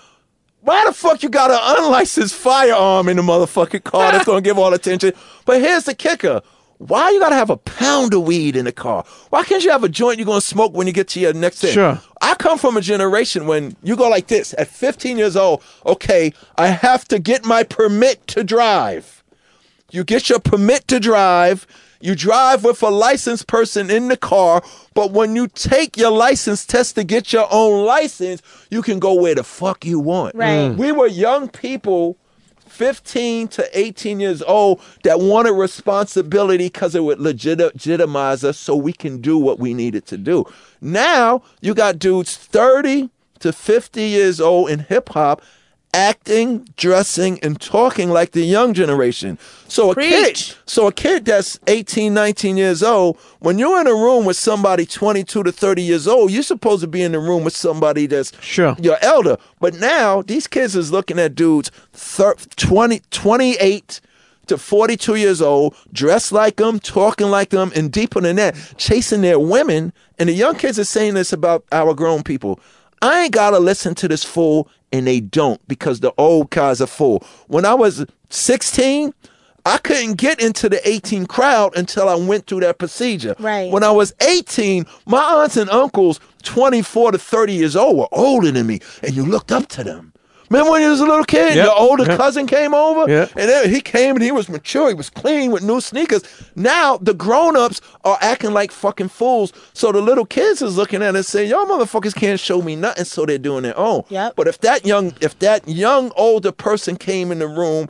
Why 0.67 0.85
the 0.85 0.93
fuck 0.93 1.23
you 1.23 1.29
got 1.29 1.53
an 1.53 1.85
unlicensed 1.85 2.35
firearm 2.35 3.09
in 3.09 3.19
the 3.19 3.23
motherfucking 3.23 3.85
car 3.85 4.11
that's 4.11 4.25
gonna 4.25 4.41
give 4.41 4.59
all 4.59 4.75
attention? 4.75 5.13
But 5.45 5.61
here's 5.61 5.85
the 5.85 5.95
kicker. 5.95 6.43
Why 6.79 7.11
you 7.11 7.21
gotta 7.21 7.37
have 7.37 7.51
a 7.51 7.57
pound 7.57 8.13
of 8.15 8.25
weed 8.25 8.57
in 8.57 8.65
the 8.65 8.73
car? 8.73 9.05
Why 9.31 9.45
can't 9.45 9.63
you 9.63 9.71
have 9.71 9.85
a 9.85 9.89
joint 9.89 10.19
you're 10.19 10.27
gonna 10.27 10.41
smoke 10.41 10.75
when 10.75 10.89
you 10.89 10.93
get 10.93 11.07
to 11.11 11.21
your 11.21 11.33
next 11.35 11.61
thing? 11.61 11.73
Sure. 11.73 12.01
I 12.21 12.35
come 12.35 12.59
from 12.59 12.77
a 12.77 12.81
generation 12.81 13.47
when 13.47 13.77
you 13.85 13.95
go 13.95 14.11
like 14.11 14.27
this 14.27 14.57
at 14.59 14.67
15 14.67 15.17
years 15.17 15.37
old, 15.37 15.63
okay, 15.87 16.33
I 16.59 16.67
have 16.67 17.07
to 17.09 17.21
get 17.21 17.45
my 17.45 17.63
permit 17.63 18.27
to 18.27 18.43
drive. 18.43 19.23
You 19.93 20.03
get 20.03 20.29
your 20.29 20.41
permit 20.41 20.89
to 20.89 20.99
drive. 20.99 21.65
You 22.01 22.15
drive 22.15 22.65
with 22.65 22.83
a 22.83 22.89
licensed 22.89 23.47
person 23.47 23.91
in 23.91 24.09
the 24.09 24.17
car, 24.17 24.63
but 24.95 25.13
when 25.13 25.35
you 25.35 25.49
take 25.49 25.97
your 25.97 26.11
license 26.11 26.67
test 26.67 26.95
to 26.97 27.05
get 27.05 27.33
your 27.33 27.49
own 27.51 27.85
license, 27.87 28.43
you 28.71 28.83
can 28.83 28.99
go 28.99 29.15
where 29.15 29.35
the 29.35 29.45
fuck 29.45 29.85
you 29.85 29.99
want. 29.99 30.35
Right. 30.35 30.71
Mm. 30.71 30.77
We 30.77 30.93
were 30.93 31.07
young 31.07 31.49
people, 31.49 32.19
15 32.67 33.49
to 33.49 33.79
18 33.79 34.21
years 34.21 34.43
old, 34.43 34.81
that 35.05 35.21
wanted 35.21 35.53
responsibility 35.53 36.67
because 36.67 36.95
it 36.95 37.03
would 37.03 37.21
legit- 37.21 37.59
legitimize 37.59 38.45
us 38.45 38.59
so 38.59 38.77
we 38.77 38.93
can 38.93 39.21
do 39.21 39.39
what 39.39 39.59
we 39.59 39.73
needed 39.73 40.07
to 40.07 40.19
do. 40.19 40.45
Now, 40.81 41.43
you 41.61 41.75
got 41.75 41.99
dudes 41.99 42.37
30 42.37 43.11
to 43.41 43.53
50 43.53 44.03
years 44.03 44.41
old 44.41 44.71
in 44.71 44.81
hip 44.81 45.11
hop 45.11 45.43
acting, 45.95 46.69
dressing, 46.77 47.39
and 47.43 47.61
talking 47.61 48.11
like 48.11 48.33
the 48.33 48.43
young 48.43 48.75
generation. 48.75 49.39
So 49.69 49.93
a 49.93 49.95
kid, 49.95 50.55
so 50.67 50.87
a 50.87 50.93
kid 50.93 51.25
that's 51.25 51.59
18, 51.67 52.13
19 52.13 52.57
years 52.57 52.83
old, 52.83 53.17
when 53.41 53.59
you're 53.59 53.81
in 53.81 53.87
a 53.87 53.95
room 53.95 54.25
with 54.25 54.37
somebody 54.37 54.85
22 54.85 55.43
to 55.43 55.53
30 55.53 55.83
years 55.83 56.07
old, 56.07 56.31
you're 56.31 56.43
supposed 56.43 56.83
to 56.83 56.87
be 56.87 57.03
in 57.03 57.13
the 57.13 57.19
room 57.19 57.45
with 57.45 57.57
somebody 57.57 58.07
that's 58.07 58.33
Sure. 58.43 58.77
your 58.81 58.99
elder. 59.01 59.37
But 59.61 59.75
now 59.75 60.23
these 60.23 60.47
kids 60.47 60.77
is 60.77 60.93
looking 60.93 61.19
at 61.19 61.35
dudes 61.35 61.71
thir- 61.93 62.37
20, 62.57 63.01
28 63.11 64.01
to 64.49 64.57
42 64.59 65.17
years 65.17 65.43
old, 65.43 65.75
dressed 65.93 66.31
like 66.31 66.57
them, 66.57 66.79
talking 66.79 67.29
like 67.31 67.51
them, 67.51 67.73
and 67.75 67.91
deeper 67.91 68.21
than 68.21 68.37
that, 68.37 68.55
chasing 68.77 69.23
their 69.23 69.41
women. 69.41 69.93
And 70.19 70.29
the 70.29 70.35
young 70.35 70.55
kids 70.57 70.79
are 70.79 70.85
saying 70.85 71.15
this 71.15 71.33
about 71.33 71.65
our 71.73 71.95
grown 71.95 72.23
people. 72.23 72.61
I 73.03 73.25
ain't 73.25 73.33
gotta 73.33 73.59
listen 73.59 73.95
to 73.97 74.09
this 74.09 74.23
fool, 74.25 74.69
and 74.93 75.07
they 75.07 75.21
don't 75.21 75.67
because 75.69 76.01
the 76.01 76.13
old 76.19 76.51
guys 76.51 76.81
are 76.81 76.87
full. 76.87 77.25
When 77.49 77.65
I 77.65 77.75
was 77.75 78.07
16, 78.31 79.13
I 79.65 79.79
couldn't 79.79 80.15
get 80.15 80.41
into 80.41 80.69
the 80.69 80.87
18 80.89 81.27
crowd 81.27 81.77
until 81.77 82.09
I 82.09 82.15
went 82.15 82.47
through 82.47 82.61
that 82.61 82.79
procedure. 82.79 83.35
Right. 83.39 83.71
When 83.71 83.83
I 83.83 83.91
was 83.91 84.15
18, 84.21 84.87
my 85.07 85.19
aunts 85.19 85.57
and 85.57 85.69
uncles, 85.71 86.21
24 86.45 87.13
to 87.13 87.19
30 87.19 87.53
years 87.53 87.75
old, 87.75 87.97
were 87.97 88.09
older 88.13 88.53
than 88.53 88.67
me, 88.67 88.79
and 89.03 89.15
you 89.15 89.27
looked 89.27 89.51
up 89.51 89.67
to 89.71 89.83
them. 89.83 90.13
Remember 90.51 90.71
when 90.73 90.83
you 90.83 90.91
was 90.91 91.01
a 91.01 91.07
little 91.07 91.25
kid, 91.25 91.55
Yep, 91.57 91.65
your 91.65 91.75
older 91.79 92.05
yep. 92.05 92.17
cousin 92.17 92.47
came 92.47 92.73
over, 92.75 93.11
Yep. 93.11 93.31
and 93.37 93.49
then 93.49 93.71
he 93.71 93.81
came 93.81 94.15
and 94.17 94.23
he 94.23 94.33
was 94.33 94.49
mature, 94.49 94.89
he 94.89 94.95
was 94.95 95.11
clean 95.11 95.51
with 95.51 95.63
new 95.63 95.81
sneakers. 95.81 96.23
Now 96.55 96.97
the 96.99 97.15
grown-ups 97.15 97.81
are 98.05 98.19
acting 98.21 98.53
like 98.53 98.71
fucking 98.71 99.09
fools. 99.09 99.53
So 99.73 99.93
the 99.93 100.01
little 100.01 100.25
kids 100.27 100.63
is 100.63 100.77
looking 100.77 101.03
at 101.03 101.15
it 101.15 101.19
and 101.19 101.27
saying, 101.27 101.51
Y'all 101.51 101.67
motherfuckers 101.67 102.15
can't 102.15 102.39
show 102.39 102.63
me 102.63 102.77
nothing, 102.77 103.05
so 103.05 103.27
they're 103.27 103.39
doing 103.39 103.63
their 103.65 103.79
own. 103.79 104.05
Yep. 104.09 104.35
But 104.37 104.47
if 104.49 104.61
that 104.61 104.87
young, 104.87 105.15
if 105.21 105.39
that 105.41 105.67
young 105.69 106.13
older 106.17 106.53
person 106.53 106.97
came 106.97 107.33
in 107.33 107.39
the 107.41 107.49
room 107.49 107.89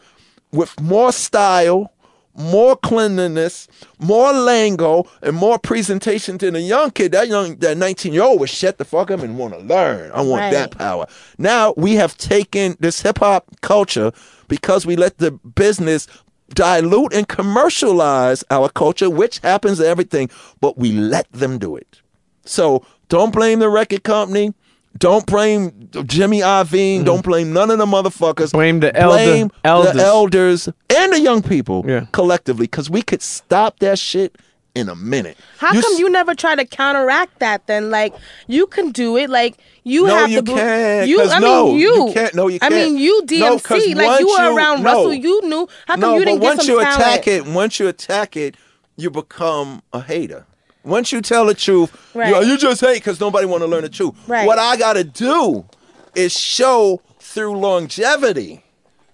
with 0.52 0.80
more 0.80 1.12
style, 1.12 1.92
more 2.36 2.76
cleanliness, 2.76 3.68
more 3.98 4.32
lingo, 4.32 5.06
and 5.22 5.36
more 5.36 5.58
presentation 5.58 6.38
than 6.38 6.54
a 6.56 6.60
young 6.60 6.90
kid. 6.90 7.12
That 7.12 7.28
young, 7.28 7.56
that 7.56 7.76
19 7.76 8.12
year 8.12 8.22
old 8.22 8.40
would 8.40 8.50
shut 8.50 8.78
the 8.78 8.84
fuck 8.84 9.10
up 9.10 9.20
and 9.20 9.38
want 9.38 9.54
to 9.54 9.60
learn. 9.60 10.10
I 10.12 10.20
want 10.20 10.40
Right. 10.40 10.52
that 10.52 10.70
power. 10.76 11.06
Now 11.38 11.74
we 11.76 11.94
have 11.94 12.16
taken 12.18 12.76
this 12.80 13.00
hip 13.02 13.18
hop 13.18 13.44
culture 13.62 14.12
because 14.48 14.86
we 14.86 14.96
let 14.96 15.18
the 15.18 15.32
business 15.32 16.06
dilute 16.54 17.12
and 17.12 17.26
commercialize 17.26 18.44
our 18.50 18.68
culture, 18.68 19.10
which 19.10 19.38
happens 19.40 19.78
to 19.78 19.86
everything, 19.86 20.30
but 20.60 20.78
we 20.78 20.92
let 20.92 21.30
them 21.32 21.58
do 21.58 21.74
it. 21.76 22.00
So 22.44 22.84
don't 23.08 23.32
blame 23.32 23.58
the 23.58 23.68
record 23.68 24.04
company. 24.04 24.54
Don't 24.98 25.26
blame 25.26 25.88
Jimmy 26.06 26.40
Iovine. 26.40 27.04
Don't 27.04 27.22
blame 27.24 27.52
none 27.52 27.70
of 27.70 27.78
the 27.78 27.86
motherfuckers. 27.86 28.46
Mm-hmm. 28.52 28.56
Blame 28.58 28.80
the 28.80 28.96
elder- 28.96 29.16
Blame 29.16 29.50
elders. 29.64 29.92
the 29.94 30.02
elders 30.04 30.68
and 30.94 31.12
the 31.12 31.20
young 31.20 31.42
people 31.42 31.84
Yeah. 31.86 32.06
collectively, 32.12 32.64
because 32.66 32.88
we 32.90 33.02
could 33.02 33.22
stop 33.22 33.78
that 33.80 33.98
shit 33.98 34.36
in 34.74 34.88
a 34.90 34.94
minute. 34.94 35.36
How 35.58 35.68
come 35.72 35.78
s- 35.94 35.98
you 35.98 36.10
never 36.10 36.34
try 36.34 36.54
to 36.54 36.64
counteract 36.64 37.38
that 37.40 37.66
then? 37.66 37.90
Like 37.90 38.14
you 38.46 38.66
can 38.66 38.90
do 38.92 39.16
it. 39.16 39.30
Like 39.30 39.56
you 39.84 40.06
No, 40.06 40.14
have 40.14 40.30
you 40.30 40.42
to. 40.42 40.52
can't, 40.54 41.08
You, 41.08 41.18
'cause 41.18 41.32
I 41.32 41.38
no, 41.38 41.66
mean, 41.68 41.78
you. 41.78 42.06
you 42.08 42.12
can't. 42.12 42.34
No, 42.34 42.48
you 42.48 42.60
can't. 42.60 42.72
I 42.72 42.76
mean, 42.76 42.98
you 42.98 43.22
No, 43.30 43.58
'cause 43.58 43.82
DMC. 43.82 43.94
like 43.94 44.20
you 44.20 44.26
once 44.26 44.38
were 44.38 44.44
you- 44.50 44.56
around 44.56 44.82
no. 44.82 44.90
Russell. 44.90 45.14
You 45.14 45.40
knew. 45.48 45.68
How 45.86 45.94
come 45.94 46.00
no, 46.00 46.18
you 46.18 46.24
didn't 46.24 46.40
but 46.40 46.42
get 46.42 46.48
once 46.56 46.66
some 46.66 46.74
you 46.74 46.80
talent? 46.82 47.00
attack 47.00 47.26
it, 47.26 47.46
once 47.46 47.80
you 47.80 47.88
attack 47.88 48.36
it, 48.36 48.54
you 48.96 49.10
become 49.10 49.82
a 49.92 50.00
hater. 50.02 50.44
Once 50.86 51.12
you 51.12 51.20
tell 51.20 51.44
the 51.46 51.54
truth, 51.54 51.90
Right. 52.14 52.28
you, 52.30 52.52
you 52.52 52.56
just 52.58 52.80
hate 52.80 52.94
because 52.94 53.20
nobody 53.20 53.44
want 53.46 53.62
to 53.62 53.66
learn 53.66 53.82
the 53.82 53.88
truth. 53.88 54.14
Right. 54.28 54.46
What 54.46 54.58
I 54.58 54.76
got 54.76 54.94
to 54.94 55.04
do 55.04 55.66
is 56.14 56.32
show 56.32 57.02
through 57.18 57.58
longevity. 57.58 58.62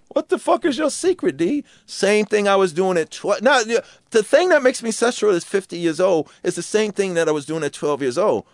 What 0.09 0.29
the 0.29 0.37
fuck 0.37 0.63
is 0.65 0.77
your 0.77 0.91
secret, 0.91 1.37
D? 1.37 1.63
Same 1.87 2.25
thing 2.25 2.47
I 2.47 2.55
was 2.55 2.71
doing 2.71 2.97
at 2.97 3.09
12. 3.09 3.41
Now, 3.41 3.61
the 3.63 4.21
thing 4.23 4.49
that 4.49 4.61
makes 4.61 4.83
me 4.83 4.91
successful 4.91 5.29
is 5.31 5.43
50 5.43 5.75
years 5.77 5.99
old 5.99 6.29
is 6.43 6.53
the 6.55 6.61
same 6.61 6.91
thing 6.91 7.15
that 7.15 7.27
I 7.27 7.31
was 7.31 7.47
doing 7.47 7.63
at 7.63 7.73
12 7.73 8.01
years 8.03 8.17
old. 8.19 8.45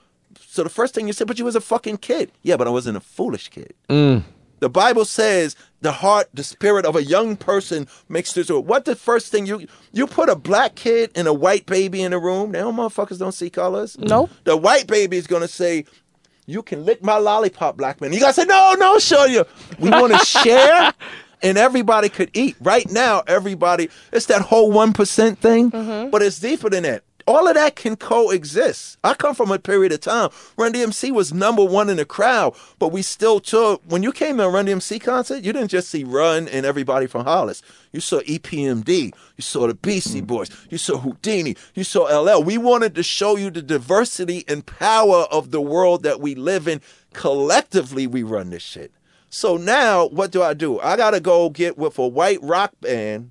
So 0.47 0.63
the 0.63 0.69
first 0.69 0.93
thing 0.95 1.05
you 1.07 1.13
said, 1.13 1.27
but 1.27 1.37
you 1.37 1.43
was 1.43 1.57
a 1.57 1.61
fucking 1.61 1.97
kid. 1.97 2.31
Yeah, 2.43 2.55
but 2.55 2.67
I 2.67 2.69
wasn't 2.69 2.95
a 2.95 3.01
foolish 3.01 3.49
kid. 3.49 3.73
Mm. 3.89 4.23
The 4.59 4.69
Bible 4.69 5.05
says 5.05 5.55
the 5.81 5.91
heart, 5.91 6.29
the 6.33 6.43
spirit 6.43 6.85
of 6.85 6.95
a 6.95 7.03
young 7.03 7.37
person 7.37 7.87
makes 8.07 8.33
this. 8.33 8.49
What 8.49 8.85
the 8.85 8.95
first 8.95 9.31
thing 9.31 9.45
you 9.45 9.67
you 9.91 10.07
put 10.07 10.29
a 10.29 10.35
black 10.35 10.75
kid 10.75 11.11
and 11.15 11.27
a 11.27 11.33
white 11.33 11.65
baby 11.65 12.01
in 12.01 12.13
a 12.13 12.19
room? 12.19 12.51
Now 12.51 12.71
motherfuckers 12.71 13.19
don't 13.19 13.31
see 13.31 13.49
colors. 13.49 13.97
Nope. 13.97 14.29
The 14.43 14.57
white 14.57 14.87
baby 14.87 15.17
is 15.17 15.27
gonna 15.27 15.47
say, 15.47 15.85
"You 16.45 16.61
can 16.61 16.85
lick 16.85 17.03
my 17.03 17.17
lollipop, 17.17 17.77
black 17.77 18.01
man." 18.01 18.13
You 18.13 18.19
gotta 18.19 18.33
say, 18.33 18.45
"No, 18.45 18.75
no, 18.77 18.99
show 18.99 19.25
you." 19.25 19.45
We 19.79 19.89
want 19.89 20.13
to 20.13 20.25
share, 20.25 20.93
and 21.41 21.57
everybody 21.57 22.09
could 22.09 22.31
eat. 22.33 22.57
Right 22.61 22.89
now, 22.91 23.23
everybody. 23.27 23.89
It's 24.11 24.25
that 24.27 24.41
whole 24.41 24.71
one 24.71 24.93
percent 24.93 25.39
thing, 25.39 25.71
mm-hmm. 25.71 26.09
but 26.09 26.21
it's 26.21 26.39
deeper 26.39 26.69
than 26.69 26.83
that. 26.83 27.03
All 27.29 27.47
of 27.47 27.53
that 27.53 27.75
can 27.75 27.95
coexist. 27.95 28.97
I 29.03 29.13
come 29.13 29.35
from 29.35 29.51
a 29.51 29.59
period 29.59 29.91
of 29.91 29.99
time. 29.99 30.31
Run 30.57 30.73
DMC 30.73 31.11
was 31.11 31.31
number 31.31 31.63
one 31.63 31.87
in 31.87 31.97
the 31.97 32.03
crowd, 32.03 32.55
but 32.79 32.91
we 32.91 33.03
still 33.03 33.39
took. 33.39 33.83
When 33.85 34.01
you 34.01 34.11
came 34.11 34.37
to 34.37 34.45
a 34.45 34.49
Run 34.49 34.65
DMC 34.65 34.99
concert, 34.99 35.43
you 35.43 35.53
didn't 35.53 35.67
just 35.67 35.89
see 35.89 36.03
Run 36.03 36.47
and 36.47 36.65
everybody 36.65 37.05
from 37.05 37.25
Hollis. 37.25 37.61
You 37.91 37.99
saw 37.99 38.21
EPMD. 38.21 39.13
You 39.37 39.41
saw 39.41 39.67
the 39.67 39.75
Beastie 39.75 40.17
mm-hmm. 40.17 40.25
Boys. 40.25 40.49
You 40.71 40.79
saw 40.79 40.97
Whodini. 40.97 41.55
You 41.75 41.83
saw 41.83 42.05
LL. 42.19 42.41
We 42.41 42.57
wanted 42.57 42.95
to 42.95 43.03
show 43.03 43.35
you 43.35 43.51
the 43.51 43.61
diversity 43.61 44.43
and 44.47 44.65
power 44.65 45.27
of 45.29 45.51
the 45.51 45.61
world 45.61 46.01
that 46.01 46.19
we 46.19 46.33
live 46.33 46.67
in. 46.67 46.81
Collectively, 47.13 48.07
we 48.07 48.23
run 48.23 48.49
this 48.49 48.63
shit. 48.63 48.91
So 49.29 49.55
now, 49.55 50.07
what 50.07 50.31
do 50.31 50.41
I 50.41 50.55
do? 50.55 50.79
I 50.79 50.97
gotta 50.97 51.19
go 51.19 51.51
get 51.51 51.77
with 51.77 51.99
a 51.99 52.07
white 52.07 52.41
rock 52.41 52.73
band 52.81 53.29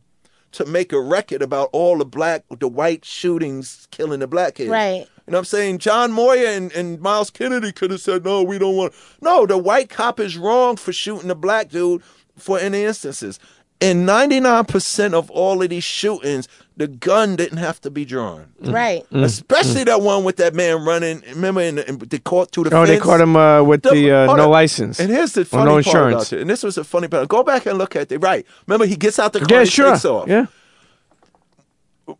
to 0.52 0.64
make 0.64 0.92
a 0.92 1.00
record 1.00 1.42
about 1.42 1.68
all 1.72 1.98
the 1.98 2.04
black, 2.04 2.44
the 2.58 2.68
white 2.68 3.04
shootings 3.04 3.86
killing 3.90 4.20
the 4.20 4.26
black 4.26 4.54
kids. 4.56 4.70
Right. 4.70 5.06
You 5.26 5.32
know 5.32 5.36
what 5.36 5.38
I'm 5.38 5.44
saying? 5.44 5.78
John 5.78 6.10
Moyer 6.10 6.46
and, 6.46 6.72
and 6.72 7.00
Myles 7.00 7.30
Kennedy 7.30 7.70
could 7.70 7.90
have 7.90 8.00
said, 8.00 8.24
no, 8.24 8.42
we 8.42 8.58
don't 8.58 8.76
want. 8.76 8.94
No, 9.20 9.44
the 9.44 9.58
white 9.58 9.90
cop 9.90 10.18
is 10.18 10.38
wrong 10.38 10.76
for 10.76 10.92
shooting 10.92 11.28
the 11.28 11.34
black 11.34 11.68
dude 11.68 12.02
for 12.38 12.58
any 12.58 12.84
instances. 12.84 13.38
In 13.80 14.05
99% 14.06 15.14
of 15.14 15.30
all 15.30 15.62
of 15.62 15.68
these 15.70 15.84
shootings, 15.84 16.48
the 16.76 16.88
gun 16.88 17.36
didn't 17.36 17.59
have 17.59 17.80
to 17.82 17.90
be 17.92 18.05
drawn. 18.05 18.52
Right. 18.60 19.05
Especially 19.12 19.84
that 19.84 20.00
one 20.00 20.24
with 20.24 20.36
that 20.38 20.52
man 20.55 20.84
running. 20.84 21.22
Remember, 21.30 21.60
in 21.60 21.76
the, 21.76 21.88
in, 21.88 21.98
they 21.98 22.18
caught 22.18 22.50
through 22.50 22.64
the 22.64 22.76
Oh, 22.76 22.86
they 22.86 22.98
caught 22.98 23.20
him 23.20 23.36
uh, 23.36 23.62
with 23.62 23.82
the, 23.82 24.10
uh, 24.10 24.26
no 24.34 24.44
up. 24.44 24.50
license. 24.50 24.98
And 24.98 25.10
here's 25.10 25.32
the 25.34 25.42
Or 25.42 25.44
funny 25.44 25.64
no 25.66 25.70
part 25.74 25.86
insurance. 25.86 26.14
about 26.32 26.32
it. 26.38 26.40
And 26.40 26.50
this 26.50 26.64
was 26.64 26.76
a 26.76 26.82
funny 26.82 27.06
part. 27.06 27.28
Go 27.28 27.44
back 27.44 27.66
and 27.66 27.78
look 27.78 27.94
at 27.94 28.10
it. 28.10 28.18
Right. 28.18 28.44
Remember, 28.66 28.84
he 28.84 28.96
gets 28.96 29.18
out 29.20 29.32
the 29.32 29.40
car 29.40 29.48
Yeah, 29.50 29.59
and 29.60 29.68
he 29.68 29.70
sure. 29.72 29.90
takes 29.92 30.05
off. 30.05 30.26
Yeah. 30.28 30.46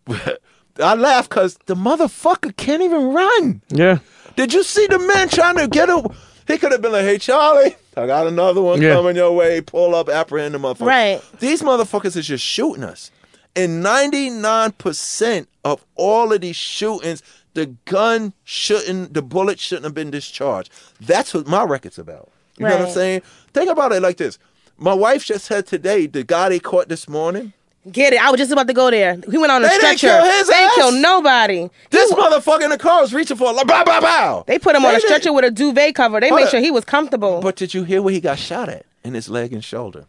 I 0.81 0.95
laugh 0.95 1.29
because 1.29 1.59
the 1.67 1.75
motherfucker 1.75 2.57
can't 2.57 2.83
even 2.83 3.13
run. 3.13 3.63
Yeah. 3.71 3.99
Did 4.37 4.55
you 4.55 4.63
see 4.63 4.87
the 4.87 4.99
man 5.01 5.29
trying 5.29 5.57
to 5.57 5.67
get 5.67 5.89
him? 5.89 6.07
He 6.49 6.59
could 6.59 6.73
have 6.73 6.83
been 6.83 6.93
like, 6.93 7.05
"Hey, 7.05 7.19
Charlie, 7.19 7.77
I 7.97 8.07
got 8.07 8.27
another 8.27 8.61
one 8.63 8.83
Yeah. 8.83 8.95
coming 8.95 9.15
your 9.17 9.33
way. 9.33 9.61
Pull 9.61 9.95
up, 9.95 10.09
apprehend 10.09 10.55
the 10.55 10.59
motherfucker." 10.59 10.87
Right. 10.87 11.21
These 11.39 11.63
motherfuckers 11.63 12.17
is 12.17 12.27
just 12.27 12.45
shooting 12.45 12.83
us. 12.83 13.11
And 13.55 13.83
ninety 13.83 14.31
nine 14.31 14.73
percent 14.73 15.49
of 15.65 15.85
all 15.95 16.33
of 16.33 16.41
these 16.41 16.57
shootings, 16.57 17.23
the 17.55 17.67
gun 17.85 18.33
shouldn't, 18.45 19.15
the 19.15 19.23
bullet 19.23 19.59
shouldn't 19.61 19.85
have 19.85 19.95
been 19.95 20.11
discharged. 20.11 20.71
That's 21.01 21.35
what 21.35 21.47
my 21.47 21.65
record's 21.65 21.99
about. 21.99 22.31
You 22.57 22.67
know 22.67 22.77
what 22.79 22.89
I'm 22.89 22.95
saying? 22.95 23.23
Think 23.53 23.71
about 23.71 23.93
it 23.93 24.01
like 24.03 24.17
this. 24.17 24.39
My 24.79 24.95
wife 24.95 25.25
just 25.25 25.45
said 25.45 25.67
today, 25.67 26.07
the 26.07 26.25
guy 26.25 26.49
they 26.49 26.59
caught 26.61 26.89
this 26.89 27.09
morning. 27.09 27.53
Get 27.93 28.13
it. 28.13 28.23
I 28.23 28.31
was 28.31 28.39
just 28.39 28.51
about 28.53 28.67
to 28.69 28.73
go 28.75 28.91
there. 28.91 29.19
He 29.31 29.39
went 29.39 29.51
on 29.53 29.63
a 29.65 29.69
They 29.69 29.79
didn't 29.79 29.99
stretcher. 29.99 30.21
kill 30.21 30.31
his 30.33 30.49
they 30.49 30.55
ass. 30.55 30.75
killed 30.75 30.95
nobody. 30.95 31.69
This 31.91 32.11
He- 32.11 32.15
motherfucker 32.17 32.63
in 32.63 32.71
the 32.71 32.79
car 32.79 33.01
was 33.01 33.13
reaching 33.15 33.37
for 33.37 33.51
a 33.51 33.53
like, 33.53 33.67
bow, 33.67 33.85
bow, 33.85 34.01
bow. 34.01 34.45
they 34.47 34.59
put 34.59 34.75
him 34.77 34.85
on 34.85 34.91
They 34.93 34.97
a 34.97 35.01
didn't- 35.01 35.09
stretcher 35.09 35.33
with 35.33 35.45
a 35.45 35.51
duvet 35.51 35.95
cover. 35.95 36.21
They 36.21 36.29
Hold 36.29 36.41
made 36.41 36.45
up. 36.47 36.51
sure 36.51 36.61
he 36.61 36.71
was 36.71 36.85
comfortable. 36.85 37.41
But 37.41 37.57
did 37.57 37.75
you 37.75 37.85
hear 37.85 38.03
where 38.03 38.13
he 38.15 38.21
got 38.21 38.39
shot 38.39 38.69
at? 38.69 38.85
in 39.05 39.15
his 39.15 39.29
leg 39.29 39.53
and 39.53 39.65
shoulder. 39.65 40.05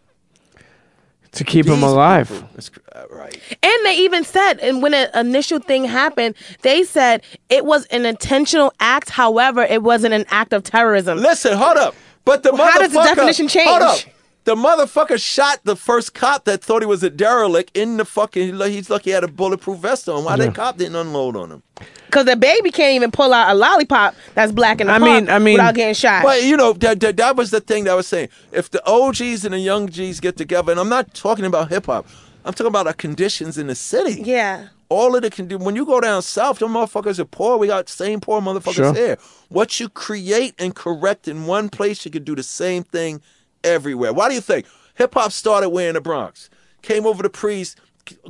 to 1.31 1.43
keep 1.43 1.67
him 1.67 1.83
alive. 1.83 2.27
people- 2.27 2.49
uh, 2.95 3.03
right. 3.11 3.39
And 3.61 3.85
they 3.85 3.97
even 3.97 4.23
said, 4.23 4.55
and 4.59 4.81
when 4.81 4.95
an 4.95 5.09
initial 5.13 5.59
thing 5.59 5.85
happened, 5.85 6.33
they 6.63 6.83
said 6.83 7.21
it 7.49 7.65
was 7.65 7.85
an 7.91 8.05
intentional 8.07 8.73
act. 8.79 9.11
However, 9.11 9.61
it 9.63 9.83
wasn't 9.83 10.15
an 10.15 10.25
act 10.31 10.53
of 10.53 10.63
terrorism. 10.63 11.19
Listen, 11.19 11.55
hold 11.55 11.77
up. 11.77 11.93
But 12.25 12.41
the 12.41 12.51
Well, 12.51 12.61
motherfucker. 12.67 12.71
how 12.71 12.79
does 12.79 12.93
the 12.93 13.03
definition 13.03 13.47
change? 13.47 13.69
Hold 13.69 13.81
up. 13.83 13.99
Change? 14.45 14.57
The 14.57 14.67
motherfucker 14.67 15.21
shot 15.21 15.59
the 15.63 15.75
first 15.75 16.13
cop 16.13 16.45
that 16.45 16.63
thought 16.63 16.81
he 16.81 16.85
was 16.85 17.03
a 17.03 17.09
derelict 17.09 17.75
in 17.77 17.97
the 17.97 18.05
fucking. 18.05 18.57
He's 18.59 18.89
lucky 18.89 19.09
he 19.09 19.13
had 19.13 19.23
a 19.23 19.27
bulletproof 19.27 19.79
vest 19.79 20.07
on. 20.09 20.23
Why 20.23 20.35
that 20.37 20.55
cop 20.55 20.77
didn't 20.77 20.95
unload 20.95 21.35
on 21.35 21.51
him? 21.51 21.63
Because 22.07 22.25
the 22.25 22.35
baby 22.35 22.71
can't 22.71 22.95
even 22.95 23.11
pull 23.11 23.33
out 23.33 23.51
a 23.51 23.53
lollipop 23.53 24.15
that's 24.33 24.51
black 24.51 24.81
in 24.81 24.87
the 24.87 24.93
I 24.93 24.97
mean- 24.99 25.29
I 25.29 25.37
mean- 25.39 25.53
without 25.53 25.75
getting 25.75 25.93
shot. 25.93 26.23
But 26.23 26.43
you 26.43 26.57
know 26.57 26.73
that, 26.73 26.99
that 27.01 27.17
that 27.17 27.35
was 27.35 27.51
the 27.51 27.61
thing 27.61 27.83
that 27.83 27.91
I 27.91 27.95
was 27.95 28.07
saying. 28.07 28.29
If 28.51 28.71
the 28.71 28.81
OGs 28.89 29.45
and 29.45 29.53
the 29.53 29.59
young 29.59 29.85
Gs 29.85 30.19
get 30.19 30.35
together, 30.35 30.71
and 30.71 30.79
I'm 30.81 30.89
not 30.89 31.13
talking 31.13 31.45
about 31.45 31.69
hip 31.69 31.85
hop, 31.85 32.07
I'm 32.45 32.53
talking 32.53 32.67
about 32.67 32.87
our 32.87 32.93
conditions 32.93 33.57
in 33.57 33.67
the 33.67 33.75
city. 33.75 34.21
yeah. 34.23 34.69
All 34.91 35.15
of 35.15 35.21
the 35.21 35.29
condi- 35.29 35.59
when 35.59 35.75
you 35.75 35.85
go 35.85 36.01
down 36.01 36.23
south, 36.23 36.57
them 36.57 36.73
motherfuckers 36.73 37.19
are 37.19 37.25
poor. 37.25 37.57
We 37.57 37.67
got 37.67 37.87
same 37.89 38.19
poor 38.19 38.41
motherfuckers 38.41 38.73
Sure. 38.73 38.93
here. 38.95 39.19
What 39.49 39.79
you 39.79 39.87
create 39.87 40.55
and 40.57 40.73
correct 40.73 41.27
in 41.27 41.45
one 41.45 41.69
place, 41.69 42.03
you 42.05 42.09
can 42.09 42.23
do 42.23 42.33
the 42.35 42.41
same 42.41 42.81
thing 42.83 43.21
everywhere. 43.63 44.13
Why 44.13 44.29
do 44.29 44.35
you 44.35 44.41
think 44.41 44.65
hip 44.95 45.13
hop 45.13 45.31
started 45.31 45.69
where 45.69 45.87
in 45.89 45.95
the 45.95 46.01
Bronx? 46.01 46.49
Came 46.81 47.05
over 47.05 47.21
the 47.23 47.29
priest, 47.29 47.79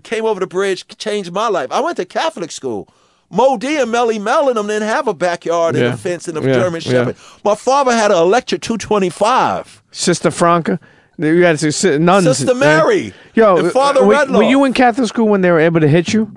came 0.04 0.26
over 0.26 0.40
the 0.40 0.48
bridge, 0.48 0.88
changed 0.98 1.32
my 1.32 1.48
life. 1.48 1.72
I 1.72 1.80
went 1.82 1.98
to 1.98 2.06
Catholic 2.06 2.52
school. 2.52 2.88
Moe 3.32 3.58
Dee 3.58 3.78
and 3.78 3.92
Melle 3.92 4.20
Mel 4.20 4.48
and 4.48 4.58
them 4.58 4.68
didn't 4.68 4.88
have 4.88 5.08
a 5.08 5.14
backyard 5.14 5.76
and 5.76 5.86
a 5.86 5.98
fence 5.98 6.28
and 6.28 6.36
a 6.38 6.42
Yeah, 6.42 6.54
German 6.54 6.82
yeah. 6.84 6.92
Shepherd. 6.92 7.16
My 7.44 7.54
father 7.54 7.92
had 7.92 8.10
an 8.10 8.18
electric 8.18 8.62
225. 8.62 9.84
Sister 9.92 10.32
Franca. 10.32 10.80
You 11.18 11.40
got 11.42 11.60
to 11.60 11.72
see 11.72 11.98
nuns. 12.00 12.26
Sister 12.26 12.52
eh? 12.52 12.60
Mary. 12.60 13.14
Yo, 13.36 13.58
And 13.58 13.72
Father 13.72 14.02
uh, 14.02 14.06
were, 14.06 14.14
Redlaw. 14.16 14.38
were 14.38 14.44
you 14.44 14.64
in 14.64 14.74
Catholic 14.74 15.08
school 15.10 15.28
when 15.28 15.42
they 15.42 15.52
were 15.52 15.60
able 15.60 15.80
to 15.82 15.88
hit 15.88 16.14
you? 16.14 16.32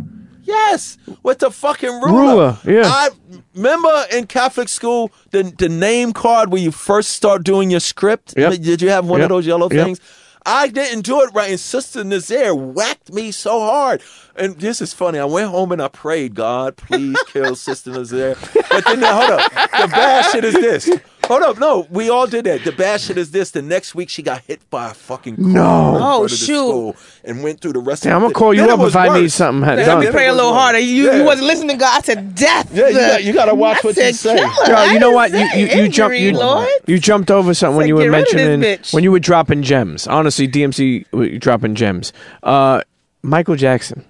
Yes, 0.53 0.99
with 1.23 1.39
the 1.39 1.51
fucking 1.51 1.91
ruler. 2.03 2.13
Ruler, 2.13 2.59
yeah. 2.65 2.83
I 2.87 3.09
remember 3.55 4.05
in 4.13 4.27
Catholic 4.27 4.69
school 4.69 5.11
the 5.31 5.43
the 5.57 5.69
name 5.69 6.13
card 6.13 6.53
where 6.53 6.61
you 6.63 6.71
first 6.71 7.11
start 7.11 7.43
doing 7.45 7.71
your 7.71 7.81
script. 7.81 8.35
Yep. 8.37 8.61
Did 8.61 8.83
you 8.83 8.91
have 8.91 9.07
one 9.07 9.21
Yep. 9.21 9.27
of 9.31 9.35
those 9.37 9.47
yellow 9.47 9.69
Yep. 9.71 9.85
things? 9.87 10.01
I 10.45 10.67
didn't 10.69 11.03
do 11.03 11.21
it 11.23 11.31
right, 11.35 11.51
and 11.51 11.61
Sister 11.61 12.03
Nazaire 12.03 12.53
whacked 12.53 13.13
me 13.13 13.31
so 13.31 13.61
hard. 13.61 14.03
And 14.35 14.59
this 14.59 14.81
is 14.81 14.93
funny. 14.93 15.19
I 15.21 15.25
went 15.25 15.51
home 15.51 15.71
and 15.71 15.81
I 15.81 15.87
prayed, 15.87 16.35
God, 16.35 16.77
please 16.77 17.17
kill 17.33 17.55
Sister 17.55 17.91
Nazaire. 17.93 18.35
But 18.71 18.85
then, 18.87 19.01
now, 19.01 19.15
hold 19.21 19.31
up. 19.39 19.51
The 19.53 19.87
bad 19.89 20.33
shit 20.33 20.45
is 20.45 20.55
this. 20.55 20.91
Hold 21.27 21.43
up. 21.45 21.59
No, 21.59 21.87
we 21.91 22.11
all 22.11 22.27
did 22.27 22.45
that. 22.47 22.65
The 22.65 22.73
bad 22.73 23.01
shit 23.01 23.17
is 23.17 23.31
this. 23.31 23.53
The 23.53 23.63
next 23.63 23.95
week, 23.95 24.09
she 24.11 24.23
got 24.23 24.43
hit 24.43 24.69
by 24.71 24.91
a 24.91 24.95
fucking 24.95 25.37
car 25.37 25.45
No. 25.45 25.51
in 25.51 25.55
front 25.55 26.05
Oh, 26.05 26.25
of 26.25 26.31
the 26.31 26.37
shoot. 26.37 26.47
school 26.47 26.97
and 27.25 27.43
went 27.43 27.61
through 27.61 27.75
the 27.75 27.79
rest 27.81 28.03
Damn, 28.03 28.13
of 28.13 28.17
I'm 28.17 28.23
gonna 28.25 28.35
call 28.35 28.53
you 28.53 28.61
Then 28.63 28.71
up 28.71 28.81
it 28.81 28.83
was 28.83 28.95
if 28.95 29.01
I 29.01 29.19
need 29.21 29.31
something 29.33 29.65
had 29.65 29.79
Then 29.79 29.87
done. 29.87 29.97
it 29.99 30.05
Let 30.07 30.13
me 30.13 30.13
pray 30.19 30.27
a 30.27 30.33
little 30.35 30.53
harder. 30.53 30.79
You 30.81 31.07
Yeah. 31.07 31.17
you 31.19 31.25
wasn't 31.25 31.47
listening 31.47 31.69
to 31.71 31.77
God. 31.77 31.97
I 31.97 32.01
said 32.03 32.35
death. 32.35 32.71
Yeah, 32.75 32.89
you 32.89 32.95
got- 32.99 33.25
you 33.25 33.33
gotta 33.33 33.55
watch 33.55 33.79
I 33.79 33.81
what 33.89 33.97
you 33.97 34.03
said 34.03 34.15
say. 34.17 34.37
killer. 34.37 34.51
Yo, 34.67 34.75
I 34.75 34.93
you 34.93 34.99
know 34.99 35.07
didn't 35.07 35.15
what? 35.15 35.31
You 35.33 35.39
say 35.49 35.61
you, 35.79 35.83
you 35.85 35.89
jumped 35.89 36.15
injury, 36.17 36.21
you, 36.23 36.33
Lord. 36.39 36.69
you 36.87 36.99
jumped 36.99 37.31
over 37.31 37.55
something 37.55 37.77
when 37.77 37.85
like, 37.85 37.89
you 37.89 37.95
were 37.95 38.03
get 38.03 38.09
rid 38.11 38.19
of 38.21 38.25
this 38.27 38.35
mentioning 38.35 38.79
bitch. 38.79 38.93
when 38.93 39.05
you 39.05 39.13
were 39.13 39.21
dropping 39.21 39.63
gems. 39.63 40.07
Honestly, 40.09 40.49
DMC 40.49 41.07
w- 41.13 41.39
dropping 41.39 41.77
gems. 41.77 42.13
Uh, 42.43 42.83
Michael 43.23 43.55
Jackson. 43.57 44.05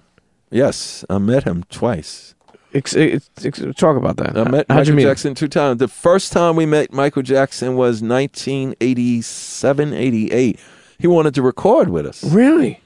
Yes, 0.51 1.05
I 1.09 1.19
met 1.19 1.43
him 1.45 1.63
twice. 1.69 2.32
Ex- 2.73 2.95
ex- 2.95 3.29
ex- 3.43 3.61
talk 3.77 3.97
about 3.97 4.17
that. 4.17 4.37
I 4.37 4.43
met 4.49 4.65
How'd 4.67 4.77
Michael 4.79 4.85
you 4.87 4.93
meet? 4.95 5.03
him? 5.03 5.09
Jackson 5.09 5.35
two 5.35 5.47
times. 5.47 5.77
The 5.79 5.87
first 5.87 6.31
time 6.33 6.55
we 6.55 6.65
met 6.65 6.91
Michael 6.91 7.21
Jackson 7.21 7.75
was 7.75 8.01
1987, 8.01 9.93
88. 9.93 10.59
He 10.99 11.07
wanted 11.07 11.33
to 11.35 11.41
record 11.41 11.89
with 11.89 12.05
us. 12.05 12.23
Really? 12.23 12.79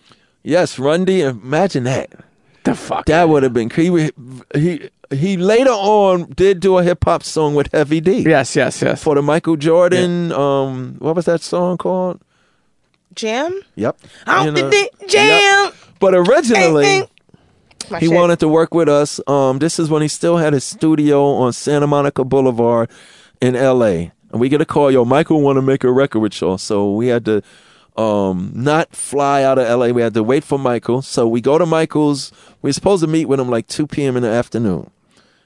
Yes, 0.43 0.79
Run 0.79 1.05
D. 1.05 1.21
Imagine 1.21 1.83
that. 1.85 2.11
The 2.63 2.75
fuck? 2.75 3.05
That 3.05 3.29
would 3.29 3.43
have 3.43 3.53
been. 3.53 3.69
He 3.69 4.11
he 4.55 4.89
he 5.09 5.37
later 5.37 5.69
on 5.71 6.25
did 6.31 6.59
do 6.59 6.77
a 6.77 6.83
hip 6.83 7.03
hop 7.05 7.23
song 7.23 7.55
with 7.55 7.69
Heavy 7.71 8.01
D. 8.01 8.19
yes, 8.23 8.55
yes, 8.55 8.81
yes. 8.81 9.01
For 9.03 9.15
the 9.15 9.21
Michael 9.21 9.55
Jordan, 9.55 10.31
um, 10.33 10.95
what 10.99 11.15
was 11.15 11.25
that 11.25 11.41
song 11.41 11.77
called? 11.77 12.19
Jam? 13.15 13.57
Yep. 13.75 13.97
I 14.25 14.45
You 14.45 14.51
don't 14.51 14.63
know, 14.65 14.69
think 14.69 14.91
jam. 15.09 15.41
yep. 15.41 15.73
But 15.99 16.13
originally, 16.13 16.85
Ain't, 16.85 17.01
ain't. 17.03 17.09
My 17.89 17.99
he 17.99 18.07
shit. 18.07 18.15
wanted 18.15 18.39
to 18.39 18.47
work 18.47 18.73
with 18.73 18.89
us. 18.89 19.19
Um, 19.27 19.59
this 19.59 19.79
is 19.79 19.89
when 19.89 20.01
he 20.01 20.07
still 20.07 20.37
had 20.37 20.53
his 20.53 20.63
studio 20.63 21.25
on 21.25 21.53
Santa 21.53 21.87
Monica 21.87 22.23
Boulevard 22.23 22.89
in 23.41 23.55
L.A. 23.55 24.11
And 24.31 24.41
we 24.41 24.49
get 24.49 24.61
a 24.61 24.65
call, 24.65 24.91
yo, 24.91 25.05
Michael 25.05 25.41
want 25.41 25.57
to 25.57 25.61
make 25.61 25.83
a 25.83 25.91
record 25.91 26.19
with 26.19 26.39
y'all. 26.41 26.57
So 26.57 26.91
we 26.91 27.07
had 27.07 27.25
to 27.25 27.41
um, 27.95 28.51
not 28.53 28.95
fly 28.95 29.43
out 29.43 29.57
of 29.57 29.65
L.A. 29.67 29.91
We 29.91 30.01
had 30.01 30.13
to 30.15 30.23
wait 30.23 30.43
for 30.43 30.59
Michael. 30.59 31.01
So 31.01 31.27
we 31.27 31.41
go 31.41 31.57
to 31.57 31.65
Michael's. 31.65 32.31
We 32.61 32.69
are 32.69 32.73
supposed 32.73 33.03
to 33.03 33.07
meet 33.07 33.25
with 33.25 33.39
him 33.39 33.49
like 33.49 33.67
2 33.67 33.87
p.m. 33.87 34.17
in 34.17 34.23
the 34.23 34.29
afternoon. 34.29 34.91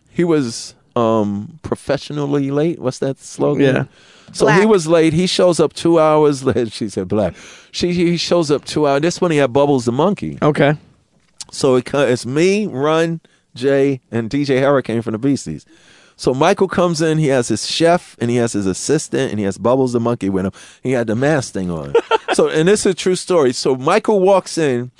He 0.09 0.23
was 0.23 0.75
um, 0.95 1.59
professionally 1.61 2.51
late. 2.51 2.79
What's 2.79 2.99
that 2.99 3.19
slogan? 3.19 3.75
Yeah. 3.75 3.85
So 4.33 4.47
he 4.47 4.65
was 4.65 4.87
late. 4.87 5.13
He 5.13 5.27
shows 5.27 5.59
up 5.59 5.73
two 5.73 5.99
hours 5.99 6.43
late. 6.43 6.71
She 6.71 6.89
said 6.89 7.07
black. 7.07 7.35
She 7.71 7.93
he 7.93 8.17
shows 8.17 8.49
up 8.49 8.63
two 8.65 8.87
hours. 8.87 9.01
This 9.01 9.19
when 9.21 9.31
he 9.31 9.37
had 9.37 9.51
Bubbles 9.51 9.85
the 9.85 9.91
monkey. 9.91 10.37
Okay. 10.41 10.77
So 11.51 11.75
it, 11.75 11.93
it's 11.93 12.25
me, 12.25 12.65
Run, 12.65 13.21
Jay, 13.53 14.01
and 14.09 14.29
DJ 14.29 14.61
Hurricane 14.61 15.03
from 15.03 15.11
the 15.11 15.19
Beasties. 15.19 15.65
So 16.15 16.33
Michael 16.33 16.67
comes 16.67 17.01
in. 17.01 17.17
He 17.17 17.27
has 17.27 17.47
his 17.47 17.67
chef 17.67 18.15
and 18.19 18.29
he 18.29 18.37
has 18.37 18.53
his 18.53 18.65
assistant 18.65 19.31
and 19.31 19.39
he 19.39 19.45
has 19.45 19.57
Bubbles 19.57 19.93
the 19.93 19.99
monkey 19.99 20.29
with 20.29 20.45
him. 20.45 20.51
He 20.81 20.91
had 20.91 21.07
the 21.07 21.15
mask 21.15 21.53
thing 21.53 21.69
on. 21.69 21.93
so 22.33 22.47
and 22.47 22.67
this 22.67 22.85
is 22.85 22.91
a 22.91 22.95
true 22.95 23.15
story. 23.15 23.53
So 23.53 23.75
Michael 23.75 24.19
walks 24.19 24.57
in. 24.57 24.91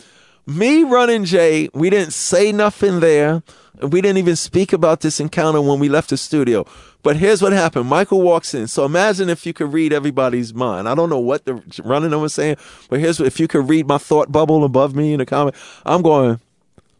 Me, 0.48 0.84
Run, 0.84 1.10
and 1.10 1.26
Jay. 1.26 1.70
We 1.74 1.90
didn't 1.90 2.14
say 2.14 2.52
nothing 2.52 3.00
there. 3.00 3.44
We 3.82 4.02
didn't 4.02 4.18
even 4.18 4.36
speak 4.36 4.74
about 4.74 5.02
this 5.02 5.20
encounter 5.20 5.62
when 5.62 5.80
we 5.80 5.90
left 5.90 6.10
the 6.12 6.18
studio. 6.18 6.66
But 7.04 7.18
here's 7.18 7.42
what 7.42 7.52
happened. 7.52 7.90
Michael 7.90 8.22
walks 8.22 8.54
in. 8.54 8.68
So 8.68 8.86
imagine 8.86 9.30
if 9.30 9.46
you 9.46 9.54
could 9.54 9.74
read 9.74 9.92
everybody's 9.92 10.54
mind. 10.54 10.88
I 10.88 10.96
don't 10.96 11.10
know 11.10 11.20
what 11.20 11.46
the 11.46 11.62
running 11.84 12.20
was 12.20 12.34
saying, 12.34 12.58
but 12.90 13.00
here's 13.00 13.20
what, 13.20 13.28
if 13.28 13.40
you 13.40 13.48
could 13.48 13.68
read 13.70 13.88
my 13.88 13.98
thought 13.98 14.32
bubble 14.32 14.64
above 14.64 14.96
me 14.96 15.14
in 15.14 15.20
the 15.20 15.26
comment. 15.26 15.56
I'm 15.86 16.02
going, 16.02 16.40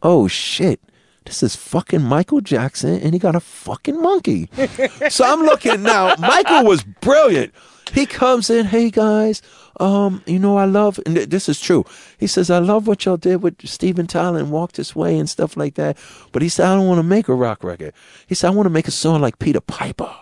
oh 0.02 0.26
shit, 0.26 0.80
this 1.24 1.42
is 1.42 1.54
fucking 1.54 2.02
Michael 2.02 2.40
Jackson 2.40 3.00
and 3.00 3.12
he 3.12 3.18
got 3.18 3.36
a 3.36 3.40
fucking 3.40 4.00
monkey. 4.00 4.48
so 5.08 5.24
I'm 5.24 5.42
looking 5.42 5.82
now. 5.82 6.16
Michael 6.18 6.64
was 6.64 6.82
brilliant. 6.82 7.54
He 7.92 8.06
comes 8.06 8.48
in, 8.50 8.66
hey 8.66 8.90
guys, 8.90 9.42
um, 9.78 10.22
you 10.26 10.38
know 10.38 10.56
I 10.56 10.64
love, 10.64 10.98
and 11.04 11.14
th- 11.14 11.28
this 11.28 11.48
is 11.48 11.60
true. 11.60 11.84
He 12.18 12.26
says 12.26 12.50
I 12.50 12.58
love 12.58 12.86
what 12.86 13.04
y'all 13.04 13.16
did 13.16 13.42
with 13.42 13.66
Steven 13.68 14.06
Tyler 14.06 14.38
and 14.38 14.50
Walk 14.50 14.72
This 14.72 14.96
Way 14.96 15.18
and 15.18 15.28
stuff 15.28 15.56
like 15.56 15.74
that. 15.74 15.98
But 16.32 16.42
he 16.42 16.48
said 16.48 16.66
I 16.66 16.74
don't 16.74 16.88
want 16.88 16.98
to 16.98 17.02
make 17.04 17.28
a 17.28 17.34
rock 17.34 17.62
record. 17.62 17.92
He 18.26 18.34
said 18.34 18.48
I 18.48 18.50
want 18.54 18.66
to 18.66 18.70
make 18.70 18.88
a 18.88 18.92
song 18.92 19.20
like 19.20 19.38
Peter 19.38 19.60
Piper. 19.60 20.14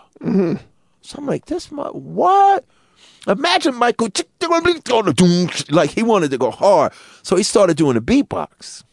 So 1.01 1.17
I'm 1.17 1.25
like, 1.25 1.45
this 1.45 1.71
my 1.71 1.87
what? 1.87 2.65
Imagine 3.27 3.75
Michael 3.75 4.09
like 5.69 5.91
he 5.91 6.03
wanted 6.03 6.31
to 6.31 6.37
go 6.37 6.51
hard, 6.51 6.91
so 7.21 7.35
he 7.35 7.43
started 7.43 7.77
doing 7.77 7.95
a 7.97 8.01
beatbox. 8.01 8.83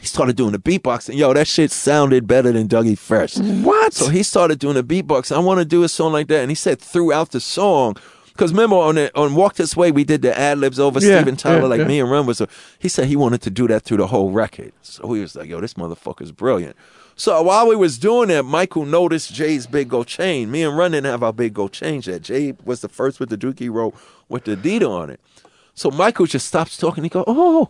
He 0.00 0.06
started 0.06 0.36
doing 0.36 0.52
the 0.52 0.58
beatbox, 0.58 1.08
and 1.08 1.18
yo, 1.18 1.32
that 1.34 1.46
shit 1.46 1.70
sounded 1.70 2.26
better 2.26 2.50
than 2.50 2.66
Dougie 2.66 2.98
Fresh. 2.98 3.36
What? 3.38 3.92
So 3.92 4.08
he 4.08 4.22
started 4.22 4.58
doing 4.58 4.74
the 4.74 4.82
beatbox. 4.82 5.34
I 5.34 5.38
want 5.38 5.58
to 5.58 5.64
do 5.64 5.82
a 5.84 5.88
song 5.88 6.12
like 6.12 6.28
that, 6.28 6.40
and 6.40 6.50
he 6.50 6.54
said 6.54 6.80
throughout 6.80 7.30
the 7.30 7.40
song, 7.40 7.96
because 8.28 8.52
remember 8.52 8.76
on 8.76 8.94
the, 8.94 9.16
on 9.16 9.34
Walk 9.34 9.56
This 9.56 9.76
Way, 9.76 9.92
we 9.92 10.04
did 10.04 10.22
the 10.22 10.36
ad 10.36 10.58
libs 10.58 10.80
over 10.80 10.98
Yeah, 10.98 11.20
Steven 11.20 11.36
Tyler, 11.36 11.60
yeah, 11.60 11.66
like 11.66 11.78
yeah. 11.80 11.86
me 11.86 12.00
and 12.00 12.10
Run 12.10 12.24
was. 12.24 12.38
So 12.38 12.48
he 12.78 12.88
said 12.88 13.06
he 13.06 13.16
wanted 13.16 13.42
to 13.42 13.50
do 13.50 13.68
that 13.68 13.82
through 13.82 13.98
the 13.98 14.06
whole 14.06 14.30
record. 14.30 14.72
So 14.80 15.12
he 15.12 15.20
was 15.20 15.36
like, 15.36 15.48
yo, 15.48 15.60
this 15.60 15.74
motherfucker's 15.74 16.32
brilliant. 16.32 16.74
So 17.14 17.42
while 17.42 17.68
we 17.68 17.76
was 17.76 17.98
doing 17.98 18.28
that, 18.28 18.44
Michael 18.44 18.86
noticed 18.86 19.34
Jay's 19.34 19.66
big 19.66 19.90
gold 19.90 20.06
chain. 20.06 20.50
Me 20.50 20.62
and 20.62 20.76
Run 20.76 20.92
didn't 20.92 21.10
have 21.10 21.22
our 21.22 21.34
big 21.34 21.52
gold 21.52 21.72
chain 21.72 22.00
yet. 22.02 22.22
Jay 22.22 22.54
was 22.64 22.80
the 22.80 22.88
first 22.88 23.20
with 23.20 23.28
the 23.28 23.36
Dookie 23.36 23.70
rope 23.70 23.94
with 24.30 24.44
the 24.44 24.56
Adidas 24.56 24.88
on 24.88 25.10
it. 25.10 25.20
So 25.74 25.90
Michael 25.90 26.24
just 26.26 26.48
stops 26.48 26.78
talking. 26.78 27.04
He 27.04 27.10
go, 27.10 27.24
oh. 27.26 27.68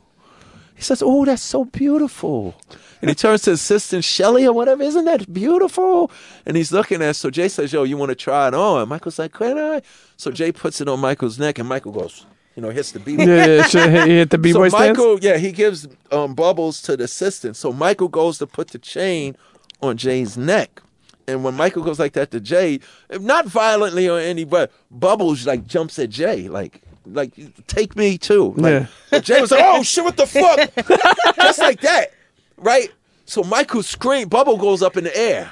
He 0.74 0.82
says, 0.82 1.02
oh, 1.04 1.24
that's 1.24 1.42
so 1.42 1.64
beautiful. 1.64 2.54
And 3.00 3.08
he 3.08 3.14
turns 3.14 3.42
to 3.42 3.50
his 3.50 3.60
assistant, 3.60 4.04
Shelly 4.04 4.46
or 4.46 4.52
whatever. 4.52 4.82
Isn't 4.82 5.04
that 5.04 5.32
beautiful? 5.32 6.10
And 6.46 6.56
he's 6.56 6.72
looking 6.72 7.02
at 7.02 7.10
it. 7.10 7.14
So 7.14 7.30
Jay 7.30 7.48
says, 7.48 7.72
yo, 7.72 7.82
you 7.82 7.96
want 7.96 8.10
to 8.10 8.14
try 8.14 8.48
it 8.48 8.54
on? 8.54 8.80
And 8.80 8.88
Michael's 8.88 9.18
like, 9.18 9.32
can 9.32 9.58
I? 9.58 9.82
So 10.16 10.30
Jay 10.30 10.52
puts 10.52 10.80
it 10.80 10.88
on 10.88 11.00
Michael's 11.00 11.38
neck, 11.38 11.58
and 11.58 11.68
Michael 11.68 11.92
goes, 11.92 12.26
you 12.54 12.62
know, 12.62 12.70
hits 12.70 12.92
the 12.92 13.00
beat. 13.00 13.18
Yeah, 13.18 13.46
yeah, 13.46 13.62
so 13.66 13.90
he 13.90 14.16
hit 14.18 14.30
the 14.30 14.38
b 14.38 14.52
So 14.52 14.60
boy 14.60 14.68
stance. 14.68 14.98
Michael, 14.98 15.18
yeah, 15.20 15.38
he 15.38 15.52
gives 15.52 15.88
um, 16.10 16.34
bubbles 16.34 16.80
to 16.82 16.96
the 16.96 17.04
assistant. 17.04 17.56
So 17.56 17.72
Michael 17.72 18.08
goes 18.08 18.38
to 18.38 18.46
put 18.46 18.68
the 18.68 18.78
chain 18.78 19.36
on 19.80 19.96
Jay's 19.96 20.36
neck. 20.36 20.82
And 21.26 21.44
when 21.44 21.54
Michael 21.54 21.82
goes 21.82 21.98
like 21.98 22.12
that 22.14 22.30
to 22.32 22.40
Jay, 22.40 22.80
not 23.10 23.46
violently 23.46 24.08
or 24.08 24.18
any, 24.18 24.44
but 24.44 24.72
Bubbles 24.90 25.46
like 25.46 25.66
jumps 25.66 25.98
at 25.98 26.10
Jay, 26.10 26.48
like, 26.48 26.82
like 27.06 27.32
take 27.66 27.96
me 27.96 28.18
too. 28.18 28.54
Like, 28.56 28.88
Yeah. 29.12 29.18
Jay 29.20 29.40
was 29.40 29.50
like, 29.50 29.62
"Oh 29.64 29.82
shit, 29.82 30.04
what 30.04 30.16
the 30.16 30.26
fuck?" 30.26 30.70
Just 31.36 31.58
like 31.58 31.80
that, 31.80 32.12
right? 32.56 32.90
So 33.26 33.42
Michael 33.42 33.82
screams. 33.82 34.28
Bubble 34.28 34.56
goes 34.56 34.82
up 34.82 34.96
in 34.96 35.04
the 35.04 35.16
air, 35.16 35.50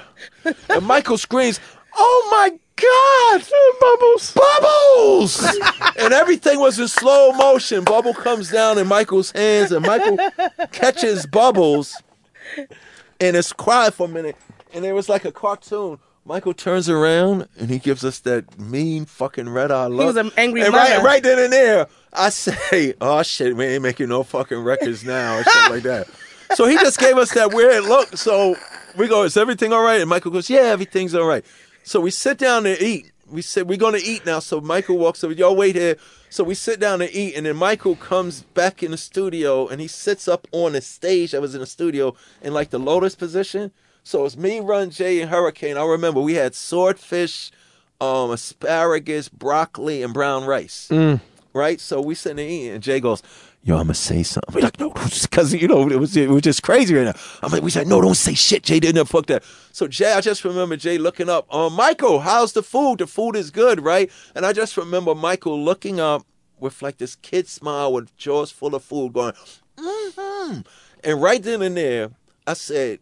and 0.68 0.84
Michael 0.86 1.16
screams, 1.18 1.60
oh 1.96 2.28
my 2.30 2.58
God, 2.76 3.42
bubbles, 3.80 4.32
bubbles, 4.32 5.58
and 5.98 6.12
everything 6.14 6.58
was 6.60 6.78
in 6.78 6.88
slow 6.88 7.32
motion. 7.32 7.84
Bubble 7.84 8.14
comes 8.14 8.50
down 8.50 8.78
in 8.78 8.86
Michael's 8.86 9.30
hands, 9.32 9.72
and 9.72 9.84
Michael 9.86 10.18
catches 10.72 11.26
bubbles, 11.26 11.94
and 13.20 13.36
it's 13.36 13.52
quiet 13.52 13.94
for 13.94 14.06
a 14.06 14.10
minute, 14.10 14.36
and 14.72 14.84
it 14.84 14.92
was 14.92 15.08
like 15.08 15.24
a 15.24 15.32
cartoon. 15.32 15.98
Michael 16.30 16.54
turns 16.54 16.88
around 16.88 17.48
and 17.58 17.68
he 17.70 17.80
gives 17.80 18.04
us 18.04 18.20
that 18.20 18.56
mean 18.56 19.04
fucking 19.04 19.48
red 19.48 19.72
eye 19.72 19.88
look. 19.88 20.02
He 20.02 20.06
was 20.06 20.16
an 20.16 20.30
angry 20.36 20.62
and 20.62 20.72
right, 20.72 21.02
right 21.02 21.20
then 21.20 21.40
and 21.40 21.52
there, 21.52 21.88
I 22.12 22.28
say, 22.30 22.94
"Oh 23.00 23.24
shit, 23.24 23.56
we 23.56 23.64
ain't 23.64 23.82
making 23.82 24.10
no 24.10 24.22
fucking 24.22 24.60
records 24.60 25.02
now," 25.02 25.38
or 25.38 25.42
shit 25.42 25.70
like 25.72 25.82
that. 25.82 26.06
So 26.54 26.66
he 26.66 26.76
just 26.78 26.98
gave 26.98 27.16
us 27.16 27.32
that 27.34 27.52
weird 27.52 27.84
look. 27.84 28.16
So 28.16 28.56
we 28.96 29.08
go, 29.08 29.24
"Is 29.24 29.36
everything 29.36 29.72
all 29.72 29.82
right?" 29.82 30.00
And 30.00 30.08
Michael 30.08 30.30
goes, 30.30 30.48
"Yeah, 30.48 30.62
everything's 30.62 31.16
all 31.16 31.26
right." 31.26 31.44
So 31.82 32.00
we 32.00 32.12
sit 32.12 32.38
down 32.38 32.62
to 32.62 32.80
eat. 32.84 33.10
We 33.28 33.42
said 33.42 33.68
we're 33.68 33.76
gonna 33.76 33.98
eat 34.00 34.24
now. 34.24 34.38
So 34.38 34.60
Michael 34.60 34.98
walks 34.98 35.24
over. 35.24 35.32
Y'all 35.32 35.56
wait 35.56 35.74
here. 35.74 35.96
So 36.28 36.44
we 36.44 36.54
sit 36.54 36.78
down 36.78 37.00
to 37.00 37.12
eat, 37.12 37.34
and 37.34 37.46
then 37.46 37.56
Michael 37.56 37.96
comes 37.96 38.42
back 38.42 38.84
in 38.84 38.92
the 38.92 38.96
studio, 38.96 39.66
and 39.66 39.80
he 39.80 39.88
sits 39.88 40.28
up 40.28 40.46
on 40.52 40.72
the 40.74 40.80
stage. 40.80 41.34
I 41.34 41.40
was 41.40 41.56
in 41.56 41.60
the 41.60 41.66
studio 41.66 42.14
in 42.40 42.52
like 42.52 42.70
the 42.70 42.78
lotus 42.78 43.16
position. 43.16 43.72
So 44.10 44.24
it's 44.24 44.36
me, 44.36 44.58
Run 44.58 44.90
Jay, 44.90 45.20
and 45.20 45.30
Hurricane. 45.30 45.76
I 45.76 45.84
remember 45.84 46.20
we 46.20 46.34
had 46.34 46.56
swordfish, 46.56 47.52
um, 48.00 48.32
asparagus, 48.32 49.28
broccoli, 49.28 50.02
and 50.02 50.12
brown 50.12 50.46
rice. 50.46 50.90
Right. 51.52 51.80
So 51.80 52.00
we 52.00 52.16
sitting 52.16 52.38
there 52.38 52.48
eating, 52.48 52.72
and 52.72 52.82
Jay 52.82 52.98
goes. 52.98 53.22
Yo, 53.62 53.76
I'm 53.76 53.84
gonna 53.84 53.94
say 53.94 54.24
something. 54.24 54.52
We're 54.52 54.62
like, 54.62 54.80
no, 54.80 54.90
because 54.90 55.54
you 55.54 55.68
know 55.68 55.88
it 55.88 56.00
was 56.00 56.16
it 56.16 56.28
was 56.28 56.42
just 56.42 56.64
crazy 56.64 56.92
right 56.92 57.04
now. 57.04 57.12
I'm 57.40 57.52
like, 57.52 57.62
we 57.62 57.70
said, 57.70 57.86
no, 57.86 58.00
don't 58.00 58.16
say 58.16 58.34
shit. 58.34 58.64
Jay 58.64 58.80
didn't 58.80 59.04
fuck 59.04 59.26
that. 59.26 59.44
So 59.70 59.86
Jay, 59.86 60.12
I 60.12 60.20
just 60.20 60.44
remember 60.44 60.76
Jay 60.76 60.98
looking 60.98 61.28
up. 61.28 61.46
Um, 61.54 61.74
Michael, 61.74 62.18
how's 62.18 62.52
the 62.52 62.64
food? 62.64 62.98
The 62.98 63.06
food 63.06 63.36
is 63.36 63.52
good, 63.52 63.80
right? 63.80 64.10
And 64.34 64.44
I 64.44 64.52
just 64.52 64.76
remember 64.76 65.14
Michael 65.14 65.62
looking 65.62 66.00
up 66.00 66.26
with 66.58 66.82
like 66.82 66.98
this 66.98 67.14
kid 67.14 67.46
smile 67.46 67.92
with 67.92 68.16
jaws 68.16 68.50
full 68.50 68.74
of 68.74 68.82
food, 68.82 69.12
going, 69.12 69.34
mm-hmm. 69.76 70.62
And 71.04 71.22
right 71.22 71.40
then 71.40 71.62
and 71.62 71.76
there, 71.76 72.10
I 72.44 72.54
said, 72.54 72.98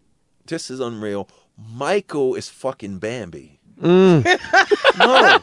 this 0.48 0.70
is 0.70 0.80
unreal. 0.80 1.28
Michael 1.56 2.34
is 2.34 2.48
fucking 2.48 2.98
Bambi. 2.98 3.58
Mm. 3.80 4.24
no. 4.98 5.38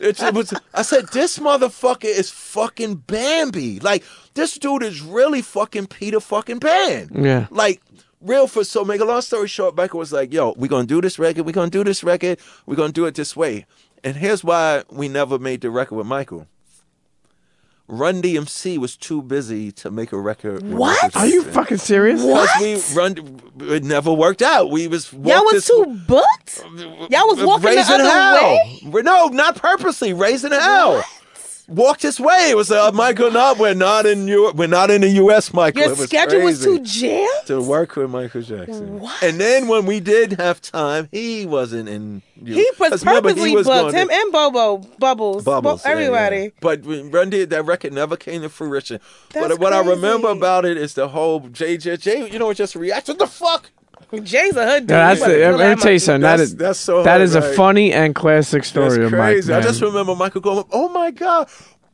It's, 0.00 0.22
it 0.22 0.34
was, 0.34 0.54
I 0.74 0.82
said, 0.82 1.08
this 1.08 1.38
motherfucker 1.38 2.04
is 2.04 2.30
fucking 2.30 2.96
Bambi. 2.96 3.80
Like, 3.80 4.04
this 4.34 4.58
dude 4.58 4.82
is 4.82 5.02
really 5.02 5.42
fucking 5.42 5.88
Peter 5.88 6.20
fucking 6.20 6.60
Pan. 6.60 7.10
Yeah. 7.12 7.46
Like, 7.50 7.80
real 8.20 8.46
for 8.46 8.64
so 8.64 8.84
make 8.84 9.00
a 9.00 9.04
long 9.04 9.20
story 9.20 9.48
short, 9.48 9.76
Michael 9.76 9.98
was 9.98 10.12
like, 10.12 10.32
yo, 10.32 10.54
we're 10.56 10.68
gonna 10.68 10.86
do 10.86 11.00
this 11.00 11.18
record, 11.18 11.46
we're 11.46 11.52
gonna 11.52 11.70
do 11.70 11.84
this 11.84 12.02
record, 12.02 12.38
we're 12.66 12.76
gonna 12.76 12.92
do 12.92 13.06
it 13.06 13.14
this 13.14 13.36
way. 13.36 13.66
And 14.04 14.16
here's 14.16 14.44
why 14.44 14.84
we 14.90 15.08
never 15.08 15.38
made 15.38 15.62
the 15.62 15.70
record 15.70 15.96
with 15.96 16.06
Michael. 16.06 16.46
Run 17.88 18.20
DMC 18.20 18.78
was 18.78 18.96
too 18.96 19.22
busy 19.22 19.70
to 19.72 19.92
make 19.92 20.10
a 20.12 20.18
record. 20.18 20.64
What? 20.68 21.14
Are 21.14 21.26
you 21.26 21.44
fucking 21.44 21.78
serious? 21.78 22.20
What? 22.20 22.50
Because 22.58 22.92
we 22.92 23.00
run, 23.00 23.40
it 23.60 23.84
never 23.84 24.12
worked 24.12 24.42
out. 24.42 24.70
We 24.72 24.88
was 24.88 25.12
Y'all 25.12 25.44
was 25.44 25.52
this- 25.52 25.66
too 25.68 25.84
booked. 26.08 26.64
Y'all 27.10 27.28
was 27.28 27.40
walking 27.44 27.70
the 27.70 27.76
raising 27.76 27.94
other 27.94 28.04
hell. 28.10 28.42
way. 28.42 29.02
No, 29.02 29.26
not 29.28 29.54
purposely. 29.56 30.12
Raising 30.12 30.50
hell. 30.50 31.04
Walked 31.68 32.02
his 32.02 32.20
way. 32.20 32.50
It 32.50 32.56
was 32.56 32.70
uh, 32.70 32.92
Michael. 32.92 33.32
No, 33.32 33.54
we're 33.58 33.74
not 33.74 34.06
in 34.06 34.28
Europe. 34.28 34.54
We're 34.54 34.68
not 34.68 34.88
in 34.88 35.00
the 35.00 35.08
U.S. 35.08 35.52
Michael. 35.52 35.82
Your 35.82 35.90
was 35.90 36.04
schedule 36.04 36.42
was 36.42 36.62
too 36.62 36.78
jammed. 36.78 37.28
to 37.46 37.60
work 37.60 37.96
with 37.96 38.08
Michael 38.08 38.42
Jackson. 38.42 39.00
What? 39.00 39.20
And 39.20 39.40
then 39.40 39.66
when 39.66 39.84
we 39.84 39.98
did 39.98 40.34
have 40.34 40.60
time, 40.60 41.08
he 41.10 41.44
wasn't 41.44 41.88
in. 41.88 42.22
He 42.44 42.70
was 42.78 43.02
purposely 43.02 43.62
booked. 43.64 43.94
Him 43.94 44.08
and 44.10 44.32
Bobo, 44.32 44.78
Bubbles, 44.98 45.42
Bubbles, 45.42 45.82
Bo- 45.82 45.88
yeah, 45.88 45.96
yeah. 45.96 46.04
everybody. 46.04 46.52
But 46.60 46.82
when 46.82 47.10
Run 47.10 47.30
did 47.30 47.50
that 47.50 47.64
record 47.64 47.92
never 47.92 48.16
came 48.16 48.42
to 48.42 48.48
fruition. 48.48 49.00
That's 49.32 49.48
but 49.48 49.58
what 49.58 49.72
I 49.72 49.80
remember 49.80 50.28
about 50.28 50.64
it 50.66 50.76
is 50.76 50.94
the 50.94 51.08
whole 51.08 51.40
JJ 51.40 52.00
J. 52.00 52.30
You 52.30 52.38
know, 52.38 52.50
it 52.50 52.54
just 52.54 52.76
react. 52.76 53.08
What 53.08 53.18
the 53.18 53.26
fuck? 53.26 53.70
Jay's 54.22 54.56
a 54.56 54.64
hood 54.66 54.80
dude. 54.82 54.90
No, 54.90 54.96
that's 54.96 55.20
You 55.20 55.26
the, 55.26 55.32
better 55.34 55.56
let 55.56 55.76
me 55.78 55.82
tell 55.82 55.92
you 55.92 55.98
something. 55.98 56.20
That 56.22 56.30
That's- 56.36 56.48
is 56.48 56.56
that's 56.56 56.78
so 56.78 57.02
that 57.02 57.10
hard, 57.10 57.22
is 57.22 57.34
a 57.34 57.42
funny 57.42 57.92
and 57.92 58.14
classic 58.14 58.64
story 58.64 58.88
That's 58.98 58.98
of 58.98 59.12
Mike. 59.12 59.18
crazy. 59.34 59.52
I 59.52 59.60
just 59.60 59.80
remember 59.82 60.14
Michael 60.14 60.40
going, 60.40 60.64
"Oh 60.72 60.88
my 60.88 61.10
god, 61.10 61.48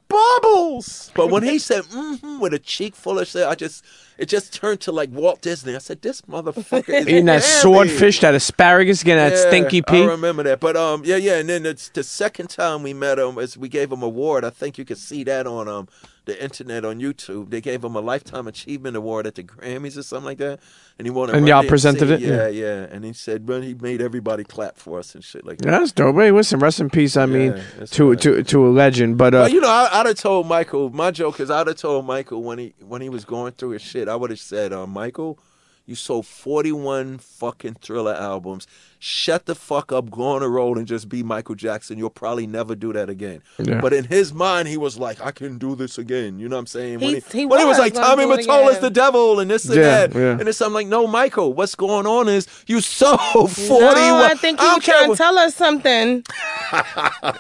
bubbles!" 0.09 1.11
But 1.15 1.31
when 1.31 1.43
he 1.43 1.59
said 1.59 1.83
"mm-hmm" 1.85 2.39
with 2.41 2.53
a 2.55 2.59
cheek 2.59 2.95
full 2.95 3.19
of 3.19 3.27
shit, 3.29 3.47
I 3.47 3.55
just 3.55 3.85
it 4.19 4.27
just 4.27 4.53
turned 4.53 4.81
to 4.83 4.93
like 4.93 5.11
Walt 5.11 5.41
Disney. 5.41 5.75
I 5.75 5.79
said, 5.79 6.03
"This 6.03 6.21
motherfucker 6.23 6.89
is 6.91 7.09
eating 7.09 7.25
that 7.27 7.43
swordfish, 7.43 8.21
that 8.21 8.35
asparagus, 8.35 9.03
getting 9.03 9.25
that 9.25 9.33
Yeah, 9.37 9.49
stinky 9.49 9.83
I 9.89 10.05
remember 10.05 10.43
that. 10.45 10.61
But 10.61 10.77
um, 10.77 11.03
yeah, 11.05 11.17
yeah. 11.17 11.39
And 11.39 11.49
then 11.49 11.65
it's 11.67 11.89
the 11.89 12.03
second 12.03 12.49
time 12.51 12.83
we 12.83 12.93
met 12.95 13.19
him 13.19 13.39
is 13.39 13.57
we 13.57 13.69
gave 13.69 13.91
him 13.91 14.03
a 14.03 14.07
award. 14.07 14.45
I 14.45 14.51
think 14.51 14.77
you 14.79 14.85
could 14.85 14.99
see 14.99 15.25
that 15.25 15.47
on 15.47 15.67
um 15.67 15.89
the 16.25 16.43
internet 16.43 16.85
on 16.85 17.01
YouTube. 17.01 17.51
They 17.51 17.61
gave 17.61 17.83
him 17.83 17.97
a 17.97 18.01
lifetime 18.01 18.47
achievement 18.47 18.97
award 18.97 19.27
at 19.27 19.35
the 19.35 19.43
Grammys 19.43 19.97
or 19.99 20.03
something 20.03 20.25
like 20.27 20.39
that. 20.39 20.61
And 20.99 21.07
he 21.07 21.11
won. 21.11 21.31
And 21.31 21.49
y'all 21.49 21.65
presented 21.65 22.11
it? 22.11 22.21
Yeah, 22.21 22.47
Yeah. 22.47 22.49
yeah. 22.49 22.87
And 22.91 23.05
he 23.05 23.13
said, 23.13 23.45
"But 23.45 23.65
he 23.65 23.75
made 23.75 24.01
everybody 24.01 24.45
clap 24.45 24.77
for 24.77 24.99
us 24.99 25.15
and 25.15 25.25
shit 25.25 25.45
like 25.45 25.59
that." 25.59 25.71
That's 25.71 25.93
dope. 25.93 26.15
Hey, 26.17 26.31
listen, 26.31 26.61
rest 26.61 26.81
in 26.81 26.91
peace. 26.91 27.17
I 27.17 27.27
mean, 27.27 27.61
to 27.87 28.11
right. 28.11 28.21
to 28.21 28.43
to 28.43 28.67
a 28.67 28.71
legend. 28.71 29.19
But 29.19 29.35
uh, 29.35 29.39
Well, 29.39 29.49
you 29.49 29.61
know, 29.61 29.69
I, 29.69 29.89
I'd 29.93 30.07
have 30.07 30.17
told 30.17 30.47
Michael. 30.47 30.91
My 30.91 31.11
joke 31.11 31.41
is, 31.41 31.51
I'd 31.51 31.67
have 31.67 31.77
told 31.77 32.07
Michael 32.07 32.43
when 32.43 32.59
he 32.59 32.75
when 32.81 33.01
he 33.03 33.09
was 33.09 33.25
going 33.25 33.53
through 33.53 33.71
his 33.71 33.83
shit. 33.83 34.09
I 34.09 34.17
would 34.17 34.31
have 34.31 34.39
said, 34.41 34.73
uh, 34.73 34.87
"Michael, 34.87 35.39
you 35.87 35.95
sold 35.97 36.27
forty 36.27 36.73
one 36.73 37.19
fucking 37.19 37.75
Thriller 37.81 38.15
albums. 38.15 38.67
Shut 39.05 39.47
the 39.47 39.57
fuck 39.57 39.91
up, 39.91 40.13
go 40.13 40.23
on 40.23 40.43
the 40.43 40.49
road 40.49 40.79
and 40.79 40.87
just 40.87 41.09
be 41.09 41.25
Michael 41.25 41.57
Jackson. 41.57 41.99
You'll 41.99 42.09
probably 42.09 42.47
never 42.47 42.77
do 42.77 42.93
that 42.93 43.11
again." 43.11 43.43
Yeah. 43.59 43.81
But 43.81 43.93
in 43.93 44.05
his 44.05 44.33
mind, 44.33 44.69
he 44.69 44.77
was 44.77 44.97
like, 44.97 45.21
"I 45.21 45.33
can 45.33 45.59
do 45.59 45.75
this 45.75 45.99
again." 45.99 46.39
You 46.39 46.49
know 46.49 46.55
what 46.55 46.61
I'm 46.61 46.67
saying? 46.69 47.01
He- 47.01 47.07
when 47.15 47.23
he 47.33 47.47
when 47.47 47.59
he 47.59 47.65
was 47.65 47.79
was 47.79 47.79
like, 47.81 47.95
"Tommy 47.95 48.25
do 48.25 48.31
Mottola's 48.47 48.79
the 48.79 48.91
devil," 48.91 49.41
and 49.41 49.51
this 49.51 49.65
and 49.65 49.75
Yeah, 49.75 50.07
that, 50.07 50.15
yeah. 50.15 50.39
and 50.39 50.49
it's 50.49 50.61
I'm 50.61 50.73
like, 50.73 50.87
"No, 50.87 51.09
Michael, 51.09 51.53
what's 51.53 51.75
going 51.75 52.07
on 52.07 52.29
is 52.29 52.47
you 52.69 52.81
so 52.81 53.17
forty 53.17 53.69
one. 53.71 53.95
No, 53.97 54.23
I 54.23 54.35
think 54.35 54.61
he 54.61 54.67
was 54.67 54.85
trying 54.85 55.11
to 55.11 55.17
tell 55.17 55.37
us 55.37 55.57
something. 55.57 56.25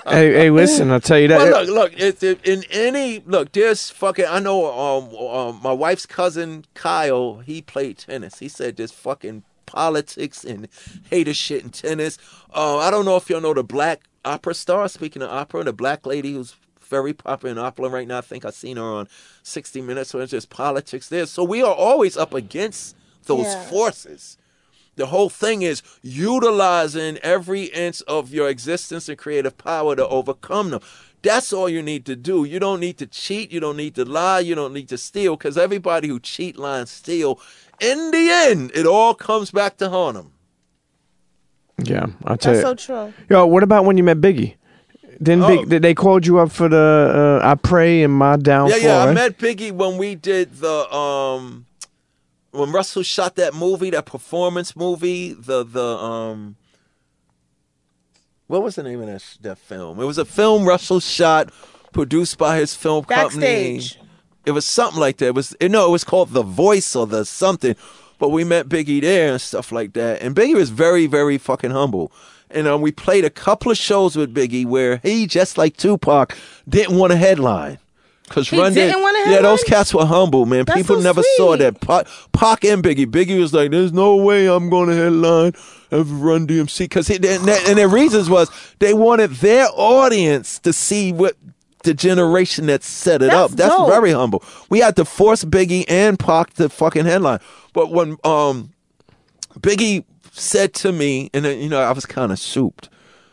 hey, 0.08 0.32
hey, 0.32 0.50
listen, 0.50 0.90
I'll 0.90 1.00
tell 1.00 1.20
you 1.20 1.28
that. 1.28 1.38
Well, 1.38 1.64
look, 1.64 1.92
look. 1.92 2.00
It, 2.00 2.22
it, 2.24 2.44
in 2.44 2.64
any 2.70 3.20
look, 3.20 3.52
there's 3.52 3.88
fucking. 3.90 4.24
I 4.26 4.40
know. 4.40 4.66
Um, 4.66 5.14
um, 5.14 5.60
my 5.62 5.72
wife's 5.72 6.06
cousin 6.06 6.64
Kyle. 6.74 7.38
He 7.38 7.62
played 7.62 7.98
tennis. 7.98 8.40
He 8.40 8.48
said 8.48 8.76
there's 8.76 8.90
fucking 8.92 9.44
politics 9.72 10.44
and 10.44 10.68
hater 11.10 11.34
shit 11.34 11.62
in 11.64 11.70
tennis. 11.70 12.18
Uh, 12.54 12.78
I 12.78 12.90
don't 12.90 13.04
know 13.04 13.16
if 13.16 13.28
y'all 13.30 13.40
know 13.40 13.54
the 13.54 13.64
black 13.64 14.02
opera 14.24 14.54
star. 14.54 14.88
Speaking 14.88 15.22
of 15.22 15.30
opera, 15.30 15.64
the 15.64 15.72
black 15.72 16.06
lady 16.06 16.34
who's 16.34 16.54
very 16.80 17.14
popular 17.14 17.50
in 17.52 17.58
opera 17.58 17.88
right 17.88 18.06
now. 18.06 18.18
I 18.18 18.20
think 18.20 18.44
I've 18.44 18.54
seen 18.54 18.76
her 18.76 18.82
on 18.82 19.08
60 19.42 19.80
Minutes. 19.80 20.10
So 20.10 20.20
it's 20.20 20.30
just 20.30 20.50
politics 20.50 21.08
there. 21.08 21.26
So 21.26 21.42
we 21.42 21.62
are 21.62 21.74
always 21.74 22.16
up 22.16 22.34
against 22.34 22.94
those 23.24 23.46
Yeah. 23.46 23.68
forces. 23.70 24.36
The 24.96 25.06
whole 25.06 25.30
thing 25.30 25.62
is 25.62 25.82
utilizing 26.02 27.16
every 27.18 27.64
inch 27.64 28.02
of 28.02 28.32
your 28.32 28.48
existence 28.50 29.08
and 29.08 29.16
creative 29.16 29.56
power 29.56 29.96
to 29.96 30.06
overcome 30.06 30.70
them. 30.70 30.80
That's 31.22 31.52
all 31.52 31.68
you 31.68 31.82
need 31.82 32.04
to 32.06 32.16
do. 32.16 32.44
You 32.44 32.58
don't 32.58 32.80
need 32.80 32.98
to 32.98 33.06
cheat. 33.06 33.52
You 33.52 33.60
don't 33.60 33.76
need 33.76 33.94
to 33.94 34.04
lie. 34.04 34.40
You 34.40 34.54
don't 34.54 34.74
need 34.74 34.88
to 34.88 34.98
steal 34.98 35.36
because 35.36 35.56
everybody 35.56 36.08
who 36.08 36.18
cheat, 36.20 36.58
lie, 36.58 36.80
and 36.80 36.88
steal, 36.88 37.40
in 37.82 38.10
the 38.10 38.28
end, 38.50 38.70
it 38.74 38.86
all 38.86 39.14
comes 39.14 39.50
back 39.50 39.76
to 39.78 39.88
haunt 39.90 40.16
them. 40.16 40.32
yeah, 41.82 42.06
I'll 42.24 42.36
tell 42.36 42.52
That's 42.54 42.64
you. 42.88 42.94
so 42.94 43.10
true. 43.10 43.14
Yo, 43.28 43.46
what 43.46 43.62
about 43.62 43.84
when 43.84 43.96
you 43.98 44.04
met 44.04 44.18
Biggie? 44.20 44.54
Didn't 45.22 45.44
Oh. 45.44 45.48
Big, 45.48 45.68
they- 45.68 45.78
they 45.78 45.94
called 45.94 46.26
you 46.26 46.38
up 46.38 46.50
for 46.50 46.68
the 46.68 47.40
uh, 47.42 47.46
I 47.46 47.54
pray 47.54 48.02
and 48.02 48.12
my 48.12 48.36
downfall? 48.36 48.78
Yeah, 48.78 48.86
yeah. 49.04 49.04
I 49.04 49.12
met 49.12 49.38
Biggie 49.38 49.72
when 49.72 49.96
we 49.98 50.14
did 50.14 50.54
the 50.56 50.92
um 50.94 51.66
when 52.50 52.70
Russell 52.72 53.02
shot 53.02 53.36
that 53.36 53.54
movie, 53.54 53.90
that 53.90 54.04
performance 54.06 54.74
movie, 54.76 55.32
the 55.32 55.64
the 55.64 55.84
um 55.84 56.56
what 58.46 58.62
was 58.62 58.74
the 58.74 58.82
name 58.82 59.00
of 59.00 59.06
that 59.06 59.24
that 59.42 59.58
film? 59.58 60.00
It 60.00 60.04
was 60.04 60.18
a 60.18 60.24
film 60.24 60.64
Russell 60.64 61.00
shot, 61.00 61.50
produced 61.92 62.36
by 62.38 62.58
his 62.58 62.74
film 62.74 63.04
company. 63.04 63.80
It 64.44 64.52
was 64.52 64.64
something 64.64 65.00
like 65.00 65.18
that. 65.18 65.26
It 65.26 65.34
was 65.34 65.54
no, 65.60 65.86
it 65.86 65.90
was 65.90 66.04
called 66.04 66.30
The 66.30 66.42
Voice 66.42 66.94
or 66.96 67.06
the 67.06 67.24
something. 67.24 67.76
But 68.18 68.28
we 68.28 68.44
met 68.44 68.68
Biggie 68.68 69.00
there 69.00 69.32
and 69.32 69.40
stuff 69.40 69.72
like 69.72 69.94
that. 69.94 70.22
And 70.22 70.34
Biggie 70.36 70.54
was 70.54 70.70
very, 70.70 71.06
very 71.06 71.38
fucking 71.38 71.72
humble. 71.72 72.12
And 72.50 72.68
um, 72.68 72.80
we 72.80 72.92
played 72.92 73.24
a 73.24 73.30
couple 73.30 73.72
of 73.72 73.78
shows 73.78 74.14
with 74.14 74.32
Biggie 74.34 74.64
where 74.66 74.98
he, 74.98 75.26
just 75.26 75.58
like 75.58 75.76
Tupac, 75.76 76.36
didn't 76.68 76.96
want 76.98 77.12
a 77.12 77.16
headline. 77.16 77.78
Cause 78.28 78.48
He 78.48 78.58
Run 78.58 78.72
didn't 78.72 78.96
did- 78.96 79.02
want 79.02 79.26
a 79.26 79.30
Yeah, 79.32 79.42
those 79.42 79.64
cats 79.64 79.92
were 79.92 80.06
humble, 80.06 80.46
man. 80.46 80.64
That's 80.66 80.80
People 80.80 80.96
so 80.96 81.02
never 81.02 81.22
saw 81.36 81.56
that. 81.56 81.80
Pac, 81.80 82.06
Pac 82.32 82.64
and 82.64 82.82
Biggie. 82.82 83.06
Biggie 83.06 83.38
was 83.40 83.52
like, 83.52 83.70
"There's 83.72 83.92
no 83.92 84.16
way 84.16 84.46
I'm 84.46 84.70
going 84.70 84.88
to 84.88 84.94
headline 84.94 85.52
of 85.90 86.22
Run 86.22 86.46
DMC." 86.46 86.78
Because 86.78 87.10
and, 87.10 87.24
and 87.26 87.76
their 87.78 87.88
reasons 87.88 88.30
was 88.30 88.48
they 88.78 88.94
wanted 88.94 89.32
their 89.32 89.66
audience 89.74 90.58
to 90.60 90.72
see 90.72 91.12
what 91.12 91.36
the 91.82 91.94
generation 91.94 92.66
that 92.66 92.82
set 92.82 93.22
it 93.22 93.30
That's 93.30 93.34
up. 93.34 93.50
That's 93.52 93.74
dope. 93.74 93.88
very 93.88 94.12
humble. 94.12 94.42
We 94.70 94.80
had 94.80 94.96
to 94.96 95.04
force 95.04 95.44
Biggie 95.44 95.84
and 95.88 96.18
Pac 96.18 96.54
to 96.54 96.68
fucking 96.68 97.04
headline. 97.04 97.40
But 97.72 97.90
when 97.90 98.16
um 98.24 98.72
Biggie 99.58 100.04
said 100.32 100.72
to 100.74 100.92
me, 100.92 101.30
and 101.34 101.44
then, 101.44 101.60
you 101.60 101.68
know, 101.68 101.80
I 101.80 101.92
was 101.92 102.06
kind 102.06 102.32
of 102.32 102.38
souped. 102.38 102.88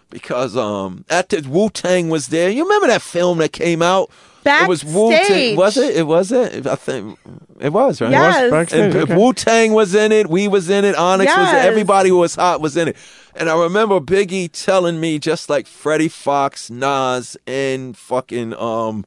Because 0.10 0.58
um 0.58 1.06
at 1.10 1.30
the 1.30 1.42
Wu 1.48 1.70
Tang 1.70 2.10
was 2.10 2.28
there. 2.28 2.50
You 2.50 2.64
remember 2.64 2.88
that 2.88 3.02
film 3.02 3.38
that 3.40 3.52
came 3.52 3.82
out? 3.82 4.10
Backstage. 4.44 4.66
It 4.66 4.70
was 4.70 4.84
Wu 4.86 5.10
Tang. 5.12 5.20
Backstage. 5.20 5.58
Was 5.58 5.78
it? 5.78 5.96
It 5.98 6.04
was 6.04 6.32
it. 6.32 6.68
I 6.68 6.76
think 6.76 7.20
it 7.60 7.74
was 7.74 8.02
right. 8.02 8.10
Yes. 8.12 8.52
Backstage, 8.52 8.96
okay. 8.96 9.16
Wu 9.16 9.34
Tang 9.34 9.74
was 9.74 9.94
in 9.94 10.12
it. 10.12 10.28
We 10.28 10.48
was 10.48 10.70
in 10.70 10.86
it. 10.86 10.96
Onyx 10.96 11.36
was 11.36 11.50
in 11.50 11.56
it. 11.58 11.66
Everybody 11.66 12.10
who 12.10 12.18
was 12.18 12.36
hot 12.36 12.62
was 12.62 12.76
in 12.76 12.88
it. 12.88 12.98
And 13.36 13.50
I 13.50 13.62
remember 13.62 14.00
Biggie 14.00 14.50
telling 14.52 15.00
me 15.00 15.20
just 15.20 15.50
like 15.50 15.68
Freddie 15.68 16.08
Foxxx, 16.10 16.70
Nas, 16.72 17.38
and 17.46 17.96
fucking 17.96 18.54
um 18.56 19.06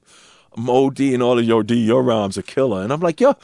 Moe 0.56 0.90
Dee 0.90 1.14
and 1.14 1.22
all 1.22 1.38
of 1.38 1.44
your 1.44 1.62
D, 1.64 1.74
your 1.76 2.02
rhymes 2.02 2.38
are 2.38 2.42
killer. 2.42 2.82
And 2.82 2.92
I'm 2.92 3.00
like, 3.00 3.20
yo. 3.20 3.34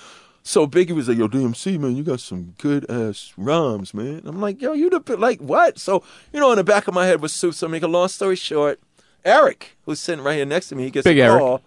So 0.49 0.67
Biggie 0.67 0.93
was 0.93 1.11
like, 1.11 1.19
yo, 1.19 1.29
DMC, 1.29 1.79
man, 1.79 1.95
you 1.95 2.03
got 2.03 2.21
some 2.21 2.55
good 2.57 2.91
ass 2.91 3.35
rhymes, 3.37 3.93
man. 3.93 4.23
I'm 4.25 4.41
like, 4.41 4.63
yo, 4.63 4.73
you 4.73 4.89
the 4.89 4.99
bit 4.99 5.21
like 5.21 5.41
what? 5.41 5.79
So, 5.79 6.03
you 6.33 6.41
know, 6.41 6.51
in 6.53 6.57
the 6.57 6.65
back 6.65 6.89
of 6.89 6.95
my 6.95 7.05
head 7.05 7.21
was 7.21 7.35
soup. 7.35 7.53
So 7.53 7.69
make 7.69 7.83
a 7.83 7.87
long 7.87 8.09
story 8.09 8.35
short, 8.35 8.81
Eric, 9.27 9.77
who's 9.85 10.01
sitting 10.01 10.25
right 10.25 10.37
here 10.37 10.47
next 10.47 10.71
to 10.71 10.75
me, 10.75 10.85
he 10.85 10.91
gets 10.91 11.05
Big 11.05 11.19
a 11.19 11.25
Eric. 11.25 11.39
call. 11.41 11.61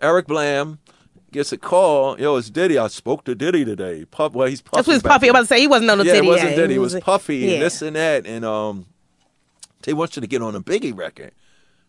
Eric 0.00 0.26
Blam 0.28 0.78
gets 1.30 1.52
a 1.52 1.58
call. 1.58 2.18
Yo, 2.18 2.36
it's 2.36 2.48
Diddy. 2.48 2.78
I 2.78 2.86
spoke 2.86 3.24
to 3.24 3.34
Diddy 3.34 3.66
today. 3.66 4.06
Puff, 4.06 4.32
well, 4.32 4.48
he's 4.48 4.62
puffy. 4.62 4.76
That's 4.78 4.88
what 4.88 4.94
was 4.94 5.02
back 5.02 5.12
Puffy. 5.12 5.26
then. 5.26 5.28
I'm 5.28 5.36
about 5.36 5.40
to 5.42 5.46
say 5.48 5.60
he 5.60 5.66
wasn't 5.66 5.90
on 5.90 5.98
the 5.98 6.04
Yeah, 6.06 6.12
titty. 6.14 6.26
it 6.26 6.30
wasn't 6.30 6.50
yet. 6.52 6.56
Diddy. 6.56 6.72
He 6.72 6.76
It 6.78 6.80
was 6.80 6.94
Puffy 6.94 7.36
yeah. 7.36 7.52
and 7.52 7.62
this 7.62 7.82
and 7.82 7.96
that. 7.96 8.26
And 8.26 8.46
um, 8.46 8.86
they 9.82 9.92
want 9.92 10.16
you 10.16 10.22
to 10.22 10.26
get 10.26 10.40
on 10.40 10.54
a 10.54 10.60
Biggie 10.62 10.96
record. 10.96 11.32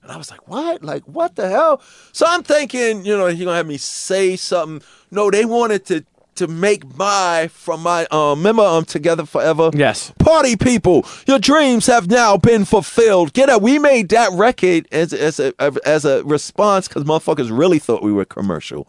And 0.03 0.11
I 0.11 0.17
was 0.17 0.29
like, 0.29 0.45
what? 0.49 0.83
Like, 0.83 1.03
what 1.05 1.37
the 1.37 1.47
hell? 1.47 1.81
So 2.11 2.25
I'm 2.27 2.43
thinking, 2.43 3.05
you 3.05 3.15
know, 3.17 3.27
he 3.27 3.45
gonna 3.45 3.55
have 3.55 3.65
me 3.67 3.77
say 3.77 4.35
something. 4.35 4.85
No, 5.09 5.31
they 5.31 5.45
wanted 5.45 5.85
to 5.85 6.03
to 6.37 6.47
make 6.47 6.97
my 6.97 7.49
from 7.51 7.81
my 7.83 8.05
um 8.11 8.39
remember 8.39 8.63
um 8.63 8.85
together 8.85 9.25
forever. 9.25 9.69
Yes. 9.73 10.11
Party 10.19 10.55
people, 10.55 11.05
your 11.27 11.39
dreams 11.39 11.85
have 11.87 12.09
now 12.09 12.37
been 12.37 12.65
fulfilled. 12.65 13.33
Get 13.33 13.49
up. 13.49 13.61
We 13.61 13.79
made 13.79 14.09
that 14.09 14.31
record 14.33 14.87
as 14.91 15.13
as 15.13 15.39
a 15.39 15.53
as 15.85 16.05
a 16.05 16.23
response 16.23 16.87
because 16.87 17.03
motherfuckers 17.03 17.55
really 17.55 17.79
thought 17.79 18.01
we 18.03 18.11
were 18.13 18.25
commercial. 18.25 18.87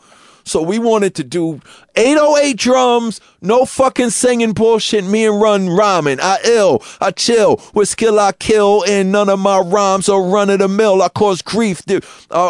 So 0.49 0.63
we 0.63 0.79
wanted 0.79 1.15
to 1.17 1.25
do 1.25 1.61
808 1.95 2.57
drums, 2.57 3.21
no 3.43 3.67
fucking 3.67 4.09
singing 4.11 4.53
bullshit. 4.53 5.05
Me 5.05 5.27
and 5.27 5.39
Run 5.39 5.69
rhyming. 5.69 6.21
I 6.23 6.39
ill, 6.45 6.83
I 7.03 7.11
chill. 7.11 7.61
With 7.75 7.89
skill 7.89 8.19
I 8.19 8.33
kill, 8.33 8.83
and 8.89 9.13
none 9.13 9.29
of 9.29 9.39
my 9.39 9.59
rhymes 9.59 10.09
are 10.09 10.23
run 10.23 10.49
of 10.49 10.61
the 10.61 10.69
mill. 10.69 11.03
I 11.03 11.11
cause 11.11 11.43
grief. 11.43 11.83
Uh, 11.91 12.01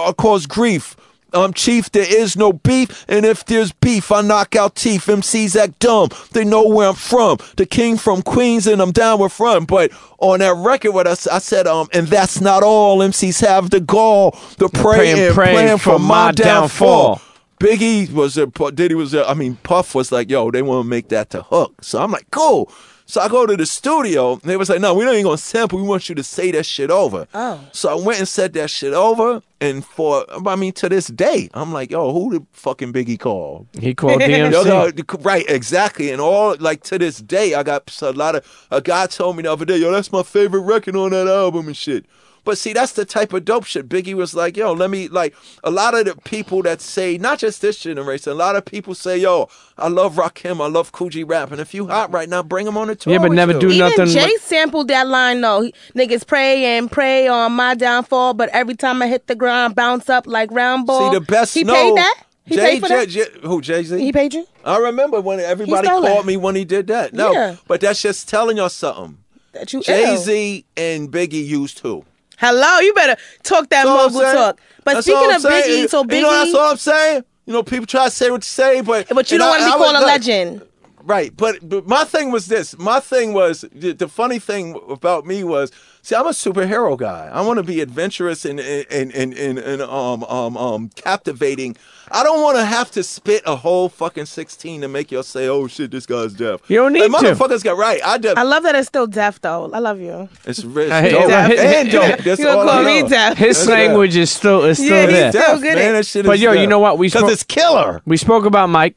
I 0.09 0.13
cause 0.13 0.47
grief. 0.47 0.95
Um, 1.33 1.53
chief, 1.53 1.93
there 1.93 2.07
is 2.09 2.37
no 2.37 2.53
beef, 2.53 3.05
and 3.09 3.27
if 3.27 3.45
there's 3.45 3.73
beef, 3.73 4.11
I 4.11 4.23
knock 4.23 4.57
out 4.57 4.75
teeth. 4.77 5.07
MCs 5.07 5.57
act 5.57 5.79
dumb, 5.79 6.09
they 6.33 6.45
know 6.45 6.67
where 6.67 6.89
I'm 6.89 6.95
from. 6.95 7.39
The 7.57 7.67
king 7.67 7.99
from 7.99 8.23
Queens, 8.23 8.67
and 8.67 8.81
I'm 8.81 8.93
down 8.93 9.21
with 9.21 9.39
run. 9.39 9.65
But 9.67 9.93
on 10.19 10.39
that 10.41 10.55
record, 10.57 10.93
what 10.93 11.07
I 11.07 11.15
said, 11.15 11.67
um, 11.67 11.89
and 11.93 12.07
that's 12.07 12.41
not 12.41 12.63
all. 12.63 12.99
MCs 13.01 13.47
have 13.47 13.71
the 13.71 13.81
gall, 13.81 14.39
the 14.57 14.69
pray 14.69 15.27
and 15.27 15.35
praying 15.35 15.57
plan 15.57 15.79
for 15.79 15.99
my 15.99 16.33
downfall. 16.33 17.17
downfall. 17.17 17.21
Biggie 17.61 18.13
was 18.13 18.37
there, 18.37 18.47
Diddy 18.47 18.95
was 18.95 19.11
there. 19.11 19.27
I 19.27 19.35
mean, 19.35 19.57
Puff 19.63 19.95
was 19.95 20.13
like, 20.13 20.31
yo, 20.31 20.51
they 20.51 20.63
want 20.63 20.85
to 20.85 20.89
make 20.89 21.09
that 21.09 21.31
to 21.31 21.43
hook. 21.43 21.83
So 21.85 22.01
I'm 22.01 22.13
like, 22.13 22.31
cool. 22.31 22.71
So 23.11 23.23
I 23.23 23.29
go 23.29 23.47
to 23.47 23.57
the 23.57 23.65
studio, 23.65 24.33
and 24.35 24.43
they 24.43 24.59
was 24.59 24.69
like, 24.69 24.83
no, 24.83 24.93
we 24.93 25.03
don't 25.03 25.15
even 25.15 25.25
gonna 25.25 25.39
sample. 25.39 25.79
We 25.81 25.89
want 25.89 26.11
you 26.11 26.15
to 26.15 26.23
say 26.23 26.51
that 26.51 26.67
shit 26.67 26.91
over. 26.91 27.27
Oh. 27.33 27.59
So 27.73 27.89
I 27.89 27.95
went 27.95 28.19
and 28.19 28.29
said 28.29 28.53
that 28.53 28.69
shit 28.69 28.93
over, 28.93 29.43
and 29.63 29.83
for 29.83 30.27
I 30.47 30.57
mean, 30.57 30.73
to 30.75 30.91
this 30.91 31.07
day, 31.07 31.49
I'm 31.55 31.73
like, 31.73 31.91
yo, 31.91 32.13
who 32.13 32.33
did 32.33 32.47
fucking 32.53 32.93
Biggie 32.93 33.19
call? 33.19 33.67
He 33.81 33.95
called 33.95 34.21
Yo, 34.21 34.29
DMC. 34.29 34.65
no, 35.09 35.19
right, 35.21 35.47
exactly. 35.49 36.11
And 36.11 36.21
all 36.21 36.55
like 36.61 36.83
to 36.83 36.99
this 36.99 37.19
day, 37.19 37.55
I 37.55 37.63
got 37.63 37.91
a 38.03 38.13
lot 38.13 38.35
of 38.37 38.67
a 38.71 38.83
guy 38.83 39.07
told 39.07 39.39
me 39.39 39.43
the 39.43 39.53
other 39.53 39.65
day, 39.65 39.79
yo, 39.79 39.91
that's 39.91 40.13
my 40.13 40.23
favorite 40.23 40.61
record 40.61 40.95
on 40.95 41.13
that 41.13 41.29
album 41.29 41.67
and 41.67 41.77
shit. 41.77 42.05
But 42.49 42.57
see, 42.57 42.73
that's 42.73 42.93
the 42.95 43.05
type 43.05 43.35
of 43.35 43.45
dope 43.45 43.67
shit. 43.67 43.91
Biggie 43.91 44.15
was 44.15 44.33
like, 44.35 44.57
yo, 44.57 44.73
let 44.73 44.89
me 44.89 45.07
like 45.09 45.35
a 45.65 45.71
lot 45.71 45.93
of 45.95 46.07
the 46.07 46.17
people 46.23 46.63
that 46.63 46.81
say, 46.81 47.19
not 47.19 47.39
just 47.39 47.61
this 47.61 47.79
generation, 47.79 48.33
a 48.33 48.35
lot 48.35 48.57
of 48.57 48.65
people 48.65 48.95
say, 48.95 49.19
yo, 49.19 49.51
I 49.77 49.89
love 49.89 50.15
Rakim, 50.15 50.59
I 50.65 50.69
love 50.69 50.91
Kool 50.91 51.11
G 51.11 51.25
Rap, 51.25 51.53
and 51.53 51.61
if 51.61 51.75
you 51.75 51.89
hot 51.89 52.11
right 52.11 52.27
now, 52.27 52.43
bring 52.43 52.67
him 52.67 52.79
on 52.79 52.87
the 52.89 52.97
tour. 52.97 53.13
Yeah, 53.13 53.19
but 53.19 53.33
never 53.33 53.53
you. 53.53 53.61
do 53.61 53.67
Even 53.69 53.79
nothing. 53.91 54.07
Jay 54.07 54.25
with- 54.25 54.43
sampled 54.43 54.89
that 54.89 55.07
line 55.09 55.43
though. 55.43 55.61
He- 55.61 55.75
Niggas 55.95 56.27
pray 56.27 56.65
and 56.79 56.91
pray 56.91 57.29
on 57.29 57.53
my 57.53 57.75
downfall, 57.75 58.33
but 58.33 58.49
every 58.55 58.77
time 58.77 59.03
I 59.03 59.09
hit 59.09 59.27
the 59.27 59.35
ground, 59.35 59.75
bounce 59.75 60.09
up 60.09 60.27
like 60.27 60.51
round 60.51 60.87
ball. 60.87 61.11
See 61.13 61.19
the 61.19 61.25
best. 61.27 61.53
He 61.53 61.65
no, 61.65 61.75
paid 61.75 61.97
that. 61.99 62.15
He 62.47 62.55
Jay, 62.57 62.63
paid 62.63 62.81
for 62.81 62.89
that. 62.89 63.09
Jay, 63.11 63.25
Jay- 63.27 63.41
who 63.43 63.61
Jay 63.61 63.83
Z? 63.83 63.99
He 63.99 64.11
paid 64.11 64.33
you. 64.33 64.47
I 64.65 64.79
remember 64.79 65.21
when 65.21 65.39
everybody 65.39 65.87
called 65.87 66.05
that. 66.07 66.25
me 66.25 66.39
when 66.39 66.55
he 66.55 66.65
did 66.65 66.87
that. 66.87 67.13
No, 67.13 67.31
Yeah. 67.31 67.57
but 67.67 67.83
that's 67.83 68.01
just 68.01 68.27
telling 68.27 68.57
y'all 68.57 68.71
something. 68.71 69.19
That 69.53 69.71
you 69.75 69.83
Jay 69.83 70.13
ill. 70.15 70.17
Z 70.17 70.65
and 70.79 71.11
Biggie 71.11 71.45
used 71.47 71.77
to. 71.83 72.07
Hello, 72.39 72.79
you 72.81 72.95
better 72.95 73.17
talk 73.43 73.69
that 73.71 73.85
That's 73.85 74.15
mogul 74.15 74.21
talk. 74.33 74.61
But 74.85 74.95
That's 74.95 75.07
speaking 75.07 75.33
of 75.35 75.43
saying. 75.43 75.87
Biggie, 75.87 75.89
so 75.91 76.05
Biggie, 76.05 76.17
You 76.17 76.23
know, 76.23 76.31
that's 76.31 76.55
all 76.55 76.71
I'm 76.71 76.77
saying. 76.77 77.25
You 77.47 77.53
know, 77.53 77.63
people 77.63 77.87
try 77.87 78.05
to 78.05 78.11
say 78.11 78.31
what 78.31 78.43
you 78.43 78.49
say, 78.49 78.81
but 78.81 79.09
but 79.09 79.31
you 79.31 79.39
don't 79.39 79.49
I- 79.49 79.51
want 79.51 79.61
to 79.61 79.67
be 79.67 79.73
I 79.73 79.77
called 79.77 79.97
a 79.97 80.01
like- 80.01 80.07
legend. 80.07 80.63
Right, 81.05 81.35
but, 81.35 81.67
but 81.67 81.87
my 81.87 82.05
thing 82.05 82.31
was 82.31 82.49
this. 82.49 82.77
My 82.77 83.01
thing 83.01 83.33
was 83.33 83.65
the, 83.73 83.93
the 83.93 84.09
funny 84.09 84.39
thing 84.39 84.79
about 84.91 85.25
me 85.25 85.43
was, 85.43 85.73
see, 86.03 86.15
I'm 86.15 86.27
a 86.27 86.31
superhero 86.31 86.99
guy. 86.99 87.31
I 87.33 87.41
want 87.41 87.57
to 87.57 87.63
be 87.63 87.81
adventurous 87.81 88.45
and 88.45 88.61
and 88.61 89.11
and 89.15 89.33
and, 89.33 89.59
and 89.59 89.81
um 89.83 90.23
um 90.25 90.57
um 90.59 90.91
captivating. 90.97 91.77
I 92.11 92.23
don't 92.23 92.43
want 92.43 92.57
to 92.59 92.65
have 92.65 92.91
to 92.93 93.03
spit 93.03 93.43
a 93.47 93.57
whole 93.57 93.89
fucking 93.89 94.27
16 94.27 94.81
to 94.83 94.89
make 94.89 95.11
y'all 95.13 95.23
say, 95.23 95.49
"Oh 95.49 95.67
shit, 95.67 95.91
this 95.91 96.07
guy's 96.07 96.33
deaf." 96.33 96.61
You 96.69 96.77
don't 96.79 96.93
need 96.93 97.01
like, 97.11 97.23
need 97.23 97.29
to. 97.29 97.35
Motherfuckers 97.35 97.63
got 97.65 97.77
right. 97.77 98.01
I 98.05 98.19
deaf. 98.19 98.37
I 98.37 98.43
love 98.43 98.63
that 98.65 98.75
it's 98.75 98.89
still 98.89 99.07
deaf 99.07 99.41
though. 99.41 99.71
I 99.73 99.79
love 99.79 100.01
you. 100.01 100.29
it's 100.45 100.65
rich. 100.65 100.91
I 100.91 101.03
hate 101.03 101.13
dope, 101.13 101.29
that. 101.29 101.51
and 101.53 101.91
dope. 101.91 102.19
That's 102.25 102.39
You 102.41 102.47
gonna 102.47 102.59
all 102.59 102.69
I 102.69 102.73
call 102.73 102.83
me 102.85 103.03
know. 103.03 103.09
deaf? 103.09 103.37
His 103.39 103.57
That's 103.59 103.69
language 103.69 104.17
is 104.17 104.31
still 104.31 104.65
is 104.65 104.79
still 104.79 104.89
Yeah, 104.89 105.03
he's 105.07 105.13
there. 105.13 105.33
deaf. 105.33 105.43
Deaf, 105.47 105.61
good 105.61 105.75
man. 105.75 105.89
at- 105.89 105.93
That 105.93 106.07
shit 106.07 106.27
But 106.27 106.37
is 106.37 106.43
yo, 106.43 106.53
you 106.53 106.67
know 106.67 106.79
what? 106.79 106.99
We 106.99 107.07
because 107.09 107.21
spoke- 107.21 107.33
it's 107.33 107.43
killer. 107.45 108.03
We 108.07 108.17
spoke 108.17 108.45
about 108.45 108.69
Mike. 108.69 108.97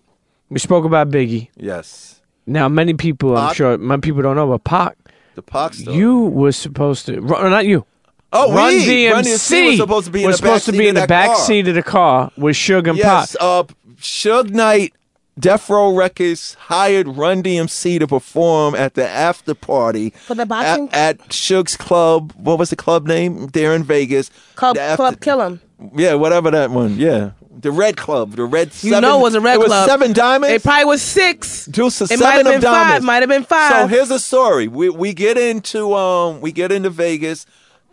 We 0.49 0.59
spoke 0.59 0.85
about 0.85 1.09
Biggie. 1.09 1.48
Yes, 1.56 2.22
Now, 2.45 2.67
many 2.67 2.93
people, 2.93 3.38
I'm 3.38 3.53
sure, 3.53 3.77
many 3.77 4.01
people 4.01 4.22
don't 4.22 4.35
know, 4.35 4.48
but 4.48 4.64
Pac, 4.65 4.98
the 5.35 5.41
pox. 5.41 5.77
stuff. 5.80 5.95
you 5.95 6.23
were 6.23 6.51
supposed 6.51 7.06
to, 7.06 7.22
Ru- 7.22 7.49
not 7.49 7.65
you. 7.65 7.85
Oh, 8.33 8.53
Run 8.53 8.73
we, 8.73 8.85
DMC, 8.85 9.11
Run 9.11 9.23
DMC 9.23 9.65
was 9.67 9.77
supposed 9.77 10.05
to 10.07 10.11
be 10.11 10.21
in 10.21 10.27
was 10.27 10.35
the 10.39 10.45
supposed 10.47 10.65
to 10.65 10.71
be 10.71 10.87
in 10.87 10.95
the 10.95 11.07
back 11.07 11.27
car. 11.27 11.35
seat 11.45 11.67
of 11.67 11.75
the 11.75 11.83
car 11.83 12.31
with 12.37 12.55
Suge 12.55 12.87
and 12.89 12.97
Yes, 12.97 13.35
Pac. 13.35 13.41
uh, 13.41 13.63
Suge 13.99 14.49
Knight, 14.51 14.93
Death 15.39 15.69
Row 15.69 15.93
Records 15.95 16.55
hired 16.55 17.07
Run 17.07 17.41
DMC 17.41 17.99
to 17.99 18.07
perform 18.07 18.75
at 18.75 18.93
the 18.95 19.07
after 19.07 19.53
party 19.53 20.09
For 20.11 20.35
the 20.35 20.45
boxing- 20.45 20.89
at, 20.89 21.19
at 21.21 21.29
Suge's 21.29 21.77
club. 21.77 22.33
What 22.35 22.59
was 22.59 22.69
the 22.69 22.75
club 22.75 23.07
name 23.07 23.47
there 23.47 23.73
in 23.73 23.83
Vegas? 23.83 24.29
Club 24.55 24.77
after- 24.77 24.97
Club 24.97 25.19
Kill 25.21 25.41
him. 25.41 25.61
Yeah, 25.95 26.13
whatever 26.13 26.51
that 26.51 26.69
one. 26.69 26.97
Yeah, 26.99 27.31
the 27.59 27.71
Red 27.71 27.97
Club, 27.97 28.33
the 28.35 28.45
Red. 28.45 28.67
You 28.67 28.91
seven, 28.91 29.01
know 29.01 29.17
it 29.19 29.23
was 29.23 29.33
a 29.33 29.41
red 29.41 29.55
it 29.55 29.59
was 29.59 29.67
club. 29.69 29.89
Seven 29.89 30.13
diamonds. 30.13 30.53
It 30.53 30.61
probably 30.63 30.85
was 30.85 31.01
six. 31.01 31.65
Juice 31.67 32.01
of 32.01 32.11
It 32.11 32.19
might 32.19 32.33
have 32.33 32.45
of 32.45 32.51
been 32.53 32.61
five. 32.61 33.01
Might 33.01 33.23
have 33.23 33.29
been 33.29 33.45
So 33.47 33.87
here's 33.87 34.11
a 34.11 34.19
story. 34.19 34.67
We 34.67 34.89
we 34.89 35.13
get 35.13 35.39
into 35.39 35.95
um 35.95 36.39
we 36.39 36.51
get 36.51 36.71
into 36.71 36.91
Vegas, 36.91 37.47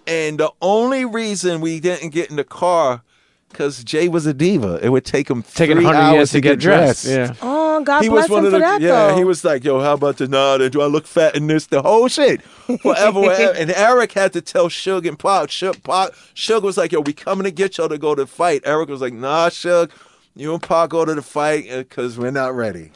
and 0.08 0.38
the 0.38 0.50
only 0.62 1.04
reason 1.04 1.60
we 1.60 1.78
didn't 1.80 2.10
get 2.10 2.30
in 2.30 2.36
the 2.36 2.44
car 2.44 3.02
because 3.50 3.82
Jay 3.84 4.08
was 4.08 4.26
a 4.26 4.34
diva. 4.34 4.78
It 4.82 4.90
would 4.90 5.04
take 5.04 5.30
him 5.30 5.42
Taking 5.42 5.76
three 5.76 5.84
100 5.86 5.98
hours 6.06 6.14
years 6.14 6.30
to 6.32 6.40
get 6.40 6.58
dressed. 6.58 7.04
dressed. 7.04 7.38
Yeah. 7.38 7.38
oh, 7.40 7.82
God 7.82 8.02
He 8.02 8.08
bless 8.10 8.24
was 8.24 8.30
one 8.30 8.38
him 8.40 8.46
of 8.46 8.52
for 8.52 8.58
the 8.58 8.64
that 8.64 8.80
yeah. 8.82 8.88
though. 9.08 9.16
He 9.16 9.24
was 9.24 9.44
like, 9.44 9.64
"Yo, 9.64 9.80
how 9.80 9.94
about 9.94 10.16
the 10.18 10.28
nah? 10.28 10.58
Do 10.58 10.82
I 10.82 10.86
look 10.86 11.06
fat 11.06 11.34
in 11.36 11.46
this? 11.46 11.66
The 11.66 11.80
whole 11.82 12.08
shit, 12.08 12.42
forever, 12.42 13.22
forever." 13.22 13.54
And 13.58 13.70
Eric 13.70 14.12
had 14.12 14.32
to 14.34 14.40
tell 14.42 14.68
Suge 14.68 15.06
and 15.08 15.18
Pac. 15.18 15.48
Suge, 15.48 15.82
Pac, 15.82 16.10
Suge 16.34 16.62
was 16.62 16.76
like, 16.76 16.92
"Yo, 16.92 17.00
we 17.00 17.12
coming 17.12 17.44
to 17.44 17.50
get 17.50 17.78
y'all 17.78 17.88
to 17.88 17.98
go 17.98 18.14
to 18.14 18.26
fight." 18.26 18.62
Eric 18.64 18.88
was 18.88 19.00
like, 19.00 19.12
"Nah, 19.14 19.48
Suge, 19.48 19.90
you 20.36 20.52
and 20.52 20.62
Pac 20.62 20.90
go 20.90 21.04
to 21.04 21.14
the 21.14 21.22
fight 21.22 21.70
uh, 21.70 21.78
because 21.78 22.18
we're 22.18 22.30
not 22.32 22.54
ready." 22.54 22.90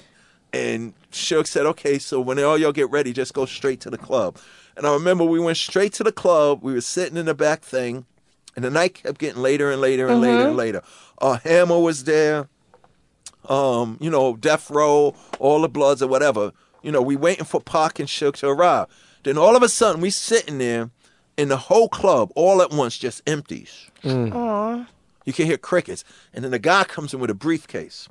And 0.53 0.93
Suge 1.13 1.47
said, 1.47 1.65
"Okay, 1.67 1.99
so 1.99 2.21
when 2.21 2.39
all 2.41 2.59
y'all 2.59 2.73
get 2.73 2.91
ready, 2.91 3.13
just 3.13 3.33
go 3.33 3.47
straight 3.47 3.81
to 3.81 3.91
the 3.91 3.99
club." 3.99 4.37
And 4.77 4.87
I 4.87 4.93
remember 4.93 5.25
we 5.25 5.41
went 5.41 5.59
straight 5.59 5.93
to 5.95 6.05
the 6.05 6.13
club. 6.13 6.61
We 6.63 6.73
were 6.73 6.81
sitting 6.81 7.17
in 7.17 7.27
the 7.27 7.35
back 7.35 7.63
thing, 7.63 8.07
and 8.57 8.65
the 8.65 8.71
night 8.71 8.95
kept 8.95 9.19
getting 9.19 9.43
later 9.43 9.71
and 9.71 9.81
later 9.81 10.09
and 10.09 10.21
later 10.21 10.49
and 10.49 10.57
later. 10.57 10.83
Uh, 11.19 11.39
Hammer 11.45 11.79
was 11.79 12.05
there 12.05 12.49
um, 13.49 13.99
you 14.01 14.11
know, 14.11 14.37
Death 14.37 14.71
Row, 14.71 15.15
all 15.39 15.63
the 15.63 15.69
Bloods 15.69 16.03
or 16.03 16.09
whatever. 16.09 16.53
You 16.83 16.93
know, 16.93 17.03
we 17.03 17.17
waiting 17.17 17.45
for 17.45 17.61
Pac 17.61 17.99
and 17.99 18.09
Suge 18.09 18.37
to 18.37 18.49
arrive. 18.49 18.87
Then 19.25 19.39
all 19.39 19.57
of 19.57 19.63
a 19.63 19.69
sudden, 19.69 20.01
we 20.01 20.11
sitting 20.11 20.59
there, 20.59 20.91
and 21.39 21.51
the 21.51 21.57
whole 21.57 21.89
club 21.89 22.31
all 22.35 22.61
at 22.63 22.71
once 22.71 22.99
just 22.99 23.23
empties. 23.27 23.91
Aww. 24.05 24.87
You 25.25 25.33
can 25.33 25.47
hear 25.47 25.57
crickets, 25.59 26.05
and 26.35 26.45
then 26.45 26.51
the 26.51 26.59
guy 26.59 26.85
comes 26.85 27.15
in 27.15 27.21
with 27.21 27.31
a 27.31 27.35
briefcase. 27.35 28.09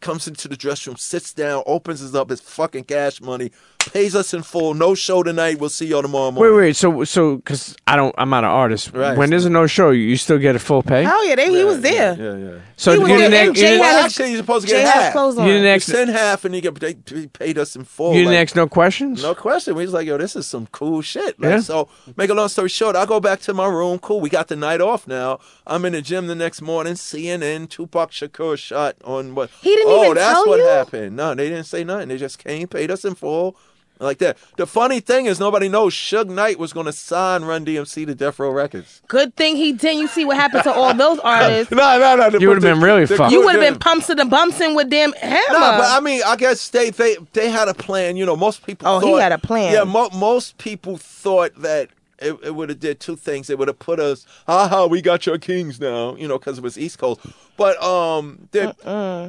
comes 0.00 0.28
into 0.28 0.46
the 0.46 0.56
dressing 0.56 0.92
room, 0.92 0.96
sits 0.96 1.32
down, 1.32 1.62
opens 1.66 2.02
us 2.02 2.14
up 2.14 2.30
his 2.30 2.40
fucking 2.40 2.84
cash 2.84 3.20
money, 3.20 3.50
pays 3.78 4.14
us 4.14 4.34
in 4.34 4.42
full. 4.42 4.74
No 4.74 4.94
show 4.94 5.22
tonight. 5.22 5.58
We'll 5.58 5.70
see 5.70 5.86
y'all 5.86 6.02
tomorrow 6.02 6.28
Wait, 6.30 6.34
morning. 6.34 6.56
wait. 6.56 6.62
Wait. 6.66 6.76
So, 6.76 7.04
so 7.04 7.36
because 7.36 7.76
I 7.86 7.96
don't, 7.96 8.14
I'm 8.18 8.28
not 8.30 8.44
an 8.44 8.50
artist. 8.50 8.92
Right. 8.92 9.16
When 9.16 9.30
there's 9.30 9.44
a 9.44 9.50
no 9.50 9.66
show, 9.66 9.90
you 9.90 10.16
still 10.16 10.38
get 10.38 10.56
a 10.56 10.58
full 10.58 10.82
pay. 10.82 11.04
Hell 11.04 11.26
yeah, 11.26 11.36
they, 11.36 11.50
he 11.50 11.64
was 11.64 11.80
there. 11.80 12.14
Yeah, 12.18 12.36
yeah. 12.52 12.58
So 12.76 12.92
He 12.92 12.96
you 12.98 13.02
was 13.02 13.10
didn't, 13.12 13.30
there, 13.32 13.40
ask- 13.40 13.48
and 13.48 13.56
you 13.56 13.62
Jay 13.62 13.68
didn't, 13.70 13.82
had 13.84 13.90
Well, 13.92 14.02
a- 14.02 14.04
actually, 14.04 14.28
you're 14.30 14.36
supposed 14.38 14.66
to 14.68 14.72
get 14.72 14.86
had 14.86 15.02
half. 15.02 15.12
clothes 15.12 15.38
on. 15.38 15.46
you 15.46 15.52
didn't 15.54 15.74
You 15.74 15.80
send 15.80 16.10
half, 16.10 16.44
and 16.44 16.54
you 16.54 16.60
get 16.60 16.74
they, 16.78 16.92
they 16.94 17.26
paid 17.26 17.58
us 17.58 17.74
in 17.76 17.84
full. 17.84 18.12
You 18.12 18.20
didn't 18.20 18.34
like- 18.34 18.48
ask 18.48 18.56
no 18.56 18.68
questions. 18.68 19.22
No 19.22 19.34
question. 19.34 19.74
We 19.74 19.82
was 19.84 19.92
like, 19.92 20.06
yo, 20.06 20.18
this 20.18 20.36
is 20.36 20.46
some 20.46 20.66
cool 20.68 21.00
shit. 21.00 21.40
Like, 21.40 21.50
Yeah. 21.50 21.60
So, 21.60 21.88
make 22.16 22.30
a 22.30 22.34
long 22.34 22.48
story 22.48 22.68
short, 22.68 22.94
I 22.94 23.06
go 23.06 23.20
back 23.20 23.40
to 23.40 23.54
my 23.54 23.66
room. 23.66 23.98
Cool. 23.98 24.20
We 24.20 24.28
got 24.28 24.48
the 24.48 24.56
night 24.56 24.80
off 24.80 25.08
now. 25.08 25.38
I'm 25.66 25.84
in 25.84 25.92
the 25.92 26.02
gym 26.02 26.26
the 26.26 26.34
next 26.34 26.62
morning. 26.62 26.94
CNN, 26.94 27.68
Tupac 27.68 28.10
Shakur 28.10 28.56
shot 28.58 28.96
on 29.04 29.34
what? 29.34 29.50
He 29.60 29.74
didn't 29.74 29.92
oh, 29.92 30.04
even 30.04 30.14
that's 30.16 30.46
what 30.46 30.60
happened. 30.60 31.16
No, 31.16 31.34
they 31.34 31.48
didn't 31.48 31.64
say 31.66 31.84
nothing. 31.84 32.08
They 32.08 32.16
just 32.18 32.38
came, 32.38 32.68
paid 32.68 32.90
us 32.90 33.04
in 33.04 33.14
full. 33.14 33.56
Like 34.00 34.18
that. 34.18 34.36
The 34.56 34.66
funny 34.66 35.00
thing 35.00 35.26
is, 35.26 35.40
nobody 35.40 35.68
knows 35.68 35.94
Suge 35.94 36.28
Knight 36.30 36.58
was 36.58 36.72
going 36.72 36.86
to 36.86 36.92
sign 36.92 37.44
Run 37.44 37.64
DMC 37.64 38.06
to 38.06 38.14
Death 38.14 38.38
Row 38.38 38.50
Records. 38.50 39.02
Good 39.08 39.34
thing 39.36 39.56
he 39.56 39.72
didn't. 39.72 40.00
You 40.00 40.08
see 40.08 40.24
what 40.24 40.36
happened 40.36 40.64
to 40.64 40.72
all 40.72 40.94
those 40.94 41.18
artists. 41.24 41.72
No, 41.72 41.98
no, 41.98 42.28
no. 42.28 42.38
You 42.38 42.48
would've 42.48 42.62
been 42.62 42.80
really 42.80 43.06
fucked. 43.06 43.32
You 43.32 43.44
would 43.44 43.56
have 43.56 43.60
been 43.60 43.78
pumps 43.78 44.06
to 44.06 44.14
the 44.14 44.24
bumpsing 44.24 44.74
with 44.76 44.90
them 44.90 45.12
hammer. 45.20 45.52
No, 45.52 45.58
but 45.58 45.84
I 45.86 46.00
mean, 46.00 46.22
I 46.24 46.36
guess 46.36 46.68
they 46.68 46.90
they 46.90 47.16
they 47.32 47.50
had 47.50 47.68
a 47.68 47.74
plan. 47.74 48.16
You 48.16 48.24
know, 48.26 48.36
most 48.36 48.64
people. 48.66 48.86
Oh, 48.88 49.00
he 49.00 49.12
had 49.18 49.32
a 49.32 49.38
plan. 49.38 49.72
Yeah, 49.72 49.84
mo- 49.84 50.10
most 50.14 50.58
people 50.58 50.96
thought 50.96 51.54
that 51.56 51.88
it, 52.20 52.36
it 52.42 52.54
would 52.54 52.68
have 52.68 52.80
did 52.80 53.00
two 53.00 53.16
things. 53.16 53.50
It 53.50 53.58
would 53.58 53.68
have 53.68 53.78
put 53.78 54.00
us, 54.00 54.26
haha, 54.46 54.86
we 54.86 55.00
got 55.02 55.26
your 55.26 55.38
kings 55.38 55.80
now. 55.80 56.14
You 56.16 56.28
know, 56.28 56.38
because 56.38 56.58
it 56.58 56.64
was 56.64 56.78
East 56.78 56.98
Coast. 56.98 57.20
But 57.56 57.80
um, 57.82 58.48
they 58.52 58.72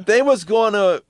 they 0.06 0.22
was 0.22 0.44
gonna. 0.44 1.00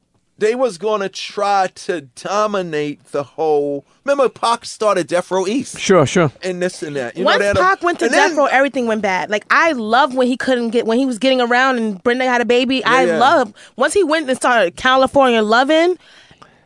They 0.41 0.55
was 0.55 0.79
gonna 0.79 1.11
try 1.11 1.69
to 1.75 2.01
dominate 2.01 3.05
the 3.13 3.23
whole. 3.23 3.85
Remember, 4.05 4.29
Pac 4.31 4.65
started 4.65 5.07
Death 5.07 5.31
Row 5.31 5.47
East 5.47 5.79
Sure, 5.79 6.07
sure. 6.07 6.33
and 6.43 6.63
this 6.63 6.83
and 6.83 6.97
that. 6.97 7.15
You 7.17 7.25
Once 7.25 7.35
know, 7.35 7.39
they 7.41 7.47
had 7.49 7.57
a- 7.59 7.61
Pac 7.61 7.83
went 7.83 7.99
to 7.99 8.07
and 8.07 8.13
death 8.15 8.29
then- 8.31 8.39
row, 8.39 8.47
everything 8.47 8.87
went 8.87 9.03
bad. 9.03 9.29
Like 9.29 9.45
I 9.51 9.73
love 9.73 10.15
when 10.15 10.27
he 10.27 10.39
couldn't 10.39 10.71
get 10.71 10.87
when 10.87 10.99
he 10.99 11.05
was 11.05 11.19
getting 11.19 11.43
around 11.43 11.77
and 11.77 12.03
Brenda 12.03 12.25
had 12.25 12.41
a 12.41 12.47
baby. 12.47 12.83
I 12.85 13.05
yeah. 13.05 13.19
love 13.19 13.53
once 13.77 13.93
he 13.93 14.03
went 14.03 14.29
and 14.31 14.37
started 14.37 14.77
California 14.77 15.43
loving. 15.43 15.99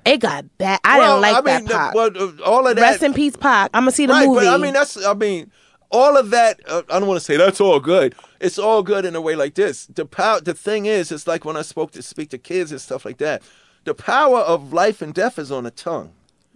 It 0.04 0.18
got 0.20 0.44
bad. 0.58 0.78
I 0.84 0.98
Well, 0.98 1.20
didn't 1.20 1.22
like 1.22 1.34
I 1.36 1.40
that 1.40 1.60
mean, 1.62 1.68
the- 1.68 1.92
well, 1.94 2.28
uh, 2.46 2.48
all 2.50 2.66
of 2.68 2.76
that. 2.76 2.80
Rest 2.82 3.02
in 3.02 3.12
peace, 3.12 3.34
Pac. 3.36 3.70
I'm 3.74 3.82
gonna 3.82 3.90
see 3.90 4.06
the 4.06 4.12
right, 4.12 4.28
movie. 4.28 4.46
but 4.46 4.54
I 4.54 4.56
mean, 4.58 4.74
that's 4.74 5.04
I 5.04 5.14
mean, 5.14 5.50
all 5.90 6.16
of 6.16 6.30
that. 6.30 6.60
Uh, 6.68 6.82
I 6.90 6.98
don't 7.00 7.08
want 7.08 7.18
to 7.18 7.24
say 7.24 7.36
that's 7.36 7.60
all 7.60 7.80
good. 7.80 8.14
It's 8.38 8.58
all 8.58 8.82
good 8.84 9.04
in 9.04 9.16
a 9.16 9.20
way 9.20 9.34
like 9.34 9.54
this. 9.54 9.86
The 9.86 10.04
power. 10.06 10.40
The 10.40 10.54
thing 10.54 10.86
is, 10.86 11.10
it's 11.10 11.26
like 11.26 11.44
when 11.44 11.56
I 11.56 11.62
spoke 11.62 11.90
to 11.92 12.02
speak 12.02 12.30
to 12.30 12.38
kids 12.38 12.70
and 12.70 12.80
stuff 12.80 13.04
like 13.04 13.18
that. 13.18 13.42
The 13.84 13.94
power 13.94 14.38
of 14.38 14.72
life 14.72 15.02
and 15.02 15.12
death 15.12 15.38
is 15.38 15.52
on 15.52 15.64
the 15.64 15.70
tongue. 15.70 16.12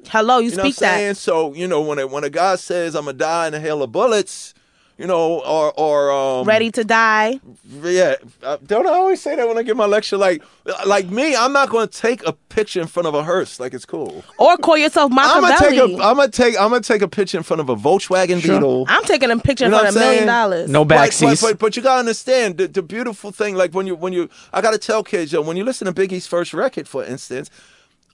Hello, 0.07 0.39
you, 0.39 0.51
You 0.51 0.57
know 0.57 0.63
speak 0.63 0.77
that. 0.77 1.17
So 1.17 1.53
you 1.55 1.67
know 1.67 1.83
when 1.83 1.99
a, 1.99 2.07
when 2.07 2.25
a 2.25 2.31
guy 2.31 2.57
says 2.57 2.95
I'm 2.95 3.05
gonna 3.05 3.19
die 3.19 3.49
in 3.49 3.55
a 3.55 3.61
hail 3.61 3.83
of 3.83 3.93
bullets, 3.93 4.55
you 4.99 5.07
know, 5.07 5.41
or 5.41 5.73
or 5.79 6.11
um, 6.13 6.45
Ready 6.47 6.71
to 6.73 6.85
die. 6.85 7.39
yeah, 7.83 8.17
uh, 8.43 8.57
don't 8.67 8.87
I 8.87 8.91
always 8.91 9.23
say 9.23 9.37
that 9.37 9.47
when 9.47 9.57
I 9.57 9.63
give 9.63 9.77
my 9.77 9.87
lecture? 9.87 10.17
Like, 10.17 10.43
like 10.87 11.09
me, 11.09 11.37
I'm 11.37 11.53
not 11.53 11.71
going 11.71 11.89
to 11.89 11.99
take 11.99 12.27
a 12.27 12.33
picture 12.33 12.81
in 12.81 12.89
front 12.89 13.07
of 13.07 13.15
a 13.15 13.23
hearse 13.23 13.61
like 13.61 13.73
it's 13.75 13.85
cool. 13.87 14.25
Or 14.39 14.57
call 14.57 14.77
yourself 14.77 15.13
I'm 15.15 15.41
gonna 15.43 15.57
take 15.59 15.79
a, 15.79 15.85
I'm 16.03 16.17
gonna 16.17 16.29
take, 16.29 16.61
I'm 16.61 16.71
gonna 16.71 16.81
take 16.83 17.03
a 17.03 17.09
picture 17.09 17.39
in 17.39 17.45
front 17.45 17.61
of 17.61 17.69
a 17.69 17.77
Volkswagen 17.77 18.43
Beetle. 18.43 18.87
I'm 18.89 19.05
taking 19.05 19.31
a 19.31 19.39
picture 19.39 19.67
You 19.67 19.71
know 19.71 19.79
for 19.79 19.85
what 19.85 19.95
a 19.95 19.99
I'm 19.99 20.05
million 20.05 20.27
dollars. 20.27 20.69
No 20.69 20.85
But, 20.85 20.97
but, 20.97 21.11
backseats. 21.11 21.43
but, 21.43 21.59
but 21.59 21.77
you 21.77 21.83
gotta 21.83 22.01
understand 22.01 22.59
the, 22.59 22.67
the 22.67 22.83
beautiful 22.83 23.31
thing. 23.31 23.55
Like 23.55 23.73
when 23.75 23.87
you 23.87 23.95
when 23.95 24.13
you, 24.13 24.29
I 24.53 24.61
gotta 24.61 24.79
tell 24.79 25.05
kids, 25.05 25.33
yo, 25.33 25.43
when 25.43 25.57
you 25.57 25.65
listen 25.65 25.87
to 25.87 25.93
Biggie's 25.93 26.27
first 26.27 26.53
record, 26.53 26.89
for 26.89 27.05
instance, 27.05 27.51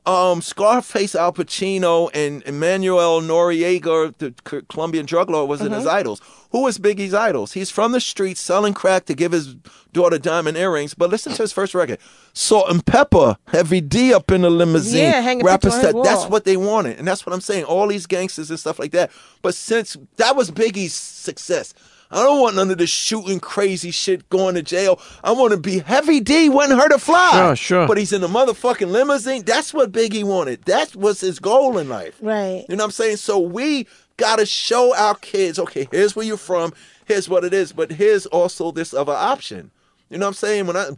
um, 0.07 0.43
Scarface, 0.43 1.15
Al 1.15 1.33
Pacino, 1.33 2.11
and 2.13 2.43
Emmanuel 2.45 3.21
Noriega, 3.23 4.15
the 4.19 4.35
C- 4.49 4.61
Colombian 4.69 5.07
drug 5.07 5.31
lord, 5.31 5.49
was 5.49 5.61
in 5.63 5.73
his 5.73 5.87
idols. 5.87 6.21
Who 6.51 6.63
was 6.63 6.79
Biggie's 6.79 7.15
idols? 7.15 7.53
He's 7.55 7.71
from 7.71 7.93
the 7.93 8.01
streets 8.01 8.41
selling 8.41 8.75
crack 8.75 9.07
to 9.07 9.15
give 9.15 9.33
his 9.33 9.55
daughter 9.93 10.19
diamond 10.19 10.57
earrings. 10.57 10.93
But 10.95 11.11
listen 11.11 11.33
to 11.33 11.43
his 11.43 11.53
first 11.53 11.75
record, 11.75 11.99
Salt-N-Pepa, 12.35 13.37
Heavy 13.49 13.81
D 13.81 14.13
up 14.13 14.31
in 14.31 14.43
the 14.43 14.51
limousine, 14.51 15.05
Yeah, 15.05 15.21
hang 15.23 15.41
a 15.41 15.45
rappers 15.45 15.73
picture 15.75 15.89
on 15.89 15.95
his 15.97 16.05
that- 16.05 16.11
that's 16.21 16.31
what 16.31 16.45
they 16.45 16.57
wanted, 16.57 16.99
and 16.99 17.09
that's 17.09 17.25
what 17.25 17.33
I'm 17.33 17.41
saying. 17.41 17.65
All 17.65 17.87
these 17.89 18.07
gangsters 18.07 18.51
and 18.51 18.59
stuff 18.61 18.79
like 18.79 18.93
that. 18.93 19.11
But 19.43 19.55
since 19.55 19.97
that 20.17 20.37
was 20.37 20.51
Biggie's 20.51 20.93
success. 20.95 21.73
I 22.11 22.23
don't 22.23 22.41
want 22.41 22.57
none 22.57 22.71
of 22.71 22.79
this 22.79 22.91
shooting 22.91 23.41
crazy 23.41 23.91
shit 23.91 24.29
going 24.29 24.55
to 24.55 24.63
jail. 24.63 25.01
I 25.23 25.33
want 25.33 25.53
to 25.53 25.59
be 25.59 25.81
heavy 25.81 26.21
D, 26.21 26.49
wasn't 26.49 26.81
to 26.91 26.99
fly. 26.99 27.33
Sure, 27.33 27.57
sure. 27.57 27.89
But 27.89 27.99
he's 27.99 28.13
in 28.13 28.21
the 28.21 28.29
motherfucking 28.29 28.91
limousine. 28.91 29.45
That's 29.45 29.75
what 29.75 29.93
Biggie 29.93 30.25
wanted. 30.25 30.63
That 30.65 30.95
was 30.95 31.21
his 31.21 31.39
goal 31.39 31.79
in 31.79 31.89
life. 31.89 32.19
Right. 32.21 32.65
You 32.69 32.77
know 32.77 32.85
what 32.85 32.89
I'm 32.89 32.91
saying? 32.93 33.17
So 33.17 33.39
we 33.39 33.87
gotta 34.17 34.47
show 34.47 34.95
our 34.97 35.17
kids, 35.17 35.59
okay, 35.59 35.89
here's 35.91 36.15
where 36.15 36.25
you're 36.25 36.37
from, 36.37 36.73
here's 37.07 37.29
what 37.29 37.45
it 37.45 37.53
is, 37.53 37.73
but 37.73 37.93
here's 37.93 38.27
also 38.27 38.71
this 38.71 38.95
other 38.95 39.13
option. 39.13 39.71
You 40.09 40.19
know 40.19 40.27
what 40.27 40.31
I'm 40.31 40.35
saying? 40.35 40.67
When 40.67 40.77
I 40.77 40.91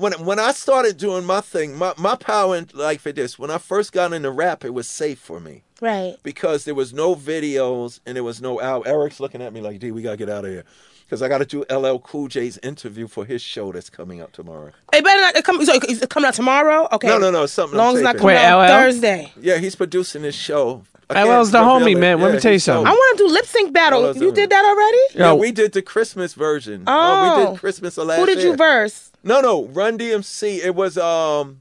when 0.00 0.12
when 0.24 0.38
I 0.38 0.52
started 0.52 0.96
doing 0.96 1.24
my 1.24 1.40
thing, 1.40 1.76
my, 1.76 1.92
my 1.96 2.16
power 2.16 2.56
in 2.56 2.68
life 2.74 3.02
for 3.02 3.12
this, 3.12 3.38
when 3.38 3.50
I 3.50 3.58
first 3.58 3.92
got 3.92 4.12
into 4.12 4.30
rap, 4.30 4.64
it 4.64 4.74
was 4.74 4.88
safe 4.88 5.18
for 5.18 5.38
me 5.40 5.62
Right. 5.80 6.16
because 6.22 6.64
there 6.64 6.74
was 6.74 6.92
no 6.92 7.14
videos 7.14 8.00
and 8.06 8.16
there 8.16 8.24
was 8.24 8.40
no 8.40 8.60
out. 8.60 8.86
Eric's 8.86 9.20
looking 9.20 9.42
at 9.42 9.52
me 9.52 9.60
like, 9.60 9.78
"Dude, 9.78 9.94
we 9.94 10.02
gotta 10.02 10.16
get 10.16 10.28
out 10.30 10.44
of 10.44 10.50
here," 10.50 10.64
because 11.10 11.22
I 11.22 11.28
got 11.28 11.38
to 11.38 11.44
do 11.44 11.64
LL 11.68 11.98
Cool 11.98 12.28
J's 12.28 12.56
interview 12.58 13.08
for 13.08 13.24
his 13.24 13.42
show 13.42 13.72
that's 13.72 13.90
coming 13.90 14.20
up 14.20 14.30
tomorrow. 14.30 14.70
It 14.92 15.02
better 15.02 15.20
not 15.20 15.42
come. 15.44 15.64
So 15.64 15.74
it's 15.82 16.06
coming 16.06 16.28
out 16.28 16.34
tomorrow. 16.34 16.86
Okay. 16.92 17.08
No, 17.08 17.18
no, 17.18 17.32
no, 17.32 17.46
something. 17.46 17.76
Long 17.76 17.96
as 17.96 18.02
not 18.02 18.12
taping. 18.12 18.20
coming 18.20 18.36
Wait, 18.36 18.44
out 18.44 18.60
LL? 18.62 18.68
Thursday. 18.68 19.32
Yeah, 19.40 19.58
he's 19.58 19.74
producing 19.74 20.22
this 20.22 20.36
show. 20.36 20.84
I 21.10 21.22
LL's 21.24 21.50
the 21.50 21.58
homie, 21.58 21.80
reveal 21.86 21.96
it. 21.96 22.00
man. 22.00 22.20
Let 22.20 22.28
me 22.28 22.34
Yeah, 22.34 22.38
tell 22.40 22.50
you 22.52 22.54
he's 22.54 22.64
so- 22.64 22.74
something. 22.74 22.86
I 22.86 22.90
want 22.92 23.18
to 23.18 23.24
do 23.26 23.32
lip 23.32 23.44
sync 23.44 23.72
battle. 23.72 24.02
LL's 24.04 24.20
You 24.20 24.30
did 24.32 24.50
that 24.50 24.64
already? 24.64 24.98
Yeah, 25.18 25.32
Yo. 25.32 25.34
we 25.34 25.50
did 25.50 25.72
the 25.72 25.82
Christmas 25.82 26.34
version. 26.34 26.84
Oh, 26.86 27.22
we 27.36 27.42
Oh. 27.46 27.50
did 27.50 27.58
Christmas 27.58 27.98
of 27.98 28.06
last 28.06 28.20
Who 28.20 28.26
did 28.26 28.38
year. 28.38 28.46
you 28.52 28.56
verse? 28.56 29.10
No, 29.24 29.40
no, 29.40 29.64
Run 29.64 29.98
DMC. 29.98 30.60
It 30.64 30.76
was 30.76 30.96
um, 30.96 31.58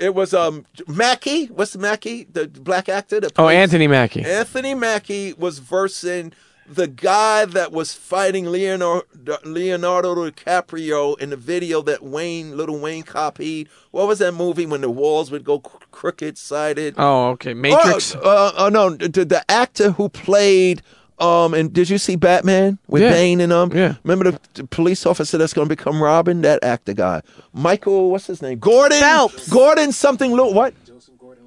it 0.00 0.14
was 0.14 0.32
um, 0.32 0.64
Mackie. 0.88 1.46
What's 1.48 1.76
Mackie? 1.76 2.24
The 2.32 2.48
black 2.48 2.88
actor. 2.88 3.20
that 3.20 3.32
Oh, 3.38 3.48
Anthony 3.48 3.86
Mackie. 3.86 4.24
Anthony 4.24 4.74
Mackie 4.74 5.34
was 5.34 5.58
versing 5.58 6.32
the 6.70 6.86
guy 6.86 7.44
that 7.44 7.72
was 7.72 7.92
fighting 7.92 8.46
Leonardo, 8.46 9.02
Leonardo 9.44 10.30
DiCaprio 10.30 11.18
in 11.18 11.30
the 11.30 11.36
video 11.36 11.82
that 11.82 12.02
Wayne, 12.02 12.56
little 12.56 12.78
Wayne 12.78 13.02
copied. 13.02 13.68
What 13.90 14.06
was 14.06 14.20
that 14.20 14.32
movie 14.32 14.66
when 14.66 14.80
the 14.80 14.90
walls 14.90 15.30
would 15.30 15.42
go 15.44 15.58
crooked 15.58 16.38
sided? 16.38 16.94
Oh, 16.96 17.30
okay. 17.30 17.54
Matrix. 17.54 18.14
Oh, 18.14 18.20
uh, 18.22 18.52
uh, 18.66 18.70
no, 18.70 18.90
the, 18.90 19.24
the 19.24 19.44
actor 19.50 19.90
who 19.90 20.08
played. 20.08 20.82
Um, 21.18 21.52
and 21.52 21.70
did 21.70 21.90
you 21.90 21.98
see 21.98 22.16
Batman 22.16 22.78
with 22.86 23.02
Yeah. 23.02 23.10
Bane 23.10 23.40
and 23.42 23.52
um? 23.52 23.70
Yeah. 23.74 23.96
Remember 24.04 24.30
the, 24.30 24.40
the 24.54 24.66
police 24.66 25.04
officer 25.04 25.36
that's 25.36 25.52
going 25.52 25.68
to 25.68 25.76
become 25.76 26.02
Robin? 26.02 26.40
That 26.40 26.64
actor 26.64 26.94
guy, 26.94 27.20
Michael. 27.52 28.10
What's 28.10 28.26
his 28.26 28.40
name? 28.40 28.58
Gordon. 28.58 28.98
Phelps. 29.00 29.50
Gordon 29.50 29.92
something. 29.92 30.34
What? 30.34 30.72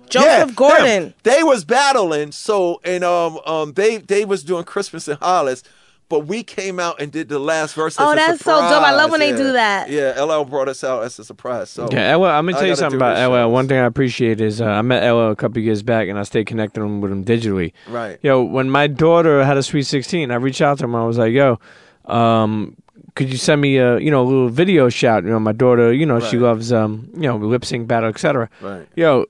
Joseph 0.09 0.49
Yeah, 0.49 0.53
Gordon. 0.55 0.85
them. 0.85 1.13
They 1.23 1.43
was 1.43 1.63
battling. 1.65 2.31
So 2.31 2.79
and 2.83 3.03
um 3.03 3.39
um 3.45 3.73
they 3.73 3.97
they 3.97 4.25
was 4.25 4.43
doing 4.43 4.63
Christmas 4.63 5.07
in 5.07 5.17
Hollis. 5.21 5.63
But 6.09 6.27
we 6.27 6.43
came 6.43 6.79
out 6.79 7.01
and 7.01 7.11
did 7.11 7.29
the 7.29 7.39
last 7.39 7.73
verse. 7.73 7.95
Oh, 7.97 8.09
as 8.09 8.13
a 8.13 8.15
that's 8.17 8.43
so 8.43 8.51
dope. 8.51 8.61
I 8.83 8.91
love 8.91 9.09
when 9.09 9.21
they 9.21 9.31
do 9.35 9.53
that. 9.53 9.89
Yeah, 9.89 10.21
LL 10.21 10.43
brought 10.43 10.67
us 10.67 10.83
out 10.83 11.03
as 11.03 11.17
a 11.17 11.23
surprise. 11.23 11.71
So 11.71 11.87
Yeah, 11.91 12.15
LL, 12.15 12.25
I'm 12.25 12.45
gonna 12.45 12.57
tell 12.59 12.67
you 12.67 12.75
something 12.75 12.97
about 12.99 13.17
his 13.17 13.25
LL. 13.27 13.31
shows. 13.33 13.51
One 13.51 13.67
thing 13.67 13.79
I 13.79 13.85
appreciate 13.85 14.39
is 14.39 14.61
uh, 14.61 14.65
I 14.65 14.81
met 14.83 15.09
LL 15.09 15.31
a 15.31 15.35
couple 15.35 15.59
years 15.63 15.81
back, 15.81 16.09
and 16.09 16.19
I 16.19 16.23
stayed 16.23 16.45
connected 16.45 16.85
with 16.85 17.11
him 17.11 17.25
digitally. 17.25 17.71
Right. 17.87 18.19
Yo, 18.21 18.43
when 18.43 18.69
my 18.69 18.85
daughter 18.85 19.43
had 19.43 19.57
a 19.57 19.63
sweet 19.63 19.83
16, 19.87 20.29
I 20.29 20.35
reached 20.35 20.61
out 20.61 20.77
to 20.79 20.83
him. 20.85 20.93
I 20.93 21.03
was 21.05 21.17
like, 21.17 21.33
"Yo, 21.33 21.57
um, 22.05 22.75
could 23.15 23.29
you 23.31 23.37
send 23.37 23.61
me 23.61 23.77
a 23.77 23.97
you 23.97 24.11
know 24.11 24.21
a 24.21 24.27
little 24.27 24.49
video 24.49 24.89
shout? 24.89 25.23
You 25.23 25.31
know, 25.31 25.39
my 25.39 25.53
daughter, 25.53 25.91
you 25.93 26.05
know, 26.05 26.19
she 26.19 26.37
loves 26.37 26.71
um, 26.71 27.09
you 27.15 27.21
know, 27.21 27.37
lip 27.37 27.65
sync 27.65 27.87
battle, 27.87 28.09
etc. 28.09 28.49
Right. 28.61 28.87
Yo." 28.95 29.25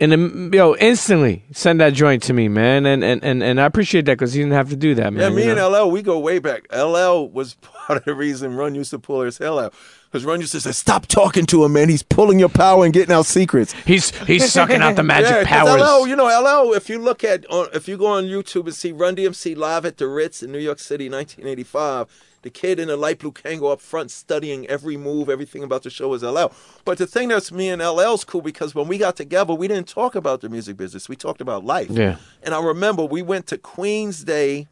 And 0.00 0.12
then, 0.12 0.50
yo, 0.54 0.74
instantly 0.76 1.44
send 1.52 1.78
that 1.80 1.92
joint 1.92 2.22
to 2.22 2.32
me, 2.32 2.48
man, 2.48 2.86
and 2.86 3.04
and 3.04 3.22
and, 3.22 3.42
and 3.42 3.60
I 3.60 3.66
appreciate 3.66 4.06
that 4.06 4.14
because 4.14 4.32
he 4.32 4.40
didn't 4.40 4.54
have 4.54 4.70
to 4.70 4.76
do 4.76 4.94
that, 4.94 5.12
man. 5.12 5.20
Yeah, 5.20 5.36
me 5.36 5.44
you 5.44 5.50
and? 5.50 5.74
LL, 5.74 5.90
we 5.90 6.00
go 6.00 6.18
way 6.18 6.38
back. 6.38 6.66
LL 6.72 7.28
was 7.28 7.54
part 7.60 7.98
of 7.98 8.04
the 8.06 8.14
reason 8.14 8.56
Run 8.56 8.74
used 8.74 8.90
to 8.90 8.98
pull 8.98 9.20
his 9.20 9.36
hell 9.36 9.58
out. 9.58 9.74
Because 10.10 10.24
Run 10.24 10.40
used 10.40 10.52
to 10.52 10.60
say, 10.60 10.72
Stop 10.72 11.06
talking 11.06 11.44
to 11.46 11.64
him, 11.64 11.74
man. 11.74 11.90
He's 11.90 12.02
pulling 12.02 12.38
your 12.38 12.48
power 12.48 12.84
and 12.84 12.92
getting 12.94 13.14
out 13.14 13.26
secrets. 13.26 13.72
he's 13.84 14.10
he's 14.24 14.50
sucking 14.50 14.80
out 14.80 14.96
the 14.96 15.02
magic 15.04 15.30
yeah, 15.30 15.44
powers. 15.44 15.80
LL, 15.80 16.08
you 16.08 16.16
know, 16.16 16.26
LL, 16.26 16.72
if 16.72 16.88
you 16.88 16.98
look 16.98 17.22
at, 17.22 17.48
on, 17.50 17.68
if 17.74 17.86
you 17.86 17.98
go 17.98 18.06
on 18.06 18.24
YouTube 18.24 18.64
and 18.64 18.74
see 18.74 18.92
Run 18.92 19.16
DMC 19.16 19.56
live 19.56 19.84
at 19.84 19.98
the 19.98 20.08
Ritz 20.08 20.42
in 20.42 20.50
New 20.50 20.58
York 20.58 20.78
City, 20.78 21.10
1985, 21.10 22.08
the 22.42 22.50
kid 22.50 22.78
in 22.80 22.88
the 22.88 22.96
light 22.96 23.18
blue 23.18 23.32
Kangol 23.32 23.72
up 23.72 23.80
front 23.80 24.10
studying 24.10 24.66
every 24.68 24.96
move, 24.96 25.28
everything 25.28 25.62
about 25.62 25.82
the 25.82 25.90
show 25.90 26.08
was 26.08 26.22
LL. 26.22 26.52
But 26.84 26.98
the 26.98 27.06
thing 27.06 27.28
that's 27.28 27.52
me 27.52 27.68
and 27.68 27.82
LL's 27.82 28.24
cool 28.24 28.40
because 28.40 28.74
when 28.74 28.88
we 28.88 28.96
got 28.98 29.16
together, 29.16 29.52
we 29.54 29.68
didn't 29.68 29.88
talk 29.88 30.14
about 30.14 30.40
the 30.40 30.48
music 30.48 30.76
business. 30.76 31.08
We 31.08 31.16
talked 31.16 31.40
about 31.40 31.64
life. 31.64 31.90
Yeah. 31.90 32.16
And 32.42 32.54
I 32.54 32.62
remember 32.62 33.04
we 33.04 33.22
went 33.22 33.46
to 33.48 33.58
Queen's 33.58 34.24
Day, 34.24 34.68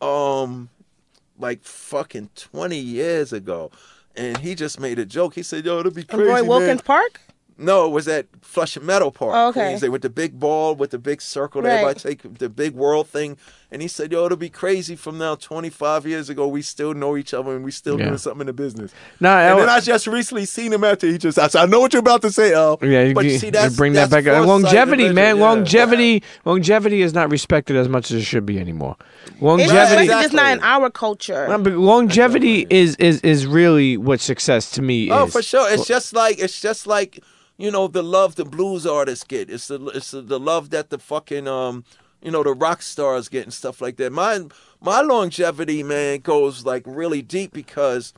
um, 0.00 0.68
like 1.38 1.62
fucking 1.62 2.30
20 2.34 2.76
years 2.76 3.32
ago. 3.32 3.70
and 4.16 4.38
he 4.38 4.56
just 4.56 4.80
made 4.80 4.98
a 4.98 5.06
joke. 5.06 5.34
He 5.34 5.42
said, 5.42 5.64
"Yo, 5.64 5.78
it'll 5.78 5.92
be 5.92 6.00
In 6.00 6.06
crazy." 6.08 6.24
Roy 6.24 6.34
man." 6.40 6.46
Wilkins 6.48 6.82
Park? 6.82 7.20
No, 7.56 7.86
it 7.86 7.90
was 7.90 8.08
at 8.08 8.26
Flushing 8.40 8.84
Meadow 8.84 9.10
Park. 9.10 9.32
Oh, 9.34 9.48
okay. 9.50 9.66
Queens. 9.68 9.80
They 9.82 9.88
with 9.88 10.02
the 10.02 10.10
big 10.10 10.40
ball 10.40 10.74
with 10.74 10.90
the 10.90 10.98
big 10.98 11.22
circle. 11.22 11.62
that 11.62 11.68
Right. 11.68 11.74
Everybody 11.96 12.00
take 12.00 12.38
the 12.38 12.48
big 12.48 12.74
world 12.74 13.06
thing. 13.06 13.36
And 13.72 13.80
he 13.82 13.88
said, 13.88 14.10
"Yo, 14.10 14.26
it'll 14.26 14.36
be 14.36 14.48
crazy 14.50 14.96
from 14.96 15.16
now. 15.18 15.36
Twenty 15.36 15.70
five 15.70 16.04
years 16.04 16.28
ago, 16.28 16.48
we 16.48 16.60
still 16.60 16.92
know 16.92 17.16
each 17.16 17.32
other 17.32 17.54
and 17.54 17.64
we 17.64 17.70
still 17.70 17.98
Yeah. 17.98 18.06
doing 18.06 18.18
something 18.18 18.40
in 18.40 18.46
the 18.48 18.52
business." 18.52 18.90
No, 19.20 19.30
And 19.30 19.54
I- 19.54 19.60
then 19.60 19.68
I 19.68 19.78
just 19.80 20.06
recently 20.08 20.44
seen 20.44 20.72
him 20.72 20.82
after 20.82 21.06
he 21.06 21.18
just. 21.18 21.38
I 21.38 21.46
said, 21.48 21.62
"I 21.62 21.66
know 21.66 21.78
what 21.80 21.92
you're 21.92 22.00
about 22.00 22.22
to 22.22 22.32
say, 22.32 22.52
Al." 22.52 22.78
Yeah, 22.82 23.04
you, 23.04 23.14
but 23.14 23.24
you 23.24 23.32
you- 23.32 23.38
see, 23.38 23.50
that's 23.50 23.76
bring 23.76 23.92
that 23.92 24.10
that's 24.10 24.24
back. 24.26 24.34
foresight 24.34 24.48
Longevity, 24.48 25.08
man. 25.12 25.36
yeah. 25.36 25.42
Longevity, 25.44 26.22
longevity 26.44 27.02
is 27.02 27.14
not 27.14 27.30
respected 27.30 27.76
as 27.76 27.88
much 27.88 28.10
as 28.10 28.16
it 28.18 28.24
should 28.24 28.44
be 28.44 28.58
anymore. 28.58 28.96
Longevity, 29.40 29.76
especially 29.76 30.06
just 30.08 30.24
Exactly. 30.26 30.36
not 30.36 30.52
in 30.52 30.60
our 30.64 30.90
culture. 30.90 31.46
No, 31.48 31.58
but 31.58 31.74
longevity 31.74 32.66
is 32.70 32.96
is 32.96 33.20
is 33.20 33.46
really 33.46 33.96
what 33.96 34.20
success 34.20 34.70
to 34.72 34.82
me 34.82 35.10
Oh, 35.10 35.26
is. 35.26 35.32
for 35.32 35.42
sure. 35.42 35.70
It's 35.70 35.86
just 35.86 36.12
like 36.12 36.38
it's 36.40 36.60
just 36.60 36.86
like 36.86 37.20
you 37.56 37.70
know 37.70 37.86
the 37.88 38.02
love 38.02 38.34
the 38.36 38.44
blues 38.44 38.86
artists 38.86 39.22
get. 39.24 39.48
It's 39.50 39.68
the 39.68 39.78
it's 39.94 40.10
the, 40.10 40.22
the 40.22 40.40
love 40.40 40.70
that 40.70 40.90
the 40.90 40.98
fucking 40.98 41.46
um 41.46 41.84
you 42.22 42.30
know 42.30 42.42
the 42.42 42.52
rock 42.54 42.82
stars 42.82 43.28
get 43.28 43.44
and 43.44 43.52
stuff 43.52 43.80
like 43.80 43.96
that. 43.96 44.12
My 44.12 44.40
my 44.80 45.00
longevity 45.00 45.82
man 45.82 46.20
goes 46.20 46.64
like 46.64 46.82
really 46.86 47.22
deep 47.22 47.52
because 47.52 48.12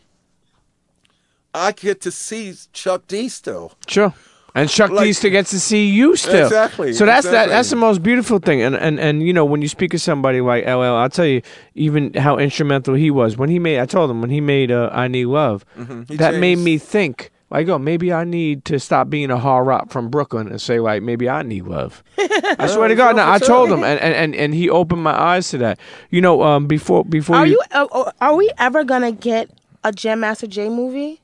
I 1.54 1.72
get 1.72 2.00
to 2.02 2.10
see 2.10 2.54
Chuck 2.72 3.06
D 3.06 3.28
still. 3.28 3.72
Sure. 3.86 4.14
And 4.54 4.68
Chuck 4.68 4.90
Like- 4.90 5.04
D 5.06 5.12
still 5.14 5.30
gets 5.30 5.50
to 5.50 5.60
see 5.60 5.86
you 5.88 6.14
still. 6.14 6.44
Exactly, 6.46 6.92
So 6.92 7.06
that's 7.06 7.26
that. 7.30 7.48
That's 7.48 7.70
the 7.70 7.76
most 7.76 8.02
beautiful 8.02 8.38
thing. 8.38 8.60
And 8.60 8.74
and 8.76 9.00
and 9.00 9.22
you 9.22 9.32
know 9.32 9.46
when 9.46 9.62
you 9.62 9.68
speak 9.68 9.94
of 9.94 10.00
somebody 10.02 10.42
like 10.42 10.66
LL, 10.66 10.82
I'll 10.82 11.08
tell 11.08 11.24
you 11.26 11.40
even 11.74 12.12
how 12.14 12.36
instrumental 12.38 12.94
he 12.94 13.10
was 13.10 13.36
when 13.38 13.48
he 13.48 13.58
made. 13.58 13.78
I 13.80 13.86
told 13.86 14.10
him 14.10 14.20
when 14.20 14.28
he 14.30 14.42
made 14.42 14.70
uh, 14.70 14.90
"I 14.92 15.08
Need 15.08 15.26
Love," 15.26 15.64
Mm-hmm. 15.78 16.16
That 16.16 16.34
made 16.34 16.58
me 16.58 16.76
think. 16.78 17.30
Like, 17.52 17.68
oh, 17.68 17.78
maybe 17.78 18.14
I 18.14 18.24
need 18.24 18.64
to 18.64 18.80
stop 18.80 19.10
being 19.10 19.30
a 19.30 19.38
hard 19.38 19.66
rock 19.66 19.90
from 19.90 20.08
Brooklyn 20.08 20.48
and 20.48 20.58
say, 20.58 20.80
like, 20.80 21.02
maybe 21.02 21.28
I 21.28 21.42
need 21.42 21.66
love. 21.66 22.02
I 22.18 22.66
swear 22.66 22.88
to 22.88 22.94
God, 22.94 23.14
no, 23.14 23.26
no, 23.26 23.30
I 23.30 23.38
told 23.38 23.70
him, 23.70 23.84
and, 23.84 24.00
and, 24.00 24.14
and, 24.14 24.34
and 24.34 24.54
he 24.54 24.70
opened 24.70 25.02
my 25.02 25.12
eyes 25.12 25.50
to 25.50 25.58
that. 25.58 25.78
You 26.08 26.22
know, 26.22 26.42
um, 26.42 26.66
before 26.66 27.04
before 27.04 27.36
Are 27.36 27.46
you? 27.46 27.60
Uh, 27.70 27.86
uh, 27.92 28.10
are 28.22 28.34
we 28.34 28.50
ever 28.56 28.84
gonna 28.84 29.12
get 29.12 29.50
a 29.84 29.92
Jam 29.92 30.20
Master 30.20 30.46
Jay 30.46 30.70
movie? 30.70 31.21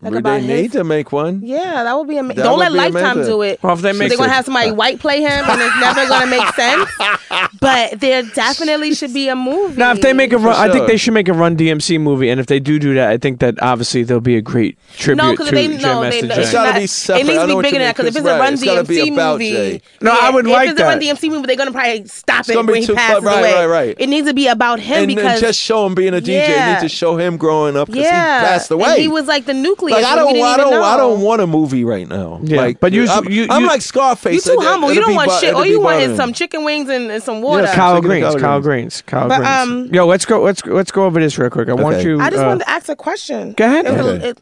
Like 0.00 0.12
they 0.12 0.18
about 0.18 0.42
need 0.42 0.48
his- 0.64 0.72
to 0.72 0.84
make 0.84 1.10
one. 1.10 1.40
Yeah, 1.42 1.82
that 1.82 1.96
would 1.96 2.06
be 2.06 2.18
amazing. 2.18 2.36
That 2.36 2.42
Don't 2.44 2.58
would 2.58 2.70
let 2.72 2.92
Lifetime 2.92 3.16
amazing. 3.16 3.32
do 3.32 3.42
it. 3.42 3.60
Well, 3.62 3.74
if 3.74 3.80
they 3.80 3.92
make 3.92 4.08
they're 4.10 4.18
gonna 4.18 4.32
have 4.32 4.44
somebody 4.44 4.70
white 4.82 5.00
play 5.00 5.20
him, 5.20 5.44
and 5.44 5.60
it's 5.60 5.80
never 5.80 6.06
gonna 6.06 6.26
make 6.26 6.46
sense. 6.54 6.88
But 7.60 7.98
there 7.98 8.22
definitely 8.22 8.94
should 8.94 9.12
be 9.12 9.28
a 9.28 9.34
movie. 9.34 9.76
Now, 9.76 9.90
if 9.92 10.00
they 10.00 10.12
make 10.12 10.32
a 10.32 10.38
run, 10.38 10.54
I 10.54 10.72
think 10.72 10.86
they 10.86 10.96
should 10.96 11.14
make 11.14 11.28
a 11.28 11.32
Run 11.32 11.56
DMC 11.56 12.00
movie, 12.00 12.28
and 12.30 12.38
if 12.38 12.46
they 12.46 12.60
do 12.60 12.78
do 12.78 12.94
that, 12.94 13.10
I 13.10 13.18
think 13.18 13.40
that 13.40 13.60
obviously 13.60 14.04
there'll 14.04 14.20
be 14.20 14.36
a 14.36 14.40
great 14.40 14.78
tribute 14.96 15.16
no, 15.24 15.30
to 15.32 15.36
because 15.36 15.50
they 15.50 15.66
Jam 15.68 15.80
no, 15.82 16.00
Master 16.02 16.26
they, 16.28 16.34
Jay. 16.34 16.42
It's 16.42 16.52
gotta 16.52 16.78
be 16.80 16.86
separate. 16.86 17.20
It 17.20 17.26
needs 17.26 17.40
to 17.40 17.46
be 17.48 17.62
bigger 17.62 17.70
than 17.70 17.78
that. 17.80 17.96
Because 17.96 18.06
if 18.06 18.22
Chris, 18.22 18.24
it's 18.24 18.34
a. 18.36 18.38
Run 18.38 18.52
It's 18.52 18.62
be 18.62 18.68
DMC 18.68 19.12
about 19.14 19.32
movie, 19.32 19.50
Jay. 19.50 19.82
No, 20.00 20.16
I 20.20 20.30
would 20.30 20.46
if 20.46 20.52
like 20.52 20.70
it's 20.70 20.80
a 20.80 20.84
Run. 20.84 21.00
DMC 21.00 21.30
movie, 21.30 21.46
they're 21.46 21.56
gonna 21.56 21.72
probably 21.72 22.06
stop 22.06 22.40
It's 22.40 22.50
it 22.50 22.54
gonna 22.54 22.70
when 22.70 22.80
he 22.82 22.86
too- 22.86 22.94
passes 22.94 23.24
right, 23.24 23.38
away. 23.40 23.52
right, 23.54 23.66
right. 23.66 23.96
It 23.98 24.06
needs 24.08 24.28
to 24.28 24.34
be 24.34 24.46
about 24.46 24.78
him 24.78 25.06
because 25.08 25.40
just 25.40 25.58
show 25.60 25.84
him 25.86 25.94
being 25.96 26.14
a 26.14 26.20
DJ. 26.20 26.74
Need 26.74 26.80
to 26.82 26.88
show 26.88 27.16
him 27.16 27.36
growing 27.36 27.76
up 27.76 27.88
because 27.88 28.04
he 28.04 28.10
passed 28.10 28.70
away. 28.70 29.00
he 29.00 29.08
was 29.08 29.26
like 29.26 29.44
the 29.46 29.54
nucleus. 29.54 29.87
Like 29.90 30.04
I 30.04 30.14
don't, 30.16 30.36
I 30.36 30.56
don't, 30.56 30.72
I 30.74 30.96
don't 30.96 31.20
want 31.22 31.40
a 31.40 31.46
movie 31.46 31.84
right 31.84 32.08
now. 32.08 32.40
Yeah, 32.42 32.58
like, 32.60 32.80
but 32.80 32.92
you- 32.92 33.06
I'm, 33.08 33.28
you- 33.28 33.46
I'm 33.50 33.62
you- 33.62 33.66
like 33.68 33.82
Scarface. 33.82 34.46
You 34.46 34.54
too 34.54 34.60
humble. 34.60 34.92
You 34.92 34.98
it'll 35.00 35.08
don't 35.08 35.16
want 35.16 35.30
bu- 35.30 35.34
shit. 35.36 35.48
it'll 35.50 35.58
All 35.60 35.66
you 35.66 35.80
want 35.80 36.00
is 36.02 36.16
some 36.16 36.32
chicken 36.32 36.64
wings 36.64 36.88
and, 36.88 37.10
and 37.10 37.22
some 37.22 37.42
water. 37.42 37.64
Yeah, 37.64 37.74
Kyle 37.74 37.94
Chicken 37.96 38.08
Greens, 38.08 38.24
Kyle 38.24 38.38
Kyle 38.40 38.60
Greens. 38.60 39.02
Greens, 39.02 39.02
Kyle 39.02 39.28
Greens. 39.28 39.46
um, 39.88 39.94
Yo, 39.94 40.06
let's 40.06 40.24
go. 40.24 40.42
Let's 40.42 40.64
let's 40.64 40.90
go 40.90 41.04
over 41.04 41.18
this 41.20 41.38
real 41.38 41.50
quick. 41.50 41.68
I 41.68 41.74
want 41.74 42.02
you. 42.04 42.20
I 42.20 42.30
just 42.30 42.42
uh, 42.42 42.46
wanted 42.46 42.64
to 42.64 42.70
ask 42.70 42.88
a 42.88 42.96
question. 42.96 43.52
Go 43.52 43.64
ahead. 43.66 43.86
It 43.86 43.92
Okay. 43.98 44.28
it- 44.30 44.38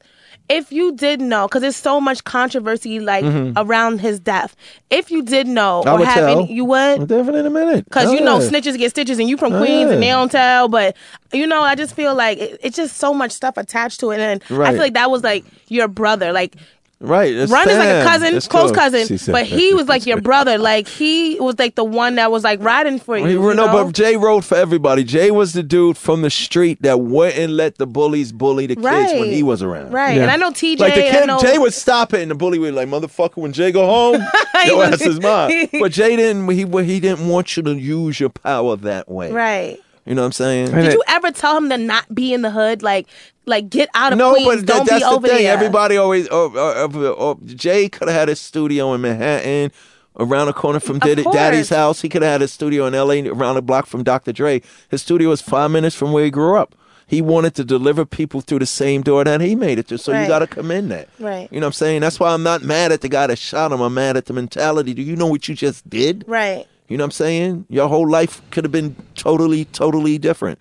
if 0.49 0.71
you 0.71 0.95
did 0.95 1.21
know, 1.21 1.49
because 1.49 1.61
there's 1.63 1.77
so 1.77 2.01
much 2.01 2.23
controversy 2.25 3.01
like 3.01 3.25
around 3.57 4.01
his 4.01 4.21
death. 4.21 4.55
If 4.91 5.11
you 5.11 5.23
did 5.23 5.47
know 5.49 5.83
Mm-hmm. 5.85 5.89
I 5.89 5.93
or 5.93 5.99
would 5.99 6.07
have 6.09 6.15
tell. 6.17 6.39
any, 6.41 6.53
you 6.53 6.65
would. 6.65 7.09
definitely 7.09 7.41
in 7.41 7.47
a 7.47 7.51
minute. 7.51 7.85
Because 7.85 8.09
Oh, 8.09 8.13
you 8.13 8.21
know 8.21 8.39
yeah. 8.39 8.49
snitches 8.49 8.79
get 8.79 8.91
stitches, 8.91 9.19
and 9.19 9.29
you 9.29 9.37
from 9.37 9.53
Oh, 9.55 9.59
Queens, 9.59 9.91
and 9.91 10.03
they 10.03 10.07
yeah. 10.07 10.15
don't 10.17 10.31
tell. 10.31 10.69
But 10.69 10.97
you 11.33 11.47
know, 11.47 11.63
I 11.63 11.75
just 11.75 11.95
feel 11.95 12.15
like 12.15 12.39
it, 12.39 12.61
it's 12.63 12.77
just 12.77 12.97
so 12.97 13.13
much 13.13 13.33
stuff 13.33 13.57
attached 13.57 14.01
to 14.01 14.11
it, 14.13 14.21
and 14.21 14.43
I 14.61 14.71
feel 14.73 14.79
like 14.81 14.95
that 14.95 15.11
was 15.11 15.23
like 15.25 15.45
your 15.69 15.89
brother. 15.89 16.33
Like 16.33 16.55
Right. 16.99 17.35
It's 17.35 17.53
Run 17.53 17.69
is 17.69 17.77
like 17.77 17.89
a 17.89 18.05
cousin, 18.05 18.35
It's 18.35 18.49
close 18.49 18.71
cool. 18.71 18.75
cousin, 18.77 19.19
said- 19.19 19.33
but 19.33 19.45
he 19.45 19.75
was 19.75 19.87
like 19.87 20.07
your 20.07 20.21
brother. 20.21 20.57
Like 20.57 20.89
he 20.89 21.39
was 21.39 21.59
like 21.59 21.75
the 21.75 21.85
one 21.85 22.15
that 22.15 22.31
was 22.31 22.43
like 22.43 22.63
riding 22.63 22.99
for 22.99 23.19
you. 23.19 23.27
He, 23.27 23.33
you 23.33 23.41
no, 23.41 23.53
know? 23.53 23.85
but 23.85 23.93
Jay 23.93 24.17
wrote 24.17 24.45
for 24.45 24.57
everybody. 24.57 25.05
Jay 25.05 25.31
was 25.31 25.53
the 25.53 25.63
dude 25.63 25.99
from 25.99 26.23
the 26.23 26.31
street 26.31 26.81
that 26.83 27.01
wouldn't 27.01 27.53
let 27.53 27.77
the 27.77 27.87
bullies 27.87 28.33
bully 28.33 28.67
the 28.67 28.77
kids 28.77 29.13
when 29.13 29.29
he 29.29 29.43
was 29.43 29.63
around. 29.63 29.93
right? 29.93 30.17
Yeah. 30.17 30.23
And 30.23 30.31
I 30.31 30.37
know 30.37 30.51
TJ. 30.51 30.79
Like 30.79 30.95
the 30.95 31.03
kid, 31.03 31.27
know, 31.27 31.39
Jay 31.39 31.59
would 31.59 31.75
stop 31.75 32.15
it, 32.15 32.23
and 32.23 32.31
the 32.31 32.35
bully 32.35 32.59
would 32.59 32.69
be 32.71 32.77
like, 32.77 32.89
"Motherfucker, 32.89 33.37
when 33.37 33.53
Jay 33.53 33.73
go 33.73 33.85
home, 33.85 34.23
your 34.67 34.83
ass 34.85 35.03
is 35.03 35.21
mine." 35.21 35.69
But 35.73 35.93
Jay 35.93 36.17
didn't. 36.17 36.49
He 36.49 36.65
he 36.65 37.01
didn't 37.01 37.29
want 37.29 37.57
you 37.59 37.63
to 37.65 37.75
use 37.75 38.19
your 38.19 38.31
power 38.31 38.75
that 38.77 39.09
way. 39.11 39.31
right. 39.33 39.79
You 40.07 40.15
know 40.15 40.23
what 40.23 40.27
I'm 40.27 40.33
saying? 40.33 40.67
And 40.69 40.77
Did 40.77 40.87
it- 40.87 40.93
you 40.95 41.03
ever 41.09 41.31
tell 41.31 41.57
him 41.57 41.69
to 41.71 41.77
not 41.79 42.15
be 42.15 42.33
in 42.33 42.43
the 42.43 42.51
hood? 42.51 42.83
Like, 42.83 43.07
like 43.45 43.69
get 43.69 43.89
out 43.95 44.13
of 44.13 44.19
no, 44.19 44.33
Queens. 44.33 44.63
but 44.63 44.67
don't 44.67 44.89
that's 44.89 45.01
be 45.01 45.05
over 45.05 45.27
the 45.27 45.35
thing. 45.35 45.45
there. 45.45 45.53
Everybody 45.55 45.97
always. 45.97 46.29
Oh, 46.31 46.53
oh, 46.55 46.89
oh, 46.95 47.17
oh, 47.19 47.41
Jay 47.47 47.89
could 47.89 48.09
have 48.09 48.17
had 48.17 48.29
a 48.29 48.37
studio 48.37 48.93
in 48.95 49.01
Manhattan. 49.01 49.73
Around 50.19 50.47
the 50.47 50.55
corner 50.55 50.81
from 50.81 50.99
Diddy. 50.99 51.25
Daddy's 51.25 51.69
house, 51.69 52.01
he 52.01 52.09
could 52.09 52.23
have 52.23 52.33
had 52.33 52.41
a 52.43 52.49
studio 52.49 52.87
in 52.87 52.95
L.A. 52.95 53.29
around 53.29 53.57
the 53.57 53.61
block 53.63 53.85
from 53.85 54.03
Dr. 54.03 54.33
Dre. 54.33 54.63
His 54.89 55.03
studio 55.03 55.29
was 55.29 55.43
five 55.43 55.71
minutes 55.71 55.95
from 55.95 56.11
where 56.11 56.25
he 56.25 56.31
grew 56.31 56.57
up. 56.57 56.75
He 57.07 57.21
wanted 57.21 57.55
to 57.57 57.65
deliver 57.65 58.07
people 58.07 58.41
through 58.41 58.61
the 58.61 58.67
same 58.67 59.03
door 59.03 59.25
that 59.25 59.43
he 59.43 59.55
made 59.55 59.79
it 59.79 59.89
to, 59.89 59.99
so 59.99 60.19
you 60.19 60.27
got 60.27 60.39
to 60.39 60.47
commend 60.47 60.91
that. 60.91 61.11
Right. 61.21 61.49
You 61.53 61.61
know 61.61 61.67
what 61.67 61.69
I'm 61.69 61.73
saying? 61.75 62.01
That's 62.01 62.19
why 62.19 62.33
I'm 62.33 62.43
not 62.43 62.63
mad 62.63 62.93
at 62.93 63.03
the 63.03 63.11
guy 63.11 63.27
that 63.27 63.39
shot 63.39 63.73
him. 63.73 63.83
I'm 63.83 63.93
mad 63.93 64.17
at 64.17 64.25
the 64.25 64.33
mentality. 64.33 64.95
Do 64.95 65.03
you 65.03 65.17
know 65.17 65.27
what 65.27 65.49
you 65.49 65.55
just 65.55 65.87
did? 65.89 66.25
Right. 66.27 66.67
You 66.89 66.97
know 66.97 67.03
what 67.05 67.07
I'm 67.07 67.11
saying? 67.13 67.67
Your 67.69 67.89
whole 67.89 68.09
life 68.09 68.41
could 68.51 68.65
have 68.65 68.73
been 68.73 68.97
totally, 69.15 69.65
totally 69.67 70.19
different. 70.19 70.59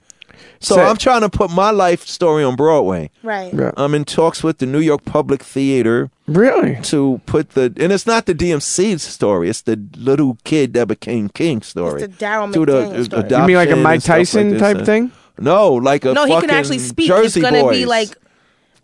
So 0.60 0.76
Say- 0.76 0.82
I'm 0.84 0.98
trying 0.98 1.22
to 1.22 1.30
put 1.30 1.50
my 1.52 1.70
life 1.72 2.06
story 2.08 2.44
on 2.44 2.56
Broadway. 2.56 3.10
Right. 3.24 3.54
Yeah. 3.54 3.72
I'm 3.78 3.94
in 3.94 4.04
talks 4.06 4.44
with 4.44 4.58
the 4.58 4.66
New 4.66 4.80
York 4.80 5.06
Public 5.06 5.42
Theater 5.44 6.10
Really? 6.28 6.78
to 6.84 7.22
put 7.26 7.52
the 7.52 7.74
and 7.78 7.92
it's 7.92 8.06
not 8.08 8.26
the 8.26 8.34
DMC 8.34 9.00
story. 9.00 9.50
It's 9.50 9.62
the 9.62 9.80
little 9.98 10.38
kid 10.44 10.74
that 10.74 10.88
became 10.88 11.30
king 11.30 11.62
story. 11.62 12.04
It's 12.04 12.18
the 12.18 12.26
Darryl 12.26 12.52
Through 12.52 12.66
McDaniel 12.66 13.06
story. 13.06 13.30
You 13.30 13.48
mean 13.48 13.56
like 13.58 13.70
a 13.70 13.76
Mike 13.76 13.94
and 13.96 14.04
stuff 14.04 14.18
like 14.18 14.20
Tyson 14.28 14.58
type 14.58 14.86
thing? 14.86 15.12
No, 15.40 15.74
like 15.74 16.06
a 16.06 16.14
No, 16.14 16.26
he 16.26 16.40
can 16.42 16.50
actually 16.50 16.80
speak. 16.80 17.08
Jersey 17.08 17.40
it's 17.40 17.50
gonna 17.50 17.62
Boys. 17.64 17.78
be 17.78 17.86
like 17.86 18.18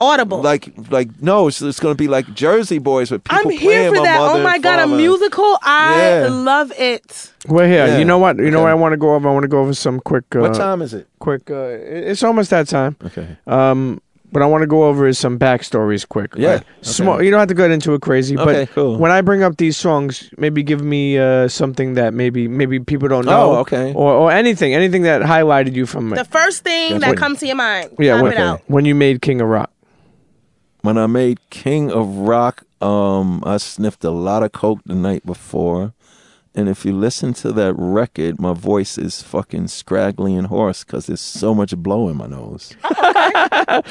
audible. 0.01 0.41
like 0.41 0.73
like 0.89 1.21
no, 1.21 1.47
it's, 1.47 1.61
it's 1.61 1.80
going 1.80 1.93
to 1.93 1.97
be 1.97 2.07
like 2.07 2.33
Jersey 2.33 2.80
Boys 2.80 3.11
with 3.11 3.23
people 3.23 3.38
I'm 3.38 3.49
here 3.51 3.59
playing 3.61 3.93
for 3.93 3.99
my 3.99 4.05
that. 4.05 4.19
mother 4.19 4.39
Oh 4.39 4.43
my 4.43 4.57
god, 4.59 4.80
a 4.80 4.88
musical! 4.88 5.57
I 5.63 6.21
Yeah. 6.23 6.27
love 6.30 6.71
it. 6.77 7.31
Well, 7.47 7.65
here. 7.67 7.88
Yeah. 7.88 7.97
You 7.99 8.05
know 8.05 8.17
what? 8.17 8.38
You 8.38 8.51
know 8.51 8.61
what 8.61 8.71
I 8.71 8.75
want 8.75 8.93
to 8.93 8.97
go 8.97 9.13
over. 9.15 9.30
I 9.30 9.31
want 9.33 9.43
to 9.43 9.47
go 9.47 9.59
over 9.59 9.73
some 9.73 9.99
quick. 9.99 10.25
Uh, 10.35 10.39
What 10.41 10.55
time 10.55 10.81
is 10.81 10.93
it? 10.93 11.07
Quick. 11.19 11.49
Uh, 11.49 11.55
it's 12.09 12.23
almost 12.23 12.49
that 12.49 12.67
time. 12.67 12.95
Okay. 13.05 13.38
Um, 13.47 14.01
what 14.31 14.41
I 14.41 14.45
want 14.45 14.61
to 14.61 14.67
go 14.67 14.85
over 14.85 15.07
is 15.07 15.19
some 15.19 15.38
backstories 15.38 16.07
quick. 16.07 16.31
Yeah, 16.38 16.51
right? 16.53 16.63
Small. 16.81 17.21
You 17.21 17.31
don't 17.31 17.39
have 17.41 17.49
to 17.49 17.53
get 17.53 17.69
into 17.69 17.93
it 17.95 18.01
crazy, 18.01 18.38
Okay, 18.38 18.63
but 18.65 18.71
cool. 18.71 18.97
when 18.97 19.11
I 19.11 19.19
bring 19.19 19.43
up 19.43 19.57
these 19.57 19.75
songs, 19.75 20.30
maybe 20.38 20.63
give 20.63 20.81
me 20.81 21.17
uh, 21.19 21.49
something 21.49 21.95
that 21.95 22.13
maybe 22.13 22.47
maybe 22.47 22.80
people 22.80 23.09
don't 23.09 23.25
know. 23.25 23.51
Oh, 23.51 23.55
okay. 23.57 23.91
Or, 23.93 24.13
or 24.13 24.31
anything, 24.31 24.73
anything 24.73 25.01
that 25.03 25.21
highlighted 25.23 25.73
you 25.75 25.85
from 25.85 26.11
The 26.11 26.21
it. 26.21 26.27
first 26.27 26.63
thing 26.63 26.99
that 26.99 27.17
comes 27.17 27.39
to 27.41 27.47
your 27.47 27.57
mind. 27.57 27.89
Yeah, 27.99 28.13
Pop 28.15 28.23
what- 28.23 28.33
it 28.33 28.38
out. 28.39 28.61
when 28.67 28.85
you 28.85 28.95
made 28.95 29.21
King 29.21 29.41
of 29.41 29.49
Rock. 29.49 29.69
When 30.82 30.98
I 30.98 31.08
made 31.08 31.40
King 31.50 31.92
of 31.92 32.08
Rock, 32.18 32.64
um, 32.82 33.43
I 33.45 33.58
sniffed 33.58 34.03
a 34.03 34.10
lot 34.11 34.43
of 34.43 34.51
coke 34.51 34.80
the 34.85 34.95
night 34.95 35.26
before. 35.26 35.93
And 36.53 36.68
if 36.68 36.84
you 36.84 36.92
listen 36.92 37.34
to 37.35 37.53
that 37.53 37.74
record, 37.77 38.40
my 38.40 38.53
voice 38.53 38.98
is 38.98 39.22
fucking 39.22 39.68
scraggly 39.69 40.35
and 40.35 40.48
hoarse 40.48 40.84
because 40.84 41.06
there's 41.06 41.22
so 41.22 41.53
much 41.56 41.76
blow 41.77 42.10
in 42.10 42.18
my 42.18 42.27
nose. 42.27 42.76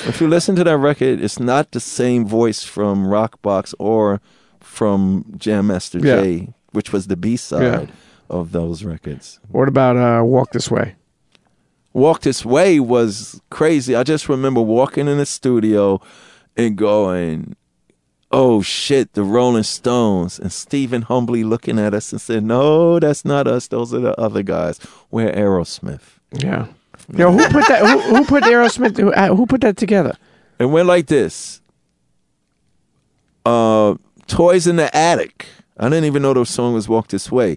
if 0.04 0.20
you 0.20 0.28
listen 0.28 0.56
to 0.56 0.64
that 0.64 0.76
record, 0.76 1.22
it's 1.22 1.40
not 1.40 1.70
the 1.72 1.80
same 1.80 2.26
voice 2.26 2.62
from 2.64 3.06
Rockbox 3.06 3.72
or 3.78 4.20
from 4.60 5.24
Jam 5.38 5.68
Master 5.68 5.98
Yeah. 6.00 6.20
Jay, 6.20 6.52
which 6.72 6.92
was 6.92 7.06
the 7.06 7.16
B 7.16 7.36
side 7.36 7.90
of 8.28 8.52
those 8.52 8.84
records. 8.84 9.40
What 9.48 9.68
about 9.68 9.96
uh, 9.96 10.22
Walk 10.24 10.52
This 10.52 10.70
Way? 10.70 10.96
Walk 11.94 12.20
This 12.20 12.44
Way 12.44 12.78
was 12.78 13.40
crazy. 13.48 13.94
I 13.96 14.02
just 14.02 14.28
remember 14.28 14.60
walking 14.60 15.08
in 15.08 15.16
the 15.16 15.26
studio 15.26 16.00
and 16.66 16.76
going, 16.76 17.56
oh 18.30 18.62
shit, 18.62 19.12
the 19.14 19.22
Rolling 19.22 19.62
Stones. 19.62 20.38
And 20.38 20.52
Steven 20.52 21.02
humbly 21.02 21.44
looking 21.44 21.78
at 21.78 21.94
us 21.94 22.12
and 22.12 22.20
said, 22.20 22.44
no, 22.44 22.98
that's 22.98 23.24
not 23.24 23.46
us. 23.46 23.68
Those 23.68 23.92
are 23.94 24.00
the 24.00 24.18
other 24.20 24.42
guys. 24.42 24.78
We're 25.10 25.32
Aerosmith. 25.32 26.18
Yeah. 26.32 26.66
Yo, 27.16 27.32
who 27.32 27.42
put 27.48 27.66
that? 27.68 27.84
Who, 27.84 27.98
who 28.14 28.24
put 28.24 28.44
Aerosmith? 28.44 28.96
Who, 28.96 29.12
uh, 29.12 29.34
who 29.34 29.46
put 29.46 29.62
that 29.62 29.76
together? 29.76 30.16
It 30.58 30.66
went 30.66 30.86
like 30.86 31.06
this. 31.06 31.60
Uh, 33.44 33.94
Toys 34.26 34.66
in 34.66 34.76
the 34.76 34.94
Attic. 34.94 35.46
I 35.78 35.88
didn't 35.88 36.04
even 36.04 36.22
know 36.22 36.34
the 36.34 36.44
song 36.44 36.74
was 36.74 36.88
Walk 36.88 37.08
This 37.08 37.32
Way. 37.32 37.56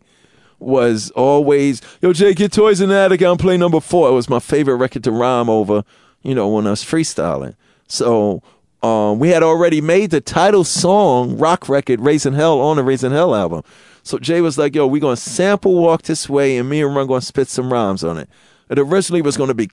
Was 0.59 1.11
always, 1.11 1.81
yo, 2.01 2.13
Jay, 2.13 2.33
get 2.33 2.53
Toys 2.53 2.79
in 2.79 2.87
the 2.89 2.95
Attic. 2.95 3.21
I'm 3.21 3.37
playing 3.37 3.59
number 3.59 3.81
four. 3.81 4.07
It 4.09 4.13
was 4.13 4.29
my 4.29 4.39
favorite 4.39 4.77
record 4.77 5.03
to 5.03 5.11
rhyme 5.11 5.49
over, 5.49 5.83
you 6.21 6.33
know, 6.33 6.47
when 6.47 6.65
I 6.65 6.71
was 6.71 6.83
freestyling. 6.83 7.55
So 7.87 8.41
um, 8.83 9.17
we 9.17 9.29
had 9.29 9.43
already 9.43 9.79
made 9.79 10.11
the 10.11 10.21
title 10.21 10.63
song, 10.63 11.37
rock 11.37 11.69
record, 11.69 12.01
Raising 12.01 12.33
Hell, 12.33 12.59
on 12.59 12.75
the 12.75 12.83
Raising 12.83 13.11
Hell 13.11 13.33
album. 13.33 13.63
So 14.03 14.19
Jay 14.19 14.41
was 14.41 14.57
like, 14.57 14.75
yo, 14.75 14.85
we 14.85 14.99
going 14.99 15.15
to 15.15 15.21
sample 15.21 15.75
Walk 15.75 16.01
This 16.01 16.27
Way, 16.27 16.57
and 16.57 16.69
me 16.69 16.81
and 16.81 16.93
Run 16.93 17.07
to 17.21 17.25
spit 17.25 17.47
some 17.47 17.71
rhymes 17.71 18.03
on 18.03 18.17
it. 18.17 18.29
It 18.69 18.77
originally 18.77 19.21
was 19.21 19.37
to 19.47 19.53
be 19.53 19.69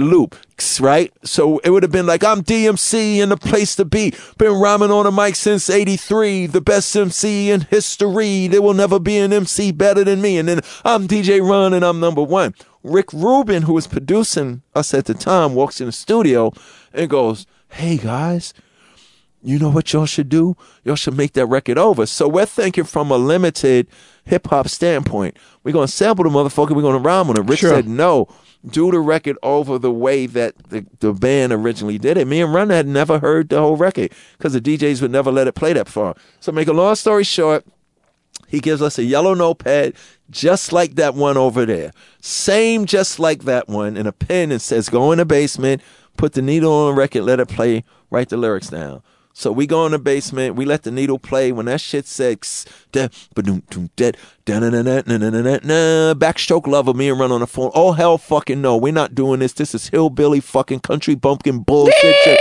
loop, 0.00 0.36
right? 0.80 1.12
So 1.24 1.58
it 1.58 1.70
would 1.70 1.82
have 1.82 1.92
been 1.92 2.06
like 2.06 2.22
I'm 2.22 2.42
DMC 2.42 3.22
and 3.22 3.32
the 3.32 3.36
place 3.36 3.74
to 3.76 3.84
be. 3.84 4.12
Been 4.36 4.60
rhyming 4.60 4.90
on 4.90 5.06
a 5.06 5.12
mic 5.12 5.36
since 5.36 5.70
'83, 5.70 6.46
the 6.46 6.60
best 6.60 6.94
MC 6.94 7.50
in 7.50 7.62
history. 7.62 8.46
There 8.48 8.62
will 8.62 8.74
never 8.74 8.98
be 8.98 9.16
an 9.18 9.32
MC 9.32 9.72
better 9.72 10.04
than 10.04 10.20
me. 10.20 10.38
And 10.38 10.48
then 10.48 10.60
I'm 10.84 11.08
DJ 11.08 11.40
Run 11.40 11.72
and 11.72 11.84
I'm 11.84 12.00
number 12.00 12.22
one. 12.22 12.54
Rick 12.82 13.12
Rubin, 13.12 13.62
who 13.62 13.72
was 13.74 13.86
producing 13.86 14.62
us 14.74 14.94
at 14.94 15.06
the 15.06 15.14
time, 15.14 15.54
walks 15.54 15.80
in 15.80 15.86
the 15.86 15.92
studio 15.92 16.52
and 16.92 17.10
goes, 17.10 17.46
"Hey 17.68 17.96
guys." 17.96 18.52
You 19.48 19.58
know 19.58 19.70
what 19.70 19.92
y'all 19.94 20.04
should 20.04 20.28
do? 20.28 20.56
Y'all 20.84 20.94
should 20.94 21.16
make 21.16 21.32
that 21.32 21.46
record 21.46 21.78
over. 21.78 22.04
So 22.04 22.28
we're 22.28 22.44
thinking 22.44 22.84
from 22.84 23.10
a 23.10 23.16
limited 23.16 23.88
hip 24.24 24.48
hop 24.48 24.68
standpoint. 24.68 25.38
We're 25.64 25.72
gonna 25.72 25.88
sample 25.88 26.24
the 26.24 26.30
motherfucker, 26.30 26.76
we're 26.76 26.82
gonna 26.82 26.98
rhyme 26.98 27.30
on 27.30 27.38
it. 27.38 27.46
Rick 27.48 27.60
Sure. 27.60 27.70
said 27.70 27.88
no. 27.88 28.28
Do 28.66 28.90
the 28.90 29.00
record 29.00 29.38
over 29.42 29.78
the 29.78 29.90
way 29.90 30.26
that 30.26 30.54
the, 30.68 30.84
the 31.00 31.14
band 31.14 31.52
originally 31.54 31.96
did 31.96 32.18
it. 32.18 32.26
Me 32.26 32.42
and 32.42 32.52
Run 32.52 32.68
had 32.68 32.86
never 32.86 33.20
heard 33.20 33.48
the 33.48 33.58
whole 33.58 33.76
record 33.76 34.12
because 34.36 34.52
the 34.52 34.60
DJs 34.60 35.00
would 35.00 35.12
never 35.12 35.32
let 35.32 35.46
it 35.46 35.54
play 35.54 35.72
that 35.72 35.88
far. 35.88 36.14
So 36.40 36.52
make 36.52 36.68
a 36.68 36.72
long 36.74 36.94
story 36.96 37.24
short, 37.24 37.64
he 38.48 38.60
gives 38.60 38.82
us 38.82 38.98
a 38.98 39.04
yellow 39.04 39.32
notepad 39.32 39.94
just 40.28 40.72
like 40.74 40.96
that 40.96 41.14
one 41.14 41.38
over 41.38 41.64
there. 41.64 41.92
Same 42.20 42.84
just 42.84 43.18
like 43.18 43.44
that 43.44 43.66
one 43.66 43.96
and 43.96 44.06
a 44.06 44.12
pen 44.12 44.52
and 44.52 44.60
says 44.60 44.90
go 44.90 45.10
in 45.12 45.18
the 45.18 45.24
basement, 45.24 45.80
put 46.18 46.34
the 46.34 46.42
needle 46.42 46.72
on 46.72 46.94
the 46.94 47.00
record, 47.00 47.22
let 47.22 47.40
it 47.40 47.48
play, 47.48 47.84
write 48.10 48.28
the 48.28 48.36
lyrics 48.36 48.68
down. 48.68 49.02
So 49.38 49.52
we 49.52 49.68
go 49.68 49.86
in 49.86 49.92
the 49.92 50.00
basement, 50.00 50.56
we 50.56 50.64
let 50.64 50.82
the 50.82 50.90
needle 50.90 51.20
play. 51.20 51.52
When 51.52 51.66
that 51.66 51.80
shit 51.80 52.08
says 52.08 52.66
backstroke 56.18 56.66
lover, 56.66 56.92
me 56.92 57.08
and 57.08 57.20
run 57.20 57.30
on 57.30 57.38
the 57.38 57.46
phone. 57.46 57.70
Oh 57.72 57.92
hell 57.92 58.18
fucking 58.18 58.60
no, 58.60 58.76
we're 58.76 58.92
not 58.92 59.14
doing 59.14 59.38
this. 59.38 59.52
This 59.52 59.76
is 59.76 59.90
hillbilly 59.90 60.40
fucking 60.40 60.80
country 60.80 61.14
bumpkin 61.14 61.60
bullshit. 61.60 62.16
shit. 62.24 62.40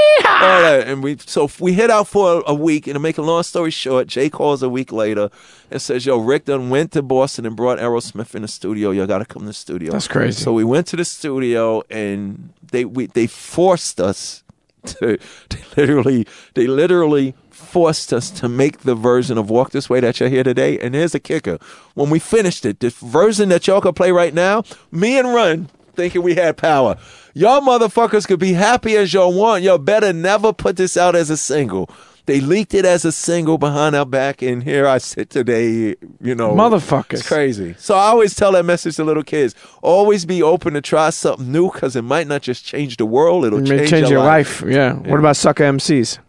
And 0.88 1.04
we 1.04 1.18
so 1.20 1.48
we 1.60 1.74
hit 1.74 1.92
out 1.92 2.08
for 2.08 2.44
a, 2.48 2.54
week 2.56 2.88
and 2.88 2.96
to 2.96 3.00
make 3.00 3.20
a 3.20 3.22
long 3.22 3.44
story 3.44 3.70
short, 3.70 4.08
Jay 4.08 4.32
calls 4.32 4.64
a 4.64 4.70
week 4.70 4.92
later 4.92 5.30
and 5.70 5.80
says, 5.80 6.04
Yo, 6.04 6.18
Rick 6.18 6.46
done 6.46 6.72
went 6.72 6.94
to 6.94 7.04
Boston 7.04 7.46
and 7.46 7.56
brought 7.56 7.78
Aerosmith 7.78 8.34
in 8.34 8.42
the 8.42 8.48
studio. 8.48 8.90
Yo, 8.90 9.06
gotta 9.06 9.26
come 9.26 9.44
to 9.44 9.50
the 9.50 9.54
studio. 9.54 9.92
That's 9.92 10.08
crazy. 10.08 10.42
So 10.42 10.52
we 10.52 10.64
went 10.64 10.88
to 10.88 10.96
the 10.96 11.06
studio 11.06 11.84
and 11.92 12.54
they 12.72 12.86
we 12.86 13.06
they 13.06 13.28
forced 13.28 14.02
us 14.02 14.42
to 14.86 15.18
they 15.50 15.64
literally 15.76 16.28
they 16.54 16.68
literally 16.68 17.34
forced 17.50 18.14
us 18.14 18.30
to 18.32 18.48
make 18.48 18.80
the 18.80 18.96
version 18.96 19.38
of 19.38 19.50
Walk 19.50 19.72
This 19.72 19.90
Way 19.90 20.00
that 20.00 20.20
you're 20.20 20.30
here 20.30 20.44
today. 20.44 20.80
And 20.80 20.96
here's 20.96 21.12
the 21.12 21.20
kicker. 21.20 21.58
When 21.96 22.10
we 22.10 22.20
finished 22.20 22.66
it, 22.66 22.80
the 22.80 22.90
version 22.90 23.50
that 23.50 23.68
y'all 23.68 23.82
can 23.82 23.94
play 23.94 24.12
right 24.12 24.34
now, 24.34 24.64
me 24.92 25.18
and 25.18 25.34
Run 25.34 25.70
thinking 25.98 26.22
we 26.22 26.36
had 26.36 26.56
power. 26.56 26.98
Y'all 27.34 27.62
motherfuckers 27.62 28.28
could 28.28 28.40
be 28.40 28.54
happy 28.54 28.96
as 28.96 29.14
y'all 29.14 29.34
want. 29.34 29.64
Y'all 29.64 29.78
better 29.78 30.14
never 30.14 30.54
put 30.54 30.78
this 30.78 30.96
out 30.96 31.16
as 31.16 31.30
a 31.30 31.38
single. 31.38 31.90
They 32.28 32.42
leaked 32.42 32.74
it 32.74 32.84
as 32.84 33.06
a 33.06 33.14
single 33.14 33.58
behind 33.58 33.96
our 33.96 34.06
back, 34.06 34.42
and 34.42 34.62
here 34.62 34.86
I 34.86 34.98
sit 34.98 35.30
today, 35.30 35.96
you 36.20 36.36
know. 36.36 36.54
Motherfuckers. 36.54 37.14
It's 37.14 37.28
crazy. 37.28 37.74
So 37.80 37.96
I 37.96 38.08
always 38.08 38.36
tell 38.36 38.52
that 38.52 38.66
message 38.66 38.98
to 38.98 39.06
little 39.06 39.24
kids. 39.24 39.56
Always 39.82 40.26
be 40.26 40.44
open 40.44 40.74
to 40.74 40.82
try 40.82 41.10
something 41.10 41.50
new 41.50 41.72
because 41.72 41.96
it 41.96 42.02
might 42.02 42.28
not 42.28 42.42
just 42.42 42.66
change 42.66 42.98
the 42.98 43.06
world, 43.06 43.46
it'll 43.46 43.60
It 43.60 43.66
change, 43.68 43.90
change 43.90 44.10
your, 44.10 44.20
your 44.20 44.26
life. 44.26 44.62
Yeah. 44.68 44.96
What 44.96 45.20
about 45.20 45.38
sucker 45.38 45.64
MCs? 45.64 46.20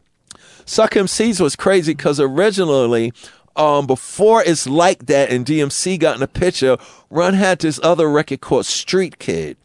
Suck 0.65 0.93
MCs 0.93 1.41
was 1.41 1.57
crazy 1.57 1.95
because 1.95 2.21
originally, 2.21 3.13
um, 3.57 3.89
before 3.89 4.45
it's 4.45 4.69
like 4.69 5.07
that 5.07 5.31
and 5.31 5.45
DMC 5.45 5.99
got 5.99 6.15
in 6.15 6.21
the 6.21 6.29
picture, 6.29 6.79
Run 7.11 7.35
had 7.35 7.59
this 7.59 7.81
other 7.83 8.09
record 8.09 8.41
called 8.41 8.67
Street 8.67 9.19
Kid. 9.19 9.57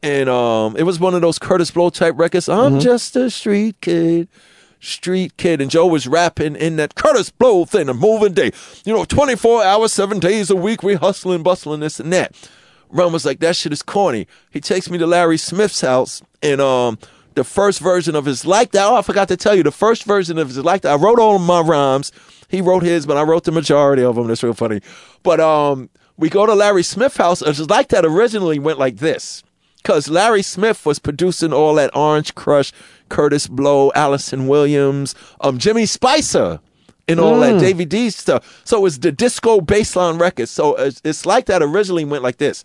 And 0.00 0.28
um, 0.28 0.76
it 0.76 0.84
was 0.84 1.00
one 1.00 1.14
of 1.14 1.22
those 1.22 1.40
Kurtis 1.40 1.74
Blow 1.74 1.90
type 1.90 2.14
records. 2.16 2.48
I'm 2.48 2.78
just 2.78 3.16
a 3.16 3.30
street 3.30 3.80
kid. 3.80 4.28
Street 4.82 5.36
kid, 5.36 5.60
and 5.60 5.70
Joe 5.70 5.86
was 5.86 6.08
rapping 6.08 6.56
in 6.56 6.76
that 6.76 6.96
Kurtis 6.96 7.30
Blow 7.30 7.64
thing, 7.64 7.88
a 7.88 7.94
moving 7.94 8.32
day. 8.32 8.50
You 8.84 8.92
know, 8.92 9.04
24 9.04 9.62
hours, 9.62 9.92
seven 9.92 10.18
days 10.18 10.50
a 10.50 10.56
week, 10.56 10.82
we 10.82 10.94
hustling, 10.94 11.44
bustling, 11.44 11.80
this 11.80 12.00
and 12.00 12.12
that. 12.12 12.34
Run 12.90 13.12
was 13.12 13.24
like, 13.24 13.38
that 13.38 13.56
shit 13.56 13.72
is 13.72 13.82
corny. 13.82 14.26
He 14.50 14.60
takes 14.60 14.90
me 14.90 14.98
to 14.98 15.06
Larry 15.06 15.38
Smith's 15.38 15.80
house, 15.80 16.20
and 16.42 16.60
um, 16.60 16.98
the 17.34 17.44
first 17.44 17.78
version 17.78 18.16
of 18.16 18.24
his 18.24 18.44
like 18.44 18.72
that. 18.72 18.84
Oh, 18.84 18.96
I 18.96 19.02
forgot 19.02 19.28
to 19.28 19.36
tell 19.36 19.54
you, 19.54 19.62
the 19.62 19.70
first 19.70 20.04
version 20.04 20.36
of 20.36 20.48
his 20.48 20.58
like 20.58 20.82
that. 20.82 20.92
I 20.92 20.96
wrote 20.96 21.20
all 21.20 21.36
of 21.36 21.42
my 21.42 21.60
rhymes. 21.60 22.10
He 22.48 22.60
wrote 22.60 22.82
his, 22.82 23.06
but 23.06 23.16
I 23.16 23.22
wrote 23.22 23.44
the 23.44 23.52
majority 23.52 24.02
of 24.02 24.16
them. 24.16 24.26
That's 24.26 24.42
real 24.42 24.52
funny. 24.52 24.80
But 25.22 25.40
um, 25.40 25.90
we 26.16 26.28
go 26.28 26.44
to 26.44 26.54
Larry 26.54 26.82
Smith's 26.82 27.16
house. 27.16 27.40
Was 27.40 27.70
like 27.70 27.88
that 27.88 28.04
originally 28.04 28.58
went 28.58 28.78
like 28.78 28.96
this. 28.96 29.42
Because 29.76 30.08
Larry 30.08 30.42
Smith 30.42 30.86
was 30.86 31.00
producing 31.00 31.52
all 31.52 31.74
that 31.74 31.94
Orange 31.96 32.36
Krush, 32.36 32.72
Kurtis 33.12 33.48
Blow, 33.48 33.92
Alyson 33.94 34.46
Williams, 34.46 35.14
um, 35.42 35.58
Jimmy 35.58 35.86
Spicer, 35.86 36.60
and 37.06 37.20
all 37.20 37.38
that 37.40 37.60
Davy 37.60 37.84
D 37.84 38.10
stuff. 38.10 38.62
So 38.64 38.78
it 38.78 38.82
was 38.82 38.98
the 38.98 39.12
disco 39.12 39.60
baseline 39.60 40.18
record. 40.18 40.48
So 40.48 40.74
it's, 40.76 41.00
it's 41.04 41.26
like 41.26 41.46
that 41.46 41.62
originally 41.62 42.04
went 42.04 42.22
like 42.22 42.38
this. 42.38 42.64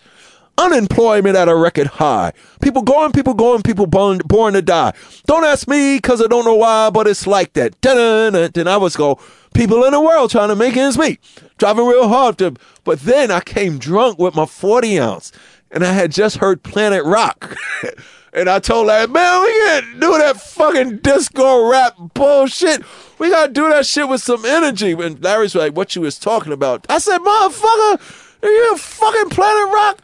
Unemployment 0.58 1.36
at 1.36 1.50
a 1.50 1.56
record 1.56 1.88
high. 1.88 2.32
People 2.62 2.82
going, 2.82 3.12
people 3.12 3.34
going, 3.34 3.62
people 3.62 3.86
born, 3.86 4.20
born 4.26 4.54
to 4.54 4.62
die. 4.62 4.94
Don't 5.28 5.44
ask 5.44 5.68
me 5.68 5.98
because 5.98 6.22
I 6.22 6.28
don't 6.28 6.46
know 6.46 6.56
why, 6.56 6.90
but 6.90 7.08
it's 7.08 7.28
like 7.28 7.54
that. 7.54 7.80
Dun-dun-dun. 7.82 8.52
Then 8.54 8.68
I 8.68 8.78
was 8.78 8.96
go, 8.96 9.20
people 9.54 9.84
in 9.84 9.92
the 9.92 10.02
world 10.02 10.32
trying 10.32 10.50
to 10.50 10.56
make 10.56 10.76
ends 10.78 10.98
meet. 10.98 11.20
Driving 11.58 11.86
real 11.86 12.08
hard 12.08 12.38
to, 12.40 12.56
but 12.86 13.02
then 13.02 13.30
I 13.30 13.42
came 13.42 13.78
drunk 13.78 14.18
with 14.18 14.34
my 14.34 14.46
40 14.46 15.00
ounce 15.00 15.32
and 15.72 15.84
I 15.84 15.92
had 15.92 16.12
just 16.12 16.38
heard 16.38 16.64
Planet 16.64 17.04
Rock. 17.04 17.56
and 18.38 18.48
I 18.48 18.60
told 18.60 18.86
Larry, 18.86 19.08
man, 19.08 19.42
we 19.42 19.48
can't 19.48 20.00
do 20.00 20.18
that 20.20 20.40
fucking 20.40 21.00
disco 21.00 21.68
rap 21.72 21.96
bullshit. 22.14 22.84
We 23.18 23.32
gotta 23.32 23.52
do 23.52 23.68
that 23.70 23.88
shit 23.88 24.08
with 24.08 24.22
some 24.22 24.46
energy. 24.46 24.92
And 24.92 25.22
Larry's 25.24 25.56
like, 25.56 25.76
what 25.76 25.96
you 25.96 26.04
was 26.04 26.20
talking 26.20 26.54
about? 26.54 26.86
I 26.88 27.00
said, 27.00 27.18
motherfucker, 27.18 28.44
are 28.44 28.50
you 28.50 28.78
fucking 28.78 29.30
Planet 29.30 29.74
Rock? 29.74 30.02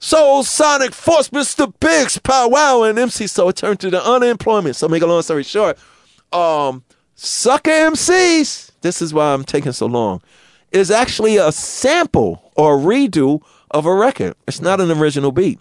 Soulsonic 0.00 0.94
Force, 0.94 1.28
Mr. 1.28 1.72
Biggs, 1.78 2.16
Pow 2.16 2.48
Wow, 2.48 2.84
and 2.84 2.98
MC. 2.98 3.26
So 3.26 3.50
it 3.50 3.56
turned 3.56 3.80
to 3.80 3.90
the 3.90 4.02
unemployment. 4.02 4.76
So 4.76 4.88
make 4.88 5.02
a 5.02 5.06
long 5.06 5.20
story 5.20 5.42
short, 5.42 5.78
um, 6.32 6.84
Sucker 7.16 7.70
MCs, 7.70 8.70
this 8.80 9.02
is 9.02 9.12
why 9.12 9.34
I'm 9.34 9.44
taking 9.44 9.72
so 9.72 9.84
long, 9.84 10.22
is 10.72 10.90
actually 10.90 11.36
a 11.36 11.52
sample 11.52 12.50
or 12.56 12.78
a 12.78 12.82
redo 12.82 13.42
of 13.70 13.84
a 13.84 13.94
record. 13.94 14.36
It's 14.48 14.62
not 14.62 14.80
an 14.80 14.90
original 14.90 15.32
beat. 15.32 15.60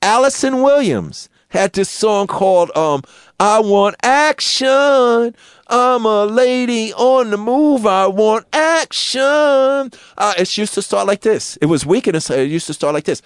Alyson 0.00 0.62
Williams 0.62 1.28
had 1.48 1.72
this 1.72 1.88
song 1.88 2.26
called 2.26 2.70
um, 2.76 3.02
I 3.40 3.60
Want 3.60 3.96
Action. 4.02 5.34
I'm 5.68 6.04
a 6.06 6.24
lady 6.24 6.92
on 6.94 7.30
the 7.30 7.36
move. 7.36 7.86
I 7.86 8.06
want 8.06 8.46
action. 8.52 9.20
Uh, 9.20 10.34
it 10.38 10.56
used 10.56 10.74
to 10.74 10.82
start 10.82 11.06
like 11.06 11.20
this. 11.20 11.56
It 11.58 11.66
was 11.66 11.84
weak 11.84 12.06
and 12.06 12.16
it 12.16 12.48
used 12.48 12.66
to 12.68 12.74
start 12.74 12.94
like 12.94 13.04
this. 13.04 13.22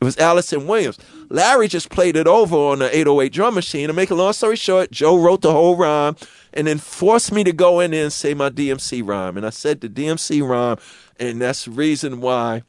It 0.00 0.04
was 0.04 0.16
Alyson 0.16 0.66
Williams. 0.66 0.98
Larry 1.28 1.68
just 1.68 1.90
played 1.90 2.16
it 2.16 2.26
over 2.26 2.56
on 2.56 2.78
the 2.80 2.94
808 2.94 3.32
drum 3.32 3.54
machine. 3.54 3.88
To 3.88 3.92
make 3.92 4.10
a 4.10 4.14
long 4.14 4.32
story 4.32 4.56
short, 4.56 4.90
Joe 4.90 5.18
wrote 5.18 5.42
the 5.42 5.52
whole 5.52 5.76
rhyme 5.76 6.16
and 6.54 6.66
then 6.66 6.78
forced 6.78 7.32
me 7.32 7.44
to 7.44 7.52
go 7.52 7.80
in 7.80 7.90
there 7.90 8.04
and 8.04 8.12
say 8.12 8.34
my 8.34 8.50
DMC 8.50 9.06
rhyme. 9.06 9.36
And 9.36 9.46
I 9.46 9.50
said 9.50 9.80
the 9.80 9.88
DMC 9.88 10.46
rhyme, 10.46 10.78
and 11.18 11.40
that's 11.40 11.66
the 11.66 11.70
reason 11.70 12.20
why 12.20 12.62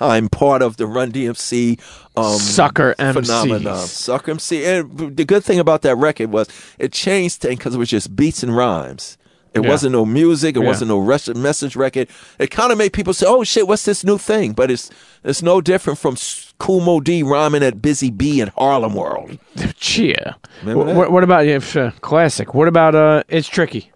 I'm 0.00 0.28
part 0.28 0.62
of 0.62 0.76
the 0.78 0.86
Run 0.86 1.12
DMC 1.12 1.78
um, 2.16 2.38
Sucker 2.38 2.94
MCs. 2.98 3.14
phenomenon. 3.14 3.78
Sucker 3.86 4.30
MC. 4.32 4.64
And 4.64 5.16
the 5.16 5.24
good 5.24 5.44
thing 5.44 5.58
about 5.58 5.82
that 5.82 5.96
record 5.96 6.30
was 6.32 6.48
it 6.78 6.92
changed 6.92 7.40
things 7.40 7.58
because 7.58 7.74
it 7.74 7.78
was 7.78 7.88
just 7.90 8.14
beats 8.16 8.42
and 8.42 8.56
rhymes. 8.56 9.16
It 9.54 9.62
Yeah. 9.62 9.68
wasn't 9.68 9.92
no 9.92 10.06
music. 10.06 10.56
It 10.56 10.60
Yeah. 10.60 10.66
wasn't 10.66 10.88
no 10.88 10.98
res- 10.98 11.28
message 11.34 11.76
record. 11.76 12.08
It 12.38 12.50
kind 12.50 12.72
of 12.72 12.78
made 12.78 12.94
people 12.94 13.12
say, 13.12 13.26
"Oh 13.28 13.44
shit, 13.44 13.68
what's 13.68 13.84
this 13.84 14.02
new 14.02 14.16
thing?" 14.16 14.52
But 14.52 14.70
it's 14.70 14.90
it's 15.24 15.42
no 15.42 15.60
different 15.60 15.98
from 15.98 16.14
S- 16.14 16.54
Kool 16.58 16.80
Moe 16.80 17.00
Dee 17.00 17.22
rhyming 17.22 17.62
at 17.62 17.82
Busy 17.82 18.10
Bee 18.10 18.40
in 18.40 18.48
Harlem 18.56 18.94
World. 18.94 19.38
Cheer. 19.76 20.36
What, 20.64 21.12
what 21.12 21.22
about 21.22 21.46
yeah, 21.46 21.60
uh, 21.76 21.90
classic? 22.00 22.54
What 22.54 22.66
about 22.66 22.94
uh? 22.94 23.24
It's 23.28 23.46
tricky. 23.46 23.92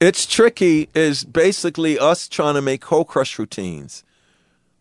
It's 0.00 0.26
tricky 0.26 0.88
is 0.92 1.22
basically 1.24 1.96
us 1.98 2.28
trying 2.28 2.54
to 2.54 2.60
make 2.62 2.80
Cold 2.80 3.06
Crush 3.06 3.38
routines. 3.38 4.02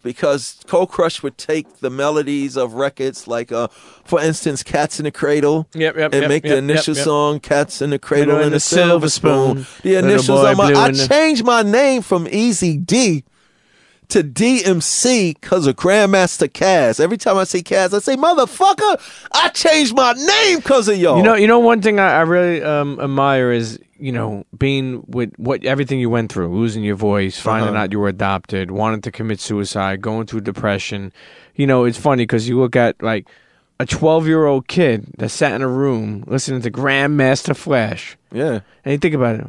Because 0.04 0.60
Cold 0.68 0.90
Crush 0.90 1.24
would 1.24 1.38
take 1.38 1.80
the 1.80 1.90
melodies 1.90 2.58
of 2.58 2.74
records 2.74 3.28
like, 3.28 3.52
uh, 3.52 3.70
for 4.04 4.22
instance, 4.22 4.62
Cats 4.62 5.00
in 5.00 5.06
the 5.06 5.12
Cradle. 5.12 5.68
Yep, 5.74 5.96
yep, 5.96 6.14
And 6.14 6.22
yep, 6.22 6.30
make 6.30 6.44
the 6.44 6.58
initial 6.58 6.94
song 6.94 7.40
Cats 7.40 7.82
in 7.82 7.90
the 7.90 7.98
Cradle 7.98 8.36
Cradle 8.36 8.44
and 8.44 8.54
the 8.54 8.60
Silver 8.60 9.10
Spoon. 9.10 9.66
The 9.82 9.96
initials 9.96 10.44
on 10.44 10.58
my 10.58 10.74
I 10.74 10.92
changed 10.92 11.46
my 11.46 11.64
name 11.64 12.02
from 12.02 12.28
Easy 12.30 12.78
D 12.78 13.24
to 14.10 14.24
DMC 14.24 15.40
because 15.40 15.66
of 15.66 15.76
Grandmaster 15.76 16.48
Caz. 16.48 17.00
Every 17.00 17.18
time 17.18 17.38
I 17.38 17.46
see 17.46 17.64
Caz, 17.64 17.94
I 17.94 18.00
say, 18.00 18.16
motherfucker, 18.16 19.28
I 19.32 19.50
changed 19.50 19.96
my 19.96 20.14
name 20.14 20.58
because 20.60 20.88
of 20.88 20.98
y'all. 20.98 21.18
You 21.18 21.24
know, 21.24 21.36
you 21.36 21.48
know, 21.48 21.60
one 21.60 21.82
thing 21.82 22.00
I, 22.00 22.18
I 22.18 22.22
really 22.22 22.62
um, 22.62 23.00
admire 23.00 23.52
is 23.52 23.80
you 23.98 24.12
know 24.12 24.46
being 24.58 25.04
with 25.08 25.32
what 25.38 25.64
everything 25.66 26.00
you 26.00 26.10
went 26.10 26.32
through, 26.32 26.48
losing 26.54 26.84
your 26.84 26.96
voice, 26.96 27.40
finding 27.40 27.70
Uh-huh. 27.76 27.84
out 27.84 27.92
you 27.92 28.00
were 28.00 28.08
adopted, 28.10 28.72
wanting 28.72 29.02
to 29.02 29.12
commit 29.12 29.40
suicide, 29.40 30.02
going 30.02 30.26
through 30.28 30.42
depression. 30.42 31.12
You 31.56 31.68
know, 31.68 31.86
it's 31.86 31.98
funny 31.98 32.24
because 32.24 32.48
you 32.50 32.60
look 32.60 32.76
at 32.76 33.02
like 33.02 33.28
a 33.80 33.86
twelve-year-old 33.86 34.68
kid 34.68 35.06
that 35.18 35.30
sat 35.30 35.54
in 35.54 35.62
a 35.62 35.68
room 35.68 36.24
listening 36.28 36.62
to 36.62 36.72
Grandmaster 36.72 37.56
Flash, 37.56 38.18
yeah. 38.32 38.60
and 38.86 38.92
you 38.92 38.98
think 38.98 39.16
about 39.16 39.36
it. 39.36 39.48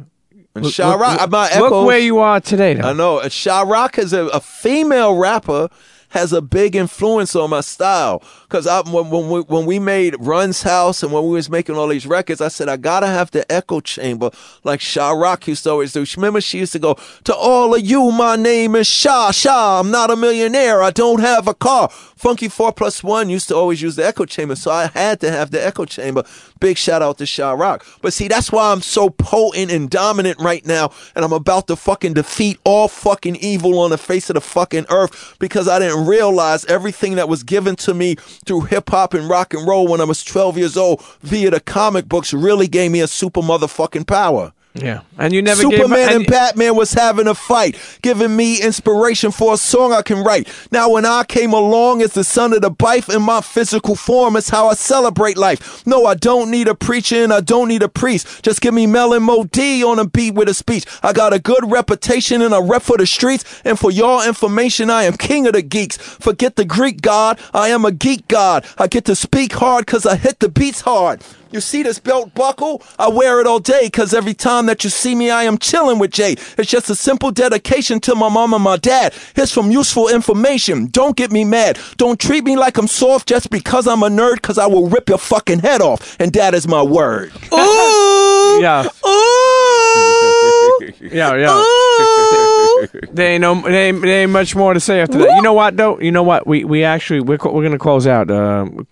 And 0.55 0.63
Look- 0.65 0.77
Rock, 0.79 1.19
look- 1.29 1.71
look 1.71 1.85
where 1.85 1.99
you 1.99 2.19
are 2.19 2.39
today, 2.39 2.75
though. 2.75 2.89
I 2.89 2.93
know. 2.93 3.27
Sha-Rock 3.27 3.97
is 3.97 4.13
a, 4.13 4.25
a 4.27 4.39
female 4.39 5.15
rapper 5.17 5.69
has 6.09 6.31
a 6.31 6.41
big 6.41 6.75
influence 6.77 7.35
on 7.35 7.49
my 7.49 7.59
style. 7.61 8.23
Cause 8.49 8.67
I 8.67 8.81
when 8.81 9.09
when 9.09 9.29
we, 9.29 9.41
when 9.41 9.65
we 9.65 9.79
made 9.79 10.15
Run's 10.19 10.61
House 10.63 11.03
and 11.03 11.11
when 11.11 11.23
we 11.23 11.31
was 11.31 11.49
making 11.49 11.75
all 11.75 11.87
these 11.87 12.05
records, 12.05 12.41
I 12.41 12.47
said 12.47 12.69
I 12.69 12.77
gotta 12.77 13.07
have 13.07 13.31
the 13.31 13.49
echo 13.51 13.79
chamber 13.79 14.31
like 14.63 14.81
Sha-Rock 14.81 15.47
used 15.47 15.63
to 15.63 15.71
always 15.71 15.93
do. 15.93 16.05
Remember 16.15 16.41
she 16.41 16.59
used 16.59 16.73
to 16.73 16.79
go 16.79 16.97
to 17.23 17.35
all 17.35 17.73
of 17.75 17.85
you. 17.85 18.11
My 18.11 18.35
name 18.35 18.75
is 18.75 18.87
Sha 18.87 19.31
Sha. 19.31 19.79
I'm 19.79 19.91
not 19.91 20.11
a 20.11 20.15
millionaire. 20.15 20.81
I 20.81 20.91
don't 20.91 21.19
have 21.21 21.47
a 21.47 21.53
car. 21.53 21.89
Funky 21.89 22.47
Four 22.47 22.71
Plus 22.71 23.03
One 23.03 23.29
used 23.29 23.47
to 23.49 23.55
always 23.55 23.81
use 23.81 23.95
the 23.95 24.05
echo 24.05 24.25
chamber, 24.25 24.55
so 24.55 24.71
I 24.71 24.87
had 24.87 25.19
to 25.21 25.31
have 25.31 25.51
the 25.51 25.65
echo 25.65 25.85
chamber. 25.85 26.23
Big 26.59 26.77
shout 26.77 27.01
out 27.01 27.17
to 27.17 27.25
Sha-Rock. 27.25 27.85
But 28.01 28.13
see, 28.13 28.27
that's 28.27 28.51
why 28.51 28.71
I'm 28.71 28.81
so 28.81 29.09
potent 29.09 29.71
and 29.71 29.89
dominant 29.89 30.39
right 30.39 30.65
now, 30.65 30.91
and 31.15 31.25
I'm 31.25 31.33
about 31.33 31.67
to 31.67 31.75
fucking 31.75 32.13
defeat 32.13 32.59
all 32.63 32.87
fucking 32.87 33.35
evil 33.37 33.79
on 33.79 33.89
the 33.89 33.97
face 33.97 34.29
of 34.29 34.35
the 34.35 34.41
fucking 34.41 34.85
earth 34.89 35.35
because 35.39 35.67
I 35.67 35.79
didn't 35.79 36.05
realize 36.05 36.65
everything 36.65 37.15
that 37.15 37.29
was 37.29 37.43
given 37.43 37.75
to 37.77 37.93
me 37.93 38.15
through 38.45 38.61
hip 38.61 38.89
hop 38.89 39.13
and 39.13 39.29
rock 39.29 39.53
and 39.53 39.67
roll 39.67 39.87
when 39.87 40.01
I 40.01 40.05
was 40.05 40.23
12 40.23 40.57
years 40.57 40.77
old 40.77 41.03
via 41.21 41.51
the 41.51 41.59
comic 41.59 42.07
books 42.07 42.33
really 42.33 42.67
gave 42.67 42.91
me 42.91 43.01
a 43.01 43.07
super 43.07 43.41
motherfucking 43.41 44.07
power. 44.07 44.53
Yeah, 44.75 45.01
and 45.17 45.33
you 45.33 45.41
never 45.41 45.61
Superman 45.61 46.09
gave, 46.09 46.15
and 46.17 46.27
Batman 46.27 46.75
was 46.75 46.91
having 46.91 47.27
a 47.27 47.33
fight, 47.33 47.77
giving 48.01 48.35
me 48.35 48.61
inspiration 48.61 49.31
for 49.31 49.53
a 49.53 49.57
song 49.57 49.93
I 49.93 50.01
can 50.01 50.21
write. 50.21 50.49
Now, 50.69 50.89
when 50.89 51.05
I 51.05 51.23
came 51.23 51.53
along 51.53 52.01
as 52.01 52.11
the 52.11 52.25
son 52.25 52.51
of 52.51 52.61
the 52.61 52.69
Bife 52.69 53.13
in 53.13 53.21
my 53.21 53.39
physical 53.39 53.95
form, 53.95 54.35
is 54.35 54.49
how 54.49 54.67
I 54.67 54.73
celebrate 54.73 55.37
life. 55.37 55.85
No, 55.87 56.05
I 56.05 56.15
don't 56.15 56.51
need 56.51 56.67
a 56.67 56.75
preacher 56.75 57.23
and 57.23 57.31
I 57.31 57.39
don't 57.39 57.69
need 57.69 57.83
a 57.83 57.89
priest. 57.89 58.43
Just 58.43 58.59
give 58.59 58.73
me 58.73 58.85
Mel 58.85 59.13
and 59.13 59.23
Moe 59.23 59.45
Dee 59.45 59.81
on 59.81 59.97
a 59.97 60.05
beat 60.05 60.33
with 60.33 60.49
a 60.49 60.53
speech. 60.53 60.85
I 61.01 61.13
got 61.13 61.31
a 61.31 61.39
good 61.39 61.71
reputation 61.71 62.41
and 62.41 62.53
a 62.53 62.61
rep 62.61 62.81
for 62.81 62.97
the 62.97 63.05
streets. 63.05 63.61
And 63.63 63.79
for 63.79 63.91
your 63.91 64.27
information, 64.27 64.89
I 64.89 65.03
am 65.03 65.13
king 65.15 65.47
of 65.47 65.53
the 65.53 65.61
geeks. 65.61 65.95
Forget 65.97 66.57
the 66.57 66.65
Greek 66.65 67.01
god, 67.01 67.39
I 67.53 67.69
am 67.69 67.85
a 67.85 67.91
geek 67.93 68.27
god. 68.27 68.65
I 68.77 68.87
get 68.87 69.05
to 69.05 69.15
speak 69.15 69.53
hard 69.53 69.87
cause 69.87 70.05
I 70.05 70.17
hit 70.17 70.39
the 70.39 70.49
beats 70.49 70.81
hard. 70.81 71.21
You 71.55 71.61
see 71.61 71.83
this 71.83 71.99
belt 71.99 72.33
buckle? 72.33 72.83
I 72.99 73.07
wear 73.07 73.39
it 73.39 73.47
all 73.47 73.59
day 73.59 73.83
because 73.85 74.13
every 74.13 74.33
time 74.33 74.65
that 74.65 74.83
you 74.83 74.89
see 74.89 75.15
me, 75.15 75.29
I 75.29 75.43
am 75.43 75.57
chilling 75.57 75.99
with 75.99 76.11
Jay. 76.11 76.33
It's 76.57 76.69
just 76.69 76.89
a 76.89 76.95
simple 76.95 77.31
dedication 77.31 78.01
to 78.01 78.13
my 78.13 78.27
mom 78.27 78.53
and 78.53 78.61
my 78.61 78.75
dad. 78.75 79.13
Here's 79.37 79.53
some 79.53 79.71
useful 79.71 80.09
information. 80.09 80.87
Don't 80.87 81.15
get 81.15 81.31
me 81.31 81.45
mad. 81.45 81.79
Don't 81.95 82.19
treat 82.19 82.43
me 82.43 82.57
like 82.57 82.77
I'm 82.77 82.87
soft 82.87 83.29
just 83.29 83.49
because 83.49 83.87
I'm 83.87 84.03
a 84.03 84.09
nerd 84.09 84.35
because 84.35 84.57
I 84.57 84.65
will 84.65 84.89
rip 84.89 85.07
your 85.07 85.17
fucking 85.17 85.59
head 85.59 85.79
off. 85.79 86.17
And 86.19 86.33
that 86.33 86.53
is 86.53 86.67
my 86.67 86.81
word. 86.83 87.31
Ooh. 87.53 88.59
Yeah, 88.61 88.89
Ooh. 89.07 90.79
yeah, 91.09 91.35
yeah. 91.35 91.57
Ooh. 91.57 92.87
There 93.13 93.29
ain't 93.29 93.41
no, 93.41 93.61
there 93.61 93.87
ain't, 93.87 94.01
there 94.01 94.23
ain't 94.23 94.31
much 94.31 94.57
more 94.57 94.73
to 94.73 94.81
say 94.81 94.99
after 94.99 95.19
that. 95.19 95.37
You 95.37 95.41
know 95.41 95.53
what 95.53 95.77
though? 95.77 96.01
You 96.01 96.11
know 96.11 96.23
what? 96.23 96.45
We 96.45 96.65
we 96.65 96.83
actually 96.83 97.21
we're 97.21 97.37
we're 97.37 97.63
gonna 97.63 97.79
close 97.79 98.05
out 98.07 98.29
uh, 98.29 98.65
a 98.65 98.85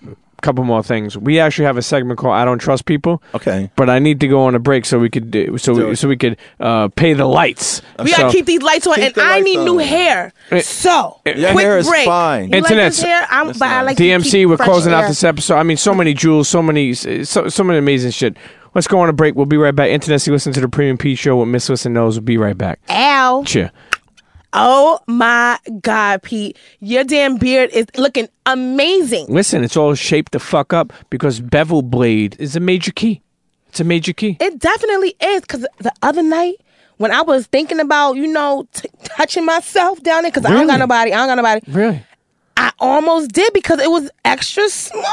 couple 0.44 0.64
more 0.64 0.84
things. 0.84 1.18
We 1.18 1.40
actually 1.40 1.66
have 1.66 1.78
a 1.78 1.82
segment 1.82 2.20
called 2.20 2.36
"I 2.36 2.46
Don't 2.46 2.60
Trust 2.60 2.86
People." 2.86 3.24
Okay. 3.34 3.72
But 3.76 3.90
I 3.90 3.98
need 4.00 4.20
to 4.20 4.28
go 4.28 4.44
on 4.44 4.54
a 4.54 4.60
break 4.60 4.86
so 4.86 5.00
we 5.00 5.10
could 5.10 5.32
do, 5.32 5.58
so 5.58 5.74
Do 5.74 5.88
we, 5.88 5.96
so 5.96 6.08
we 6.08 6.18
could 6.18 6.38
uh, 6.60 6.90
pay 6.90 7.14
the 7.14 7.26
lights. 7.26 7.82
We 8.00 8.12
So- 8.12 8.18
gotta 8.18 8.32
keep 8.32 8.46
these 8.46 8.62
lights 8.62 8.86
on, 8.86 9.00
and 9.00 9.18
I 9.18 9.36
lights 9.36 9.46
need 9.46 9.58
new 9.64 9.78
hair. 9.80 10.32
Eh, 10.52 10.62
So, 10.62 11.20
Your 11.26 11.52
quick 11.54 11.66
hair 11.66 11.78
is 11.80 11.88
break. 11.88 12.06
fine. 12.06 12.44
You 12.46 12.50
like 12.62 12.64
Internet's- 12.72 12.98
this 12.98 13.06
hair? 13.06 13.26
I'm, 13.32 13.48
That's 13.48 13.60
but 13.60 13.68
I 13.70 13.78
nice. 13.78 13.86
like 13.88 13.98
to 13.98 14.04
DMC, 14.04 14.32
keep 14.32 14.50
we're 14.50 14.58
fresh 14.58 14.68
closing 14.70 14.94
out 14.94 15.08
this 15.08 15.24
episode. 15.24 15.56
I 15.56 15.64
mean, 15.64 15.78
so 15.78 15.94
many 15.96 16.14
jewels, 16.14 16.48
so 16.50 16.62
many, 16.62 16.94
so, 16.94 17.48
so 17.50 17.64
many 17.64 17.80
amazing 17.80 18.12
shit. 18.12 18.38
Let's 18.76 18.88
go 18.88 19.00
on 19.00 19.08
a 19.10 19.14
break. 19.14 19.36
We'll 19.36 19.46
be 19.46 19.58
right 19.58 19.76
back. 19.76 19.90
Internet, 19.90 20.26
you 20.26 20.34
listen 20.34 20.52
to 20.54 20.60
the 20.62 20.68
Premium 20.68 20.98
Pete 20.98 21.18
Show 21.20 21.38
with 21.38 21.48
Miss 21.48 21.70
Lissa 21.70 21.90
Knows. 21.90 22.16
We'll 22.18 22.26
be 22.26 22.38
right 22.38 22.58
back. 22.58 22.80
Ow. 22.90 23.44
Cheer. 23.46 23.72
Oh 24.54 25.00
my 25.08 25.58
God, 25.82 26.22
Pete. 26.22 26.58
Your 26.80 27.04
damn 27.04 27.38
beard 27.38 27.72
is 27.72 27.88
looking 27.98 28.30
amazing. 28.46 29.26
Listen, 29.28 29.64
it's 29.64 29.76
all 29.76 29.96
shaped 29.96 30.32
the 30.32 30.40
fuck 30.40 30.74
up 30.74 30.94
because 31.10 31.40
bevel 31.40 31.82
blade 31.82 32.36
is 32.40 32.56
a 32.56 32.60
major 32.60 32.92
key. 32.92 33.22
It's 33.70 33.80
a 33.80 33.84
major 33.84 34.14
key. 34.14 34.38
It 34.40 34.60
definitely 34.60 35.16
is. 35.20 35.42
Because 35.42 35.66
the 35.80 35.92
other 36.04 36.22
night, 36.22 36.56
when 36.98 37.12
I 37.12 37.24
was 37.24 37.48
thinking 37.48 37.80
about, 37.80 38.14
you 38.14 38.28
know, 38.28 38.68
t- 38.74 38.88
touching 39.04 39.46
myself 39.46 40.02
down 40.04 40.22
there, 40.22 40.32
because 40.32 40.46
I 40.46 40.52
don't 40.52 40.68
got 40.68 40.78
nobody, 40.80 41.12
I 41.12 41.18
don't 41.18 41.28
got 41.28 41.36
nobody, 41.36 41.62
Really? 41.72 42.06
I 42.58 42.72
almost 42.80 43.32
did 43.32 43.52
because 43.54 43.80
it 43.80 43.90
was 43.90 44.10
extra 44.26 44.68
smooth. 44.70 45.04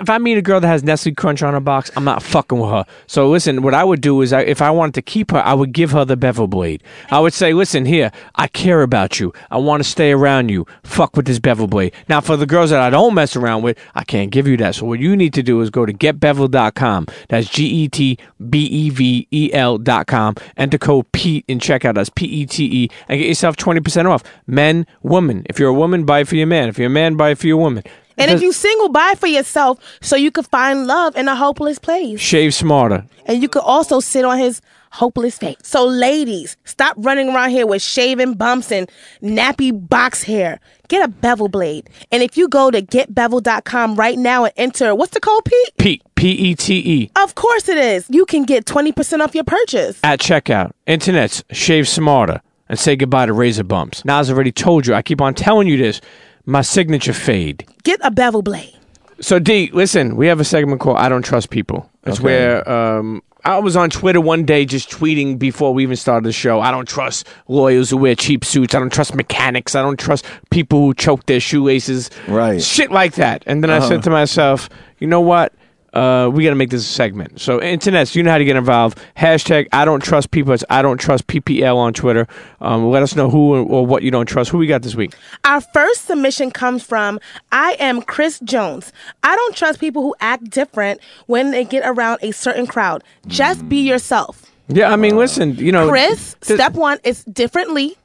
If 0.00 0.08
I 0.08 0.18
meet 0.18 0.38
a 0.38 0.42
girl 0.42 0.60
that 0.60 0.68
has 0.68 0.84
Nestle 0.84 1.12
Crunch 1.14 1.42
on 1.42 1.54
her 1.54 1.60
box, 1.60 1.90
I'm 1.96 2.04
not 2.04 2.22
fucking 2.22 2.58
with 2.58 2.70
her. 2.70 2.84
So 3.06 3.28
listen, 3.28 3.62
what 3.62 3.74
I 3.74 3.82
would 3.82 4.00
do 4.00 4.20
is, 4.22 4.32
I, 4.32 4.42
if 4.42 4.62
I 4.62 4.70
wanted 4.70 4.94
to 4.94 5.02
keep 5.02 5.32
her, 5.32 5.38
I 5.38 5.54
would 5.54 5.72
give 5.72 5.90
her 5.90 6.04
the 6.04 6.16
bevel 6.16 6.46
blade. 6.46 6.82
I 7.10 7.18
would 7.18 7.32
say, 7.32 7.52
listen, 7.52 7.84
here, 7.84 8.12
I 8.36 8.46
care 8.46 8.82
about 8.82 9.18
you. 9.18 9.32
I 9.50 9.58
want 9.58 9.82
to 9.82 9.88
stay 9.88 10.12
around 10.12 10.50
you. 10.50 10.66
Fuck 10.84 11.16
with 11.16 11.26
this 11.26 11.40
bevel 11.40 11.66
blade. 11.66 11.92
Now, 12.08 12.20
for 12.20 12.36
the 12.36 12.46
girls 12.46 12.70
that 12.70 12.80
I 12.80 12.90
don't 12.90 13.14
mess 13.14 13.34
around 13.34 13.62
with, 13.62 13.76
I 13.94 14.04
can't 14.04 14.30
give 14.30 14.46
you 14.46 14.56
that. 14.58 14.76
So 14.76 14.86
what 14.86 15.00
you 15.00 15.16
need 15.16 15.34
to 15.34 15.42
do 15.42 15.60
is 15.60 15.70
go 15.70 15.84
to 15.84 15.92
getbevel.com. 15.92 17.06
That's 17.28 17.48
G 17.48 17.66
E 17.66 17.88
T 17.88 18.18
B 18.48 18.64
E 18.66 18.90
V 18.90 19.26
E 19.30 19.50
L 19.52 19.78
dot 19.78 20.06
com. 20.06 20.36
Enter 20.56 20.78
code 20.78 21.10
Pete 21.12 21.44
in 21.48 21.58
checkout. 21.58 21.94
That's 21.94 22.10
P 22.10 22.26
E 22.26 22.46
T 22.46 22.64
E 22.64 22.88
and 23.08 23.18
get 23.18 23.28
yourself 23.28 23.56
20% 23.56 24.08
off. 24.08 24.22
Men, 24.46 24.86
woman. 25.02 25.44
If 25.46 25.58
you're 25.58 25.70
a 25.70 25.74
woman, 25.74 26.04
buy 26.04 26.24
for 26.30 26.36
your 26.36 26.46
man. 26.46 26.68
If 26.70 26.78
you're 26.78 26.86
a 26.86 26.90
man, 26.90 27.16
buy 27.16 27.30
it 27.30 27.38
for 27.38 27.46
your 27.46 27.58
woman. 27.58 27.82
And 28.16 28.30
if 28.30 28.42
you 28.42 28.52
single, 28.52 28.88
buy 28.90 29.14
for 29.16 29.26
yourself 29.26 29.78
so 30.00 30.14
you 30.16 30.30
can 30.30 30.44
find 30.44 30.86
love 30.86 31.16
in 31.16 31.26
a 31.28 31.34
hopeless 31.34 31.78
place. 31.78 32.20
shave 32.20 32.54
smarter. 32.54 33.04
And 33.26 33.42
you 33.42 33.48
could 33.48 33.62
also 33.62 34.00
sit 34.00 34.24
on 34.24 34.38
his 34.38 34.60
hopeless 34.92 35.38
face. 35.38 35.56
So, 35.62 35.86
ladies, 35.86 36.56
stop 36.64 36.96
running 36.98 37.30
around 37.30 37.50
here 37.50 37.66
with 37.66 37.80
shaven 37.80 38.34
bumps 38.34 38.70
and 38.72 38.90
nappy 39.22 39.70
box 39.88 40.22
hair. 40.24 40.60
Get 40.88 41.02
a 41.04 41.08
bevel 41.08 41.48
blade. 41.48 41.88
And 42.12 42.22
if 42.22 42.36
you 42.36 42.48
go 42.48 42.70
to 42.70 42.82
getbevel.com 42.82 43.96
right 43.96 44.18
now 44.18 44.44
and 44.44 44.52
enter, 44.56 44.94
what's 44.94 45.12
the 45.14 45.20
code, 45.20 45.44
Pete? 45.44 45.70
Pete, 45.78 46.02
P 46.14 46.30
E 46.30 46.54
T 46.54 46.74
E, 46.78 47.10
Of 47.16 47.34
course 47.34 47.68
it 47.68 47.78
is. 47.78 48.06
You 48.10 48.26
can 48.26 48.42
get 48.42 48.66
20% 48.66 49.20
off 49.20 49.34
your 49.34 49.44
purchase. 49.44 49.98
at 50.02 50.20
checkout. 50.20 50.72
Internet's 50.86 51.42
shave 51.52 51.88
smarter 51.88 52.42
and 52.70 52.78
say 52.78 52.96
goodbye 52.96 53.26
to 53.26 53.34
razor 53.34 53.64
bumps. 53.64 54.02
Nas 54.06 54.30
already 54.30 54.52
told 54.52 54.86
you. 54.86 54.94
I 54.94 55.02
keep 55.02 55.20
on 55.20 55.34
telling 55.34 55.68
you 55.68 55.76
this. 55.76 56.00
My 56.46 56.62
signature 56.62 57.12
fade. 57.12 57.66
Get 57.82 58.00
a 58.02 58.10
bevel 58.10 58.40
blade. 58.40 58.74
So 59.20 59.38
D, 59.38 59.68
listen, 59.74 60.16
we 60.16 60.26
have 60.28 60.40
a 60.40 60.44
segment 60.44 60.80
called 60.80 60.96
"I 60.96 61.10
Don't 61.10 61.22
Trust 61.24 61.50
People." 61.50 61.90
It's 62.04 62.16
Okay. 62.18 62.24
where 62.24 62.70
um, 62.70 63.22
I 63.44 63.58
was 63.58 63.76
on 63.76 63.90
Twitter 63.90 64.20
one 64.20 64.44
day 64.46 64.64
just 64.64 64.88
tweeting 64.90 65.38
before 65.38 65.74
we 65.74 65.82
even 65.82 65.96
started 65.96 66.24
the 66.24 66.32
show. 66.32 66.60
I 66.60 66.70
don't 66.70 66.88
trust 66.88 67.26
lawyers 67.48 67.90
who 67.90 67.98
wear 67.98 68.14
cheap 68.14 68.44
suits. 68.44 68.74
I 68.74 68.78
don't 68.78 68.92
trust 68.92 69.14
mechanics. 69.14 69.74
I 69.74 69.82
don't 69.82 69.98
trust 69.98 70.24
people 70.50 70.80
who 70.80 70.94
choke 70.94 71.26
their 71.26 71.40
shoelaces. 71.40 72.08
Right. 72.28 72.62
Shit 72.62 72.90
like 72.90 73.14
that. 73.16 73.42
And 73.46 73.62
then 73.62 73.70
I 73.70 73.80
said 73.86 74.02
to 74.04 74.10
myself, 74.10 74.70
you 74.98 75.06
know 75.06 75.20
what? 75.20 75.52
Uh, 75.92 76.30
we 76.32 76.44
got 76.44 76.50
to 76.50 76.56
make 76.56 76.70
this 76.70 76.82
a 76.82 76.92
segment. 76.92 77.40
So, 77.40 77.60
internet, 77.60 78.14
you 78.14 78.22
know 78.22 78.30
how 78.30 78.38
to 78.38 78.44
get 78.44 78.56
involved. 78.56 78.98
Hashtag 79.16 79.68
I 79.72 79.84
don't 79.84 80.02
trust 80.02 80.30
people. 80.30 80.52
It's 80.52 80.64
I 80.70 80.82
don't 80.82 80.98
trust 80.98 81.26
PPL 81.26 81.76
on 81.76 81.92
Twitter. 81.92 82.26
Um, 82.60 82.90
let 82.90 83.02
us 83.02 83.16
know 83.16 83.28
who 83.28 83.64
or 83.64 83.84
what 83.84 84.02
you 84.02 84.10
don't 84.10 84.26
trust. 84.26 84.50
Who 84.50 84.58
we 84.58 84.66
got 84.66 84.82
this 84.82 84.94
week? 84.94 85.14
Our 85.44 85.60
first 85.60 86.06
submission 86.06 86.50
comes 86.50 86.84
from 86.84 87.18
I 87.50 87.76
am 87.80 88.02
Chris 88.02 88.38
Jones. 88.40 88.92
I 89.22 89.34
don't 89.34 89.56
trust 89.56 89.80
people 89.80 90.02
who 90.02 90.14
act 90.20 90.50
different 90.50 91.00
when 91.26 91.50
they 91.50 91.64
get 91.64 91.82
around 91.84 92.20
a 92.22 92.30
certain 92.32 92.66
crowd. 92.66 93.02
Just 93.26 93.68
be 93.68 93.78
yourself. 93.86 94.50
Yeah, 94.68 94.92
I 94.92 94.96
mean, 94.96 95.16
listen, 95.16 95.56
you 95.56 95.72
know, 95.72 95.88
Chris, 95.88 96.36
th- 96.42 96.56
step 96.56 96.74
one 96.74 96.98
is 97.02 97.24
differently. 97.24 97.96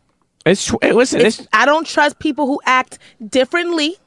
It's 0.45 0.71
hey, 0.81 0.91
listen. 0.93 1.21
It's, 1.21 1.39
It's, 1.39 1.47
I 1.53 1.65
don't 1.65 1.85
trust 1.85 2.17
people 2.19 2.47
who 2.47 2.59
act 2.65 2.97
differently 3.29 3.97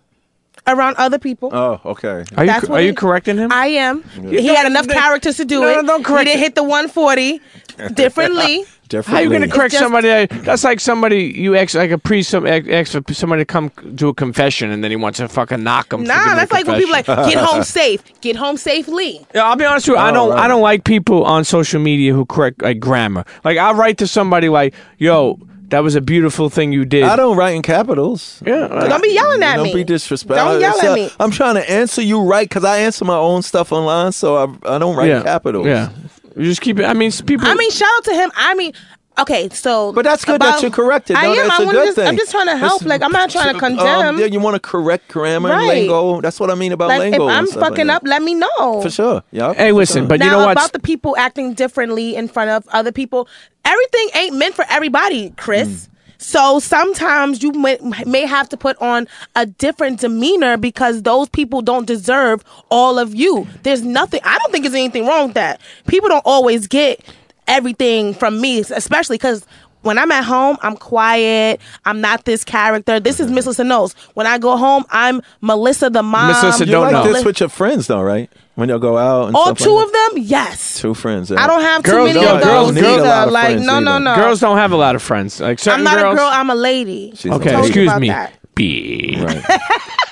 around 0.69 0.97
other 0.99 1.19
people. 1.19 1.51
Oh, 1.53 1.81
okay. 1.85 2.25
are 2.37 2.45
you 2.45 2.51
are 2.53 2.61
what 2.69 2.85
you 2.85 2.95
correcting 2.95 3.39
him? 3.39 3.51
I 3.53 3.67
am. 3.69 4.03
He 4.05 4.47
had 4.47 4.67
enough 4.67 4.87
don't- 4.87 4.97
characters 4.99 5.37
to 5.39 5.45
do 5.45 5.61
no, 5.61 5.69
it. 5.69 5.77
no, 5.77 5.83
don't 5.83 6.05
correct 6.05 6.29
he 6.29 6.35
didn't 6.35 6.41
it. 6.43 6.45
hit 6.47 6.55
the 6.55 6.63
140 6.65 7.41
differently. 7.95 8.65
Differently. 8.89 9.13
How 9.15 9.21
you 9.21 9.29
going 9.29 9.43
to 9.43 9.49
correct 9.55 9.73
just- 9.73 9.83
somebody? 9.85 10.09
that- 10.09 10.31
That's 10.45 10.65
like 10.65 10.81
somebody 10.81 11.25
you 11.37 11.55
ask 11.57 11.75
like 11.75 11.91
a 11.91 11.99
priest 11.99 12.31
some 12.31 12.47
ask 12.47 12.67
ask 12.69 12.93
for 13.07 13.13
somebody 13.15 13.43
to 13.43 13.45
come 13.47 13.71
do 13.95 14.09
a 14.09 14.15
confession 14.15 14.71
and 14.71 14.83
then 14.83 14.91
he 14.91 14.97
wants 14.97 15.19
to 15.19 15.29
fucking 15.29 15.63
knock 15.63 15.93
him. 15.93 16.01
for 16.03 16.09
Nah, 16.09 16.35
that's 16.37 16.51
like 16.53 16.67
when 16.67 16.79
people 16.81 16.95
confession. 16.95 17.25
like 17.25 17.35
get 17.35 17.45
home 17.45 17.63
safe, 17.65 18.03
get 18.23 18.37
home 18.37 18.57
safely. 18.57 19.27
Yeah, 19.35 19.45
I'll 19.45 19.57
be 19.57 19.65
honest 19.67 19.89
with 19.89 19.97
you. 19.97 20.03
I 20.03 20.11
Oh, 20.11 20.15
don't. 20.15 20.31
right. 20.31 20.39
I 20.39 20.49
don't 20.49 20.63
like 20.63 20.85
people 20.85 21.25
on 21.25 21.45
social 21.45 21.81
media 21.81 22.15
who 22.15 22.25
correct 22.25 22.63
like 22.63 22.81
grammar. 22.81 23.25
Like 23.45 23.59
I'll 23.59 23.75
write 23.75 23.99
to 23.99 24.07
somebody 24.07 24.49
like, 24.49 24.73
"Yo, 24.97 25.39
That 25.69 25.81
was 25.83 25.95
a 25.95 26.01
beautiful 26.01 26.49
thing 26.49 26.73
you 26.73 26.85
did. 26.87 27.05
I 27.05 27.15
don't 27.17 27.37
write 27.37 27.55
in 27.55 27.61
capitals. 27.63 28.43
Yeah, 28.47 28.55
uh, 28.55 28.89
Don't 28.89 29.03
be 29.03 29.11
yelling 29.13 29.43
at 29.43 29.57
don't 29.57 29.65
me. 29.65 29.75
be 29.75 29.85
disrespectful. 29.85 30.37
Don't 30.53 30.61
yell 30.61 30.81
at 30.81 30.95
me. 30.95 31.11
I'm 31.21 31.31
trying 31.31 31.57
to 31.57 31.71
answer 31.71 32.01
you 32.01 32.23
right 32.23 32.49
because 32.49 32.65
I 32.65 32.79
answer 32.79 33.05
my 33.05 33.17
own 33.17 33.43
stuff 33.43 33.71
online, 33.71 34.13
so 34.13 34.37
I, 34.37 34.75
I 34.77 34.79
don't 34.79 34.97
write 34.97 35.09
yeah, 35.09 35.19
in 35.19 35.23
capitals. 35.25 35.67
Yeah, 35.67 35.91
you 36.37 36.45
just 36.45 36.63
keep 36.63 36.79
it. 36.79 36.85
I 36.85 36.95
mean, 36.95 37.13
people. 37.13 37.47
I 37.47 37.55
mean, 37.55 37.71
shout 37.71 37.89
out 37.99 38.05
to 38.05 38.15
him. 38.15 38.31
I 38.35 38.55
mean, 38.55 38.73
okay, 39.19 39.51
so 39.51 39.93
But 39.93 40.05
that's 40.07 40.25
good 40.25 40.37
about- 40.37 40.55
that 40.55 40.63
you 40.63 40.71
corrected. 40.71 41.17
I 41.17 41.25
No, 41.25 41.31
am. 41.33 41.37
that's 41.49 41.51
I 41.61 41.63
a 41.63 41.67
wanna 41.67 41.79
good 41.79 41.85
just, 41.87 41.97
thing. 41.97 42.07
I'm 42.09 42.17
just 42.17 42.31
trying 42.31 42.47
to 42.47 42.57
help. 42.57 42.81
It's- 42.83 42.89
like 42.89 43.03
I'm 43.03 43.13
not 43.13 43.29
trying 43.29 43.53
to 43.53 43.61
condemn. 43.61 44.07
Um, 44.07 44.19
yeah, 44.19 44.27
you 44.27 44.41
want 44.41 44.55
to 44.55 44.61
correct 44.61 45.09
grammar 45.09 45.51
and 45.53 45.67
lingo. 45.67 46.23
That's 46.23 46.41
what 46.41 46.51
I 46.51 46.55
mean 46.55 46.73
about 46.73 46.89
like 46.89 47.01
lingo. 47.01 47.29
if 47.29 47.35
I'm 47.35 47.47
stuff 47.47 47.61
like 47.61 47.71
fucking 47.73 47.91
up, 47.91 48.03
let 48.07 48.23
me 48.23 48.33
know. 48.35 48.81
for 48.81 48.89
sure. 48.91 49.23
Yeah. 49.33 49.53
hey, 49.53 49.73
listen, 49.73 50.09
but 50.09 50.19
now 50.19 50.25
you 50.25 50.31
know 50.31 50.39
what? 50.39 50.47
Now 50.47 50.53
about 50.53 50.73
the 50.73 50.81
people 50.81 51.15
acting 51.19 51.53
differently 51.53 52.17
in 52.17 52.27
front 52.29 52.49
of 52.51 52.67
other 52.73 52.91
people, 52.93 53.29
everything 53.69 54.09
ain't 54.15 54.37
meant 54.37 54.55
for 54.55 54.65
everybody, 54.69 55.31
Chris. 55.37 55.69
Mm. 55.69 55.89
So 56.19 56.59
sometimes 56.59 57.43
you 57.45 57.53
may, 57.53 57.79
may 58.05 58.27
have 58.27 58.49
to 58.49 58.57
put 58.57 58.77
on 58.79 59.07
a 59.37 59.47
different 59.47 60.01
demeanor 60.01 60.57
because 60.57 61.03
those 61.03 61.29
people 61.29 61.63
don't 61.63 61.87
deserve 61.87 62.43
all 62.71 62.99
of 62.99 63.15
you. 63.15 63.47
There's 63.63 63.83
nothing. 63.83 64.21
I 64.25 64.37
don't 64.39 64.51
think 64.51 64.65
there's 64.65 64.75
anything 64.75 65.07
wrong 65.07 65.29
with 65.29 65.35
that. 65.35 65.61
People 65.87 66.09
don't 66.09 66.27
always 66.27 66.67
get 66.67 67.01
everything 67.47 68.15
from 68.15 68.41
me, 68.41 68.61
especially 68.61 69.15
because. 69.17 69.47
When 69.83 69.97
I'm 69.99 70.11
at 70.11 70.25
home, 70.25 70.59
I'm 70.63 70.77
quiet. 70.77 71.61
I'm 71.85 72.01
not 72.01 72.25
this 72.25 72.45
character. 72.45 72.99
This 73.01 73.21
is 73.21 73.31
Miss 73.31 73.47
Lissa 73.47 73.65
knows. 73.65 73.93
When 74.15 74.27
I 74.27 74.37
go 74.39 74.57
home, 74.57 74.85
I'm 74.91 75.23
Melissa 75.41 75.89
the 75.89 76.03
mom. 76.03 76.29
Miss 76.29 76.43
Lissa 76.43 76.67
you 76.67 76.73
don't 76.73 76.93
like 76.93 76.93
know. 77.05 77.13
this 77.13 77.25
with 77.25 77.41
your 77.41 77.49
friends, 77.49 77.87
though, 77.87 78.03
right? 78.03 78.31
When 78.57 78.69
y'all 78.69 78.81
go 78.81 78.99
out. 78.99 79.29
And 79.29 79.37
All 79.37 79.45
stuff 79.55 79.59
two 79.59 79.71
like 79.77 79.87
of 79.87 79.93
them, 79.93 80.23
yes. 80.25 80.75
that? 80.75 80.81
Two 80.81 80.95
friends. 80.95 81.31
yeah. 81.31 81.43
I 81.43 81.47
don't 81.47 81.61
have 81.61 81.83
Girls 81.85 82.09
too 82.11 82.15
many 82.15 82.27
don't- 82.27 82.37
of 82.39 82.43
girls 82.43 82.67
those 82.69 82.75
need 82.75 82.85
a 82.85 82.93
either. 82.95 83.03
lot 83.05 83.27
of 83.29 83.33
like 83.33 83.47
friends 83.47 83.67
no, 83.67 83.79
no, 83.79 83.91
either. 83.93 84.05
no. 84.05 84.17
Girls 84.17 84.41
don't 84.41 84.57
have 84.57 84.73
a 84.73 84.77
lot 84.77 84.97
of 84.97 85.03
friends. 85.03 85.41
Like 85.41 85.59
certain 85.61 85.79
I'm 85.79 85.85
not 85.85 85.99
girls. 85.99 86.15
a 86.15 86.17
girl. 86.17 86.29
I'm 86.33 86.51
a 86.51 86.55
lady. 86.57 87.13
She's 87.15 87.31
okay, 87.33 87.51
a 87.51 87.53
told 87.53 87.65
you 87.65 87.69
excuse 87.69 87.89
about 87.89 88.01
me. 88.01 88.09
that. 88.09 88.33
B. 88.57 89.17
Right. 89.21 89.45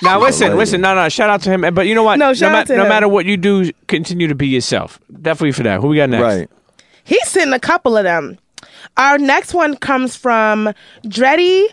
Now 0.03 0.21
listen, 0.21 0.49
lady. 0.49 0.57
listen. 0.59 0.81
No, 0.81 0.93
no. 0.93 1.09
Shout 1.09 1.29
out 1.31 1.41
to 1.41 1.49
him. 1.49 1.73
But 1.73 1.87
you 1.87 1.95
know 1.95 2.03
what? 2.03 2.19
No, 2.19 2.31
shout 2.35 2.51
ma- 2.51 2.59
out 2.59 2.67
to 2.67 2.75
no 2.77 2.83
him. 2.83 2.89
matter 2.89 3.07
what 3.07 3.25
you 3.25 3.35
do, 3.35 3.71
continue 3.87 4.27
to 4.27 4.35
be 4.35 4.45
yourself. 4.47 4.99
Definitely 5.21 5.53
for 5.53 5.63
that. 5.63 5.81
Who 5.81 5.87
we 5.87 5.95
got 5.97 6.09
next? 6.11 6.21
right. 6.23 6.49
He's 7.03 7.27
sending 7.27 7.53
a 7.55 7.59
couple 7.59 7.97
of 7.97 8.03
them. 8.03 8.37
Our 8.95 9.17
next 9.17 9.53
one 9.53 9.75
comes 9.75 10.15
from 10.15 10.73
Dreddy 11.07 11.67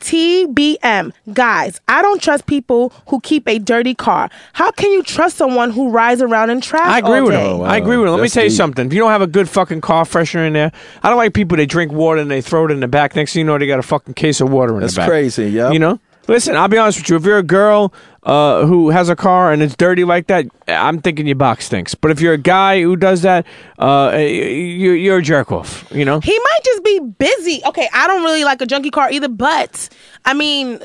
TBM. 0.00 1.12
Guys, 1.32 1.80
I 1.88 2.02
don't 2.02 2.20
trust 2.20 2.46
people 2.46 2.92
who 3.08 3.20
keep 3.20 3.48
a 3.48 3.58
dirty 3.58 3.94
car. 3.94 4.28
How 4.52 4.70
can 4.70 4.92
you 4.92 5.02
trust 5.02 5.36
someone 5.38 5.70
who 5.70 5.88
rides 5.90 6.20
around 6.20 6.50
in 6.50 6.60
trash? 6.60 6.86
I 6.86 6.98
agree 6.98 7.18
all 7.18 7.24
with 7.24 7.32
day? 7.32 7.50
him. 7.50 7.58
wow. 7.60 7.66
I 7.66 7.76
agree 7.78 7.96
with 7.96 8.06
him. 8.06 8.12
Let 8.12 8.16
me 8.18 8.22
That's 8.24 8.34
tell 8.34 8.42
you 8.44 8.50
deep. 8.50 8.56
something. 8.56 8.86
If 8.86 8.92
you 8.92 9.00
don't 9.00 9.10
have 9.10 9.22
a 9.22 9.26
good 9.26 9.48
fucking 9.48 9.80
car 9.80 10.04
freshener 10.04 10.46
in 10.46 10.52
there, 10.52 10.72
I 11.02 11.08
don't 11.08 11.16
like 11.18 11.32
people 11.32 11.56
that 11.56 11.66
drink 11.66 11.90
water 11.92 12.20
and 12.20 12.30
they 12.30 12.42
throw 12.42 12.66
it 12.66 12.70
in 12.70 12.80
the 12.80 12.88
back. 12.88 13.16
Next 13.16 13.32
thing 13.32 13.40
you 13.40 13.44
know, 13.46 13.56
they 13.58 13.66
got 13.66 13.78
a 13.78 13.82
fucking 13.82 14.14
case 14.14 14.40
of 14.42 14.50
water 14.50 14.74
in 14.74 14.80
That's 14.80 14.94
the 14.94 15.00
back. 15.00 15.08
crazy, 15.08 15.46
yeah. 15.50 15.70
You 15.70 15.78
know. 15.78 15.98
Listen, 16.26 16.56
I'll 16.56 16.68
be 16.68 16.78
honest 16.78 16.98
with 16.98 17.08
you. 17.10 17.16
If 17.16 17.24
you're 17.24 17.38
a 17.38 17.42
girl 17.42 17.92
uh, 18.22 18.64
who 18.66 18.90
has 18.90 19.08
a 19.08 19.16
car 19.16 19.52
and 19.52 19.62
it's 19.62 19.76
dirty 19.76 20.04
like 20.04 20.28
that, 20.28 20.46
I'm 20.66 21.00
thinking 21.00 21.26
your 21.26 21.36
box 21.36 21.66
stinks. 21.66 21.94
But 21.94 22.10
if 22.10 22.20
you're 22.20 22.32
a 22.32 22.38
guy 22.38 22.80
who 22.80 22.96
does 22.96 23.22
that, 23.22 23.46
uh, 23.78 24.16
you, 24.16 24.92
you're 24.92 25.18
a 25.18 25.22
jerk 25.22 25.52
off. 25.52 25.86
You 25.92 26.04
know. 26.04 26.20
He 26.20 26.38
might 26.38 26.60
just 26.64 26.84
be 26.84 27.00
busy. 27.00 27.60
Okay, 27.66 27.88
I 27.92 28.06
don't 28.06 28.22
really 28.22 28.44
like 28.44 28.62
a 28.62 28.66
junkie 28.66 28.90
car 28.90 29.10
either, 29.10 29.28
but 29.28 29.88
I 30.24 30.32
mean, 30.32 30.80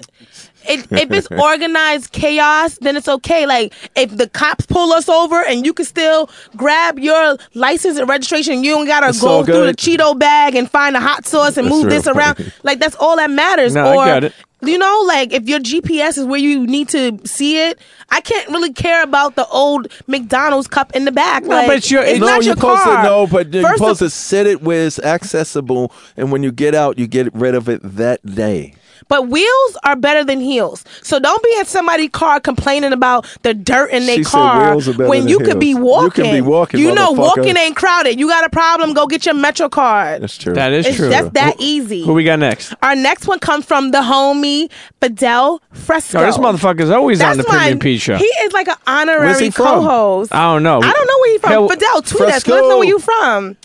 it, 0.67 0.91
if 0.91 1.11
it's 1.11 1.27
organized 1.31 2.11
chaos, 2.11 2.77
then 2.79 2.97
it's 2.97 3.07
okay. 3.07 3.45
Like 3.45 3.73
if 3.95 4.15
the 4.15 4.27
cops 4.27 4.65
pull 4.65 4.91
us 4.91 5.07
over 5.07 5.41
and 5.45 5.65
you 5.65 5.73
can 5.73 5.85
still 5.85 6.29
grab 6.57 6.99
your 6.99 7.37
license 7.53 7.97
and 7.97 8.09
registration, 8.09 8.63
you 8.63 8.75
don't 8.75 8.85
gotta 8.87 9.09
It's 9.09 9.21
go 9.21 9.43
through 9.45 9.67
the. 9.67 9.73
Cheeto 9.73 10.17
bag 10.17 10.55
and 10.55 10.69
find 10.69 10.97
a 10.97 10.99
hot 10.99 11.25
sauce 11.25 11.55
and 11.55 11.67
That's 11.67 11.75
move 11.75 11.85
real 11.85 11.95
this 11.95 12.07
around. 12.07 12.53
Like 12.63 12.79
that's 12.79 12.95
all 12.99 13.15
that 13.15 13.29
matters. 13.29 13.73
No, 13.73 13.85
I 13.85 13.95
or 13.95 14.05
get 14.05 14.23
it. 14.25 14.33
You 14.61 14.77
know, 14.77 15.03
like 15.07 15.31
if 15.33 15.47
your 15.47 15.59
GPS 15.59 16.17
is 16.17 16.25
where 16.25 16.39
you 16.39 16.65
need 16.67 16.89
to 16.89 17.19
see 17.25 17.57
it, 17.69 17.79
I 18.09 18.21
can't 18.21 18.49
really 18.49 18.73
care 18.73 19.03
about 19.03 19.35
the 19.35 19.47
old 19.47 19.87
McDonald's 20.07 20.67
cup 20.67 20.95
in 20.95 21.05
the 21.05 21.11
back. 21.11 21.43
No, 21.43 21.49
like, 21.49 21.67
but 21.67 21.75
it's 21.77 21.89
your- 21.91 22.03
it's 22.03 22.19
no, 22.19 22.25
not 22.25 22.33
you're 22.35 22.43
your 22.43 22.55
supposed 22.55 22.83
car. 22.83 23.03
to 23.03 23.09
no, 23.09 23.27
but 23.27 23.53
you're 23.53 23.63
First 23.63 23.77
supposed 23.77 24.01
of- 24.01 24.07
to 24.07 24.15
sit 24.15 24.47
it 24.47 24.61
where 24.61 24.85
it's 24.87 24.99
accessible, 24.99 25.91
and 26.17 26.31
when 26.31 26.43
you 26.43 26.51
get 26.51 26.75
out, 26.75 26.97
you 26.99 27.07
get 27.07 27.33
rid 27.33 27.55
of 27.55 27.69
it 27.69 27.81
that 27.83 28.25
day. 28.25 28.73
But 29.07 29.27
wheels 29.27 29.77
are 29.83 29.95
better 29.95 30.23
than 30.23 30.39
heels. 30.39 30.83
So 31.01 31.19
don't 31.19 31.41
be 31.43 31.55
in 31.57 31.65
somebody's 31.65 32.09
car 32.11 32.39
complaining 32.39 32.93
about 32.93 33.25
the 33.43 33.53
dirt 33.53 33.91
in 33.91 34.05
their 34.05 34.23
car 34.23 34.71
wheels 34.71 34.87
are 34.87 34.93
better 34.93 35.09
when 35.09 35.21
than 35.21 35.29
you 35.29 35.39
could 35.39 35.59
be 35.59 35.73
walking. 35.75 36.25
You 36.25 36.31
can 36.31 36.35
be 36.35 36.41
walking, 36.41 36.79
You 36.79 36.93
know, 36.93 37.11
walking 37.11 37.55
ain't 37.57 37.75
crowded. 37.75 38.19
You 38.19 38.27
got 38.27 38.45
a 38.45 38.49
problem? 38.49 38.93
Go 38.93 39.07
get 39.07 39.25
your 39.25 39.35
Metro 39.35 39.69
card. 39.69 40.21
That's 40.21 40.37
true. 40.37 40.53
That 40.53 40.73
is 40.73 40.85
It's 40.85 40.97
true. 40.97 41.09
just 41.09 41.33
that 41.33 41.55
Who- 41.57 41.63
easy. 41.63 42.03
Who 42.05 42.13
we 42.13 42.23
got 42.23 42.39
next? 42.39 42.73
Our 42.83 42.95
next 42.95 43.27
one 43.27 43.39
comes 43.39 43.65
from 43.65 43.91
the 43.91 43.99
homie 43.99 44.69
Fidel 45.01 45.61
Fresco. 45.71 46.19
Yo, 46.19 46.25
this 46.25 46.37
motherfucker's 46.37 46.89
always 46.89 47.21
on 47.21 47.37
That's 47.37 47.47
the 47.47 47.51
Premium 47.51 47.77
my- 47.77 47.81
Pete 47.81 48.01
show. 48.01 48.15
He 48.17 48.25
is 48.25 48.53
like 48.53 48.67
an 48.67 48.75
honorary 48.87 49.49
co-host. 49.51 50.33
I 50.33 50.53
don't 50.53 50.63
know. 50.63 50.77
I 50.77 50.91
don't 50.91 51.07
know 51.07 51.17
where 51.19 51.31
you 51.33 51.39
from. 51.39 51.49
Hell, 51.51 51.69
Fidel, 51.69 52.01
tweet 52.01 52.21
us. 52.23 52.47
Let 52.47 52.59
us 52.63 52.69
know 52.69 52.77
where 52.79 52.87
you 52.87 52.99
from. 52.99 53.57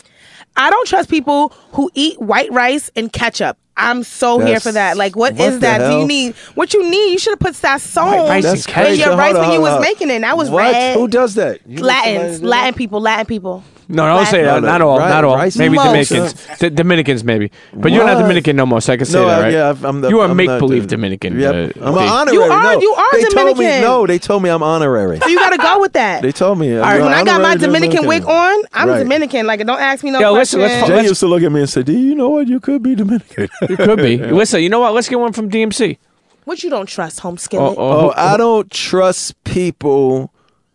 I 0.57 0.69
don't 0.69 0.87
trust 0.87 1.09
people 1.09 1.51
who 1.75 1.89
eat 1.93 2.19
white 2.21 2.51
rice 2.51 2.89
and 2.95 3.11
ketchup. 3.11 3.57
I'm 3.77 4.03
so 4.03 4.39
here 4.39 4.61
for 4.61 4.71
that. 4.71 4.95
Like, 4.95 5.15
what 5.17 5.33
what 5.33 5.41
is 5.49 5.55
the 5.55 5.59
that? 5.61 5.89
Do 5.91 5.99
you 5.99 6.07
need 6.07 6.33
what 6.55 6.73
you 6.73 6.89
need? 6.89 7.11
You 7.11 7.19
should 7.19 7.31
have 7.31 7.39
put 7.39 7.53
sazon 7.55 8.05
White 8.05 8.29
rice 8.29 8.43
That's 8.45 8.65
and 8.65 8.69
in 8.77 8.83
crazy. 8.85 9.01
your 9.01 9.17
rice 9.17 9.35
on, 9.35 9.41
when 9.41 9.51
you 9.51 9.59
was 9.61 9.73
on. 9.73 9.81
making 9.81 10.09
it. 10.09 10.13
And 10.15 10.23
That 10.23 10.37
was 10.37 10.49
what? 10.49 10.71
red. 10.71 10.95
Who 10.97 11.07
does 11.09 11.35
that? 11.35 11.59
You 11.67 11.83
Latins, 11.83 12.39
do 12.39 12.47
Latin 12.47 12.71
that? 12.71 12.77
people, 12.77 13.01
Latin 13.01 13.25
people. 13.25 13.63
No, 13.87 14.03
I 14.03 14.15
don't 14.17 14.25
say 14.25 14.41
that. 14.43 14.63
No, 14.63 14.67
Not 14.67 14.77
no, 14.79 14.89
all. 14.89 14.97
right, 14.97 15.09
Not 15.09 15.23
all. 15.25 15.35
rice 15.35 15.57
Maybe 15.57 15.77
and 15.77 15.85
Dominicans. 15.85 16.47
D- 16.57 16.69
Dominicans, 16.71 17.23
maybe. 17.23 17.51
But 17.71 17.91
you're 17.91 18.03
not 18.03 18.17
Dominican 18.17 18.55
no 18.55 18.65
more, 18.65 18.81
so 18.81 18.93
I 18.93 18.97
can 18.97 19.05
say 19.05 19.19
No, 19.19 19.27
that, 19.27 19.39
I- 19.39 19.43
right? 19.43 19.53
yeah, 19.53 19.75
I'm 19.87 20.01
the, 20.01 20.09
you 20.09 20.21
are 20.21 20.33
make 20.33 20.47
believe 20.47 20.87
Dominican. 20.87 21.39
Yep. 21.39 21.53
uh, 21.79 21.85
I'm 21.85 21.93
an 21.95 22.07
honorary. 22.07 22.33
You 22.35 22.41
are- 22.51 22.63
no. 22.73 22.81
you 22.81 22.93
are 22.95 23.05
they 23.11 23.21
Told 23.25 23.35
me, 23.35 23.53
Dominican. 23.53 23.81
no, 23.81 24.07
they 24.07 24.17
told 24.17 24.41
me 24.41 24.49
I'm 24.49 24.63
honorary. 24.63 25.19
So 25.19 25.27
you 25.27 25.37
got 25.37 25.51
to 25.51 25.57
go 25.57 25.81
with 25.81 25.93
that. 25.93 26.23
They 26.23 26.31
told 26.31 26.57
me. 26.57 26.75
All 26.75 26.81
right, 26.81 26.99
when 26.99 27.13
I 27.13 27.23
got 27.23 27.41
my 27.43 27.57
Dominican 27.57 28.07
wig 28.07 28.23
on, 28.25 28.63
I'm 28.73 28.89
Right. 28.89 28.99
Dominican. 29.03 29.45
Like, 29.45 29.63
don't 29.63 29.79
ask 29.79 30.03
me 30.03 30.09
no 30.09 30.19
Yo, 30.19 30.33
listen, 30.33 30.61
questions. 30.61 30.81
let's 30.81 30.87
Jay 30.89 30.95
Let's- 30.95 31.09
used 31.09 31.19
to 31.19 31.27
look 31.27 31.43
at 31.43 31.51
me 31.51 31.59
and 31.59 31.64
say, 31.67 31.83
"Do 31.83 31.93
you 31.97 32.15
know 32.15 32.29
what? 32.29 32.47
You 32.47 32.59
could 32.59 32.83
be 32.83 32.95
Dominican." 32.95 33.49
You 33.69 33.77
could 33.77 33.97
be. 33.97 34.17
Listen, 34.41 34.61
you 34.61 34.69
know 34.69 34.79
what? 34.79 34.93
Let's 34.93 35.09
get 35.09 35.19
one 35.19 35.33
from 35.33 35.49
DMC. 35.49 35.97
What 36.45 36.63
you 36.63 36.69
don't 36.69 36.85
trust, 36.87 37.19
home 37.21 37.33
Oh, 37.33 37.37
skillet? 37.37 37.77
Oh, 37.77 38.09
oh 38.09 38.13
I 38.15 38.37
don't 38.37 38.69
trust 38.71 39.43
people 39.43 40.31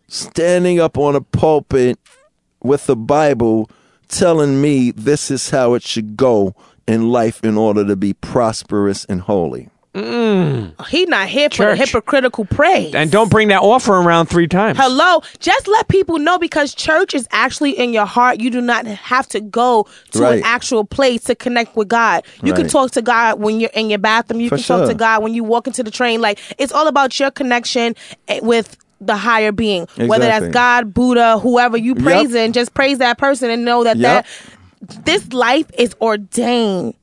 standing 0.07 0.79
up 0.79 0.97
on 0.97 1.15
a 1.15 1.21
pulpit 1.21 1.97
with 2.61 2.85
the 2.85 2.95
Bible 2.95 3.69
telling 4.09 4.61
me 4.61 4.91
this 4.91 5.31
is 5.31 5.49
how 5.49 5.73
it 5.73 5.81
should 5.81 6.17
go 6.17 6.53
in 6.87 7.09
life 7.09 7.43
in 7.43 7.57
order 7.57 7.85
to 7.87 7.95
be 7.95 8.13
prosperous 8.13 9.05
and 9.05 9.21
holy. 9.21 9.69
He 9.93 11.05
not 11.05 11.27
here 11.27 11.49
for 11.49 11.65
the 11.65 11.75
hypocritical 11.75 12.45
praise. 12.45 12.95
And 12.95 13.11
don't 13.11 13.29
bring 13.29 13.49
that 13.49 13.61
offer 13.61 13.93
around 13.93 14.27
three 14.27 14.47
times. 14.47 14.77
Hello, 14.79 15.21
just 15.39 15.67
let 15.67 15.87
people 15.89 16.17
know 16.17 16.39
because 16.39 16.73
church 16.73 17.13
is 17.13 17.27
actually 17.31 17.71
in 17.71 17.91
your 17.91 18.05
heart. 18.05 18.39
You 18.39 18.49
do 18.49 18.61
not 18.61 18.85
have 18.87 19.27
to 19.29 19.41
go 19.41 19.87
to 20.11 20.21
Right. 20.21 20.37
an 20.37 20.43
actual 20.45 20.85
place 20.85 21.23
to 21.25 21.35
connect 21.35 21.75
with 21.75 21.89
God. 21.89 22.23
You 22.43 22.53
can 22.53 22.67
talk 22.67 22.91
to 22.91 23.01
God 23.01 23.39
when 23.39 23.59
you're 23.59 23.69
in 23.73 23.89
your 23.89 23.99
bathroom. 23.99 24.39
You 24.39 24.49
For 24.49 24.55
can 24.55 24.63
talk 24.63 24.87
to. 24.87 24.93
God 24.93 25.23
when 25.23 25.33
you 25.33 25.43
walk 25.43 25.67
into 25.67 25.83
the 25.83 25.91
train. 25.91 26.21
Like 26.21 26.39
it's 26.57 26.71
all 26.71 26.87
about 26.87 27.19
your 27.19 27.31
connection 27.31 27.95
eh, 28.27 28.39
with 28.41 28.77
the 29.01 29.15
higher 29.17 29.51
being. 29.51 29.87
Whether 29.97 30.25
that's 30.25 30.47
God, 30.49 30.93
Buddha, 30.93 31.39
whoever 31.39 31.75
you 31.75 31.95
Yep. 31.95 32.03
praising, 32.03 32.51
just 32.53 32.73
praise 32.73 32.99
that 32.99 33.17
person 33.17 33.49
and 33.49 33.65
know 33.65 33.83
that 33.83 33.97
Yep. 33.97 34.25
that 34.25 35.05
this 35.05 35.31
life 35.33 35.65
is 35.77 35.95
ordained 36.01 36.93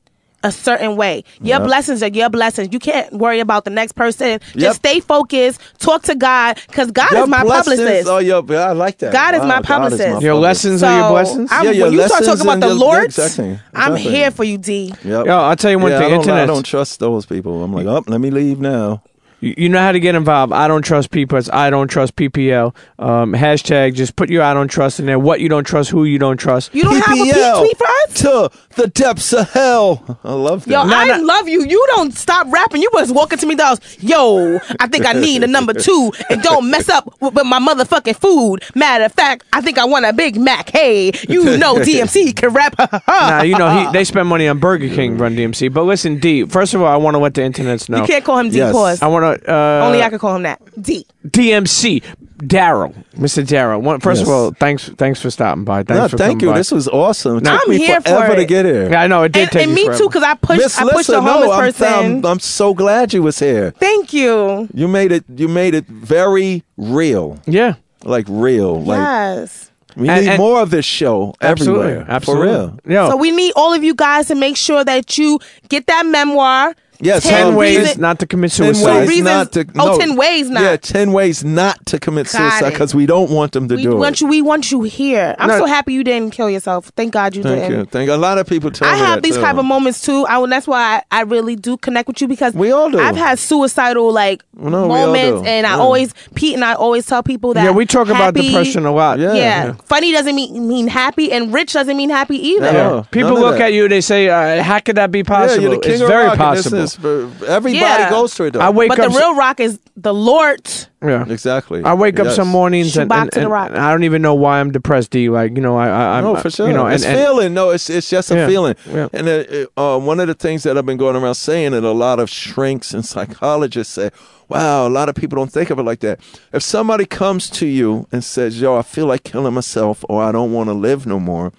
a 0.43 0.51
certain 0.51 0.95
way. 0.95 1.23
Your 1.41 1.59
Yep. 1.59 1.63
blessings 1.67 2.03
are 2.03 2.07
your 2.07 2.29
blessings. 2.29 2.69
You 2.71 2.79
can't 2.79 3.11
worry 3.13 3.39
about 3.39 3.65
the 3.65 3.69
next 3.71 3.93
person. 3.93 4.39
Just 4.53 4.57
Yep. 4.57 4.75
stay 4.75 4.99
focused. 5.01 5.59
Talk 5.79 6.03
to 6.03 6.15
God 6.15 6.57
because 6.67 6.91
God 6.91 7.11
Your 7.11 7.23
is 7.23 7.27
my 7.29 7.43
blessings 7.43 7.79
publicist. 7.79 8.09
are 8.09 8.21
your- 8.21 8.43
I 8.57 8.71
like 8.71 8.97
that. 8.99 9.11
God 9.11 9.35
is 9.35 9.41
my 9.41 9.55
Wow, 9.57 9.61
publicist. 9.61 9.99
my 9.99 10.19
Your 10.19 10.35
publicist. 10.35 10.41
lessons 10.65 10.83
are 10.83 10.97
your 10.99 11.09
blessings? 11.09 11.49
I'm, 11.51 11.65
Yeah, 11.65 11.71
your 11.71 11.85
when 11.87 11.93
you 11.93 12.07
start 12.07 12.23
talking 12.23 12.41
about 12.41 12.59
the 12.61 12.67
your- 12.67 12.75
Lord's, 12.75 13.17
exactly, 13.19 13.59
I'm 13.75 13.93
exactly. 13.93 14.15
here 14.15 14.31
for 14.31 14.43
you, 14.45 14.57
D. 14.57 14.93
Yep. 15.03 15.25
Yo, 15.25 15.37
I'll 15.37 15.55
tell 15.55 15.71
you 15.71 15.79
one 15.79 15.91
Yeah, 15.91 15.99
thing. 15.99 16.13
I 16.13 16.15
don't, 16.23 16.29
I 16.29 16.45
don't 16.45 16.63
trust 16.65 16.99
those 16.99 17.25
people. 17.25 17.61
I'm 17.63 17.73
like, 17.73 17.85
oh, 17.87 18.03
let 18.07 18.21
me 18.21 18.29
leave 18.31 18.59
now. 18.59 19.01
You 19.41 19.69
know 19.69 19.79
how 19.79 19.91
to 19.91 19.99
get 19.99 20.15
involved. 20.15 20.51
I 20.53 20.67
don't 20.67 20.81
trust. 20.81 21.09
It's 21.13 21.49
I 21.49 21.69
don't 21.69 21.87
trust 21.87 22.15
PPL. 22.15 22.75
Um, 22.97 23.33
hashtag 23.33 23.93
just 23.95 24.15
put 24.15 24.29
your 24.29 24.43
I 24.43 24.53
don't 24.53 24.67
trust 24.67 24.99
in 24.99 25.05
there. 25.05 25.19
What 25.19 25.39
you 25.39 25.49
don't 25.49 25.63
trust, 25.63 25.89
who 25.89 26.03
you 26.03 26.19
don't 26.19 26.37
trust. 26.37 26.73
You 26.73 26.83
don't 26.83 26.99
have 27.03 27.17
a 27.17 27.21
PPL 27.21 27.59
tweet 27.61 27.77
for 27.77 27.87
us? 27.87 28.13
to 28.21 28.51
the 28.75 28.87
depths 28.87 29.33
of 29.33 29.49
hell. 29.51 30.19
I 30.23 30.33
love 30.33 30.65
that. 30.65 30.71
Yo, 30.71 30.83
Nah, 30.83 30.97
I 30.99 31.05
nah. 31.05 31.25
love 31.25 31.47
you. 31.47 31.63
You 31.63 31.85
don't 31.95 32.13
stop 32.13 32.47
rapping. 32.51 32.81
You 32.81 32.89
was 32.93 33.11
walking 33.11 33.39
to 33.39 33.45
me 33.45 33.55
down. 33.55 33.77
Yo, 33.99 34.59
I 34.79 34.87
think 34.87 35.05
I 35.05 35.13
need 35.13 35.43
a 35.43 35.47
number 35.47 35.73
two, 35.73 36.11
and 36.29 36.41
don't 36.41 36.69
mess 36.69 36.89
up 36.89 37.05
with, 37.21 37.33
with 37.33 37.45
my 37.45 37.59
motherfucking 37.59 38.15
food. 38.17 38.63
Matter 38.75 39.05
of 39.05 39.13
fact, 39.13 39.45
I 39.53 39.61
think 39.61 39.77
I 39.77 39.85
want 39.85 40.05
a 40.05 40.13
Big 40.13 40.39
Mac. 40.39 40.69
Hey, 40.69 41.11
you 41.27 41.57
know 41.57 41.75
DMC 41.77 42.35
can 42.35 42.53
rap. 42.53 42.75
Nah, 43.07 43.41
you 43.41 43.57
know 43.57 43.69
he, 43.69 43.91
they 43.91 44.03
spend 44.03 44.27
money 44.27 44.47
on 44.47 44.59
Burger 44.59 44.87
King, 44.89 45.17
Run 45.17 45.35
DMC. 45.35 45.71
But 45.73 45.83
listen, 45.83 46.19
D. 46.19 46.45
First 46.45 46.73
of 46.73 46.81
all, 46.81 46.87
I 46.87 46.97
want 46.97 47.15
to 47.15 47.19
let 47.19 47.33
the 47.33 47.41
internets 47.41 47.89
know. 47.89 47.97
You 48.01 48.07
can't 48.07 48.23
call 48.23 48.39
him 48.39 48.49
D. 48.49 48.57
Yes. 48.57 48.71
Pause. 48.71 49.01
I 49.01 49.07
want 49.07 49.23
to 49.23 49.28
uh, 49.47 49.85
Only 49.85 50.01
I 50.01 50.09
could 50.09 50.19
call 50.19 50.35
him 50.35 50.43
that. 50.43 50.61
D. 50.81 51.05
DMC. 51.27 52.03
Darryl, 52.39 52.93
Mr. 53.17 53.43
Darryl. 53.45 53.81
One- 53.81 53.99
First 53.99 54.21
of 54.21 54.29
all, 54.29 54.51
thanks 54.51 54.87
thanks 54.97 55.21
for 55.21 55.29
stopping 55.29 55.65
by. 55.65 55.83
Thanks 55.83 55.99
No, 55.99 56.07
for 56.07 56.17
thank 56.17 56.41
you. 56.41 56.51
by. 56.51 56.57
This 56.57 56.71
was 56.71 56.87
awesome. 56.87 57.39
It 57.39 57.43
took 57.43 57.61
I'm 57.63 57.69
me 57.69 57.77
here 57.79 57.99
for 57.99 58.09
forever 58.11 58.35
to 58.37 58.45
get 58.45 58.63
here. 58.65 58.89
yeah, 58.89 59.01
I 59.01 59.07
know 59.07 59.23
it 59.23 59.33
did 59.33 59.41
And, 59.41 59.51
take 59.51 59.61
and 59.63 59.71
you 59.71 59.75
me 59.75 59.85
forever. 59.87 59.97
too, 59.99 60.07
because 60.07 60.23
I 60.23 60.35
pushed 60.35 60.61
Miss 60.61 60.77
I 60.77 60.83
pushed 60.83 60.95
Lissa, 60.95 61.17
a 61.17 61.21
homeless 61.21 61.47
no, 61.47 61.51
I'm, 61.51 61.59
person. 61.65 61.87
I'm, 62.19 62.25
I'm 62.25 62.39
so 62.39 62.73
glad 62.73 63.13
you 63.13 63.23
was 63.23 63.37
here. 63.39 63.71
Thank 63.71 64.13
you. 64.13 64.69
You 64.73 64.87
made 64.87 65.11
it. 65.11 65.25
You 65.35 65.49
made 65.49 65.73
it 65.75 65.85
very 65.87 66.63
real, 66.77 67.37
yeah, 67.45 67.73
like 68.05 68.25
real. 68.29 68.81
Like 68.83 68.99
yes. 68.99 69.69
we 69.97 70.07
And- 70.07 70.21
need 70.23 70.29
and- 70.29 70.37
more 70.39 70.61
of 70.61 70.69
this 70.69 70.85
show 70.85 71.33
absolutely, 71.41 71.87
everywhere. 71.87 72.05
absolutely. 72.09 72.47
For 72.47 72.53
real. 72.53 72.79
Yo, 72.95 73.09
So 73.09 73.17
we 73.17 73.31
need 73.31 73.51
all 73.57 73.73
of 73.73 73.83
you 73.83 73.93
guys 73.93 74.27
to 74.29 74.35
make 74.35 74.55
sure 74.55 74.85
that 74.85 75.17
you 75.17 75.39
get 75.67 75.87
that 75.87 76.05
memoir. 76.05 76.73
Yes, 77.01 77.23
ten 77.23 77.47
um, 77.47 77.55
ways 77.55 77.77
reason- 77.79 78.01
not 78.01 78.19
to 78.19 78.27
commit 78.27 78.51
Ten 78.51 78.73
suicide. 78.73 78.99
ways 78.99 79.09
reasons- 79.09 79.25
not 79.25 79.51
to. 79.53 79.65
oh, 79.79 79.85
no. 79.91 79.97
10 79.97 80.15
ways 80.17 80.49
not. 80.49 80.63
Yeah, 80.63 80.75
ten 80.77 81.13
ways 81.13 81.43
not 81.45 81.85
to 81.85 81.99
commit 81.99 82.25
Got 82.31 82.51
suicide 82.51 82.71
because 82.71 82.93
we 82.93 83.05
don't 83.05 83.29
want 83.31 83.53
them 83.53 83.67
to 83.69 83.75
We 83.75 83.83
do 83.83 83.95
want 83.95 84.15
it. 84.17 84.21
you. 84.21 84.27
We 84.27 84.41
want 84.41 84.69
you 84.71 84.81
here. 84.83 85.35
I'm 85.39 85.47
No. 85.47 85.59
so 85.59 85.65
happy 85.65 85.93
you 85.93 86.03
didn't 86.03 86.31
kill 86.33 86.49
yourself. 86.49 86.91
Thank 86.97 87.13
God 87.13 87.35
you 87.35 87.43
Thank 87.43 87.55
didn't. 87.61 87.71
you. 87.79 87.85
Thank 87.85 88.07
you. 88.09 88.13
A 88.13 88.17
lot 88.17 88.37
of 88.37 88.47
people 88.47 88.69
tell 88.69 88.87
I 88.87 88.93
me 88.93 88.99
have 88.99 89.07
that 89.15 89.23
these 89.23 89.35
too. 89.35 89.41
type 89.41 89.55
of 89.57 89.63
moments 89.65 90.01
too. 90.01 90.25
I, 90.27 90.45
that's 90.47 90.67
why 90.67 91.01
I, 91.11 91.19
I 91.19 91.21
really 91.21 91.55
do 91.55 91.77
connect 91.77 92.07
with 92.09 92.19
you 92.21 92.27
because 92.27 92.53
We 92.53 92.71
all 92.71 92.89
do. 92.91 92.99
I've 92.99 93.15
had 93.15 93.39
suicidal 93.39 94.11
like 94.11 94.43
No, 94.57 94.87
moments, 94.89 95.47
and 95.47 95.65
I 95.65 95.71
Yeah. 95.75 95.79
always 95.79 96.13
Pete 96.35 96.55
and 96.55 96.65
I 96.65 96.73
always 96.73 97.05
tell 97.05 97.23
people 97.23 97.53
that 97.53 97.63
yeah, 97.63 97.71
we 97.71 97.85
talk 97.85 98.09
about 98.09 98.33
depression 98.33 98.85
a 98.85 98.91
lot. 98.91 99.19
Yeah. 99.19 99.33
Yeah. 99.33 99.73
funny 99.85 100.11
doesn't 100.11 100.35
mean 100.35 100.67
mean 100.67 100.87
happy, 100.87 101.31
and 101.31 101.53
rich 101.53 101.71
doesn't 101.73 101.95
mean 101.95 102.09
happy 102.09 102.35
either. 102.45 102.73
No. 102.73 102.95
Yeah. 102.97 103.03
People 103.11 103.33
none 103.35 103.41
look 103.41 103.59
at 103.61 103.71
you, 103.71 103.83
and 103.83 103.91
they 103.93 104.01
say, 104.01 104.27
uh, 104.27 104.61
"How 104.63 104.79
could 104.79 104.97
that 104.97 105.11
be 105.11 105.23
possible?" 105.23 105.55
Yeah, 105.63 105.69
you're 105.69 105.75
the 105.77 105.81
king 105.81 105.93
it's 105.93 106.01
of 106.01 106.07
very 106.09 106.25
rock, 106.25 106.37
possible. 106.37 106.88
Is 106.93 106.95
for- 106.95 107.45
everybody 107.47 107.77
Yeah. 107.77 108.09
goes 108.09 108.33
through 108.33 108.47
it. 108.47 108.53
Though. 108.53 108.59
I 108.61 108.69
wake 108.69 108.89
But 108.89 108.99
up. 108.99 109.11
the 109.11 109.17
real 109.17 109.35
rock 109.35 109.59
is 109.59 109.79
the 109.97 110.13
Lord. 110.13 110.61
yeah. 111.03 111.25
exactly. 111.27 111.83
I 111.83 111.93
wake 111.93 112.19
up 112.19 112.27
Yes. 112.27 112.35
some 112.35 112.47
mornings 112.47 112.87
and, 112.97 113.03
Shoebox 113.09 113.21
and, 113.21 113.31
to 113.31 113.39
the 113.39 113.45
and 113.45 113.51
rock. 113.51 113.71
I 113.71 113.91
don't 113.91 114.03
even 114.03 114.21
know 114.21 114.33
why 114.33 114.59
I'm 114.59 114.71
depressed. 114.71 115.11
D 115.11 115.29
like 115.29 115.55
you 115.55 115.61
know 115.61 115.77
I 115.77 115.87
I 115.87 116.17
I'm, 116.17 116.23
No, 116.23 116.35
for 116.35 116.49
sure. 116.49 116.67
You 116.67 116.73
know, 116.73 116.85
and, 116.85 116.95
it's 116.95 117.05
and- 117.05 117.17
feeling. 117.17 117.53
No, 117.53 117.69
it's 117.71 117.89
it's 117.89 118.09
just 118.09 118.31
a 118.31 118.35
Yeah, 118.35 118.47
feeling. 118.47 118.75
yeah. 118.89 119.07
And 119.13 119.27
uh, 119.27 119.95
uh, 119.95 119.99
one 119.99 120.19
of 120.19 120.27
the 120.27 120.33
things 120.33 120.63
that 120.63 120.77
I've 120.77 120.85
been 120.85 120.97
going 120.97 121.15
around 121.15 121.35
saying 121.35 121.71
that 121.71 121.83
a 121.83 121.91
lot 121.91 122.19
of 122.19 122.29
shrinks 122.29 122.93
and 122.93 123.05
psychologists 123.05 123.93
say, 123.93 124.09
"Wow, 124.47 124.87
a 124.87 124.89
lot 124.89 125.09
of 125.09 125.15
people 125.15 125.35
don't 125.37 125.51
think 125.51 125.69
of 125.69 125.79
it 125.79 125.83
like 125.83 125.99
that." 126.01 126.19
If 126.53 126.63
somebody 126.63 127.05
comes 127.05 127.49
to 127.51 127.65
you 127.65 128.07
and 128.11 128.23
says, 128.23 128.59
"Yo, 128.61 128.75
I 128.77 128.81
feel 128.81 129.05
like 129.05 129.23
killing 129.23 129.53
myself," 129.53 130.03
or 130.09 130.21
"I 130.23 130.31
don't 130.31 130.51
want 130.53 130.69
to 130.69 130.73
live 130.73 131.05
no 131.05 131.19
more," 131.19 131.51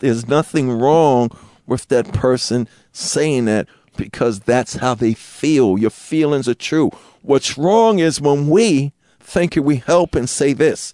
there's 0.00 0.28
nothing 0.28 0.70
wrong 0.70 1.30
with 1.66 1.88
that 1.88 2.12
person 2.12 2.68
saying 2.92 3.46
that 3.46 3.66
because 3.96 4.40
that's 4.40 4.76
how 4.76 4.94
they 4.94 5.14
feel. 5.14 5.78
Your 5.78 5.90
feelings 5.90 6.48
are 6.48 6.54
true. 6.54 6.90
What's 7.22 7.56
wrong 7.58 7.98
is 7.98 8.20
when 8.20 8.48
we 8.48 8.92
think 9.20 9.56
we 9.56 9.76
help 9.76 10.14
and 10.14 10.28
say 10.28 10.52
this. 10.52 10.92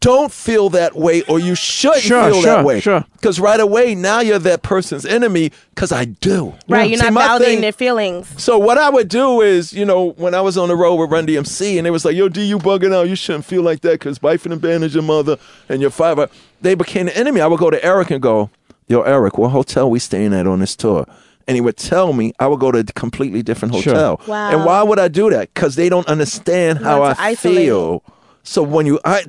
Don't 0.00 0.30
feel 0.30 0.68
that 0.70 0.94
way, 0.94 1.22
or 1.22 1.38
you 1.40 1.54
shouldn't 1.54 2.02
Sure, 2.02 2.24
feel 2.30 2.42
sure, 2.42 2.56
that 2.56 2.64
way. 2.64 2.78
sure. 2.80 3.04
Because 3.14 3.40
right 3.40 3.58
away, 3.58 3.94
now 3.94 4.20
you're 4.20 4.38
that 4.40 4.62
person's 4.62 5.06
enemy. 5.06 5.50
Because 5.74 5.92
I 5.92 6.04
do. 6.04 6.54
Right, 6.68 6.90
you're 6.90 6.98
See, 6.98 7.04
not 7.04 7.14
my 7.14 7.22
validating 7.26 7.44
thing- 7.44 7.60
their 7.62 7.72
feelings. 7.72 8.28
so 8.36 8.58
what 8.58 8.76
I 8.76 8.90
would 8.90 9.08
do 9.08 9.40
is, 9.40 9.72
you 9.72 9.86
know, 9.86 10.10
when 10.18 10.34
I 10.34 10.42
was 10.42 10.58
on 10.58 10.68
the 10.68 10.76
road 10.76 10.96
with 10.96 11.10
Run 11.10 11.26
DMC, 11.26 11.78
and 11.78 11.86
they 11.86 11.90
was 11.90 12.04
like, 12.04 12.14
"Yo, 12.14 12.28
D, 12.28 12.42
you 12.44 12.58
bugging 12.58 12.94
out? 12.94 13.08
You 13.08 13.16
shouldn't 13.16 13.46
feel 13.46 13.62
like 13.62 13.80
that 13.80 13.92
because 13.92 14.22
wife 14.22 14.44
and 14.44 14.52
abandoned 14.52 14.92
your 14.92 15.02
mother 15.02 15.38
and 15.70 15.80
your 15.80 15.90
father." 15.90 16.28
They 16.60 16.74
became 16.74 17.06
the 17.06 17.16
enemy. 17.16 17.40
I 17.40 17.46
would 17.46 17.58
go 17.58 17.70
to 17.70 17.82
Eric 17.82 18.10
and 18.10 18.20
go, 18.20 18.50
"Yo, 18.88 19.00
Eric, 19.02 19.38
what 19.38 19.50
hotel 19.52 19.90
we 19.90 19.98
staying 20.00 20.34
at 20.34 20.46
on 20.46 20.60
this 20.60 20.76
tour?" 20.76 21.06
And 21.48 21.56
he 21.56 21.60
would 21.62 21.76
tell 21.78 22.12
me 22.12 22.32
I 22.38 22.46
would 22.46 22.60
go 22.60 22.70
to 22.70 22.78
a 22.80 22.84
completely 22.84 23.42
different 23.42 23.74
hotel. 23.74 23.82
Sure. 23.82 23.94
hotel. 24.16 24.20
Wow. 24.28 24.50
And 24.50 24.64
why 24.64 24.82
would 24.82 24.98
I 25.00 25.08
do 25.08 25.30
that? 25.30 25.52
Because 25.52 25.74
they 25.76 25.88
don't 25.88 26.06
understand 26.06 26.78
how 26.80 27.00
want 27.00 27.16
to 27.16 27.22
I 27.22 27.28
isolate. 27.30 27.56
feel. 27.56 28.02
So 28.42 28.62
when 28.62 28.86
you, 28.86 29.00
I, 29.04 29.24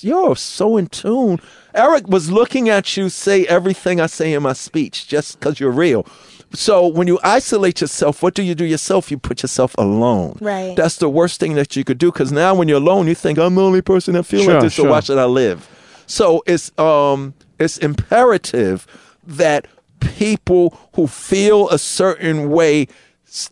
you're 0.00 0.36
so 0.36 0.76
in 0.76 0.86
tune. 0.86 1.40
Eric 1.74 2.08
was 2.08 2.30
looking 2.30 2.68
at 2.68 2.96
you 2.96 3.08
say 3.08 3.44
everything 3.46 4.00
I 4.00 4.06
say 4.06 4.32
in 4.32 4.42
my 4.42 4.52
speech 4.52 5.06
just 5.06 5.38
because 5.38 5.60
you're 5.60 5.70
real. 5.70 6.06
So 6.54 6.86
when 6.86 7.06
you 7.06 7.18
isolate 7.22 7.80
yourself, 7.80 8.22
what 8.22 8.34
do 8.34 8.42
you 8.42 8.54
do 8.54 8.64
yourself? 8.64 9.10
You 9.10 9.18
put 9.18 9.42
yourself 9.42 9.74
alone. 9.76 10.38
Right. 10.40 10.74
That's 10.76 10.96
the 10.96 11.08
worst 11.08 11.38
thing 11.40 11.54
that 11.54 11.76
you 11.76 11.84
could 11.84 11.98
do 11.98 12.10
because 12.10 12.32
now 12.32 12.54
when 12.54 12.68
you're 12.68 12.78
alone, 12.78 13.06
you 13.06 13.14
think 13.14 13.38
I'm 13.38 13.54
the 13.54 13.62
only 13.62 13.82
person 13.82 14.14
that 14.14 14.22
feels 14.24 14.44
Sure, 14.44 14.54
like 14.54 14.62
this. 14.62 14.74
So 14.74 14.88
why 14.88 15.00
should 15.00 15.18
I 15.18 15.26
live? 15.26 15.68
So 16.06 16.42
it's 16.46 16.72
um 16.78 17.34
it's 17.58 17.78
imperative 17.78 18.86
that 19.26 19.66
people 20.00 20.78
who 20.94 21.06
feel 21.06 21.68
a 21.70 21.78
certain 21.78 22.50
way 22.50 22.88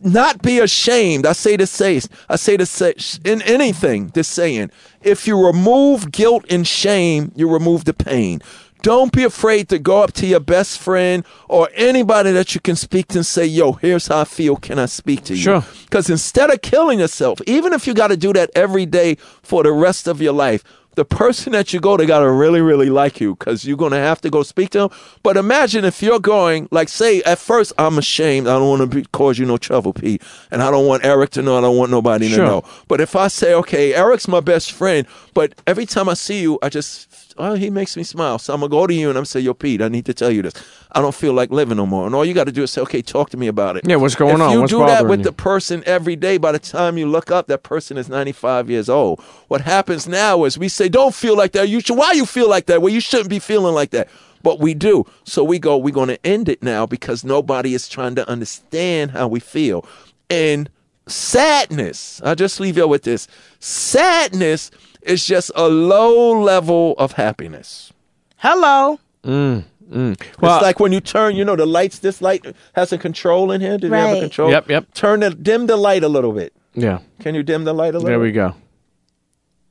not 0.01 0.41
be 0.41 0.59
ashamed. 0.59 1.25
I 1.25 1.33
say 1.33 1.57
to 1.57 1.67
say, 1.67 2.01
I 2.29 2.35
say 2.35 2.57
to 2.57 2.65
say 2.65 2.95
in 3.23 3.41
anything, 3.43 4.07
this 4.09 4.27
saying, 4.27 4.71
if 5.01 5.27
you 5.27 5.45
remove 5.45 6.11
guilt 6.11 6.45
and 6.49 6.67
shame, 6.67 7.31
you 7.35 7.51
remove 7.51 7.85
the 7.85 7.93
pain. 7.93 8.41
Don't 8.83 9.11
be 9.11 9.23
afraid 9.23 9.69
to 9.69 9.79
go 9.79 10.03
up 10.03 10.13
to 10.13 10.27
your 10.27 10.39
best 10.39 10.79
friend 10.79 11.25
or 11.49 11.69
anybody 11.73 12.31
that 12.31 12.53
you 12.53 12.61
can 12.61 12.75
speak 12.75 13.07
to 13.09 13.19
and 13.19 13.25
say, 13.25 13.45
yo, 13.45 13.73
here's 13.73 14.07
how 14.07 14.21
I 14.21 14.23
feel. 14.23 14.55
Can 14.55 14.77
I 14.79 14.85
speak 14.85 15.23
to 15.25 15.33
you? 15.33 15.41
Sure. 15.41 15.65
Because 15.83 16.09
instead 16.09 16.51
of 16.51 16.61
killing 16.61 16.99
yourself, 16.99 17.39
even 17.47 17.73
if 17.73 17.87
you 17.87 17.93
got 17.93 18.07
to 18.09 18.17
do 18.17 18.33
that 18.33 18.51
every 18.55 18.85
day 18.85 19.15
for 19.41 19.63
the 19.63 19.71
rest 19.71 20.07
of 20.07 20.21
your 20.21 20.33
life, 20.33 20.63
the 20.97 21.05
person 21.05 21.53
that 21.53 21.73
you 21.73 21.79
go 21.79 21.95
to 21.95 22.07
got 22.07 22.21
to 22.21 22.31
really, 22.31 22.59
really 22.59 22.89
like 22.89 23.21
you 23.21 23.35
because 23.35 23.63
you're 23.65 23.77
going 23.77 23.91
to 23.91 23.99
have 23.99 24.19
to 24.19 24.31
go 24.31 24.41
speak 24.41 24.71
to 24.71 24.79
them. 24.79 24.89
But 25.21 25.37
imagine 25.37 25.85
if 25.85 26.01
you're 26.01 26.19
going, 26.19 26.67
like, 26.71 26.89
say, 26.89 27.21
at 27.21 27.37
first, 27.37 27.71
I'm 27.77 27.99
ashamed. 27.99 28.47
I 28.47 28.53
don't 28.57 28.79
want 28.79 28.91
to 28.91 29.03
cause 29.13 29.37
you 29.37 29.45
no 29.45 29.57
trouble, 29.57 29.93
Pete. 29.93 30.23
And 30.49 30.63
I 30.63 30.71
don't 30.71 30.87
want 30.87 31.05
Eric 31.05 31.29
to 31.31 31.43
know. 31.43 31.55
I 31.55 31.61
don't 31.61 31.77
want 31.77 31.91
nobody 31.91 32.29
Sure. 32.29 32.37
to 32.39 32.43
know. 32.45 32.63
But 32.87 32.99
if 32.99 33.15
I 33.15 33.27
say, 33.27 33.53
okay, 33.53 33.93
Eric's 33.93 34.27
my 34.27 34.39
best 34.39 34.71
friend, 34.71 35.05
but 35.35 35.53
every 35.67 35.85
time 35.85 36.09
I 36.09 36.15
see 36.15 36.41
you, 36.41 36.57
I 36.63 36.69
just, 36.69 37.26
oh, 37.39 37.53
he 37.53 37.69
makes 37.69 37.95
me 37.97 38.03
smile. 38.03 38.39
So 38.39 38.53
I'm 38.53 38.59
going 38.59 38.69
to 38.69 38.75
go 38.75 38.87
to 38.87 38.93
you 38.93 39.09
and 39.09 39.17
I'm 39.17 39.25
say, 39.25 39.39
yo, 39.39 39.53
Pete, 39.53 39.81
I 39.81 39.87
need 39.87 40.05
to 40.05 40.13
tell 40.13 40.31
you 40.31 40.41
this. 40.41 40.53
I 40.91 41.01
don't 41.01 41.15
feel 41.15 41.33
like 41.33 41.51
living 41.51 41.77
no 41.77 41.85
more. 41.85 42.05
And 42.05 42.15
all 42.15 42.25
you 42.25 42.33
got 42.33 42.45
to 42.45 42.51
do 42.51 42.63
is 42.63 42.71
say, 42.71 42.81
okay, 42.81 43.01
talk 43.01 43.29
to 43.31 43.37
me 43.37 43.47
about 43.47 43.77
it. 43.77 43.87
Yeah, 43.87 43.97
what's 43.97 44.15
going 44.15 44.35
if 44.35 44.41
on? 44.41 44.51
you 44.51 44.61
What's 44.61 44.71
do 44.71 44.79
that 44.79 45.07
with 45.07 45.19
you? 45.19 45.25
the 45.25 45.33
person 45.33 45.83
every 45.85 46.15
day, 46.15 46.37
by 46.37 46.51
the 46.51 46.59
time 46.59 46.97
you 46.97 47.07
look 47.07 47.31
up, 47.31 47.47
that 47.47 47.63
person 47.63 47.97
is 47.97 48.09
95 48.09 48.69
years 48.69 48.89
old. 48.89 49.19
What 49.47 49.61
happens 49.61 50.07
now 50.07 50.43
is 50.43 50.57
we 50.57 50.69
say, 50.69 50.89
don't 50.89 51.13
feel 51.13 51.37
like 51.37 51.51
that. 51.53 51.69
You 51.69 51.81
should, 51.81 51.97
why 51.97 52.13
you 52.13 52.25
feel 52.25 52.49
like 52.49 52.65
that? 52.67 52.81
Well, 52.81 52.93
you 52.93 53.01
shouldn't 53.01 53.29
be 53.29 53.39
feeling 53.39 53.73
like 53.73 53.91
that. 53.91 54.09
But 54.43 54.59
we 54.59 54.73
do. 54.73 55.05
So 55.23 55.43
we 55.43 55.59
go, 55.59 55.77
we're 55.77 55.93
going 55.93 56.09
to 56.09 56.25
end 56.25 56.47
it 56.47 56.61
now 56.63 56.85
because 56.85 57.23
nobody 57.23 57.73
is 57.73 57.89
trying 57.89 58.15
to 58.15 58.29
understand 58.29 59.11
how 59.11 59.27
we 59.27 59.39
feel. 59.39 59.85
And 60.29 60.69
sadness, 61.07 62.21
I'll 62.23 62.35
just 62.35 62.59
leave 62.59 62.77
you 62.77 62.87
with 62.87 63.03
this 63.03 63.27
sadness 63.59 64.71
is 65.07 65.25
just 65.25 65.51
a 65.55 65.67
low 65.67 66.39
level 66.41 66.95
of 66.97 67.13
happiness. 67.13 67.91
Hello. 68.37 68.99
Mm, 69.23 69.63
mm. 69.89 70.21
Well, 70.41 70.55
it's 70.57 70.63
like 70.63 70.79
when 70.79 70.91
you 70.91 70.99
turn, 71.01 71.35
you 71.35 71.43
know, 71.43 71.55
the 71.55 71.65
lights, 71.65 71.99
this 71.99 72.21
light 72.21 72.45
has 72.73 72.93
a 72.93 72.97
control 72.97 73.51
in 73.51 73.61
here. 73.61 73.77
Did 73.77 73.87
you 73.87 73.93
have 73.93 74.17
a 74.17 74.19
control? 74.21 74.51
Yep, 74.51 74.69
yep. 74.69 74.93
Turn 74.93 75.21
the, 75.21 75.31
dim 75.31 75.65
the 75.67 75.75
light 75.77 76.03
a 76.03 76.07
little 76.09 76.31
bit. 76.33 76.53
yeah. 76.73 76.99
Can 77.19 77.33
you 77.35 77.43
dim 77.43 77.63
the 77.63 77.73
light 77.73 77.95
a 77.95 77.97
little? 77.97 78.09
There 78.09 78.19
we 78.19 78.31
go. 78.31 78.53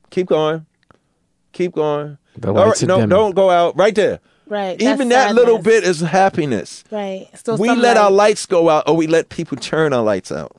Keep 0.09 0.27
going. 0.27 0.65
Keep 1.53 1.73
going. 1.73 2.17
The 2.37 2.49
All 2.49 2.53
lights 2.67 2.83
are 2.83 2.87
no, 2.87 2.95
dimming. 2.97 3.09
don't 3.09 3.35
go 3.35 3.49
out. 3.49 3.75
Right 3.77 3.95
there. 3.95 4.19
Right. 4.47 4.79
Even 4.81 5.09
that's 5.09 5.33
that 5.33 5.35
little 5.35 5.57
bit 5.59 5.83
is 5.83 6.01
happiness. 6.01 6.83
Right. 6.91 7.29
Still 7.33 7.57
we 7.57 7.67
some 7.69 7.79
let 7.79 7.97
our 7.97 8.11
lights 8.11 8.45
go 8.45 8.69
out, 8.69 8.87
or 8.87 8.95
we 8.95 9.07
let 9.07 9.29
people 9.29 9.57
turn 9.57 9.91
our 9.93 10.03
lights 10.03 10.31
out. 10.31 10.55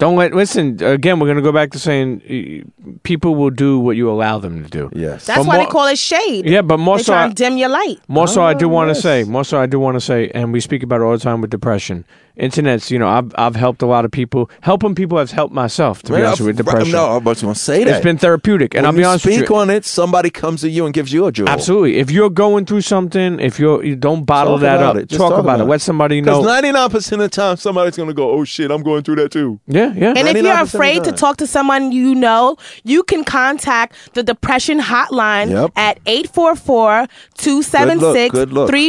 Don't 0.00 0.16
let 0.16 0.32
listen 0.34 0.82
again. 0.82 1.20
We're 1.20 1.26
going 1.26 1.36
to 1.36 1.42
go 1.42 1.52
back 1.52 1.70
to 1.72 1.78
saying 1.78 2.64
uh, 2.66 2.90
people 3.04 3.34
will 3.36 3.50
do 3.50 3.78
what 3.78 3.96
you 3.96 4.10
allow 4.10 4.38
them 4.38 4.64
to 4.64 4.68
do. 4.68 4.90
Yes. 4.94 5.26
That's 5.26 5.38
But 5.40 5.46
why 5.46 5.56
more- 5.56 5.64
they 5.66 5.70
call 5.70 5.86
it 5.86 5.98
shade. 5.98 6.46
Yeah, 6.46 6.62
but 6.62 6.78
more 6.78 6.96
They 6.96 7.02
so, 7.04 7.12
try 7.12 7.24
I, 7.26 7.28
to 7.28 7.34
dim 7.34 7.56
your 7.58 7.68
light. 7.68 7.98
more 8.08 8.26
so, 8.26 8.42
I 8.42 8.54
do 8.54 8.64
Oh, 8.64 8.68
want 8.70 8.88
to 8.88 8.94
yes. 8.94 9.02
say, 9.02 9.24
more 9.24 9.44
so, 9.44 9.60
I 9.60 9.66
do 9.66 9.78
want 9.78 9.96
to 9.96 10.00
say, 10.00 10.30
and 10.34 10.52
we 10.52 10.60
speak 10.60 10.82
about 10.82 11.00
it 11.02 11.04
all 11.04 11.12
the 11.12 11.18
time 11.18 11.40
with 11.42 11.50
depression. 11.50 12.04
Internet's, 12.36 12.90
you 12.90 12.98
know, 12.98 13.08
I've 13.08 13.32
I've 13.36 13.56
helped 13.56 13.82
a 13.82 13.86
lot 13.86 14.04
of 14.04 14.10
people. 14.10 14.50
Helping 14.62 14.94
people 14.94 15.18
has 15.18 15.32
helped 15.32 15.52
myself. 15.54 16.02
To 16.04 16.12
be 16.14 16.22
honest 16.22 16.40
with 16.40 16.40
you, 16.40 16.46
with 16.46 16.56
depression, 16.58 16.92
No, 16.92 17.06
I 17.06 17.16
was 17.18 17.42
going 17.42 17.54
to 17.54 17.60
say 17.60 17.84
that. 17.84 17.96
it's 17.96 18.04
been 18.04 18.18
therapeutic, 18.18 18.74
and 18.74 18.84
when 18.84 18.94
I'll 18.94 18.98
be 18.98 19.04
honest 19.04 19.24
speak 19.24 19.40
with 19.40 19.50
you. 19.50 19.56
on 19.56 19.70
it, 19.70 19.84
somebody 19.84 20.30
comes 20.30 20.60
to 20.62 20.68
you 20.70 20.84
and 20.86 20.94
gives 20.94 21.12
you 21.12 21.26
a 21.26 21.32
jewel. 21.32 21.48
Absolutely. 21.48 21.98
If 21.98 22.10
you're 22.10 22.30
going 22.30 22.64
through 22.66 22.80
something, 22.82 23.40
if 23.40 23.58
you're 23.58 23.84
you 23.84 23.96
don't 23.96 24.24
bottle 24.24 24.54
Talk 24.54 24.60
that 24.62 24.82
up, 24.82 24.96
it. 24.96 25.08
Talk, 25.10 25.18
talk 25.18 25.30
about, 25.32 25.40
about 25.40 25.60
it. 25.60 25.64
it. 25.64 25.66
Let 25.66 25.80
somebody 25.82 26.20
know. 26.20 26.40
Because 26.40 26.46
ninety 26.46 26.72
nine 26.72 26.90
percent 26.90 27.22
of 27.22 27.30
the 27.30 27.34
time, 27.34 27.56
somebody's 27.56 27.96
going 27.96 28.08
to 28.08 28.14
go, 28.14 28.30
"Oh 28.30 28.44
shit, 28.44 28.70
I'm 28.70 28.82
going 28.82 29.02
through 29.02 29.16
that 29.16 29.30
too." 29.32 29.60
yeah, 29.66 29.92
yeah. 29.94 30.14
And 30.16 30.28
if 30.28 30.36
you're 30.42 30.60
afraid 30.60 31.04
to 31.04 31.12
talk 31.12 31.36
to 31.38 31.46
someone 31.46 31.92
you 31.92 32.14
know, 32.14 32.56
you 32.84 33.02
can 33.02 33.24
contact 33.24 33.94
the 34.14 34.22
depression 34.22 34.78
hotline 34.80 35.50
Yep. 35.50 35.70
at 35.76 35.98
844-276-3142. 36.04 38.30
Good 38.30 38.52
look, 38.52 38.68
look. 38.68 38.70
This 38.70 38.86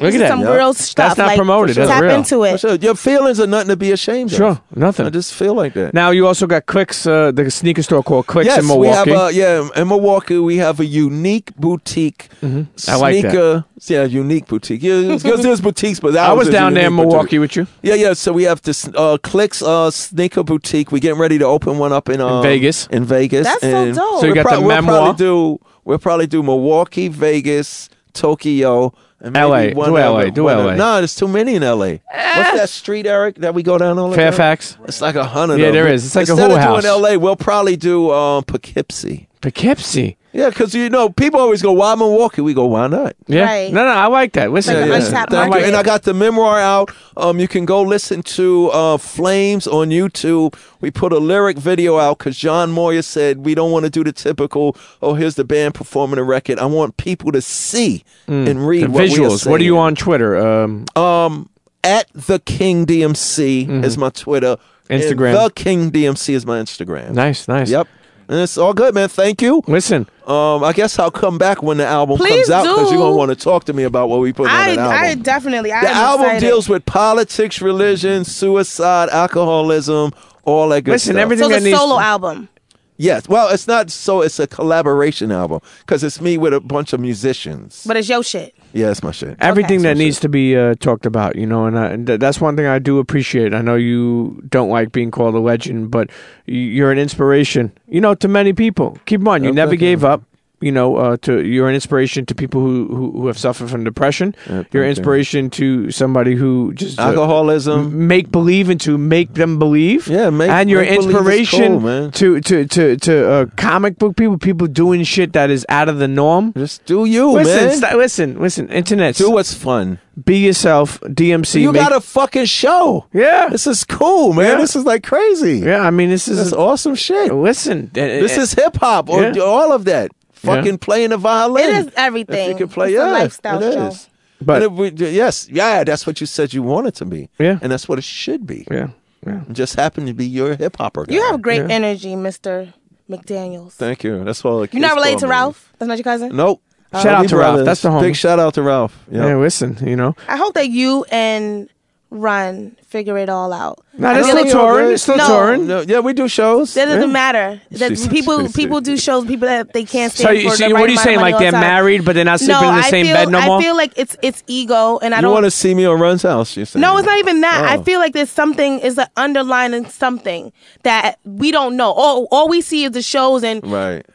at 0.00 0.14
is 0.14 0.18
that. 0.20 0.28
some 0.28 0.40
Yep. 0.40 0.56
real 0.56 0.72
That's 0.72 0.96
not 0.96 1.18
like, 1.18 1.36
promoted. 1.36 1.76
That's 1.76 2.00
real. 2.00 2.10
Into 2.32 2.44
it. 2.44 2.60
Sure, 2.60 2.74
Your 2.74 2.94
feelings 2.94 3.40
are 3.40 3.46
nothing 3.46 3.68
to 3.68 3.76
be 3.76 3.92
ashamed 3.92 4.32
of. 4.32 4.36
Sure, 4.36 4.60
nothing. 4.74 5.06
I 5.06 5.10
just 5.10 5.34
feel 5.34 5.54
like 5.54 5.74
that. 5.74 5.94
now 5.94 6.10
you 6.10 6.26
also 6.26 6.46
got 6.46 6.66
Clicks, 6.66 7.06
uh, 7.06 7.32
the 7.32 7.50
sneaker 7.50 7.82
store 7.82 8.02
called 8.02 8.26
Clicks 8.26 8.46
yes, 8.46 8.60
in 8.60 8.66
Milwaukee. 8.66 9.10
we 9.10 9.16
have 9.16 9.30
a 9.30 9.34
yeah 9.34 9.68
in 9.76 9.88
Milwaukee. 9.88 10.38
We 10.38 10.56
have 10.58 10.80
a 10.80 10.86
unique 10.86 11.54
boutique 11.56 12.28
Mm-hmm. 12.44 12.90
I 12.90 12.96
like 12.96 13.22
that. 13.22 13.30
sneaker. 13.30 13.64
Yeah, 13.86 14.04
unique 14.04 14.46
boutique. 14.46 14.82
Yeah, 14.82 15.16
because 15.22 15.42
there's 15.42 15.60
boutiques, 15.60 16.00
but 16.00 16.16
I 16.16 16.28
ours 16.28 16.38
was 16.46 16.48
down 16.50 16.74
there 16.74 16.86
in 16.86 16.92
unique 16.92 17.04
boutique. 17.04 17.12
Milwaukee 17.12 17.38
with 17.38 17.56
you. 17.56 17.66
Yeah, 17.82 17.94
yeah. 17.94 18.12
So 18.12 18.32
we 18.32 18.44
have 18.44 18.62
this 18.62 18.88
uh, 18.94 19.18
clicks 19.22 19.62
uh, 19.62 19.90
sneaker 19.90 20.42
boutique. 20.42 20.92
We're 20.92 20.98
getting 20.98 21.18
ready 21.20 21.38
to 21.38 21.44
open 21.46 21.78
one 21.78 21.92
up 21.92 22.08
in, 22.08 22.20
um, 22.20 22.42
Vegas. 22.42 22.86
In 22.88 23.04
Vegas. 23.04 23.46
That's 23.46 23.60
so 23.60 23.92
dope. 23.92 24.20
So 24.20 24.26
you 24.26 24.34
we'll 24.34 24.44
got 24.44 24.54
the 24.54 24.60
we'll? 24.60 24.82
Probably 24.82 25.16
do, 25.16 25.60
we'll 25.84 25.98
probably 25.98 26.26
do 26.26 26.42
Milwaukee, 26.42 27.08
Vegas, 27.08 27.88
Tokyo, 28.12 28.94
and 29.20 29.34
LA. 29.34 29.68
Do 29.68 29.74
LA. 29.96 30.30
Do 30.30 30.44
LA. 30.44 30.74
No, 30.74 30.96
there's 30.96 31.14
too 31.14 31.28
many 31.28 31.54
in 31.54 31.62
LA. 31.62 31.76
What's 31.76 32.52
that 32.52 32.68
street, 32.68 33.06
Eric, 33.06 33.36
that 33.36 33.54
we 33.54 33.62
go 33.62 33.78
down 33.78 33.98
all 33.98 34.10
the 34.10 34.16
time? 34.16 34.32
Fairfax. 34.32 34.76
It's 34.84 35.00
like 35.00 35.14
a 35.14 35.24
hundred. 35.24 35.58
Yeah, 35.60 35.70
there 35.70 35.88
is. 35.88 36.04
It's 36.04 36.14
like 36.16 36.28
a 36.28 36.32
Instead 36.32 36.48
whole 36.50 36.56
of 36.58 36.62
house. 36.62 36.82
doing 36.82 37.02
LA, 37.02 37.16
we'll 37.16 37.36
probably 37.36 37.76
do 37.76 38.10
um, 38.10 38.44
Poughkeepsie. 38.44 39.28
Poughkeepsie. 39.40 40.16
Yeah, 40.34 40.48
because 40.50 40.74
you 40.74 40.90
know 40.90 41.08
people 41.10 41.38
always 41.38 41.62
go, 41.62 41.70
"Why 41.72 41.94
Milwaukee?" 41.94 42.40
We 42.42 42.54
go, 42.54 42.66
"Why 42.66 42.88
not?" 42.88 43.14
Yeah. 43.28 43.44
Right. 43.44 43.72
No, 43.72 43.84
no, 43.84 43.90
I 43.90 44.06
like 44.08 44.32
that. 44.32 44.50
Listen, 44.50 44.74
Like 44.74 44.82
an 44.82 44.88
Yeah, 44.88 44.94
listen, 44.96 45.14
untapped 45.14 45.32
I 45.32 45.42
Thank 45.48 45.54
you. 45.54 45.60
And. 45.68 45.76
I 45.76 45.82
got 45.84 46.02
the 46.02 46.12
memoir 46.12 46.58
out. 46.58 46.90
Um, 47.16 47.38
you 47.38 47.46
can 47.46 47.64
go 47.64 47.82
listen 47.82 48.22
to 48.24 48.68
uh, 48.70 48.96
Flames 48.96 49.68
on 49.68 49.90
YouTube. 49.90 50.56
We 50.80 50.90
put 50.90 51.12
a 51.12 51.18
lyric 51.18 51.56
video 51.56 51.98
out 51.98 52.18
because 52.18 52.36
John 52.36 52.72
Moyer 52.72 53.02
said 53.02 53.44
we 53.46 53.54
don't 53.54 53.70
want 53.70 53.84
to 53.84 53.90
do 53.90 54.02
the 54.02 54.12
typical. 54.12 54.76
Oh, 55.00 55.14
here's 55.14 55.36
the 55.36 55.44
band 55.44 55.74
performing 55.74 56.18
a 56.18 56.24
record. 56.24 56.58
I 56.58 56.66
want 56.66 56.96
people 56.96 57.30
to 57.30 57.40
see 57.40 58.02
and 58.26 58.66
read 58.66 58.84
the 58.86 58.90
what 58.90 59.02
we 59.04 59.14
are 59.14 59.28
visuals. 59.28 59.48
What 59.48 59.60
are 59.60 59.64
you 59.64 59.78
on 59.78 59.94
Twitter? 59.94 60.36
Um, 60.36 60.84
Um, 60.96 61.48
at 61.84 62.08
the 62.12 62.40
King 62.40 62.86
DMC 62.86 63.84
is 63.84 63.96
my 63.96 64.10
Twitter. 64.10 64.56
and 64.90 65.00
Mm-hmm. 65.00 65.12
Instagram. 65.20 65.32
the 65.44 65.50
King 65.54 65.90
DMC 65.92 66.34
is 66.34 66.44
my 66.44 66.58
Instagram. 66.60 67.12
nice, 67.12 67.46
nice. 67.48 67.70
Yep. 67.70 67.86
And 68.28 68.40
it's 68.40 68.56
all 68.56 68.72
good, 68.72 68.94
man. 68.94 69.08
Thank 69.08 69.42
you. 69.42 69.62
Listen, 69.66 70.06
Um, 70.26 70.64
I 70.64 70.72
guess 70.72 70.98
I'll 70.98 71.10
come 71.10 71.36
back 71.36 71.62
when 71.62 71.76
the 71.76 71.84
album 71.86 72.16
Please 72.16 72.46
comes 72.48 72.50
out 72.50 72.62
because 72.62 72.90
you're 72.90 73.00
gonna 73.00 73.14
want 73.16 73.28
to 73.30 73.36
talk 73.36 73.64
to 73.64 73.72
me 73.74 73.82
about 73.82 74.08
what 74.08 74.20
we 74.20 74.32
put 74.32 74.48
on 74.48 74.56
I, 74.56 74.68
an 74.70 74.78
album. 74.78 74.98
I 74.98 75.14
definitely. 75.16 75.70
I 75.72 75.82
The 75.82 75.90
album 75.90 76.26
excited. 76.26 76.46
deals 76.46 76.68
with 76.68 76.86
politics, 76.86 77.60
religion, 77.60 78.24
suicide, 78.24 79.10
alcoholism, 79.10 80.12
all 80.44 80.68
that 80.70 80.82
good 80.82 80.92
Listen, 80.92 81.12
stuff. 81.14 81.22
everything- 81.22 81.44
So 81.44 81.48
that 81.50 81.56
it's 81.56 81.66
a 81.66 81.68
needs 81.68 81.78
solo 81.78 81.96
to- 81.98 82.02
album. 82.02 82.48
Yes, 82.96 83.28
well, 83.28 83.48
it's 83.48 83.66
not 83.66 83.90
so. 83.90 84.22
It's 84.22 84.38
a 84.38 84.46
collaboration 84.46 85.32
album 85.32 85.60
because 85.80 86.04
it's 86.04 86.20
me 86.20 86.38
with 86.38 86.54
a 86.54 86.60
bunch 86.60 86.92
of 86.92 87.00
musicians. 87.00 87.82
But 87.86 87.96
it's 87.96 88.08
your 88.08 88.22
shit. 88.22 88.54
Yeah, 88.74 88.90
it's 88.90 89.02
my 89.02 89.12
shit. 89.12 89.36
everything 89.40 89.82
that 89.82 89.96
needs 89.96 90.16
shit. 90.16 90.22
to 90.22 90.28
be 90.28 90.56
uh, 90.56 90.74
talked 90.74 91.06
about, 91.06 91.36
you 91.36 91.46
know, 91.46 91.66
and, 91.66 91.78
I, 91.78 91.86
and 91.86 92.06
th- 92.06 92.20
that's 92.20 92.40
one 92.40 92.56
thing 92.56 92.66
I 92.66 92.78
do 92.78 92.98
appreciate. 92.98 93.54
I 93.54 93.62
know 93.62 93.76
you 93.76 94.42
don't 94.48 94.68
like 94.68 94.92
being 94.92 95.10
called 95.10 95.34
a 95.34 95.38
legend, 95.38 95.90
but 95.90 96.10
y- 96.46 96.54
you're 96.54 96.90
an 96.92 96.98
inspiration, 96.98 97.72
you 97.88 98.00
know, 98.00 98.14
to 98.16 98.28
many 98.28 98.52
people. 98.52 98.98
Keep 99.06 99.20
in 99.20 99.24
mind, 99.24 99.44
you 99.44 99.52
never 99.52 99.76
gave 99.76 100.04
up. 100.04 100.22
You 100.64 100.72
know, 100.72 100.96
uh, 100.96 101.16
to 101.22 101.44
you're 101.44 101.68
an 101.68 101.74
inspiration 101.74 102.24
to 102.26 102.34
people 102.34 102.60
who, 102.62 102.86
who, 102.88 103.10
who 103.12 103.26
have 103.26 103.36
suffered 103.38 103.68
from 103.68 103.84
depression. 103.84 104.34
Yeah, 104.48 104.62
you're 104.72 104.82
an 104.84 104.88
inspiration 104.88 105.50
to 105.60 105.90
somebody 105.90 106.34
who 106.34 106.72
just 106.72 106.98
uh, 106.98 107.02
Alcoholism. 107.08 108.06
make 108.08 108.30
believe 108.30 108.70
and 108.70 108.80
to 108.80 108.96
make 108.96 109.34
them 109.34 109.58
believe. 109.58 110.08
Yeah, 110.08 110.30
make- 110.30 110.48
and 110.50 110.70
your 110.70 110.82
inspiration 110.82 111.80
cool, 111.82 112.10
to 112.12 112.40
to 112.40 112.64
to 112.66 112.96
to 112.96 113.30
uh, 113.30 113.46
comic 113.56 113.98
book 113.98 114.16
people, 114.16 114.38
people 114.38 114.66
doing 114.66 115.02
shit 115.04 115.34
that 115.34 115.50
is 115.50 115.66
out 115.68 115.88
of 115.90 115.98
the 115.98 116.08
norm. 116.08 116.52
Just 116.56 116.84
do 116.86 117.04
you, 117.04 117.30
Listen, 117.32 117.66
man. 117.68 117.76
st- 117.76 117.96
listen, 117.98 118.40
listen. 118.40 118.68
Internet, 118.70 119.16
do 119.16 119.30
what's 119.30 119.52
fun. 119.52 119.98
be 120.24 120.38
yourself. 120.38 120.98
DMC. 121.00 121.60
you 121.60 121.72
make- 121.72 121.82
got 121.82 121.92
a 121.94 122.00
fucking 122.00 122.46
show. 122.46 123.04
yeah, 123.12 123.48
This 123.50 123.66
is 123.66 123.84
cool, 123.84 124.32
man. 124.32 124.46
Yeah. 124.52 124.56
This 124.62 124.76
is 124.76 124.84
like 124.84 125.02
crazy. 125.02 125.58
yeah. 125.58 125.80
I 125.80 125.90
mean, 125.90 126.08
this 126.08 126.24
This 126.26 126.38
is 126.38 126.46
is 126.48 126.52
awesome 126.54 126.94
shit. 126.94 127.32
listen. 127.34 127.90
This 127.92 128.36
is 128.38 128.54
hip 128.54 128.76
hop 128.76 129.10
or 129.10 129.22
Yeah. 129.22 129.42
all 129.42 129.72
of 129.72 129.84
that. 129.84 130.10
Fucking 130.44 130.78
playing 130.78 131.12
a 131.12 131.16
violin. 131.16 131.64
It 131.64 131.86
is 131.86 131.92
everything. 131.96 132.50
If 132.50 132.60
you 132.60 132.66
can 132.66 132.68
play, 132.68 132.92
It's 132.94 133.02
a 133.02 133.06
lifestyle 133.10 133.62
it 133.62 133.74
show. 133.74 133.86
is. 133.86 134.08
But- 134.40 134.62
And 134.62 134.72
if 134.72 134.78
we, 135.00 135.06
yes, 135.10 135.48
yeah, 135.50 135.84
that's 135.84 136.06
what 136.06 136.20
you 136.20 136.26
said 136.26 136.52
you 136.52 136.62
want 136.62 136.86
it 136.86 136.94
to 136.96 137.04
be. 137.04 137.28
Yeah. 137.38 137.58
and 137.62 137.70
that's 137.72 137.88
what 137.88 137.98
it 137.98 138.04
should 138.04 138.46
be. 138.46 138.66
yeah, 138.70 138.88
yeah. 139.26 139.42
It 139.48 139.52
just 139.52 139.74
happened 139.76 140.06
to 140.08 140.14
be 140.14 140.26
your 140.26 140.54
hip 140.56 140.76
hopper. 140.76 141.06
You 141.08 141.22
have 141.30 141.40
great 141.40 141.62
Yeah. 141.68 141.74
energy, 141.74 142.14
Mister 142.16 142.74
McDaniel's. 143.10 143.74
Thank 143.74 144.02
you. 144.04 144.24
That's 144.24 144.44
all. 144.44 144.60
the 144.60 144.68
You're 144.72 144.80
not 144.82 144.94
related 144.96 145.20
to 145.20 145.26
me. 145.26 145.30
Ralph. 145.30 145.72
That's 145.78 145.88
not 145.88 145.98
your 145.98 146.04
cousin. 146.04 146.34
Nope. 146.36 146.60
Shout 146.92 147.06
out 147.06 147.28
to 147.28 147.36
Ralph. 147.36 147.54
brothers. 147.56 147.66
That's 147.66 147.82
the 147.82 147.88
homie. 147.88 148.00
Big 148.02 148.16
shout 148.16 148.38
out 148.38 148.54
to 148.54 148.62
Ralph. 148.62 148.96
Yeah. 149.10 149.26
Yeah, 149.26 149.36
listen. 149.36 149.76
You 149.82 149.96
know, 149.96 150.14
I 150.28 150.36
hope 150.36 150.54
that 150.54 150.68
you 150.70 151.04
and 151.10 151.68
Run 152.16 152.76
figure 152.86 153.18
it 153.18 153.28
all 153.28 153.52
out. 153.52 153.80
no, 153.98 154.08
I 154.08 154.14
they're 154.14 154.22
feel 154.22 154.32
still 154.34 154.44
like- 154.44 154.52
touring. 154.52 154.86
They're 154.88 154.96
still 154.98 155.16
No. 155.16 155.26
touring. 155.26 155.66
No, 155.66 155.80
yeah, 155.80 155.98
we 155.98 156.12
do 156.12 156.28
shows. 156.28 156.74
That 156.74 156.84
doesn't 156.84 157.00
Yeah. 157.00 157.06
matter. 157.08 157.60
That 157.72 158.08
people 158.08 158.48
people 158.50 158.80
do 158.80 158.96
shows. 158.96 159.24
People 159.26 159.48
that 159.48 159.72
they 159.72 159.82
can't 159.82 160.12
So, 160.12 160.22
stand 160.22 160.38
you, 160.38 160.50
for 160.50 160.56
so 160.56 160.68
the 160.68 160.72
what 160.74 160.80
right 160.82 160.88
are 160.90 160.92
you 160.92 160.98
saying? 160.98 161.18
Like 161.20 161.36
they're 161.38 161.50
time. 161.50 161.60
married, 161.60 162.04
but 162.04 162.14
they're 162.14 162.24
not 162.24 162.38
sleeping 162.38 162.60
no, 162.62 162.68
in 162.68 162.74
the 162.76 162.80
I 162.86 162.90
same 162.90 163.06
feel, 163.06 163.16
bed 163.16 163.28
no 163.30 163.40
more. 163.42 163.58
I 163.58 163.62
feel 163.62 163.76
like 163.76 163.92
it's 163.96 164.16
it's 164.22 164.44
ego, 164.46 164.98
and 165.02 165.12
I 165.12 165.18
You 165.18 165.22
don't. 165.22 165.32
want 165.32 165.44
to 165.44 165.50
see 165.50 165.74
me 165.74 165.84
on 165.86 165.98
Run's 165.98 166.22
house? 166.22 166.56
You 166.56 166.64
saying? 166.66 166.80
no, 166.80 166.96
it's 166.98 167.06
not 167.06 167.18
even 167.18 167.40
that. 167.40 167.64
I 167.64 167.78
Oh. 167.78 167.82
feel 167.82 167.98
like 167.98 168.12
there's 168.12 168.30
something 168.30 168.78
is 168.78 168.96
an 168.96 169.08
underlining 169.16 169.86
something 169.90 170.52
that 170.84 171.18
we 171.24 171.50
don't 171.50 171.76
know. 171.76 171.90
All 171.90 172.28
all 172.30 172.48
we 172.48 172.60
see 172.60 172.84
is 172.84 172.92
the 172.92 173.02
shows 173.02 173.42
and 173.42 173.60
Right. 173.66 174.06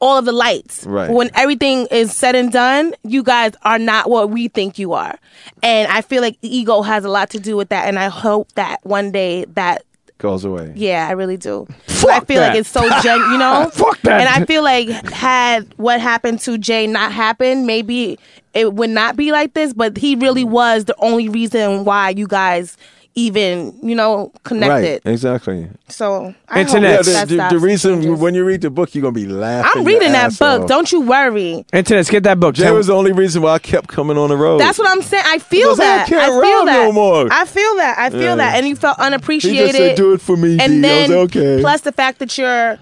All 0.00 0.18
of 0.18 0.24
the 0.24 0.32
lights. 0.32 0.84
Right. 0.86 1.10
When 1.10 1.30
everything 1.34 1.86
is 1.90 2.14
said 2.16 2.34
and 2.34 2.52
done, 2.52 2.94
you 3.04 3.22
guys 3.22 3.52
are 3.62 3.78
not 3.78 4.08
what 4.10 4.30
we 4.30 4.48
think 4.48 4.78
you 4.78 4.92
are. 4.92 5.18
And 5.62 5.90
I 5.90 6.00
feel 6.02 6.22
like 6.22 6.36
ego 6.42 6.82
has 6.82 7.04
a 7.04 7.08
lot 7.08 7.30
to 7.30 7.40
do 7.40 7.56
with 7.56 7.68
that. 7.70 7.86
And 7.88 7.98
I 7.98 8.08
hope 8.08 8.52
that 8.52 8.84
one 8.84 9.10
day 9.10 9.44
that 9.54 9.84
Goes 10.18 10.44
away. 10.44 10.72
yeah, 10.74 11.06
I 11.08 11.12
really 11.12 11.36
do. 11.36 11.66
Fuck 11.86 12.10
I 12.10 12.20
feel 12.20 12.40
that. 12.40 12.48
like 12.48 12.58
it's 12.58 12.68
so 12.68 12.80
gen, 13.02 13.18
you 13.30 13.38
know. 13.38 13.70
Fuck 13.72 14.00
that. 14.02 14.20
And 14.20 14.28
I 14.28 14.44
feel 14.46 14.64
like 14.64 14.88
had 15.10 15.72
what 15.76 16.00
happened 16.00 16.40
to 16.40 16.58
Jay 16.58 16.86
not 16.88 17.12
happened, 17.12 17.66
maybe 17.66 18.18
it 18.52 18.74
would 18.74 18.90
not 18.90 19.14
be 19.16 19.30
like 19.30 19.54
this. 19.54 19.72
But 19.72 19.96
he 19.96 20.16
really 20.16 20.42
was 20.44 20.86
the 20.86 20.96
only 20.98 21.28
reason 21.28 21.84
why 21.84 22.10
you 22.10 22.26
guys 22.26 22.76
even 23.18 23.74
you 23.82 23.94
know 23.94 24.32
connected. 24.44 25.02
Right. 25.04 25.12
Exactly. 25.12 25.68
So 25.88 26.34
I 26.48 26.60
Internet. 26.60 26.90
Yeah, 26.90 26.96
hope 26.96 27.04
the, 27.06 27.10
that 27.12 27.28
the, 27.28 27.34
stops 27.34 27.52
the 27.52 27.58
reason 27.58 28.02
changes. 28.02 28.20
when 28.20 28.34
you 28.34 28.44
read 28.44 28.60
the 28.60 28.70
book, 28.70 28.94
you're 28.94 29.02
gonna 29.02 29.12
be 29.12 29.26
laughing. 29.26 29.70
I'm 29.74 29.78
your 29.86 29.94
reading 29.98 30.12
that 30.12 30.26
ass 30.26 30.38
book. 30.38 30.62
off. 30.62 30.68
Don't 30.68 30.92
you 30.92 31.00
worry. 31.00 31.64
Internet, 31.72 32.08
get 32.08 32.22
that 32.24 32.38
book. 32.38 32.54
Jay 32.54 32.64
Tell- 32.64 32.74
was 32.74 32.86
the 32.86 32.94
only 32.94 33.12
reason 33.12 33.42
why 33.42 33.52
I 33.54 33.58
kept 33.58 33.88
coming 33.88 34.16
on 34.16 34.28
the 34.28 34.36
road. 34.36 34.58
That's 34.60 34.78
what 34.78 34.90
I'm 34.90 35.02
saying. 35.02 35.24
I 35.26 35.38
feel 35.38 35.68
Because 35.74 35.80
I 35.80 35.84
that. 35.84 36.08
can't 36.08 36.22
I 36.22 36.26
feel 36.26 36.40
rap 36.40 36.64
that. 36.66 36.84
no 36.86 36.92
more. 36.92 37.28
I 37.30 37.44
feel 37.44 37.74
that. 37.76 37.98
I 37.98 38.10
feel 38.10 38.20
Yeah. 38.20 38.36
that. 38.36 38.56
And 38.56 38.68
you 38.68 38.76
felt 38.76 38.96
He 38.98 39.02
unappreciated. 39.06 39.66
just 39.66 39.76
said, 39.78 39.96
"Do 39.96 40.12
it 40.12 40.20
for 40.20 40.36
me." 40.36 40.56
D." 40.56 40.62
I 40.62 40.64
and 40.64 40.74
was 40.74 40.82
then 40.82 41.12
okay. 41.12 41.60
plus 41.60 41.80
the 41.82 41.92
fact 41.92 42.18
that 42.20 42.38
your 42.38 42.78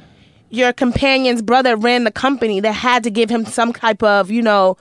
your 0.51 0.73
companion's 0.73 1.43
brother 1.43 1.77
ran 1.77 2.05
the 2.05 2.11
company 2.13 2.61
that 2.61 2.73
had 2.73 3.03
to 3.05 3.11
give 3.11 3.29
him 3.31 3.45
some 3.45 3.73
type 3.73 4.03
of 4.03 4.31
you 4.31 4.43
know 4.43 4.77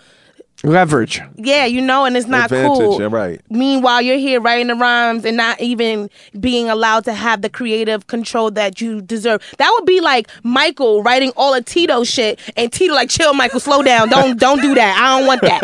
leverage. 0.63 1.21
yeah 1.35 1.65
you 1.65 1.81
know 1.81 2.05
and 2.05 2.17
it's 2.17 2.27
not 2.27 2.45
Advantage, 2.45 2.77
cool 2.77 2.99
yeah, 3.01 3.07
right. 3.11 3.41
meanwhile 3.49 4.01
you're 4.01 4.17
here 4.17 4.39
writing 4.41 4.67
the 4.67 4.75
rhymes 4.75 5.25
and 5.25 5.37
not 5.37 5.59
even 5.61 6.09
being 6.39 6.69
allowed 6.69 7.03
to 7.03 7.13
have 7.13 7.41
the 7.41 7.49
creative 7.49 8.07
control 8.07 8.49
that 8.51 8.81
you 8.81 9.01
deserve 9.01 9.41
that 9.57 9.69
would 9.77 9.85
be 9.85 10.01
like 10.01 10.27
michael 10.43 11.03
writing 11.03 11.31
all 11.35 11.53
of 11.53 11.63
tito 11.65 12.03
shit 12.03 12.39
and 12.57 12.71
tito 12.71 12.93
like 12.93 13.09
chill 13.09 13.33
michael 13.33 13.59
slow 13.59 13.83
down 13.83 14.09
don't 14.09 14.39
don't 14.39 14.61
do 14.61 14.73
that 14.73 14.97
i 14.97 15.17
don't 15.19 15.27
want 15.27 15.41
that 15.41 15.55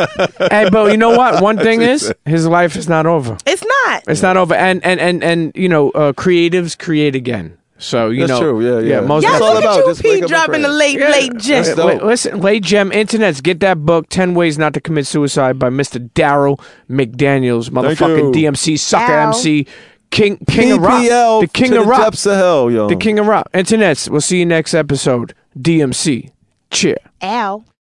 hey, 0.51 0.69
but 0.69 0.91
you 0.91 0.97
know 0.97 1.11
what? 1.17 1.41
One 1.41 1.57
thing 1.57 1.81
is, 1.81 2.13
his 2.25 2.45
life 2.47 2.75
is 2.75 2.87
not 2.87 3.05
over. 3.05 3.37
it's 3.45 3.63
not 3.63 4.03
It's 4.07 4.21
not 4.21 4.37
over. 4.37 4.53
And 4.53 4.83
and 4.83 4.99
and 4.99 5.23
and 5.23 5.51
you 5.55 5.69
know, 5.69 5.89
uh, 5.91 6.13
creatives 6.13 6.77
create 6.77 7.15
again. 7.15 7.57
So 7.81 8.11
you 8.11 8.27
That's 8.27 8.39
know, 8.39 8.39
true, 8.39 8.81
yeah, 8.83 8.87
yeah. 8.87 9.01
most 9.01 9.23
yeah 9.23 9.31
That's 9.31 9.41
all 9.41 9.53
look 9.55 9.63
about 9.63 9.79
at 9.79 9.85
you 9.85 9.91
just 9.91 10.03
wake 10.03 10.13
Pete 10.13 10.23
up 10.23 10.29
and 10.29 10.29
dropping 10.29 10.61
the 10.61 10.67
late 10.69 10.99
Yeah. 10.99 11.09
late 11.09 11.37
gem 11.37 11.63
That's 11.63 11.77
Wait, 11.83 12.03
listen, 12.03 12.39
Late 12.39 12.63
Gem 12.63 12.91
Internets, 12.91 13.41
get 13.41 13.59
that 13.61 13.83
book, 13.85 14.07
10 14.09 14.35
Ways 14.35 14.57
Not 14.59 14.73
to 14.75 14.81
Commit 14.81 15.07
Suicide 15.07 15.57
by 15.57 15.69
Mr. 15.69 15.97
Darryl 16.11 16.59
McDaniels, 16.89 17.71
motherfucking. 17.71 18.33
DMC, 18.33 18.77
sucker 18.77 19.11
Ow. 19.13 19.27
MC, 19.29 19.65
King 20.11 20.37
King 20.47 20.73
of 20.73 20.81
Rock. 20.81 21.01
The 21.01 21.49
King 21.51 21.73
of 21.73 21.83
the 21.85 21.89
Rock. 21.89 22.01
depths 22.01 22.25
of 22.27 22.35
hell, 22.37 22.69
yo. 22.69 22.87
The 22.87 22.95
King 22.95 23.17
of 23.17 23.25
Rock. 23.25 23.51
Internets, 23.53 24.09
we'll 24.09 24.21
see 24.21 24.39
you 24.39 24.45
next 24.45 24.73
episode. 24.75 25.33
DMC. 25.57 26.29
Cheer. 26.69 26.97
ow 27.23 27.63